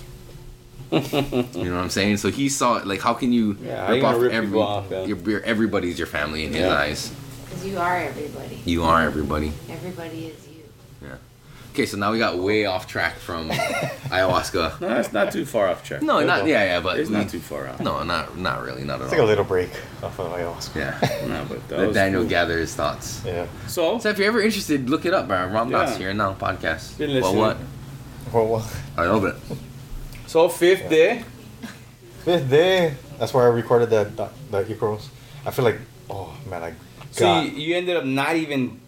you 0.91 0.99
know 1.01 1.77
what 1.77 1.83
I'm 1.85 1.91
saying? 1.91 2.17
So 2.17 2.31
he 2.31 2.49
saw 2.49 2.77
it. 2.79 2.87
Like, 2.87 3.01
how 3.01 3.13
can 3.13 3.35
you 3.35 3.59
Yeah, 3.63 3.87
how 3.87 3.93
you 3.93 4.01
gonna 4.01 4.19
rip 4.19 4.33
people 4.33 4.63
off, 4.63 4.87
yeah. 4.91 5.05
your, 5.05 5.19
your- 5.19 5.43
everybody's 5.43 5.99
your 5.99 6.07
family 6.07 6.45
in 6.47 6.55
his 6.55 6.65
eyes. 6.67 7.13
Because 7.45 7.67
you 7.67 7.79
are 7.79 7.99
everybody. 7.99 8.63
You 8.65 8.83
are 8.85 9.03
everybody. 9.03 9.53
Everybody 9.69 10.27
is 10.29 10.42
you. 10.42 10.42
Okay, 11.73 11.87
so 11.87 11.97
now 11.97 12.13
we 12.13 12.19
got 12.19 12.37
way 12.39 12.67
off 12.67 12.87
track 12.87 13.17
from 13.17 13.49
ayahuasca. 14.13 14.79
No, 14.81 14.99
it's 14.99 15.13
not 15.13 15.33
too 15.33 15.47
far 15.47 15.69
off 15.69 15.83
track. 15.83 16.03
No, 16.03 16.19
Good 16.19 16.27
not 16.27 16.41
though. 16.41 16.45
yeah, 16.47 16.65
yeah, 16.65 16.81
but 16.81 16.99
it's 17.01 17.09
we- 17.09 17.17
not 17.17 17.31
too 17.31 17.39
far 17.41 17.67
off. 17.69 17.81
No, 17.81 18.03
not 18.03 18.37
not 18.37 18.63
really, 18.63 18.85
not 18.85 18.97
at 19.01 19.05
It's 19.05 19.11
like 19.13 19.19
a 19.19 19.23
all. 19.23 19.29
little 19.29 19.45
break 19.45 19.71
off 20.03 20.19
of 20.19 20.33
ayahuasca. 20.33 20.77
Yeah. 20.77 21.27
No, 21.29 21.47
but 21.49 21.67
that 21.69 21.79
Let 21.79 21.87
was 21.89 21.95
Daniel 21.97 22.23
cool. 22.23 22.29
gather 22.31 22.59
his 22.59 22.75
thoughts. 22.75 23.23
Yeah. 23.25 23.47
So, 23.69 23.99
So 23.99 24.11
if 24.11 24.19
you're 24.19 24.29
ever 24.29 24.43
interested, 24.43 24.91
look 24.91 25.07
it 25.07 25.15
up, 25.15 25.29
bro. 25.29 25.47
Ram 25.47 25.71
Dass 25.71 25.93
Yeah. 25.93 25.99
here 25.99 26.15
now 26.15 26.35
podcast. 26.35 26.99
Been 26.99 27.09
Well, 27.11 27.33
listening. 27.33 27.39
what? 27.41 27.57
Well, 28.35 28.47
well, 28.49 28.71
I 28.99 29.07
love 29.07 29.25
it. 29.25 29.37
so 30.27 30.49
fifth 30.51 30.91
day. 30.91 31.25
fifth 32.25 32.51
day. 32.51 32.95
That's 33.19 33.33
where 33.33 33.45
I 33.45 33.49
recorded 33.49 33.89
that 33.91 34.15
that, 34.19 34.33
that 34.51 34.67
Icaros. 34.69 35.05
I 35.47 35.51
feel 35.51 35.65
like, 35.65 35.79
oh 36.11 36.35
man, 36.51 36.63
I 36.65 36.75
So 37.13 37.25
got 37.25 37.47
you, 37.47 37.51
you 37.53 37.77
ended 37.77 37.97
up 37.97 38.05
not 38.05 38.37
even 38.37 38.79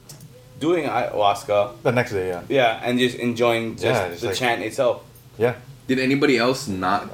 doing 0.61 0.85
ayahuasca. 0.85 1.83
the 1.83 1.93
next 1.93 2.13
day. 2.13 2.29
Yeah. 2.29 2.43
Yeah, 2.49 2.81
and 2.83 2.99
just 2.99 3.17
enjoying 3.17 3.73
just 3.75 3.85
Yeah, 3.85 4.09
just 4.09 4.21
the 4.23 4.29
like- 4.29 4.37
chant 4.37 4.63
itself. 4.63 5.03
Yeah. 5.39 5.55
Did 5.87 5.99
anybody 5.99 6.39
else 6.39 6.69
not 6.69 7.11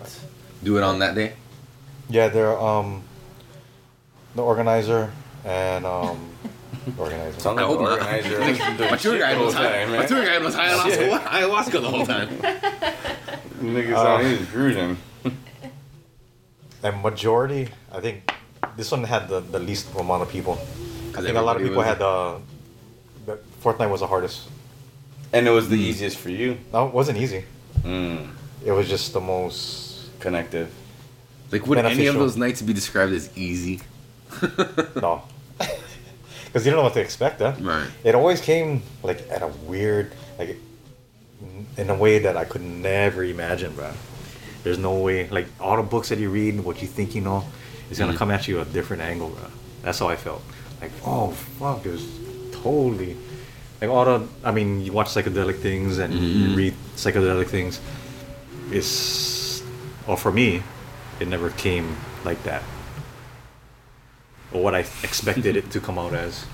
do 0.63 0.77
it 0.79 0.83
on 0.83 0.99
that 1.01 1.15
day? 1.15 1.33
Yeah. 2.09 2.29
They're 2.29 2.59
um 2.59 3.03
the 4.35 4.43
organizer 4.43 5.11
and 5.45 5.85
um 5.87 6.31
organizer. 6.99 7.41
Sounds 7.41 7.59
I 7.59 7.63
like 7.63 7.67
hope 7.67 7.79
the 7.79 7.85
not. 7.85 7.99
organizer. 7.99 8.39
My 8.91 8.97
tour 8.97 9.19
guide 9.19 9.39
was 9.39 9.55
high. 9.55 9.85
high. 9.85 9.99
My 9.99 10.07
tour 10.07 10.25
guide 10.25 10.43
was 10.43 10.55
high 10.59 10.69
ayahuasca, 10.69 11.21
ayahuasca 11.23 11.79
the 11.81 11.91
whole 11.91 12.07
time. 12.07 12.29
Niggas 13.61 13.95
Uh, 13.95 14.19
he's 14.25 14.47
cruising. 14.49 14.97
And 16.83 17.03
majority, 17.03 17.69
I 17.93 18.01
think 18.01 18.31
this 18.77 18.91
one 18.91 19.05
had 19.05 19.29
the, 19.29 19.41
the 19.41 19.59
least 19.59 19.93
amount 19.99 20.23
of 20.23 20.31
people. 20.31 20.55
I 21.17 21.21
think 21.21 21.37
a 21.37 21.43
lot 21.43 21.57
of 21.57 21.63
people 21.63 21.83
had 21.83 21.99
the 21.99 22.39
the 22.39 22.60
fourth 23.61 23.79
night 23.79 23.87
was 23.89 24.01
the 24.01 24.07
hardest. 24.07 24.49
And 25.33 25.47
it 25.47 25.51
was 25.51 25.69
the 25.69 25.77
easiest 25.79 26.17
for 26.19 26.31
you. 26.31 26.59
No, 26.73 26.89
it 26.89 26.93
wasn't 26.95 27.19
easy. 27.19 27.45
Mm, 27.83 28.31
It 28.65 28.73
was 28.73 28.89
just 28.89 29.13
the 29.13 29.21
most 29.21 30.11
connective. 30.21 30.71
Like, 31.53 31.67
would 31.67 31.79
any 31.79 31.87
of 31.89 31.97
Beneficial. 31.97 32.21
those 32.21 32.37
nights 32.37 32.63
be 32.63 32.73
described 32.73 33.13
as 33.13 33.31
easy? 33.37 33.81
no, 35.01 35.23
because 35.59 36.65
you 36.65 36.71
don't 36.71 36.77
know 36.79 36.83
what 36.85 36.95
to 36.95 37.01
expect. 37.01 37.41
Huh? 37.41 37.55
Right. 37.61 37.89
It 38.05 38.15
always 38.15 38.41
came 38.41 38.83
like 39.03 39.29
at 39.31 39.43
a 39.43 39.49
weird, 39.67 40.13
like 40.39 40.57
in 41.77 41.91
a 41.91 41.95
way 41.95 42.19
that 42.21 42.37
I 42.37 42.45
could 42.45 42.63
never 42.63 43.25
imagine, 43.25 43.73
bro. 43.75 43.91
There's 44.63 44.79
no 44.79 44.99
way. 44.99 45.29
Like 45.29 45.47
all 45.59 45.77
the 45.77 45.83
books 45.83 46.09
that 46.11 46.19
you 46.19 46.31
read, 46.31 46.61
what 46.61 46.81
you 46.83 46.87
think 46.89 47.15
you 47.15 47.21
know, 47.23 47.45
is 47.91 47.99
gonna 47.99 48.13
Mhm. 48.13 48.17
come 48.19 48.31
at 48.31 48.47
you 48.47 48.61
a 48.61 48.65
different 48.65 49.03
angle, 49.03 49.31
bro. 49.31 49.47
That's 49.83 49.99
how 49.99 50.09
I 50.09 50.17
felt. 50.17 50.43
Like, 50.81 50.93
oh 51.05 51.31
fuck, 51.59 51.85
it 51.87 51.91
was 51.93 52.07
totally 52.53 53.17
like 53.81 53.91
all 53.91 54.05
the. 54.05 54.27
I 54.45 54.51
mean, 54.53 54.81
you 54.85 54.93
watch 54.93 55.09
psychedelic 55.09 55.59
things 55.61 55.99
and 55.99 56.13
you 56.15 56.49
Mhm. 56.49 56.57
read 56.57 56.75
psychedelic 56.97 57.49
things. 57.49 57.81
It's, 58.71 59.63
or 60.07 60.17
for 60.17 60.31
me, 60.33 60.63
it 61.19 61.29
never 61.29 61.51
came 61.51 61.97
like 62.25 62.43
that. 62.45 62.63
Or 64.53 64.63
what 64.63 64.75
I 64.75 64.81
expected 65.03 65.57
it 65.57 65.71
to 65.71 65.81
come 65.81 65.99
out 65.99 66.15
as. 66.15 66.45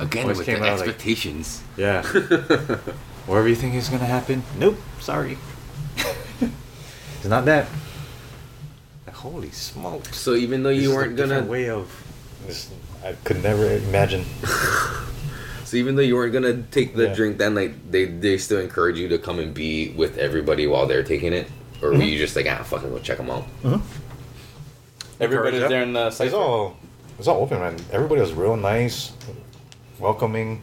Again, 0.00 0.22
Always 0.24 0.38
with 0.38 0.46
came 0.46 0.60
the 0.60 0.66
out 0.66 0.80
like- 0.80 0.88
expectations. 0.88 1.62
Yeah. 1.76 2.02
Whatever 3.26 3.48
you 3.48 3.54
think 3.56 3.74
is 3.74 3.88
gonna 3.88 4.04
happen. 4.06 4.42
Nope. 4.58 4.76
Sorry. 5.00 5.38
it's 6.40 7.26
not 7.26 7.44
that. 7.46 7.66
Like, 9.06 9.16
holy 9.16 9.50
smokes. 9.52 10.18
so 10.18 10.34
even 10.34 10.62
though 10.62 10.70
you 10.70 10.90
is 10.90 10.92
a 10.92 10.94
weren't 10.94 11.16
different 11.16 11.32
gonna, 11.32 11.46
a 11.46 11.50
way 11.50 11.70
of. 11.70 11.90
This, 12.46 12.68
I 13.04 13.12
could 13.24 13.42
never 13.42 13.66
imagine. 13.70 14.24
So 15.66 15.76
even 15.76 15.96
though 15.96 16.02
you 16.02 16.14
weren't 16.16 16.32
gonna 16.32 16.62
take 16.70 16.94
the 16.96 17.08
Yeah. 17.08 17.14
drink 17.14 17.36
that 17.38 17.52
night, 17.52 17.90
they 17.92 18.06
they 18.06 18.38
still 18.38 18.60
encourage 18.60 18.98
you 18.98 19.08
to 19.08 19.18
come 19.18 19.38
and 19.38 19.52
be 19.52 19.90
with 19.90 20.16
everybody 20.16 20.66
while 20.66 20.86
they're 20.86 21.02
taking 21.02 21.32
it, 21.34 21.46
or 21.82 21.90
were 21.90 21.96
Mhm. 21.96 22.10
you 22.12 22.18
just 22.18 22.34
like, 22.36 22.46
ah, 22.48 22.62
fucking 22.62 22.88
go 22.90 22.98
check 23.00 23.18
them 23.18 23.28
out? 23.30 23.44
Everybody's 25.20 25.54
Encourage 25.62 25.68
there 25.70 25.82
in 25.82 25.92
the 25.92 26.06
It's 26.08 26.32
all. 26.34 26.76
It's 27.18 27.28
all 27.28 27.40
open, 27.42 27.58
man. 27.58 27.76
Everybody 27.92 28.20
was 28.20 28.32
real 28.32 28.56
nice, 28.56 29.12
welcoming. 29.98 30.62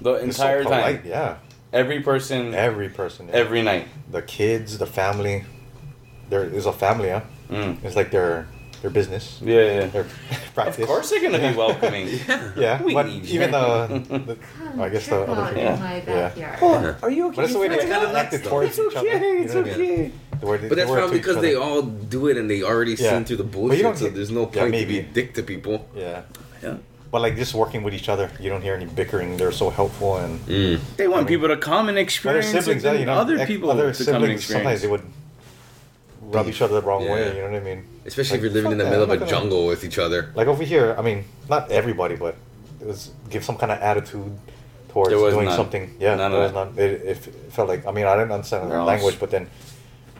The 0.00 0.14
It's 0.14 0.36
so 0.36 0.44
entire 0.44 0.62
time. 0.64 0.72
polite, 0.72 1.04
Yeah. 1.04 1.34
Every 1.72 2.00
person, 2.00 2.54
Every 2.54 2.88
person. 2.88 3.26
yeah. 3.28 3.34
every 3.34 3.62
night. 3.62 3.86
The 4.10 4.22
kids, 4.22 4.78
the 4.78 4.86
family. 4.86 5.44
There 6.28 6.44
is 6.44 6.66
a 6.66 6.72
family, 6.72 7.10
huh? 7.10 7.20
Mm. 7.50 7.78
It's 7.84 7.96
like 7.96 8.10
their 8.12 8.46
their 8.82 8.90
business. 8.90 9.38
Yeah, 9.42 9.54
yeah. 9.60 9.86
Their 9.86 10.06
practice. 10.54 10.78
Of 10.82 10.86
course 10.88 11.10
they're 11.10 11.20
gonna 11.22 11.38
be 11.50 11.56
welcoming. 11.64 12.08
Yeah, 12.56 12.82
We 12.88 12.94
but 12.94 13.06
need 13.06 13.24
even 13.26 13.48
you. 13.52 13.56
the, 13.58 14.18
the 14.18 14.36
Come 14.58 14.80
I 14.80 14.88
guess 14.88 15.06
the 15.06 15.20
other 15.22 15.46
people. 15.54 15.72
in 15.72 15.80
my 15.80 15.96
Yeah. 16.06 16.28
backyard. 16.34 16.96
Are 17.02 17.10
you 17.10 17.26
okay? 17.28 17.36
But 17.36 17.44
it's 17.44 17.52
the 17.54 17.58
way 17.60 17.68
they 17.68 17.78
kinda 17.78 18.12
acted 18.18 18.44
towards 18.44 18.78
It's 18.78 18.78
each 18.92 18.96
other. 18.96 19.08
okay. 19.08 19.18
you 19.38 19.42
It's 19.44 19.54
know 19.54 19.62
what 19.62 19.72
I 19.72 19.76
mean? 19.76 19.90
okay. 19.92 20.12
The 20.40 20.46
way 20.46 20.56
they- 20.58 20.68
But 20.68 20.76
that's 20.78 20.90
probably 20.90 21.18
because 21.18 21.40
they 21.40 21.54
all 21.54 21.82
do 21.82 22.28
it 22.28 22.36
and 22.38 22.48
they 22.50 22.62
already 22.62 22.92
Yeah. 22.94 23.10
seen 23.10 23.24
through 23.26 23.36
the 23.38 23.44
But 23.44 23.52
bullshit. 23.52 23.82
don't 23.82 23.96
So 23.98 24.04
get- 24.06 24.14
there's 24.14 24.30
no 24.30 24.40
yeah, 24.52 24.60
point 24.62 24.74
to 24.74 24.86
be 24.86 24.94
maybe. 24.94 24.98
a 25.00 25.02
dick 25.02 25.34
to 25.34 25.42
people. 25.42 25.86
Yeah. 25.94 26.22
Yeah. 26.62 26.76
But 27.12 27.22
like 27.22 27.36
just 27.36 27.54
working 27.54 27.82
with 27.82 27.92
each 27.92 28.08
other, 28.08 28.30
you 28.40 28.48
don't 28.48 28.62
hear 28.62 28.74
any 28.74 28.86
bickering. 28.86 29.36
They're 29.36 29.50
so 29.52 29.68
helpful 29.68 30.16
and 30.16 30.38
Mm. 30.46 30.78
They 30.96 31.08
want 31.08 31.18
I 31.18 31.20
mean, 31.22 31.28
people 31.28 31.48
to 31.48 31.56
come 31.56 31.88
and 31.88 31.96
other 31.98 32.02
experience 32.02 32.46
siblings, 32.46 32.84
it, 32.84 32.88
and 32.88 33.00
you 33.00 33.06
know, 33.06 33.14
other 33.14 33.44
people 33.46 33.70
other 33.70 33.92
to 33.92 34.04
come 34.04 34.14
and 34.22 34.22
siblings. 34.40 34.44
Sometimes 34.44 34.78
experience. 34.78 34.80
they 34.82 34.88
would 34.88 35.02
rub 36.30 36.48
each 36.48 36.62
other 36.62 36.80
the 36.80 36.86
wrong 36.86 37.08
way. 37.08 37.34
You 37.36 37.42
know 37.42 37.50
what 37.50 37.60
I 37.60 37.64
mean? 37.64 37.84
Especially 38.06 38.38
if 38.38 38.42
you're 38.44 38.52
living 38.52 38.72
in 38.72 38.78
the 38.78 38.84
fuck 38.84 38.90
middle 38.92 39.06
that, 39.06 39.16
of 39.22 39.22
a 39.22 39.30
jungle 39.30 39.66
with 39.66 39.84
each 39.84 39.98
other. 39.98 40.30
Like 40.34 40.46
over 40.46 40.62
here, 40.64 40.94
I 40.98 41.02
mean, 41.02 41.24
not 41.48 41.70
everybody, 41.70 42.16
but 42.16 42.36
it 42.80 42.86
was 42.86 43.10
give 43.28 43.44
some 43.44 43.56
kind 43.56 43.72
of 43.72 43.78
attitude 43.80 44.36
towards 44.88 45.14
was 45.14 45.34
doing 45.34 45.46
none. 45.46 45.56
something. 45.56 45.94
Yeah, 46.00 46.14
None 46.16 46.32
there 46.32 46.42
of 46.44 46.54
was 46.54 46.74
none. 46.76 46.78
It, 46.78 46.90
it 47.02 47.16
felt 47.52 47.68
like 47.68 47.86
I 47.86 47.92
mean 47.92 48.06
I 48.06 48.16
didn't 48.16 48.32
understand 48.32 48.64
They're 48.64 48.78
their 48.78 48.82
language, 48.84 49.18
but 49.20 49.30
then 49.30 49.48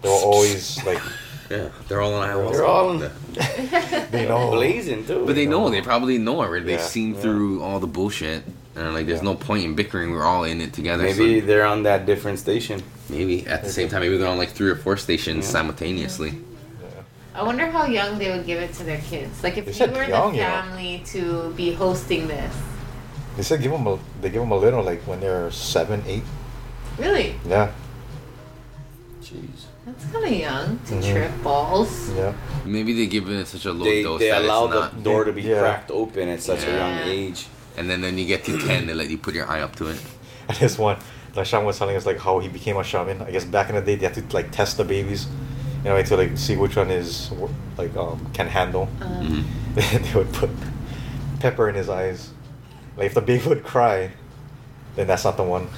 they 0.03 0.09
were 0.09 0.15
always 0.15 0.85
like 0.85 1.01
Yeah, 1.51 1.69
they're 1.89 2.01
all 2.01 2.15
on 2.15 2.29
ayahuasca. 2.29 2.53
They're 2.53 2.65
all- 2.65 3.01
Yeah. 3.01 4.07
they 4.13 4.29
know. 4.29 4.51
blazing 4.53 5.05
too. 5.05 5.27
But 5.27 5.35
they 5.35 5.47
know, 5.47 5.69
they 5.69 5.83
probably 5.83 6.17
know 6.17 6.41
already. 6.41 6.65
They've 6.67 6.79
Yeah. 6.79 6.85
seen 6.85 7.15
Yeah. 7.15 7.21
through 7.23 7.63
all 7.65 7.81
the 7.81 7.89
bullshit. 7.89 8.45
And 8.81 8.95
like, 8.95 9.07
there's 9.07 9.19
Yeah. 9.19 9.25
no 9.25 9.35
point 9.35 9.65
in 9.65 9.75
bickering. 9.75 10.11
We're 10.13 10.25
all 10.25 10.45
in 10.45 10.61
it 10.63 10.73
together. 10.73 11.03
Maybe 11.05 11.41
so 11.41 11.47
they're 11.47 11.67
on 11.67 11.83
that 11.83 12.07
different 12.07 12.39
station. 12.39 12.83
maybe 13.11 13.45
at 13.47 13.63
the 13.65 13.69
same 13.71 13.89
time, 13.89 14.01
maybe 14.01 14.17
they're 14.17 14.29
on 14.29 14.39
like 14.39 14.51
three 14.53 14.71
or 14.71 14.77
four 14.77 14.97
stations 14.97 15.45
Yeah. 15.45 15.51
simultaneously. 15.53 16.31
Yeah. 16.31 16.89
I 17.35 17.43
wonder 17.43 17.67
how 17.67 17.85
young 17.87 18.19
they 18.19 18.31
would 18.31 18.47
give 18.47 18.61
it 18.63 18.73
to 18.75 18.85
their 18.85 19.01
kids. 19.13 19.43
Like 19.43 19.59
if 19.59 19.67
They 19.67 19.85
you 19.87 19.93
were 19.93 20.05
young, 20.05 20.31
the 20.33 20.37
you 20.39 20.43
know. 20.45 20.49
family 20.49 21.03
to 21.13 21.53
be 21.57 21.73
hosting 21.73 22.29
this. 22.29 22.55
They 23.37 23.43
said 23.43 23.61
give 23.63 23.73
them 23.73 23.87
a 23.87 23.99
they 24.23 24.31
give 24.31 24.41
them 24.41 24.53
a 24.53 24.57
little 24.57 24.83
like 24.83 25.03
when 25.09 25.19
they're 25.21 25.51
seven, 25.51 26.03
eight. 26.07 26.23
Really? 26.99 27.35
Yeah, 27.49 27.69
Jeez. 29.23 29.67
That's 29.87 30.05
kind 30.13 30.25
of 30.25 30.33
young 30.33 30.79
to 30.89 30.95
Mhm. 30.95 31.13
trip 31.13 31.33
balls. 31.43 32.11
yeah. 32.17 32.33
Maybe 32.65 32.93
they 32.95 33.07
give 33.07 33.29
it 33.29 33.41
at 33.41 33.49
such 33.49 33.65
a 33.67 33.73
low 33.73 33.85
They, 33.85 34.03
dose 34.03 34.21
they 34.21 34.31
that 34.31 34.43
allow 34.43 34.65
it's 34.71 34.95
the 34.95 35.01
door 35.03 35.25
to 35.25 35.33
be 35.33 35.43
Yeah. 35.43 35.61
cracked 35.61 35.91
open 35.91 36.29
at 36.29 36.41
such 36.43 36.63
a 36.65 36.71
young 36.71 36.97
Yeah. 36.99 37.07
age. 37.07 37.47
And 37.81 37.89
then 37.89 38.03
when 38.03 38.19
you 38.19 38.27
get 38.27 38.45
to 38.45 38.59
10, 38.59 38.87
they 38.89 38.93
let 38.93 39.09
you 39.09 39.17
put 39.17 39.35
your 39.35 39.49
eye 39.49 39.63
up 39.63 39.75
to 39.77 39.87
it. 39.89 40.01
And 40.49 40.59
this 40.59 40.77
one, 40.77 40.99
the 41.33 41.45
shaman 41.45 41.65
was 41.65 41.79
telling 41.79 41.97
us 41.97 42.05
like 42.05 42.19
how 42.19 42.41
he 42.41 42.49
became 42.49 42.77
a 42.77 42.85
shaman. 42.85 43.23
I 43.23 43.31
guess 43.31 43.45
back 43.45 43.69
in 43.71 43.77
the 43.77 43.81
day 43.81 43.95
they 43.95 44.05
had 44.05 44.15
to 44.15 44.37
like 44.37 44.51
test 44.51 44.77
the 44.77 44.85
babies, 44.85 45.29
you 45.85 45.91
know, 45.91 46.03
to 46.03 46.17
like 46.17 46.37
see 46.37 46.57
which 46.57 46.77
one 46.77 46.91
is 46.91 47.31
like 47.79 47.97
um 47.97 48.19
can 48.33 48.49
handle. 48.49 48.89
Uh, 49.01 49.43
they 49.75 50.13
would 50.15 50.33
put 50.33 50.51
pepper 51.39 51.69
in 51.69 51.77
his 51.77 51.89
eyes. 51.89 52.31
Like 52.97 53.07
if 53.07 53.15
the 53.15 53.21
baby 53.21 53.49
would 53.49 53.63
cry, 53.63 54.11
then 54.97 55.07
that's 55.07 55.25
not 55.25 55.37
the 55.37 55.45
one. 55.45 55.69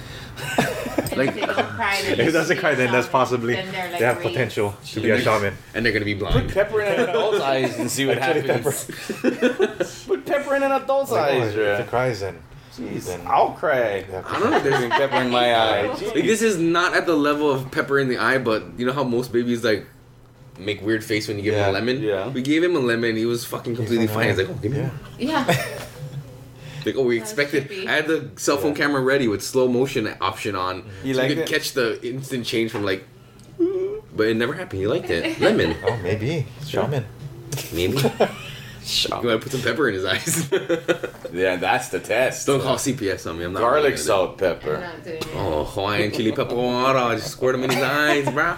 And 0.58 1.16
Like- 1.18 1.28
if 1.28 1.34
they 1.34 1.40
don't 1.42 1.54
cry, 1.68 1.98
then 2.02 2.12
If 2.12 2.18
it 2.18 2.24
it's 2.26 2.32
doesn't 2.32 2.56
cry, 2.58 2.74
then 2.74 2.90
that's 2.92 3.06
possibly 3.08 3.54
Then 3.54 3.70
they're, 3.72 3.90
like, 3.90 3.98
they 3.98 4.04
have 4.04 4.18
raised. 4.18 4.28
potential 4.30 4.74
to 4.92 5.00
be 5.00 5.10
a 5.10 5.20
shaman. 5.20 5.54
and 5.74 5.84
they're 5.84 5.92
gonna 5.92 6.04
be 6.04 6.14
blind. 6.14 6.46
Put 6.46 6.54
pepper 6.54 6.80
in 6.80 7.00
an 7.00 7.08
adult's 7.08 7.40
eyes 7.40 7.78
and 7.78 7.90
see 7.90 8.06
what 8.06 8.18
Like 8.18 8.32
chili 8.34 8.48
happens. 8.48 8.84
Put 10.06 10.26
pepper 10.26 10.54
in 10.56 10.62
an 10.62 10.72
adult's 10.72 11.10
Like, 11.10 11.34
oh, 11.34 11.40
eyes, 11.42 11.52
if 11.52 11.58
it 11.58 11.62
yeah. 11.80 11.82
cries, 11.84 12.20
then 12.20 12.38
Jeez, 12.76 13.04
then 13.06 13.20
I'll 13.26 13.50
cry. 13.50 13.98
I 13.98 14.02
don't 14.38 14.50
know. 14.50 14.56
If 14.56 14.62
there's 14.64 14.88
pepper 14.90 15.16
in 15.16 15.30
my 15.30 15.54
eye. 15.66 15.86
Like 15.88 16.14
this 16.14 16.40
is 16.40 16.56
not 16.58 16.94
at 16.94 17.04
the 17.04 17.14
level 17.14 17.50
of 17.50 17.70
pepper 17.70 17.98
in 17.98 18.08
the 18.08 18.16
eye, 18.16 18.38
but 18.38 18.64
you 18.78 18.86
know 18.86 18.92
how 18.94 19.04
most 19.04 19.30
babies 19.30 19.62
like 19.62 19.84
make 20.58 20.80
weird 20.80 21.04
face 21.04 21.28
when 21.28 21.36
you 21.36 21.42
give 21.42 21.52
Yeah. 21.52 21.64
him 21.64 21.70
a 21.70 21.78
lemon. 21.78 22.02
Yeah. 22.02 22.28
We 22.28 22.40
gave 22.40 22.64
him 22.64 22.74
a 22.74 22.78
lemon. 22.78 23.16
He 23.16 23.26
was 23.26 23.44
fucking 23.44 23.76
completely 23.76 24.06
fine. 24.06 24.28
He's 24.28 24.38
like, 24.38 24.48
oh, 24.48 24.54
give 24.54 24.72
me 24.72 24.78
yeah. 24.78 24.84
more. 24.88 24.92
Yeah. 25.18 25.82
Like, 26.84 26.96
oh, 26.96 27.02
we 27.04 27.18
That's 27.18 27.30
expected. 27.32 27.68
trippy. 27.68 27.86
I 27.86 27.92
had 27.92 28.06
the 28.06 28.30
cell 28.36 28.56
phone 28.56 28.72
Yeah. 28.72 28.76
camera 28.78 29.00
ready 29.00 29.28
with 29.28 29.42
slow 29.42 29.68
motion 29.68 30.12
option 30.20 30.56
on, 30.56 30.84
You 31.04 31.14
so 31.14 31.20
liked 31.20 31.30
you 31.30 31.36
could 31.36 31.44
it? 31.50 31.52
catch 31.52 31.72
the 31.72 32.04
instant 32.06 32.44
change 32.46 32.70
from 32.70 32.84
like. 32.84 33.04
But 34.14 34.26
it 34.28 34.36
never 34.36 34.52
happened. 34.52 34.82
You 34.82 34.88
liked 34.88 35.08
it. 35.10 35.40
Lemon, 35.40 35.74
Oh, 35.86 35.96
maybe 36.02 36.46
shaman. 36.66 37.04
maybe. 37.72 37.98
You 38.84 39.08
gotta 39.10 39.38
put 39.38 39.52
some 39.52 39.62
pepper 39.62 39.88
in 39.88 39.94
his 39.94 40.04
eyes. 40.04 40.50
Yeah, 41.32 41.54
that's 41.54 41.88
the 41.90 42.00
test. 42.00 42.48
Don't 42.48 42.60
call 42.60 42.74
CPS 42.76 43.30
on 43.30 43.38
me. 43.38 43.44
I'm 43.44 43.52
not. 43.52 43.60
garlic 43.60 43.82
doing 43.84 43.94
it. 43.94 43.98
salt 43.98 44.30
I'm 44.32 44.36
pepper. 44.38 44.78
not 44.80 45.04
doing 45.04 45.16
it. 45.18 45.28
Oh, 45.36 45.62
Hawaiian 45.64 46.10
chili 46.10 46.32
pepper 46.32 46.56
water. 46.56 47.14
Just 47.14 47.30
squirt 47.30 47.54
him 47.54 47.62
in 47.62 47.70
his 47.70 47.80
eyes, 47.82 48.28
bro. 48.28 48.56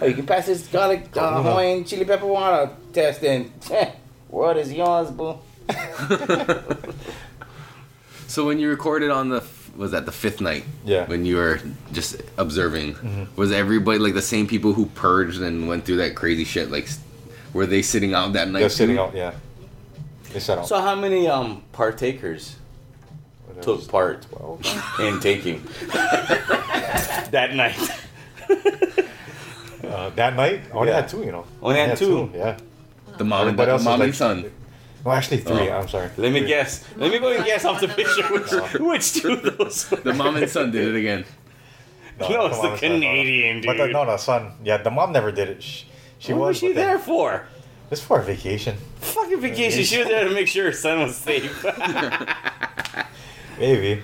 Oh, 0.00 0.06
you 0.06 0.14
can 0.14 0.24
pass 0.24 0.46
this 0.46 0.68
garlic 0.68 1.08
uh, 1.16 1.42
Hawaiian 1.42 1.84
chili 1.84 2.04
pepper 2.04 2.26
water 2.26 2.70
test 2.92 3.24
in. 3.24 3.52
What 4.28 4.56
is 4.56 4.72
yours, 4.72 5.10
boo? 5.10 5.40
So 8.26 8.44
when 8.44 8.58
you 8.58 8.68
recorded 8.68 9.10
on 9.10 9.30
the 9.30 9.42
was 9.74 9.92
that 9.92 10.04
the 10.04 10.12
fifth 10.12 10.40
night? 10.42 10.64
Yeah. 10.84 11.06
When 11.06 11.24
you 11.24 11.36
were 11.36 11.60
just 11.92 12.20
observing, 12.36 13.28
was 13.36 13.52
everybody 13.52 13.98
like 13.98 14.12
the 14.14 14.20
same 14.22 14.46
people 14.46 14.74
who 14.74 14.84
purged 14.86 15.40
and 15.40 15.66
went 15.66 15.84
through 15.86 15.96
that 15.96 16.14
crazy 16.14 16.44
shit? 16.44 16.70
Like, 16.70 16.88
were 17.54 17.64
they 17.64 17.80
sitting 17.80 18.12
out 18.12 18.34
that 18.34 18.48
night? 18.48 18.60
They're 18.60 18.68
sitting 18.68 18.96
too? 18.96 19.02
out. 19.02 19.14
Yeah. 19.14 19.32
They 20.32 20.40
sat 20.40 20.58
out. 20.58 20.66
So 20.68 20.78
how 20.78 20.94
many 20.94 21.26
um 21.26 21.62
partakers 21.72 22.56
There 23.54 23.62
took 23.62 23.88
part 23.88 24.22
12. 24.30 25.00
in 25.00 25.20
taking 25.20 25.62
that 27.32 27.52
night? 27.54 27.78
Uh, 29.82 30.10
that 30.10 30.36
night, 30.36 30.60
I 30.68 30.70
only 30.76 30.88
Yeah. 30.90 30.96
had 31.00 31.08
two. 31.08 31.22
You 31.24 31.32
know. 31.32 31.44
Only 31.62 31.80
had 31.80 31.96
two? 31.96 32.30
Yeah. 32.34 32.58
The 33.16 33.24
mom 33.24 33.48
and 33.48 33.58
Everybody 33.58 33.66
the 33.68 33.72
else 33.72 33.80
was 33.80 33.84
mom 33.86 34.00
like- 34.00 34.06
and 34.08 34.14
son. 34.16 34.52
No, 35.04 35.12
actually 35.12 35.38
three. 35.38 35.68
Oh. 35.70 35.78
I'm 35.80 35.88
sorry. 35.88 36.10
Let 36.16 36.32
me 36.32 36.44
guess. 36.44 36.84
Let 36.96 37.10
me 37.12 37.18
go 37.18 37.32
and 37.32 37.44
guess 37.44 37.64
off 37.64 37.80
the 37.80 37.88
picture 37.88 38.22
which, 38.32 38.50
which 38.80 39.12
two 39.14 39.32
of 39.32 39.42
those. 39.58 39.90
were. 39.90 39.98
The 39.98 40.12
mom 40.14 40.36
and 40.36 40.50
son 40.50 40.70
did 40.70 40.88
it 40.88 40.98
again. 40.98 41.24
No, 42.20 42.26
come 42.26 42.50
it's 42.50 42.60
the 42.60 42.72
it's 42.74 42.82
not- 42.82 42.88
no, 42.90 42.96
no. 42.98 43.00
Canadian 43.00 43.62
But 43.64 43.76
the, 43.76 43.86
no, 43.88 44.04
no, 44.04 44.16
son. 44.16 44.52
Yeah, 44.64 44.78
the 44.78 44.90
mom 44.90 45.12
never 45.12 45.30
did 45.30 45.48
it. 45.48 45.62
She, 45.62 45.86
she 46.18 46.32
what 46.32 46.40
was. 46.40 46.48
was 46.48 46.58
she 46.58 46.66
but 46.68 46.74
then- 46.76 46.86
there 46.88 46.98
for? 46.98 47.46
Just 47.90 48.02
for 48.04 48.20
a 48.20 48.24
vacation. 48.24 48.76
Fucking 49.00 49.40
vacation. 49.40 49.82
She 49.84 49.98
was 49.98 50.08
there 50.08 50.24
to 50.28 50.34
make 50.34 50.48
sure 50.48 50.64
her 50.66 50.72
son 50.72 51.00
was 51.00 51.16
safe. 51.16 51.64
Maybe. 53.58 54.02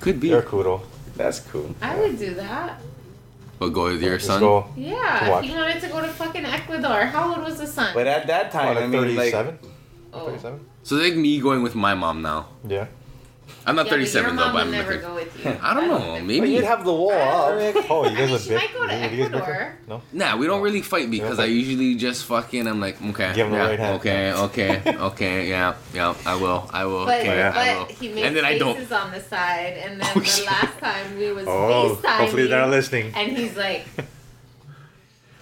Could 0.00 0.20
be. 0.20 0.28
They're 0.30 0.42
cool. 0.42 0.82
That's 1.16 1.40
cool. 1.40 1.74
I 1.82 1.96
would 1.98 2.18
do 2.18 2.34
that. 2.34 2.80
But 3.58 3.70
go 3.70 3.84
with 3.86 4.00
your 4.02 4.16
Just 4.18 4.28
son. 4.28 4.40
go. 4.40 4.68
Yeah, 4.76 5.28
Watch. 5.30 5.46
he 5.46 5.52
wanted 5.52 5.80
to 5.80 5.88
go 5.88 6.00
to 6.00 6.06
fucking 6.08 6.44
Ecuador. 6.44 7.06
How 7.06 7.34
old 7.34 7.42
was 7.44 7.58
the 7.58 7.66
son? 7.66 7.90
But 7.92 8.06
at 8.06 8.28
that 8.28 8.52
time, 8.52 8.68
Oh, 8.76 8.80
I 8.80 8.82
like 8.82 8.90
mean, 8.90 9.16
like, 9.16 9.32
37? 9.32 9.58
Oh. 10.12 10.26
37? 10.26 10.60
So 10.82 10.96
like 10.96 11.14
me 11.16 11.40
going 11.40 11.62
with 11.62 11.74
my 11.74 11.94
mom 11.94 12.22
now. 12.22 12.48
Yeah. 12.66 12.86
I'm 13.64 13.76
not 13.76 13.86
Yeah, 13.86 13.92
but 13.92 13.96
37 13.96 14.28
your 14.28 14.36
though, 14.36 14.44
mom 14.44 14.52
but 14.52 14.54
would 14.54 14.62
I'm 14.66 14.70
never 14.80 14.92
like, 14.92 15.02
go 15.02 15.14
with 15.14 15.44
you. 15.44 15.58
I 15.62 15.74
don't 15.74 15.88
know. 15.88 16.14
but 16.14 16.24
Maybe. 16.24 16.50
you'd 16.52 16.64
have 16.64 16.84
the 16.84 16.92
wall 16.92 17.12
up. 17.12 17.86
Oh, 17.90 18.04
you 18.04 18.10
I 18.10 18.14
guys 18.14 18.26
mean, 18.28 18.34
are 18.34 18.38
she 18.38 18.48
big. 18.50 18.58
might 18.58 18.72
go 18.74 18.86
to 18.86 18.94
you- 18.94 19.00
you 19.00 19.22
guys 19.24 19.28
bicker? 19.30 19.52
Ecuador. 19.52 19.78
No. 19.88 20.02
Nah, 20.12 20.36
we 20.36 20.46
don't 20.46 20.62
really 20.62 20.80
fight 20.82 21.10
because 21.10 21.38
Yeah, 21.38 21.44
I 21.44 21.48
but- 21.48 21.52
usually 21.52 21.94
just 21.96 22.24
fucking. 22.24 22.66
I'm 22.66 22.80
like, 22.80 23.00
okay, 23.02 23.32
Give 23.34 23.46
him 23.46 23.52
the 23.52 23.58
yeah, 23.58 23.66
right 23.68 23.78
hand. 23.78 23.96
okay, 24.00 24.32
okay, 24.32 24.82
okay, 25.08 25.48
yeah, 25.48 25.74
yeah. 25.94 26.14
I 26.26 26.34
will, 26.36 26.68
I 26.72 26.84
will, 26.86 27.04
But, 27.06 27.20
okay, 27.20 27.36
yeah. 27.36 27.52
I 27.54 27.74
will. 27.78 27.84
but 27.86 27.94
he 27.96 28.08
makes 28.08 28.26
and 28.26 28.36
then 28.36 28.44
I 28.44 28.58
faces 28.58 28.88
don't. 28.88 29.00
on 29.00 29.10
the 29.12 29.20
side, 29.20 29.74
and 29.84 30.00
then 30.00 30.08
Oh, 30.16 30.20
the 30.20 30.24
shit. 30.24 30.46
last 30.46 30.78
time 30.78 31.18
we 31.18 31.32
was 31.32 31.46
Oh, 31.46 31.98
FaceTiming, 32.02 32.16
hopefully 32.18 32.46
they're 32.48 32.66
listening. 32.66 33.12
and 33.14 33.36
he's 33.36 33.56
like, 33.56 33.86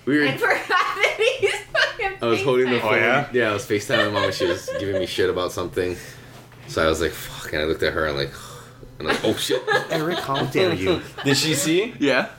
We 0.07 0.19
were. 0.19 0.24
and 0.24 0.41
forgot 0.41 0.57
that 0.69 1.37
he's 1.41 1.55
fucking 1.55 2.19
I 2.23 2.27
was 2.27 2.43
holding 2.43 2.70
the 2.70 2.78
FaceTiming. 2.78 2.83
Oh, 2.85 2.89
phone. 2.91 2.99
yeah? 3.01 3.28
yeah, 3.33 3.51
I 3.51 3.53
was 3.53 3.66
FaceTiming 3.66 4.07
my 4.07 4.11
mom 4.12 4.24
and 4.24 4.35
she 4.35 4.47
was 4.47 4.70
giving 4.78 4.99
me 4.99 5.07
shit 5.07 5.28
about 5.28 5.53
something. 5.53 5.97
So 6.69 6.83
I 6.85 6.87
was 6.89 7.01
like, 7.01 7.11
fuck, 7.12 7.53
and 7.53 7.61
I 7.62 7.65
looked 7.66 7.83
at 7.83 7.93
her 7.93 8.07
and 8.09 8.16
like, 8.16 8.33
and 8.99 9.09
like, 9.09 9.24
oh 9.24 9.35
shit. 9.35 9.62
Eric, 9.91 10.19
how 10.20 10.45
dare 10.47 10.74
you? 10.74 11.03
Did 11.24 11.37
she 11.37 11.55
see? 11.55 11.93
Yeah. 11.99 12.31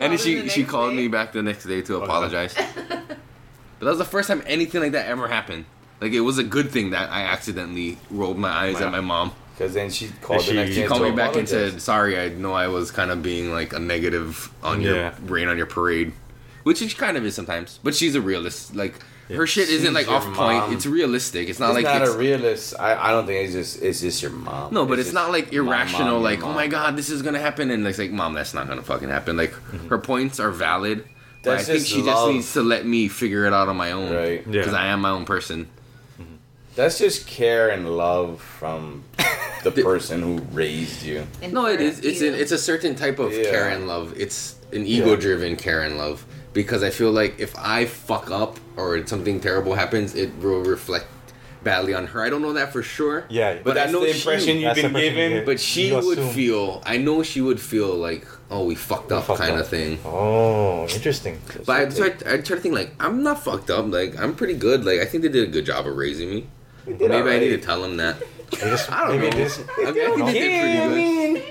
And 0.00 0.12
then 0.12 0.18
she 0.18 0.40
the 0.42 0.48
she 0.48 0.64
called 0.64 0.90
day? 0.92 0.96
me 0.96 1.08
back 1.08 1.32
the 1.32 1.42
next 1.42 1.64
day 1.64 1.82
to 1.82 1.92
no. 1.92 2.02
apologize. 2.02 2.54
but 2.88 3.18
that 3.80 3.84
was 3.90 3.98
the 3.98 4.04
first 4.04 4.28
time 4.28 4.42
anything 4.46 4.80
like 4.80 4.92
that 4.92 5.06
ever 5.06 5.28
happened. 5.28 5.64
Like 6.00 6.12
it 6.12 6.20
was 6.20 6.38
a 6.38 6.44
good 6.44 6.70
thing 6.70 6.90
that 6.90 7.10
I 7.10 7.22
accidentally 7.22 7.98
rolled 8.10 8.38
my 8.38 8.50
eyes 8.50 8.80
Yeah. 8.80 8.86
at 8.86 8.92
my 8.92 9.00
mom. 9.00 9.32
Because 9.54 9.74
then 9.74 9.90
she 9.90 10.08
called 10.20 10.42
she- 10.42 10.50
the 10.50 10.56
next 10.56 10.70
she 10.70 10.76
day 10.76 10.82
She 10.82 10.88
called 10.88 11.02
to 11.02 11.10
me 11.10 11.16
back 11.16 11.34
and 11.36 11.48
said, 11.48 11.80
"Sorry, 11.80 12.18
I 12.18 12.28
know 12.28 12.52
I 12.52 12.68
was 12.68 12.90
kind 12.90 13.10
of 13.10 13.22
being 13.22 13.50
like 13.52 13.72
a 13.72 13.78
negative 13.78 14.52
on 14.62 14.80
Yeah. 14.82 14.92
your 14.92 15.12
rain 15.26 15.48
on 15.48 15.56
your 15.56 15.66
parade." 15.66 16.12
Which 16.66 16.78
she 16.78 16.88
kind 16.88 17.16
of 17.16 17.24
is 17.24 17.36
sometimes, 17.36 17.78
but 17.84 17.94
she's 17.94 18.16
a 18.16 18.20
realist. 18.20 18.74
Like 18.74 18.96
her 19.28 19.46
shit 19.46 19.68
isn't 19.68 19.94
like 19.94 20.06
your 20.06 20.16
off 20.16 20.34
point. 20.34 20.72
It's 20.72 20.84
realistic. 20.84 21.48
It's 21.48 21.60
not 21.60 21.66
It's 21.68 21.74
like 21.76 21.84
not 21.84 22.02
it's, 22.02 22.10
a 22.10 22.18
realist. 22.18 22.74
I, 22.76 22.96
I 22.96 23.10
don't 23.12 23.24
think 23.24 23.44
it's 23.44 23.54
just 23.54 23.80
it's 23.80 24.00
just 24.00 24.20
your 24.20 24.32
mom. 24.32 24.74
No, 24.74 24.84
but 24.84 24.98
it's, 24.98 25.10
just 25.10 25.14
not 25.14 25.30
like 25.30 25.52
my 25.52 25.58
mom, 25.58 25.68
irrational. 25.68 26.12
your 26.14 26.20
like, 26.20 26.42
oh 26.42 26.52
my 26.52 26.66
god, 26.66 26.96
this 26.96 27.08
is 27.08 27.22
gonna 27.22 27.38
happen, 27.38 27.70
and 27.70 27.86
it's 27.86 28.00
like, 28.00 28.10
mom, 28.10 28.34
that's 28.34 28.52
not 28.52 28.66
gonna 28.66 28.82
fucking 28.82 29.08
happen. 29.08 29.36
Like, 29.36 29.52
mm-hmm. 29.52 29.86
her 29.90 29.98
points 29.98 30.40
are 30.40 30.50
valid. 30.50 31.04
But 31.44 31.58
I 31.60 31.62
think 31.62 31.78
just 31.78 31.88
she 31.88 32.02
just 32.02 32.26
needs 32.26 32.52
to 32.54 32.62
let 32.62 32.84
me 32.84 33.06
figure 33.06 33.44
it 33.46 33.52
out 33.52 33.68
on 33.68 33.76
my 33.76 33.92
own, 33.92 34.12
Right. 34.12 34.44
Yeah. 34.44 34.50
Because 34.50 34.74
I 34.74 34.86
am 34.86 35.02
my 35.02 35.10
own 35.10 35.24
person. 35.24 35.68
Mm-hmm. 36.20 36.34
That's 36.74 36.98
just 36.98 37.28
care 37.28 37.68
and 37.68 37.96
love 37.96 38.40
from 38.40 39.04
the 39.62 39.70
person 39.70 40.20
who 40.20 40.38
raised 40.50 41.04
you. 41.04 41.28
And 41.42 41.52
No, 41.52 41.66
it 41.66 41.76
for 41.76 41.82
is. 41.84 42.00
It's 42.00 42.20
you. 42.22 42.32
an, 42.32 42.34
it's 42.34 42.50
a 42.50 42.58
certain 42.58 42.96
type 42.96 43.20
of 43.20 43.32
Yeah. 43.32 43.52
care 43.52 43.68
and 43.68 43.86
love. 43.86 44.14
It's 44.16 44.56
an 44.72 44.84
ego-driven 44.84 45.54
care 45.54 45.82
and 45.82 45.96
love 45.96 46.26
because 46.56 46.82
I 46.82 46.90
feel 46.90 47.12
like 47.12 47.38
if 47.38 47.52
I 47.58 47.84
fuck 47.84 48.30
up 48.30 48.58
or 48.76 49.06
something 49.06 49.40
terrible 49.40 49.74
happens, 49.74 50.14
it 50.14 50.30
will 50.38 50.62
reflect 50.64 51.06
badly 51.62 51.92
on 51.94 52.06
her. 52.08 52.22
I 52.24 52.30
don't 52.30 52.40
know 52.42 52.54
that 52.54 52.72
for 52.72 52.82
sure. 52.82 53.26
Yeah, 53.28 53.54
but, 53.54 53.64
But 53.64 53.74
that's 53.74 53.88
I 53.90 53.92
know 53.92 54.00
the 54.00 54.12
she- 54.12 54.18
impression 54.18 54.56
you've 54.58 54.74
been 54.74 54.86
impression 54.86 55.14
you 55.14 55.28
given. 55.28 55.44
But 55.44 55.60
she 55.60 55.92
would 55.92 56.18
assume. 56.18 56.34
feel. 56.34 56.82
I 56.86 56.96
know 56.96 57.22
she 57.22 57.40
would 57.42 57.60
feel 57.60 57.92
like, 57.94 58.24
oh, 58.50 58.64
we 58.64 58.74
fucked 58.74 59.12
up, 59.12 59.24
Fucked 59.24 59.40
kind 59.40 59.52
up. 59.54 59.60
of 59.60 59.68
thing. 59.68 59.98
Oh, 60.04 60.86
interesting. 60.88 61.38
But 61.66 61.74
I 61.80 61.84
try, 61.86 62.06
I 62.32 62.36
try 62.38 62.56
to 62.56 62.62
think 62.64 62.74
like 62.74 62.90
I'm 62.98 63.22
not 63.22 63.44
fucked 63.44 63.68
up. 63.70 63.84
Like 63.92 64.18
I'm 64.18 64.34
pretty 64.34 64.54
good. 64.54 64.84
Like 64.84 65.00
I 65.00 65.04
think 65.04 65.22
they 65.24 65.28
did 65.28 65.44
a 65.48 65.52
good 65.52 65.66
job 65.66 65.86
of 65.86 65.94
raising 65.96 66.30
me. 66.30 66.46
did 66.86 67.00
Maybe 67.10 67.28
I 67.30 67.38
need 67.38 67.50
to 67.50 67.58
tell 67.58 67.82
them 67.82 67.96
that. 67.98 68.16
I, 68.52 68.56
just, 68.56 68.90
I 68.96 69.08
don't 69.08 69.20
maybe 69.20 69.30
know. 69.36 69.36
This, 69.44 69.58
I, 69.58 69.90
mean, 69.90 70.02
I 70.06 70.14
think 70.14 70.26
they 70.26 70.32
did 70.32 70.60
pretty 70.62 70.78
good. 70.78 70.94
mean, 70.94 71.42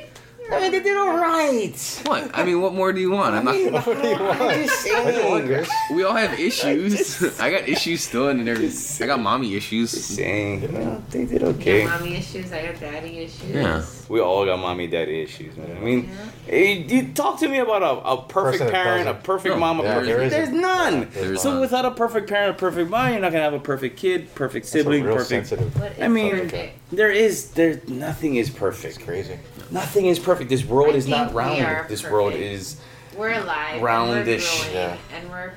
I 0.51 0.61
mean, 0.61 0.71
they 0.71 0.79
did 0.79 0.97
all 0.97 1.17
right. 1.17 2.01
What? 2.05 2.29
I 2.33 2.43
mean, 2.43 2.61
what 2.61 2.73
more 2.73 2.93
do 2.93 2.99
you 3.01 3.11
want? 3.11 3.35
I'm 3.35 3.45
not. 3.45 3.85
what 3.85 4.01
do 4.01 4.07
you 4.07 4.19
want? 4.19 4.41
I'm 4.41 4.63
just 4.65 4.87
What 4.87 5.11
do 5.11 5.19
you 5.19 5.29
want, 5.29 5.47
saying. 5.47 5.95
We 5.95 6.03
all 6.03 6.13
have 6.13 6.39
issues. 6.39 7.23
I 7.39 7.49
got 7.49 7.67
issues 7.67 8.03
still, 8.03 8.29
and 8.29 8.45
there's 8.47 9.01
I 9.01 9.07
got 9.07 9.19
mommy 9.19 9.55
issues. 9.55 9.91
Saying, 9.91 10.61
you 10.63 10.67
know, 10.69 11.03
they 11.09 11.25
did 11.25 11.41
You 11.41 11.47
okay. 11.47 11.85
got 11.85 11.99
mommy 11.99 12.17
issues, 12.17 12.51
I 12.51 12.67
got 12.67 12.79
daddy 12.79 13.19
issues. 13.19 13.49
Yeah. 13.49 13.85
We 14.07 14.19
all 14.19 14.45
got 14.45 14.59
mommy 14.59 14.85
daddy 14.87 15.21
issues, 15.21 15.57
man. 15.57 15.75
I 15.75 15.79
mean, 15.79 16.11
hey, 16.45 16.73
you 16.83 17.11
talk 17.13 17.39
to 17.39 17.47
me 17.47 17.57
about 17.57 17.81
a, 17.81 18.07
a 18.07 18.21
perfect 18.21 18.59
Person 18.61 18.71
parent, 18.71 19.09
a 19.09 19.15
perfect 19.15 19.55
No, 19.55 19.59
mom, 19.59 19.79
a 19.79 19.83
yeah, 19.83 19.93
perfect. 19.95 20.07
there 20.07 20.21
isn't. 20.23 20.39
there's 20.51 20.61
none. 20.61 21.09
There's 21.11 21.41
so 21.41 21.51
none. 21.53 21.61
without 21.61 21.85
a 21.85 21.91
perfect 21.91 22.29
parent, 22.29 22.51
a 22.55 22.59
perfect 22.59 22.89
mom, 22.91 23.11
you're 23.11 23.19
not 23.19 23.31
gonna 23.31 23.43
have 23.43 23.53
a 23.55 23.59
perfect 23.59 23.97
kid, 23.97 24.33
perfect 24.35 24.65
That's 24.65 24.75
a 24.75 24.77
sibling, 24.79 25.03
real 25.05 25.15
perfect. 25.15 25.47
sensitive. 25.47 25.99
I 26.01 26.07
mean, 26.07 26.31
perfect? 26.41 26.77
there 26.91 27.09
is 27.09 27.49
there 27.51 27.81
nothing 27.87 28.35
is 28.35 28.49
It's 28.49 28.57
perfect. 28.57 29.03
crazy. 29.03 29.39
Nothing 29.71 30.05
is 30.05 30.19
perfect. 30.19 30.51
This 30.51 30.63
world 30.63 30.93
I 30.93 30.97
is 30.97 31.07
not 31.07 31.33
round. 31.33 31.59
are 31.65 31.85
This 31.89 32.03
world 32.07 32.33
is 32.33 32.79
We're 33.17 33.33
alive. 33.33 33.81
Roundish. 33.81 34.65
And 34.65 34.67
we're 34.67 34.71
growing, 34.71 34.75
Yeah. 34.75 34.97
and 35.17 35.29
we're 35.31 35.53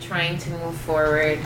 trying 0.00 0.38
to 0.38 0.50
move 0.50 0.76
forward. 0.78 1.38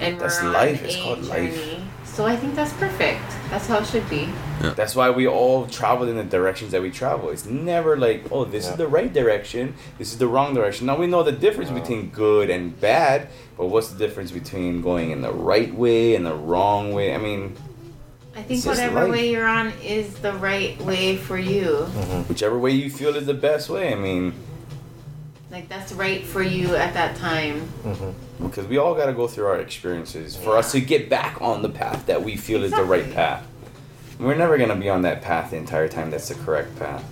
And 0.00 0.18
That's 0.20 0.42
we're 0.42 0.50
life. 0.50 0.80
On 0.80 0.86
It's 0.86 0.96
a 0.96 1.02
called 1.02 1.22
life. 1.24 1.54
journey. 1.54 1.84
So 2.18 2.26
I 2.26 2.34
think 2.34 2.56
that's 2.56 2.72
perfect. 2.72 3.22
That's 3.48 3.68
how 3.68 3.78
it 3.78 3.86
should 3.86 4.10
be. 4.10 4.28
That's 4.74 4.96
why 4.96 5.08
we 5.10 5.28
all 5.28 5.68
travel 5.68 6.08
in 6.08 6.16
the 6.16 6.24
directions 6.24 6.72
that 6.72 6.82
we 6.82 6.90
travel. 6.90 7.30
It's 7.30 7.46
never 7.46 7.96
like, 7.96 8.24
oh, 8.32 8.44
this 8.44 8.64
Yeah. 8.64 8.72
is 8.72 8.76
the 8.76 8.88
right 8.88 9.12
direction, 9.12 9.74
this 9.98 10.10
is 10.10 10.18
the 10.18 10.26
wrong 10.26 10.52
direction. 10.52 10.88
Now 10.88 10.96
we 10.96 11.06
know 11.06 11.22
the 11.22 11.30
difference 11.30 11.70
Wow. 11.70 11.78
between 11.78 12.08
good 12.10 12.50
and 12.50 12.74
bad, 12.80 13.28
but 13.56 13.66
what's 13.66 13.90
the 13.90 13.98
difference 14.04 14.32
between 14.32 14.82
going 14.82 15.12
in 15.12 15.20
the 15.22 15.30
right 15.32 15.72
way 15.72 16.16
and 16.16 16.26
the 16.26 16.34
wrong 16.34 16.92
way? 16.92 17.14
I 17.14 17.18
mean, 17.18 17.54
I 18.34 18.42
think 18.42 18.66
whatever 18.66 19.02
life. 19.02 19.12
way 19.12 19.30
you're 19.30 19.46
on 19.46 19.72
is 19.84 20.12
the 20.14 20.32
right 20.32 20.76
way 20.82 21.16
for 21.18 21.38
you. 21.38 21.66
Mm-hmm. 21.86 22.22
Whichever 22.22 22.58
way 22.58 22.72
you 22.72 22.90
feel 22.90 23.14
is 23.14 23.26
the 23.26 23.40
best 23.48 23.70
way. 23.70 23.92
I 23.92 23.94
mean, 23.94 24.32
Like 25.50 25.68
that's 25.68 25.92
right 25.92 26.24
for 26.24 26.42
you 26.42 26.76
at 26.76 26.94
that 26.94 27.16
time. 27.16 27.62
Mm-hmm. 27.82 28.46
because 28.46 28.66
we 28.66 28.76
all 28.76 28.94
got 28.94 29.06
to 29.06 29.14
go 29.14 29.26
through 29.26 29.46
our 29.46 29.58
experiences 29.58 30.36
for 30.36 30.56
us 30.56 30.72
to 30.72 30.80
get 30.80 31.08
back 31.08 31.40
on 31.40 31.62
the 31.62 31.70
path 31.70 32.06
that 32.06 32.22
we 32.22 32.36
feel 32.36 32.64
is 32.64 32.72
the 32.72 32.84
right 32.84 33.10
path. 33.12 33.46
We're 34.18 34.34
never 34.34 34.58
gonna 34.58 34.74
be 34.76 34.88
on 34.88 35.02
that 35.02 35.22
path 35.22 35.52
the 35.52 35.56
entire 35.56 35.88
time. 35.88 36.10
That's 36.10 36.28
the 36.28 36.34
correct 36.34 36.76
path. 36.78 37.04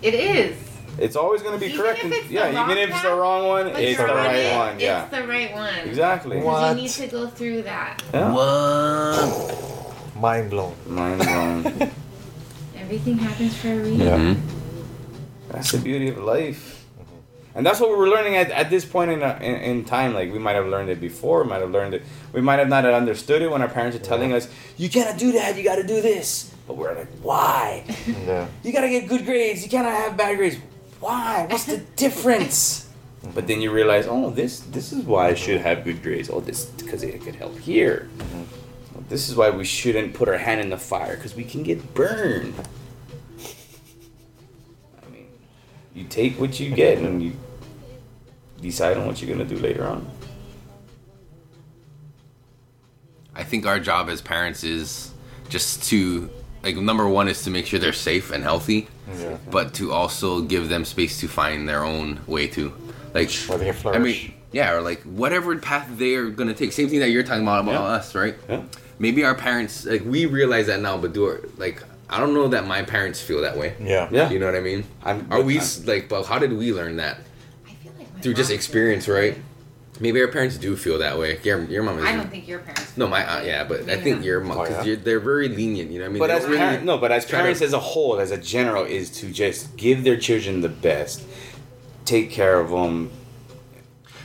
It 0.00 0.14
is. 0.14 0.56
It's 0.96 1.16
always 1.16 1.42
gonna 1.42 1.58
be 1.58 1.66
Even 1.66 1.80
correct. 1.80 1.98
if 1.98 2.04
and- 2.04 2.12
it's 2.14 2.28
the 2.28 2.34
yeah, 2.34 2.64
even 2.64 2.78
if 2.78 2.90
it's 2.90 3.02
the 3.02 3.14
wrong 3.14 3.48
one, 3.48 3.66
it's 3.66 3.98
the 3.98 4.06
right 4.06 4.34
it, 4.36 4.56
one. 4.56 4.78
Yeah, 4.78 5.02
It's 5.02 5.10
the 5.10 5.26
right 5.26 5.52
one. 5.52 5.74
exactly. 5.88 6.36
What? 6.40 6.74
Because 6.74 6.98
you 6.98 7.04
need 7.04 7.10
to 7.10 7.16
go 7.16 7.26
through 7.28 7.62
that. 7.62 8.02
Yeah. 8.14 8.32
What? 8.32 10.16
Mind 10.16 10.50
blown. 10.50 10.76
Mind 10.86 11.18
blown. 11.20 11.64
Everything 12.78 13.18
happens 13.18 13.56
for 13.56 13.68
a 13.72 13.76
reason. 13.78 14.00
Yeah. 14.00 14.16
Mm-hmm. 14.16 15.50
That's 15.50 15.72
the 15.72 15.78
beauty 15.78 16.08
of 16.08 16.18
life. 16.18 16.73
And 17.56 17.64
that's 17.64 17.78
what 17.78 17.90
we 17.90 17.96
were 17.96 18.08
learning 18.08 18.36
at, 18.36 18.50
at 18.50 18.68
this 18.68 18.84
point 18.84 19.12
in, 19.12 19.22
uh, 19.22 19.38
in 19.40 19.54
in 19.54 19.84
time. 19.84 20.12
Like 20.12 20.32
we 20.32 20.38
might 20.40 20.56
have 20.56 20.66
learned 20.66 20.90
it 20.90 21.00
before, 21.00 21.44
we 21.44 21.48
might 21.48 21.60
have 21.60 21.70
learned 21.70 21.94
it. 21.94 22.02
We 22.32 22.40
might 22.40 22.58
have 22.58 22.68
not 22.68 22.84
understood 22.84 23.42
it 23.42 23.50
when 23.50 23.62
our 23.62 23.68
parents 23.68 23.96
are 23.96 24.00
telling 24.02 24.32
us, 24.32 24.48
"You 24.76 24.88
gotta 24.88 25.16
do 25.16 25.32
that. 25.32 25.56
You 25.56 25.62
gotta 25.62 25.84
do 25.86 26.00
this." 26.02 26.50
But 26.66 26.76
we're 26.76 26.94
like, 26.94 27.08
"Why? 27.22 27.84
Yeah. 28.26 28.48
You 28.64 28.72
gotta 28.72 28.88
get 28.88 29.06
good 29.08 29.24
grades. 29.24 29.62
You 29.62 29.70
cannot 29.70 29.92
have 29.92 30.16
bad 30.16 30.36
grades. 30.36 30.56
Why? 30.98 31.46
What's 31.48 31.64
the 31.66 31.78
difference?" 31.96 32.88
But 33.34 33.46
then 33.46 33.60
you 33.62 33.70
realize, 33.70 34.06
oh, 34.06 34.30
this 34.30 34.60
this 34.60 34.92
is 34.92 35.04
why 35.04 35.28
I 35.28 35.34
should 35.34 35.60
have 35.60 35.84
good 35.84 36.02
grades. 36.02 36.28
Oh, 36.28 36.40
this 36.40 36.66
because 36.66 37.02
it 37.02 37.22
could 37.22 37.36
help 37.36 37.56
here. 37.58 38.08
This 39.08 39.28
is 39.28 39.36
why 39.36 39.50
we 39.50 39.64
shouldn't 39.64 40.14
put 40.14 40.28
our 40.28 40.38
hand 40.38 40.60
in 40.60 40.70
the 40.70 40.76
fire 40.78 41.16
because 41.16 41.34
we 41.34 41.44
can 41.44 41.62
get 41.62 41.94
burned. 41.94 42.54
I 45.06 45.10
mean, 45.10 45.26
you 45.94 46.04
take 46.04 46.38
what 46.40 46.58
you 46.58 46.70
get 46.70 46.98
and 46.98 47.22
you 47.22 47.32
decide 48.64 48.96
on 48.96 49.06
what 49.06 49.20
you're 49.20 49.30
gonna 49.30 49.48
do 49.48 49.56
later 49.56 49.84
on. 49.86 50.06
I 53.34 53.42
think 53.44 53.66
our 53.66 53.78
job 53.80 54.08
as 54.08 54.20
parents 54.20 54.64
is 54.64 55.12
just 55.48 55.84
to 55.90 56.30
like 56.62 56.76
number 56.76 57.06
one 57.06 57.28
is 57.28 57.42
to 57.44 57.50
make 57.50 57.66
sure 57.66 57.78
they're 57.78 57.92
safe 57.92 58.30
and 58.32 58.42
healthy, 58.42 58.88
Yeah. 59.20 59.36
but 59.50 59.74
to 59.74 59.92
also 59.92 60.40
give 60.40 60.68
them 60.70 60.84
space 60.86 61.20
to 61.20 61.28
find 61.28 61.68
their 61.68 61.84
own 61.84 62.20
way 62.26 62.46
to 62.48 62.72
like 63.12 63.30
Where 63.48 63.58
they 63.58 63.70
can 63.72 63.94
I 63.94 63.98
mean, 63.98 64.32
yeah, 64.50 64.72
or 64.72 64.80
like 64.80 65.02
whatever 65.02 65.54
path 65.58 65.88
they're 65.98 66.30
gonna 66.30 66.54
take. 66.54 66.72
Same 66.72 66.88
thing 66.88 67.00
that 67.00 67.10
you're 67.10 67.22
talking 67.22 67.42
about 67.42 67.62
about 67.64 67.72
Yeah. 67.74 67.96
us, 67.98 68.14
right? 68.14 68.34
Yeah. 68.48 68.62
Maybe 68.98 69.24
our 69.24 69.34
parents 69.34 69.84
like 69.84 70.02
we 70.06 70.24
realize 70.26 70.66
that 70.68 70.80
now, 70.80 70.96
but 70.96 71.12
do 71.12 71.26
it 71.28 71.58
like 71.58 71.82
I 72.08 72.18
don't 72.20 72.32
know 72.34 72.48
that 72.48 72.66
my 72.66 72.82
parents 72.82 73.20
feel 73.20 73.40
that 73.42 73.58
way. 73.58 73.74
Yeah. 73.80 74.08
Yeah. 74.10 74.30
You 74.30 74.38
know 74.38 74.46
what 74.46 74.54
I 74.54 74.60
mean? 74.60 74.84
I'm- 75.02 75.26
Are 75.30 75.40
we 75.42 75.58
I'm- 75.58 75.66
like? 75.86 76.08
But 76.08 76.24
how 76.24 76.38
did 76.38 76.52
we 76.52 76.72
learn 76.72 76.96
that 76.96 77.18
through 78.24 78.34
just 78.34 78.50
experience, 78.50 79.06
right? 79.06 79.38
Maybe 80.00 80.20
our 80.20 80.26
parents 80.26 80.56
do 80.58 80.74
feel 80.74 80.98
that 80.98 81.16
way. 81.20 81.38
Your 81.44 81.62
your 81.64 81.84
mom 81.84 81.98
is. 82.00 82.04
I 82.04 82.16
don't 82.16 82.28
think 82.28 82.48
your 82.48 82.58
parents. 82.58 82.96
No, 82.96 83.06
my 83.06 83.24
uh, 83.24 83.42
yeah, 83.44 83.62
but 83.62 83.88
I 83.88 83.96
think 84.00 84.16
not. 84.16 84.24
your 84.24 84.40
mom 84.40 84.58
Oh, 84.58 84.62
because 84.64 84.84
yeah? 84.84 84.96
they're 84.98 85.20
very 85.20 85.48
lenient. 85.48 85.92
You 85.92 86.00
know 86.00 86.06
what 86.06 86.08
I 86.08 86.12
mean? 86.14 86.18
But 86.18 86.26
They 86.26 86.32
as 86.34 86.40
don't 86.42 86.50
really 86.50 86.58
parent, 86.64 86.84
no, 86.84 86.98
but 86.98 87.12
as 87.12 87.24
try 87.24 87.38
to- 87.38 87.42
parents 87.44 87.62
as 87.62 87.72
a 87.74 87.78
whole, 87.78 88.18
as 88.18 88.32
a 88.32 88.36
general, 88.36 88.82
is 88.84 89.08
to 89.20 89.30
just 89.30 89.76
give 89.76 90.02
their 90.02 90.16
children 90.16 90.62
the 90.62 90.68
best, 90.68 91.22
take 92.04 92.30
care 92.32 92.58
of 92.58 92.70
them. 92.70 93.10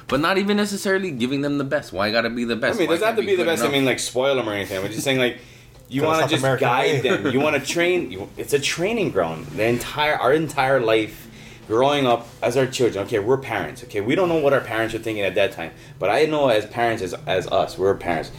but 0.08 0.20
not 0.20 0.40
even 0.40 0.58
necessarily 0.58 1.12
giving 1.12 1.42
them 1.42 1.60
the 1.60 1.64
best. 1.64 1.94
Why 1.94 2.10
gotta 2.10 2.32
be 2.32 2.46
the 2.46 2.56
I 2.56 2.58
best? 2.58 2.80
mean, 2.80 2.86
it 2.88 2.90
Why 2.90 2.96
doesn't 2.96 3.08
have 3.08 3.16
to 3.18 3.22
can't 3.22 3.28
be 3.28 3.36
the 3.36 3.44
good 3.44 3.50
best. 3.52 3.64
I 3.64 3.70
mean, 3.70 3.86
like 3.86 4.00
spoil 4.00 4.36
them 4.38 4.50
or 4.50 4.54
anything. 4.54 4.82
We're 4.82 4.90
just 4.90 5.04
saying 5.04 5.20
like. 5.20 5.38
You 5.92 6.04
want 6.04 6.22
to 6.24 6.30
just 6.30 6.44
American 6.44 6.68
guide 6.68 7.04
way. 7.04 7.10
them. 7.18 7.34
You 7.34 7.40
want 7.40 7.56
to 7.56 7.66
train. 7.76 8.12
You, 8.12 8.30
it's 8.38 8.54
a 8.54 8.60
training 8.60 9.10
ground. 9.10 9.48
The 9.48 9.66
entire 9.66 10.14
our 10.16 10.32
entire 10.34 10.80
life, 10.80 11.28
growing 11.70 12.08
up 12.08 12.28
as 12.42 12.58
our 12.58 12.66
children. 12.66 13.06
Okay, 13.06 13.20
we're 13.20 13.38
parents. 13.38 13.84
Okay, 13.84 14.02
we 14.02 14.16
don't 14.16 14.28
know 14.28 14.40
what 14.40 14.54
our 14.54 14.60
parents 14.60 14.94
are 14.96 14.98
thinking 15.00 15.24
at 15.24 15.36
that 15.36 15.52
time, 15.52 15.72
but 16.00 16.10
I 16.10 16.26
know 16.26 16.50
as 16.50 16.66
parents, 16.66 17.02
as 17.04 17.14
as 17.28 17.48
us, 17.48 17.78
we're 17.78 17.94
parents. 17.96 18.32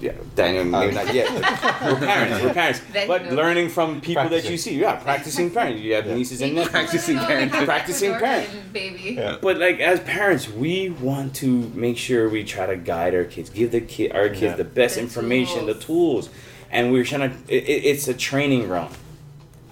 Yeah, 0.00 0.12
Daniel, 0.34 0.74
uh, 0.74 0.80
maybe 0.80 0.94
not 0.94 1.12
yet. 1.14 1.30
we're 1.30 1.96
parents. 2.04 2.42
We're 2.42 2.54
parents. 2.54 2.80
But 3.06 3.30
learning 3.30 3.68
from 3.68 4.00
people 4.00 4.28
that 4.30 4.48
you 4.50 4.56
see. 4.56 4.74
Yeah, 4.80 4.96
practicing 4.96 5.50
parents. 5.50 5.80
You 5.82 5.94
have 5.94 6.06
nieces 6.06 6.40
and 6.40 6.54
nephews. 6.54 6.70
Practicing 6.72 7.18
parents 7.18 7.54
Practicing 7.74 8.12
parents 8.14 8.50
baby. 8.72 9.14
Yeah. 9.18 9.36
But 9.40 9.58
like 9.58 9.78
as 9.80 10.00
parents, 10.00 10.48
we 10.50 10.88
want 10.90 11.34
to 11.36 11.48
make 11.74 11.98
sure 11.98 12.28
we 12.30 12.42
try 12.42 12.64
to 12.66 12.76
guide 12.76 13.14
our 13.14 13.24
kids, 13.24 13.50
give 13.50 13.70
the 13.70 13.82
kid 13.82 14.12
our 14.12 14.28
kids 14.30 14.40
Yeah. 14.42 14.56
the 14.56 14.64
best 14.64 14.94
The 14.96 15.02
information, 15.02 15.60
tools. 15.66 15.76
the 15.78 15.84
tools, 15.84 16.30
and 16.70 16.90
we're 16.92 17.04
trying 17.04 17.30
to. 17.30 17.36
It, 17.54 17.62
it- 17.68 17.84
it's 17.90 18.08
a 18.08 18.14
training 18.14 18.64
ground. 18.66 18.94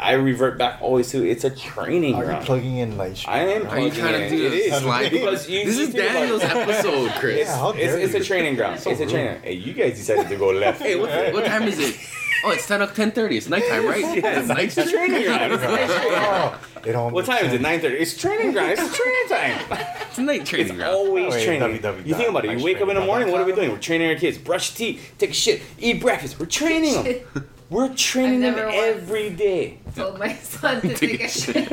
I 0.07 0.13
revert 0.13 0.57
back 0.59 0.81
always 0.81 1.11
to 1.11 1.29
it's 1.29 1.45
a 1.45 1.51
training 1.51 2.15
Are 2.15 2.21
you 2.23 2.27
ground. 2.27 2.47
plugging 2.47 2.77
in 2.79 2.97
like? 2.97 3.17
I 3.27 3.39
am. 3.41 3.67
Are 3.67 3.79
you 3.81 3.91
plugging 3.91 3.93
trying 3.93 4.13
to 4.21 4.25
in. 4.27 4.31
do 4.37 4.47
It 4.47 4.51
this 4.51 4.75
is. 4.75 4.83
slide? 4.83 5.11
Because 5.17 5.49
you- 5.51 5.65
this 5.65 5.77
you 5.77 5.83
is 5.85 5.89
think 5.91 6.05
about- 6.05 6.13
Daniel's 6.21 6.43
episode, 6.43 7.11
Kris. 7.21 7.39
Yeah, 7.41 7.59
how 7.59 7.71
It's, 7.71 7.79
dare 7.79 7.99
it's 7.99 8.15
a 8.15 8.21
training 8.25 8.55
ground. 8.57 8.81
So 8.81 8.91
it's 8.91 9.01
a 9.01 9.05
rude. 9.05 9.11
training. 9.13 9.43
Hey, 9.43 9.53
you 9.55 9.73
guys 9.73 9.95
decided 9.97 10.29
to 10.29 10.37
go 10.37 10.49
left. 10.51 10.81
Hey, 10.81 10.95
what, 10.97 11.11
what 11.35 11.45
time 11.45 11.65
is 11.65 11.79
it? 11.79 11.97
Oh, 12.45 12.51
it's 12.53 12.67
ten 12.69 12.87
ten 12.95 13.11
thirty. 13.11 13.39
It's 13.39 13.49
nighttime, 13.49 13.87
right? 13.87 14.03
Yeah, 14.23 14.39
it's 14.39 14.47
night 14.49 14.77
it's 14.77 14.91
training 14.93 15.23
ground. 15.25 15.59
Oh, 15.65 16.61
it 16.85 16.95
all 16.95 17.11
What 17.11 17.27
makes 17.27 17.29
time 17.29 17.47
is 17.47 17.53
it? 17.55 17.57
sense. 17.57 17.63
Nine 17.63 17.81
thirty. 17.81 17.97
It's 17.97 18.17
training 18.17 18.53
ground. 18.53 18.73
It's 18.79 18.97
training 18.97 19.29
time. 19.29 19.79
It's 20.09 20.19
night 20.19 20.47
training 20.47 20.67
It's 20.69 20.77
ground. 20.77 20.95
always 20.95 21.33
Wait, 21.33 21.45
training. 21.45 21.79
www. 21.81 22.07
You 22.07 22.15
think 22.15 22.29
about 22.29 22.45
it. 22.45 22.57
You 22.59 22.65
wake 22.65 22.81
up 22.81 22.89
in 22.91 22.95
the 22.95 23.01
morning. 23.05 23.33
What 23.33 23.41
are 23.41 23.45
we 23.45 23.53
doing? 23.55 23.71
We're 23.73 23.79
training 23.79 24.09
our 24.11 24.17
kids. 24.17 24.37
Brush 24.39 24.75
teeth, 24.75 25.15
take 25.19 25.31
a 25.31 25.33
shit, 25.33 25.63
eat 25.81 26.01
breakfast. 26.01 26.39
We're 26.39 26.47
training 26.47 27.03
them. 27.03 27.49
We're 27.69 27.93
training 27.95 28.41
them 28.43 28.55
every 28.59 29.31
day. 29.31 29.79
Told 29.97 30.19
my 30.21 30.35
son 30.37 30.81
to 30.83 30.95
take 30.95 31.21
a 31.21 31.29
shit. 31.29 31.69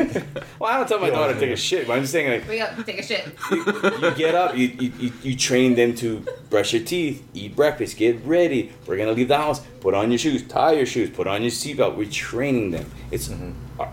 Well, 0.59 0.71
I 0.71 0.77
don't 0.77 0.87
tell 0.87 0.97
my 0.99 1.07
Yeah. 1.09 1.13
daughter 1.13 1.33
to 1.35 1.39
take 1.39 1.51
a 1.51 1.55
shit, 1.55 1.85
but 1.85 1.93
I'm 1.93 2.01
just 2.01 2.11
saying 2.13 2.31
like 2.41 2.49
Wake 2.49 2.61
up, 2.61 2.83
take 2.85 2.97
a 2.99 3.03
shit. 3.03 3.27
you 3.51 4.11
get 4.15 4.33
up, 4.33 4.57
you, 4.57 4.67
you, 4.79 4.91
you, 4.97 5.11
you 5.21 5.35
train 5.35 5.75
them 5.75 5.93
to 5.95 6.25
brush 6.49 6.73
your 6.73 6.83
teeth, 6.83 7.21
eat 7.35 7.55
breakfast, 7.55 7.97
get 7.97 8.25
ready. 8.25 8.71
We're 8.87 8.97
gonna 8.97 9.11
leave 9.11 9.27
the 9.27 9.37
house. 9.37 9.59
Put 9.81 9.93
on 9.93 10.09
your 10.09 10.17
shoes, 10.17 10.41
tie 10.47 10.71
your 10.71 10.87
shoes, 10.87 11.11
put 11.11 11.27
on 11.27 11.43
your 11.43 11.51
seatbelt. 11.51 11.95
We're 11.95 12.09
training 12.09 12.71
them. 12.71 12.89
It's 13.11 13.29
uh, 13.29 13.87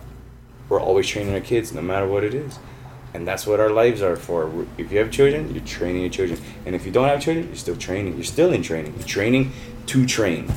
we're 0.71 0.81
always 0.81 1.07
training 1.07 1.35
our 1.35 1.41
kids, 1.41 1.73
no 1.75 1.83
matter 1.83 2.07
what 2.07 2.25
it 2.25 2.33
is, 2.33 2.59
and 3.13 3.27
that's 3.29 3.47
what 3.47 3.61
our 3.61 3.71
lives 3.71 4.01
are 4.01 4.17
for. 4.17 4.51
If 4.79 4.91
you 4.91 4.99
have 5.01 5.11
children, 5.11 5.53
you're 5.55 5.65
training 5.65 6.01
your 6.03 6.11
children, 6.11 6.41
and 6.65 6.75
if 6.75 6.87
you 6.87 6.93
don't 6.93 7.09
have 7.09 7.21
children, 7.21 7.49
you're 7.49 7.57
still 7.57 7.77
training. 7.77 8.15
You're 8.15 8.25
still 8.25 8.53
in 8.55 8.63
training. 8.63 8.95
You're 8.97 9.07
training 9.07 9.53
to 9.87 10.07
train. 10.07 10.51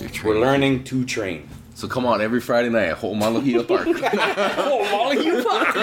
You're 0.00 0.10
We're 0.24 0.40
learning 0.40 0.84
to 0.84 1.04
train. 1.04 1.48
So 1.74 1.88
come 1.88 2.06
on 2.06 2.20
every 2.20 2.40
Friday 2.40 2.68
night 2.68 2.88
at 2.88 2.98
Whole 2.98 3.16
Malahia 3.16 3.66
Park. 3.66 3.86
Molly, 4.90 5.24
you 5.24 5.42
fuck, 5.42 5.74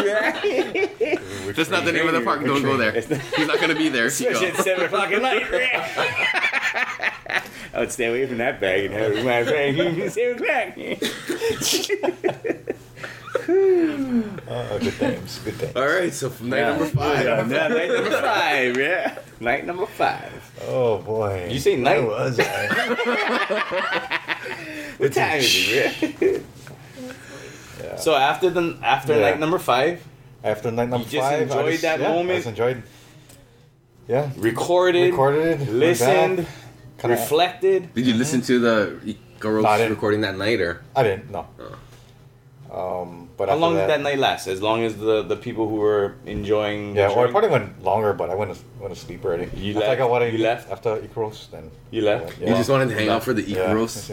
That's 1.55 1.69
not 1.69 1.83
the 1.83 1.91
name 1.91 2.07
of 2.07 2.13
the 2.13 2.21
park. 2.23 2.45
Don't 2.45 2.61
go 2.61 2.77
there. 2.77 2.93
He's 2.93 3.09
not 3.47 3.59
gonna 3.59 3.75
be 3.75 3.89
there. 3.89 4.05
Especially 4.05 4.47
at 4.47 4.55
seven 4.57 4.85
o'clock 4.85 5.11
at 5.11 5.21
night. 5.21 5.43
I 7.73 7.79
would 7.79 7.91
stay 7.91 8.05
away 8.07 8.25
from 8.25 8.37
that 8.37 8.61
bag 8.61 8.85
and 8.85 8.93
have 8.93 9.15
my 9.25 9.43
bag 9.43 9.77
at 9.79 10.13
seven 10.13 10.41
o'clock. 10.41 10.77
Oh, 13.49 14.77
good 14.79 14.97
times. 14.99 15.39
Good 15.39 15.59
times. 15.59 15.75
All 15.75 15.87
right. 15.87 16.13
So 16.13 16.29
from 16.29 16.49
night 16.49 16.59
Yeah. 16.59 16.69
number 16.69 16.85
five. 16.85 17.25
Yeah, 17.25 17.67
night 17.69 17.89
number 17.91 18.11
five, 18.21 18.77
yeah. 18.77 19.17
Night 19.39 19.65
number 19.65 19.85
five. 19.85 20.51
Oh 20.67 20.97
boy. 20.99 21.47
You 21.49 21.59
say 21.59 21.75
night? 21.77 21.99
Where 22.03 22.07
was 22.29 22.39
I? 22.39 22.47
What 24.97 25.13
time 25.13 25.39
is 25.39 25.55
it? 25.71 26.43
Yeah? 27.81 27.95
So 27.97 28.13
after 28.15 28.49
the 28.51 28.77
after 28.83 29.13
Yeah. 29.15 29.21
night 29.31 29.39
number 29.39 29.57
five, 29.59 30.03
After 30.43 30.69
night 30.71 30.89
number 30.89 31.05
You 31.05 31.11
just 31.11 31.27
five, 31.29 31.39
I 31.39 31.43
enjoyed 31.43 31.79
that 31.81 31.99
yeah, 31.99 32.07
moment? 32.09 32.31
I 32.31 32.35
just 32.35 32.47
enjoyed. 32.47 32.83
Yeah. 34.07 34.29
recorded, 34.37 35.11
Recorded. 35.11 35.59
went 35.59 35.73
listened, 35.73 36.37
back. 36.97 37.03
Reflected. 37.09 37.93
Did 37.95 38.05
you 38.07 38.13
listen 38.15 38.41
to 38.41 38.59
the 38.59 38.75
No, 39.03 39.13
I 39.13 39.15
Icaros 39.39 39.77
didn't. 39.77 39.89
recording 39.93 40.21
that 40.21 40.37
night 40.37 40.59
or? 40.61 40.81
I 40.95 41.01
didn't. 41.03 41.31
No. 41.31 41.47
Oh. 41.59 41.75
Um, 42.71 43.27
but 43.35 43.49
How 43.49 43.55
long 43.55 43.73
that, 43.75 43.81
did 43.87 43.89
that 43.89 44.01
night 44.01 44.17
last? 44.17 44.47
As 44.47 44.61
long 44.61 44.83
as 44.83 44.95
the 44.95 45.23
the 45.23 45.35
people 45.35 45.67
who 45.67 45.75
were 45.75 46.15
enjoying. 46.25 46.95
Yeah, 46.95 47.09
the 47.09 47.15
or 47.15 47.25
it 47.25 47.31
probably 47.31 47.49
went 47.49 47.83
longer, 47.83 48.13
but 48.13 48.29
I 48.29 48.35
went 48.35 48.53
to 48.55 48.59
went 48.79 48.93
to 48.93 48.99
sleep 48.99 49.25
already. 49.25 49.49
You 49.57 49.71
after 49.73 49.79
left? 49.81 49.91
I 49.91 49.95
got 49.97 50.09
what 50.09 50.21
I 50.23 50.27
You 50.27 50.37
left? 50.37 50.71
after 50.71 50.95
Icaros, 50.95 51.51
then 51.51 51.69
You 51.91 52.01
left? 52.03 52.39
Yeah. 52.39 52.49
You 52.49 52.55
just 52.55 52.69
wanted 52.69 52.87
to 52.89 52.95
hang 52.95 53.09
out 53.09 53.23
for 53.23 53.33
the 53.33 53.41
yeah, 53.43 53.57
Icaros. 53.67 53.93
this. 53.95 54.09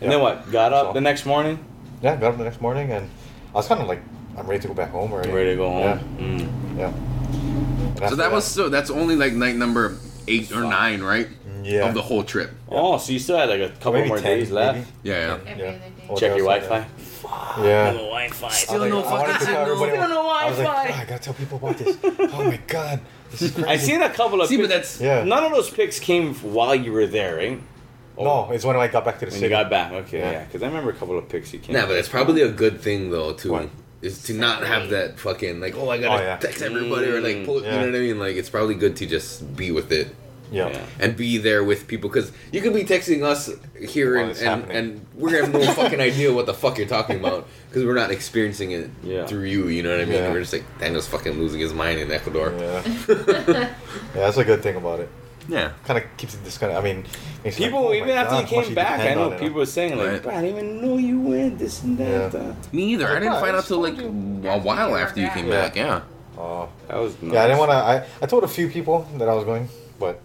And 0.00 0.10
then 0.10 0.20
what? 0.20 0.50
Got 0.50 0.72
up 0.72 0.86
So- 0.88 0.92
the 0.94 1.00
next 1.02 1.26
morning, 1.26 1.58
Yeah, 2.02 2.16
got 2.16 2.32
up 2.32 2.38
the 2.38 2.44
next 2.44 2.60
morning 2.62 2.90
and 2.90 3.10
I 3.52 3.58
was 3.58 3.68
kind 3.68 3.80
of 3.82 3.86
like, 3.86 4.00
I'm 4.38 4.46
ready 4.46 4.62
to 4.62 4.68
go 4.68 4.74
back 4.74 4.90
home 4.90 5.12
already. 5.12 5.30
ready 5.30 5.50
to 5.50 5.56
go 5.56 5.68
home. 5.70 5.82
Yeah, 5.82 5.98
Mm. 6.24 6.48
yeah. 8.00 8.08
So 8.08 8.16
that 8.16 8.32
was 8.32 8.44
so. 8.44 8.68
That's 8.68 8.90
only 8.90 9.14
like 9.14 9.34
night 9.34 9.56
number 9.56 9.96
eight 10.26 10.50
or 10.52 10.62
nine, 10.64 11.02
right? 11.02 11.28
yeah. 11.62 11.86
Of 11.88 11.94
the 11.94 12.02
whole 12.02 12.24
trip. 12.24 12.50
Oh, 12.68 12.98
so 12.98 13.12
you 13.12 13.18
still 13.18 13.36
had 13.38 13.48
like 13.48 13.60
a 13.60 13.68
couple 13.76 13.92
maybe 13.94 14.08
more 14.08 14.18
10, 14.18 14.38
days 14.38 14.50
left. 14.50 14.78
maybe. 14.78 14.86
Yeah, 15.02 15.14
yeah. 15.14 15.26
Yeah. 15.26 15.32
other 15.32 15.54
day. 15.56 15.80
Check 16.20 16.36
your 16.36 16.44
Wi-Fi. 16.48 16.84
Something. 17.28 17.64
Yeah. 17.64 17.92
Wi-Fi. 17.92 18.48
Still 18.50 18.82
I 18.82 18.88
no 18.88 18.96
was 18.96 19.04
like, 19.06 19.12
I 19.14 19.18
wanted 19.18 19.32
fucking 19.32 19.46
to 19.46 19.52
tell 19.52 19.66
signal. 19.66 19.88
Still 19.88 20.08
no 20.08 20.28
I 20.28 20.48
was 20.50 20.58
like, 20.58 20.66
Wi-Fi. 20.66 20.90
"Ah, 20.94 21.00
I 21.02 21.04
gotta 21.04 21.22
tell 21.22 21.34
people 21.34 21.58
about 21.58 21.78
this. 21.78 21.96
Oh 22.32 22.44
my 22.44 22.60
god, 22.66 23.00
this 23.30 23.42
is 23.42 23.50
crazy. 23.54 23.68
I 23.68 23.76
seen 23.76 24.02
a 24.02 24.10
couple 24.10 24.40
of. 24.40 24.48
See, 24.48 24.56
but 24.56 24.68
that's 24.68 25.00
Yeah. 25.00 25.24
None 25.24 25.44
of 25.44 25.52
those 25.52 25.70
pics 25.70 25.98
came 26.00 26.34
while 26.34 26.74
you 26.74 26.92
were 26.92 27.06
there, 27.06 27.36
right? 27.36 27.60
No, 28.18 28.48
it's 28.52 28.64
when 28.64 28.76
I 28.76 28.86
got 28.88 29.04
back 29.04 29.14
to 29.18 29.26
the 29.26 29.26
When 29.26 29.32
city. 29.32 29.44
you 29.46 29.48
got 29.50 29.68
back, 29.70 29.90
okay, 29.92 30.18
Yeah. 30.20 30.30
yeah, 30.30 30.44
because 30.44 30.62
I 30.62 30.66
remember 30.68 30.90
a 30.90 30.94
couple 30.94 31.18
of 31.18 31.28
pics 31.28 31.52
you 31.52 31.58
came. 31.58 31.74
Nah, 31.74 31.86
but 31.86 31.96
it's 31.96 32.08
probably 32.08 32.42
a 32.42 32.50
good 32.50 32.80
thing 32.80 33.10
though 33.10 33.32
too. 33.32 33.52
What? 33.52 33.68
Is 34.02 34.22
to 34.24 34.34
not 34.34 34.62
have 34.66 34.90
that 34.90 35.18
fucking 35.18 35.60
like 35.60 35.74
oh 35.76 35.88
I 35.88 35.98
gotta 35.98 36.22
Oh, 36.22 36.24
yeah. 36.26 36.36
text 36.36 36.60
everybody 36.62 37.06
or 37.08 37.20
like 37.22 37.36
Mm, 37.36 37.46
post, 37.46 37.64
you 37.64 37.70
know 37.72 37.78
what 37.78 37.86
I 37.94 37.98
mean 38.00 38.18
like 38.18 38.36
it's 38.36 38.50
probably 38.50 38.74
good 38.74 38.96
to 38.96 39.06
just 39.06 39.56
be 39.56 39.70
with 39.70 39.90
it 39.92 40.14
yeah. 40.52 40.68
Yeah. 40.68 40.86
and 41.00 41.16
be 41.16 41.38
there 41.38 41.64
with 41.64 41.86
people 41.86 42.08
because 42.10 42.30
you 42.52 42.60
could 42.60 42.74
be 42.74 42.84
texting 42.84 43.22
us 43.24 43.50
here 43.80 44.16
and, 44.16 44.36
and, 44.38 44.70
and 44.70 45.06
we're 45.14 45.30
gonna 45.30 45.44
have 45.44 45.52
no 45.54 45.72
fucking 45.82 46.00
idea 46.00 46.32
what 46.32 46.46
the 46.46 46.54
fuck 46.54 46.78
you're 46.78 46.86
talking 46.86 47.18
about 47.18 47.46
because 47.68 47.84
we're 47.84 47.94
not 47.94 48.10
experiencing 48.10 48.70
it 48.72 48.90
Yeah. 49.02 49.26
through 49.26 49.44
you 49.44 49.68
you 49.68 49.82
know 49.82 49.90
what 49.90 50.00
I 50.00 50.04
mean 50.04 50.14
Yeah. 50.22 50.30
we're 50.32 50.40
just 50.40 50.52
like 50.52 50.64
Daniel's 50.78 51.06
fucking 51.08 51.32
losing 51.38 51.60
his 51.60 51.72
mind 51.74 51.98
in 52.00 52.10
Ecuador 52.10 52.52
Yeah. 52.58 52.82
yeah, 53.08 53.70
that's 54.14 54.36
a 54.36 54.44
good 54.44 54.62
thing 54.62 54.76
about 54.76 55.00
it. 55.00 55.08
yeah 55.48 55.72
Kind 55.84 55.98
of 56.02 56.16
keeps 56.16 56.34
it 56.34 56.44
disconnected. 56.44 56.78
I 56.82 56.86
mean, 56.86 57.04
makes 57.44 57.56
People, 57.56 57.80
like, 57.84 57.90
oh 57.90 57.94
even 58.04 58.10
after 58.10 58.34
God, 58.34 58.50
you 58.50 58.62
came 58.62 58.74
back, 58.74 59.00
I 59.00 59.14
know 59.14 59.30
people 59.32 59.58
were 59.58 59.66
saying 59.66 59.96
like, 59.98 60.08
Right. 60.08 60.22
"Bro, 60.22 60.32
I 60.34 60.40
didn't 60.42 60.56
even 60.56 60.80
know 60.82 60.96
you 60.96 61.20
went 61.20 61.58
this 61.58 61.82
and 61.82 61.98
that." 61.98 62.32
Yeah. 62.32 62.40
uh." 62.40 62.54
me 62.72 62.84
either 62.94 63.06
I 63.08 63.14
didn't 63.20 63.32
Yeah, 63.34 63.40
find 63.40 63.56
out 63.56 63.64
till 63.64 63.80
like 63.80 63.98
a 63.98 64.58
while 64.58 64.96
after 64.96 65.20
you 65.20 65.28
came 65.30 65.48
back 65.50 65.76
yeah 65.76 66.02
Oh. 66.36 66.68
That 66.88 66.98
was 66.98 67.14
nice. 67.22 67.32
Yeah, 67.32 67.44
I 67.44 67.46
didn't 67.46 67.58
want 67.60 67.70
to. 67.70 67.76
I, 67.76 68.04
I 68.20 68.26
told 68.26 68.42
a 68.42 68.48
few 68.48 68.68
people 68.68 69.06
that 69.18 69.28
I 69.28 69.34
was 69.34 69.44
going, 69.44 69.68
but 70.00 70.20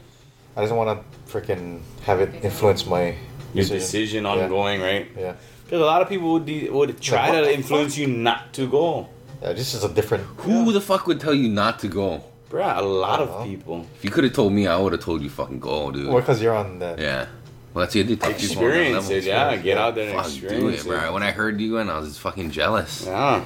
I 0.55 0.61
didn't 0.61 0.77
want 0.77 0.99
to 0.99 1.31
freaking 1.31 1.79
have 2.03 2.19
it 2.21 2.43
influence 2.43 2.85
my 2.85 3.15
your 3.53 3.65
decision 3.65 4.25
on 4.25 4.37
Yeah. 4.37 4.47
going 4.49 4.81
right. 4.81 5.07
Yeah. 5.17 5.33
Because 5.65 5.81
a 5.81 5.85
lot 5.85 6.01
of 6.01 6.09
people 6.09 6.33
would 6.33 6.45
de- 6.45 6.69
would 6.69 6.99
try 7.01 7.29
Like, 7.29 7.39
to 7.39 7.45
the 7.45 7.53
influence 7.53 7.97
you 7.97 8.07
not 8.07 8.53
to 8.53 8.67
go. 8.67 9.07
Yeah, 9.41 9.53
this 9.53 9.73
is 9.73 9.83
a 9.83 9.89
different. 9.89 10.23
who 10.37 10.71
the 10.71 10.81
fuck 10.81 11.07
would 11.07 11.19
tell 11.19 11.33
you 11.33 11.47
not 11.47 11.79
to 11.79 11.87
go 11.87 12.23
Bruh, 12.51 12.77
a 12.77 12.81
lot 12.81 13.19
of 13.21 13.29
know. 13.29 13.43
people. 13.45 13.85
if 13.95 14.03
you 14.03 14.09
could 14.11 14.23
have 14.23 14.33
told 14.33 14.51
me 14.53 14.67
I 14.67 14.75
would 14.77 14.91
have 14.93 15.01
told 15.03 15.21
you 15.21 15.29
fucking 15.29 15.59
go 15.59 15.91
dude 15.91 16.07
Well, 16.07 16.17
because 16.19 16.41
you're 16.41 16.55
on 16.55 16.79
that. 16.79 16.99
Yeah. 16.99 17.27
Well, 17.73 17.85
that's 17.85 17.95
it. 17.95 18.07
Dude. 18.07 18.19
Take 18.19 18.37
people 18.39 18.57
on 18.57 18.69
that 18.71 18.75
Experience 18.75 19.09
it, 19.11 19.23
yeah. 19.25 19.55
Get 19.57 19.77
out 19.77 19.93
there 19.95 20.09
and 20.09 20.15
Fuck, 20.15 20.25
do 20.25 20.31
experience 20.47 20.81
it, 20.83 20.87
it. 20.87 20.89
bro. 20.89 21.13
When 21.13 21.21
I 21.23 21.31
heard 21.31 21.61
you 21.61 21.77
and 21.77 21.89
I 21.91 21.99
was 21.99 22.09
just 22.09 22.19
fucking 22.21 22.49
jealous. 22.51 23.05
Yeah. 23.05 23.43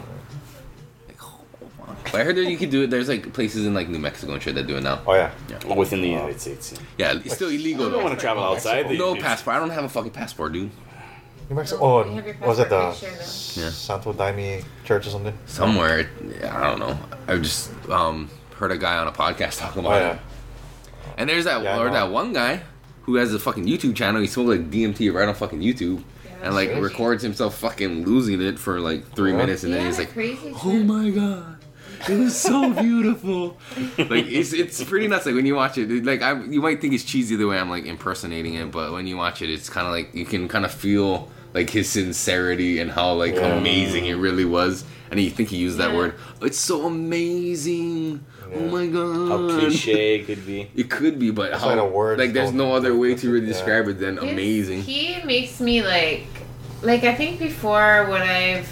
Like, 2.03 2.11
fuck. 2.11 2.11
But 2.13 2.21
I 2.21 2.23
heard 2.25 2.35
that 2.37 2.45
you 2.49 2.57
could 2.57 2.69
do 2.69 2.83
it. 2.83 2.89
There's 2.89 3.07
like 3.09 3.33
places 3.33 3.65
in 3.65 3.73
like 3.73 3.89
New 3.89 3.99
Mexico 3.99 4.33
and 4.33 4.41
shit 4.41 4.55
that 4.55 4.67
do 4.67 4.77
it 4.77 4.81
now. 4.83 5.01
Oh 5.07 5.13
yeah. 5.13 5.31
Well, 5.65 5.77
within 5.77 6.01
the 6.01 6.09
United 6.09 6.39
States. 6.39 6.73
Yeah, 6.97 7.13
it's 7.23 7.35
still 7.35 7.49
illegal 7.49 7.69
You 7.69 7.77
don't 7.77 7.91
though. 7.91 8.03
want 8.03 8.15
to 8.17 8.21
travel 8.21 8.43
outside. 8.43 8.89
the 8.89 8.97
No 8.97 9.09
United 9.09 9.23
passport. 9.23 9.55
I 9.55 9.59
don't 9.59 9.69
have 9.71 9.83
a 9.83 9.89
fucking 9.89 10.11
passport, 10.11 10.53
dude. 10.53 10.71
New 11.49 11.55
Mexico. 11.55 11.81
Oh, 11.83 12.05
You 12.05 12.15
have 12.15 12.25
your 12.25 12.35
was 12.47 12.59
it 12.59 12.69
the 12.69 12.79
passport 12.79 13.11
picture, 13.13 13.61
Yeah. 13.61 13.69
Santo 13.69 14.13
Daime 14.13 14.63
Church 14.85 15.07
or 15.07 15.09
something? 15.09 15.37
Somewhere. 15.45 16.09
Yeah, 16.39 16.57
I 16.57 16.69
don't 16.69 16.79
know. 16.79 16.97
I 17.27 17.37
just 17.37 17.71
um 17.89 18.29
heard 18.55 18.71
a 18.71 18.77
guy 18.77 18.97
on 18.97 19.07
a 19.07 19.11
podcast 19.11 19.59
talking 19.59 19.83
Oh 19.85 19.87
about 19.89 20.01
yeah. 20.01 20.13
it. 20.13 20.19
And 21.17 21.29
there's 21.29 21.45
that 21.45 21.61
Yeah, 21.63 21.75
I 21.75 21.79
or 21.79 21.87
know. 21.87 21.93
that 21.93 22.11
one 22.11 22.33
guy 22.33 22.61
who 23.03 23.15
has 23.15 23.33
a 23.33 23.39
fucking 23.39 23.65
YouTube 23.65 23.95
channel. 23.95 24.21
He 24.21 24.27
smoked 24.27 24.49
like 24.49 24.71
DMT 24.71 25.13
right 25.13 25.27
on 25.27 25.35
fucking 25.35 25.59
YouTube. 25.59 26.03
And 26.41 26.53
like 26.53 26.69
Crazy. 26.69 26.81
records 26.81 27.23
himself 27.23 27.55
fucking 27.59 28.03
losing 28.05 28.41
it 28.41 28.59
for 28.59 28.79
like 28.81 29.09
three 29.15 29.31
Yeah. 29.31 29.37
minutes, 29.37 29.63
and 29.63 29.71
then 29.73 29.81
Yeah, 29.81 29.87
he's 29.87 29.97
like, 29.99 30.11
crazy 30.11 30.51
"Oh 30.53 30.71
shit. 30.73 30.85
my 30.85 31.09
god, 31.09 31.55
it 32.09 32.17
was 32.17 32.35
so 32.39 32.71
beautiful." 32.81 33.57
like 33.97 34.25
it's 34.27 34.53
it's 34.53 34.83
pretty 34.83 35.07
nuts. 35.07 35.25
Like 35.25 35.35
when 35.35 35.45
you 35.45 35.55
watch 35.55 35.77
it, 35.77 35.91
it- 35.91 36.05
like 36.05 36.21
I 36.21 36.41
you 36.43 36.61
might 36.61 36.81
think 36.81 36.93
it's 36.93 37.03
cheesy 37.03 37.35
the 37.35 37.45
way 37.45 37.57
I'm 37.59 37.69
like 37.69 37.85
impersonating 37.85 38.55
it, 38.55 38.71
but 38.71 38.91
when 38.91 39.07
you 39.07 39.17
watch 39.17 39.41
it, 39.41 39.49
it's 39.49 39.69
kind 39.69 39.87
of 39.87 39.93
like 39.93 40.13
you 40.13 40.25
can 40.25 40.47
kind 40.47 40.65
of 40.65 40.71
feel 40.71 41.29
like 41.53 41.69
his 41.69 41.87
sincerity 41.89 42.79
and 42.79 42.89
how 42.91 43.13
like 43.13 43.35
Yeah. 43.35 43.57
amazing 43.57 44.05
it 44.07 44.15
really 44.15 44.45
was. 44.45 44.83
And 45.11 45.19
you 45.19 45.29
think 45.29 45.49
he 45.49 45.57
used 45.57 45.77
that 45.77 45.91
Yeah. 45.91 45.97
word. 45.97 46.13
It's 46.41 46.57
so 46.57 46.87
amazing. 46.87 48.23
Oh 48.55 48.59
my 48.69 48.87
god. 48.87 49.29
How 49.29 49.59
cliche 49.59 50.15
it 50.19 50.25
could 50.25 50.45
be. 50.45 50.69
It 50.75 50.89
could 50.89 51.19
be, 51.19 51.29
but 51.31 51.53
how, 51.53 51.67
why 51.67 51.75
the 51.75 51.85
words 51.85 52.19
like 52.19 52.33
there's 52.33 52.51
no 52.51 52.73
other 52.73 52.95
way 52.95 53.13
to 53.15 53.29
really 53.31 53.45
Yeah. 53.47 53.53
describe 53.53 53.87
it 53.87 53.99
than 53.99 54.17
amazing. 54.17 54.81
He 54.83 55.17
makes 55.23 55.59
me 55.59 55.83
like, 55.83 56.25
like 56.81 57.03
I 57.03 57.13
think 57.13 57.39
before 57.39 58.07
when 58.09 58.21
I've 58.23 58.67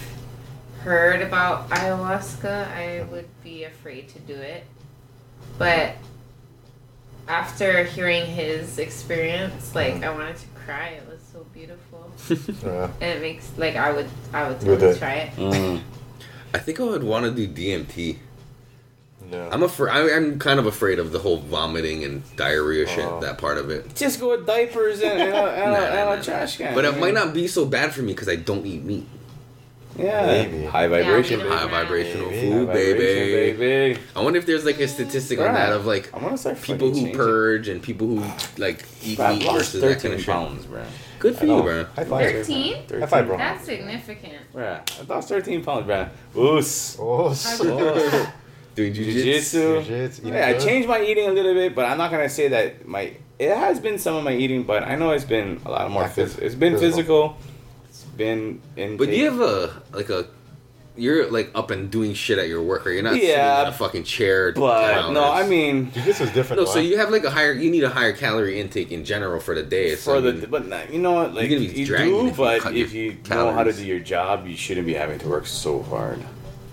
heard 0.84 1.22
about 1.22 1.70
ayahuasca, 1.70 2.68
I 2.70 3.04
would 3.12 3.28
be 3.44 3.64
afraid 3.64 4.10
to 4.10 4.20
do 4.20 4.34
it, 4.36 4.64
but 5.58 5.96
after 7.28 7.84
hearing 7.84 8.26
his 8.26 8.80
experience, 8.80 9.76
like 9.76 10.04
I 10.04 10.14
wanted 10.14 10.38
to 10.38 10.48
cry. 10.66 10.88
It 10.90 11.08
was 11.10 11.20
so 11.32 11.46
beautiful, 11.54 12.12
Yeah. 12.64 12.90
and 13.00 13.18
it 13.18 13.22
makes 13.22 13.50
like 13.58 13.76
I 13.76 13.92
would 13.92 14.10
I 14.34 14.48
would 14.48 14.60
totally 14.60 14.92
it. 14.92 14.98
try 14.98 15.14
it. 15.14 15.36
Mm. 15.36 15.82
I 16.54 16.58
think 16.58 16.80
I 16.80 16.84
would 16.84 17.04
want 17.04 17.26
to 17.26 17.32
do 17.32 17.48
DMT. 17.48 18.18
Yeah. 19.32 19.50
I'm 19.52 19.64
afraid. 19.64 19.92
I'm 20.12 20.40
kind 20.40 20.60
of 20.60 20.66
afraid 20.66 21.00
of 21.00 21.12
the 21.14 21.20
whole 21.20 21.38
vomiting 21.38 22.04
and 22.04 22.24
diarrhea 22.36 22.86
shit. 22.88 23.06
Oh. 23.06 23.22
That 23.22 23.38
part 23.38 23.58
of 23.58 23.70
it. 23.70 23.96
Just 23.96 24.20
go 24.20 24.32
with 24.32 24.46
diapers 24.46 25.00
and, 25.02 25.22
and, 25.22 25.32
a, 25.34 25.36
and, 25.52 25.72
Nah, 25.72 25.78
a, 25.78 25.84
and 25.86 26.10
nah, 26.10 26.12
a 26.14 26.24
trash 26.24 26.58
can. 26.58 26.74
But 26.74 26.84
it 26.86 26.98
might 26.98 27.14
not 27.14 27.34
be 27.34 27.48
so 27.48 27.66
bad 27.66 27.94
for 27.94 28.02
me 28.02 28.14
because 28.14 28.28
I 28.28 28.36
don't 28.36 28.66
eat 28.66 28.84
meat. 28.84 29.08
Yeah. 29.98 30.26
Maybe. 30.26 30.66
High 30.66 30.88
vibration. 30.88 31.40
Yeah. 31.42 31.50
High 31.58 31.68
vibrational 31.68 32.30
Maybe. 32.32 32.50
food, 32.52 32.68
High 32.68 32.74
baby. 32.74 32.94
vibration, 33.00 33.60
baby. 33.60 34.00
I 34.16 34.22
wonder 34.22 34.40
if 34.40 34.46
there's 34.46 34.66
like 34.66 34.80
a 34.80 34.88
statistic 34.88 35.40
on 35.40 35.54
that 35.54 35.74
of 35.74 35.86
like 35.86 36.14
I 36.14 36.18
want 36.20 36.32
to 36.34 36.38
start 36.38 36.62
people 36.62 36.90
who 36.90 36.96
changing. 36.96 37.16
purge 37.16 37.68
and 37.68 37.82
people 37.82 38.08
who 38.08 38.24
like 38.62 38.86
eat 39.04 39.18
Bro, 39.18 39.36
meat 39.36 39.46
lost 39.46 39.58
versus 39.58 39.82
that 39.82 39.88
13 40.02 40.02
kind 40.02 40.14
of 40.14 40.20
shit. 40.22 40.30
pounds, 40.34 40.66
bro. 40.66 40.84
Good 41.20 41.36
for 41.38 41.44
I 41.44 41.48
you, 41.48 41.62
bro. 41.62 41.84
High 41.96 42.04
five. 42.06 42.32
Thirteen? 42.32 42.76
High 42.90 43.06
five, 43.06 43.28
bro. 43.28 43.38
That's 43.38 43.66
significant. 43.66 44.52
Bro, 44.54 44.80
I 45.00 45.04
lost 45.08 45.30
13 45.30 45.64
pounds, 45.64 45.86
bro. 45.86 46.08
Oos. 46.38 46.98
Oh, 47.00 47.36
Oh. 47.62 48.34
Doing 48.74 48.94
jujitsu. 48.94 49.04
Jiu-jitsu. 49.14 49.82
Jiu-jitsu, 49.84 50.22
eating 50.22 50.34
Yeah, 50.34 50.48
I 50.48 50.54
changed 50.58 50.88
my 50.88 51.02
eating 51.04 51.28
a 51.28 51.32
little 51.34 51.54
bit, 51.54 51.76
but 51.76 51.86
I'm 51.86 51.98
not 51.98 52.10
gonna 52.10 52.30
say 52.30 52.48
that 52.48 52.88
my. 52.88 53.14
It 53.38 53.56
has 53.58 53.80
been 53.80 53.98
some 54.00 54.16
of 54.16 54.24
my 54.24 54.34
eating, 54.34 54.64
but 54.64 54.84
I 54.84 54.96
know 54.96 55.12
it's 55.12 55.26
been 55.26 55.60
a 55.66 55.72
lot 55.72 55.90
more. 55.92 56.04
Active. 56.04 56.30
Phys- 56.30 56.42
it's 56.42 56.56
been 56.56 56.78
Physical. 56.78 57.36
physical. 57.36 57.51
It's 58.22 58.60
been 58.76 58.84
in. 58.92 58.98
But 58.98 59.10
you 59.10 59.26
have 59.32 59.40
a 59.42 59.82
like 59.94 60.10
a. 60.10 60.28
You're 60.98 61.32
like 61.32 61.52
up 61.56 61.72
and 61.72 61.90
doing 61.90 62.14
shit 62.14 62.38
at 62.38 62.50
your 62.50 62.62
work, 62.62 62.86
or 62.86 62.92
You're 62.92 63.02
not 63.02 63.14
sitting 63.14 63.30
Yeah. 63.30 63.62
in 63.62 63.68
a 63.70 63.72
fucking 63.72 64.04
chair. 64.04 64.52
But 64.52 64.92
counter. 64.94 65.14
no, 65.14 65.32
I 65.32 65.48
mean 65.48 65.90
Jiu-jitsu 65.94 66.24
is 66.26 66.32
different. 66.34 66.60
No, 66.62 66.66
though, 66.66 66.74
so 66.74 66.80
you 66.80 66.98
have 66.98 67.10
like 67.12 67.24
a 67.24 67.30
higher. 67.30 67.54
You 67.54 67.72
need 67.72 67.86
a 67.86 67.90
higher 67.90 68.12
calorie 68.12 68.60
intake 68.60 68.92
in 68.92 69.06
general 69.06 69.40
for 69.40 69.56
the 69.56 69.64
day. 69.64 69.96
So 69.96 70.12
for 70.12 70.18
I 70.18 70.32
the. 70.32 70.48
But 70.48 70.68
nah, 70.68 70.82
you 70.92 71.00
know 71.00 71.14
what? 71.14 71.34
Like 71.34 71.50
You're 71.50 71.60
gonna 71.60 71.72
be 71.72 71.80
you 71.80 71.86
dragging 71.86 72.12
do, 72.14 72.20
if 72.28 72.32
you 72.32 72.38
but 72.38 72.62
cut 72.62 72.76
if 72.76 72.94
your 72.94 73.04
you 73.14 73.18
know 73.30 73.54
how 73.54 73.64
to 73.64 73.72
do 73.72 73.86
your 73.86 74.00
job, 74.02 74.46
you 74.46 74.58
shouldn't 74.58 74.86
be 74.86 74.94
having 74.94 75.18
to 75.20 75.30
work 75.30 75.48
so 75.48 75.82
hard. 75.82 76.20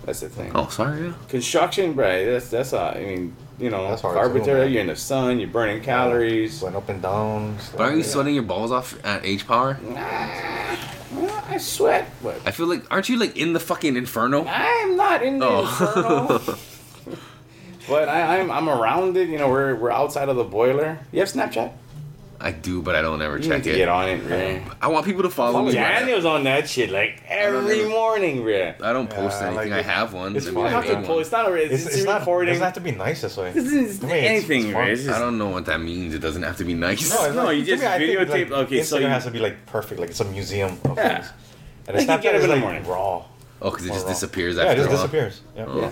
That's 0.05 0.21
the 0.21 0.29
thing. 0.29 0.51
oh, 0.55 0.67
sorry. 0.69 1.07
Yeah. 1.07 1.13
Construction, 1.29 1.95
right? 1.95 2.25
That's 2.25 2.49
that's. 2.51 2.73
Uh, 2.73 2.89
I 2.97 3.01
mean, 3.01 3.37
you 3.59 3.71
know, 3.71 3.89
That's 3.89 4.03
hard 4.03 4.15
too, 4.15 4.21
carpenter. 4.21 4.59
man. 4.59 4.73
you're 4.73 4.81
in 4.81 4.87
the 4.87 4.97
sun. 4.97 5.41
You're 5.41 5.49
burning 5.49 5.83
calories. 5.83 6.63
Went 6.63 6.77
up 6.77 6.89
and 6.89 7.03
down. 7.03 7.57
But 7.73 7.81
aren't 7.81 7.97
you 7.99 8.05
sweating 8.05 8.35
your 8.35 8.45
balls 8.45 8.71
off 8.71 8.99
at 9.05 9.25
H 9.25 9.47
Power? 9.47 9.79
Well, 11.13 11.45
I 11.49 11.57
sweat, 11.57 12.11
but 12.23 12.41
I 12.45 12.51
feel 12.51 12.67
like 12.67 12.85
aren't 12.91 13.09
you 13.09 13.17
like 13.17 13.37
in 13.37 13.55
the 13.55 13.61
fucking 13.61 13.97
inferno? 13.97 14.45
I'm 14.47 14.97
not 14.97 15.23
in 15.23 15.39
the 15.39 15.47
oh. 15.47 15.61
inferno. 15.61 16.27
Oh. 16.31 16.59
But 17.89 18.11
I, 18.11 18.39
I'm 18.39 18.51
I'm 18.51 18.69
around 18.69 19.17
it. 19.17 19.31
You 19.31 19.39
know, 19.39 19.49
we're 19.49 19.75
we're 19.75 19.91
outside 19.91 20.29
of 20.29 20.37
the 20.37 20.45
boiler. 20.45 20.99
You 21.11 21.21
have 21.21 21.29
Snapchat? 21.29 21.73
I 22.41 22.53
do, 22.53 22.83
but 22.83 22.95
I 22.95 23.03
don't 23.03 23.21
ever 23.21 23.37
You 23.39 23.43
check 23.49 23.59
need 23.59 23.65
to 23.65 23.71
it. 23.75 23.77
get 23.79 23.89
on 23.89 24.09
it, 24.09 24.25
man. 24.25 24.63
I 24.81 24.87
want 24.87 25.05
people 25.05 25.25
to 25.25 25.29
follow 25.31 25.61
me. 25.65 25.73
but 25.73 25.79
I- 25.81 25.99
Daniel's 26.01 26.25
on 26.25 26.45
that 26.45 26.69
shit 26.69 26.89
like 26.91 27.21
every 27.27 27.79
never- 27.79 27.89
morning, 27.89 28.43
bro. 28.43 28.75
I 28.81 28.93
don't 28.93 29.11
post 29.11 29.41
Yeah, 29.41 29.47
I 29.47 29.51
anything. 29.51 29.71
like 29.71 29.73
I 29.73 29.79
it. 29.81 29.85
have 29.87 30.13
one. 30.15 30.37
It's 30.37 30.47
I 30.47 30.51
mean, 30.51 30.61
You 30.61 30.67
I 30.67 30.71
have 30.71 30.87
to 30.87 30.97
made 30.99 31.05
pull. 31.07 31.15
one. 31.17 31.23
It's 31.23 31.33
not 31.33 31.51
a. 31.51 31.55
It's, 31.55 31.73
It's, 31.75 31.87
it's, 31.87 31.97
it's 31.97 32.05
not. 32.05 32.19
It 32.19 32.21
recording. 32.21 32.53
doesn't 32.55 32.65
have 32.65 32.75
to 32.75 32.81
be 32.81 32.93
nice 32.93 33.23
this 33.23 33.37
way. 33.37 33.51
This 33.51 33.73
is 33.73 33.99
To 33.99 34.07
me, 34.07 34.13
it's- 34.13 34.31
anything, 34.31 34.67
it's 34.67 34.75
right? 34.75 34.83
fun. 34.85 34.91
It's 34.93 35.03
just, 35.05 35.17
I 35.17 35.19
don't 35.19 35.37
know 35.37 35.49
what 35.49 35.67
that 35.67 35.81
means. 35.81 36.15
It 36.15 36.21
doesn't 36.21 36.43
have 36.45 36.57
to 36.59 36.65
be 36.65 36.75
nice. 36.75 37.11
No, 37.11 37.25
it's 37.27 37.35
No, 37.35 37.45
like- 37.47 37.57
you 37.57 37.65
to 37.65 37.71
just 37.73 37.83
me, 37.83 37.89
I 37.89 37.99
think, 37.99 38.19
videotape- 38.19 38.51
Like, 38.51 38.67
okay, 38.67 38.83
so 38.85 38.97
Instagram 38.99 39.01
you- 39.03 39.07
has 39.09 39.25
to 39.25 39.31
be 39.33 39.39
like 39.41 39.67
perfect. 39.67 40.01
Like 40.01 40.11
it's 40.11 40.21
a 40.21 40.25
museum 40.25 40.79
of 40.85 40.97
Yeah. 40.97 41.15
things. 41.19 41.33
And 41.89 41.97
Like 41.97 42.07
you 42.07 42.13
Snapchat 42.13 42.23
get 42.23 42.35
up 42.35 42.39
is 42.39 42.45
in 42.45 42.51
the 42.51 42.55
like 42.57 42.63
morning. 42.63 42.85
raw. 42.87 43.25
Oh, 43.61 43.71
because 43.71 43.85
it 43.85 43.89
More 43.89 43.97
just 43.97 44.07
raw. 44.07 44.13
disappears 44.13 44.57
Yeah, 44.57 44.63
after 44.63 44.73
it 44.73 44.77
just 44.77 44.87
a 44.87 44.93
while. 44.93 45.03
disappears. 45.07 45.41
Yeah. 45.57 45.65
Oh. 45.67 45.81
Yeah. 45.81 45.91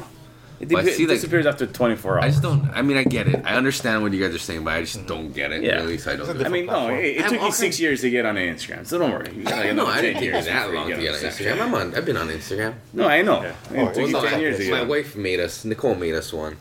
It, 0.59 0.71
But 0.71 0.79
I 0.79 0.83
depi- 0.85 0.93
see, 0.95 1.03
it 1.05 1.09
like- 1.09 1.17
disappears 1.17 1.45
after 1.45 1.67
24 1.67 2.15
hours. 2.15 2.25
I 2.25 2.29
just 2.31 2.43
don't. 2.43 2.71
I 2.75 2.81
mean, 2.81 2.97
I 2.97 3.05
get 3.05 3.29
it. 3.29 3.43
I 3.45 3.57
understand 3.57 4.03
what 4.03 4.13
you 4.15 4.25
guys 4.25 4.35
are 4.35 4.39
saying, 4.39 4.65
but 4.65 4.73
I 4.73 4.81
just 4.81 5.07
don't 5.07 5.33
get 5.35 5.53
it. 5.53 5.63
Yeah. 5.63 5.77
Really, 5.77 5.99
so 5.99 6.13
I 6.13 6.17
don't. 6.17 6.23
It's 6.23 6.31
a 6.31 6.35
do 6.35 6.41
it. 6.41 6.47
I 6.47 6.49
mean, 6.49 6.67
no, 6.67 6.89
it, 6.89 7.05
it 7.05 7.29
took 7.29 7.41
all 7.41 7.47
you 7.49 7.53
six 7.53 7.61
kinds- 7.77 7.81
years 7.81 8.01
to 8.01 8.11
get 8.11 8.25
on 8.25 8.37
Instagram, 8.37 8.87
so 8.87 8.99
don't 8.99 9.11
worry. 9.11 9.31
You 9.37 9.43
got 9.45 9.65
like 9.65 9.75
no, 9.75 9.87
I 9.87 10.01
didn't 10.01 10.15
take 10.21 10.25
years 10.33 10.47
that 10.47 10.73
long 10.73 10.89
to 10.89 10.97
get 10.97 11.15
on 11.15 11.21
Instagram. 11.21 11.57
Snapchat. 11.57 11.61
I'm 11.61 11.75
on. 11.75 11.95
I've 11.95 12.05
been 12.07 12.17
on 12.17 12.29
Instagram. 12.29 12.75
No, 12.95 13.07
I 13.07 13.21
know. 13.23 13.43
Yeah. 13.43 13.49
It 13.49 13.55
Oh, 13.79 13.87
took 13.89 13.97
it 13.99 14.09
you 14.09 14.17
was 14.17 14.25
10 14.31 14.41
years 14.41 14.59
ago. 14.61 14.71
My 14.71 14.83
wife 14.83 15.15
made 15.17 15.41
us. 15.41 15.65
Nicole 15.65 15.95
made 15.95 16.15
us 16.15 16.33
one 16.33 16.57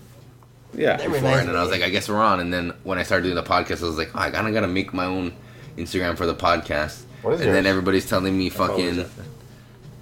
Yeah. 0.74 0.98
Before, 0.98 1.16
and 1.30 1.48
then 1.48 1.56
I 1.56 1.62
was 1.62 1.72
like, 1.72 1.82
I 1.82 1.90
guess 1.90 2.10
we're 2.10 2.18
on. 2.18 2.42
And 2.42 2.52
then 2.54 2.74
when 2.84 2.98
I 2.98 3.04
started 3.04 3.24
doing 3.24 3.36
the 3.36 3.44
podcast, 3.44 3.82
I 3.82 3.86
was 3.86 3.98
like, 3.98 4.12
oh, 4.14 4.20
I 4.20 4.30
kind 4.30 4.46
of 4.48 4.54
gotta 4.54 4.68
make 4.68 4.94
my 4.94 5.06
own 5.06 5.32
Instagram 5.78 6.18
for 6.18 6.26
the 6.26 6.36
podcast. 6.36 7.04
What 7.22 7.36
is 7.36 7.42
and 7.42 7.54
then 7.56 7.66
everybody's 7.66 8.08
telling 8.10 8.38
me 8.38 8.50
fucking. 8.50 9.06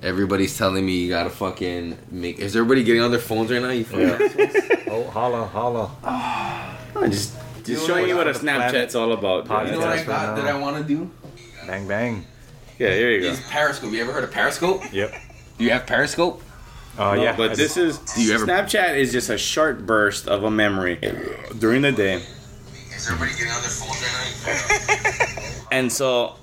Everybody's 0.03 0.57
telling 0.57 0.85
me 0.85 0.97
you 0.97 1.09
gotta 1.09 1.29
fucking 1.29 1.97
make. 2.11 2.39
Is 2.39 2.55
everybody 2.55 2.83
getting 2.83 3.01
on 3.01 3.11
their 3.11 3.19
phones 3.21 3.49
right 3.51 3.61
now? 3.61 3.69
You 3.69 3.85
fucking 3.85 4.09
assholes? 4.09 4.83
Oh, 4.87 5.03
holla, 5.09 5.45
holla. 5.45 5.91
I'm 6.95 7.09
just 7.09 7.33
You 7.65 7.75
just 7.75 7.87
showing 7.87 8.09
you 8.09 8.17
what 8.17 8.27
a 8.27 8.31
on 8.31 8.33
the 8.33 8.39
planet? 8.39 8.73
Snapchat's 8.73 8.95
all 8.95 9.13
about. 9.13 9.45
Podcast. 9.45 9.65
You 9.67 9.71
know 9.71 9.79
what 9.79 9.87
I 9.87 9.95
That's 9.95 10.07
got 10.07 10.35
that. 10.35 10.45
I 10.47 10.59
want 10.59 10.77
to 10.77 10.83
do? 10.83 11.09
Bang, 11.65 11.87
bang. 11.87 12.25
Yeah, 12.77 12.89
here 12.93 13.11
you 13.11 13.21
go. 13.21 13.27
Is 13.29 13.39
Periscope. 13.49 13.91
You 13.93 14.01
ever 14.01 14.11
heard 14.11 14.23
of 14.25 14.31
Periscope? 14.31 14.81
Yep. 14.91 15.13
Do 15.57 15.63
you 15.63 15.69
have 15.71 15.85
Periscope? 15.85 16.41
Uh, 16.97 17.15
No, 17.15 17.23
yeah. 17.23 17.35
but 17.37 17.51
I 17.51 17.55
this 17.55 17.75
do. 17.75 17.85
is 17.85 17.97
Do 17.99 18.21
you 18.21 18.33
ever- 18.33 18.45
Snapchat 18.45 18.97
is 18.97 19.11
just 19.13 19.29
a 19.29 19.37
short 19.37 19.85
burst 19.85 20.27
of 20.27 20.43
a 20.43 20.51
memory 20.51 20.97
during 21.57 21.81
the 21.81 21.91
day. 21.93 22.15
Is 22.95 23.07
everybody 23.09 23.31
getting 23.37 23.51
on 23.53 23.61
their 23.61 23.69
phones 23.69 24.01
right 24.45 25.53
now? 25.63 25.67
And 25.71 25.91
so, 25.91 26.35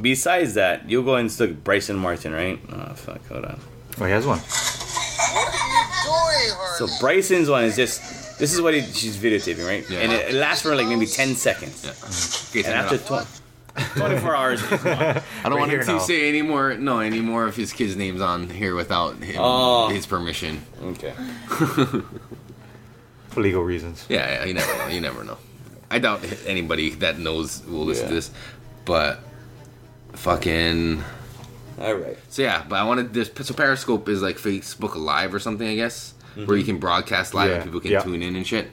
besides 0.00 0.54
that, 0.54 0.88
you'll 0.88 1.02
go 1.04 1.16
and 1.16 1.30
stick 1.30 1.62
Bryson 1.64 1.96
Martin, 1.96 2.32
right? 2.32 2.58
Oh 2.72 2.94
fuck, 2.94 3.26
hold 3.28 3.44
on. 3.44 3.60
Oh, 4.00 4.04
he 4.04 4.10
has 4.12 4.26
one. 4.26 4.38
What 4.38 5.48
are 5.48 5.52
you 5.52 6.48
doing, 6.48 6.56
Harley? 6.56 6.88
So 6.88 6.88
Bryson's 7.00 7.48
one 7.48 7.64
is 7.64 7.76
just 7.76 8.38
this 8.38 8.52
is 8.52 8.60
what 8.60 8.74
he, 8.74 8.80
she's 8.82 9.16
videotaping, 9.16 9.66
right? 9.66 9.88
Yeah. 9.88 10.00
And 10.00 10.12
it, 10.12 10.30
it 10.30 10.34
lasts 10.34 10.62
for 10.62 10.74
like 10.74 10.86
maybe 10.88 11.06
ten 11.06 11.34
seconds. 11.34 11.84
Yeah. 11.84 11.92
Mm-hmm. 11.92 12.58
Okay, 12.58 12.68
And 12.68 12.74
after 12.74 13.14
off. 13.14 13.40
tw- 13.40 13.40
24 13.96 14.36
hours. 14.36 14.62
I 14.72 14.72
don't 14.72 14.84
Right 14.84 15.50
want 15.50 15.62
him 15.64 15.70
here 15.70 15.82
to 15.82 15.92
now. 15.94 15.98
say 15.98 16.28
any 16.28 16.42
more. 16.42 16.74
No, 16.74 17.00
any 17.00 17.20
more 17.20 17.44
of 17.46 17.56
his 17.56 17.72
kids' 17.72 17.96
names 17.96 18.20
on 18.20 18.48
here 18.48 18.76
without 18.76 19.16
him, 19.16 19.36
Oh. 19.40 19.88
his 19.88 20.06
permission. 20.06 20.62
Okay. 20.80 21.12
For 23.30 23.40
legal 23.40 23.62
reasons. 23.64 24.06
Yeah, 24.08 24.30
yeah, 24.30 24.44
you 24.44 24.54
never 24.54 24.78
know. 24.78 24.86
You 24.88 25.00
never 25.00 25.24
know. 25.24 25.38
I 25.90 25.98
doubt 25.98 26.24
anybody 26.46 26.90
that 26.96 27.18
knows 27.18 27.64
will 27.66 27.84
listen 27.84 28.08
to 28.08 28.14
this, 28.14 28.30
but 28.84 29.18
fucking. 30.16 31.02
All 31.78 31.94
right. 31.94 32.16
So 32.28 32.42
yeah, 32.42 32.64
but 32.68 32.76
I 32.76 32.84
wanted 32.84 33.12
this. 33.12 33.30
So 33.42 33.54
Periscope 33.54 34.08
is 34.08 34.22
like 34.22 34.36
Facebook 34.36 34.96
Live 34.96 35.34
or 35.34 35.38
something, 35.38 35.66
I 35.66 35.74
guess, 35.74 36.14
where 36.34 36.56
you 36.56 36.62
mm-hmm. 36.62 36.72
can 36.72 36.78
broadcast 36.78 37.34
live 37.34 37.50
Yeah, 37.50 37.56
and 37.56 37.64
people 37.64 37.80
can 37.80 37.90
yeah. 37.90 38.00
tune 38.00 38.22
in 38.22 38.36
and 38.36 38.46
shit. 38.46 38.70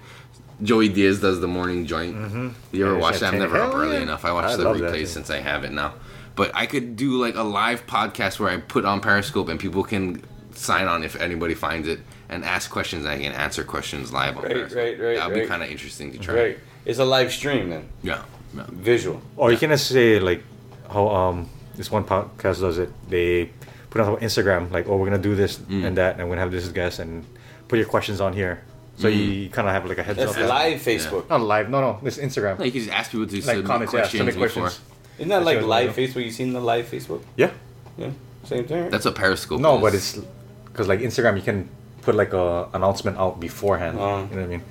Joey 0.61 0.89
Diaz 0.89 1.19
does 1.19 1.39
the 1.39 1.47
morning 1.47 1.87
joint. 1.87 2.15
Mm-hmm. 2.15 2.49
You 2.71 2.85
ever 2.85 2.95
Yeah, 2.95 3.01
watch 3.01 3.19
that? 3.19 3.33
I'm 3.33 3.39
never 3.39 3.57
10. 3.57 3.67
up 3.67 3.73
early 3.73 3.95
yeah. 3.95 4.03
enough. 4.03 4.25
I 4.25 4.31
watch 4.31 4.45
I 4.45 4.55
the 4.57 4.63
love 4.63 4.77
replays 4.77 5.07
since 5.07 5.29
I 5.29 5.39
have 5.39 5.63
it 5.63 5.71
now. 5.71 5.95
But 6.35 6.51
I 6.53 6.65
could 6.65 6.95
do 6.95 7.19
like 7.19 7.35
a 7.35 7.43
live 7.43 7.87
podcast 7.87 8.39
where 8.39 8.49
I 8.49 8.57
put 8.57 8.85
on 8.85 9.01
Periscope 9.01 9.49
and 9.49 9.59
people 9.59 9.83
can 9.83 10.23
sign 10.53 10.87
on 10.87 11.03
if 11.03 11.15
anybody 11.15 11.55
finds 11.55 11.87
it 11.87 11.99
and 12.29 12.45
ask 12.45 12.69
questions. 12.69 13.05
and 13.05 13.13
I 13.13 13.17
can 13.17 13.33
answer 13.33 13.63
questions 13.63 14.13
live 14.13 14.37
on 14.37 14.43
Right, 14.43 14.53
Periscope. 14.53 14.77
right, 14.77 14.99
right, 14.99 15.17
That 15.17 15.29
would 15.29 15.39
be 15.41 15.47
kind 15.47 15.63
of 15.63 15.69
interesting 15.69 16.11
to 16.11 16.19
try. 16.19 16.35
Right. 16.35 16.59
It's 16.85 16.99
a 16.99 17.05
live 17.05 17.31
stream 17.31 17.69
then. 17.69 17.89
Yeah. 18.03 18.23
yeah. 18.55 18.65
Visual. 18.69 19.21
Or 19.35 19.51
you 19.51 19.57
can 19.57 19.71
just 19.71 19.87
say 19.87 20.19
like 20.19 20.43
how 20.91 21.07
um 21.09 21.49
this 21.75 21.89
one 21.91 22.03
podcast 22.03 22.59
does 22.61 22.77
it. 22.77 22.89
They 23.09 23.49
put 23.89 24.01
it 24.01 24.07
on 24.07 24.17
Instagram 24.17 24.71
like, 24.71 24.87
oh, 24.87 24.97
we're 24.97 25.05
gonna 25.09 25.17
do 25.21 25.35
this 25.35 25.57
Mm. 25.57 25.85
and 25.85 25.97
that, 25.97 26.19
and 26.19 26.25
we're 26.29 26.35
gonna 26.35 26.41
have 26.41 26.51
this 26.51 26.67
guest 26.69 26.99
and 26.99 27.25
put 27.67 27.77
your 27.79 27.87
questions 27.87 28.21
on 28.21 28.33
here. 28.33 28.61
So 28.97 29.07
Mm. 29.09 29.43
you 29.43 29.49
kind 29.49 29.67
of 29.67 29.73
have 29.73 29.85
like 29.85 29.97
a 29.97 30.03
heads 30.03 30.19
That's 30.19 30.31
up. 30.31 30.37
that- 30.37 30.49
live 30.49 30.79
Facebook. 30.81 31.29
Not 31.29 31.41
live. 31.41 31.69
No, 31.69 31.81
no. 31.81 31.99
This 32.03 32.17
Instagram. 32.17 32.59
No, 32.59 32.65
you 32.65 32.71
can 32.71 32.81
just 32.81 32.93
ask 32.93 33.11
people 33.11 33.25
to 33.27 33.35
like 33.35 33.43
submit 33.43 33.65
comments. 33.65 33.93
Yeah, 33.93 33.99
questions 34.01 34.19
submit 34.19 34.35
before. 34.35 34.61
questions. 34.63 34.85
Isn't 35.17 35.29
that 35.29 35.35
That's 35.37 35.45
like 35.45 35.55
what 35.67 35.71
I 35.81 35.85
live. 35.85 35.95
Facebook? 35.95 36.23
You 36.25 36.31
seen 36.31 36.53
the 36.53 36.59
live 36.61 36.85
Facebook? 36.89 37.21
Yeah. 37.35 37.51
Yeah. 37.97 38.09
Same 38.43 38.65
thing. 38.65 38.81
right? 38.83 38.91
That's 38.91 39.05
what 39.05 39.15
Periscope 39.15 39.59
No, 39.61 39.75
is. 39.77 39.81
but 39.81 39.93
it's 39.95 40.19
because 40.65 40.87
like 40.87 40.99
Instagram, 40.99 41.35
you 41.35 41.41
can 41.43 41.69
put 42.01 42.15
like 42.15 42.33
a 42.33 42.67
announcement 42.73 43.17
out 43.17 43.39
beforehand. 43.39 43.97
Oh. 43.99 44.01
You 44.29 44.35
know 44.35 44.41
what 44.41 44.43
I 44.43 44.47
mean? 44.47 44.63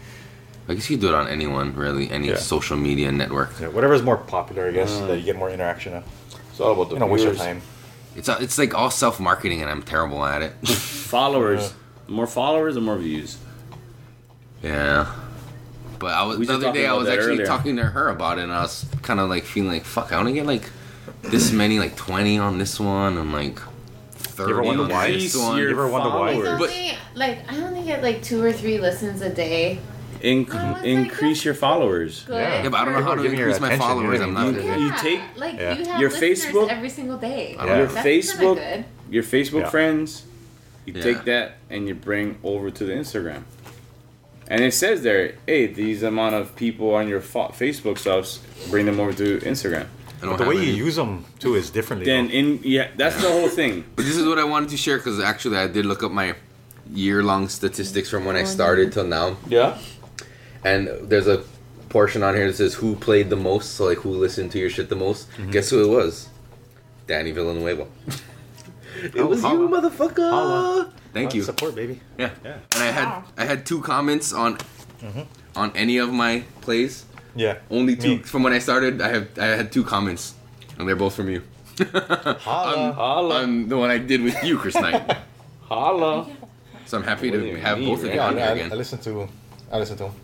I 0.70 0.74
guess 0.74 0.88
you 0.88 0.96
can 0.96 1.06
do 1.06 1.12
it 1.12 1.14
on 1.18 1.26
anyone, 1.28 1.74
really, 1.74 2.10
any 2.10 2.28
Yeah. 2.28 2.36
social 2.36 2.76
media 2.76 3.10
network. 3.10 3.50
Yeah, 3.60 3.68
whatever 3.68 3.92
is 3.94 4.02
more 4.02 4.16
popular, 4.16 4.68
I 4.68 4.70
guess, 4.72 4.96
that 5.00 5.16
you 5.18 5.24
get 5.24 5.36
more 5.36 5.50
interaction 5.50 5.94
of. 5.94 6.04
It's 6.50 6.60
all 6.60 6.72
about 6.72 6.90
the 6.90 6.94
You 6.94 7.00
know, 7.00 7.06
waste 7.06 7.24
your 7.24 7.32
viewers. 7.32 7.46
time. 7.46 7.62
It's 8.16 8.28
uh, 8.28 8.38
it's 8.40 8.56
like 8.58 8.72
all 8.74 8.90
self 8.90 9.18
marketing, 9.20 9.62
and 9.62 9.70
I'm 9.70 9.82
terrible 9.82 10.24
at 10.24 10.42
it. 10.42 10.52
Followers. 10.68 11.74
More 12.08 12.26
followers 12.26 12.76
or 12.76 12.80
more 12.80 12.96
views? 12.98 13.36
yeah. 14.62 15.06
But 15.98 16.14
I 16.14 16.22
was 16.22 16.38
We 16.38 16.46
the 16.46 16.54
just 16.54 16.64
other 16.64 16.72
day 16.72 16.84
talking 16.84 16.86
I 16.86 16.88
about 16.88 16.98
was 16.98 17.06
that 17.08 17.18
actually 17.18 17.32
earlier. 17.34 17.46
talking 17.46 17.76
to 17.76 17.84
her 17.84 18.08
about 18.08 18.38
it, 18.38 18.42
and 18.44 18.52
I 18.52 18.62
was 18.62 18.86
kind 19.02 19.20
of 19.20 19.28
like 19.28 19.44
feeling 19.44 19.70
like 19.70 19.84
fuck. 19.84 20.12
I 20.12 20.16
only 20.16 20.32
get 20.32 20.46
like 20.46 20.64
this 21.22 21.52
many, 21.52 21.78
like 21.78 21.94
twenty 21.96 22.38
on 22.38 22.58
this 22.58 22.80
one, 22.80 23.18
and 23.18 23.32
like 23.32 23.58
thirty 24.12 24.52
ever 24.52 24.62
wonder 24.62 24.84
on 24.84 24.88
why? 24.90 25.10
this 25.12 25.34
Increase 25.34 25.36
one. 25.36 25.58
your 25.58 25.66
You 25.68 25.74
ever 25.74 25.88
wonder 25.88 26.08
why? 26.10 26.30
It's 26.30 26.40
followers. 26.42 26.58
But- 26.58 26.70
only, 26.70 26.92
like 27.14 27.52
I 27.52 27.56
only 27.62 27.82
get 27.84 28.02
like 28.02 28.22
two 28.22 28.42
or 28.42 28.52
three 28.52 28.78
listens 28.78 29.20
a 29.20 29.28
day. 29.30 29.78
Inc- 30.22 30.48
Oh, 30.52 30.70
it's 30.72 30.76
like, 30.78 30.84
increase 30.84 31.44
your 31.44 31.54
followers. 31.54 32.24
Good. 32.26 32.34
Yeah. 32.36 32.62
yeah, 32.62 32.68
but 32.68 32.80
I 32.80 32.84
don't 32.84 32.94
know 32.94 33.02
how 33.02 33.14
to 33.14 33.16
People 33.16 33.22
giving 33.24 33.38
you 33.38 33.44
increase 33.46 33.60
my 33.60 33.76
followers. 33.78 34.20
I'm 34.20 34.34
what 34.34 34.40
I 34.42 34.44
not. 34.50 34.54
mean? 34.54 34.66
Yeah, 34.66 34.76
You 34.76 34.92
take 34.98 35.20
like 35.36 35.54
Yeah. 35.58 35.78
you 35.78 35.84
have 35.86 36.00
your 36.00 36.10
Facebook- 36.10 36.68
every 36.68 36.88
single 36.90 37.16
day. 37.18 37.56
I 37.58 37.66
don't 37.66 37.78
Your. 37.78 37.86
That's 37.86 38.06
Facebook- 38.06 38.56
good. 38.56 38.84
Your 39.10 39.22
Facebook 39.22 39.60
Yeah. 39.62 39.70
friends, 39.70 40.22
you 40.86 40.92
Yeah. 40.94 41.02
take 41.02 41.24
that 41.24 41.56
and 41.70 41.88
you 41.88 41.94
bring 41.94 42.36
over 42.44 42.70
to 42.70 42.84
the 42.84 42.92
Instagram. 42.92 43.42
And 44.48 44.62
it 44.64 44.74
says 44.74 45.02
there, 45.02 45.34
hey, 45.46 45.66
these 45.68 46.02
amount 46.02 46.34
of 46.34 46.56
people 46.56 46.94
on 46.94 47.08
your 47.08 47.20
fo- 47.20 47.48
Facebook 47.56 47.98
stuffs, 47.98 48.40
bring 48.68 48.86
them 48.86 48.98
over 48.98 49.12
to 49.12 49.38
Instagram. 49.38 49.86
I 50.22 50.26
don't 50.26 50.36
The 50.36 50.44
have 50.44 50.54
way 50.54 50.64
you 50.64 50.72
use 50.72 50.96
them 50.96 51.24
too 51.38 51.54
is 51.54 51.70
differently. 51.70 52.04
Then 52.04 52.26
though. 52.28 52.34
in 52.34 52.60
yeah, 52.62 52.88
that's 52.96 53.16
the 53.22 53.30
whole 53.30 53.48
thing. 53.48 53.84
But 53.96 54.04
this 54.04 54.16
is 54.16 54.26
what 54.26 54.38
I 54.38 54.44
wanted 54.44 54.68
to 54.70 54.76
share 54.76 54.98
because 54.98 55.18
actually 55.20 55.56
I 55.56 55.66
did 55.66 55.86
look 55.86 56.02
up 56.02 56.12
my 56.12 56.34
year 56.92 57.22
long 57.22 57.48
statistics 57.48 58.10
from 58.10 58.24
when 58.24 58.36
I 58.36 58.42
oh, 58.42 58.44
started 58.44 58.92
till 58.92 59.04
now. 59.04 59.36
Yeah. 59.48 59.78
And 60.64 60.88
there's 61.02 61.26
a 61.26 61.42
portion 61.88 62.22
on 62.22 62.34
here 62.34 62.46
that 62.46 62.56
says 62.56 62.74
who 62.74 62.94
played 62.96 63.30
the 63.30 63.36
most, 63.36 63.72
so 63.74 63.86
like 63.86 63.98
who 63.98 64.10
listened 64.10 64.52
to 64.52 64.58
your 64.58 64.70
shit 64.70 64.88
the 64.88 64.96
most. 64.96 65.30
Mm-hmm. 65.32 65.50
Guess 65.50 65.70
who 65.70 65.84
it 65.84 65.88
was? 65.96 66.28
Danny 67.06 67.32
Villanueva. 67.32 67.86
it 69.02 69.12
Oh, 69.16 69.26
was 69.26 69.42
you, 69.42 69.48
motherfucker. 69.68 70.30
Holla. 70.30 70.92
Thank 71.12 71.34
you. 71.34 71.42
Support, 71.42 71.74
baby. 71.74 72.00
Yeah. 72.18 72.30
Yeah. 72.44 72.58
And 72.74 72.82
I 72.82 72.86
had 72.92 73.22
I 73.38 73.44
had 73.44 73.66
two 73.66 73.80
comments 73.82 74.32
on 74.32 74.58
on 75.56 75.72
any 75.74 75.98
of 75.98 76.12
my 76.12 76.44
plays. 76.60 77.04
Yeah. 77.34 77.58
Only 77.70 77.96
two 77.96 78.16
Me. 78.18 78.22
from 78.22 78.42
when 78.42 78.52
I 78.52 78.58
started. 78.60 79.00
I 79.00 79.08
have 79.08 79.28
I 79.38 79.46
had 79.46 79.72
two 79.72 79.82
comments, 79.84 80.34
and 80.78 80.86
they're 80.88 80.94
both 80.96 81.14
from 81.14 81.28
you. 81.30 81.42
Holla. 81.92 82.92
Holla. 82.92 83.42
on 83.42 83.68
the 83.68 83.76
one 83.76 83.90
I 83.90 83.98
did 83.98 84.22
with 84.22 84.36
you, 84.44 84.58
Kris 84.58 84.74
Knight. 84.74 85.16
Holla. 85.62 86.28
So 86.86 86.98
I'm 86.98 87.04
happy 87.04 87.30
What 87.30 87.38
to 87.38 87.56
have 87.60 87.78
mean, 87.78 87.88
both 87.88 87.98
of 88.00 88.04
right? 88.04 88.14
you 88.14 88.20
Yeah, 88.20 88.26
on 88.26 88.36
here 88.36 88.44
I, 88.44 88.48
I, 88.48 88.52
again. 88.52 88.72
I 88.72 88.74
listened 88.76 89.02
to. 89.02 89.28
I 89.72 89.78
listened 89.78 89.98
to 89.98 90.04
him. 90.08 90.14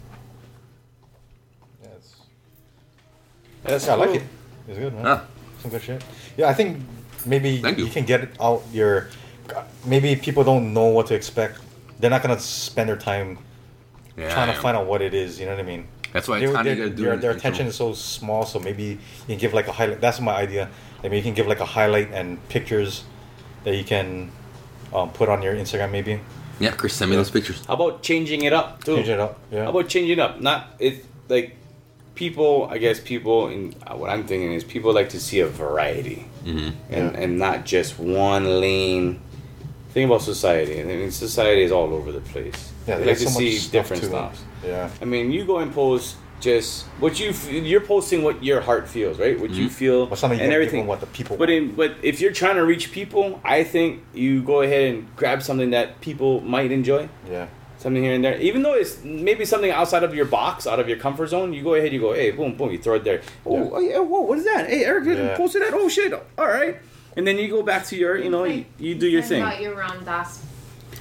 That's 3.66 3.86
yeah 3.86 3.92
I 3.92 3.96
like 3.96 4.14
it. 4.16 4.22
It's 4.68 4.78
good, 4.78 4.94
man. 4.94 5.06
Ah. 5.06 5.24
Some 5.62 5.70
good 5.70 5.82
shit. 5.82 6.04
Yeah, 6.36 6.48
I 6.48 6.54
think 6.54 6.78
maybe 7.24 7.58
Thank 7.62 7.78
you. 7.78 7.86
can 7.86 8.04
get 8.04 8.28
out 8.40 8.62
your. 8.72 9.08
Maybe 9.84 10.16
people 10.16 10.42
don't 10.44 10.72
know 10.74 10.86
what 10.86 11.06
to 11.08 11.14
expect. 11.14 11.60
They're 12.00 12.10
not 12.10 12.22
gonna 12.22 12.38
spend 12.40 12.88
their 12.88 12.96
time 12.96 13.38
Yeah, 14.16 14.32
trying 14.32 14.48
to 14.48 14.54
yeah. 14.54 14.60
find 14.60 14.76
out 14.76 14.86
what 14.86 15.00
it 15.02 15.14
is. 15.14 15.38
You 15.40 15.46
know 15.46 15.52
what 15.52 15.60
I 15.60 15.68
mean? 15.68 15.86
That's 16.12 16.28
why 16.28 16.40
They- 16.40 16.46
they- 16.46 16.80
of 16.82 16.96
do 16.96 17.04
their, 17.04 17.16
their 17.16 17.30
attention 17.32 17.66
is 17.66 17.76
so 17.76 17.92
small, 17.92 18.44
so 18.46 18.58
maybe 18.58 18.84
you 18.84 18.98
can 19.28 19.38
give 19.38 19.52
like 19.54 19.68
a 19.68 19.72
highlight. 19.72 20.00
That's 20.00 20.20
my 20.20 20.34
idea. 20.34 20.68
I 21.04 21.08
mean, 21.08 21.18
you 21.18 21.22
can 21.22 21.34
give 21.34 21.46
like 21.46 21.60
a 21.60 21.64
highlight 21.66 22.10
and 22.12 22.38
pictures 22.48 23.04
that 23.64 23.74
you 23.76 23.84
can 23.84 24.30
um, 24.94 25.10
put 25.10 25.28
on 25.28 25.42
your 25.42 25.54
Instagram. 25.54 25.90
Maybe 25.90 26.20
Yeah, 26.58 26.70
Kris, 26.70 26.94
send 26.94 27.10
me 27.10 27.16
Yeah. 27.16 27.20
those 27.22 27.30
pictures. 27.30 27.62
How 27.66 27.74
about 27.74 28.02
changing 28.02 28.42
it 28.42 28.52
up 28.52 28.82
too? 28.82 28.96
change 28.96 29.08
it 29.10 29.20
up. 29.20 29.38
Yeah. 29.52 29.64
How 29.64 29.70
about 29.70 29.88
changing 29.88 30.12
it 30.18 30.20
up? 30.20 30.40
Not 30.40 30.68
it 30.78 31.04
like 31.28 31.54
people. 32.16 32.66
I 32.70 32.78
guess 32.78 32.98
people. 32.98 33.48
In 33.48 33.74
uh, 33.86 33.94
what 33.94 34.10
I'm 34.10 34.26
thinking 34.26 34.52
is 34.52 34.64
people 34.64 34.92
like 34.92 35.10
to 35.10 35.20
see 35.20 35.40
a 35.40 35.46
variety, 35.46 36.26
Mm-hmm. 36.44 36.58
and 36.94 37.12
Yeah. 37.12 37.20
and 37.22 37.38
not 37.38 37.64
just 37.64 37.98
one 37.98 38.60
lane. 38.60 39.20
Think 39.90 40.10
about 40.10 40.22
society. 40.22 40.80
I 40.80 40.84
mean, 40.84 41.10
society 41.10 41.62
is 41.62 41.72
all 41.72 41.94
over 41.94 42.12
the 42.12 42.20
place. 42.20 42.72
yeah, 42.86 42.98
they 42.98 43.06
like 43.06 43.18
to 43.18 43.24
so 43.24 43.30
much 43.30 43.38
see 43.38 43.56
stuff 43.56 43.72
different 43.72 44.02
too. 44.02 44.08
stuff. 44.10 44.44
Yeah. 44.64 44.90
I 45.00 45.04
mean, 45.06 45.30
you 45.32 45.44
go 45.46 45.58
and 45.58 45.72
post 45.72 46.16
just 46.38 46.84
what 47.00 47.18
you 47.18 47.30
f- 47.30 47.50
you're 47.50 47.80
posting 47.80 48.22
what 48.22 48.44
your 48.44 48.60
heart 48.60 48.86
feels, 48.86 49.18
right? 49.18 49.40
What 49.40 49.50
you 49.52 49.70
feel 49.70 50.04
But 50.06 50.18
something 50.18 50.38
and 50.38 50.48
gotta 50.50 50.54
everything. 50.60 50.80
them 50.80 50.86
what 50.86 51.00
the 51.00 51.06
people 51.06 51.38
But 51.38 51.48
in 51.48 51.74
but 51.74 51.94
if 52.02 52.20
you're 52.20 52.32
trying 52.42 52.56
to 52.56 52.64
reach 52.72 52.92
people, 52.92 53.40
I 53.42 53.64
think 53.64 54.02
you 54.12 54.42
go 54.42 54.60
ahead 54.60 54.84
and 54.94 55.16
grab 55.16 55.42
something 55.42 55.70
that 55.70 55.86
people 56.02 56.42
might 56.42 56.70
enjoy, 56.72 57.08
Yeah. 57.30 57.46
Something 57.86 58.02
here 58.02 58.14
and 58.14 58.24
there. 58.24 58.36
Even 58.40 58.62
though 58.62 58.74
it's 58.74 59.02
maybe 59.04 59.44
something 59.44 59.70
outside 59.70 60.02
of 60.02 60.12
your 60.12 60.24
box, 60.24 60.66
out 60.66 60.80
of 60.80 60.88
your 60.88 60.98
comfort 60.98 61.28
zone, 61.28 61.52
you 61.52 61.62
go 61.62 61.74
ahead, 61.74 61.92
you 61.92 62.00
go, 62.00 62.12
hey, 62.14 62.32
boom, 62.32 62.56
boom, 62.56 62.72
you 62.72 62.78
throw 62.78 62.94
it 62.96 63.04
there. 63.04 63.20
Oh, 63.46 63.54
Yeah. 63.56 63.70
oh 63.72 63.78
yeah, 63.78 63.98
whoa, 64.00 64.20
what 64.22 64.38
is 64.38 64.44
that? 64.44 64.68
Hey, 64.68 64.84
Eric 64.84 65.04
Yeah. 65.06 65.36
posted 65.36 65.62
that. 65.62 65.72
Oh 65.72 65.88
shit, 65.88 66.12
all 66.12 66.46
right. 66.48 66.78
And 67.16 67.24
then 67.26 67.38
you 67.38 67.48
go 67.48 67.62
back 67.62 67.86
to 67.86 67.96
your, 67.96 68.16
you 68.18 68.28
know, 68.28 68.42
you, 68.44 68.64
you 68.78 68.96
do 68.96 69.06
your 69.06 69.22
Talking 69.22 69.36
thing. 69.36 69.42
About 69.44 69.60
your 69.62 69.76
Ram 69.76 70.04
Dass 70.04 70.42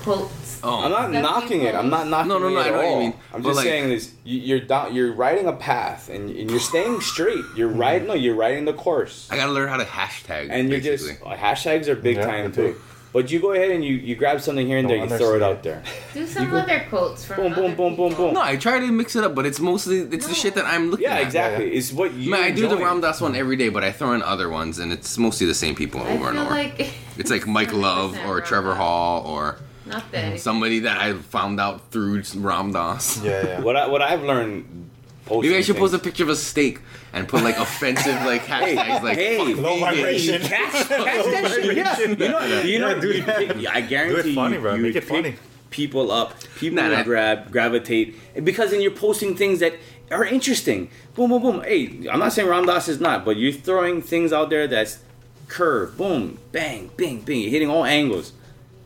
quotes. 0.03 0.59
Oh, 0.63 0.83
I'm 0.85 0.91
not 0.91 1.11
knocking 1.11 1.63
it. 1.63 1.73
I'm 1.75 1.89
not 1.89 2.07
knocking 2.07 2.29
No, 2.29 2.37
no, 2.37 2.49
no, 2.49 2.57
it 2.57 2.61
I 2.63 2.67
at 2.67 2.71
know 2.71 2.77
what 2.77 2.83
you 2.85 2.89
all. 2.93 2.99
mean. 2.99 3.13
I'm 3.33 3.43
just 3.43 3.55
like- 3.57 3.65
saying 3.65 3.89
this: 3.89 4.11
you, 4.23 4.39
you're 4.39 4.59
down, 4.59 4.93
you're 4.95 5.11
riding 5.11 5.47
a 5.47 5.53
path, 5.53 6.09
and, 6.09 6.29
and 6.29 6.49
you're 6.51 6.59
staying 6.59 7.01
straight. 7.01 7.43
You're 7.57 7.69
Mm-hmm. 7.69 7.79
riding. 7.81 8.07
No, 8.07 8.13
you're 8.13 8.35
riding 8.35 8.65
the 8.65 8.73
course, 8.73 9.27
I 9.31 9.37
gotta 9.37 9.51
learn 9.51 9.69
how 9.69 9.77
to 9.77 9.83
hashtag. 9.85 10.47
and 10.51 10.69
you're 10.69 10.79
basically. 10.79 11.15
just 11.31 11.41
hashtags 11.41 11.87
are 11.87 11.95
big 11.95 12.17
Yeah, 12.17 12.25
time 12.27 12.51
they're 12.51 12.73
too. 12.73 12.81
Big. 13.15 13.23
But 13.23 13.31
you 13.31 13.39
go 13.39 13.53
ahead 13.53 13.71
and 13.71 13.83
you, 13.83 13.93
you 13.95 14.15
grab 14.15 14.41
something 14.41 14.67
here 14.67 14.77
and 14.77 14.89
there, 14.89 14.97
Don't 14.97 15.09
you 15.09 15.17
throw 15.17 15.35
it 15.35 15.41
out 15.41 15.63
there. 15.63 15.81
Do 16.13 16.27
some 16.27 16.49
go- 16.49 16.57
other 16.57 16.85
quotes 16.89 17.25
from 17.25 17.37
Boom, 17.37 17.53
boom, 17.53 17.65
other 17.65 17.75
boom, 17.75 17.95
boom, 17.95 18.13
boom. 18.15 18.33
No, 18.33 18.41
I 18.41 18.55
try 18.57 18.79
to 18.79 18.91
mix 18.91 19.15
it 19.15 19.23
up, 19.23 19.33
but 19.35 19.45
it's 19.45 19.59
mostly 19.59 19.99
it's 19.99 20.27
the 20.27 20.33
shit 20.35 20.55
that 20.55 20.65
I'm 20.65 20.91
looking 20.91 21.05
Yeah, 21.05 21.15
at. 21.15 21.23
exactly. 21.23 21.73
It's 21.73 21.91
what 21.93 22.13
you. 22.13 22.31
Man, 22.31 22.43
I 22.43 22.51
do 22.51 22.67
the 22.67 22.73
enjoy. 22.73 22.85
Ram 22.85 23.01
Dass 23.01 23.21
one 23.21 23.35
every 23.35 23.55
day, 23.55 23.69
but 23.69 23.83
I 23.83 23.91
throw 23.91 24.13
in 24.13 24.21
other 24.21 24.49
ones, 24.49 24.79
and 24.79 24.91
it's 24.91 25.17
mostly 25.17 25.47
the 25.47 25.53
same 25.55 25.75
people 25.75 26.01
I 26.01 26.11
over 26.11 26.29
and 26.29 26.39
over. 26.39 26.49
like 26.49 26.93
it's 27.17 27.31
like 27.31 27.47
Mike 27.47 27.73
Love 27.87 28.17
or 28.25 28.41
Trevor 28.41 28.69
Dass. 28.69 28.77
Hall 28.77 29.25
or 29.25 29.57
not 29.85 30.11
that. 30.11 30.39
somebody 30.39 30.79
that 30.79 30.97
I 30.99 31.13
found 31.13 31.59
out 31.59 31.91
through 31.91 32.23
Ram 32.35 32.71
Dass. 32.73 33.21
Yeah. 33.23 33.45
Yeah. 33.45 33.61
What 33.61 33.75
I 33.77 33.87
what 33.87 34.01
I've 34.01 34.23
learned. 34.23 34.84
Posting 35.25 35.49
Maybe 35.51 35.57
I 35.57 35.61
should 35.61 35.75
things- 35.75 35.91
post 35.91 35.93
a 35.95 35.99
picture 36.03 36.23
of 36.23 36.29
a 36.29 36.35
steak 36.35 36.79
and 37.13 37.27
put 37.27 37.43
like 37.43 37.57
offensive 37.57 38.13
like 38.25 38.43
hashtags 38.45 39.01
like 39.01 39.17
hey, 39.17 39.37
fuck 39.53 39.63
Low 39.63 39.73
vegan. 39.75 39.79
vibration. 39.79 40.41
Catch, 40.47 40.71
catch 40.71 40.87
that 40.89 41.51
shit. 41.63 41.75
Yeah, 41.75 41.99
you 41.99 42.15
know, 42.17 42.61
you 42.61 42.79
know, 42.79 42.89
Yeah, 42.95 42.99
do 43.01 43.07
you 43.11 43.23
that. 43.23 43.37
pick- 43.57 43.67
I 43.67 43.81
guarantee 43.81 44.35
funny, 44.35 44.55
you, 44.55 44.61
bro. 44.61 44.75
you 44.75 44.83
Make 44.83 44.95
it 44.95 45.03
funny. 45.03 45.35
people 45.71 46.11
up. 46.11 46.35
People 46.57 46.75
Nah, 46.83 46.89
will 46.89 46.97
nah. 46.97 47.03
grab, 47.03 47.51
gravitate, 47.51 48.15
because 48.45 48.69
then 48.71 48.81
you're 48.81 48.91
posting 48.91 49.35
things 49.35 49.59
that 49.59 49.73
are 50.11 50.23
interesting. 50.25 50.89
Boom, 51.15 51.31
boom, 51.31 51.41
boom. 51.41 51.61
Hey, 51.63 52.07
I'm 52.11 52.19
not 52.19 52.31
saying 52.31 52.47
Ram 52.47 52.65
Dass 52.67 52.87
is 52.87 52.99
not, 52.99 53.25
but 53.25 53.37
you're 53.37 53.51
throwing 53.51 54.01
things 54.03 54.31
out 54.31 54.49
there 54.51 54.67
that's 54.67 54.99
curve, 55.47 55.97
boom, 55.97 56.37
bang, 56.51 56.91
bing, 56.97 57.21
bing, 57.21 57.41
you're 57.41 57.49
hitting 57.51 57.69
all 57.69 57.83
angles. 57.85 58.33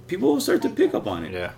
People 0.08 0.34
will 0.34 0.42
start 0.42 0.61
to 0.61 0.69
pick 0.69 0.93
up 0.93 1.06
on 1.06 1.26
it. 1.26 1.34
Yeah. 1.34 1.51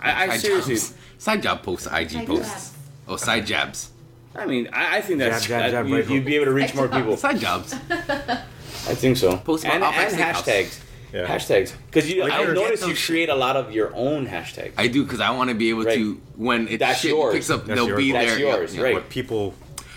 I, 0.00 0.24
I 0.24 0.28
Side 0.28 0.40
seriously, 0.40 0.74
jobs. 0.74 0.94
Side 1.18 1.42
job 1.42 1.62
posts, 1.62 1.86
IG 1.90 2.10
Side 2.10 2.26
posts. 2.26 2.48
jabs. 2.52 2.72
Oh, 3.08 3.16
side 3.16 3.46
jabs. 3.46 3.90
I 4.38 4.46
mean, 4.46 4.68
I, 4.72 4.98
I 4.98 5.00
think 5.00 5.18
that's 5.18 5.42
Jab, 5.46 5.48
jab, 5.48 5.60
that- 5.62 5.70
jab, 5.72 5.86
you, 5.88 5.96
right 5.96 6.08
you'd 6.08 6.24
be 6.24 6.36
able 6.36 6.46
to 6.46 6.52
reach 6.52 6.74
more 6.74 6.88
people. 6.88 7.16
Side 7.16 7.38
jobs. 7.38 7.74
I 7.90 8.94
think 8.94 9.16
so. 9.16 9.36
Post 9.38 9.64
about 9.64 9.74
and, 9.76 9.84
Outback 9.84 10.12
and 10.12 10.20
Steakhouse. 10.20 10.42
hashtags. 10.42 10.80
Yeah. 11.12 11.26
Hashtags. 11.26 11.72
Because 11.86 12.10
you, 12.12 12.22
Like, 12.22 12.32
I 12.32 12.42
I 12.42 12.46
noticed 12.46 12.82
get 12.82 12.88
you 12.88 12.94
those 12.94 13.06
create 13.06 13.28
a 13.28 13.34
lot 13.34 13.56
of 13.56 13.72
your 13.72 13.94
own 13.94 14.26
hashtags. 14.26 14.72
I 14.76 14.86
do 14.88 15.02
because 15.04 15.20
I 15.20 15.30
want 15.30 15.48
to 15.50 15.54
be 15.54 15.70
able 15.70 15.84
Right. 15.84 15.94
to 15.96 16.20
when 16.36 16.68
it 16.68 16.78
That's 16.78 17.00
shit 17.00 17.10
yours. 17.10 17.34
picks 17.34 17.50
up, 17.50 17.64
That's 17.64 17.76
they'll 17.78 17.88
yours. 17.88 17.96
be 17.98 18.12
That's 18.12 18.26
there. 18.32 18.38
yours, 18.38 18.74
Yep, 18.74 18.76
yep. 18.76 18.84
right. 18.84 18.94
What 18.94 19.08
people. 19.08 19.54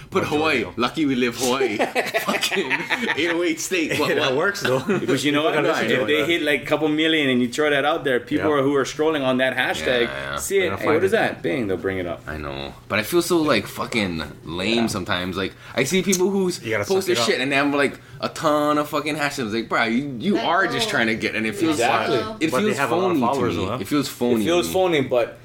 Put 0.09 0.23
Hawaii. 0.23 0.57
Majority. 0.59 0.81
Lucky 0.81 1.05
we 1.05 1.15
live 1.15 1.35
Hawaii. 1.37 1.77
Fucking 2.25 2.71
808 2.71 3.59
steak. 3.59 3.89
What, 3.99 4.09
that 4.09 4.17
what? 4.19 4.35
works 4.35 4.61
though. 4.61 4.79
But 5.05 5.23
you 5.23 5.31
know 5.31 5.43
what? 5.43 5.53
People 5.53 5.69
gotta 5.71 5.85
listen 5.85 6.01
If 6.01 6.07
they 6.07 6.21
it. 6.21 6.27
hit 6.27 6.41
like 6.41 6.63
a 6.63 6.65
couple 6.65 6.87
million 6.87 7.29
and 7.29 7.41
you 7.41 7.47
throw 7.47 7.69
that 7.69 7.85
out 7.85 8.03
there, 8.03 8.19
people 8.19 8.49
Yeah. 8.49 8.55
are, 8.57 8.63
who 8.63 8.73
are 8.75 8.85
scrolling 8.85 9.23
on 9.23 9.37
that 9.37 9.55
hashtag 9.55 10.03
Yeah, 10.05 10.31
yeah. 10.31 10.35
see 10.37 10.57
it. 10.57 10.69
They'll 10.69 10.77
Hey, 10.77 10.85
what 10.87 11.01
find 11.01 11.11
that? 11.11 11.41
Bing, 11.43 11.67
they'll 11.67 11.77
bring 11.77 11.99
it 11.99 12.07
up. 12.07 12.23
I 12.27 12.37
know, 12.37 12.73
but 12.87 12.97
I 12.99 13.03
feel 13.03 13.21
so 13.21 13.37
like 13.37 13.67
fucking 13.67 14.23
lame 14.45 14.87
sometimes. 14.87 15.37
Like 15.37 15.53
I 15.75 15.83
see 15.83 16.01
people 16.01 16.29
who 16.31 16.51
post 16.85 17.05
their 17.07 17.15
shit 17.15 17.35
up. 17.35 17.41
and 17.41 17.51
they 17.51 17.55
have 17.57 17.71
like 17.73 17.99
a 18.19 18.29
ton 18.29 18.77
of 18.79 18.89
fucking 18.89 19.15
hashtags. 19.15 19.53
Like, 19.53 19.69
bro, 19.69 19.83
you, 19.83 20.15
you 20.19 20.33
Let 20.35 20.45
are 20.45 20.65
go. 20.65 20.73
just 20.73 20.89
trying 20.89 21.07
to 21.07 21.15
get, 21.15 21.35
and 21.35 21.45
it 21.45 21.55
feels 21.55 21.75
Exactly. 21.79 22.17
it 22.45 22.51
But 22.51 22.61
feels 22.63 22.77
have 22.77 22.91
a 22.91 22.95
lot 22.95 23.11
of 23.11 23.19
phony 23.19 23.41
to 23.41 23.47
me. 23.49 23.55
though, 23.55 23.71
huh? 23.73 23.77
It 23.79 23.87
feels 23.87 24.07
phony. 24.09 24.41
It 24.41 24.45
feels 24.45 24.71
phony, 24.73 25.01
but 25.01 25.37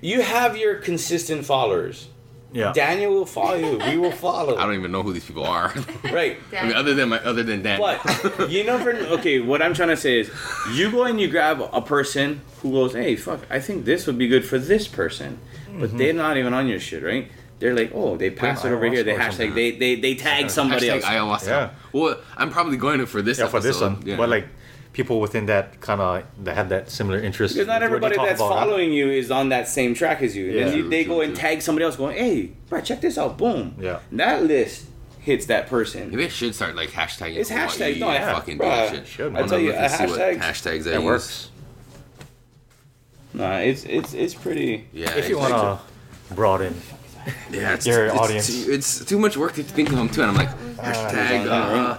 you 0.00 0.22
have 0.22 0.56
your 0.56 0.76
consistent 0.76 1.44
followers. 1.44 2.08
Yeah. 2.56 2.72
Daniel 2.72 3.12
will 3.12 3.26
follow 3.26 3.56
you. 3.56 3.78
We 3.78 3.98
will 3.98 4.12
follow. 4.12 4.56
I 4.56 4.64
don't 4.64 4.74
even 4.74 4.90
know 4.90 5.02
who 5.02 5.12
these 5.12 5.26
people 5.26 5.44
are. 5.44 5.74
Right. 6.04 6.38
I 6.56 6.66
mean, 6.66 6.76
other 6.76 6.94
than 6.94 7.10
my 7.10 7.18
other 7.22 7.42
than 7.42 7.62
Dan. 7.62 7.78
But 7.78 8.50
you 8.50 8.64
know, 8.64 8.76
never. 8.78 8.92
Okay, 9.18 9.40
what 9.40 9.62
I'm 9.62 9.74
trying 9.74 9.88
to 9.88 9.96
say 9.96 10.20
is, 10.20 10.30
you 10.72 10.90
go 10.90 11.04
and 11.04 11.20
you 11.20 11.28
grab 11.28 11.60
a 11.72 11.82
person 11.82 12.42
who 12.62 12.72
goes, 12.72 12.94
"Hey, 12.94 13.16
fuck, 13.16 13.40
I 13.50 13.60
think 13.60 13.84
this 13.84 14.06
would 14.06 14.18
be 14.18 14.28
good 14.28 14.44
for 14.44 14.58
this 14.58 14.88
person," 14.88 15.38
but 15.78 15.88
mm-hmm. 15.88 15.98
they're 15.98 16.12
not 16.12 16.36
even 16.36 16.54
on 16.54 16.68
your 16.68 16.80
shit, 16.80 17.02
right? 17.02 17.30
They're 17.58 17.74
like, 17.74 17.92
"Oh, 17.94 18.16
they 18.16 18.30
passed 18.30 18.64
it 18.64 18.72
over 18.72 18.86
here." 18.86 19.02
They 19.02 19.14
hashtag. 19.14 19.54
They 19.54 19.72
they 19.72 19.96
they 19.96 20.14
tag 20.14 20.50
somebody 20.50 20.88
Hashtag 20.88 21.02
else. 21.02 21.44
ayahuasca. 21.44 21.48
Yeah. 21.48 21.70
Well, 21.92 22.20
I'm 22.36 22.50
probably 22.50 22.76
going 22.76 22.98
to 23.00 23.06
for 23.06 23.22
this. 23.22 23.38
Yeah, 23.38 23.48
for 23.48 23.60
this 23.60 23.80
one. 23.80 24.02
Yeah. 24.04 24.16
But 24.16 24.28
like 24.28 24.46
people 24.96 25.20
within 25.20 25.44
that 25.46 25.78
kind 25.82 26.00
of 26.00 26.24
that 26.44 26.54
had 26.56 26.68
that 26.70 26.90
similar 26.90 27.20
interest. 27.20 27.54
Because 27.54 27.68
not 27.68 27.82
everybody 27.82 28.16
that's 28.16 28.40
about, 28.40 28.52
huh? 28.54 28.64
following 28.64 28.92
you 28.94 29.10
is 29.10 29.30
on 29.30 29.50
that 29.50 29.68
same 29.68 29.92
track 29.94 30.22
as 30.22 30.34
you. 30.34 30.46
And 30.48 30.58
then 30.58 30.68
Yeah. 30.68 30.74
you, 30.76 30.88
they 30.88 31.04
go 31.04 31.20
and 31.20 31.36
tag 31.36 31.60
somebody 31.60 31.84
else, 31.84 31.96
going, 31.96 32.16
"Hey, 32.16 32.52
bro, 32.70 32.80
check 32.80 33.02
this 33.02 33.18
out!" 33.18 33.36
Boom. 33.36 33.74
Yeah. 33.78 33.98
And 34.10 34.18
that 34.20 34.44
list 34.44 34.86
hits 35.20 35.44
that 35.46 35.66
person. 35.66 36.10
Maybe 36.10 36.24
I 36.24 36.28
should 36.28 36.54
start 36.54 36.74
like 36.76 36.90
hashtagging. 36.90 37.36
It's 37.36 37.50
Hawaii 37.50 37.66
hashtag- 37.68 37.98
no, 37.98 38.08
and 38.08 38.14
yeah, 38.24 38.34
fucking 38.34 38.58
bruh. 38.58 38.88
doing 38.90 39.00
shit. 39.02 39.06
Should, 39.08 39.36
I'm 39.36 39.48
tell 39.48 39.58
you, 39.58 39.72
gonna 39.72 39.84
a 39.84 39.88
see 39.90 40.06
what 40.06 40.18
hashtag- 40.20 40.40
hashtags 40.40 40.86
I 40.86 40.90
That 40.92 41.02
works. 41.02 41.50
Nah, 43.34 43.58
it's 43.58 43.84
it's 43.84 44.14
it's 44.14 44.34
pretty. 44.34 44.86
Yeah, 44.94 45.14
If 45.14 45.28
you 45.28 45.36
want 45.38 45.52
to 45.52 46.34
broaden, 46.34 46.74
Yeah, 47.52 47.74
it's, 47.74 47.86
your 47.86 48.06
it's, 48.06 48.14
audience. 48.16 48.46
Too, 48.64 48.72
it's 48.72 49.04
too 49.04 49.18
much 49.18 49.36
work 49.36 49.52
to 49.54 49.62
think 49.62 49.90
of 49.90 49.96
them 49.96 50.08
too, 50.08 50.22
and 50.22 50.30
I'm 50.30 50.36
like, 50.36 50.48
hashtag. 50.78 51.46
Uh, 51.46 51.98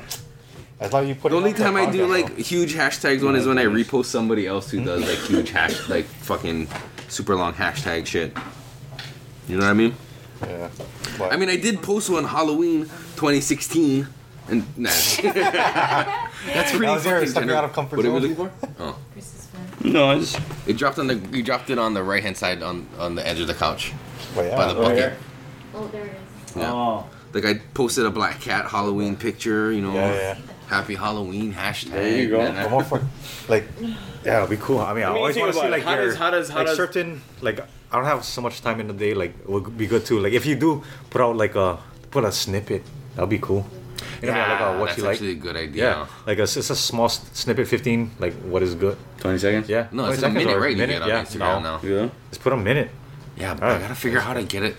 I 0.80 0.88
thought 0.88 1.08
you 1.08 1.16
put. 1.16 1.30
the 1.32 1.36
it 1.36 1.38
only 1.38 1.52
on 1.52 1.58
the 1.58 1.64
time 1.64 1.76
I 1.76 1.90
do 1.90 2.06
podcast, 2.08 2.10
like 2.30 2.38
huge 2.38 2.76
hashtags 2.76 3.24
one 3.24 3.36
is 3.36 3.48
when 3.48 3.58
I 3.58 3.64
repost 3.66 4.06
somebody 4.06 4.46
else 4.46 4.70
who 4.70 4.84
does 4.84 5.02
like 5.02 5.18
huge 5.20 5.50
hash, 5.50 5.90
like 5.90 6.06
fucking 6.06 6.68
super 7.08 7.36
long 7.36 7.54
hashtag 7.54 8.06
shit. 8.06 8.32
You 9.48 9.58
know 9.58 9.64
what 9.66 9.72
I 9.72 9.74
mean? 9.74 9.96
Yeah. 10.42 10.70
But, 11.18 11.34
I 11.34 11.38
mean, 11.38 11.50
I 11.50 11.56
did 11.58 11.82
post 11.82 12.10
one 12.12 12.26
Halloween 12.26 12.82
2016, 13.16 14.08
and 14.50 14.78
nah. 14.78 14.90
that's 14.92 15.16
pretty 15.26 16.86
That 16.86 16.94
was 16.94 17.06
your 17.06 17.14
fucking 17.16 17.30
stepping 17.30 17.50
out 17.52 17.64
of 17.64 17.74
comfort 17.74 17.98
What 17.98 18.06
are 18.06 18.12
we 18.12 18.20
zone. 18.20 18.30
looking 18.30 18.36
for? 18.36 18.52
Oh, 18.80 18.98
Kris 19.14 19.34
is 19.36 19.46
fun. 19.48 19.92
No, 19.94 20.10
I 20.12 20.20
just 20.20 20.40
it 20.68 20.78
dropped 20.78 21.00
on 21.00 21.08
the 21.08 21.16
you 21.36 21.42
dropped 21.44 21.70
it 21.72 21.80
on 21.80 21.94
the 21.96 22.04
right 22.04 22.22
hand 22.22 22.38
side 22.38 22.62
on 22.62 22.88
on 23.00 23.16
the 23.16 23.26
edge 23.28 23.40
of 23.40 23.48
the 23.48 23.54
couch 23.56 23.94
but 24.36 24.46
yeah, 24.46 24.56
by 24.56 24.72
the 24.74 24.80
Oh, 24.80 24.84
bucket. 24.84 24.98
yeah? 25.00 25.14
Oh, 25.74 25.88
there 25.88 26.06
it 26.06 26.12
is. 26.50 26.56
Yeah. 26.56 26.72
Oh, 26.74 27.06
Like 27.34 27.46
I 27.46 27.56
posted 27.74 28.06
a 28.06 28.12
black 28.12 28.40
cat 28.42 28.66
Halloween 28.68 29.16
picture, 29.16 29.72
you 29.72 29.82
know. 29.82 29.94
Yeah, 29.94 30.14
yeah. 30.14 30.38
Happy 30.68 30.96
Halloween 30.96 31.54
hashtag. 31.54 31.92
There 31.92 32.18
you 32.22 32.30
go. 32.30 32.42
I- 32.42 32.52
But 32.64 32.70
more 32.72 32.84
for 32.84 33.02
like, 33.48 33.66
yeah, 34.26 34.38
it'd 34.40 34.50
be 34.50 34.58
cool. 34.58 34.80
I 34.80 34.94
mean, 34.94 35.04
I, 35.04 35.08
mean, 35.08 35.18
always 35.18 35.38
want 35.38 35.54
to 35.54 35.60
see 35.60 35.68
like 35.70 35.84
How 35.84 35.96
your, 35.96 36.06
does- 36.06 36.16
how 36.18 36.30
does- 36.30 36.50
how 36.50 36.58
like 36.58 36.68
does- 36.68 36.78
certain 36.78 37.22
like 37.42 37.60
I 37.92 37.96
don't 37.96 38.06
have 38.06 38.26
so 38.26 38.42
much 38.42 38.62
time 38.62 38.80
in 38.82 38.88
the 38.88 38.94
day. 38.94 39.14
Like 39.14 39.34
it 39.40 39.50
would 39.50 39.78
be 39.78 39.88
good 39.88 40.06
too. 40.06 40.20
Like 40.20 40.34
if 40.34 40.46
you 40.46 40.56
do 40.56 40.84
put 41.10 41.22
out 41.22 41.38
like 41.38 41.56
a 41.56 41.78
put 42.12 42.24
a 42.26 42.32
snippet, 42.32 42.84
that'd 43.16 43.30
be 43.30 43.40
cool. 43.40 43.66
You 44.22 44.28
know, 44.28 44.34
Yeah, 44.36 44.52
like 44.52 44.62
uh, 44.62 44.78
what 44.80 44.86
that's 44.88 44.98
you 44.98 45.04
like. 45.06 45.14
actually 45.14 45.32
a 45.32 45.36
good 45.36 45.56
idea. 45.56 45.84
Yeah, 45.84 46.08
like 46.26 46.40
a, 46.40 46.44
it's 46.44 46.70
a 46.70 46.76
small 46.76 47.08
snippet, 47.10 47.68
fifteen. 47.68 48.12
Like 48.20 48.34
what 48.52 48.62
is 48.62 48.76
good. 48.76 48.98
20 49.20 49.38
seconds. 49.38 49.70
Yeah, 49.70 49.88
No, 49.92 50.06
it's 50.08 50.18
a 50.18 50.22
seconds 50.22 50.38
minute, 50.38 50.56
or 50.56 50.60
right? 50.62 50.72
You 50.72 50.78
minute, 50.78 50.94
get 50.94 51.02
on 51.04 51.10
yeah, 51.10 51.24
Instagram 51.24 51.62
no. 51.64 51.78
now. 51.78 51.80
Yeah. 51.84 52.10
Just 52.30 52.42
put 52.42 52.52
a 52.54 52.58
minute. 52.58 52.90
Yeah, 53.38 53.54
but 53.54 53.64
I 53.64 53.80
gotta 53.80 53.96
figure 53.96 54.20
out 54.20 54.26
how 54.26 54.34
to 54.34 54.44
get 54.44 54.64
it. 54.64 54.76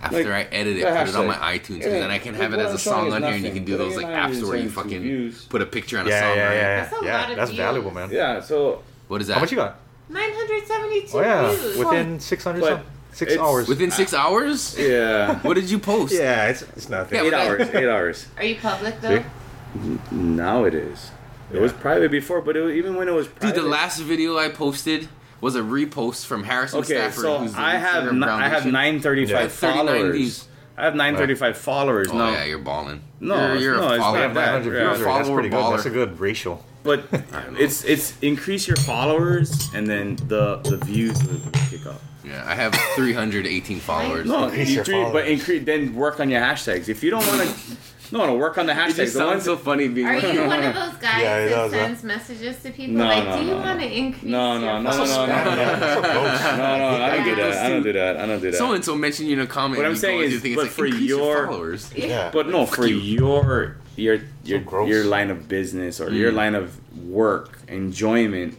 After 0.00 0.16
Like, 0.30 0.52
I 0.52 0.54
edit 0.54 0.76
it, 0.76 0.84
put 0.84 1.08
it 1.08 1.16
on 1.16 1.26
my 1.26 1.34
hashtag. 1.34 1.40
iTunes, 1.60 1.68
Yeah, 1.70 1.74
because 1.78 1.92
then 1.92 2.10
I 2.10 2.18
can 2.18 2.34
have 2.34 2.50
like 2.52 2.60
it 2.60 2.62
as 2.66 2.70
a 2.70 2.72
I'm 2.74 2.78
showing 2.78 2.96
song 2.98 3.06
is 3.08 3.14
on 3.14 3.22
here, 3.24 3.32
and 3.34 3.44
you 3.44 3.52
can 3.52 3.64
do 3.64 3.76
those 3.76 3.96
like 3.96 4.06
apps 4.06 4.42
where 4.46 4.56
you 4.56 4.70
fucking 4.70 5.02
views. 5.02 5.44
put 5.46 5.60
a 5.60 5.66
picture 5.66 5.98
on 5.98 6.06
a 6.06 6.10
Yeah, 6.10 6.20
song, 6.20 6.36
yeah, 6.36 6.44
right? 6.46 6.54
yeah, 6.54 6.76
That's 6.84 6.92
a 7.02 7.04
yeah. 7.04 7.20
lot 7.20 7.30
of 7.30 7.36
That's 7.36 7.50
views. 7.50 7.58
valuable, 7.58 7.90
man. 7.90 8.08
Yeah. 8.12 8.40
So 8.40 8.82
What 9.08 9.20
is 9.20 9.26
that? 9.26 9.34
How 9.34 9.40
much 9.40 9.50
you 9.50 9.56
got? 9.56 9.76
972 10.08 11.16
Oh 11.16 11.20
yeah, 11.20 11.50
views. 11.50 11.76
within 11.78 12.20
six 12.20 12.44
hundred 12.44 12.60
But 12.60 12.82
six 13.12 13.32
it's- 13.32 13.44
hours. 13.46 13.68
Within 13.68 13.90
six 13.90 14.14
ah. 14.14 14.26
hours? 14.28 14.76
yeah. 14.78 15.38
What 15.40 15.54
did 15.54 15.68
you 15.70 15.78
post? 15.78 16.12
yeah, 16.14 16.46
it's 16.48 16.62
it's 16.76 16.88
nothing. 16.88 17.18
Yeah, 17.18 17.24
eight 17.24 17.34
hours. 17.34 17.68
Eight 17.74 17.88
hours. 17.88 18.26
Are 18.36 18.44
you 18.44 18.56
public 18.56 19.00
though? 19.00 19.18
See? 19.18 19.98
Now 20.12 20.64
it 20.64 20.74
is. 20.74 21.10
It 21.50 21.56
Yeah. 21.56 21.60
was 21.62 21.72
private 21.72 22.10
before, 22.10 22.40
but 22.40 22.56
it 22.56 22.70
even 22.76 22.94
when 22.96 23.08
it 23.08 23.12
was 23.12 23.26
Dude, 23.40 23.54
the 23.54 23.62
last 23.62 23.98
video 24.00 24.38
I 24.38 24.48
posted 24.48 25.08
was 25.40 25.54
a 25.56 25.60
repost 25.60 26.26
from 26.26 26.44
Harrison 26.44 26.80
Okay, 26.80 26.94
Stafford. 26.94 27.22
so 27.22 27.38
who's 27.38 27.52
the 27.52 27.60
I 27.60 27.74
have 27.76 28.12
ni- 28.12 28.26
I 28.26 28.48
have 28.48 28.66
935 28.66 29.40
Yeah, 29.40 29.48
followers. 29.48 30.16
views. 30.16 30.44
I 30.76 30.84
have 30.84 30.94
935 30.94 31.56
followers 31.58 32.08
Oh 32.12 32.18
now. 32.18 32.32
yeah, 32.32 32.44
you're 32.44 32.58
balling. 32.58 33.02
No, 33.20 33.34
you're, 33.34 33.44
it's- 33.46 33.62
you're 33.62 33.76
no, 33.76 33.88
a 33.88 33.94
it's 33.94 33.98
follower. 34.02 34.18
not 34.28 34.34
that. 34.34 34.46
900 34.52 34.72
Yeah. 34.78 34.88
views, 34.88 34.98
that's 34.98 35.04
Follower 35.26 35.34
pretty 35.34 35.48
good. 35.48 35.72
That's 35.72 35.86
a 35.86 35.90
good 35.90 36.20
ratio. 36.20 36.64
But 36.84 37.04
it's 37.58 37.84
it's 37.84 38.16
increase 38.22 38.66
your 38.68 38.76
followers 38.78 39.68
and 39.74 39.86
then 39.86 40.16
the 40.28 40.56
the 40.58 40.76
views 40.78 41.18
will 41.24 41.50
kick 41.70 41.84
up. 41.86 42.00
Yeah, 42.24 42.42
I 42.46 42.54
have 42.54 42.74
318 42.96 43.80
followers. 43.80 44.26
No, 44.26 44.44
Increase 44.44 44.68
you 44.68 44.74
your 44.76 44.84
create- 44.84 45.12
but 45.12 45.26
increase 45.26 45.64
then 45.64 45.94
work 45.94 46.20
on 46.20 46.30
your 46.30 46.40
hashtags. 46.40 46.88
If 46.88 47.02
you 47.02 47.10
don't 47.10 47.26
want 47.26 47.40
to, 47.42 47.76
no, 48.12 48.26
no, 48.26 48.36
work 48.36 48.56
on 48.58 48.66
the 48.66 48.72
It 48.72 48.76
hashtags. 48.76 48.96
just 48.96 49.14
sounds 49.14 49.44
so 49.44 49.56
funny 49.56 49.88
being 49.88 50.06
Are 50.06 50.20
like, 50.20 50.32
you 50.34 50.44
one 50.46 50.62
of 50.62 50.74
those 50.82 50.94
guys 50.94 51.22
Yeah, 51.22 51.38
that 51.44 51.48
does, 51.50 51.72
huh? 51.72 51.78
sends 51.78 52.02
messages 52.04 52.62
to 52.62 52.70
people 52.70 52.94
No, 52.94 53.04
like, 53.06 53.24
no, 53.24 53.38
"Do 53.38 53.44
you 53.44 53.50
no, 53.52 53.56
want 53.58 53.80
to 53.80 53.86
no. 53.88 53.92
increase 53.94 54.22
No, 54.24 54.58
no, 54.58 54.64
your 54.64 54.80
no, 54.80 54.82
no, 54.82 54.90
followers?" 54.90 55.16
no, 55.16 55.26
no. 55.26 55.54
That's 55.54 55.94
so 55.94 56.00
gross. 56.02 56.42
No, 56.58 56.76
no, 56.78 56.88
I 57.04 57.16
don't 57.16 57.24
do 57.24 57.34
that. 57.36 57.52
I 57.64 57.68
don't 57.68 57.82
do 57.82 57.92
that. 57.92 58.16
I 58.16 58.26
don't 58.26 58.40
do 58.40 58.50
that. 58.50 58.56
so 58.58 58.72
and 58.72 58.84
so 58.84 58.94
mentioned 58.96 59.28
you 59.28 59.34
in 59.34 59.40
a 59.40 59.46
comment. 59.46 59.78
What 59.78 59.86
I'm 59.86 59.96
saying 59.96 60.20
is, 60.20 60.40
think 60.40 60.56
but 60.56 60.66
it's 60.66 60.74
for 60.74 60.82
like, 60.84 60.92
increase 60.92 61.08
your- 61.10 61.46
followers. 61.46 61.92
Yeah. 61.96 62.30
But 62.32 62.48
no, 62.48 62.64
for 62.66 62.86
your 62.86 63.76
your 63.96 64.20
your 64.44 64.60
gross. 64.60 64.88
your 64.88 65.04
line 65.04 65.30
of 65.30 65.48
business 65.48 66.00
or 66.00 66.08
Mm. 66.08 66.16
your 66.18 66.32
line 66.32 66.54
of 66.54 66.76
work 67.08 67.58
enjoyment, 67.68 68.56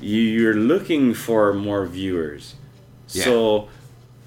you, 0.00 0.20
you're 0.20 0.54
looking 0.54 1.14
for 1.14 1.52
more 1.54 1.86
viewers. 1.86 2.54
Yeah. 3.08 3.24
So 3.24 3.68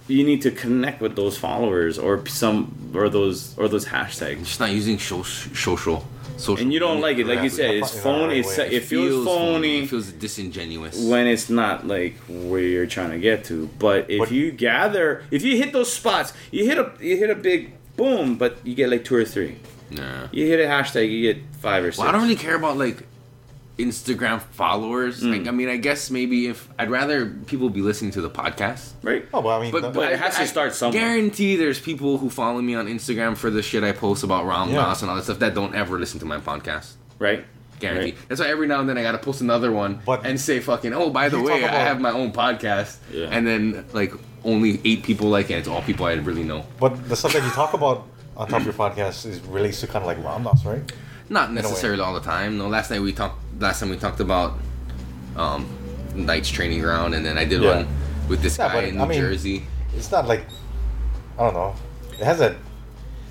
you 0.07 0.23
need 0.23 0.41
to 0.43 0.51
connect 0.51 1.01
with 1.01 1.15
those 1.15 1.37
followers 1.37 1.97
or 1.97 2.25
some 2.27 2.91
or 2.93 3.09
those 3.09 3.57
or 3.57 3.67
those 3.67 3.85
hashtags. 3.85 4.39
just 4.45 4.59
not 4.59 4.71
using 4.71 4.99
so- 4.99 5.23
social. 5.23 6.05
Social. 6.37 6.61
And 6.61 6.73
you 6.73 6.79
don't 6.79 6.99
like 6.99 7.17
it, 7.17 7.27
like 7.27 7.43
you 7.43 7.49
said, 7.49 7.75
it's 7.75 7.95
Yeah, 7.95 8.01
phony. 8.01 8.39
It's, 8.39 8.57
right. 8.57 8.73
it 8.73 8.83
feels 8.83 9.25
phony 9.25 9.83
It 9.83 9.87
feels 9.89 10.11
disingenuous. 10.11 11.01
when 11.01 11.27
it's 11.27 11.49
not 11.49 11.87
like 11.87 12.15
where 12.27 12.59
you're 12.59 12.85
trying 12.87 13.11
to 13.11 13.19
get 13.19 13.45
to. 13.45 13.69
But 13.79 14.09
if 14.11 14.19
But- 14.19 14.31
you 14.31 14.51
gather, 14.51 15.23
if 15.31 15.43
you 15.43 15.55
hit 15.55 15.71
those 15.71 15.91
spots, 15.93 16.33
you 16.51 16.65
hit 16.65 16.77
a 16.77 16.91
you 16.99 17.15
hit 17.15 17.29
a 17.29 17.35
big 17.35 17.71
boom, 17.95 18.35
but 18.35 18.57
you 18.65 18.75
get 18.75 18.89
like 18.89 19.05
two 19.05 19.15
or 19.15 19.23
three. 19.23 19.55
Nah. 19.91 20.27
You 20.33 20.45
hit 20.47 20.59
a 20.59 20.67
hashtag, 20.67 21.09
you 21.09 21.21
get 21.33 21.41
five 21.61 21.83
or 21.85 21.91
six. 21.91 21.99
Well, 21.99 22.09
I 22.09 22.11
don't 22.11 22.23
really 22.23 22.35
care 22.35 22.55
about 22.55 22.77
like 22.77 22.97
Instagram 23.77 24.41
followers. 24.41 25.21
Mm. 25.21 25.37
Like, 25.39 25.47
I 25.47 25.51
mean, 25.51 25.69
I 25.69 25.77
guess 25.77 26.09
maybe 26.09 26.47
if 26.47 26.69
I'd 26.79 26.89
rather 26.89 27.25
people 27.47 27.69
be 27.69 27.81
listening 27.81 28.11
to 28.11 28.21
the 28.21 28.29
podcast. 28.29 28.91
right. 29.03 29.25
Oh, 29.33 29.41
well, 29.41 29.59
I 29.59 29.63
mean, 29.63 29.71
But, 29.71 29.81
the- 29.81 29.89
but 29.89 30.11
it 30.13 30.19
has 30.19 30.37
to 30.37 30.47
start 30.47 30.73
somewhere. 30.73 31.01
Guarantee 31.01 31.55
there's 31.57 31.79
people 31.79 32.17
who 32.17 32.29
follow 32.29 32.61
me 32.61 32.75
on 32.75 32.87
Instagram 32.87 33.35
for 33.35 33.49
the 33.49 33.61
shit 33.61 33.83
I 33.83 33.91
post 33.91 34.23
about 34.23 34.45
Ram 34.45 34.69
Yeah. 34.69 34.75
Dass 34.77 35.01
and 35.01 35.09
all 35.11 35.17
that 35.17 35.23
stuff 35.23 35.39
that 35.39 35.53
don't 35.53 35.75
ever 35.75 35.99
listen 35.99 36.19
to 36.21 36.25
my 36.25 36.37
podcast. 36.39 36.93
Right. 37.19 37.45
Guarantee. 37.81 38.11
Right. 38.11 38.17
That's 38.29 38.39
why 38.39 38.47
every 38.47 38.67
now 38.67 38.79
and 38.79 38.87
then 38.87 38.97
I 38.97 39.01
gotta 39.03 39.17
post 39.17 39.41
another 39.41 39.71
one 39.71 39.99
But- 40.05 40.25
and 40.25 40.39
say 40.39 40.61
fucking 40.61 40.93
oh 40.93 41.09
by 41.09 41.27
the 41.27 41.41
way 41.41 41.59
talk 41.59 41.71
I 41.71 41.79
have 41.79 41.99
my 41.99 42.11
own 42.11 42.31
podcast 42.31 42.97
Yeah. 43.11 43.27
and 43.29 43.45
then 43.45 43.85
like 43.91 44.13
only 44.45 44.79
eight 44.85 45.03
people 45.03 45.27
like 45.27 45.49
it. 45.51 45.55
It's 45.55 45.67
all 45.67 45.81
people 45.81 46.05
I 46.05 46.13
really 46.13 46.43
know. 46.43 46.65
but 46.79 47.09
the 47.09 47.15
stuff 47.17 47.33
that 47.33 47.43
you 47.43 47.49
talk 47.49 47.73
about 47.73 48.07
on 48.37 48.47
top 48.47 48.59
of 48.61 48.65
your 48.65 48.73
podcast 48.73 49.25
is 49.25 49.41
relates 49.41 49.81
to 49.81 49.87
kind 49.87 50.03
of 50.03 50.07
like 50.07 50.23
Ram 50.23 50.43
Dass, 50.43 50.63
right? 50.65 50.89
Not 51.29 51.51
necessarily 51.53 52.01
all 52.01 52.13
the 52.13 52.19
time. 52.21 52.57
No, 52.57 52.67
last 52.67 52.91
night 52.91 53.01
we 53.01 53.11
talked. 53.13 53.39
Last 53.59 53.79
time 53.79 53.89
we 53.89 53.97
talked 53.97 54.19
about 54.19 54.53
um, 55.35 55.67
Knights 56.13 56.49
training 56.49 56.81
ground, 56.81 57.15
and 57.15 57.25
then 57.25 57.37
I 57.37 57.45
did 57.45 57.61
Yeah. 57.61 57.75
one 57.77 57.87
with 58.29 58.41
this 58.41 58.57
Yeah, 58.57 58.71
guy 58.71 58.81
in 58.83 58.95
New 58.97 59.01
I 59.03 59.07
mean- 59.07 59.19
Jersey. 59.19 59.65
It's 59.95 60.11
not 60.11 60.27
like 60.27 60.45
I 61.37 61.43
don't 61.45 61.53
know. 61.53 61.75
It 62.19 62.23
has 62.23 62.39
a, 62.41 62.55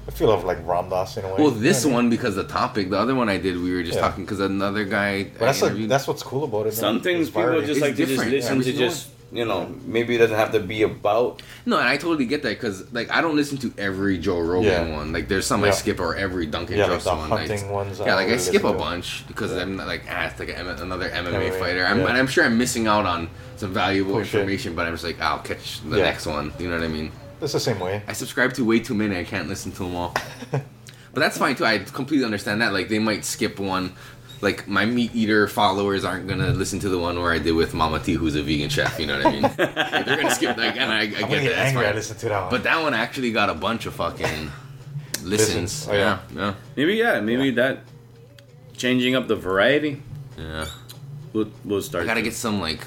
a 0.06 0.10
feel 0.10 0.30
of 0.32 0.44
like 0.44 0.58
Ram 0.66 0.88
Dass 0.90 1.16
in 1.16 1.24
a 1.24 1.28
way. 1.28 1.34
Well, 1.38 1.52
You 1.52 1.58
this 1.60 1.84
know 1.84 1.90
what 1.90 1.96
mean? 2.00 2.04
one 2.06 2.10
because 2.10 2.34
the 2.34 2.44
topic. 2.44 2.90
The 2.90 2.98
other 2.98 3.14
one 3.14 3.28
I 3.28 3.38
did, 3.38 3.56
we 3.62 3.72
were 3.72 3.82
just 3.82 3.96
Yeah. 3.96 4.02
talking 4.02 4.24
because 4.24 4.40
another 4.40 4.84
guy. 4.84 5.24
But 5.24 5.40
that's 5.40 5.58
I 5.58 5.66
like, 5.66 5.70
interviewed- 5.70 5.90
that's 5.90 6.06
what's 6.08 6.22
cool 6.22 6.44
about 6.44 6.66
it. 6.66 6.74
Some 6.74 7.00
things 7.00 7.30
people 7.30 7.60
just 7.60 7.70
It's 7.72 7.80
like 7.80 7.96
to 7.96 8.06
just 8.06 8.24
listen 8.26 8.58
Every 8.60 8.72
to 8.72 8.78
just 8.78 9.08
you 9.34 9.44
know 9.44 9.68
maybe 9.84 10.14
it 10.14 10.18
doesn't 10.18 10.36
have 10.36 10.52
to 10.52 10.60
be 10.60 10.82
about 10.82 11.42
No, 11.66 11.78
and 11.78 11.88
I 11.88 11.96
totally 11.96 12.24
get 12.24 12.42
that 12.44 12.50
because 12.50 12.90
like 12.92 13.10
I 13.10 13.20
don't 13.20 13.34
listen 13.36 13.58
to 13.58 13.74
every 13.76 14.16
Joe 14.18 14.38
Rogan 14.40 14.70
Yeah. 14.88 14.96
one. 14.96 15.12
Like 15.12 15.26
there's 15.28 15.46
some 15.46 15.64
I 15.64 15.70
skip 15.70 15.98
or 16.00 16.14
every 16.16 16.46
Duncan 16.46 16.78
Yeah, 16.78 16.86
like 16.86 17.02
the 17.02 17.10
one. 17.14 17.28
hunting 17.28 17.64
I, 17.64 17.70
ones, 17.70 18.00
I 18.00 18.06
Yeah, 18.06 18.14
like 18.14 18.28
I 18.28 18.36
skip 18.36 18.64
a 18.64 18.72
to. 18.72 18.78
bunch 18.78 19.26
because 19.26 19.52
I'm 19.52 19.76
not, 19.76 19.86
like 19.88 20.02
ah, 20.08 20.26
it's 20.26 20.38
like 20.38 20.50
a, 20.50 20.58
M- 20.58 20.68
another 20.68 21.10
MMA, 21.10 21.58
fighter. 21.58 21.84
I'm, 21.84 21.98
yeah. 22.00 22.08
and 22.08 22.16
I'm 22.16 22.26
sure 22.28 22.44
I'm 22.44 22.56
missing 22.56 22.86
out 22.86 23.06
on 23.06 23.28
some 23.56 23.72
valuable 23.74 24.22
shit. 24.22 24.34
information, 24.34 24.74
but 24.76 24.86
I'm 24.86 24.94
just 24.94 25.04
like 25.04 25.20
I'll 25.20 25.40
catch 25.40 25.80
the 25.82 25.98
Yeah. 25.98 26.04
next 26.04 26.26
one. 26.26 26.52
You 26.60 26.68
know 26.70 26.76
what 26.76 26.84
I 26.84 26.88
mean? 26.88 27.10
It's 27.40 27.52
the 27.52 27.60
same 27.60 27.80
way. 27.80 28.02
I 28.06 28.12
subscribe 28.12 28.54
to 28.54 28.64
way 28.64 28.78
too 28.80 28.94
many. 28.94 29.18
I 29.18 29.24
can't 29.24 29.48
listen 29.48 29.72
to 29.72 29.78
them 29.80 29.96
all. 29.96 30.14
but 30.50 31.20
that's 31.20 31.36
fine 31.38 31.56
too. 31.56 31.64
I 31.64 31.78
completely 31.78 32.24
understand 32.24 32.60
that. 32.62 32.72
Like 32.72 32.88
they 32.88 32.98
might 33.00 33.24
skip 33.24 33.58
one. 33.58 33.94
Like 34.44 34.68
my 34.68 34.84
meat 34.84 35.10
eater 35.14 35.48
followers 35.48 36.04
aren't 36.04 36.28
gonna 36.28 36.50
listen 36.62 36.78
to 36.80 36.88
the 36.88 36.98
one 36.98 37.20
where 37.20 37.32
I 37.32 37.38
did 37.38 37.52
with 37.52 37.72
Mama 37.74 37.98
T, 37.98 38.12
who's 38.12 38.36
a 38.36 38.42
vegan 38.42 38.68
chef. 38.68 38.98
You 39.00 39.06
know 39.08 39.16
what 39.16 39.26
I 39.26 39.30
mean? 39.32 39.42
Like, 39.94 40.04
they're 40.06 40.16
gonna 40.20 40.30
skip. 40.34 40.56
Like, 40.56 40.76
and 40.76 40.92
I, 40.92 40.98
I 40.98 41.02
I'm 41.02 41.10
get 41.10 41.20
gonna 41.20 41.34
that. 41.36 41.42
get 41.42 41.56
That's 41.56 41.68
angry. 41.70 41.84
I 41.84 41.88
fine. 41.88 41.94
listen 41.96 42.16
to 42.18 42.28
that 42.28 42.40
one. 42.42 42.50
But 42.50 42.62
that 42.64 42.82
one 42.82 42.94
actually 42.94 43.32
got 43.32 43.48
a 43.50 43.54
bunch 43.54 43.86
of 43.86 43.94
fucking 43.94 44.26
listens. 45.22 45.24
Listens. 45.24 45.88
Oh, 45.88 45.92
yeah. 45.94 46.18
yeah. 46.34 46.40
yeah, 46.40 46.54
maybe 46.76 46.94
yeah 46.94 47.20
maybe 47.20 47.50
that 47.52 47.78
changing 48.76 49.14
up 49.14 49.28
the 49.28 49.36
variety 49.36 50.02
yeah. 50.36 50.66
will 51.32 51.48
will 51.64 51.80
start 51.82 52.04
I 52.04 52.06
gotta 52.06 52.20
to- 52.20 52.24
get 52.24 52.34
some 52.34 52.60
like 52.60 52.84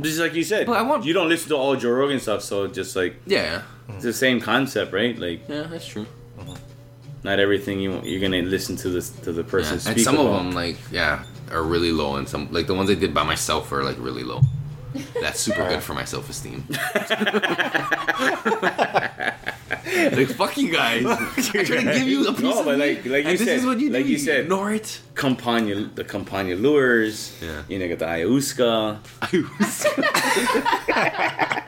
just 0.00 0.18
like 0.20 0.34
you 0.34 0.44
said 0.44 0.66
But 0.66 0.76
I 0.76 0.82
want- 0.82 1.04
you 1.04 1.12
don't 1.14 1.28
listen 1.28 1.48
to 1.50 1.56
all 1.56 1.76
Joe 1.76 1.90
Rogan 1.92 2.20
stuff 2.20 2.42
so 2.42 2.66
just 2.66 2.94
like 2.96 3.14
yeah, 3.26 3.62
it's 3.88 4.02
the 4.04 4.12
same 4.12 4.40
concept 4.40 4.92
right 4.92 5.16
like 5.18 5.48
yeah. 5.48 5.62
That's 5.70 5.86
true. 5.86 6.06
Not 7.28 7.38
everything 7.46 7.76
you 7.84 7.90
you're 8.08 8.20
gonna 8.26 8.42
listen 8.56 8.74
to 8.84 8.88
this 8.96 9.06
to 9.24 9.30
the 9.32 9.42
Yeah. 9.44 9.50
person 9.54 9.72
And 9.74 9.82
speak 9.82 10.04
some 10.08 10.18
of 10.18 10.28
them 10.36 10.48
like 10.62 10.78
yeah 10.90 11.14
are 11.54 11.62
really 11.74 11.92
low, 11.92 12.16
and 12.18 12.26
some 12.28 12.42
like 12.56 12.66
the 12.70 12.74
ones 12.80 12.88
I 12.90 12.94
did 13.04 13.12
by 13.20 13.22
myself 13.34 13.70
are 13.72 13.82
like 13.90 13.98
really 14.08 14.24
low. 14.32 14.40
That's 15.22 15.38
super 15.46 15.64
good 15.68 15.82
for 15.82 15.94
my 15.94 16.04
self 16.04 16.28
esteem. 16.32 16.64
like 20.18 20.28
fuck 20.40 20.56
you 20.56 20.70
guys. 20.72 21.04
I 21.06 21.16
try 21.52 21.62
to 21.64 21.92
give 21.98 22.08
you 22.12 22.26
a 22.28 22.32
piece 22.32 22.42
No, 22.42 22.60
of 22.60 22.64
but 22.68 22.78
like- 22.78 23.04
like 23.14 23.24
you 23.24 23.30
and 23.30 23.38
this 23.38 23.46
said- 23.48 23.58
is 23.60 23.66
what 23.66 23.78
you 23.80 23.90
like 23.90 24.04
do. 24.06 24.10
you 24.12 24.18
said. 24.18 24.40
ignore 24.44 24.72
it. 24.72 25.00
Campania, 25.14 25.76
the 25.94 26.04
Campania 26.04 26.56
lures. 26.56 27.36
Yeah. 27.42 27.62
You 27.68 27.78
know, 27.78 27.88
got 27.88 27.98
the 28.00 28.06
ayahuasca. 28.14 28.98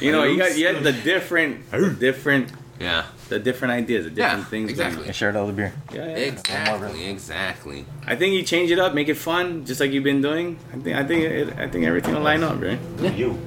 You 0.00 0.12
know, 0.12 0.24
you 0.24 0.36
got 0.36 0.56
you 0.58 0.70
got 0.70 0.82
the 0.82 0.92
different, 0.92 1.70
the 1.70 1.88
different, 1.90 2.50
yeah, 2.80 3.04
the 3.28 3.38
different 3.38 3.72
ideas, 3.72 4.04
the 4.04 4.10
different 4.10 4.46
things. 4.48 4.70
Yeah, 4.70 4.76
things. 4.76 4.88
exactly. 4.88 5.08
I 5.08 5.12
shared 5.12 5.36
all 5.36 5.46
the 5.46 5.52
beer. 5.52 5.72
Yeah, 5.92 6.06
yeah. 6.06 6.16
exactly, 6.16 7.06
exactly. 7.06 7.86
I 8.06 8.16
think 8.16 8.34
you 8.34 8.42
change 8.42 8.70
it 8.70 8.78
up, 8.78 8.94
make 8.94 9.08
it 9.08 9.14
fun, 9.16 9.64
just 9.64 9.80
like 9.80 9.92
you've 9.92 10.04
been 10.04 10.22
doing. 10.22 10.58
I 10.72 10.76
think, 10.78 10.96
I 10.96 11.04
think, 11.04 11.24
it, 11.24 11.56
I 11.58 11.68
think 11.68 11.84
everything 11.86 12.14
will 12.14 12.22
line 12.22 12.42
up, 12.42 12.60
right? 12.60 12.78
You. 13.14 13.38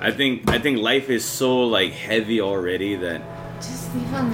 I 0.00 0.10
think, 0.10 0.48
I 0.50 0.58
think 0.58 0.78
life 0.78 1.08
is 1.10 1.24
so 1.24 1.62
like 1.64 1.92
heavy 1.92 2.40
already 2.40 2.96
that 2.96 3.22
Just 3.60 3.94
leave 3.94 4.12
on. 4.14 4.32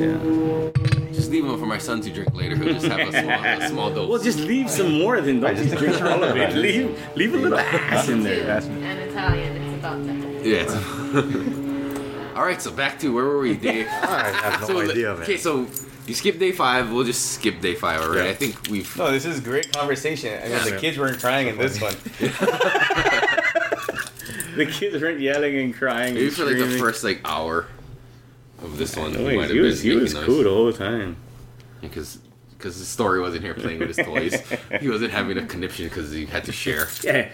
yeah. 0.00 1.12
Just 1.12 1.30
leave 1.30 1.44
them 1.44 1.58
for 1.58 1.66
my 1.66 1.78
son 1.78 2.00
to 2.02 2.10
drink 2.10 2.34
later. 2.34 2.56
He'll 2.56 2.72
just 2.74 2.86
have 2.86 3.00
a 3.00 3.12
small, 3.12 3.44
a 3.44 3.68
small 3.68 3.90
dose. 3.94 4.08
Well, 4.08 4.22
just 4.22 4.38
leave 4.40 4.70
some 4.70 4.98
more 4.98 5.20
than 5.20 5.40
don't 5.40 5.56
just 5.56 5.76
drink 5.76 6.00
all 6.02 6.22
of 6.24 6.36
it. 6.36 6.54
Leave, 6.64 6.98
leave 7.16 7.34
a 7.34 7.36
little 7.36 7.58
ass 7.58 8.08
in 8.08 8.22
there. 8.22 8.58
And 8.58 8.98
Italian, 9.10 9.56
it's 9.56 9.63
about 9.84 10.06
that. 10.06 10.44
yeah. 10.44 12.34
All 12.36 12.44
right, 12.44 12.60
so 12.60 12.70
back 12.72 12.98
to 13.00 13.14
where 13.14 13.24
were 13.24 13.38
we, 13.38 13.56
Dave? 13.56 13.86
I 13.90 14.30
have 14.30 14.60
no 14.62 14.66
so, 14.66 14.80
idea, 14.90 15.12
man. 15.14 15.22
Okay, 15.22 15.36
so 15.36 15.66
you 16.06 16.14
skip 16.14 16.38
day 16.38 16.52
five. 16.52 16.92
We'll 16.92 17.04
just 17.04 17.32
skip 17.32 17.60
day 17.60 17.74
five 17.74 18.00
already. 18.00 18.24
Yeah. 18.24 18.30
I 18.30 18.34
think 18.34 18.56
we've. 18.70 18.96
No, 18.96 19.12
this 19.12 19.24
is 19.24 19.40
great 19.40 19.72
conversation. 19.72 20.36
I 20.40 20.42
mean, 20.42 20.50
Yeah. 20.50 20.64
the 20.64 20.78
kids 20.78 20.98
weren't 20.98 21.20
crying 21.20 21.46
in 21.48 21.56
this 21.58 21.80
one. 21.80 21.94
the 24.56 24.66
kids 24.70 25.00
weren't 25.00 25.20
yelling 25.20 25.56
and 25.58 25.74
crying. 25.74 26.14
Maybe 26.14 26.26
and 26.26 26.34
for 26.34 26.44
like 26.44 26.56
the 26.56 26.78
first 26.78 27.04
like 27.04 27.20
hour 27.24 27.66
of 28.62 28.78
this 28.78 28.96
one, 28.96 29.12
No, 29.12 29.20
he 29.20 29.30
he, 29.30 29.36
might 29.36 29.50
have 29.50 29.58
was, 29.58 29.82
been 29.82 29.90
he 29.92 29.96
was 29.96 30.14
making 30.14 30.26
cool 30.26 30.42
noise 30.42 30.44
the 30.44 30.50
whole 30.50 30.72
time. 30.72 31.16
because 31.80 32.18
because 32.58 32.78
the 32.78 32.84
story 32.84 33.20
wasn't 33.20 33.44
here 33.44 33.54
playing 33.54 33.78
with 33.78 33.94
his 33.94 34.04
toys. 34.04 34.40
he 34.80 34.88
wasn't 34.88 35.12
having 35.12 35.36
a 35.38 35.46
conniption 35.46 35.84
because 35.86 36.10
he 36.10 36.24
had 36.26 36.44
to 36.44 36.52
share. 36.52 36.88
Yeah. 37.02 37.28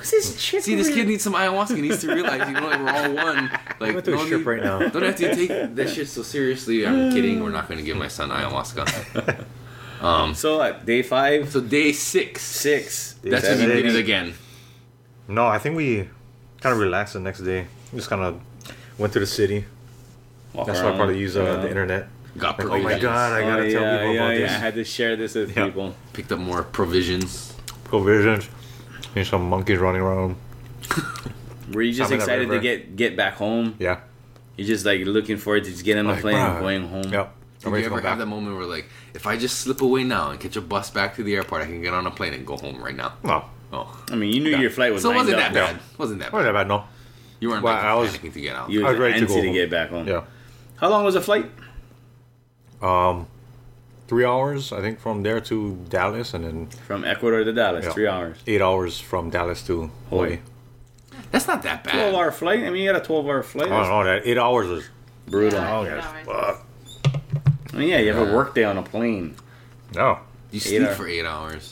Who's 0.00 0.10
this 0.10 0.42
chick? 0.42 0.62
See, 0.62 0.74
this 0.74 0.88
kid 0.88 1.06
needs 1.08 1.22
some 1.22 1.34
ayahuasca. 1.34 1.76
He 1.76 1.82
needs 1.82 2.00
to 2.00 2.12
realize, 2.14 2.48
you 2.48 2.54
know, 2.60 2.66
like 2.68 2.80
we're 2.80 2.90
all 2.90 3.14
one. 3.14 3.50
Like, 3.78 3.92
went 3.94 4.04
through 4.04 4.14
a 4.14 4.16
no 4.16 4.24
strip 4.24 4.40
need- 4.40 4.46
right 4.46 4.62
now. 4.62 4.78
Don't 4.88 5.02
have 5.02 5.16
to 5.16 5.34
take 5.34 5.74
that 5.76 5.88
shit 5.90 6.08
so 6.08 6.22
seriously. 6.22 6.86
I'm 6.86 7.10
kidding. 7.14 7.42
We're 7.42 7.50
not 7.50 7.68
going 7.68 7.78
to 7.78 7.84
give 7.84 7.96
my 7.96 8.08
son 8.08 8.30
ayahuasca. 8.30 9.44
Um, 10.00 10.34
So 10.34 10.62
at 10.62 10.86
day 10.86 11.02
five, 11.02 11.50
so 11.50 11.60
day 11.60 11.92
six, 11.92 12.40
six. 12.40 13.16
that's 13.22 13.44
when 13.46 13.52
you 13.60 13.66
seven, 13.68 13.76
did 13.76 13.86
it 13.86 13.96
again. 13.96 14.32
No, 15.28 15.46
I 15.46 15.58
think 15.58 15.76
we 15.76 16.08
kind 16.62 16.72
of 16.72 16.78
relaxed 16.78 17.12
the 17.12 17.20
next 17.20 17.40
day. 17.40 17.66
We 17.92 17.98
just 17.98 18.08
kind 18.08 18.22
of 18.22 18.40
went 18.96 19.12
to 19.12 19.20
the 19.20 19.26
city. 19.26 19.66
Walk 20.54 20.66
That's 20.68 20.80
why 20.80 20.92
I 20.94 20.96
probably 20.96 21.18
use 21.18 21.36
uh, 21.36 21.44
around. 21.44 21.62
the 21.64 21.68
internet. 21.68 22.08
Got 22.38 22.58
Like, 22.58 22.68
oh 22.68 22.78
my 22.82 22.98
god, 22.98 23.32
I 23.34 23.40
gotta 23.42 23.62
oh, 23.66 23.70
tell 23.70 23.82
yeah, 23.82 23.98
people 23.98 24.14
yeah, 24.14 24.24
about 24.24 24.38
yeah. 24.38 24.46
I 24.46 24.58
had 24.58 24.74
to 24.76 24.84
share 24.84 25.16
this 25.16 25.34
with 25.34 25.54
Yeah. 25.54 25.66
people. 25.66 25.94
Picked 26.14 26.32
up 26.32 26.38
more 26.38 26.62
provisions. 26.62 27.52
Provisions. 27.84 28.48
And 29.16 29.26
some 29.26 29.48
monkeys 29.48 29.78
running 29.78 30.00
around. 30.02 30.36
Were 31.72 31.82
you 31.82 31.92
just 31.92 32.08
Some 32.10 32.14
in 32.14 32.18
the 32.18 32.24
excited 32.24 32.48
to 32.48 32.60
get 32.60 32.96
get 32.96 33.16
back 33.16 33.34
home? 33.34 33.76
Yeah. 33.78 34.00
You're 34.56 34.66
just 34.66 34.84
like 34.84 35.00
looking 35.04 35.36
forward 35.36 35.64
to 35.64 35.70
just 35.70 35.84
getting 35.84 36.00
on 36.00 36.06
the 36.06 36.12
Like, 36.14 36.20
plane 36.22 36.36
and 36.36 36.58
going 36.60 36.88
home. 36.88 37.12
Yep. 37.12 37.34
Did 37.60 37.66
I'm 37.68 37.74
you 37.74 37.84
ever 37.86 38.00
go 38.00 38.08
have 38.08 38.18
that 38.18 38.26
moment 38.26 38.56
where, 38.56 38.66
like, 38.66 38.86
if 39.14 39.26
I 39.26 39.36
just 39.36 39.58
slip 39.60 39.82
away 39.82 40.02
now 40.04 40.30
and 40.30 40.40
catch 40.40 40.56
a 40.56 40.60
bus 40.62 40.90
back 40.90 41.16
to 41.16 41.22
the 41.22 41.34
airport, 41.36 41.62
I 41.62 41.66
can 41.66 41.82
get 41.82 41.92
on 41.92 42.06
a 42.06 42.10
plane 42.10 42.32
and 42.34 42.46
go 42.46 42.56
home 42.56 42.82
right 42.82 42.96
now? 42.96 43.12
No. 43.22 43.44
Oh. 43.72 44.02
I 44.10 44.14
mean, 44.16 44.32
you 44.32 44.40
knew 44.40 44.50
Yeah. 44.50 44.60
your 44.60 44.70
flight 44.70 44.92
was 44.92 45.02
So 45.02 45.10
it 45.12 45.14
wasn't 45.16 45.36
that 45.36 45.48
up. 45.48 45.54
bad. 45.54 45.80
Wasn't 45.98 46.18
that 46.20 46.32
Not 46.32 46.38
bad. 46.38 46.46
that 46.46 46.52
bad, 46.54 46.68
no. 46.68 46.84
You 47.38 47.50
weren't 47.50 47.62
Well, 47.62 47.74
like, 47.74 47.84
I 47.84 47.94
was- 47.94 48.16
panicking 48.16 48.32
to 48.32 48.40
get 48.40 48.56
out. 48.56 48.70
You 48.70 48.80
I 48.80 48.88
was 48.90 48.98
was 48.98 49.00
ready 49.00 49.20
to 49.20 49.26
antsy 49.26 49.28
go 49.28 49.34
to 49.40 49.46
home. 49.46 49.52
get 49.54 49.70
back 49.70 49.90
home. 49.90 50.08
Yeah. 50.08 50.22
How 50.76 50.88
long 50.88 51.04
was 51.04 51.14
the 51.14 51.20
flight? 51.20 51.50
Um, 52.82 53.26
three 54.10 54.24
hours, 54.24 54.72
I 54.72 54.80
think, 54.84 54.98
from 54.98 55.22
there 55.22 55.40
to 55.50 55.56
Dallas, 55.88 56.34
and 56.34 56.42
then 56.44 56.66
From 56.90 57.04
Ecuador 57.04 57.44
to 57.44 57.52
Dallas, 57.52 57.84
Yeah. 57.84 57.92
three 57.92 58.08
hours. 58.14 58.36
eight 58.52 58.60
hours 58.60 58.98
from 59.10 59.30
Dallas 59.30 59.62
to 59.68 59.74
Hawaii. 60.10 60.38
That's 61.30 61.46
not 61.46 61.62
that 61.62 61.84
bad. 61.84 61.92
12 61.94 62.14
hour 62.18 62.32
flight? 62.32 62.60
I 62.66 62.70
mean, 62.70 62.82
you 62.82 62.88
had 62.92 62.96
a 62.96 63.06
12 63.10 63.26
hour 63.26 63.42
flight. 63.44 63.68
Oh 63.70 63.84
don't 63.92 64.04
that 64.10 64.22
eight 64.30 64.36
hours 64.46 64.66
was 64.68 64.84
Brutal. 65.28 65.60
long 65.60 65.86
Yeah, 65.86 65.98
as 65.98 66.04
eight 66.18 66.26
fuck. 66.26 66.66
I 67.72 67.76
mean, 67.76 67.88
yeah, 67.88 67.98
you 68.04 68.12
have 68.12 68.28
a 68.28 68.34
work 68.34 68.54
day 68.56 68.64
on 68.64 68.76
a 68.78 68.82
plane. 68.82 69.36
No, 69.94 70.18
You 70.50 70.56
Eight 70.56 70.62
sleep 70.62 70.82
hours. 70.82 70.96
for 70.96 71.06
eight 71.06 71.24
hours. 71.34 71.64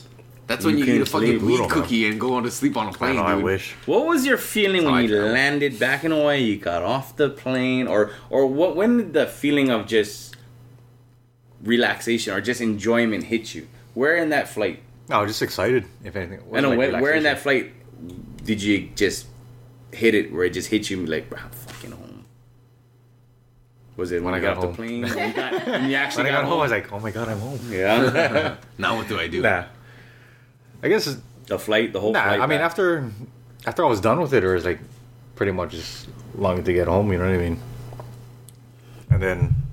That's 0.47 0.65
You 0.65 0.70
when 0.70 0.78
you, 0.78 0.84
eat 0.94 1.00
a 1.02 1.07
fucking 1.07 1.28
sleep. 1.28 1.42
weed 1.42 1.57
Brutal, 1.57 1.68
man. 1.68 1.76
cookie 1.76 2.08
and 2.08 2.20
go 2.20 2.34
on 2.36 2.42
to 2.44 2.50
sleep 2.52 2.76
on 2.76 2.86
a 2.89 2.92
plane. 2.92 3.17
know. 3.17 3.23
I 3.23 3.34
wish. 3.34 3.75
What 3.86 4.07
was 4.07 4.25
your 4.25 4.39
feeling 4.39 4.84
That's 4.84 4.92
when 4.92 5.08
you 5.08 5.23
landed 5.41 5.78
back 5.81 6.05
in 6.05 6.12
Hawaii? 6.12 6.39
You 6.50 6.57
got 6.57 6.83
off 6.94 7.17
the 7.17 7.28
plane, 7.28 7.89
or 7.89 8.12
or 8.31 8.47
what? 8.47 8.76
When 8.76 8.97
did 8.99 9.12
the 9.12 9.26
feeling 9.26 9.68
of 9.70 9.86
just 9.86 10.27
relaxation 11.68 12.32
or 12.34 12.40
just 12.40 12.60
enjoyment 12.60 13.24
hit 13.24 13.55
you? 13.55 13.68
Where 13.94 14.16
in 14.16 14.30
that 14.30 14.48
flight? 14.48 14.80
No, 15.08 15.16
I 15.18 15.22
was 15.22 15.30
just 15.30 15.42
excited. 15.42 15.84
If 16.05 16.16
anything, 16.16 16.40
It 16.40 16.56
I 16.56 16.60
know 16.60 16.76
where, 16.76 17.00
where 17.00 17.14
in 17.14 17.22
that 17.24 17.38
flight 17.38 17.72
did 18.44 18.62
you 18.62 18.88
just 18.94 19.26
hit 19.92 20.14
it? 20.14 20.32
Where 20.32 20.44
it 20.44 20.50
just 20.50 20.68
hit 20.68 20.90
you 20.90 21.05
like, 21.06 21.28
bro, 21.30 21.38
I'm 21.40 21.50
fucking 21.50 21.92
home. 21.92 22.24
Was 23.97 24.12
it 24.12 24.16
when, 24.22 24.32
When 24.32 24.34
I 24.34 24.38
I 24.38 24.40
got, 24.40 24.55
got 24.55 24.56
off 24.58 24.62
home. 24.64 24.72
the 24.72 24.76
plane? 24.76 25.02
when 25.16 25.28
you, 25.28 25.34
got, 25.34 25.66
when 25.66 25.90
you 25.90 25.97
actually 25.97 26.24
When 26.24 26.32
I 26.32 26.36
got, 26.36 26.42
got 26.42 26.48
home, 26.50 26.60
I 26.60 26.62
was 26.62 26.70
like, 26.70 26.92
"Oh 26.92 27.00
my 27.00 27.10
god, 27.10 27.28
I'm 27.28 27.38
home." 27.40 27.60
yeah. 27.70 28.56
Now 28.78 28.97
what 28.97 29.08
do 29.08 29.18
I 29.18 29.26
do? 29.28 29.42
Nah, 29.42 29.64
I 30.82 30.88
guess. 30.88 31.16
The 31.47 31.58
flight, 31.58 31.92
the 31.94 32.00
whole 32.00 32.12
nah, 32.12 32.22
flight. 32.24 32.40
I 32.40 32.47
mean, 32.47 32.58
back. 32.58 32.66
after 32.70 33.10
after 33.66 33.84
I 33.84 33.88
was 33.88 34.00
done 34.00 34.20
with 34.20 34.34
it, 34.34 34.44
it 34.44 34.52
was 34.52 34.64
like 34.66 34.78
pretty 35.34 35.52
much 35.52 35.70
just 35.70 36.08
longing 36.34 36.62
to 36.64 36.72
get 36.72 36.86
home. 36.88 37.10
You 37.10 37.18
know 37.18 37.24
what 37.24 37.34
I 37.34 37.38
mean? 37.38 37.60
And 39.10 39.22
then 39.22 39.38
when 39.38 39.67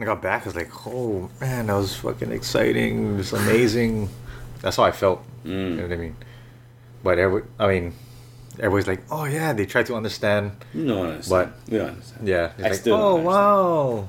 I 0.00 0.04
got 0.04 0.22
back, 0.22 0.42
I 0.42 0.44
was 0.46 0.56
like, 0.56 0.70
"Oh 0.86 1.28
man, 1.40 1.66
that 1.66 1.74
was 1.74 1.94
fucking 1.96 2.32
exciting. 2.32 3.14
It 3.14 3.16
was 3.18 3.32
amazing." 3.32 4.08
That's 4.62 4.76
how 4.76 4.84
I 4.84 4.92
felt. 4.92 5.22
Mm. 5.44 5.50
You 5.50 5.76
know 5.76 5.82
what 5.82 5.92
I 5.92 5.96
mean? 5.96 6.16
But 7.02 7.18
every, 7.18 7.42
I 7.58 7.66
mean, 7.68 7.92
everybody's 8.58 8.86
like, 8.88 9.02
"Oh 9.10 9.24
yeah," 9.24 9.52
they 9.52 9.66
try 9.66 9.82
to 9.84 9.94
understand. 9.94 10.52
you 10.74 10.86
don't 10.86 11.06
understand. 11.06 11.52
But- 11.52 11.72
we 11.72 11.78
don't 11.78 11.88
understand. 11.90 12.28
Yeah, 12.28 12.52
it's 12.56 12.64
I 12.64 12.68
like, 12.70 12.74
still 12.80 12.94
"Oh 12.96 13.16
wow, 13.16 14.08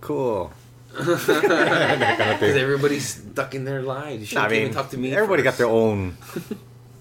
cool." 0.00 0.52
Because 0.92 2.56
everybody's 2.56 3.06
stuck 3.08 3.54
in 3.54 3.64
their 3.64 3.82
lives. 3.82 4.20
You 4.20 4.26
should 4.26 4.38
I 4.38 4.48
mean, 4.48 4.60
even 4.62 4.74
talked 4.74 4.90
to 4.90 4.98
me. 4.98 5.14
everybody 5.14 5.42
got 5.42 5.56
their 5.56 5.66
own 5.68 6.16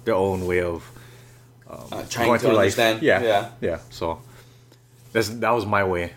their 0.05 0.15
own 0.15 0.45
way 0.47 0.61
of 0.61 0.83
Uh, 1.69 2.03
trying 2.09 2.37
to 2.39 2.49
understand. 2.51 3.01
Yeah, 3.01 3.21
yeah. 3.23 3.49
yeah. 3.61 3.79
So 3.89 4.19
that's 5.13 5.29
that 5.43 5.51
was 5.51 5.65
my 5.65 5.83
way. 5.83 6.13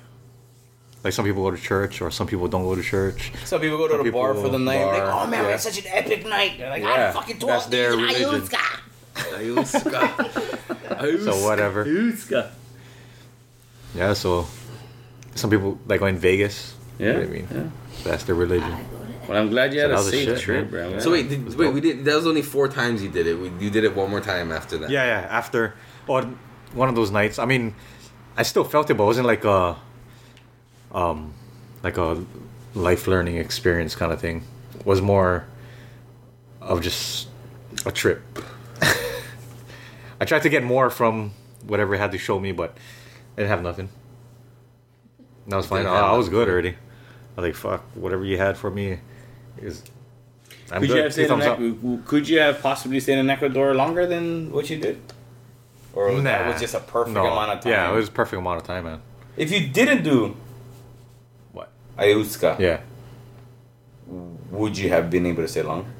Like 1.05 1.13
some 1.13 1.27
people 1.27 1.43
go 1.43 1.51
to 1.51 1.61
church, 1.61 2.01
or 2.01 2.11
some 2.11 2.27
people 2.27 2.49
don't 2.49 2.63
go 2.65 2.75
to 2.75 2.83
church. 2.83 3.31
Some 3.45 3.61
people 3.61 3.77
go 3.77 3.87
to 3.89 3.97
Some 3.99 4.07
the 4.07 4.11
bar 4.11 4.35
for 4.35 4.49
the 4.49 4.59
night. 4.59 4.85
Like, 4.87 5.03
oh 5.03 5.27
man, 5.27 5.45
we 5.45 5.51
had 5.53 5.61
such 5.61 5.79
an 5.79 5.85
epic 5.89 6.27
night. 6.27 6.53
They're 6.57 6.71
like, 6.71 6.83
Yeah, 6.83 7.11
I 7.11 7.13
fucking 7.13 7.39
that's 7.39 7.63
told 7.65 7.71
their 7.73 7.93
you, 7.95 8.07
religion. 8.07 8.41
ayahuasca. 8.41 8.81
Ayahuasca. 9.15 11.25
So 11.25 11.45
whatever. 11.45 11.85
Uska. 11.85 12.51
Yeah. 13.95 14.15
So 14.15 14.47
some 15.35 15.51
people 15.51 15.79
like 15.87 16.01
going 16.01 16.17
Vegas. 16.17 16.75
You 16.99 17.07
know 17.07 17.13
Yeah. 17.13 17.19
what 17.19 17.29
I 17.29 17.31
mean, 17.31 17.49
yeah. 17.53 17.63
that's 18.05 18.25
their 18.25 18.35
religion. 18.35 18.73
I 18.73 18.85
Well, 19.29 19.39
I'm 19.43 19.51
glad 19.51 19.75
you 19.75 19.81
had 19.81 19.91
that 19.91 19.95
a 19.95 19.99
was 19.99 20.09
a 20.09 20.11
safe 20.11 20.29
shit, 20.29 20.39
trip, 20.41 20.73
man. 20.73 20.91
bro. 20.93 20.99
So 21.01 21.11
wait, 21.13 21.29
did, 21.29 21.55
wait, 21.59 21.73
we 21.75 21.81
did. 21.81 22.05
That 22.05 22.17
was 22.17 22.27
only 22.27 22.43
four 22.43 22.69
times 22.69 23.03
you 23.03 23.09
did 23.11 23.27
it. 23.27 23.35
We, 23.39 23.51
you 23.63 23.71
did 23.71 23.85
it 23.85 23.95
one 23.95 24.11
more 24.11 24.21
time 24.21 24.53
after 24.53 24.79
that. 24.79 24.91
Yeah, 24.91 25.05
yeah. 25.05 25.29
After 25.31 25.75
or 26.07 26.23
one 26.73 26.89
of 26.89 26.95
those 26.95 27.11
nights. 27.11 27.39
I 27.39 27.45
mean, 27.47 27.75
I 28.37 28.43
still 28.43 28.65
felt 28.65 28.91
it, 28.91 28.95
but 28.95 29.05
it 29.05 29.07
wasn't 29.07 29.27
like 29.27 29.45
a 29.45 29.77
um 30.95 31.35
like 31.83 31.97
a 31.99 32.25
life 32.75 33.07
learning 33.07 33.37
experience 33.37 33.95
kind 33.95 34.13
of 34.13 34.21
thing. 34.21 34.43
It 34.79 34.87
was 34.87 35.03
more 35.03 35.45
of 36.61 36.81
just 36.81 37.29
a 37.85 37.93
trip. 37.93 38.23
I 40.21 40.25
tried 40.25 40.43
to 40.43 40.49
get 40.49 40.63
more 40.65 40.91
from 40.91 41.33
whatever 41.67 41.95
it 41.95 41.99
had 41.99 42.13
to 42.13 42.19
show 42.19 42.39
me, 42.39 42.53
but 42.53 42.77
I 43.37 43.41
didn't 43.43 43.51
have 43.51 43.63
nothing. 43.63 43.89
That 45.49 45.57
was 45.57 45.67
fine. 45.67 45.85
I, 45.87 46.17
was 46.17 46.29
good 46.31 46.49
already. 46.49 46.71
I 46.71 47.41
was 47.41 47.45
like, 47.49 47.55
fuck, 47.55 47.83
whatever 47.95 48.25
you 48.25 48.39
had 48.39 48.57
for 48.57 48.71
me 48.71 49.01
is. 49.59 49.83
I'm 50.73 50.81
Could 50.81 50.89
good. 50.89 50.97
you 50.97 51.03
have 51.03 51.13
stayed 51.13 51.31
in. 51.31 51.97
Ec- 51.99 52.05
Could 52.07 52.29
you 52.29 52.39
have 52.39 52.63
possibly 52.63 52.99
stayed 53.01 53.19
in 53.19 53.29
Ecuador 53.29 53.75
longer 53.75 54.07
than 54.07 54.51
what 54.51 54.71
you 54.71 54.79
did? 54.79 55.01
Or 55.93 56.11
was 56.11 56.23
that 56.25 56.47
was 56.51 56.61
just 56.61 56.75
a 56.75 56.81
perfect 56.81 57.15
No. 57.15 57.27
amount 57.27 57.53
of 57.53 57.61
time? 57.61 57.73
Yeah, 57.73 57.93
it 57.93 57.95
was 57.95 58.09
a 58.09 58.13
perfect 58.13 58.39
amount 58.41 58.63
of 58.63 58.67
time, 58.67 58.85
man. 58.85 59.03
If 59.37 59.53
you 59.53 59.69
didn't 59.69 60.03
do? 60.03 60.37
Ayahuasca, 61.99 62.59
Yeah. 62.59 62.81
would 64.51 64.77
you 64.79 64.89
have 64.91 65.11
been 65.11 65.27
able 65.27 65.43
to 65.43 65.49
stay 65.49 65.63
longer? 65.63 65.91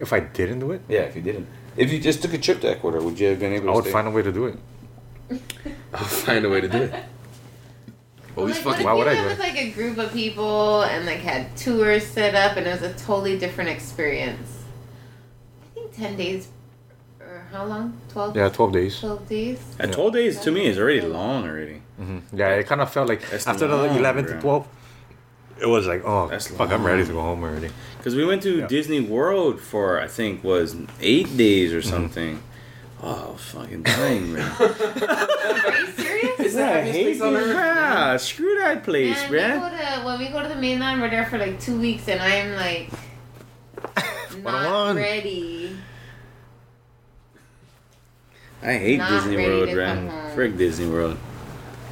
If 0.00 0.12
I 0.12 0.20
didn't 0.20 0.60
do 0.60 0.72
it, 0.72 0.82
Yeah, 0.88 1.00
if 1.00 1.16
you 1.16 1.22
didn't. 1.22 1.46
If 1.76 1.92
you 1.92 1.98
just 2.00 2.22
took 2.22 2.32
a 2.34 2.38
trip 2.38 2.60
to 2.62 2.70
Ecuador, 2.70 3.00
would 3.00 3.18
you 3.18 3.28
have 3.28 3.38
been 3.40 3.52
able 3.52 3.66
to 3.66 3.72
I 3.72 3.74
would 3.76 3.84
stay? 3.84 3.92
find 3.92 4.08
a 4.08 4.10
way 4.10 4.22
to 4.22 4.32
do 4.32 4.46
it. 4.46 4.58
I'll 5.94 6.04
find 6.04 6.44
a 6.44 6.48
way 6.50 6.60
to 6.60 6.68
do 6.68 6.78
it. 6.78 6.94
Always 8.36 8.54
like, 8.56 8.64
fucking. 8.64 8.84
Why 8.86 8.92
what 8.92 9.06
would 9.06 9.12
if 9.12 9.12
I 9.12 9.16
you 9.16 9.22
do 9.22 9.26
went 9.28 9.38
with 9.38 9.48
like 9.48 9.58
a 9.58 9.70
group 9.72 9.98
of 9.98 10.12
people 10.12 10.82
and 10.82 11.06
like 11.06 11.18
had 11.18 11.56
tours 11.56 12.06
set 12.06 12.34
up 12.34 12.56
and 12.56 12.66
it 12.66 12.70
was 12.80 12.82
a 12.82 12.94
totally 12.94 13.38
different 13.38 13.70
experience? 13.70 14.58
I 15.62 15.74
think 15.74 15.92
ten 15.96 16.16
days 16.16 16.48
or 17.20 17.46
how 17.50 17.64
long? 17.64 17.98
Twelve. 18.08 18.36
Yeah, 18.36 18.48
12 18.48 18.72
days. 18.72 19.00
Twelve 19.00 19.28
days. 19.28 19.58
And 19.80 19.92
12 19.92 20.12
days 20.12 20.40
to 20.40 20.52
me 20.52 20.66
is 20.66 20.78
already 20.78 21.00
long 21.00 21.44
already. 21.48 21.82
Hmm 21.98 22.18
Yeah, 22.32 22.50
it 22.54 22.66
kind 22.66 22.80
of 22.80 22.90
felt 22.92 23.08
like 23.08 23.28
That's 23.28 23.46
after 23.46 23.68
long, 23.68 23.82
the 23.94 24.00
11th 24.00 24.28
to 24.28 24.34
bro. 24.40 24.60
12th, 24.60 24.66
it 25.60 25.66
was 25.66 25.86
like, 25.86 26.02
oh, 26.04 26.28
That's 26.28 26.46
fuck, 26.48 26.70
I'm 26.70 26.84
ready 26.86 27.04
to 27.04 27.12
go 27.12 27.20
home 27.20 27.42
already. 27.42 27.70
Because 27.98 28.14
we 28.14 28.24
went 28.24 28.42
to 28.44 28.58
Yeah. 28.60 28.66
Disney 28.68 29.00
World 29.00 29.60
for, 29.60 30.00
I 30.00 30.06
think, 30.08 30.42
was 30.44 30.76
eight 31.00 31.36
days 31.36 31.70
Mm-hmm. 31.70 31.78
or 31.78 31.82
something. 31.82 32.42
Oh, 33.00 33.28
I 33.28 33.30
was 33.32 33.40
fucking 33.42 33.82
dying, 33.84 34.32
man. 34.32 34.50
Are 34.60 35.78
you 35.78 35.86
serious? 35.92 36.40
Is 36.40 36.54
that 36.54 36.84
happiest 36.84 36.98
place 37.00 37.20
on 37.20 37.36
earth? 37.36 37.54
Yeah, 37.54 38.16
screw 38.16 38.56
that 38.58 38.82
place, 38.82 39.16
Man, 39.22 39.30
we 39.30 39.36
man. 39.36 39.60
go 39.60 39.68
to, 39.70 40.04
when 40.06 40.18
we 40.18 40.28
go 40.30 40.42
to 40.42 40.48
the 40.48 40.56
mainland, 40.56 41.00
we're 41.00 41.10
there 41.10 41.26
for 41.26 41.38
like 41.38 41.60
two 41.60 41.78
weeks, 41.78 42.08
and 42.08 42.20
I'm 42.20 42.56
like 42.56 42.90
not 44.42 44.44
One-on-one. 44.44 44.96
ready. 44.96 45.76
I 48.62 48.72
hate 48.74 48.98
Not 48.98 49.10
Disney 49.10 49.36
ready 49.36 49.48
World, 49.48 49.68
to 49.68 49.76
man. 49.76 49.96
come 49.96 50.08
home. 50.08 50.34
Frick 50.34 50.56
Disney 50.56 50.88
World. 50.88 51.16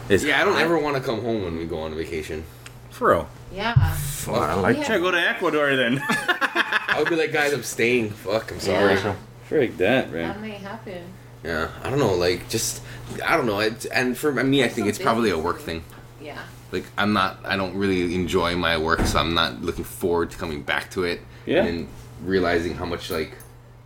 It's 0.08 0.24
Yeah, 0.24 0.40
I 0.40 0.44
don't 0.44 0.54
hot. 0.54 0.62
ever 0.62 0.78
want 0.78 0.96
to 0.96 1.02
come 1.02 1.22
home 1.22 1.42
when 1.44 1.56
we 1.56 1.64
go 1.64 1.80
on 1.80 1.94
vacation. 1.94 2.44
For 2.90 3.10
real. 3.10 3.28
Yeah. 3.52 3.74
Fuck, 3.94 4.34
I 4.36 4.54
like 4.54 4.76
Yeah. 4.78 4.82
Should 4.84 4.96
I 4.96 4.98
go 4.98 5.10
to 5.10 5.18
Ecuador 5.20 5.76
then? 5.76 6.02
I 6.08 6.96
would 6.98 7.08
be 7.08 7.16
like, 7.16 7.32
guys, 7.32 7.52
I'm 7.52 7.62
staying. 7.62 8.10
Fuck, 8.10 8.52
I'm 8.52 8.60
sorry. 8.60 8.94
Yeah. 8.94 9.14
Frick 9.48 9.76
that, 9.78 10.10
man. 10.12 10.28
That 10.28 10.40
man. 10.40 10.50
might 10.50 10.60
happen. 10.60 11.02
Yeah, 11.44 11.68
I 11.82 11.90
don't 11.90 11.98
know. 11.98 12.14
Like, 12.14 12.48
just 12.48 12.82
I 13.24 13.36
don't 13.36 13.46
know. 13.46 13.60
It, 13.60 13.86
and 13.92 14.16
for 14.16 14.32
me, 14.32 14.64
I 14.64 14.68
think 14.68 14.88
it's 14.88 14.98
probably 14.98 15.30
a 15.30 15.38
work 15.38 15.60
thing. 15.60 15.84
Yeah. 16.20 16.38
Like, 16.72 16.84
I'm 16.98 17.12
not. 17.12 17.38
I 17.44 17.56
don't 17.56 17.76
really 17.76 18.14
enjoy 18.14 18.56
my 18.56 18.78
work, 18.78 19.00
so 19.06 19.18
I'm 19.18 19.34
not 19.34 19.62
looking 19.62 19.84
forward 19.84 20.30
to 20.32 20.38
coming 20.38 20.62
back 20.62 20.90
to 20.92 21.04
it. 21.04 21.20
Yeah. 21.44 21.64
And 21.64 21.86
realizing 22.24 22.74
how 22.74 22.86
much 22.86 23.10
like 23.10 23.36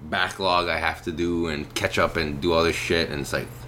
backlog 0.03 0.69
I 0.69 0.79
have 0.79 1.03
to 1.03 1.13
do 1.13 1.49
and 1.49 1.73
catch 1.75 1.99
up 1.99 2.17
and 2.17 2.41
do 2.41 2.53
all 2.55 2.65
this 2.65 2.77
shit, 2.77 3.11
and 3.11 3.21
it's 3.21 3.33
like, 3.35 3.47
fuck. 3.49 3.60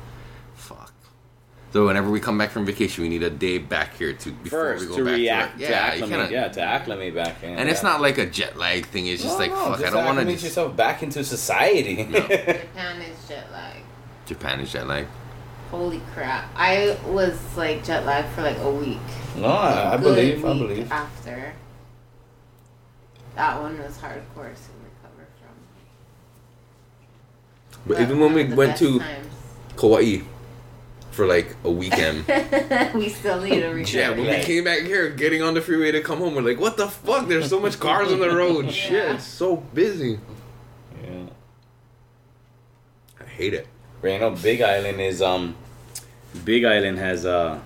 So 1.73 1.86
whenever 1.86 2.10
we 2.10 2.20
come 2.20 2.36
back 2.36 2.51
from 2.51 2.67
vacation, 2.67 3.02
we 3.02 3.09
need 3.09 3.23
a 3.23 3.31
day 3.31 3.57
back 3.57 3.97
here 3.97 4.12
to 4.12 4.31
before 4.33 4.59
First, 4.76 4.83
we 4.83 4.89
go 4.89 4.97
to 4.99 5.05
back 5.07 5.15
react, 5.15 5.52
to 5.59 5.65
to. 5.65 5.70
Yeah, 5.70 5.70
you 5.70 6.02
acclimate, 6.02 6.10
kinda- 6.28 6.33
yeah, 6.33 6.49
to 6.49 6.60
acclimate 6.60 7.15
back 7.15 7.42
in. 7.42 7.59
And 7.59 7.68
it's 7.70 7.83
not 7.83 8.02
like 8.02 8.18
a 8.18 8.26
jet 8.26 8.59
lag 8.59 8.84
thing. 8.86 9.07
It's 9.07 9.23
just 9.23 9.39
No, 9.39 9.41
like 9.47 9.51
no, 9.52 9.57
fuck. 9.57 9.78
I 9.81 9.91
don't 9.91 10.05
want 10.05 10.17
to 10.17 10.20
acclimate 10.20 10.33
just. 10.34 10.44
yourself 10.44 10.76
back 10.76 11.02
into 11.02 11.25
society. 11.25 11.97
Japan 12.12 13.01
is 13.01 13.26
jet 13.26 13.51
lag. 13.52 13.76
Japan 14.26 14.60
is 14.60 14.70
jet 14.70 14.86
lag. 14.86 15.07
Holy 15.70 16.02
crap! 16.12 16.51
I 16.55 16.99
was 17.07 17.39
like 17.57 17.83
jet 17.83 18.05
lagged 18.05 18.28
for 18.34 18.42
like 18.42 18.59
a 18.59 18.70
week. 18.70 18.99
no, 19.36 19.47
I, 19.47 19.94
I 19.94 19.97
Good 19.97 20.02
believe, 20.02 20.44
I 20.44 20.49
believe. 20.59 20.92
After 20.92 21.55
that 23.36 23.59
one 23.62 23.78
was 23.78 23.97
hardcore 23.97 24.52
to 24.52 24.73
recover 24.84 25.26
from. 25.41 25.57
But 27.86 28.01
even 28.02 28.20
when 28.20 28.34
we 28.34 28.44
went 28.44 28.76
to 28.76 28.99
times. 28.99 29.26
Kauai 29.78 30.18
for 31.13 31.27
like 31.27 31.55
a 31.65 31.71
weekend. 31.71 32.27
we 32.95 33.09
still 33.09 33.41
need 33.41 33.63
a 33.63 33.73
recovery. 33.73 34.01
Yeah, 34.01 34.11
when 34.11 34.27
we 34.39 34.43
came 34.45 34.65
back 34.65 34.81
here, 34.81 35.11
getting 35.11 35.43
on 35.43 35.55
the 35.55 35.61
freeway 35.61 35.93
to 35.93 36.01
come 36.01 36.19
home, 36.19 36.35
we're 36.35 36.43
like, 36.43 36.59
what 36.59 36.77
the 36.77 36.89
fuck? 36.89 37.29
There's 37.29 37.49
so 37.49 37.61
much 37.61 37.79
cars 37.79 38.11
on 38.11 38.19
the 38.19 38.31
road. 38.35 38.71
Shit, 38.73 39.17
it's 39.17 39.25
so 39.27 39.57
busy. 39.57 40.19
Yeah. 41.03 41.27
I 43.21 43.25
hate 43.25 43.55
it. 43.55 43.67
Right, 44.01 44.15
you 44.15 44.19
know, 44.21 44.31
Big 44.31 44.61
Island 44.63 45.01
is 45.01 45.23
um, 45.23 45.55
Big 46.45 46.65
Island 46.65 46.99
has 46.99 47.25
uh, 47.25 47.61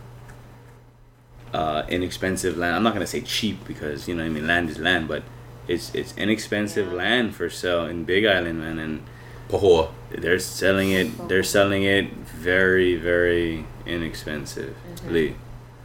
uh, 1.54 1.84
inexpensive 1.88 2.56
land. 2.58 2.74
I'm 2.76 2.82
not 2.82 2.92
gonna 2.92 3.06
say 3.06 3.22
cheap 3.22 3.64
because 3.66 4.06
you 4.08 4.14
know, 4.14 4.24
I 4.24 4.28
mean, 4.28 4.46
land 4.46 4.68
is 4.68 4.78
land, 4.78 5.08
but 5.08 5.22
it's 5.68 5.94
it's 5.94 6.14
inexpensive 6.18 6.88
Yeah. 6.88 6.94
land 6.98 7.34
for 7.34 7.48
sale 7.48 7.86
in 7.86 8.04
Big 8.04 8.26
Island, 8.26 8.60
man, 8.60 8.78
and 8.78 9.02
Pahoa. 9.48 9.90
they're 10.10 10.38
selling 10.38 10.90
it. 10.92 11.28
They're 11.28 11.42
selling 11.44 11.84
it 11.84 12.10
very, 12.12 12.96
very 12.96 13.64
inexpensively. 13.86 15.36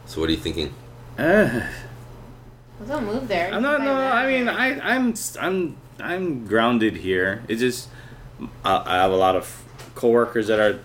So 0.06 0.20
what 0.20 0.28
are 0.28 0.32
you 0.32 0.38
thinking? 0.38 0.74
Uh, 1.18 1.62
Well, 2.80 2.88
don't 2.88 3.06
move 3.06 3.28
there. 3.28 3.52
I'm 3.52 3.62
not. 3.62 3.80
No, 3.80 3.92
I 3.94 4.26
mean, 4.26 4.48
I, 4.48 4.80
I'm, 4.80 5.14
I'm, 5.40 5.76
I'm 6.00 6.46
grounded 6.46 6.96
here. 6.96 7.42
It's 7.48 7.60
just 7.60 7.88
I, 8.64 8.82
I 8.84 8.94
have 9.02 9.12
a 9.12 9.16
lot 9.16 9.36
of 9.36 9.62
coworkers 9.94 10.48
that 10.48 10.58
are 10.58 10.80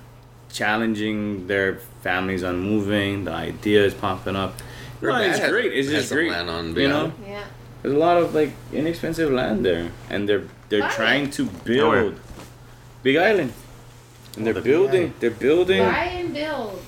challenging 0.52 1.48
their 1.48 1.80
families 2.04 2.44
on 2.44 2.60
moving. 2.60 3.26
The 3.26 3.32
idea 3.32 3.84
is 3.86 3.94
popping 3.94 4.36
up. 4.36 4.56
No, 5.02 5.16
it's 5.18 5.40
has- 5.40 5.50
great. 5.50 5.74
It's 5.74 5.90
just 5.90 6.12
great. 6.12 6.32
land 6.32 6.50
on 6.50 6.76
you 6.76 6.88
know, 6.88 7.12
Yeah. 7.26 7.44
there's 7.82 7.94
a 7.96 7.98
lot 7.98 8.18
of 8.18 8.36
like 8.36 8.52
inexpensive 8.74 9.32
land 9.32 9.66
there, 9.66 9.92
and 10.10 10.28
they're 10.28 10.44
they're 10.70 10.82
Buy 10.82 10.90
it. 10.90 10.92
trying 10.96 11.30
to 11.32 11.44
Nowhere. 11.66 12.02
build 12.04 12.20
Big 13.08 13.16
Island. 13.16 13.54
And 14.36 14.46
they're 14.46 14.54
the 14.54 14.60
Big 14.62 14.72
building. 14.74 15.14
They're 15.22 15.32
building. 15.32 15.82
Buy 15.82 16.04
and 16.22 16.34
build. 16.34 16.82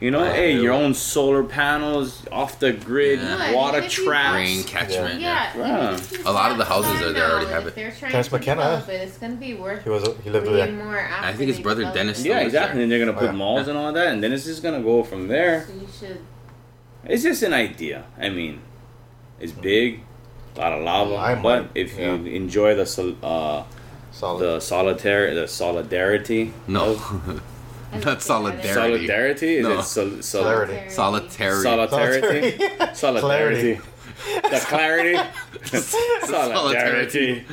You 0.00 0.10
know, 0.10 0.18
Buy 0.18 0.26
and 0.26 0.36
hey, 0.36 0.60
your 0.60 0.72
own 0.72 0.94
solar 0.94 1.44
panels 1.44 2.26
off 2.32 2.58
the 2.58 2.72
grid, 2.72 3.20
Yeah. 3.20 3.52
Water 3.54 3.78
even 3.78 3.90
traps. 3.90 4.34
Rain 4.34 4.64
catchment. 4.64 5.20
Yeah. 5.20 5.56
Yeah. 5.56 5.92
even 5.92 5.94
if 5.94 6.12
you 6.12 6.18
A 6.26 6.32
lot 6.32 6.50
of 6.50 6.58
the 6.58 6.64
houses 6.64 7.00
are 7.02 7.12
there 7.12 7.30
already 7.30 7.46
now, 7.46 7.52
have 7.52 7.62
if 7.62 7.68
it. 7.68 7.74
They're 7.76 7.92
trying 7.92 8.10
Terence 8.10 8.26
to 8.28 8.34
McKenna, 8.34 8.62
develop 8.62 8.88
it. 8.88 9.00
It's 9.08 9.18
gonna 9.18 9.36
be 9.36 9.54
worth 9.54 9.84
He 9.84 9.90
was 9.90 10.02
he 10.24 10.30
lived 10.30 10.46
there. 10.48 10.72
more 10.72 11.08
I 11.28 11.32
think 11.34 11.48
his 11.52 11.60
brother 11.60 11.84
Dennis 11.94 12.18
it. 12.18 12.20
still 12.22 12.32
Yeah, 12.34 12.40
exactly. 12.40 12.74
there. 12.78 12.82
And 12.82 12.90
they're 12.90 12.98
gonna 13.04 13.16
Oh, 13.16 13.20
put 13.26 13.30
yeah. 13.32 13.42
malls 13.42 13.68
and 13.68 13.78
all 13.78 13.92
that, 13.92 14.08
and 14.08 14.20
then 14.22 14.32
it's 14.32 14.44
just 14.44 14.60
gonna 14.64 14.82
go 14.82 15.04
from 15.04 15.28
there. 15.28 15.64
So 15.68 15.72
you 15.74 15.88
should. 16.00 16.20
It's 17.04 17.22
just 17.22 17.44
an 17.44 17.54
idea. 17.54 17.98
I 18.20 18.28
mean, 18.28 18.60
it's 19.38 19.52
big, 19.52 20.00
a 20.56 20.58
lot 20.60 20.72
of 20.72 20.82
lava, 20.82 21.14
I 21.14 21.34
but 21.36 21.60
if 21.76 21.96
you 21.96 22.10
enjoy 22.40 22.74
the 22.74 22.86
uh, 23.22 23.62
Solid. 24.18 24.40
the 24.44 24.60
solitary, 24.60 25.34
the 25.34 25.46
solidarity, 25.46 26.52
No, 26.66 26.92
of- 26.92 27.42
not 28.04 28.20
solidarity. 28.20 28.74
solidarity 28.74 29.56
is 29.58 29.62
No. 29.66 29.78
it 29.78 29.82
sol- 29.84 30.22
sol- 30.22 30.42
Clarity. 30.42 30.90
Solitary. 30.90 31.62
solidarity, 31.62 32.58
solidarity, 32.94 33.74
the 34.42 34.60
clarity, 34.66 35.14
Solidarity. 35.64 36.26
solidarity. 36.26 37.44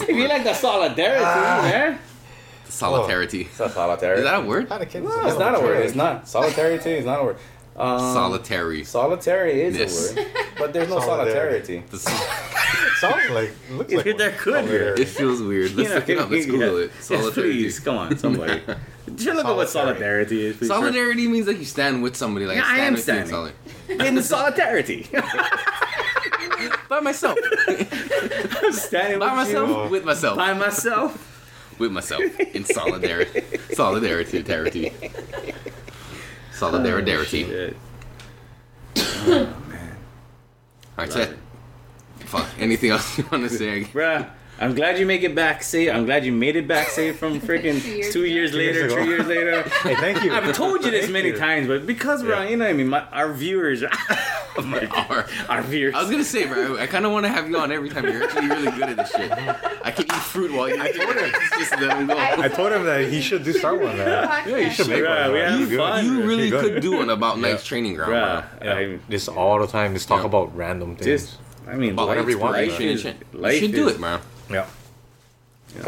If 0.00 0.08
you 0.08 0.28
like 0.28 0.44
the 0.44 0.54
solidarity, 0.54 1.24
ah. 1.26 1.60
man, 1.62 1.98
Solidarity. 2.68 3.42
it's 3.42 3.60
a 3.60 3.68
solidarity. 3.68 4.20
Is 4.22 4.26
that 4.30 4.40
a 4.42 4.46
word? 4.46 4.68
Kinda 4.68 4.86
kids- 4.86 5.04
No, 5.04 5.26
it's 5.26 5.38
not 5.38 5.54
a 5.56 5.60
word. 5.60 5.84
It's 5.84 5.94
not 5.94 6.26
solidarity. 6.28 6.92
Is 6.92 7.04
not 7.04 7.20
a 7.20 7.24
word. 7.24 7.36
Um, 7.76 7.98
Solitary. 7.98 8.84
Solitary 8.84 9.62
is 9.62 9.76
Yes. 9.78 10.12
a 10.12 10.16
word, 10.16 10.26
but 10.58 10.72
there's 10.72 10.88
no 10.90 11.00
Solidarity. 11.00 11.82
solidarity. 11.88 11.98
Sounds 13.00 13.30
like 13.30 13.50
looks 13.70 13.92
like 13.92 14.16
They're 14.16 14.36
good 14.44 14.64
here. 14.66 14.94
it 14.96 15.08
feels 15.08 15.40
weird. 15.42 15.74
Let's 15.74 15.78
You 15.78 15.88
know, 15.88 15.94
look 15.96 16.08
it 16.08 16.18
up. 16.18 16.30
Let's 16.30 16.46
Google 16.46 16.78
yeah. 16.78 16.84
it. 16.84 16.90
Yes, 16.94 17.04
Solidarity. 17.06 17.52
please, 17.62 17.80
come 17.80 17.96
on, 17.96 18.18
somebody. 18.18 18.60
Just 19.16 19.36
look 19.36 19.44
at 19.46 19.56
what 19.56 19.68
solidarity 19.68 20.46
is. 20.46 20.56
Please. 20.56 20.68
Solidarity 20.68 21.26
means 21.28 21.46
like 21.46 21.58
you 21.58 21.64
stand 21.64 22.02
with 22.02 22.14
somebody. 22.16 22.46
Like 22.46 22.56
Yeah, 22.56 22.64
I 22.64 22.74
stand 22.76 22.86
am 22.86 22.94
with 22.94 23.08
you 23.08 23.14
in 23.14 23.26
standing. 23.26 23.52
soli- 23.88 24.08
In 24.16 24.22
solidarity. 24.22 25.08
by 26.88 27.00
myself. 27.00 27.36
I'm 27.68 28.72
standing 28.72 29.18
by 29.18 29.26
with 29.26 29.48
myself. 29.48 29.68
you. 29.68 29.90
With 29.90 30.04
myself. 30.04 30.36
By 30.36 30.52
myself. 30.52 31.74
with 31.78 31.90
myself 31.92 32.22
in 32.40 32.64
solidarity. 32.64 33.42
Solidarity, 33.72 34.92
charity. 36.70 37.42
Solidarity. 37.42 37.44
Shit. 37.44 37.76
Oh, 39.24 39.56
Alright, 40.98 41.12
so 41.12 41.34
fuck. 42.20 42.48
Anything 42.58 42.90
else 42.90 43.18
you 43.18 43.26
want 43.32 43.48
to 43.48 43.50
say? 43.50 43.84
Bruh, 43.84 44.28
I'm 44.62 44.74
glad 44.74 44.98
you 44.98 45.06
make 45.06 45.22
it 45.24 45.34
back 45.34 45.62
safe. 45.62 45.90
I'm 45.92 46.04
glad 46.06 46.24
you 46.24 46.30
made 46.32 46.54
it 46.56 46.68
back 46.68 46.88
safe 46.88 47.18
from 47.18 47.40
freaking 47.48 47.82
Two 47.82 47.90
years 47.90 48.12
two 48.12 48.24
years 48.24 48.52
later, 48.54 48.72
years 48.80 48.92
ago. 48.92 49.02
three 49.02 49.08
years 49.12 49.26
later. 49.26 49.62
Hey, 49.82 49.96
thank 49.96 50.22
you. 50.22 50.32
I've 50.32 50.54
told 50.54 50.84
you 50.84 50.90
this 50.92 51.02
Thank 51.02 51.12
many 51.12 51.28
you. 51.30 51.36
times, 51.36 51.66
but 51.66 51.84
because 51.86 52.22
we're, 52.22 52.30
Yeah. 52.30 52.48
you 52.48 52.56
know 52.56 52.64
what 52.66 52.70
I 52.70 52.74
mean, 52.74 52.88
my, 52.88 53.00
our 53.10 53.32
viewers, 53.32 53.82
oh 54.56 54.62
my, 54.62 54.86
Our- 54.86 55.26
our 55.48 55.62
viewers. 55.62 55.94
I 55.94 56.00
was 56.02 56.10
gonna 56.10 56.22
say, 56.22 56.46
bro, 56.46 56.78
I 56.78 56.86
kind 56.86 57.04
of 57.04 57.10
want 57.10 57.26
to 57.26 57.30
have 57.32 57.48
you 57.50 57.58
on 57.58 57.72
every 57.72 57.88
time. 57.90 58.04
You're 58.04 58.22
actually 58.24 58.46
really 58.48 58.70
good 58.70 58.90
at 58.90 58.96
this 58.98 59.10
shit. 59.10 59.32
I 59.32 59.90
can 59.90 60.04
eat 60.04 60.12
fruit 60.12 60.52
while 60.52 60.68
you 60.68 60.76
eat 60.76 60.92
it. 60.94 61.34
Just 61.58 61.72
let 61.80 61.98
him 61.98 62.06
go. 62.06 62.16
I 62.16 62.46
told 62.48 62.70
him 62.72 62.84
that 62.84 63.08
he 63.08 63.20
should 63.20 63.42
do 63.42 63.52
start 63.52 63.80
one, 63.80 63.96
man. 63.96 64.48
Yeah, 64.48 64.56
you 64.58 64.70
should 64.70 64.88
make 64.88 65.02
Bruh, 65.02 65.24
one. 65.24 65.32
we 65.32 65.38
have 65.40 65.70
You're 65.72 65.80
fun. 65.80 66.04
You 66.04 66.22
really 66.22 66.48
You're 66.50 66.60
could 66.62 66.82
do 66.82 66.96
one 66.98 67.10
about 67.10 67.40
Knight's 67.40 67.64
training 67.64 67.94
ground, 67.94 68.12
Bruh, 68.12 68.60
bro. 68.60 68.72
I, 68.72 68.98
Just 69.10 69.28
all 69.28 69.58
the 69.58 69.66
time, 69.66 69.92
just 69.94 70.06
talk 70.06 70.20
Yeah. 70.20 70.26
about 70.26 70.56
random 70.56 70.94
things. 70.94 71.06
just, 71.24 71.38
I 71.66 71.74
mean, 71.74 71.94
About 71.94 72.06
whatever 72.08 72.30
you 72.30 72.38
want, 72.38 72.52
life 72.52 72.78
is- 72.80 73.00
shit. 73.02 73.16
You 73.32 73.38
life 73.40 73.58
should 73.58 73.72
do 73.72 73.88
it, 73.88 73.98
man. 73.98 74.20
Yeah. 74.50 74.66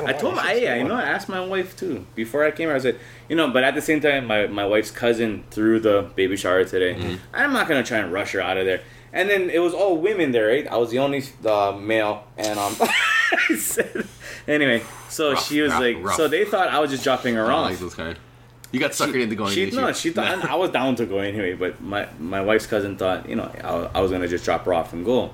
I 0.07 0.13
told 0.15 0.37
my, 0.37 0.43
I, 0.43 0.77
I 0.77 0.83
know 0.83 0.95
I 0.95 1.03
asked 1.03 1.29
my 1.29 1.45
wife 1.45 1.77
too 1.77 2.07
before 2.15 2.45
I 2.45 2.51
came 2.51 2.69
here. 2.69 2.77
I 2.77 2.79
said, 2.79 2.99
you 3.29 3.37
know, 3.37 3.51
but 3.51 3.65
at 3.65 3.75
the 3.75 3.83
same 3.83 4.01
time, 4.01 4.27
my, 4.27 4.47
my 4.47 4.65
wife's 4.65 4.91
cousin 4.91 5.45
threw 5.51 5.79
the 5.79 6.11
baby 6.15 6.37
shower 6.37 6.65
today. 6.65 6.95
Mm-hmm. 6.95 7.17
I'm 7.35 7.53
not 7.53 7.69
gonna 7.69 7.83
try 7.83 7.99
and 7.99 8.13
rush 8.13 8.33
her 8.33 8.41
out 8.41 8.57
of 8.57 8.65
there. 8.65 8.81
And 9.13 9.29
then 9.29 9.51
it 9.51 9.61
was 9.61 9.75
all 9.75 9.97
women 9.99 10.33
there, 10.33 10.49
right? 10.49 10.67
I 10.67 10.77
was 10.77 10.91
the 10.91 10.99
only 10.99 11.23
uh, 11.45 11.79
male, 11.81 12.25
and 12.37 12.59
um, 12.59 12.75
I 12.81 13.57
said, 13.57 14.09
anyway. 14.49 14.83
So 15.09 15.33
Rough, 15.33 15.47
she 15.47 15.61
was 15.61 15.71
rough, 15.71 15.81
like, 15.81 15.97
rough. 16.01 16.17
so 16.17 16.27
they 16.27 16.45
thought 16.45 16.69
I 16.69 16.81
was 16.81 16.91
just 16.91 17.05
dropping 17.05 17.37
her 17.37 17.45
I 17.45 17.49
don't 17.49 17.59
off. 17.59 17.71
like 17.71 17.79
those 17.79 17.95
kind. 17.95 18.19
You 18.73 18.81
got 18.81 18.91
suckered 18.91 19.23
into 19.23 19.37
going. 19.37 19.55
She 19.55 19.67
didn't 19.67 19.81
no, 19.81 19.87
you? 19.87 19.95
she 19.95 20.11
thought 20.11 20.45
I 20.45 20.57
was 20.57 20.71
down 20.71 20.97
to 20.97 21.07
go 21.07 21.19
anyway, 21.19 21.53
but 21.55 21.81
my 21.81 22.09
my 22.19 22.41
wife's 22.41 22.67
cousin 22.67 22.97
thought 22.97 23.29
you 23.29 23.37
know 23.37 23.49
I, 23.63 23.99
I 23.99 24.01
was 24.01 24.11
gonna 24.11 24.27
just 24.27 24.45
drop 24.45 24.65
her 24.65 24.75
off 24.75 24.93
and 24.93 25.05
go. 25.05 25.33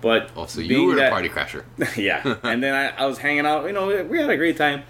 But 0.00 0.30
Oh, 0.36 0.46
so 0.46 0.60
you 0.60 0.84
were 0.84 0.94
the 0.94 1.00
that- 1.02 1.12
party 1.12 1.28
crasher. 1.28 1.64
yeah. 1.96 2.36
And 2.42 2.62
then 2.62 2.74
I, 2.74 3.02
I 3.02 3.06
was 3.06 3.18
hanging 3.18 3.46
out, 3.46 3.66
you 3.66 3.72
know, 3.72 3.86
we- 3.86 4.02
we 4.02 4.18
had 4.18 4.30
a 4.30 4.36
great 4.36 4.56
time. 4.56 4.82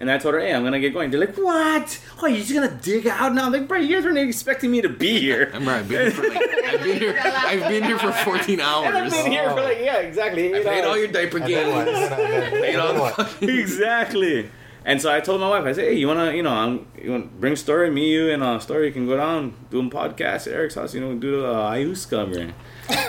And 0.00 0.08
I 0.08 0.16
told 0.18 0.34
her, 0.34 0.40
hey, 0.40 0.54
I'm 0.54 0.62
gonna 0.62 0.78
get 0.78 0.92
going. 0.92 1.10
They're 1.10 1.18
like, 1.18 1.36
what? 1.36 1.98
Oh, 2.22 2.26
you're 2.28 2.38
just 2.38 2.54
gonna 2.54 2.70
dig 2.70 3.08
out 3.08 3.34
now? 3.34 3.46
I'm 3.46 3.52
like, 3.52 3.66
bro, 3.66 3.78
you 3.78 3.96
guys 3.96 4.04
weren't 4.04 4.16
expecting 4.18 4.70
me 4.70 4.80
to 4.80 4.88
be 4.88 5.18
here. 5.18 5.50
I'm 5.52 5.66
right. 5.68 5.78
I've 5.78 5.88
been 5.88 6.00
here 6.02 6.10
for 6.12 6.28
like, 6.28 6.48
I've 6.66 6.82
been 6.84 6.98
here. 7.00 7.20
I've 7.24 7.68
been 7.68 7.82
here 7.82 7.98
for 7.98 8.12
14 8.12 8.60
And 8.60 8.96
I've 8.96 9.10
been 9.10 9.32
here 9.32 9.50
for 9.50 9.60
like, 9.62 9.78
yeah, 9.80 9.96
exactly. 9.96 10.54
I 10.54 10.58
eight 10.58 10.64
paid 10.66 10.84
all 10.84 10.96
your 10.96 11.08
diaper 11.08 11.38
And 11.38 11.46
then 11.52 11.74
what? 11.74 11.86
games. 11.86 11.98
And 11.98 12.10
then- 12.12 12.42
and 12.42 12.52
then- 12.54 12.62
Paid 12.62 12.74
and 12.74 12.80
all 12.80 12.94
the 12.94 13.48
exactly. 13.60 14.50
And 14.88 15.02
so 15.02 15.14
I 15.14 15.20
told 15.20 15.42
my 15.42 15.50
wife, 15.50 15.66
I 15.66 15.72
said, 15.72 15.84
hey, 15.84 15.94
you 15.96 16.08
wanna, 16.08 16.32
you 16.32 16.42
know, 16.42 16.50
I'm, 16.50 16.86
you 16.96 17.10
want 17.10 17.38
bring 17.38 17.56
story, 17.56 17.90
me, 17.90 18.10
you, 18.10 18.30
and 18.30 18.42
uh, 18.42 18.58
story 18.58 18.90
can 18.90 19.06
go 19.06 19.18
down 19.18 19.52
doing 19.70 19.90
podcast 19.90 20.46
at 20.46 20.54
Eric's 20.54 20.76
house, 20.76 20.94
you 20.94 21.02
know, 21.02 21.14
do 21.14 21.42
the 21.42 21.52
uh, 21.52 21.72
Ayahuasca, 21.72 22.26
man. 22.34 22.54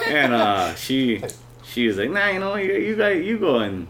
and 0.08 0.33
uh, 0.33 0.75
she, 0.75 1.24
she 1.64 1.88
was 1.88 1.98
like, 1.98 2.09
nah, 2.09 2.27
you 2.27 2.40
know, 2.40 2.56
you, 2.58 2.74
you 2.74 2.95
guys, 2.98 3.25
you 3.25 3.40
go 3.40 3.59
and, 3.59 3.88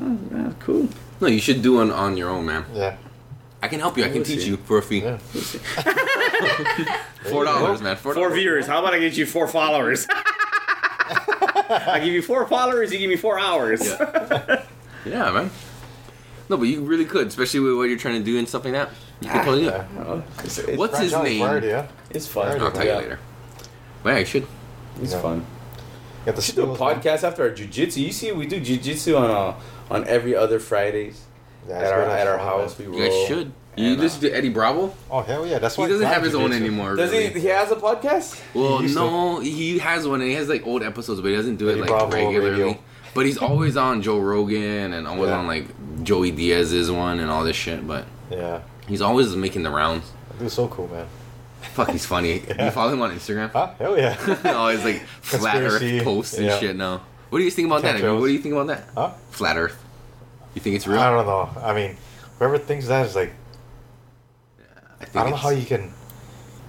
oh, 0.00 0.18
yeah, 0.32 0.52
cool. 0.60 0.88
No, 1.20 1.26
you 1.26 1.40
should 1.40 1.60
do 1.60 1.74
one 1.74 1.90
on 1.90 2.16
your 2.16 2.30
own, 2.30 2.46
man. 2.46 2.64
Yeah. 2.72 2.96
I 3.62 3.68
can 3.68 3.80
help 3.80 3.98
you. 3.98 4.04
I 4.04 4.08
can 4.08 4.16
We'll 4.16 4.24
teach 4.24 4.40
see. 4.44 4.48
you 4.48 4.56
for 4.56 4.78
a 4.78 4.82
fee. 4.82 5.00
Yeah. 5.00 5.18
Four 7.28 7.44
dollars, 7.44 7.82
man. 7.82 7.94
Four 7.96 8.14
Four 8.14 8.30
viewers. 8.30 8.66
How 8.66 8.80
about 8.80 8.94
I 8.94 8.98
get 8.98 9.18
you 9.18 9.26
four 9.26 9.46
followers? 9.46 10.06
I 11.68 12.00
give 12.02 12.14
you 12.14 12.22
four 12.22 12.46
followers. 12.46 12.90
You 12.90 12.98
give 12.98 13.10
me 13.10 13.16
four 13.16 13.38
hours. 13.38 13.86
Yeah. 13.86 14.64
Yeah, 15.04 15.30
man. 15.30 15.50
No, 16.50 16.56
but 16.56 16.64
you 16.64 16.82
really 16.82 17.04
could, 17.04 17.28
especially 17.28 17.60
with 17.60 17.76
what 17.76 17.84
you're 17.84 17.96
trying 17.96 18.18
to 18.18 18.24
do 18.24 18.36
and 18.38 18.46
stuff 18.48 18.64
like 18.64 18.74
that. 18.74 18.90
You 19.20 19.28
could 19.30 19.42
totally 19.44 19.62
do 19.62 19.68
it. 19.68 19.84
Yeah. 20.68 20.76
What's 20.76 20.98
his 20.98 21.12
Branch 21.12 21.24
name? 21.24 21.38
Florida, 21.38 21.66
yeah. 21.66 21.86
It's 22.10 22.26
fun. 22.26 22.60
I'll 22.60 22.72
tell 22.72 22.84
you 22.84 22.92
later. 22.94 23.18
But 24.02 24.10
yeah, 24.10 24.18
you 24.18 24.24
should. 24.26 24.46
It's 25.00 25.12
Yeah. 25.12 25.20
fun. 25.22 25.46
Got 26.26 26.34
the 26.34 26.40
We 26.40 26.42
should 26.42 26.54
do 26.56 26.62
a 26.62 26.74
skills, 26.74 26.80
man. 26.80 27.00
podcast 27.00 27.22
after 27.24 27.42
our 27.44 27.50
jujitsu. 27.50 27.98
You 27.98 28.12
see, 28.12 28.32
we 28.32 28.46
do 28.46 28.60
jujitsu 28.60 29.18
on 29.18 29.30
uh, 29.30 29.54
on 29.94 30.06
every 30.08 30.34
other 30.34 30.58
Fridays 30.58 31.22
Yeah, 31.68 31.76
at 31.78 31.92
our 31.92 32.02
good 32.04 32.10
at 32.10 32.26
our 32.26 32.38
fun, 32.38 32.46
house. 32.46 32.78
man. 32.78 32.90
We 32.90 32.96
You 32.98 33.04
guys 33.08 33.26
should. 33.28 33.52
You 33.76 33.86
And, 33.92 33.98
uh, 34.00 34.02
listen 34.02 34.20
to 34.22 34.30
Eddie 34.32 34.48
Bravo? 34.48 34.92
Oh 35.10 35.22
hell 35.22 35.46
yeah, 35.46 35.60
that's 35.60 35.78
what. 35.78 35.86
He 35.86 35.92
doesn't 35.92 36.06
have 36.08 36.24
his 36.24 36.34
own 36.34 36.52
anymore. 36.52 36.96
Does 36.96 37.12
he? 37.12 37.28
really. 37.28 37.40
He 37.40 37.46
has 37.46 37.70
a 37.70 37.76
podcast. 37.76 38.40
Well, 38.54 38.78
He 38.78 38.82
used 38.84 38.96
to. 38.96 39.00
no, 39.00 39.38
he 39.38 39.78
has 39.78 40.08
one 40.08 40.20
and 40.20 40.28
he 40.28 40.34
has 40.34 40.48
like 40.48 40.66
old 40.66 40.82
episodes, 40.82 41.20
but 41.20 41.28
he 41.28 41.36
doesn't 41.36 41.56
do 41.56 41.68
it 41.68 41.72
Eddie 41.72 41.80
like 41.82 41.88
Bravo 41.90 42.10
regularly. 42.12 42.50
Radio. 42.50 42.78
But 43.14 43.26
he's 43.26 43.38
always 43.38 43.76
on 43.76 44.02
Joe 44.02 44.18
Rogan 44.20 44.92
and 44.92 45.06
always 45.08 45.30
Yeah. 45.30 45.38
on 45.38 45.46
like 45.46 45.66
Joey 46.04 46.30
Diaz's 46.30 46.90
one 46.90 47.18
and 47.20 47.30
all 47.30 47.44
this 47.44 47.56
shit. 47.56 47.86
But 47.86 48.04
Yeah, 48.30 48.60
he's 48.86 49.00
always 49.02 49.34
making 49.36 49.62
the 49.64 49.70
rounds. 49.70 50.10
dude's 50.38 50.54
so 50.54 50.68
cool, 50.68 50.88
man. 50.88 51.06
Fuck, 51.74 51.90
he's 51.90 52.06
funny. 52.06 52.42
Yeah. 52.48 52.66
You 52.66 52.70
follow 52.70 52.92
him 52.92 53.02
on 53.02 53.10
Instagram? 53.10 53.50
Huh? 53.50 53.70
Hell 53.78 53.98
yeah. 53.98 54.16
Always 54.56 54.84
like 54.84 55.02
flat 55.20 55.56
Earth 55.62 56.04
posts 56.04 56.34
and 56.38 56.46
yeah. 56.46 56.58
shit 56.58 56.76
now. 56.76 57.02
What 57.30 57.38
do 57.38 57.44
you 57.44 57.50
think 57.50 57.66
about 57.66 57.82
that? 57.82 57.96
I 57.96 58.00
mean, 58.02 58.18
what 58.20 58.26
do 58.26 58.32
you 58.32 58.38
think 58.38 58.54
about 58.54 58.66
that? 58.68 58.84
huh? 58.94 59.10
Flat 59.30 59.56
Earth. 59.56 59.82
You 60.54 60.60
think 60.60 60.76
it's 60.76 60.86
real? 60.86 60.98
I 60.98 61.10
don't 61.10 61.26
know. 61.26 61.50
I 61.62 61.72
mean, 61.74 61.96
whoever 62.38 62.58
thinks 62.58 62.86
that 62.88 63.06
is 63.06 63.14
like, 63.14 63.32
I, 65.00 65.04
I 65.04 65.22
don't 65.22 65.30
know 65.30 65.36
how 65.36 65.50
you 65.50 65.64
can 65.64 65.92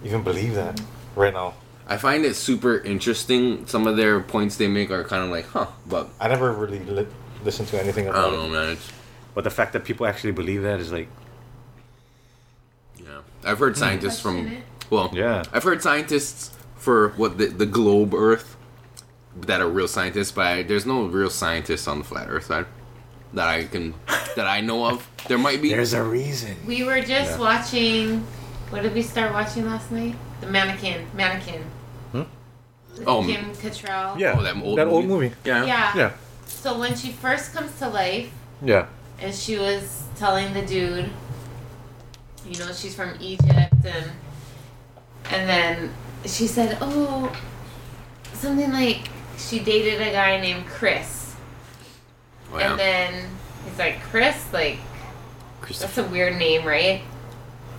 even 0.04 0.24
believe 0.24 0.56
that 0.56 0.80
right 1.16 1.34
now. 1.34 1.54
I 1.92 1.98
find 1.98 2.24
it 2.24 2.36
super 2.36 2.78
interesting. 2.78 3.68
Some 3.68 3.86
of 3.86 3.98
their 3.98 4.22
points 4.22 4.56
they 4.56 4.68
make 4.68 4.92
are 4.92 5.04
kind 5.04 5.24
of 5.26 5.30
like, 5.30 5.46
huh, 5.48 5.68
but 5.86 6.10
I 6.22 6.28
never 6.30 6.52
really 6.54 6.80
li- 6.80 7.08
listened 7.44 7.68
to 7.70 7.82
anything 7.82 8.08
about 8.08 8.16
I 8.16 8.28
about 8.28 8.32
don't 8.38 8.52
know, 8.54 8.60
it. 8.62 8.66
man. 8.66 8.74
It's, 8.78 8.92
But 9.36 9.44
the 9.44 9.50
fact 9.50 9.74
that 9.74 9.84
people 9.84 10.06
actually 10.08 10.32
believe 10.32 10.62
that 10.64 10.80
is 10.80 10.92
like, 10.92 11.10
yeah, 12.98 13.22
I've 13.44 13.60
heard 13.60 13.74
hmm. 13.76 13.80
scientists 13.80 14.20
from 14.22 14.58
well, 14.90 15.10
Yeah. 15.14 15.44
I've 15.54 15.64
heard 15.64 15.82
scientists 15.82 16.52
for 16.76 17.10
what 17.18 17.38
the 17.38 17.48
the 17.48 17.66
globe 17.66 18.14
Earth 18.14 18.56
that 19.48 19.62
are 19.62 19.68
real 19.70 19.88
scientists, 19.88 20.32
but 20.32 20.46
I, 20.48 20.64
there's 20.64 20.86
no 20.86 21.06
real 21.08 21.30
scientists 21.30 21.88
on 21.88 22.00
the 22.00 22.04
flat 22.06 22.28
Earth 22.30 22.46
side 22.46 22.66
that 23.34 23.48
I 23.48 23.66
can 23.66 23.94
that 24.36 24.48
I 24.48 24.62
know 24.62 24.86
of. 24.86 25.10
There 25.28 25.38
might 25.38 25.62
be. 25.62 25.70
there's 25.70 25.94
a 25.94 26.04
reason. 26.04 26.56
We 26.66 26.84
were 26.84 27.02
just 27.02 27.32
Yeah. 27.32 27.40
watching. 27.40 28.26
What 28.72 28.84
did 28.84 28.94
we 28.94 29.02
start 29.02 29.34
watching 29.34 29.66
last 29.66 29.92
night? 29.92 30.16
The 30.40 30.48
Mannequin. 30.48 31.06
Mannequin. 31.14 31.64
With 32.98 33.08
Oh, 33.08 33.24
Kim 33.24 33.52
Cattrall. 33.54 34.20
Yeah, 34.20 34.36
Oh, 34.38 34.44
that 34.44 34.56
old 34.58 34.78
that 34.78 34.88
old 34.88 35.06
movie? 35.06 35.30
movie. 35.30 35.36
yeah. 35.46 35.66
Yeah. 35.66 35.98
Yeah, 35.98 36.12
So 36.46 36.78
when 36.80 36.96
she 36.96 37.12
first 37.12 37.54
comes 37.54 37.78
to 37.80 37.88
life, 37.90 38.30
yeah. 38.62 38.88
and 39.20 39.34
she 39.34 39.58
was 39.58 40.04
telling 40.18 40.54
the 40.54 40.62
dude, 40.62 41.10
you 42.48 42.58
know, 42.60 42.72
she's 42.74 42.96
from 42.96 43.14
Egypt, 43.20 43.74
and 43.86 44.06
and 45.30 45.48
then 45.50 45.94
she 46.26 46.48
said, 46.48 46.78
oh, 46.82 47.32
something 48.34 48.72
like 48.72 49.08
she 49.38 49.60
dated 49.60 50.02
a 50.02 50.12
guy 50.12 50.40
named 50.42 50.66
Chris, 50.68 51.36
Oh, 52.52 52.60
yeah. 52.60 52.72
and 52.72 52.80
then 52.80 53.30
he's 53.66 53.80
like, 53.80 54.02
Chris, 54.02 54.52
like 54.52 54.78
that's 55.68 55.98
a 55.98 56.04
weird 56.04 56.36
name, 56.38 56.66
right? 56.66 57.02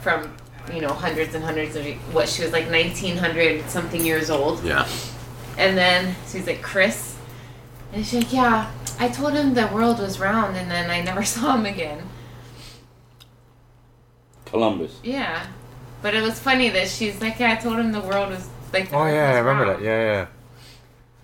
From 0.01 0.35
you 0.73 0.81
know 0.81 0.93
hundreds 0.93 1.35
and 1.35 1.43
hundreds 1.45 1.77
of 1.77 1.85
what 2.15 2.29
she 2.29 2.43
was 2.43 2.53
like 2.53 2.71
1900 2.71 3.69
something 3.71 4.05
years 4.05 4.29
old, 4.31 4.63
Yeah. 4.65 4.87
and 5.59 5.77
then 5.77 6.15
she's 6.29 6.47
like, 6.47 6.63
Chris, 6.63 7.17
and 7.93 8.05
she's 8.07 8.23
like, 8.25 8.33
yeah. 8.33 8.71
I 9.01 9.09
told 9.09 9.33
him 9.33 9.55
the 9.55 9.67
world 9.69 9.99
was 9.99 10.21
round, 10.21 10.57
and 10.57 10.71
then 10.71 10.91
I 10.91 11.01
never 11.03 11.25
saw 11.35 11.57
him 11.57 11.67
again. 11.67 12.03
Columbus. 14.47 14.99
Yeah, 15.03 15.47
but 16.03 16.15
it 16.15 16.23
was 16.23 16.39
funny 16.39 16.69
that 16.71 16.89
she's 16.89 17.21
like, 17.21 17.39
yeah, 17.41 17.53
I 17.53 17.57
told 17.57 17.79
him 17.79 17.93
the 17.93 18.01
world 18.01 18.31
was 18.31 18.49
like. 18.73 18.91
the 18.91 18.97
Oh 18.97 19.07
yeah, 19.07 19.31
I 19.35 19.39
remember 19.39 19.65
round." 19.65 19.79
that. 19.81 19.85
Yeah, 19.85 20.05
yeah. 20.13 20.27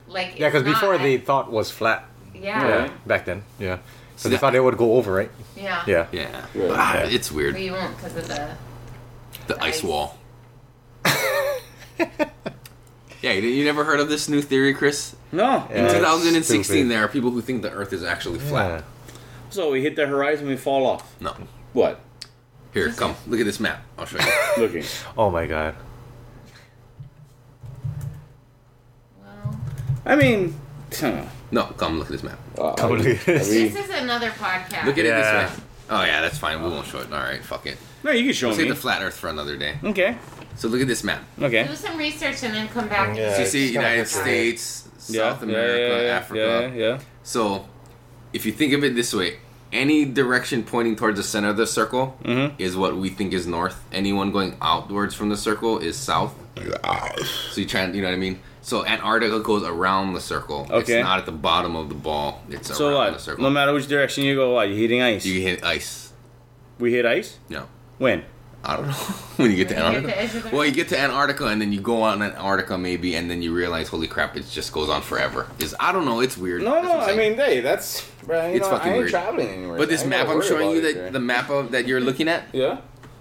Like 0.09 0.39
Yeah, 0.39 0.49
because 0.49 0.63
before 0.63 0.95
not. 0.95 1.03
they 1.03 1.19
thought 1.19 1.51
was 1.53 1.71
flat. 1.71 2.07
Yeah. 2.35 2.67
Yeah. 2.67 2.91
Back 3.07 3.27
then. 3.27 3.43
Yeah. 3.59 3.79
So 4.17 4.29
they 4.29 4.37
thought 4.39 4.55
it 4.55 4.61
would 4.61 4.77
go 4.79 4.95
over, 4.95 5.13
right? 5.13 5.31
Yeah. 5.57 5.83
Yeah. 5.87 6.07
Yeah. 6.13 6.47
Right. 6.55 6.71
Ah, 6.73 6.95
Yeah. 6.95 7.07
It's 7.07 7.29
But 7.29 7.37
weird. 7.37 7.59
you 7.59 7.73
won't 7.73 7.95
because 7.97 8.17
of 8.17 8.27
the. 8.29 8.57
The 9.49 9.57
ice 9.63 9.79
Ice. 9.79 9.83
wall. 9.85 10.17
yeah, 11.99 13.33
you, 13.33 13.49
you 13.49 13.65
never 13.65 13.83
heard 13.85 13.99
of 14.01 14.09
this 14.09 14.29
new 14.29 14.41
theory, 14.43 14.75
Kris? 14.75 15.17
No. 15.33 15.67
In 15.71 15.87
2016, 15.89 16.65
stupid. 16.65 16.91
there 16.91 17.05
are 17.05 17.09
people 17.09 17.31
who 17.31 17.41
think 17.41 17.63
the 17.63 17.71
Earth 17.73 17.93
is 17.93 18.05
actually 18.05 18.39
flat. 18.39 18.71
Yeah. 18.71 19.15
So 19.51 19.71
we 19.73 19.83
hit 19.83 19.97
the 19.97 20.07
horizon, 20.07 20.47
we 20.47 20.57
fall 20.57 20.87
off. 20.87 21.21
No. 21.21 21.35
What? 21.73 22.01
Here, 22.75 22.93
come. 22.93 23.17
Look 23.27 23.41
at 23.41 23.47
this 23.47 23.59
map. 23.61 23.83
I'll 23.99 24.05
show 24.07 24.19
you. 24.19 24.33
Looking. 24.63 24.85
Oh 25.17 25.31
my 25.31 25.47
god. 25.47 25.75
Well, 29.23 29.61
I 30.05 30.17
mean, 30.17 30.55
uh, 31.03 31.25
No, 31.51 31.65
come. 31.65 31.99
Look 31.99 32.09
at 32.09 32.13
this 32.13 32.23
map. 32.23 32.39
Come 32.77 32.93
look 32.93 33.07
at 33.07 33.25
this. 33.25 33.49
this 33.49 33.75
is 33.75 33.91
another 33.91 34.31
podcast. 34.31 34.85
Look 34.85 34.99
at 34.99 35.07
it 35.07 35.15
this 35.15 35.59
way. 35.59 35.65
Oh 35.91 36.05
yeah, 36.05 36.21
that's 36.21 36.37
fine. 36.37 36.63
We 36.63 36.69
won't 36.69 36.87
show 36.87 36.99
it. 36.99 37.11
All 37.13 37.19
right, 37.19 37.43
fuck 37.43 37.67
it. 37.67 37.79
No, 38.05 38.11
you 38.11 38.25
can 38.25 38.33
show 38.33 38.49
We'll 38.49 38.57
me. 38.57 38.63
save 38.65 38.71
the 38.71 38.81
flat 38.81 39.03
Earth 39.03 39.17
for 39.17 39.29
another 39.29 39.57
day. 39.57 39.79
okay. 39.85 40.17
So 40.57 40.67
look 40.69 40.81
at 40.81 40.89
this 40.89 41.05
map. 41.05 41.23
Okay. 41.41 41.67
Do 41.69 41.75
some 41.77 41.97
research 41.97 42.43
and 42.43 42.53
then 42.55 42.69
come 42.69 42.89
back. 42.89 43.17
Yeah. 43.17 43.35
So 43.35 43.41
you 43.43 43.47
see, 43.47 43.73
United 43.73 44.09
complicated. 44.11 44.59
States, 44.59 44.89
Yeah. 45.09 45.31
South 45.33 45.43
America, 45.43 45.95
yeah, 45.97 46.03
yeah, 46.03 46.17
Africa. 46.17 46.73
Yeah, 46.75 46.85
yeah. 46.89 46.99
So, 47.23 47.69
if 48.33 48.45
you 48.45 48.51
think 48.53 48.73
of 48.73 48.83
it 48.83 48.95
this 48.97 49.15
way, 49.15 49.37
any 49.73 50.05
direction 50.05 50.65
pointing 50.65 50.97
towards 50.97 51.17
the 51.17 51.23
center 51.23 51.51
of 51.51 51.57
the 51.57 51.67
circle 51.67 52.19
Mhm. 52.25 52.55
is 52.59 52.77
what 52.77 52.97
we 52.97 53.09
think 53.09 53.33
is 53.33 53.47
north. 53.47 53.77
Anyone 53.93 54.33
going 54.33 54.57
outwards 54.61 55.15
from 55.15 55.29
the 55.29 55.37
circle 55.37 55.79
is 55.79 55.97
south. 55.97 56.35
So 56.57 57.61
you 57.61 57.67
try 57.67 57.83
and 57.83 57.95
you 57.95 58.03
know 58.03 58.09
what 58.09 58.15
I 58.15 58.19
mean. 58.19 58.41
So 58.63 58.85
Antarctica 58.85 59.39
goes 59.41 59.63
around 59.63 60.15
the 60.15 60.21
circle. 60.21 60.67
Okay. 60.71 60.99
It's 60.99 61.05
not 61.05 61.19
at 61.21 61.27
the 61.27 61.33
bottom 61.33 61.77
of 61.77 61.89
the 61.89 61.95
ball. 61.95 62.43
It's 62.51 62.75
So 62.77 62.89
around 62.89 63.07
the 63.07 63.13
what? 63.13 63.21
circle. 63.21 63.45
No 63.45 63.51
matter 63.51 63.73
which 63.73 63.87
direction 63.89 64.25
you 64.25 64.35
go, 64.35 64.55
what 64.55 64.69
you 64.69 64.75
hitting 64.75 65.01
ice? 65.03 65.25
you 65.25 65.41
hit 65.41 65.63
ice. 65.65 66.13
we 66.81 66.93
hit 66.93 67.07
ice. 67.07 67.37
No. 67.49 67.65
When? 67.99 68.25
I 68.65 68.77
don't 68.77 68.87
know. 68.89 68.93
when 69.37 69.51
you 69.53 69.57
get 69.57 69.69
to 69.69 69.75
When 69.77 69.83
get 69.93 69.95
Antarctica. 69.95 70.13
to 70.13 70.21
edge 70.21 70.35
of 70.35 70.43
the- 70.51 70.57
well, 70.57 70.65
you 70.67 70.73
get 70.73 70.89
to 70.89 70.99
Antarctica 70.99 71.47
and 71.47 71.61
then 71.63 71.73
you 71.73 71.81
go 71.81 72.03
on 72.03 72.21
Antarctica 72.23 72.77
maybe, 72.77 73.15
and 73.15 73.31
then 73.31 73.41
you 73.41 73.55
realize, 73.55 73.89
holy 73.89 74.09
crap, 74.09 74.37
it 74.37 74.49
just 74.51 74.73
goes 74.73 74.89
on 74.89 75.03
forever. 75.03 75.47
Is 75.61 75.75
I 75.79 75.93
don't 75.93 76.05
know. 76.05 76.21
It's 76.21 76.37
weird. 76.37 76.63
No, 76.63 76.73
That's 76.75 76.85
no. 76.87 76.93
I'm 76.95 77.01
I 77.01 77.07
saying. 77.07 77.19
mean, 77.19 77.35
hey, 77.39 77.61
that's 77.61 78.09
right. 78.27 78.55
It's 78.57 78.65
know, 78.65 78.71
fucking 78.73 78.87
I 78.91 78.95
ain't 78.95 78.99
weird. 78.99 79.11
traveling 79.11 79.49
anywhere. 79.49 79.79
But 79.79 79.89
this 79.89 80.05
map 80.05 80.29
I'm 80.29 80.43
showing 80.43 80.71
you, 80.73 80.81
that 80.83 81.03
right? 81.05 81.13
the 81.13 81.21
map 81.21 81.51
of, 81.51 81.71
that 81.71 81.87
you're 81.87 82.01
looking 82.01 82.27
at, 82.29 82.45
yeah. 82.53 82.79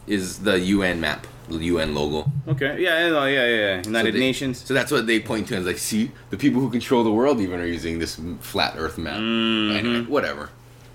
is 0.08 0.40
the 0.40 0.60
UN 0.60 1.00
map, 1.00 1.28
the 1.50 1.58
UN 1.66 1.94
logo. 1.94 2.30
Okay. 2.48 2.82
Yeah. 2.82 3.08
Yeah. 3.08 3.26
yeah. 3.26 3.28
Yeah. 3.28 3.46
yeah. 3.76 3.82
United 3.86 4.16
they- 4.16 4.20
Nations. 4.20 4.58
So 4.66 4.74
that's 4.74 4.92
what 4.92 5.06
they 5.06 5.20
point 5.20 5.48
to 5.50 5.56
as 5.56 5.66
like, 5.68 5.78
see, 5.78 6.12
the 6.32 6.38
people 6.38 6.62
who 6.62 6.70
control 6.72 7.04
the 7.04 7.12
world 7.12 7.40
even 7.42 7.60
are 7.60 7.66
using 7.66 8.00
this 8.00 8.20
flat 8.42 8.74
Earth 8.78 8.98
map. 8.98 9.20
Mhm. 9.20 9.78
Anyway, 9.78 10.02
whatever. 10.08 10.50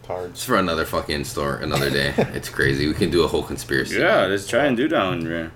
Cards. 0.07 0.31
It's 0.33 0.45
for 0.45 0.57
another 0.57 0.85
fucking 0.85 1.25
store, 1.25 1.57
another 1.57 1.91
day. 1.91 2.13
it's 2.19 2.49
crazy. 2.49 2.87
We 2.89 2.95
can 2.95 3.11
do 3.11 3.23
a 3.25 3.29
whole 3.29 3.43
conspiracy. 3.43 3.99
Yeah. 3.99 4.27
Let's 4.27 4.47
try 4.47 4.67
and 4.67 4.77
do 4.77 4.89
that 4.89 5.05
one, 5.05 5.25
bro. 5.25 5.51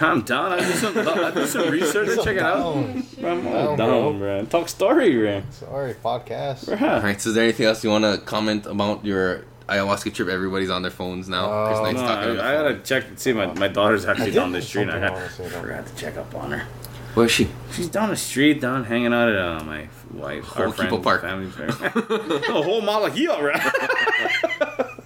I'm 0.00 0.22
down. 0.24 0.52
I 0.52 0.60
do 0.60 0.72
some. 0.72 0.96
I 0.98 1.30
do 1.30 1.46
some 1.46 1.68
research 1.70 2.08
and 2.08 2.22
check 2.22 2.36
it 2.36 2.42
out. 2.42 2.74
Bro, 3.20 3.30
I'm 3.30 3.46
all 3.46 3.76
Down, 3.76 3.76
bro. 3.76 4.10
down, 4.10 4.18
bro. 4.18 4.44
Talk 4.46 4.68
story, 4.68 5.16
bro. 5.18 5.42
Sorry, 5.50 5.94
podcast. 5.94 6.68
All 6.70 6.76
Bruh. 6.76 7.02
right. 7.02 7.20
So 7.20 7.28
is 7.30 7.34
there 7.34 7.44
anything 7.44 7.66
else 7.66 7.84
you 7.84 7.90
want 7.90 8.04
to 8.04 8.18
comment 8.24 8.64
about 8.66 9.04
your 9.04 9.44
ayahuasca 9.68 10.14
trip? 10.14 10.28
Everybody's 10.28 10.70
on 10.70 10.80
their 10.82 10.90
phones 10.90 11.28
now. 11.28 11.66
Chris 11.66 11.78
Uh, 11.78 11.92
No, 11.92 12.00
I, 12.00 12.28
on 12.28 12.36
the 12.36 12.42
I 12.42 12.52
gotta 12.54 12.78
check. 12.80 13.04
See, 13.16 13.32
my, 13.34 13.46
my 13.54 13.68
daughter's 13.68 14.06
actually 14.06 14.26
did 14.30 14.34
down 14.36 14.52
the 14.52 14.62
street. 14.62 14.88
and 14.88 14.92
I, 14.92 14.96
I 14.96 15.00
got, 15.00 15.12
wanna 15.12 15.30
say, 15.30 15.48
though. 15.48 15.60
forgot 15.60 15.86
to 15.86 15.94
check 15.96 16.16
up 16.16 16.34
on 16.34 16.50
her. 16.52 16.66
Where 17.14 17.26
is 17.26 17.32
she? 17.32 17.48
She's 17.72 17.88
down 17.88 18.10
the 18.10 18.16
street, 18.16 18.60
down 18.60 18.84
hanging 18.84 19.12
out 19.12 19.28
at 19.28 19.36
uh, 19.38 19.64
my 19.64 19.88
wife, 20.12 20.44
Whole 20.44 20.66
our 20.66 20.72
friend, 20.72 21.02
Park. 21.02 21.22
family 21.22 21.48
friend. 21.50 21.70
the 21.72 22.62
whole 22.64 22.82
Malahio, 22.82 23.40
right? 23.40 24.90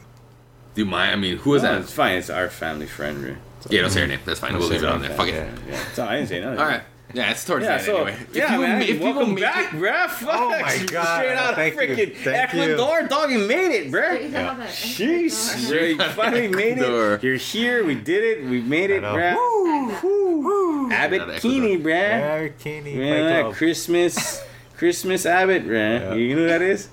Do 0.75 0.83
you 0.83 0.87
mind? 0.87 1.13
I 1.13 1.17
mean, 1.17 1.37
who 1.39 1.55
is 1.55 1.63
No, 1.63 1.73
that? 1.73 1.83
It's 1.83 1.93
fine. 1.93 2.17
It's 2.19 2.31
our 2.31 2.49
family 2.49 2.87
friend, 2.87 3.23
right? 3.25 3.37
Yeah, 3.69 3.83
don't 3.83 3.91
say 3.91 4.01
her 4.03 4.07
name. 4.07 4.21
That's 4.25 4.41
fine. 4.41 4.57
We'll 4.57 4.69
leave 4.69 4.83
it 4.85 4.89
on 4.89 5.03
there. 5.03 5.11
Fuck 5.11 5.29
it. 5.29 5.35
Yeah, 5.35 5.51
yeah. 5.69 5.85
So 5.93 6.07
I 6.07 6.17
didn't 6.17 6.29
say 6.29 6.41
nothing. 6.41 6.59
All 6.61 6.67
right. 6.67 6.83
Yeah, 7.15 7.31
it's 7.31 7.45
towards 7.45 7.65
Yeah, 7.65 7.71
the 7.71 7.75
end 7.79 7.85
so 7.87 7.97
anyway. 7.97 8.17
If 8.31 8.37
yeah, 8.37 8.55
you- 8.55 8.61
man. 8.61 8.83
if 8.83 8.89
people 8.89 9.05
welcome 9.15 9.35
make 9.35 9.45
back, 9.45 9.73
it- 9.73 9.81
bruh. 9.81 10.09
Fuck. 10.11 10.29
Oh 10.31 10.51
my 10.51 10.59
God. 10.91 11.19
Straight 11.19 11.35
out 11.37 11.51
of 11.51 11.55
Thank 11.57 11.75
you. 11.75 11.81
freaking 11.81 12.17
Thank 12.17 12.53
you. 12.55 12.61
Ecuador, 12.63 13.03
dog. 13.09 13.31
You 13.31 13.39
made 13.47 13.71
it, 13.73 13.91
bruh. 13.91 14.17
Straight 14.17 14.35
out 14.35 14.61
of 14.61 14.67
Jeez, 14.67 15.71
you 15.95 16.01
out 16.03 16.07
of 16.09 16.15
finally 16.15 16.49
made 16.49 16.73
Ecuador. 16.79 17.15
it. 17.15 17.23
You're 17.25 17.37
here. 17.37 17.85
We 17.87 17.95
did 17.95 18.25
it. 18.25 18.45
We 18.51 18.61
made 18.61 18.91
it, 18.91 19.05
I 19.05 19.33
know. 19.33 19.39
bruh. 19.41 20.03
Woo. 20.03 20.91
Abbott 20.93 21.21
Straight 21.23 21.29
out 21.31 21.35
of 21.37 21.41
Keeney, 21.43 21.79
bruh. 21.79 21.89
Yeah, 21.89 22.49
Kenny. 22.59 22.95
Yeah, 23.09 23.53
Christmas, 23.55 24.45
Christmas 24.77 25.25
Abbott, 25.25 25.65
bruh. 25.67 26.01
Yeah. 26.01 26.15
You 26.15 26.35
know 26.37 26.43
who 26.43 26.49
that 26.49 26.63
is? 26.63 26.89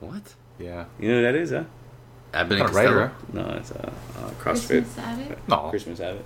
What? 0.00 0.34
Yeah. 0.58 0.86
You 0.98 1.08
know 1.10 1.14
who 1.16 1.22
that 1.22 1.34
is, 1.34 1.50
huh? 1.50 1.64
Abbott 2.32 2.60
and 2.60 2.70
Kinda 2.70 2.82
Costello. 2.88 3.10
No, 3.32 3.56
it's 3.58 3.72
uh, 3.72 3.90
uh 4.18 4.30
CrossFit. 4.40 4.84
Christmas 4.84 4.98
Abbott? 4.98 5.38
No. 5.48 5.56
Christmas 5.70 6.00
Abbott. 6.00 6.24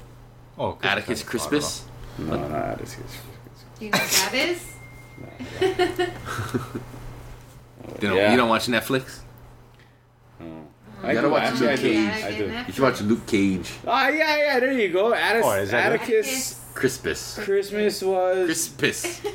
Oh, 0.58 0.78
Atticus 0.82 1.22
Crispus. 1.24 1.84
No, 2.18 2.36
no, 2.48 2.76
this 2.78 2.98
is. 2.98 3.18
Do 3.78 3.84
you 3.86 3.90
know 3.90 3.98
what 3.98 4.10
that 4.10 4.34
is? 4.34 4.60
You 8.00 8.08
don't, 8.08 8.16
Yeah. 8.16 8.30
you 8.30 8.36
don't 8.36 8.48
watch 8.48 8.66
Netflix? 8.66 9.20
I 10.40 10.44
You 10.44 11.14
gotta 11.14 11.20
do, 11.28 11.30
watch 11.32 11.42
actually, 11.42 11.68
I 11.68 11.70
Luke 11.72 11.80
do. 11.80 11.92
Cage. 11.92 12.24
I 12.24 12.38
do. 12.38 12.44
You 12.66 12.72
should 12.72 12.82
watch 12.82 13.00
Luke 13.00 13.26
Cage. 13.26 13.72
Oh 13.86 14.08
yeah, 14.08 14.36
yeah. 14.36 14.60
There 14.60 14.72
you 14.72 14.92
go. 14.92 15.12
Attis, 15.12 15.42
Oh, 15.44 15.52
is 15.52 15.70
that 15.72 15.90
good? 15.90 16.00
Atticus. 16.00 16.60
Crispus. 16.74 17.38
Christmas 17.42 18.02
was. 18.02 18.46
Crispus. 18.46 19.20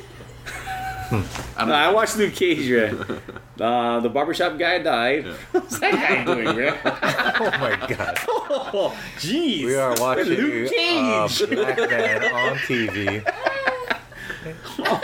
I 1.10 1.64
No, 1.64 1.72
I 1.72 1.90
watched 1.92 2.16
Luke 2.16 2.34
Cage, 2.34 2.70
right? 2.70 3.18
Uh, 3.58 3.98
the 3.98 4.08
barbershop 4.08 4.56
guy 4.56 4.78
died. 4.78 5.26
What's 5.50 5.80
that 5.80 5.92
guy 5.92 6.22
doing, 6.24 6.54
bro? 6.54 6.68
Oh 6.84 7.50
my 7.58 7.86
god. 7.88 8.16
Oh, 8.28 8.96
jeez. 9.16 9.64
We 9.64 9.74
are 9.74 9.96
watching 9.98 10.26
Luke 10.26 10.66
uh, 10.68 11.28
Cage. 11.28 11.48
Black 11.50 11.76
Man 11.90 12.24
on 12.32 12.56
TV. 12.58 13.34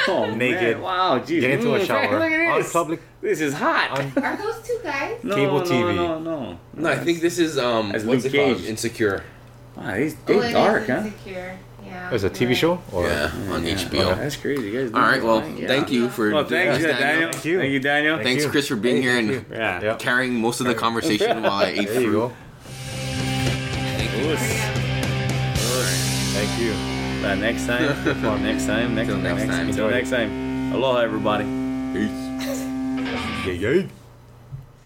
oh, 0.06 0.30
naked. 0.36 0.76
Man. 0.76 0.82
Wow, 0.82 1.18
jeez. 1.18 1.40
Get 1.40 1.50
into 1.50 1.74
a 1.74 1.80
Mm, 1.80 1.84
shower 1.86 2.18
Look 2.20 2.30
at 2.30 2.48
on 2.52 2.62
this. 2.62 2.72
public 2.72 3.00
This 3.20 3.40
is 3.40 3.54
hot. 3.54 3.90
on 3.98 4.22
Are 4.24 4.36
those 4.36 4.62
two 4.64 4.78
guys? 4.84 5.18
no, 5.24 5.34
cable 5.34 5.58
no, 5.60 5.64
TV. 5.66 5.96
No, 5.96 6.18
no, 6.20 6.58
No, 6.74 6.88
I 6.90 6.96
think 6.96 7.20
this 7.20 7.38
is 7.40 7.58
um. 7.58 7.90
As 7.92 8.04
what's 8.04 8.24
Luke 8.24 8.34
it 8.34 8.36
called? 8.38 8.56
Cage. 8.58 8.66
Insecure. 8.68 9.24
Wow, 9.76 9.94
these 9.96 10.14
Oh, 10.14 10.18
they 10.26 10.34
it 10.38 10.44
is 10.44 10.52
dark, 10.52 10.86
huh? 10.86 10.92
Insecure. 10.98 11.58
Yeah. 11.94 12.10
Is 12.12 12.24
a 12.24 12.30
TV 12.30 12.48
right. 12.48 12.56
show 12.56 12.82
or 12.92 13.06
Yeah, 13.06 13.30
on 13.50 13.64
Yeah. 13.64 13.74
HBO. 13.76 14.10
Oh, 14.10 14.14
that's 14.16 14.34
crazy, 14.36 14.68
you 14.68 14.80
guys. 14.82 14.92
All 14.92 15.00
right. 15.00 15.22
Well, 15.22 15.48
Yeah. 15.56 15.68
thank 15.68 15.92
you 15.92 16.08
for. 16.10 16.30
Well, 16.32 16.44
thanks, 16.44 16.78
doing 16.78 16.88
this, 16.90 16.98
Daniel. 16.98 17.30
Thank 17.32 17.44
you. 17.44 17.58
Thank 17.60 17.72
you, 17.72 17.78
Daniel. 17.80 18.16
Thank 18.16 18.26
Thanks, 18.26 18.44
you. 18.44 18.50
Kris, 18.50 18.66
for 18.68 18.76
being 18.76 19.00
here 19.00 19.16
and. 19.16 19.46
Yeah. 19.50 19.94
Carrying 19.98 20.34
most 20.34 20.60
of 20.60 20.66
the 20.66 20.74
conversation 20.74 21.42
while 21.42 21.52
I 21.52 21.66
ate 21.78 21.88
There 21.88 22.00
you 22.00 22.10
fruit. 22.10 22.12
go. 22.12 22.32
Ooh, 24.26 24.36
Thank 26.34 26.60
you. 26.60 26.72
Uh, 27.26 27.34
next 27.36 27.66
time. 27.66 28.22
well, 28.22 28.38
next 28.50 28.66
time. 28.66 28.94
Next, 28.94 29.08
Till 29.08 29.18
next 29.18 29.46
time. 29.46 29.68
Until 29.68 29.88
next 29.90 30.10
time. 30.10 30.72
Aloha, 30.72 30.98
everybody. 30.98 31.44
Peace. 31.94 32.10
Yeah, 33.46 33.52
yeah. 33.70 33.82